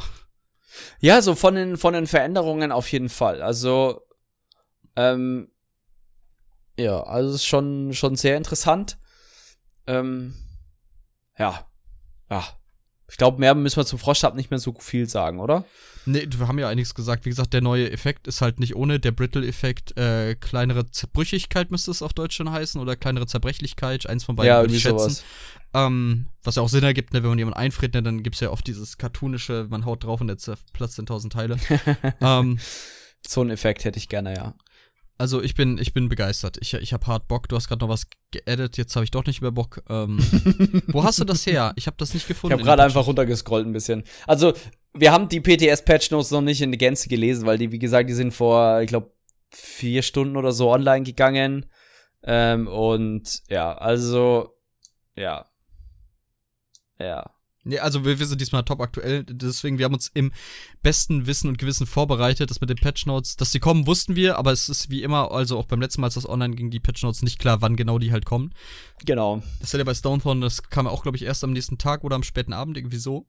Ja, 1.01 1.21
so 1.21 1.35
von 1.35 1.53
den, 1.53 1.77
von 1.77 1.93
den 1.93 2.07
Veränderungen 2.07 2.71
auf 2.71 2.91
jeden 2.91 3.09
Fall. 3.09 3.43
Also, 3.43 4.01
ähm, 4.95 5.51
ja, 6.77 7.01
also 7.01 7.29
es 7.29 7.35
ist 7.35 7.45
schon, 7.45 7.93
schon 7.93 8.15
sehr 8.15 8.37
interessant. 8.37 8.97
Ähm, 9.87 10.35
ja, 11.37 11.65
ja. 12.29 12.43
Ich 13.09 13.15
glaube, 13.15 13.39
mehr 13.39 13.55
müssen 13.55 13.77
wir 13.77 13.85
zum 13.85 13.99
Froschstab 13.99 14.35
nicht 14.35 14.51
mehr 14.51 14.59
so 14.59 14.73
viel 14.79 15.07
sagen, 15.07 15.39
oder? 15.39 15.63
Nee, 16.05 16.27
wir 16.29 16.47
haben 16.47 16.59
ja 16.59 16.67
einiges 16.67 16.93
gesagt. 16.93 17.25
Wie 17.25 17.29
gesagt, 17.29 17.53
der 17.53 17.61
neue 17.61 17.89
Effekt 17.89 18.27
ist 18.27 18.41
halt 18.41 18.59
nicht 18.59 18.75
ohne. 18.75 18.99
Der 18.99 19.11
Brittle-Effekt, 19.11 19.97
äh, 19.97 20.35
kleinere 20.35 20.91
Zerbrüchigkeit 20.91 21.71
müsste 21.71 21.91
es 21.91 22.01
auf 22.01 22.13
Deutsch 22.13 22.35
schon 22.35 22.51
heißen 22.51 22.81
oder 22.81 22.97
kleinere 22.97 23.25
Zerbrechlichkeit, 23.25 24.07
eins 24.07 24.25
von 24.25 24.35
beiden 24.35 24.47
ja, 24.47 24.61
würde 24.61 24.75
ich 24.75 24.81
schätzen. 24.81 24.99
Sowas. 24.99 25.23
Ähm, 25.73 26.27
was 26.43 26.55
ja 26.55 26.61
auch 26.61 26.69
Sinn 26.69 26.83
ergibt, 26.83 27.13
ne, 27.13 27.23
wenn 27.23 27.29
man 27.29 27.39
jemanden 27.39 27.59
einfriert, 27.59 27.93
ne, 27.93 28.03
dann 28.03 28.23
gibt's 28.23 28.41
ja 28.41 28.49
oft 28.49 28.67
dieses 28.67 28.97
cartoonische, 28.97 29.67
man 29.69 29.85
haut 29.85 30.03
drauf 30.03 30.19
und 30.19 30.27
der 30.27 30.37
zerplatzt 30.37 30.99
in 30.99 31.05
tausend 31.05 31.33
Teile. 31.33 31.57
ähm, 32.21 32.59
so 33.25 33.41
einen 33.41 33.51
Effekt 33.51 33.85
hätte 33.85 33.99
ich 33.99 34.09
gerne, 34.09 34.35
ja. 34.35 34.53
Also 35.17 35.41
ich 35.41 35.55
bin, 35.55 35.77
ich 35.79 35.93
bin 35.93 36.09
begeistert. 36.09 36.57
Ich, 36.61 36.73
ich 36.73 36.93
habe 36.93 37.07
hart 37.07 37.27
Bock. 37.27 37.49
Du 37.49 37.55
hast 37.55 37.67
gerade 37.67 37.83
noch 37.83 37.89
was 37.89 38.07
geedit, 38.31 38.77
jetzt 38.77 38.95
habe 38.95 39.03
ich 39.03 39.11
doch 39.11 39.25
nicht 39.25 39.41
mehr 39.41 39.51
Bock. 39.51 39.83
Ähm, 39.89 40.19
wo 40.87 41.03
hast 41.03 41.19
du 41.19 41.23
das 41.23 41.45
her? 41.45 41.73
Ich 41.75 41.87
habe 41.87 41.97
das 41.97 42.13
nicht 42.13 42.27
gefunden. 42.27 42.53
Ich 42.53 42.59
habe 42.59 42.67
gerade 42.67 42.83
einfach 42.83 43.07
runtergescrollt 43.07 43.65
ein 43.65 43.73
bisschen. 43.73 44.03
Also, 44.27 44.53
wir 44.93 45.11
haben 45.11 45.27
die 45.29 45.41
PTS-Patch 45.41 46.11
Notes 46.11 46.31
noch 46.31 46.41
nicht 46.41 46.61
in 46.61 46.71
die 46.71 46.77
Gänze 46.77 47.09
gelesen, 47.09 47.45
weil 47.45 47.57
die, 47.57 47.71
wie 47.71 47.79
gesagt, 47.79 48.09
die 48.09 48.13
sind 48.13 48.31
vor, 48.31 48.81
ich 48.81 48.87
glaube, 48.87 49.11
vier 49.49 50.03
Stunden 50.03 50.37
oder 50.37 50.51
so 50.51 50.71
online 50.71 51.03
gegangen. 51.03 51.65
Ähm, 52.23 52.67
und 52.67 53.41
ja, 53.49 53.73
also, 53.73 54.55
ja. 55.15 55.45
Ja. 56.99 57.36
Nee, 57.67 57.79
also 57.79 58.05
wir, 58.05 58.17
wir 58.19 58.25
sind 58.25 58.39
diesmal 58.39 58.63
top 58.63 58.79
aktuell, 58.79 59.23
deswegen 59.23 59.77
wir 59.77 59.85
haben 59.85 59.93
uns 59.93 60.09
im 60.13 60.31
besten 60.81 61.27
Wissen 61.27 61.49
und 61.49 61.57
Gewissen 61.57 61.85
vorbereitet. 61.85 62.49
Das 62.49 62.61
mit 62.61 62.69
den 62.69 62.77
Patch 62.77 63.05
Notes, 63.05 63.35
dass 63.35 63.51
sie 63.51 63.59
kommen, 63.59 63.87
wussten 63.87 64.15
wir, 64.15 64.37
aber 64.37 64.51
es 64.51 64.69
ist 64.69 64.89
wie 64.89 65.03
immer, 65.03 65.31
also 65.31 65.57
auch 65.57 65.65
beim 65.65 65.81
letzten 65.81 66.01
Mal, 66.01 66.07
als 66.07 66.15
das 66.15 66.27
online 66.27 66.55
ging, 66.55 66.71
die 66.71 66.79
Patch 66.79 67.03
Notes 67.03 67.23
nicht 67.23 67.39
klar, 67.39 67.61
wann 67.61 67.75
genau 67.75 67.99
die 67.99 68.11
halt 68.11 68.25
kommen. 68.25 68.53
Genau. 69.05 69.43
Das 69.59 69.73
ist 69.73 69.77
ja 69.77 69.83
bei 69.83 69.93
Stonethorn, 69.93 70.41
das 70.41 70.63
kam 70.63 70.87
auch, 70.87 71.03
glaube 71.03 71.17
ich, 71.17 71.23
erst 71.23 71.43
am 71.43 71.51
nächsten 71.51 71.77
Tag 71.77 72.03
oder 72.03 72.15
am 72.15 72.23
späten 72.23 72.53
Abend, 72.53 72.77
irgendwie 72.77 72.97
so. 72.97 73.27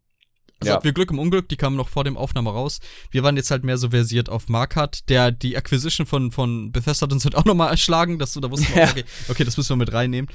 Also 0.60 0.70
ja. 0.70 0.74
hatten 0.76 0.84
wir 0.84 0.92
Glück 0.92 1.10
im 1.10 1.18
Unglück, 1.18 1.48
die 1.48 1.56
kamen 1.56 1.76
noch 1.76 1.88
vor 1.88 2.04
dem 2.04 2.16
Aufnahme 2.16 2.50
raus. 2.50 2.80
Wir 3.10 3.22
waren 3.22 3.36
jetzt 3.36 3.50
halt 3.50 3.62
mehr 3.62 3.78
so 3.78 3.90
versiert 3.90 4.28
auf 4.28 4.48
Markart, 4.48 5.08
der 5.08 5.30
die 5.30 5.56
Acquisition 5.56 6.06
von, 6.06 6.32
von 6.32 6.72
Bethesda 6.72 7.04
hat 7.04 7.12
uns 7.12 7.24
halt 7.24 7.36
auch 7.36 7.44
nochmal 7.44 7.70
erschlagen, 7.70 8.18
dass 8.18 8.32
du 8.32 8.40
da 8.40 8.50
wussten, 8.50 8.72
ja. 8.76 8.90
okay, 8.90 9.04
okay, 9.28 9.44
das 9.44 9.56
müssen 9.56 9.70
wir 9.70 9.76
mit 9.76 9.92
reinnehmen. 9.92 10.30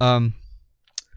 Ähm, 0.00 0.34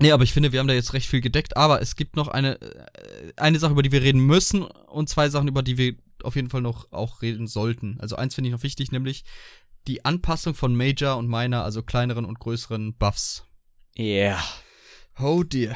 Nee, 0.02 0.12
aber 0.12 0.24
ich 0.24 0.34
finde, 0.34 0.54
wir 0.54 0.60
haben 0.60 0.68
da 0.68 0.74
jetzt 0.74 0.94
recht 0.94 1.10
viel 1.10 1.22
gedeckt. 1.22 1.58
Aber 1.58 1.82
es 1.82 1.96
gibt 1.96 2.16
noch 2.16 2.30
eine, 2.30 2.60
äh, 2.62 3.34
eine 3.36 3.60
Sache, 3.60 3.74
über 3.74 3.84
die 3.84 3.92
wir 3.92 4.02
reden 4.02 4.22
müssen 4.22 4.64
und 4.64 5.10
zwei 5.10 5.30
Sachen, 5.30 5.48
über 5.48 5.62
die 5.62 5.78
wir 5.78 5.96
auf 6.24 6.36
jeden 6.36 6.50
Fall 6.50 6.62
noch 6.62 6.92
auch 6.92 7.22
reden 7.22 7.48
sollten. 7.48 7.98
Also 8.00 8.16
eins 8.16 8.36
finde 8.36 8.50
ich 8.50 8.54
noch 8.54 8.64
wichtig, 8.64 8.92
nämlich 8.92 9.24
die 9.88 10.06
Anpassung 10.06 10.56
von 10.56 10.76
Major 10.76 11.18
und 11.18 11.28
Minor, 11.28 11.64
also 11.64 11.84
kleineren 11.84 12.26
und 12.26 12.40
größeren 12.40 12.96
Buffs. 12.98 13.44
Yeah. 13.98 14.42
Oh 15.18 15.44
dear. 15.44 15.76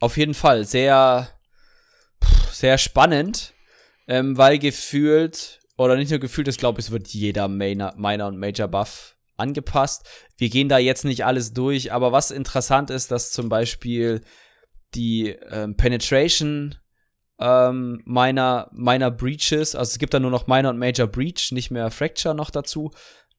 Auf 0.00 0.16
jeden 0.16 0.34
Fall 0.34 0.64
sehr, 0.64 1.28
sehr 2.50 2.78
spannend, 2.78 3.54
ähm, 4.06 4.36
weil 4.36 4.58
gefühlt, 4.58 5.60
oder 5.76 5.96
nicht 5.96 6.10
nur 6.10 6.20
gefühlt, 6.20 6.48
ich 6.48 6.58
glaube, 6.58 6.80
es 6.80 6.90
wird 6.90 7.08
jeder 7.08 7.48
Minor, 7.48 7.94
Minor 7.96 8.28
und 8.28 8.38
Major 8.38 8.68
Buff 8.68 9.16
angepasst. 9.38 10.06
Wir 10.36 10.50
gehen 10.50 10.68
da 10.68 10.78
jetzt 10.78 11.04
nicht 11.04 11.24
alles 11.24 11.52
durch, 11.52 11.92
aber 11.92 12.12
was 12.12 12.30
interessant 12.30 12.90
ist, 12.90 13.10
dass 13.10 13.32
zum 13.32 13.48
Beispiel 13.48 14.22
die 14.94 15.36
ähm, 15.50 15.76
Penetration 15.76 16.76
ähm, 17.38 18.02
meiner, 18.04 18.68
meiner 18.72 19.10
Breaches, 19.10 19.74
also 19.74 19.90
es 19.90 19.98
gibt 19.98 20.14
da 20.14 20.20
nur 20.20 20.30
noch 20.30 20.46
Minor 20.46 20.70
und 20.70 20.78
Major 20.78 21.06
Breach, 21.06 21.52
nicht 21.52 21.70
mehr 21.70 21.90
Fracture 21.90 22.34
noch 22.34 22.50
dazu, 22.50 22.90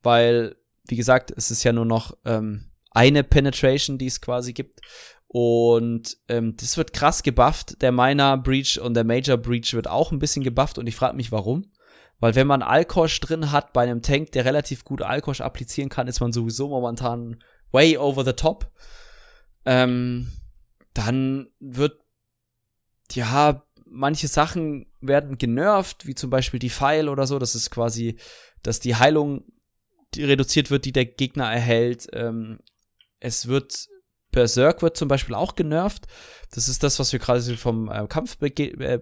weil, 0.02 0.56
wie 0.88 0.96
gesagt, 0.96 1.34
es 1.36 1.52
ist 1.52 1.64
ja 1.64 1.74
nur 1.74 1.86
noch 1.86 2.18
ähm, 2.26 2.72
eine 2.92 3.24
Penetration, 3.24 3.98
die 3.98 4.08
es 4.08 4.22
quasi 4.22 4.54
gibt. 4.54 4.80
Und 5.28 6.18
ähm, 6.28 6.56
das 6.58 6.78
wird 6.78 6.94
krass 6.94 7.22
gebufft. 7.22 7.82
Der 7.82 7.92
Minor 7.92 8.38
Breach 8.38 8.80
und 8.80 8.96
der 8.96 9.04
Major 9.04 9.38
Breach 9.38 9.74
wird 9.74 9.88
auch 9.88 10.12
ein 10.12 10.20
bisschen 10.20 10.44
gebufft 10.44 10.78
und 10.78 10.88
ich 10.88 10.96
frage 10.96 11.16
mich, 11.16 11.32
warum. 11.32 11.72
Weil 12.20 12.36
wenn 12.36 12.48
man 12.48 12.62
Alkosch 12.62 13.20
drin 13.20 13.52
hat 13.52 13.74
bei 13.74 13.84
einem 13.84 14.02
Tank, 14.02 14.32
der 14.34 14.46
relativ 14.46 14.84
gut 14.84 15.02
Alkosch 15.02 15.42
applizieren 15.42 15.90
kann, 15.90 16.08
ist 16.08 16.20
man 16.20 16.34
sowieso 16.34 16.68
momentan 16.68 17.42
way 17.72 17.98
over 17.98 18.26
the 18.26 18.34
top. 18.34 18.72
Ähm, 19.66 20.32
dann 20.94 21.50
wird, 21.60 22.02
ja, 23.12 23.64
manche 23.86 24.28
Sachen 24.28 24.88
werden 25.02 25.38
genervt, 25.38 26.06
wie 26.06 26.16
zum 26.16 26.30
Beispiel 26.30 26.60
die 26.60 26.70
Pfeil 26.70 27.10
oder 27.10 27.26
so. 27.26 27.40
Das 27.40 27.56
ist 27.56 27.72
quasi, 27.72 28.18
dass 28.64 28.80
die 28.80 28.96
Heilung 28.96 29.46
die 30.16 30.24
reduziert 30.24 30.72
wird, 30.72 30.86
die 30.86 30.92
der 30.92 31.06
Gegner 31.06 31.52
erhält. 31.52 32.08
Ähm, 32.14 32.60
es 33.20 33.48
wird 33.48 33.88
Berserk 34.32 34.82
wird 34.82 34.96
zum 34.96 35.08
Beispiel 35.08 35.36
auch 35.36 35.56
genervt. 35.56 36.06
Das 36.52 36.68
ist 36.68 36.84
das, 36.84 37.00
was 37.00 37.12
wir 37.12 37.20
gerade 37.20 37.42
vom 37.58 37.90
äh, 37.90 38.08
Kampf 38.08 38.38
äh, 38.42 39.00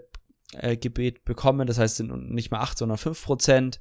äh, 0.53 0.77
Gebet 0.77 1.25
bekommen. 1.25 1.67
Das 1.67 1.77
heißt, 1.77 1.93
es 1.93 1.97
sind 1.97 2.31
nicht 2.31 2.51
mehr 2.51 2.61
8, 2.61 2.77
sondern 2.77 2.97
5 2.97 3.23
Prozent. 3.23 3.79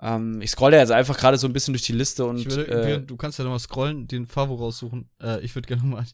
Ähm, 0.00 0.40
ich 0.42 0.50
scrolle 0.50 0.78
jetzt 0.78 0.90
einfach 0.90 1.16
gerade 1.16 1.38
so 1.38 1.46
ein 1.46 1.52
bisschen 1.52 1.74
durch 1.74 1.84
die 1.84 1.92
Liste 1.92 2.24
und. 2.24 2.44
Würde, 2.44 2.94
äh, 2.94 3.00
du 3.00 3.16
kannst 3.16 3.38
ja 3.38 3.44
nochmal 3.44 3.60
scrollen, 3.60 4.08
den 4.08 4.26
Favo 4.26 4.54
raussuchen. 4.56 5.08
Äh, 5.22 5.40
ich 5.44 5.54
würde 5.54 5.68
gerne 5.68 5.82
nochmal 5.82 6.04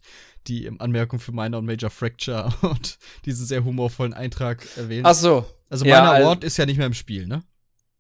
die 0.47 0.67
ähm, 0.67 0.81
Anmerkung 0.81 1.19
für 1.19 1.33
Minor 1.33 1.61
und 1.61 1.67
Major 1.67 1.91
Fracture 1.91 2.53
und 2.63 2.99
diesen 3.25 3.47
sehr 3.47 3.65
humorvollen 3.65 4.13
Eintrag 4.13 4.67
erwähnen. 4.77 5.07
Ach 5.07 5.15
so. 5.15 5.47
Also, 5.71 5.87
ja, 5.87 6.01
Minor 6.01 6.17
Award 6.17 6.45
ist 6.45 6.57
ja 6.59 6.67
nicht 6.67 6.77
mehr 6.77 6.87
im 6.87 6.95
Spiel, 6.95 7.27
ne? 7.27 7.43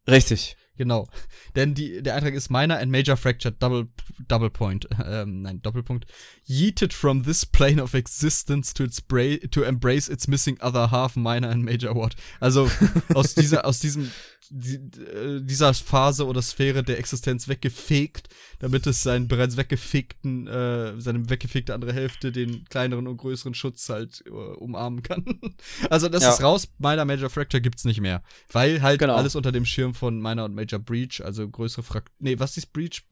Richtig. 0.06 0.56
Genau. 0.78 1.08
Denn 1.56 1.74
die, 1.74 2.02
der 2.02 2.14
Eintrag 2.14 2.34
ist 2.34 2.50
Minor 2.50 2.78
and 2.78 2.90
Major 2.90 3.16
Fractured 3.16 3.60
Double, 3.60 3.88
double 4.28 4.48
Point. 4.48 4.88
Ähm, 5.04 5.42
nein, 5.42 5.60
Doppelpunkt. 5.60 6.06
Yeeted 6.44 6.94
from 6.94 7.24
this 7.24 7.44
plane 7.44 7.82
of 7.82 7.94
existence 7.94 8.72
to, 8.72 8.84
its 8.84 9.00
bra 9.00 9.36
to 9.50 9.62
embrace 9.62 10.08
its 10.08 10.28
missing 10.28 10.56
other 10.60 10.90
half, 10.90 11.16
Minor 11.16 11.50
and 11.50 11.64
Major 11.64 11.94
Ward. 11.94 12.14
Also 12.40 12.70
aus 13.12 13.34
dieser, 13.34 13.64
aus 13.66 13.80
diesem 13.80 14.10
die, 14.50 14.76
äh, 14.76 15.40
dieser 15.42 15.74
Phase 15.74 16.26
oder 16.26 16.42
Sphäre 16.42 16.82
der 16.82 16.98
Existenz 16.98 17.48
weggefegt, 17.48 18.28
damit 18.58 18.86
es 18.86 19.02
seinen 19.02 19.28
bereits 19.28 19.56
weggefegten, 19.56 20.46
äh, 20.46 21.00
seine 21.00 21.28
weggefegte 21.28 21.74
andere 21.74 21.92
Hälfte 21.92 22.32
den 22.32 22.64
kleineren 22.64 23.06
und 23.06 23.16
größeren 23.16 23.54
Schutz 23.54 23.88
halt 23.88 24.24
äh, 24.26 24.30
umarmen 24.30 25.02
kann. 25.02 25.24
also 25.90 26.08
das 26.08 26.22
ja. 26.22 26.30
ist 26.30 26.42
raus, 26.42 26.68
Minor 26.78 27.04
Major 27.04 27.30
Fracture 27.30 27.60
gibt's 27.60 27.84
nicht 27.84 28.00
mehr. 28.00 28.22
Weil 28.50 28.82
halt 28.82 29.00
genau. 29.00 29.16
alles 29.16 29.36
unter 29.36 29.52
dem 29.52 29.64
Schirm 29.64 29.94
von 29.94 30.20
Minor 30.20 30.46
und 30.46 30.54
Major 30.54 30.67
Breach, 30.76 31.22
also 31.24 31.48
größere 31.48 31.82
Frakt. 31.82 32.12
Nee, 32.18 32.38
was 32.38 32.56
ist 32.56 32.72
Breach? 32.72 33.02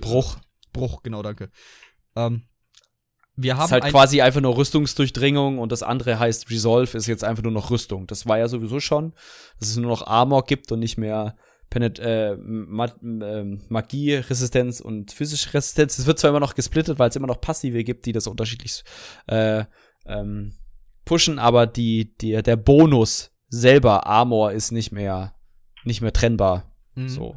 Bruch. 0.00 0.38
Bruch, 0.72 1.02
genau, 1.02 1.22
danke. 1.22 1.50
Ähm, 2.14 2.44
wir 3.36 3.56
haben 3.56 3.66
ist 3.66 3.72
halt 3.72 3.84
ein 3.84 3.90
quasi 3.90 4.20
einfach 4.20 4.40
nur 4.40 4.56
Rüstungsdurchdringung 4.56 5.58
und 5.58 5.72
das 5.72 5.82
andere 5.82 6.18
heißt 6.18 6.50
Resolve 6.50 6.96
ist 6.96 7.06
jetzt 7.06 7.24
einfach 7.24 7.42
nur 7.42 7.52
noch 7.52 7.70
Rüstung. 7.70 8.06
Das 8.06 8.26
war 8.26 8.38
ja 8.38 8.48
sowieso 8.48 8.80
schon, 8.80 9.14
dass 9.58 9.70
es 9.70 9.76
nur 9.76 9.90
noch 9.90 10.06
Armor 10.06 10.44
gibt 10.44 10.70
und 10.72 10.80
nicht 10.80 10.98
mehr 10.98 11.36
Penet 11.70 11.98
äh, 12.00 12.36
Ma 12.36 12.86
äh, 12.86 13.44
Magie-Resistenz 13.68 14.80
und 14.80 15.12
physische 15.12 15.54
Resistenz. 15.54 15.98
Es 15.98 16.06
wird 16.06 16.18
zwar 16.18 16.30
immer 16.30 16.40
noch 16.40 16.54
gesplittet, 16.54 16.98
weil 16.98 17.08
es 17.08 17.16
immer 17.16 17.28
noch 17.28 17.40
Passive 17.40 17.84
gibt, 17.84 18.06
die 18.06 18.12
das 18.12 18.26
unterschiedlich 18.26 18.82
äh, 19.26 19.64
ähm, 20.06 20.54
pushen, 21.04 21.38
aber 21.38 21.66
die, 21.66 22.14
die, 22.18 22.42
der 22.42 22.56
Bonus 22.56 23.30
selber, 23.48 24.06
Armor, 24.06 24.52
ist 24.52 24.72
nicht 24.72 24.92
mehr, 24.92 25.34
nicht 25.84 26.00
mehr 26.00 26.12
trennbar. 26.12 26.64
Mhm. 26.94 27.08
So. 27.08 27.36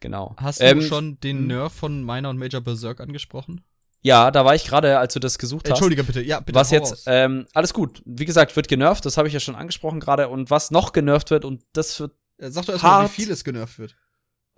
Genau. 0.00 0.36
Hast 0.38 0.60
du 0.60 0.64
ähm, 0.64 0.82
schon 0.82 1.18
den 1.20 1.38
hm? 1.38 1.46
Nerf 1.46 1.72
von 1.72 2.04
Minor 2.04 2.30
und 2.30 2.38
Major 2.38 2.60
Berserk 2.60 3.00
angesprochen? 3.00 3.62
Ja, 4.02 4.30
da 4.30 4.44
war 4.44 4.54
ich 4.54 4.64
gerade, 4.64 4.98
als 4.98 5.14
du 5.14 5.20
das 5.20 5.38
gesucht 5.38 5.64
hast. 5.64 5.70
Entschuldige 5.70 6.04
bitte, 6.04 6.22
ja, 6.22 6.38
bitte. 6.38 6.56
Was 6.56 6.70
jetzt, 6.70 7.04
ähm, 7.06 7.46
alles 7.54 7.74
gut. 7.74 8.02
Wie 8.04 8.24
gesagt, 8.24 8.54
wird 8.54 8.68
genervt, 8.68 9.04
das 9.04 9.16
habe 9.16 9.26
ich 9.26 9.34
ja 9.34 9.40
schon 9.40 9.56
angesprochen 9.56 9.98
gerade. 9.98 10.28
Und 10.28 10.50
was 10.50 10.70
noch 10.70 10.92
genervt 10.92 11.30
wird, 11.30 11.44
und 11.44 11.64
das 11.72 11.98
wird. 11.98 12.12
Sag 12.38 12.66
doch 12.66 12.74
erstmal, 12.74 13.04
wie 13.06 13.08
viel 13.08 13.30
es 13.30 13.42
genervt 13.42 13.78
wird. 13.78 13.96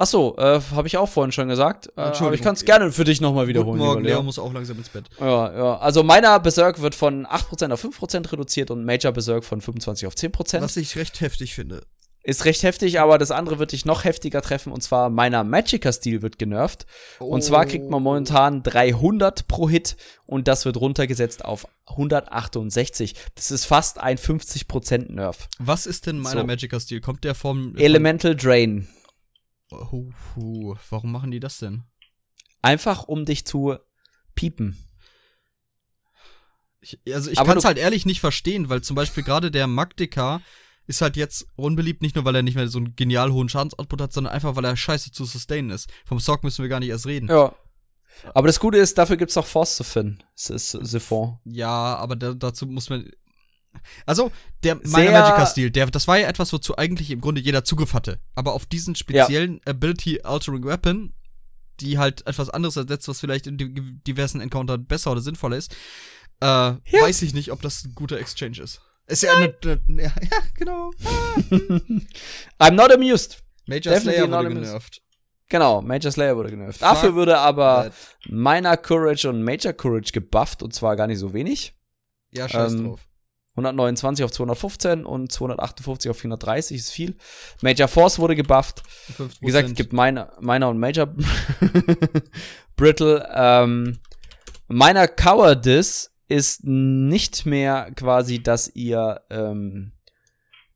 Ach 0.00 0.06
so, 0.06 0.36
äh, 0.36 0.60
habe 0.74 0.86
ich 0.86 0.96
auch 0.96 1.08
vorhin 1.08 1.32
schon 1.32 1.48
gesagt. 1.48 1.88
Äh, 1.96 2.02
aber 2.02 2.34
ich 2.34 2.42
kann 2.42 2.54
es 2.54 2.64
gerne 2.64 2.92
für 2.92 3.04
dich 3.04 3.20
nochmal 3.20 3.48
wiederholen. 3.48 3.78
Guten 3.78 3.88
Morgen, 3.88 4.04
Leo 4.04 4.22
muss 4.22 4.38
auch 4.38 4.52
langsam 4.52 4.78
ins 4.78 4.90
Bett. 4.90 5.06
Ja, 5.18 5.52
ja. 5.52 5.78
Also 5.78 6.04
meiner 6.04 6.38
Berserk 6.38 6.80
wird 6.80 6.94
von 6.94 7.26
8% 7.26 7.72
auf 7.72 7.84
5% 7.84 8.30
reduziert 8.30 8.70
und 8.70 8.84
Major 8.84 9.10
Berserk 9.12 9.44
von 9.44 9.60
25 9.60 10.06
auf 10.06 10.14
10%. 10.14 10.60
Was 10.60 10.76
ich 10.76 10.94
recht 10.96 11.20
heftig 11.20 11.54
finde. 11.54 11.82
Ist 12.24 12.44
recht 12.44 12.62
heftig, 12.62 13.00
aber 13.00 13.16
das 13.16 13.30
andere 13.30 13.58
wird 13.58 13.72
dich 13.72 13.84
noch 13.84 14.04
heftiger 14.04 14.42
treffen 14.42 14.72
und 14.72 14.82
zwar 14.82 15.08
meiner 15.08 15.44
Magica-Stil 15.44 16.20
wird 16.20 16.38
genervt. 16.38 16.84
Oh. 17.20 17.26
Und 17.26 17.42
zwar 17.42 17.64
kriegt 17.64 17.88
man 17.88 18.02
momentan 18.02 18.62
300 18.62 19.48
pro 19.48 19.68
Hit 19.68 19.96
und 20.26 20.48
das 20.48 20.64
wird 20.64 20.76
runtergesetzt 20.76 21.44
auf 21.44 21.66
168. 21.86 23.14
Das 23.34 23.50
ist 23.50 23.64
fast 23.64 23.98
ein 23.98 24.18
50% 24.18 25.12
Nerf. 25.12 25.48
Was 25.58 25.86
ist 25.86 26.06
denn 26.06 26.18
meiner 26.18 26.42
so. 26.42 26.46
Magica-Stil? 26.46 27.00
Kommt 27.00 27.24
der 27.24 27.34
vom. 27.34 27.76
Elemental 27.76 28.36
Drain. 28.36 28.88
Oh, 29.70 30.10
oh, 30.36 30.76
warum 30.90 31.12
machen 31.12 31.30
die 31.30 31.40
das 31.40 31.58
denn? 31.58 31.84
Einfach 32.62 33.04
um 33.04 33.24
dich 33.24 33.46
zu 33.46 33.76
piepen. 34.34 34.76
Ich, 36.80 36.98
also 37.12 37.30
ich 37.30 37.38
kann 37.38 37.58
es 37.58 37.64
halt 37.64 37.78
ehrlich 37.78 38.06
nicht 38.06 38.20
verstehen, 38.20 38.68
weil 38.68 38.82
zum 38.82 38.96
Beispiel 38.96 39.24
gerade 39.24 39.50
der 39.50 39.66
Magdeka 39.66 40.40
ist 40.88 41.02
halt 41.02 41.16
jetzt 41.16 41.46
unbeliebt, 41.54 42.02
nicht 42.02 42.16
nur, 42.16 42.24
weil 42.24 42.34
er 42.34 42.42
nicht 42.42 42.54
mehr 42.54 42.66
so 42.66 42.78
einen 42.78 42.96
genial 42.96 43.30
hohen 43.30 43.48
Schadensoutput 43.48 44.00
hat, 44.00 44.12
sondern 44.12 44.32
einfach, 44.32 44.56
weil 44.56 44.64
er 44.64 44.74
scheiße 44.74 45.12
zu 45.12 45.26
sustainen 45.26 45.70
ist. 45.70 45.88
Vom 46.06 46.18
Sock 46.18 46.42
müssen 46.42 46.62
wir 46.62 46.68
gar 46.68 46.80
nicht 46.80 46.88
erst 46.88 47.06
reden. 47.06 47.28
Ja. 47.28 47.54
Aber 48.34 48.48
das 48.48 48.58
Gute 48.58 48.78
ist, 48.78 48.96
dafür 48.96 49.18
gibt's 49.18 49.36
auch 49.36 49.46
Force 49.46 49.76
zu 49.76 49.84
finden. 49.84 50.18
Siphon. 50.34 51.38
Ja, 51.44 51.94
aber 51.96 52.16
da, 52.16 52.32
dazu 52.32 52.66
muss 52.66 52.88
man. 52.88 53.08
Also, 54.06 54.32
der 54.64 54.76
Minor 54.76 55.12
Magica-Stil, 55.12 55.70
das 55.70 56.08
war 56.08 56.18
ja 56.18 56.26
etwas, 56.26 56.52
wozu 56.52 56.76
eigentlich 56.78 57.10
im 57.10 57.20
Grunde 57.20 57.42
jeder 57.42 57.64
Zugriff 57.64 57.92
hatte. 57.92 58.18
Aber 58.34 58.54
auf 58.54 58.64
diesen 58.64 58.94
speziellen 58.94 59.60
ja. 59.64 59.72
Ability 59.72 60.22
Altering 60.22 60.64
Weapon, 60.64 61.12
die 61.80 61.98
halt 61.98 62.26
etwas 62.26 62.48
anderes 62.48 62.76
ersetzt, 62.76 63.06
was 63.08 63.20
vielleicht 63.20 63.46
in 63.46 64.00
diversen 64.06 64.40
Encountern 64.40 64.86
besser 64.86 65.12
oder 65.12 65.20
sinnvoller 65.20 65.58
ist, 65.58 65.76
äh, 66.40 66.46
ja. 66.46 66.80
weiß 66.92 67.22
ich 67.22 67.34
nicht, 67.34 67.52
ob 67.52 67.60
das 67.60 67.84
ein 67.84 67.94
guter 67.94 68.18
Exchange 68.18 68.62
ist. 68.62 68.80
Ist 69.08 69.22
ja 69.22 69.32
eine, 69.34 69.54
eine 69.64 70.02
ja, 70.02 70.12
ja, 70.30 70.38
genau. 70.54 70.90
I'm 72.60 72.72
not 72.72 72.92
amused. 72.92 73.42
Major 73.66 73.94
Definitely 73.94 74.26
Slayer 74.26 74.30
wurde 74.30 74.48
genervt. 74.54 75.02
Genau, 75.48 75.80
Major 75.80 76.12
Slayer 76.12 76.36
wurde 76.36 76.50
genervt. 76.50 76.78
Fuck 76.78 76.88
Dafür 76.88 77.14
würde 77.14 77.38
aber 77.38 77.84
that. 77.84 77.92
Minor 78.28 78.76
Courage 78.76 79.28
und 79.28 79.42
Major 79.42 79.72
Courage 79.72 80.12
gebufft 80.12 80.62
und 80.62 80.74
zwar 80.74 80.94
gar 80.94 81.06
nicht 81.06 81.18
so 81.18 81.32
wenig. 81.32 81.74
Ja, 82.30 82.48
scheiß 82.48 82.72
ähm, 82.72 82.88
drauf. 82.88 83.00
129 83.52 84.24
auf 84.24 84.30
215 84.30 85.04
und 85.04 85.32
258 85.32 86.10
auf 86.10 86.18
430 86.18 86.76
ist 86.76 86.90
viel. 86.90 87.16
Major 87.62 87.88
Force 87.88 88.18
wurde 88.18 88.36
gebufft. 88.36 88.82
5%. 89.18 89.40
Wie 89.40 89.46
gesagt, 89.46 89.68
es 89.68 89.74
gibt 89.74 89.92
Minor, 89.92 90.32
Minor 90.40 90.70
und 90.70 90.78
Major 90.78 91.08
Brittle. 92.76 93.28
Ähm, 93.34 93.98
Minor 94.68 95.08
Cowardice 95.08 96.10
ist 96.28 96.64
nicht 96.64 97.46
mehr 97.46 97.90
quasi, 97.96 98.42
dass 98.42 98.70
ihr 98.74 99.22
ähm, 99.30 99.92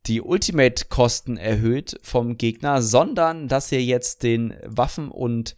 die 0.06 0.20
Ultimate-Kosten 0.20 1.36
erhöht 1.36 1.98
vom 2.02 2.36
Gegner, 2.36 2.82
sondern 2.82 3.48
dass 3.48 3.70
ihr 3.70 3.82
jetzt 3.82 4.22
den 4.22 4.54
Waffen- 4.64 5.10
und 5.10 5.54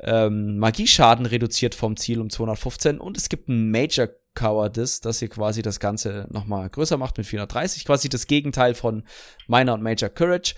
ähm, 0.00 0.58
Magieschaden 0.58 1.26
reduziert 1.26 1.74
vom 1.74 1.96
Ziel 1.96 2.20
um 2.20 2.30
215 2.30 2.98
und 2.98 3.16
es 3.16 3.28
gibt 3.28 3.48
ein 3.48 3.70
Major 3.70 4.08
Cowardice, 4.34 5.00
dass 5.00 5.20
ihr 5.20 5.28
quasi 5.28 5.62
das 5.62 5.78
Ganze 5.78 6.26
nochmal 6.30 6.70
größer 6.70 6.96
macht 6.96 7.18
mit 7.18 7.26
430, 7.26 7.84
quasi 7.84 8.08
das 8.08 8.26
Gegenteil 8.26 8.74
von 8.74 9.04
Minor 9.46 9.74
und 9.74 9.82
Major 9.82 10.08
Courage. 10.08 10.54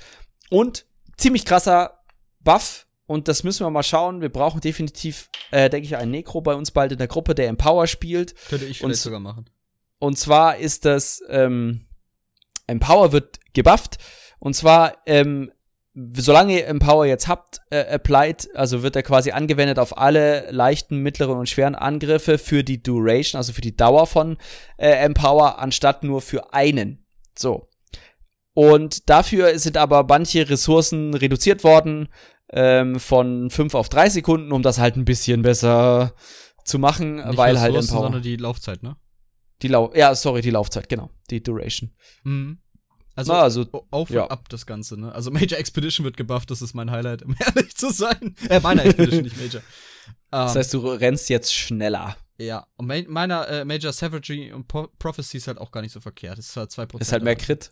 Und 0.51 0.87
ziemlich 1.17 1.45
krasser 1.45 1.99
Buff 2.41 2.84
und 3.07 3.29
das 3.29 3.45
müssen 3.45 3.67
wir 3.67 3.71
mal 3.71 3.83
schauen. 3.83 4.21
Wir 4.21 4.31
brauchen 4.31 4.61
definitiv, 4.61 5.29
äh, 5.51 5.69
denke 5.69 5.87
ich, 5.87 5.97
einen 5.97 6.11
Necro 6.11 6.41
bei 6.41 6.55
uns 6.55 6.71
bald 6.71 6.93
in 6.93 6.99
der 6.99 7.09
Gruppe, 7.09 7.35
der 7.35 7.49
Empower 7.49 7.87
spielt. 7.87 8.35
Könnte 8.49 8.65
ich 8.65 8.79
vielleicht 8.79 8.85
und, 8.85 8.97
sogar 8.97 9.21
machen. 9.21 9.51
Und 9.99 10.19
zwar 10.19 10.57
ist 10.57 10.85
das, 10.85 11.23
ähm, 11.29 11.87
Empower 12.67 13.13
wird 13.13 13.41
gebufft. 13.53 13.99
Und 14.39 14.55
zwar, 14.55 14.97
ähm, 15.07 15.53
solange 15.95 16.55
ihr 16.55 16.67
Empower 16.67 17.07
jetzt 17.07 17.29
habt, 17.29 17.61
äh, 17.71 17.95
applied, 17.95 18.49
also 18.55 18.83
wird 18.83 18.97
er 18.97 19.03
quasi 19.03 19.31
angewendet 19.31 19.79
auf 19.79 19.99
alle 19.99 20.51
leichten, 20.51 20.99
mittleren 20.99 21.39
und 21.39 21.49
schweren 21.49 21.75
Angriffe 21.75 22.39
für 22.39 22.65
die 22.65 22.83
Duration, 22.83 23.39
also 23.39 23.53
für 23.53 23.61
die 23.61 23.77
Dauer 23.77 24.07
von 24.07 24.39
äh, 24.77 24.91
Empower, 24.91 25.59
anstatt 25.59 26.03
nur 26.05 26.21
für 26.21 26.53
einen. 26.55 27.05
So. 27.39 27.69
Und 28.55 29.11
dafür 29.11 29.59
sind 29.59 29.77
aber 29.77 30.05
manche 30.09 30.49
Ressourcen 30.49 31.15
reduziert 31.15 31.65
worden 31.65 32.09
ähm, 32.51 33.01
von 33.01 33.51
5 33.51 33.75
auf 33.75 33.89
3 33.89 34.11
Sekunden, 34.11 34.53
um 34.53 34.63
das 34.63 34.79
halt 34.79 34.97
ein 34.97 35.05
bisschen 35.05 35.43
besser 35.43 36.15
zu 36.65 36.79
machen, 36.79 37.17
Nicht 37.17 37.37
weil 37.37 37.61
halt 37.61 37.75
Empower. 37.75 38.03
sondern 38.03 38.23
die 38.23 38.37
Laufzeit, 38.37 38.83
ne? 38.83 38.97
Die 39.63 39.69
Lau 39.69 39.93
ja, 39.95 40.15
sorry, 40.15 40.41
die 40.41 40.51
Laufzeit, 40.51 40.89
genau. 40.89 41.11
Die 41.31 41.43
Duration. 41.43 41.93
Mhm. 42.25 42.59
Also, 43.17 43.33
Na, 43.33 43.43
also 43.43 43.67
auf 43.91 44.11
und 44.11 44.19
ab 44.19 44.49
das 44.49 44.67
Ganze, 44.67 44.99
ne? 44.99 45.13
Also 45.13 45.31
Major 45.31 45.59
Expedition 45.59 46.05
wird 46.05 46.17
gebufft, 46.17 46.51
das 46.51 46.63
ist 46.63 46.75
mein 46.75 46.91
Highlight, 46.91 47.23
um 47.23 47.37
ehrlich 47.57 47.77
zu 47.77 47.91
sein. 47.91 48.35
Äh, 48.49 48.61
meiner 48.61 48.85
Expedition, 48.85 49.23
nicht 49.23 49.37
Major. 49.37 49.63
das 50.31 50.53
um, 50.53 50.59
heißt, 50.59 50.75
du 50.75 50.87
rennst 50.89 51.29
jetzt 51.29 51.55
schneller. 51.55 52.17
Ja, 52.37 52.67
und 52.77 52.87
meiner 53.09 53.49
äh, 53.49 53.65
Major 53.65 53.93
Savagery 53.93 54.53
und 54.53 54.67
Pro 54.67 54.89
Prophecy 54.99 55.37
ist 55.37 55.47
halt 55.47 55.59
auch 55.59 55.71
gar 55.71 55.83
nicht 55.83 55.93
so 55.93 56.01
verkehrt. 56.01 56.37
Das 56.39 56.49
ist 56.49 56.57
halt 56.57 56.71
2%. 56.71 57.01
Ist 57.01 57.13
halt 57.13 57.23
mehr 57.23 57.37
Crit. 57.37 57.71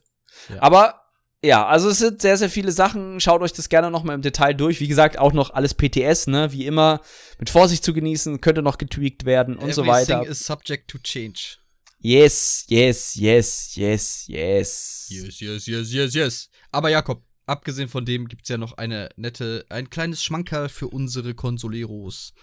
Ja. 0.49 0.63
Aber 0.63 1.02
ja, 1.45 1.67
also 1.67 1.89
es 1.89 1.99
sind 1.99 2.23
sehr, 2.23 2.37
sehr 2.37 2.51
viele 2.51 2.71
Sachen. 2.71 3.19
Schaut 3.21 3.43
euch 3.43 3.53
das 3.53 3.69
gerne 3.69 3.91
nochmal 3.91 4.15
im 4.15 4.23
Detail 4.23 4.55
durch. 4.55 4.81
Wie 4.81 4.89
gesagt, 4.89 5.19
auch 5.19 5.33
noch 5.33 5.51
alles 5.51 5.75
PTS, 5.75 6.29
ne? 6.29 6.53
Wie 6.53 6.67
immer, 6.67 7.01
mit 7.39 7.51
Vorsicht 7.51 7.85
zu 7.85 7.93
genießen, 7.93 8.41
könnte 8.41 8.63
noch 8.63 8.79
getweakt 8.79 9.25
werden 9.25 9.57
und 9.57 9.75
so 9.75 9.87
weiter. 9.87 10.15
Everything 10.15 10.31
is 10.31 10.47
subject 10.47 10.89
to 10.89 10.99
change. 10.99 11.59
Yes, 11.99 12.65
yes, 12.69 13.15
yes, 13.17 13.77
yes, 13.77 14.25
yes. 14.27 15.07
Yes, 15.09 15.41
yes, 15.41 15.67
yes, 15.67 15.93
yes, 15.93 16.15
yes. 16.15 16.51
Aber 16.71 16.91
Jakob, 16.91 17.23
abgesehen 17.47 17.89
von 17.89 18.05
dem 18.05 18.29
gibt's 18.29 18.49
ja 18.49 18.57
noch 18.57 18.75
eine 18.75 19.09
nette, 19.17 19.67
ein 19.69 19.91
kleines 19.91 20.23
Schmankerl 20.23 20.69
für 20.69 20.89
unsere 20.89 21.35
Consoleros. 21.35 22.35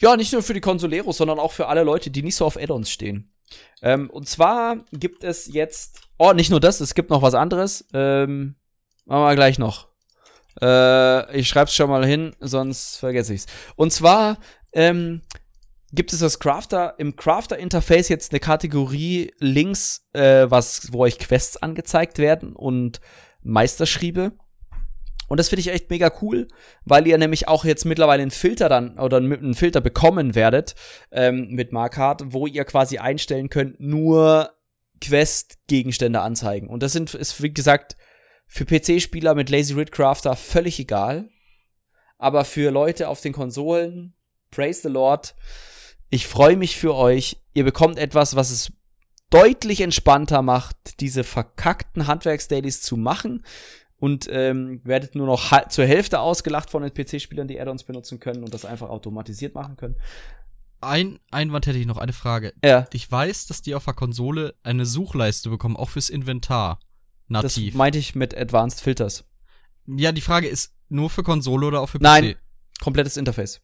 Ja, 0.00 0.16
nicht 0.16 0.32
nur 0.32 0.42
für 0.42 0.54
die 0.54 0.60
Consoleros, 0.60 1.16
sondern 1.18 1.38
auch 1.38 1.52
für 1.52 1.68
alle 1.68 1.82
Leute, 1.82 2.10
die 2.10 2.22
nicht 2.22 2.36
so 2.36 2.44
auf 2.44 2.56
Add-ons 2.56 2.90
stehen. 2.90 3.32
Ähm, 3.82 4.10
und 4.10 4.28
zwar 4.28 4.84
gibt 4.92 5.24
es 5.24 5.46
jetzt, 5.52 6.00
oh, 6.18 6.32
nicht 6.32 6.50
nur 6.50 6.60
das, 6.60 6.80
es 6.80 6.94
gibt 6.94 7.10
noch 7.10 7.22
was 7.22 7.34
anderes. 7.34 7.86
Ähm, 7.92 8.56
machen 9.04 9.24
wir 9.24 9.34
gleich 9.34 9.58
noch. 9.58 9.88
Äh, 10.60 11.38
ich 11.38 11.48
schreib's 11.48 11.74
schon 11.74 11.90
mal 11.90 12.06
hin, 12.06 12.34
sonst 12.40 12.96
vergesse 12.96 13.34
ich's. 13.34 13.46
Und 13.76 13.92
zwar 13.92 14.38
ähm, 14.72 15.22
gibt 15.92 16.12
es 16.12 16.20
das 16.20 16.38
Crafter 16.38 16.94
im 16.98 17.16
Crafter 17.16 17.58
Interface 17.58 18.08
jetzt 18.08 18.32
eine 18.32 18.40
Kategorie 18.40 19.32
links, 19.38 20.08
äh, 20.12 20.46
was 20.48 20.92
wo 20.92 21.00
euch 21.00 21.18
Quests 21.18 21.56
angezeigt 21.56 22.18
werden 22.18 22.54
und 22.54 23.00
Meisterschriebe. 23.42 24.32
Und 25.28 25.38
das 25.38 25.48
finde 25.48 25.60
ich 25.60 25.68
echt 25.68 25.90
mega 25.90 26.10
cool, 26.22 26.48
weil 26.84 27.06
ihr 27.06 27.18
nämlich 27.18 27.48
auch 27.48 27.64
jetzt 27.64 27.84
mittlerweile 27.84 28.22
einen 28.22 28.30
Filter 28.30 28.68
dann 28.68 28.98
oder 28.98 29.16
einen 29.18 29.54
Filter 29.54 29.80
bekommen 29.80 30.34
werdet 30.34 30.74
ähm, 31.10 31.48
mit 31.50 31.72
Markart, 31.72 32.22
wo 32.26 32.46
ihr 32.46 32.64
quasi 32.64 32.98
einstellen 32.98 33.50
könnt, 33.50 33.80
nur 33.80 34.52
Quest-Gegenstände 35.00 36.20
anzeigen. 36.20 36.68
Und 36.68 36.82
das 36.82 36.92
sind, 36.92 37.12
ist 37.14 37.42
wie 37.42 37.52
gesagt 37.52 37.96
für 38.46 38.64
PC-Spieler 38.64 39.34
mit 39.34 39.50
Lazy 39.50 39.74
Rid 39.74 39.92
Crafter 39.92 40.36
völlig 40.36 40.78
egal. 40.78 41.28
Aber 42.18 42.44
für 42.44 42.70
Leute 42.70 43.08
auf 43.08 43.20
den 43.20 43.32
Konsolen, 43.32 44.14
praise 44.50 44.82
the 44.82 44.88
Lord, 44.88 45.34
ich 46.08 46.26
freue 46.26 46.56
mich 46.56 46.76
für 46.76 46.94
euch. 46.94 47.42
Ihr 47.52 47.64
bekommt 47.64 47.98
etwas, 47.98 48.36
was 48.36 48.50
es 48.50 48.72
deutlich 49.30 49.80
entspannter 49.80 50.40
macht, 50.40 51.00
diese 51.00 51.24
verkackten 51.24 52.06
Handwerksdailies 52.06 52.80
zu 52.80 52.96
machen 52.96 53.44
und 53.98 54.28
ähm, 54.30 54.80
werdet 54.84 55.14
nur 55.14 55.26
noch 55.26 55.68
zur 55.68 55.86
Hälfte 55.86 56.20
ausgelacht 56.20 56.70
von 56.70 56.82
den 56.82 56.92
PC-Spielern, 56.92 57.48
die 57.48 57.60
Add-ons 57.60 57.84
benutzen 57.84 58.20
können 58.20 58.44
und 58.44 58.52
das 58.52 58.64
einfach 58.64 58.90
automatisiert 58.90 59.54
machen 59.54 59.76
können. 59.76 59.96
Ein 60.80 61.18
Einwand 61.30 61.66
hätte 61.66 61.78
ich 61.78 61.86
noch, 61.86 61.96
eine 61.96 62.12
Frage. 62.12 62.52
Ja. 62.62 62.86
Ich 62.92 63.10
weiß, 63.10 63.46
dass 63.46 63.62
die 63.62 63.74
auf 63.74 63.86
der 63.86 63.94
Konsole 63.94 64.54
eine 64.62 64.84
Suchleiste 64.84 65.48
bekommen, 65.48 65.76
auch 65.76 65.88
fürs 65.88 66.10
Inventar. 66.10 66.78
Nativ. 67.28 67.72
Das 67.72 67.74
meinte 67.74 67.98
ich 67.98 68.14
mit 68.14 68.36
Advanced 68.36 68.80
Filters. 68.80 69.24
Ja, 69.86 70.12
die 70.12 70.20
Frage 70.20 70.48
ist, 70.48 70.74
nur 70.88 71.10
für 71.10 71.22
Konsole 71.22 71.66
oder 71.66 71.80
auch 71.80 71.88
für 71.88 71.98
PC? 71.98 72.02
Nein, 72.02 72.36
komplettes 72.80 73.16
Interface. 73.16 73.62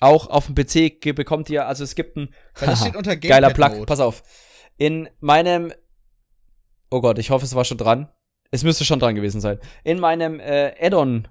Auch 0.00 0.26
auf 0.26 0.46
dem 0.46 0.54
PC 0.54 1.14
bekommt 1.14 1.48
ihr, 1.48 1.66
also 1.66 1.84
es 1.84 1.94
gibt 1.94 2.16
ein 2.16 2.34
geiler 3.20 3.50
Plug. 3.50 3.86
Pass 3.86 4.00
auf. 4.00 4.22
In 4.76 5.08
meinem, 5.20 5.72
oh 6.90 7.00
Gott, 7.00 7.18
ich 7.18 7.30
hoffe, 7.30 7.46
es 7.46 7.54
war 7.54 7.64
schon 7.64 7.78
dran. 7.78 8.10
Es 8.50 8.64
müsste 8.64 8.84
schon 8.84 8.98
dran 8.98 9.14
gewesen 9.14 9.40
sein. 9.40 9.58
In 9.84 9.98
meinem 9.98 10.40
äh, 10.40 10.72
Add-on 10.80 11.28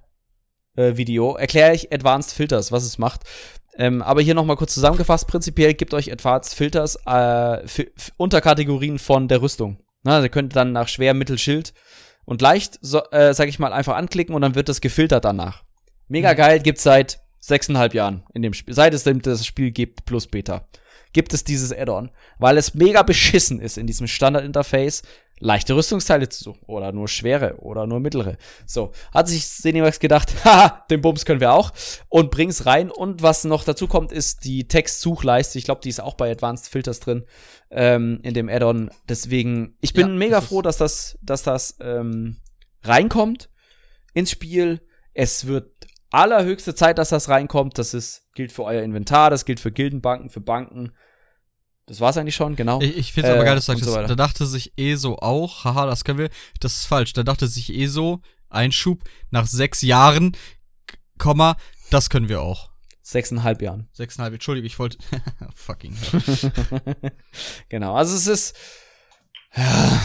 äh, 0.76 0.98
Video 0.98 1.36
erkläre 1.36 1.74
ich 1.74 1.94
Advanced 1.94 2.34
Filters, 2.34 2.72
was 2.72 2.84
es 2.84 2.98
macht. 2.98 3.22
Ähm, 3.78 4.02
aber 4.02 4.22
hier 4.22 4.36
nochmal 4.36 4.56
kurz 4.56 4.74
zusammengefasst, 4.74 5.28
prinzipiell 5.28 5.74
gibt 5.74 5.94
euch 5.94 6.12
Advanced 6.12 6.56
Filters 6.56 6.98
äh, 7.06 7.66
Unterkategorien 8.18 9.00
von 9.00 9.28
der 9.28 9.42
Rüstung. 9.42 9.80
Na, 10.04 10.22
ihr 10.22 10.30
könnt 10.30 10.56
dann 10.56 10.72
nach 10.72 10.88
schwer, 10.88 11.14
mittel, 11.14 11.38
Schild 11.38 11.74
und 12.26 12.42
leicht, 12.42 12.78
so, 12.82 13.04
äh, 13.12 13.34
sag 13.34 13.50
ich 13.50 13.60
mal, 13.60 13.74
einfach 13.74 13.96
anklicken 13.96 14.36
und 14.36 14.42
dann 14.42 14.56
wird 14.56 14.70
das 14.70 14.82
gefiltert 14.82 15.26
danach. 15.26 15.64
Mega 16.08 16.34
mhm. 16.34 16.38
geil, 16.38 16.60
gibt's 16.60 16.84
seit 16.84 17.20
sechseinhalb 17.40 17.94
Jahren 17.94 18.24
in 18.34 18.42
dem 18.42 18.54
Spiel. 18.54 18.74
Seit 18.74 18.94
es 18.94 19.04
das 19.04 19.46
Spiel 19.46 19.72
gibt, 19.72 20.06
plus 20.06 20.28
Beta, 20.28 20.68
gibt 21.14 21.34
es 21.34 21.44
dieses 21.44 21.72
Add-on, 21.72 22.12
weil 22.40 22.58
es 22.58 22.74
mega 22.74 23.04
beschissen 23.04 23.60
ist 23.60 23.78
in 23.78 23.88
diesem 23.88 24.08
Standard-Interface 24.08 25.04
leichte 25.40 25.76
Rüstungsteile 25.76 26.30
zu 26.30 26.44
suchen 26.44 26.64
oder 26.68 26.92
nur 26.92 27.08
schwere 27.08 27.58
oder 27.60 27.88
nur 27.88 28.00
mittlere. 28.00 28.38
So, 28.66 28.92
hat 29.14 29.28
sich 29.28 29.46
Cinemax 29.46 30.00
gedacht, 30.00 30.34
haha, 30.46 30.86
den 30.90 31.02
Bums 31.02 31.26
können 31.26 31.42
wir 31.42 31.54
auch 31.54 31.72
und 32.10 32.32
bring's 32.32 32.66
rein 32.66 32.90
und 32.90 33.22
was 33.22 33.44
noch 33.44 33.64
dazu 33.64 33.88
kommt, 33.88 34.12
ist 34.12 34.46
die 34.46 34.68
Textsuchleiste. 34.68 35.58
Ich 35.58 35.66
glaube, 35.66 35.82
die 35.82 35.90
ist 35.90 36.02
auch 36.02 36.16
bei 36.16 36.32
Advanced 36.32 36.70
Filters 36.70 37.00
drin 37.00 37.26
ähm, 37.70 38.20
in 38.24 38.34
dem 38.34 38.50
Add-on. 38.50 38.90
Deswegen, 39.10 39.78
ich 39.82 39.94
bin 39.94 40.08
ja, 40.08 40.14
mega 40.14 40.42
froh, 40.42 40.62
dass 40.62 40.78
das, 40.78 41.18
dass 41.22 41.44
das 41.44 41.78
ähm, 41.82 42.38
reinkommt 42.84 43.50
ins 44.14 44.32
Spiel. 44.32 44.82
Es 45.14 45.48
wird 45.48 45.70
allerhöchste 46.12 46.76
Zeit, 46.76 46.98
dass 46.98 47.10
das 47.10 47.30
reinkommt. 47.30 47.78
Das 47.78 47.94
ist, 47.94 48.28
gilt 48.34 48.52
für 48.52 48.64
euer 48.64 48.84
Inventar, 48.84 49.30
das 49.30 49.46
gilt 49.46 49.60
für 49.60 49.72
Gildenbanken, 49.72 50.30
für 50.30 50.42
Banken. 50.42 50.94
Das 51.88 52.00
war's 52.00 52.18
eigentlich 52.18 52.36
schon, 52.36 52.56
genau. 52.56 52.82
Ich, 52.82 52.98
ich 52.98 53.14
finde 53.14 53.30
es 53.30 53.34
äh, 53.34 53.36
aber 53.38 53.46
geil, 53.46 53.56
dass 53.56 53.66
du 53.68 53.74
sagst, 53.74 53.86
so 53.86 53.94
da 53.94 54.16
dachte 54.16 54.46
sich 54.46 54.74
ESO 54.76 55.16
auch, 55.16 55.66
haha, 55.66 55.86
das 55.86 56.04
können 56.04 56.18
wir, 56.18 56.30
das 56.60 56.78
ist 56.78 56.86
falsch. 56.86 57.14
Da 57.14 57.24
dachte 57.24 57.48
sich 57.48 57.74
ESO, 57.74 58.22
Einschub, 58.50 59.04
nach 59.30 59.46
sechs 59.46 59.82
Jahren, 59.82 60.36
Komma, 61.18 61.58
das 61.92 62.10
können 62.10 62.28
wir 62.28 62.42
auch. 62.42 62.72
Sechseinhalb 63.04 63.62
Jahren. 63.62 63.88
Sechseinhalb, 63.94 64.34
Entschuldigung, 64.34 64.66
ich 64.66 64.80
wollte, 64.80 64.98
fucking. 65.56 65.96
genau, 67.70 67.96
also 67.96 68.16
es 68.16 68.26
ist, 68.26 68.56
ja. 69.56 70.02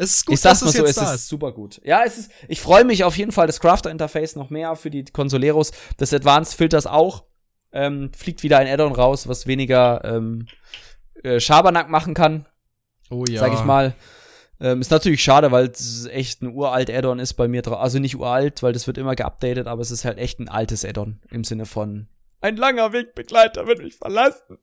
Es 0.00 0.10
ist 0.14 0.26
gut, 0.26 0.34
ich 0.34 0.40
sag's 0.40 0.62
mal 0.62 0.72
so, 0.72 0.84
es 0.84 0.96
ist, 0.96 1.12
ist 1.12 1.28
super 1.28 1.52
gut. 1.52 1.80
Ja, 1.84 2.04
es 2.06 2.16
ist, 2.16 2.30
ich 2.46 2.60
freue 2.60 2.84
mich 2.84 3.04
auf 3.04 3.18
jeden 3.18 3.32
Fall, 3.32 3.48
das 3.48 3.60
Crafter-Interface 3.60 4.36
noch 4.36 4.48
mehr 4.48 4.76
für 4.76 4.90
die 4.90 5.04
Consoleros, 5.04 5.72
das 5.96 6.14
Advanced 6.14 6.54
Filters 6.54 6.86
auch 6.86 7.24
ähm, 7.72 8.10
fliegt 8.14 8.42
wieder 8.42 8.58
ein 8.58 8.68
Addon 8.68 8.92
raus, 8.92 9.28
was 9.28 9.46
weniger 9.46 10.04
ähm, 10.04 10.46
äh, 11.22 11.40
Schabernack 11.40 11.88
machen 11.88 12.14
kann. 12.14 12.46
Oh 13.10 13.24
ja. 13.28 13.40
Sag 13.40 13.52
ich 13.54 13.64
mal. 13.64 13.94
Ähm, 14.60 14.80
ist 14.80 14.90
natürlich 14.90 15.22
schade, 15.22 15.52
weil 15.52 15.66
es 15.66 16.06
echt 16.06 16.42
ein 16.42 16.52
uralt 16.52 16.90
Addon 16.90 17.20
ist 17.20 17.34
bei 17.34 17.46
mir 17.46 17.62
drauf. 17.62 17.78
Also 17.78 17.98
nicht 17.98 18.16
uralt, 18.16 18.62
weil 18.62 18.72
das 18.72 18.86
wird 18.86 18.98
immer 18.98 19.14
geupdatet, 19.14 19.66
aber 19.66 19.82
es 19.82 19.90
ist 19.90 20.04
halt 20.04 20.18
echt 20.18 20.40
ein 20.40 20.48
altes 20.48 20.84
Addon 20.84 21.20
im 21.30 21.44
Sinne 21.44 21.64
von 21.64 22.08
ein 22.40 22.56
langer 22.56 22.92
Wegbegleiter 22.92 23.66
wird 23.66 23.80
mich 23.80 23.96
verlassen. 23.96 24.58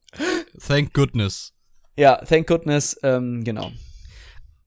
Thank 0.65 0.93
goodness. 0.93 1.53
Ja, 1.97 2.17
thank 2.17 2.47
goodness, 2.47 2.97
ähm, 3.03 3.43
genau. 3.43 3.71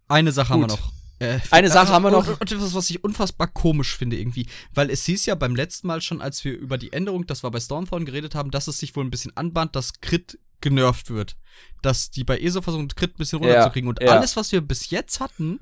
Eine 0.09 0.33
Sache 0.33 0.53
Gut. 0.53 0.63
haben 0.63 0.71
wir 0.71 0.77
noch. 0.77 0.98
Äh, 1.19 1.41
Eine 1.51 1.71
Sache 1.71 1.93
haben 1.93 2.05
wir 2.05 2.11
noch. 2.11 2.27
Und 2.27 2.53
etwas, 2.53 2.75
was 2.75 2.91
ich 2.91 3.03
unfassbar 3.03 3.49
komisch 3.49 3.97
finde 3.97 4.17
irgendwie. 4.17 4.47
Weil 4.73 4.91
es 4.91 5.05
hieß 5.05 5.27
ja 5.27 5.35
beim 5.35 5.57
letzten 5.57 5.87
Mal 5.87 6.01
schon, 6.01 6.21
als 6.21 6.45
wir 6.45 6.57
über 6.57 6.79
die 6.79 6.93
Änderung, 6.93 7.27
das 7.27 7.43
war 7.43 7.51
bei 7.51 7.61
Stormthorn, 7.61 8.05
geredet 8.05 8.35
haben, 8.35 8.51
dass 8.51 8.69
es 8.69 8.79
sich 8.79 8.95
wohl 8.95 9.05
ein 9.05 9.11
bisschen 9.11 9.37
anbahnt, 9.37 9.75
dass 9.75 10.01
Crit 10.01 10.39
genervt 10.61 11.11
wird. 11.11 11.37
Dass 11.83 12.11
die 12.11 12.25
bei 12.25 12.39
ESO 12.39 12.63
versuchen, 12.63 12.89
Crit 12.89 13.15
ein 13.15 13.19
bisschen 13.19 13.41
runterzukriegen. 13.41 13.89
Ja, 13.89 13.91
und 13.91 14.03
ja. 14.03 14.17
alles, 14.17 14.37
was 14.37 14.53
wir 14.53 14.61
bis 14.61 14.91
jetzt 14.91 15.21
hatten, 15.21 15.59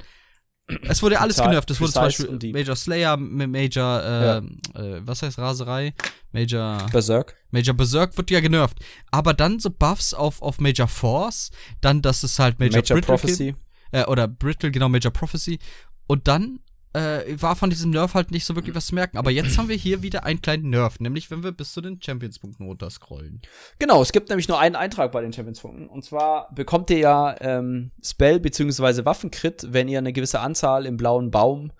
es 0.82 1.02
wurde 1.02 1.14
ja 1.14 1.20
alles 1.20 1.36
genervt. 1.36 1.70
Es 1.70 1.80
wurde 1.80 1.92
zum 1.92 2.02
Beispiel 2.02 2.52
Major 2.52 2.74
Slayer, 2.74 3.16
Major, 3.16 4.02
äh, 4.02 4.24
ja. 4.26 4.38
äh, 4.74 5.06
was 5.06 5.22
heißt 5.22 5.38
Raserei? 5.38 5.94
Major. 6.32 6.86
Berserk. 6.90 7.36
Major 7.50 7.74
Berserk 7.74 8.16
wird 8.16 8.30
ja 8.30 8.40
genervt. 8.40 8.78
Aber 9.10 9.32
dann 9.32 9.60
so 9.60 9.70
Buffs 9.70 10.12
auf, 10.12 10.42
auf 10.42 10.58
Major 10.58 10.88
Force, 10.88 11.50
dann, 11.80 12.02
dass 12.02 12.24
es 12.24 12.38
halt 12.38 12.58
Major, 12.58 12.82
Major 12.82 13.00
Prophecy. 13.00 13.46
Gibt 13.52 13.65
äh, 13.96 14.04
oder 14.06 14.28
Brittle, 14.28 14.70
genau, 14.70 14.88
Major 14.88 15.12
Prophecy. 15.12 15.58
Und 16.06 16.28
dann 16.28 16.60
äh, 16.92 17.40
war 17.40 17.56
von 17.56 17.70
diesem 17.70 17.90
Nerf 17.90 18.14
halt 18.14 18.30
nicht 18.30 18.44
so 18.44 18.54
wirklich 18.54 18.74
was 18.74 18.86
zu 18.86 18.94
merken. 18.94 19.16
Aber 19.16 19.30
jetzt 19.30 19.58
haben 19.58 19.68
wir 19.68 19.76
hier 19.76 20.02
wieder 20.02 20.24
einen 20.24 20.42
kleinen 20.42 20.70
Nerf, 20.70 21.00
nämlich 21.00 21.30
wenn 21.30 21.42
wir 21.42 21.52
bis 21.52 21.72
zu 21.72 21.80
den 21.80 22.00
Champions-Punkten 22.00 22.64
runterscrollen. 22.64 23.40
Genau, 23.78 24.02
es 24.02 24.12
gibt 24.12 24.28
nämlich 24.28 24.48
nur 24.48 24.58
einen 24.58 24.76
Eintrag 24.76 25.12
bei 25.12 25.22
den 25.22 25.32
Champions-Punkten. 25.32 25.88
Und 25.88 26.04
zwar 26.04 26.52
bekommt 26.54 26.90
ihr 26.90 26.98
ja 26.98 27.36
ähm, 27.40 27.90
Spell- 28.02 28.40
bzw. 28.40 29.04
Waffenkrit, 29.04 29.66
wenn 29.70 29.88
ihr 29.88 29.98
eine 29.98 30.12
gewisse 30.12 30.40
Anzahl 30.40 30.86
im 30.86 30.96
blauen 30.96 31.30
Baum, 31.30 31.72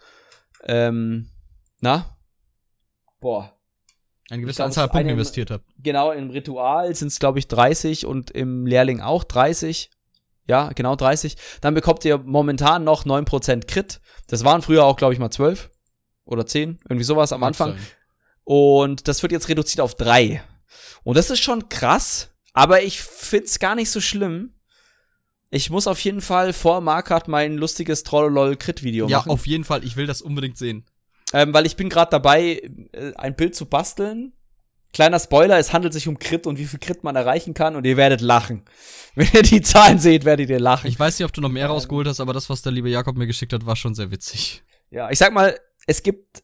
ähm, 0.65 1.29
na? 1.81 2.17
Boah. 3.21 3.53
Eine 4.29 4.43
gewisse 4.43 4.57
glaub, 4.57 4.67
Anzahl 4.67 4.89
Punkte 4.89 5.13
investiert 5.13 5.51
habt. 5.51 5.65
Genau, 5.79 6.11
im 6.11 6.31
Ritual 6.31 6.95
sind 6.95 7.09
es, 7.09 7.19
glaube 7.19 7.39
ich, 7.39 7.47
30 7.47 8.07
und 8.07 8.31
im 8.33 8.67
Lehrling 8.67 9.01
auch 9.01 9.23
30. 9.23 9.91
Ja, 10.47 10.71
genau 10.75 10.97
30. 10.97 11.37
Dann 11.61 11.75
bekommt 11.75 12.05
ihr 12.05 12.19
momentan 12.19 12.85
noch 12.85 13.05
9% 13.05 13.67
Crit. 13.67 14.01
Das 14.29 14.45
waren 14.45 14.63
früher 14.63 14.85
auch, 14.85 14.97
glaube 14.97 15.13
ich, 15.13 15.19
mal 15.19 15.31
12 15.31 15.71
oder 16.25 16.47
10, 16.47 16.79
irgendwie 16.89 17.05
sowas 17.05 17.33
am 17.33 17.43
Anfang. 17.43 17.73
Sein. 17.73 17.87
Und 18.45 19.09
das 19.09 19.23
wird 19.23 19.33
jetzt 19.33 19.49
reduziert 19.49 19.81
auf 19.81 19.95
3. 19.95 20.43
Und 21.05 21.17
das 21.17 21.31
ist 21.31 21.41
schon 21.41 21.69
krass, 21.69 22.31
aber 22.53 22.83
ich 22.83 23.01
find's 23.01 23.59
gar 23.59 23.75
nicht 23.75 23.91
so 23.91 24.01
schlimm. 24.01 24.55
Ich 25.51 25.71
muss 25.71 25.87
auf 25.87 26.01
jeden 26.01 26.21
Fall 26.21 26.53
vor 26.53 26.81
Markart 26.81 27.29
mein 27.29 27.57
lustiges 27.57 28.03
Trollolol-Crit-Video 28.03 29.09
ja, 29.09 29.19
machen. 29.19 29.29
Ja, 29.29 29.35
auf 29.35 29.47
jeden 29.47 29.65
Fall. 29.65 29.85
Ich 29.85 29.97
will 29.97 30.07
das 30.07 30.21
unbedingt 30.21 30.59
sehen. 30.59 30.85
Ähm, 31.33 31.55
weil 31.55 31.67
ich 31.67 31.77
bin 31.77 31.89
gerade 31.89 32.11
dabei, 32.11 32.63
äh, 32.93 33.13
ein 33.17 33.37
Bild 33.37 33.55
zu 33.55 33.67
basteln 33.67 34.33
Kleiner 34.97 35.21
Spoiler, 35.21 35.59
es 35.59 35.75
handelt 35.75 35.93
sich 35.93 36.09
um 36.09 36.19
Crit 36.19 36.47
und 36.47 36.59
wie 36.59 36.65
viel 36.65 36.79
Crit 36.79 37.05
man 37.05 37.17
erreichen 37.17 37.53
kann 37.53 37.77
und 37.77 37.85
ihr 37.85 37.99
werdet 37.99 38.23
lachen. 38.23 38.63
Wenn 39.15 39.29
ihr 39.35 39.43
die 39.43 39.61
Zahlen 39.61 39.99
seht, 39.99 40.25
werdet 40.25 40.49
ihr 40.49 40.59
lachen. 40.59 40.87
Ich 40.87 40.99
weiß 40.99 41.19
nicht, 41.19 41.27
ob 41.27 41.35
du 41.35 41.43
noch 41.43 41.51
mehr 41.51 41.67
rausgeholt 41.67 42.09
hast, 42.09 42.19
aber 42.19 42.33
das, 42.33 42.49
was 42.49 42.63
der 42.63 42.73
liebe 42.73 42.89
Jakob 42.89 43.15
mir 43.15 43.27
geschickt 43.27 43.53
hat, 43.53 43.67
war 43.67 43.77
schon 43.77 43.95
sehr 43.95 44.11
witzig. 44.11 44.63
Ja, 44.89 45.11
ich 45.11 45.19
sag 45.19 45.35
mal, 45.35 45.61
es 45.87 46.03
gibt 46.03 46.43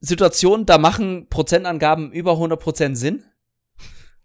Situationen, 0.00 0.66
da 0.66 0.78
machen 0.78 1.28
Prozentangaben 1.28 2.10
über 2.10 2.32
100% 2.32 2.96
Sinn. 2.96 3.22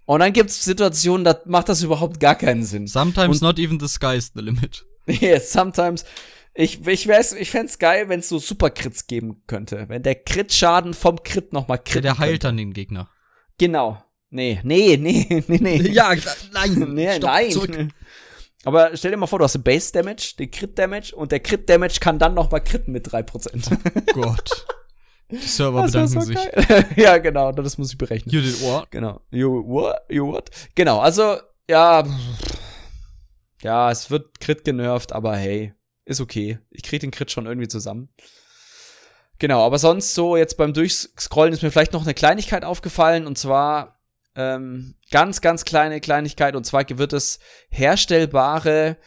Und 0.06 0.22
dann 0.22 0.34
gibt's 0.34 0.66
Situationen, 0.66 1.24
da 1.24 1.40
macht 1.46 1.70
das 1.70 1.84
überhaupt 1.84 2.20
gar 2.20 2.34
keinen 2.34 2.64
Sinn. 2.64 2.88
Sometimes 2.88 3.40
und, 3.40 3.48
not 3.48 3.60
even 3.60 3.80
the 3.80 3.88
sky 3.88 4.18
is 4.18 4.32
the 4.34 4.42
limit. 4.42 4.84
Yes, 5.06 5.52
sometimes 5.52 6.06
ich, 6.56 6.88
ich, 6.88 7.08
wär's, 7.08 7.34
ich 7.34 7.52
fänd's 7.52 7.80
geil, 7.80 8.08
wenn 8.08 8.22
es 8.22 8.30
so 8.30 8.40
Supercrits 8.40 9.08
geben 9.08 9.44
könnte. 9.46 9.90
Wenn 9.90 10.04
der 10.04 10.16
Crit-Schaden 10.16 10.94
vom 10.94 11.22
Crit 11.22 11.52
nochmal 11.52 11.80
Crit. 11.80 12.06
Der 12.06 12.18
heilt 12.18 12.32
könnte. 12.32 12.48
dann 12.48 12.58
den 12.58 12.74
Gegner. 12.74 13.10
Genau. 13.58 14.02
Nee, 14.30 14.62
nee, 14.64 14.98
nee, 15.02 15.44
nee, 15.48 15.60
nee. 15.60 15.78
Ja, 15.90 16.14
nein. 16.54 16.74
nee, 16.94 17.16
Stopp, 17.18 17.30
nein. 17.30 17.52
Zurück. 17.52 17.88
Aber 18.64 18.96
stell 18.96 19.12
dir 19.12 19.18
mal 19.18 19.28
vor, 19.28 19.40
du 19.40 19.46
hast 19.46 19.54
den 19.56 19.64
Base 19.64 19.92
Damage, 19.92 20.36
den 20.40 20.50
Crit 20.50 20.80
Damage 20.80 21.14
und 21.16 21.32
der 21.32 21.42
Crit 21.42 21.70
Damage 21.70 22.00
kann 22.00 22.18
dann 22.18 22.34
nochmal 22.34 22.64
critten 22.64 22.94
mit 22.94 23.08
3%. 23.08 23.78
Oh 24.16 24.22
Gott. 24.22 24.66
Die 25.30 25.38
Server 25.38 25.84
das 25.84 25.92
bedanken 25.92 26.22
so 26.22 26.22
sich. 26.22 26.38
ja, 26.96 27.18
genau, 27.18 27.52
das 27.52 27.78
muss 27.78 27.92
ich 27.92 27.98
berechnen. 27.98 28.34
You 28.34 28.42
did 28.42 28.62
what? 28.62 28.90
Genau. 28.92 29.22
You 29.30 29.64
what? 29.68 29.98
You 30.10 30.26
what? 30.28 30.50
Genau, 30.74 31.00
also, 31.00 31.38
ja. 31.70 32.04
Ja, 33.62 33.92
es 33.92 34.10
wird 34.10 34.40
Crit 34.40 34.64
genervt, 34.64 35.12
aber 35.12 35.36
hey, 35.36 35.75
ist 36.06 36.22
okay. 36.22 36.60
Ich 36.70 36.84
krieg 36.84 37.02
den 37.02 37.12
Crit 37.12 37.32
schon 37.32 37.46
irgendwie 37.46 37.68
zusammen. 37.68 38.10
Genau, 39.40 39.66
aber 39.66 39.80
sonst 39.80 40.16
so 40.16 40.38
jetzt 40.38 40.56
beim 40.56 40.74
Durchscrollen 40.74 41.54
ist 41.54 41.62
mir 41.62 41.72
vielleicht 41.72 41.94
noch 41.94 42.04
eine 42.04 42.14
Kleinigkeit 42.14 42.64
aufgefallen 42.64 43.28
und 43.28 43.38
zwar 43.38 44.00
ähm, 44.36 44.96
ganz, 45.12 45.42
ganz 45.42 45.66
kleine 45.66 46.00
Kleinigkeit 46.00 46.56
und 46.56 46.66
zwar 46.66 46.86
wird 46.88 47.14
es 47.14 47.40
herstellbare 47.70 48.98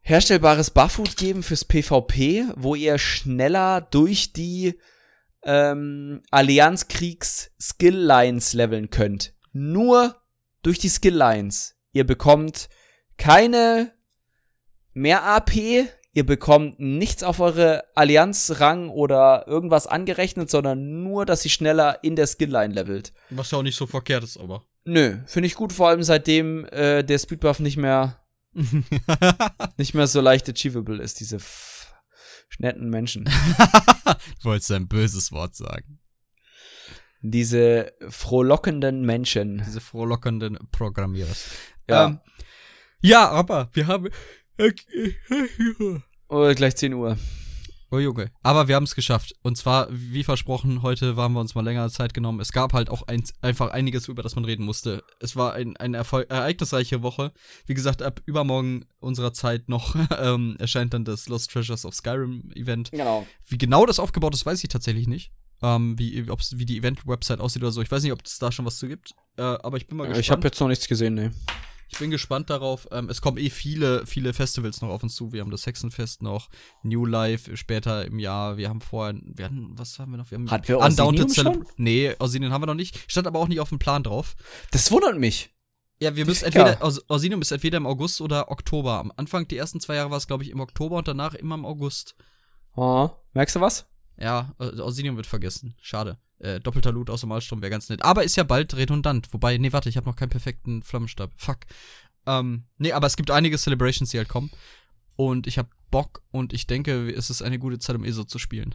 herstellbares 0.00 0.70
Barfood 0.70 1.16
geben 1.16 1.42
fürs 1.42 1.64
PvP, 1.64 2.44
wo 2.54 2.76
ihr 2.76 2.96
schneller 2.96 3.80
durch 3.80 4.32
die 4.32 4.78
ähm, 5.42 6.22
Allianzkriegs 6.30 7.50
Skill 7.60 7.96
Lines 7.96 8.52
leveln 8.52 8.90
könnt. 8.90 9.34
Nur 9.52 10.22
durch 10.62 10.78
die 10.78 10.88
Skill 10.88 11.14
Lines. 11.14 11.74
Ihr 11.90 12.06
bekommt 12.06 12.68
keine 13.18 13.95
mehr 14.96 15.24
AP, 15.24 15.54
ihr 15.54 16.26
bekommt 16.26 16.80
nichts 16.80 17.22
auf 17.22 17.40
eure 17.40 17.84
Allianzrang 17.94 18.88
oder 18.88 19.46
irgendwas 19.46 19.86
angerechnet, 19.86 20.50
sondern 20.50 21.02
nur, 21.02 21.26
dass 21.26 21.42
sie 21.42 21.50
schneller 21.50 22.02
in 22.02 22.16
der 22.16 22.26
Skillline 22.26 22.74
levelt. 22.74 23.12
Was 23.30 23.50
ja 23.50 23.58
auch 23.58 23.62
nicht 23.62 23.76
so 23.76 23.86
verkehrt 23.86 24.24
ist, 24.24 24.38
aber. 24.38 24.64
Nö, 24.84 25.18
finde 25.26 25.48
ich 25.48 25.54
gut, 25.54 25.72
vor 25.72 25.88
allem 25.88 26.02
seitdem 26.02 26.64
äh, 26.66 27.02
der 27.02 27.18
Speedbuff 27.18 27.58
nicht 27.60 27.76
mehr 27.76 28.20
nicht 29.76 29.94
mehr 29.94 30.06
so 30.06 30.22
leicht 30.22 30.48
achievable 30.48 31.02
ist, 31.02 31.20
diese 31.20 31.38
netten 32.58 32.88
Menschen. 32.88 33.24
du 33.24 34.44
wolltest 34.44 34.72
ein 34.72 34.88
böses 34.88 35.30
Wort 35.30 35.54
sagen. 35.54 36.00
Diese 37.20 37.92
frohlockenden 38.08 39.04
Menschen. 39.04 39.62
Diese 39.66 39.80
frohlockenden 39.80 40.58
Programmierer. 40.72 41.34
Ja. 41.88 42.06
Ähm, 42.06 42.20
ja, 43.00 43.28
aber 43.28 43.68
wir 43.72 43.88
haben 43.88 44.08
Oh, 46.28 46.52
gleich 46.54 46.76
10 46.76 46.94
Uhr. 46.94 47.16
Oh 47.90 47.98
Junge. 47.98 48.32
Aber 48.42 48.66
wir 48.66 48.74
haben 48.74 48.84
es 48.84 48.96
geschafft. 48.96 49.34
Und 49.42 49.56
zwar, 49.56 49.86
wie 49.90 50.24
versprochen, 50.24 50.82
heute 50.82 51.16
waren 51.16 51.32
wir 51.34 51.40
uns 51.40 51.54
mal 51.54 51.64
länger 51.64 51.88
Zeit 51.88 52.14
genommen. 52.14 52.40
Es 52.40 52.50
gab 52.50 52.72
halt 52.72 52.90
auch 52.90 53.06
ein, 53.06 53.22
einfach 53.42 53.70
einiges, 53.70 54.08
über 54.08 54.22
das 54.22 54.34
man 54.34 54.44
reden 54.44 54.64
musste. 54.64 55.04
Es 55.20 55.36
war 55.36 55.52
ein, 55.52 55.76
eine 55.76 55.96
Erfolg 55.96 56.28
ereignisreiche 56.28 57.02
Woche. 57.02 57.32
Wie 57.66 57.74
gesagt, 57.74 58.02
ab 58.02 58.20
übermorgen 58.26 58.86
unserer 58.98 59.32
Zeit 59.32 59.68
noch 59.68 59.94
ähm, 60.18 60.56
erscheint 60.58 60.94
dann 60.94 61.04
das 61.04 61.28
Lost 61.28 61.52
Treasures 61.52 61.84
of 61.84 61.94
Skyrim 61.94 62.50
Event. 62.54 62.90
Genau. 62.90 63.26
Wie 63.46 63.58
genau 63.58 63.86
das 63.86 64.00
aufgebaut 64.00 64.34
ist, 64.34 64.44
weiß 64.44 64.64
ich 64.64 64.68
tatsächlich 64.68 65.06
nicht. 65.06 65.30
Ähm, 65.62 65.98
wie, 65.98 66.28
ob's, 66.28 66.58
wie 66.58 66.66
die 66.66 66.78
Event-Website 66.78 67.40
aussieht 67.40 67.62
oder 67.62 67.72
so. 67.72 67.82
Ich 67.82 67.90
weiß 67.90 68.02
nicht, 68.02 68.12
ob 68.12 68.24
es 68.24 68.38
da 68.38 68.50
schon 68.50 68.64
was 68.64 68.78
zu 68.78 68.88
gibt. 68.88 69.14
Äh, 69.36 69.42
aber 69.42 69.76
ich 69.76 69.86
bin 69.86 69.96
mal 69.96 70.04
gespannt. 70.04 70.24
Ich 70.24 70.30
habe 70.30 70.48
jetzt 70.48 70.60
noch 70.60 70.68
nichts 70.68 70.88
gesehen, 70.88 71.14
ne. 71.14 71.32
Ich 71.88 71.98
bin 71.98 72.10
gespannt 72.10 72.50
darauf. 72.50 72.88
Ähm, 72.90 73.08
es 73.08 73.20
kommen 73.20 73.38
eh 73.38 73.50
viele, 73.50 74.06
viele 74.06 74.32
Festivals 74.32 74.82
noch 74.82 74.88
auf 74.88 75.02
uns 75.02 75.14
zu. 75.14 75.32
Wir 75.32 75.40
haben 75.40 75.50
das 75.50 75.66
Hexenfest 75.66 76.22
noch, 76.22 76.48
New 76.82 77.06
Life 77.06 77.56
später 77.56 78.04
im 78.04 78.18
Jahr. 78.18 78.56
Wir 78.56 78.68
haben 78.68 78.80
vorher, 78.80 79.14
wir 79.22 79.44
hatten, 79.44 79.70
was 79.78 79.98
haben 79.98 80.10
wir 80.10 80.18
noch? 80.18 80.30
Wir 80.30 80.38
haben 80.38 80.50
Hat 80.50 80.68
wir 80.68 80.78
Undaunted 80.78 81.34
schon? 81.34 81.64
Nee, 81.76 82.14
Orsinium 82.18 82.52
haben 82.52 82.62
wir 82.62 82.66
noch 82.66 82.74
nicht. 82.74 82.98
Stand 83.10 83.26
aber 83.26 83.38
auch 83.38 83.48
nicht 83.48 83.60
auf 83.60 83.68
dem 83.68 83.78
Plan 83.78 84.02
drauf. 84.02 84.34
Das 84.72 84.90
wundert 84.90 85.18
mich. 85.18 85.50
Ja, 85.98 86.14
wir 86.14 86.26
müssen 86.26 86.44
entweder, 86.44 86.78
Orsinium 87.08 87.40
ist 87.40 87.52
entweder 87.52 87.78
im 87.78 87.86
August 87.86 88.20
oder 88.20 88.50
Oktober. 88.50 88.98
Am 88.98 89.12
Anfang, 89.16 89.48
die 89.48 89.56
ersten 89.56 89.80
zwei 89.80 89.94
Jahre 89.94 90.10
war 90.10 90.18
es, 90.18 90.26
glaube 90.26 90.44
ich, 90.44 90.50
im 90.50 90.60
Oktober 90.60 90.96
und 90.96 91.08
danach 91.08 91.34
immer 91.34 91.54
im 91.54 91.64
August. 91.64 92.16
Oh, 92.74 93.08
merkst 93.32 93.56
du 93.56 93.60
was? 93.60 93.86
Ja, 94.18 94.54
Orsinium 94.58 95.16
wird 95.16 95.26
vergessen. 95.26 95.74
Schade. 95.80 96.18
Äh, 96.38 96.60
doppelter 96.60 96.92
Loot 96.92 97.10
aus 97.10 97.20
dem 97.20 97.30
Malstrom 97.30 97.62
wäre 97.62 97.70
ganz 97.70 97.88
nett. 97.88 98.02
Aber 98.02 98.24
ist 98.24 98.36
ja 98.36 98.44
bald 98.44 98.76
redundant. 98.76 99.32
Wobei, 99.32 99.56
nee, 99.58 99.72
warte, 99.72 99.88
ich 99.88 99.96
habe 99.96 100.06
noch 100.06 100.16
keinen 100.16 100.30
perfekten 100.30 100.82
Flammenstab. 100.82 101.30
Fuck. 101.36 101.60
Ähm, 102.26 102.64
nee, 102.78 102.92
aber 102.92 103.06
es 103.06 103.16
gibt 103.16 103.30
einige 103.30 103.56
Celebrations, 103.56 104.10
die 104.10 104.18
halt 104.18 104.28
kommen. 104.28 104.50
Und 105.16 105.46
ich 105.46 105.58
habe 105.58 105.68
Bock 105.90 106.22
und 106.30 106.52
ich 106.52 106.66
denke, 106.66 107.10
es 107.10 107.30
ist 107.30 107.42
eine 107.42 107.58
gute 107.58 107.78
Zeit, 107.78 107.96
um 107.96 108.04
ESO 108.04 108.24
zu 108.24 108.38
spielen. 108.38 108.74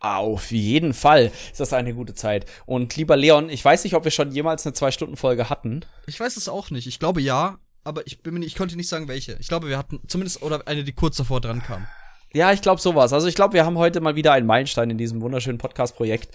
Auf 0.00 0.50
jeden 0.50 0.94
Fall 0.94 1.30
ist 1.50 1.60
das 1.60 1.72
eine 1.72 1.94
gute 1.94 2.14
Zeit. 2.14 2.46
Und 2.64 2.96
lieber 2.96 3.16
Leon, 3.16 3.50
ich 3.50 3.64
weiß 3.64 3.84
nicht, 3.84 3.94
ob 3.94 4.04
wir 4.04 4.10
schon 4.10 4.32
jemals 4.32 4.66
eine 4.66 4.72
Zwei-Stunden-Folge 4.72 5.50
hatten. 5.50 5.84
Ich 6.06 6.18
weiß 6.18 6.36
es 6.36 6.48
auch 6.48 6.70
nicht. 6.70 6.86
Ich 6.86 6.98
glaube 6.98 7.20
ja, 7.20 7.58
aber 7.84 8.06
ich 8.06 8.22
bin 8.22 8.42
ich 8.42 8.56
konnte 8.56 8.76
nicht 8.76 8.88
sagen, 8.88 9.08
welche. 9.08 9.36
Ich 9.40 9.48
glaube, 9.48 9.68
wir 9.68 9.76
hatten 9.76 10.00
zumindest 10.08 10.42
oder 10.42 10.66
eine, 10.66 10.84
die 10.84 10.92
kurz 10.92 11.16
davor 11.16 11.40
dran 11.40 11.62
kam. 11.62 11.86
Ja, 12.32 12.52
ich 12.52 12.62
glaube 12.62 12.80
sowas. 12.80 13.12
Also 13.12 13.26
ich 13.26 13.34
glaube, 13.34 13.54
wir 13.54 13.64
haben 13.64 13.78
heute 13.78 14.00
mal 14.00 14.16
wieder 14.16 14.32
einen 14.32 14.46
Meilenstein 14.46 14.90
in 14.90 14.98
diesem 14.98 15.20
wunderschönen 15.20 15.58
Podcast-Projekt 15.58 16.34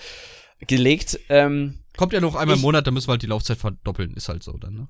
gelegt. 0.67 1.19
Ähm, 1.29 1.79
Kommt 1.97 2.13
ja 2.13 2.19
noch 2.19 2.35
einmal 2.35 2.57
im 2.57 2.61
Monat, 2.61 2.85
da 2.85 2.91
müssen 2.91 3.07
wir 3.07 3.13
halt 3.13 3.21
die 3.21 3.27
Laufzeit 3.27 3.57
verdoppeln. 3.57 4.13
Ist 4.15 4.27
halt 4.27 4.43
so 4.43 4.57
dann, 4.57 4.73
ne? 4.73 4.87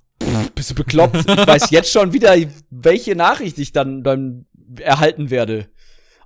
Bist 0.55 0.71
du 0.71 0.75
bekloppt? 0.75 1.17
ich 1.17 1.47
weiß 1.47 1.69
jetzt 1.69 1.91
schon 1.91 2.13
wieder, 2.13 2.35
welche 2.71 3.15
Nachricht 3.15 3.59
ich 3.59 3.71
dann, 3.71 4.03
dann 4.03 4.47
erhalten 4.79 5.29
werde. 5.29 5.69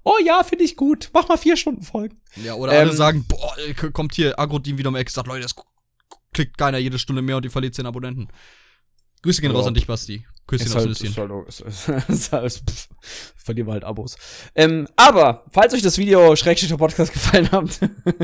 Oh 0.03 0.15
ja, 0.25 0.43
finde 0.43 0.63
ich 0.63 0.77
gut. 0.77 1.09
Mach 1.13 1.27
mal 1.27 1.37
vier 1.37 1.57
Stunden 1.57 1.81
Folgen. 1.81 2.21
Ja, 2.41 2.53
oder 2.53 2.71
ähm, 2.73 2.87
alle 2.87 2.93
sagen, 2.93 3.25
boah, 3.27 3.53
kommt 3.91 4.15
hier 4.15 4.39
Agro-Team 4.39 4.77
wieder 4.77 4.89
um 4.89 4.95
Eck, 4.95 5.09
sagt, 5.09 5.27
Leute, 5.27 5.41
das 5.41 5.55
klickt 6.33 6.57
keiner 6.57 6.77
jede 6.77 6.99
Stunde 6.99 7.21
mehr 7.21 7.35
und 7.35 7.43
die 7.43 7.49
verliert 7.49 7.75
10 7.75 7.85
Abonnenten. 7.85 8.29
Grüße 9.21 9.41
gehen 9.41 9.51
raus 9.51 9.67
an 9.67 9.73
dich, 9.73 9.87
Basti. 9.87 10.25
Küsschen 10.49 10.73
halt, 10.73 10.89
ist 10.89 11.17
halt, 11.17 11.31
ist 11.47 11.87
halt, 11.87 12.09
ist 12.09 12.31
halt, 12.31 12.51
pff, 12.51 12.87
verlieren 13.35 13.67
wir 13.67 13.73
halt 13.73 13.83
Abos. 13.83 14.17
Ähm, 14.55 14.87
aber, 14.95 15.45
falls 15.51 15.73
euch 15.75 15.83
das 15.83 15.99
Video 15.99 16.35
Schrägstrich 16.35 16.75
Podcast 16.75 17.13
gefallen 17.13 17.51
hat, 17.51 17.79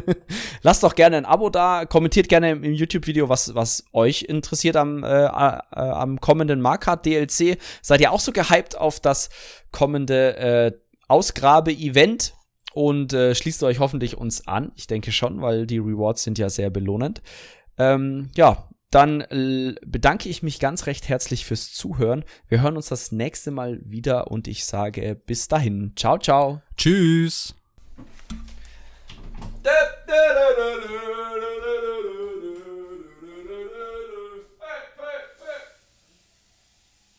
lasst 0.64 0.81
doch 0.81 0.95
gerne 0.95 1.18
ein 1.18 1.26
Abo 1.26 1.52
da, 1.52 1.85
kommentiert 1.85 2.27
gerne 2.27 2.52
im, 2.52 2.64
YouTube-Video, 2.64 3.30
was, 3.30 3.53
was 3.53 3.85
euch 3.93 4.23
interessiert 4.23 4.76
am, 4.76 5.03
äh, 5.03 5.26
äh, 5.26 5.30
am 5.30 6.19
kommenden 6.19 6.61
Markart 6.61 7.06
DLC. 7.06 7.60
Seid 7.84 8.02
ihr 8.02 8.11
auch 8.11 8.19
so 8.19 8.31
gehypt 8.31 8.76
auf 8.76 8.99
das 8.99 9.30
kommende 9.72 10.35
äh, 10.38 10.72
Ausgrabe-Event? 11.07 12.34
Und 12.73 13.14
äh, 13.14 13.34
schließt 13.34 13.64
euch 13.64 13.80
hoffentlich 13.80 14.18
uns 14.18 14.49
an. 14.49 14.73
Ich 14.76 14.88
denke 14.88 15.14
schon, 15.14 15.41
weil 15.41 15.65
die 15.65 15.77
Rewards 15.77 16.23
sind 16.23 16.38
ja 16.38 16.49
sehr 16.49 16.69
belohnend. 16.69 17.22
Ähm, 17.77 18.31
ja, 18.35 18.68
dann 18.95 19.19
äh, 19.19 19.76
bedanke 19.85 20.30
ich 20.30 20.41
mich 20.41 20.61
ganz 20.61 20.85
recht 20.85 21.09
herzlich 21.09 21.45
fürs 21.45 21.73
Zuhören. 21.73 22.23
Wir 22.47 22.61
hören 22.61 22.77
uns 22.77 22.88
das 22.88 23.11
nächste 23.11 23.51
Mal 23.51 23.81
wieder 23.84 24.31
und 24.31 24.47
ich 24.47 24.63
sage 24.65 25.15
bis 25.26 25.49
dahin. 25.49 25.91
Ciao, 25.97 26.17
ciao. 26.17 26.61
Tschüss. 26.77 27.55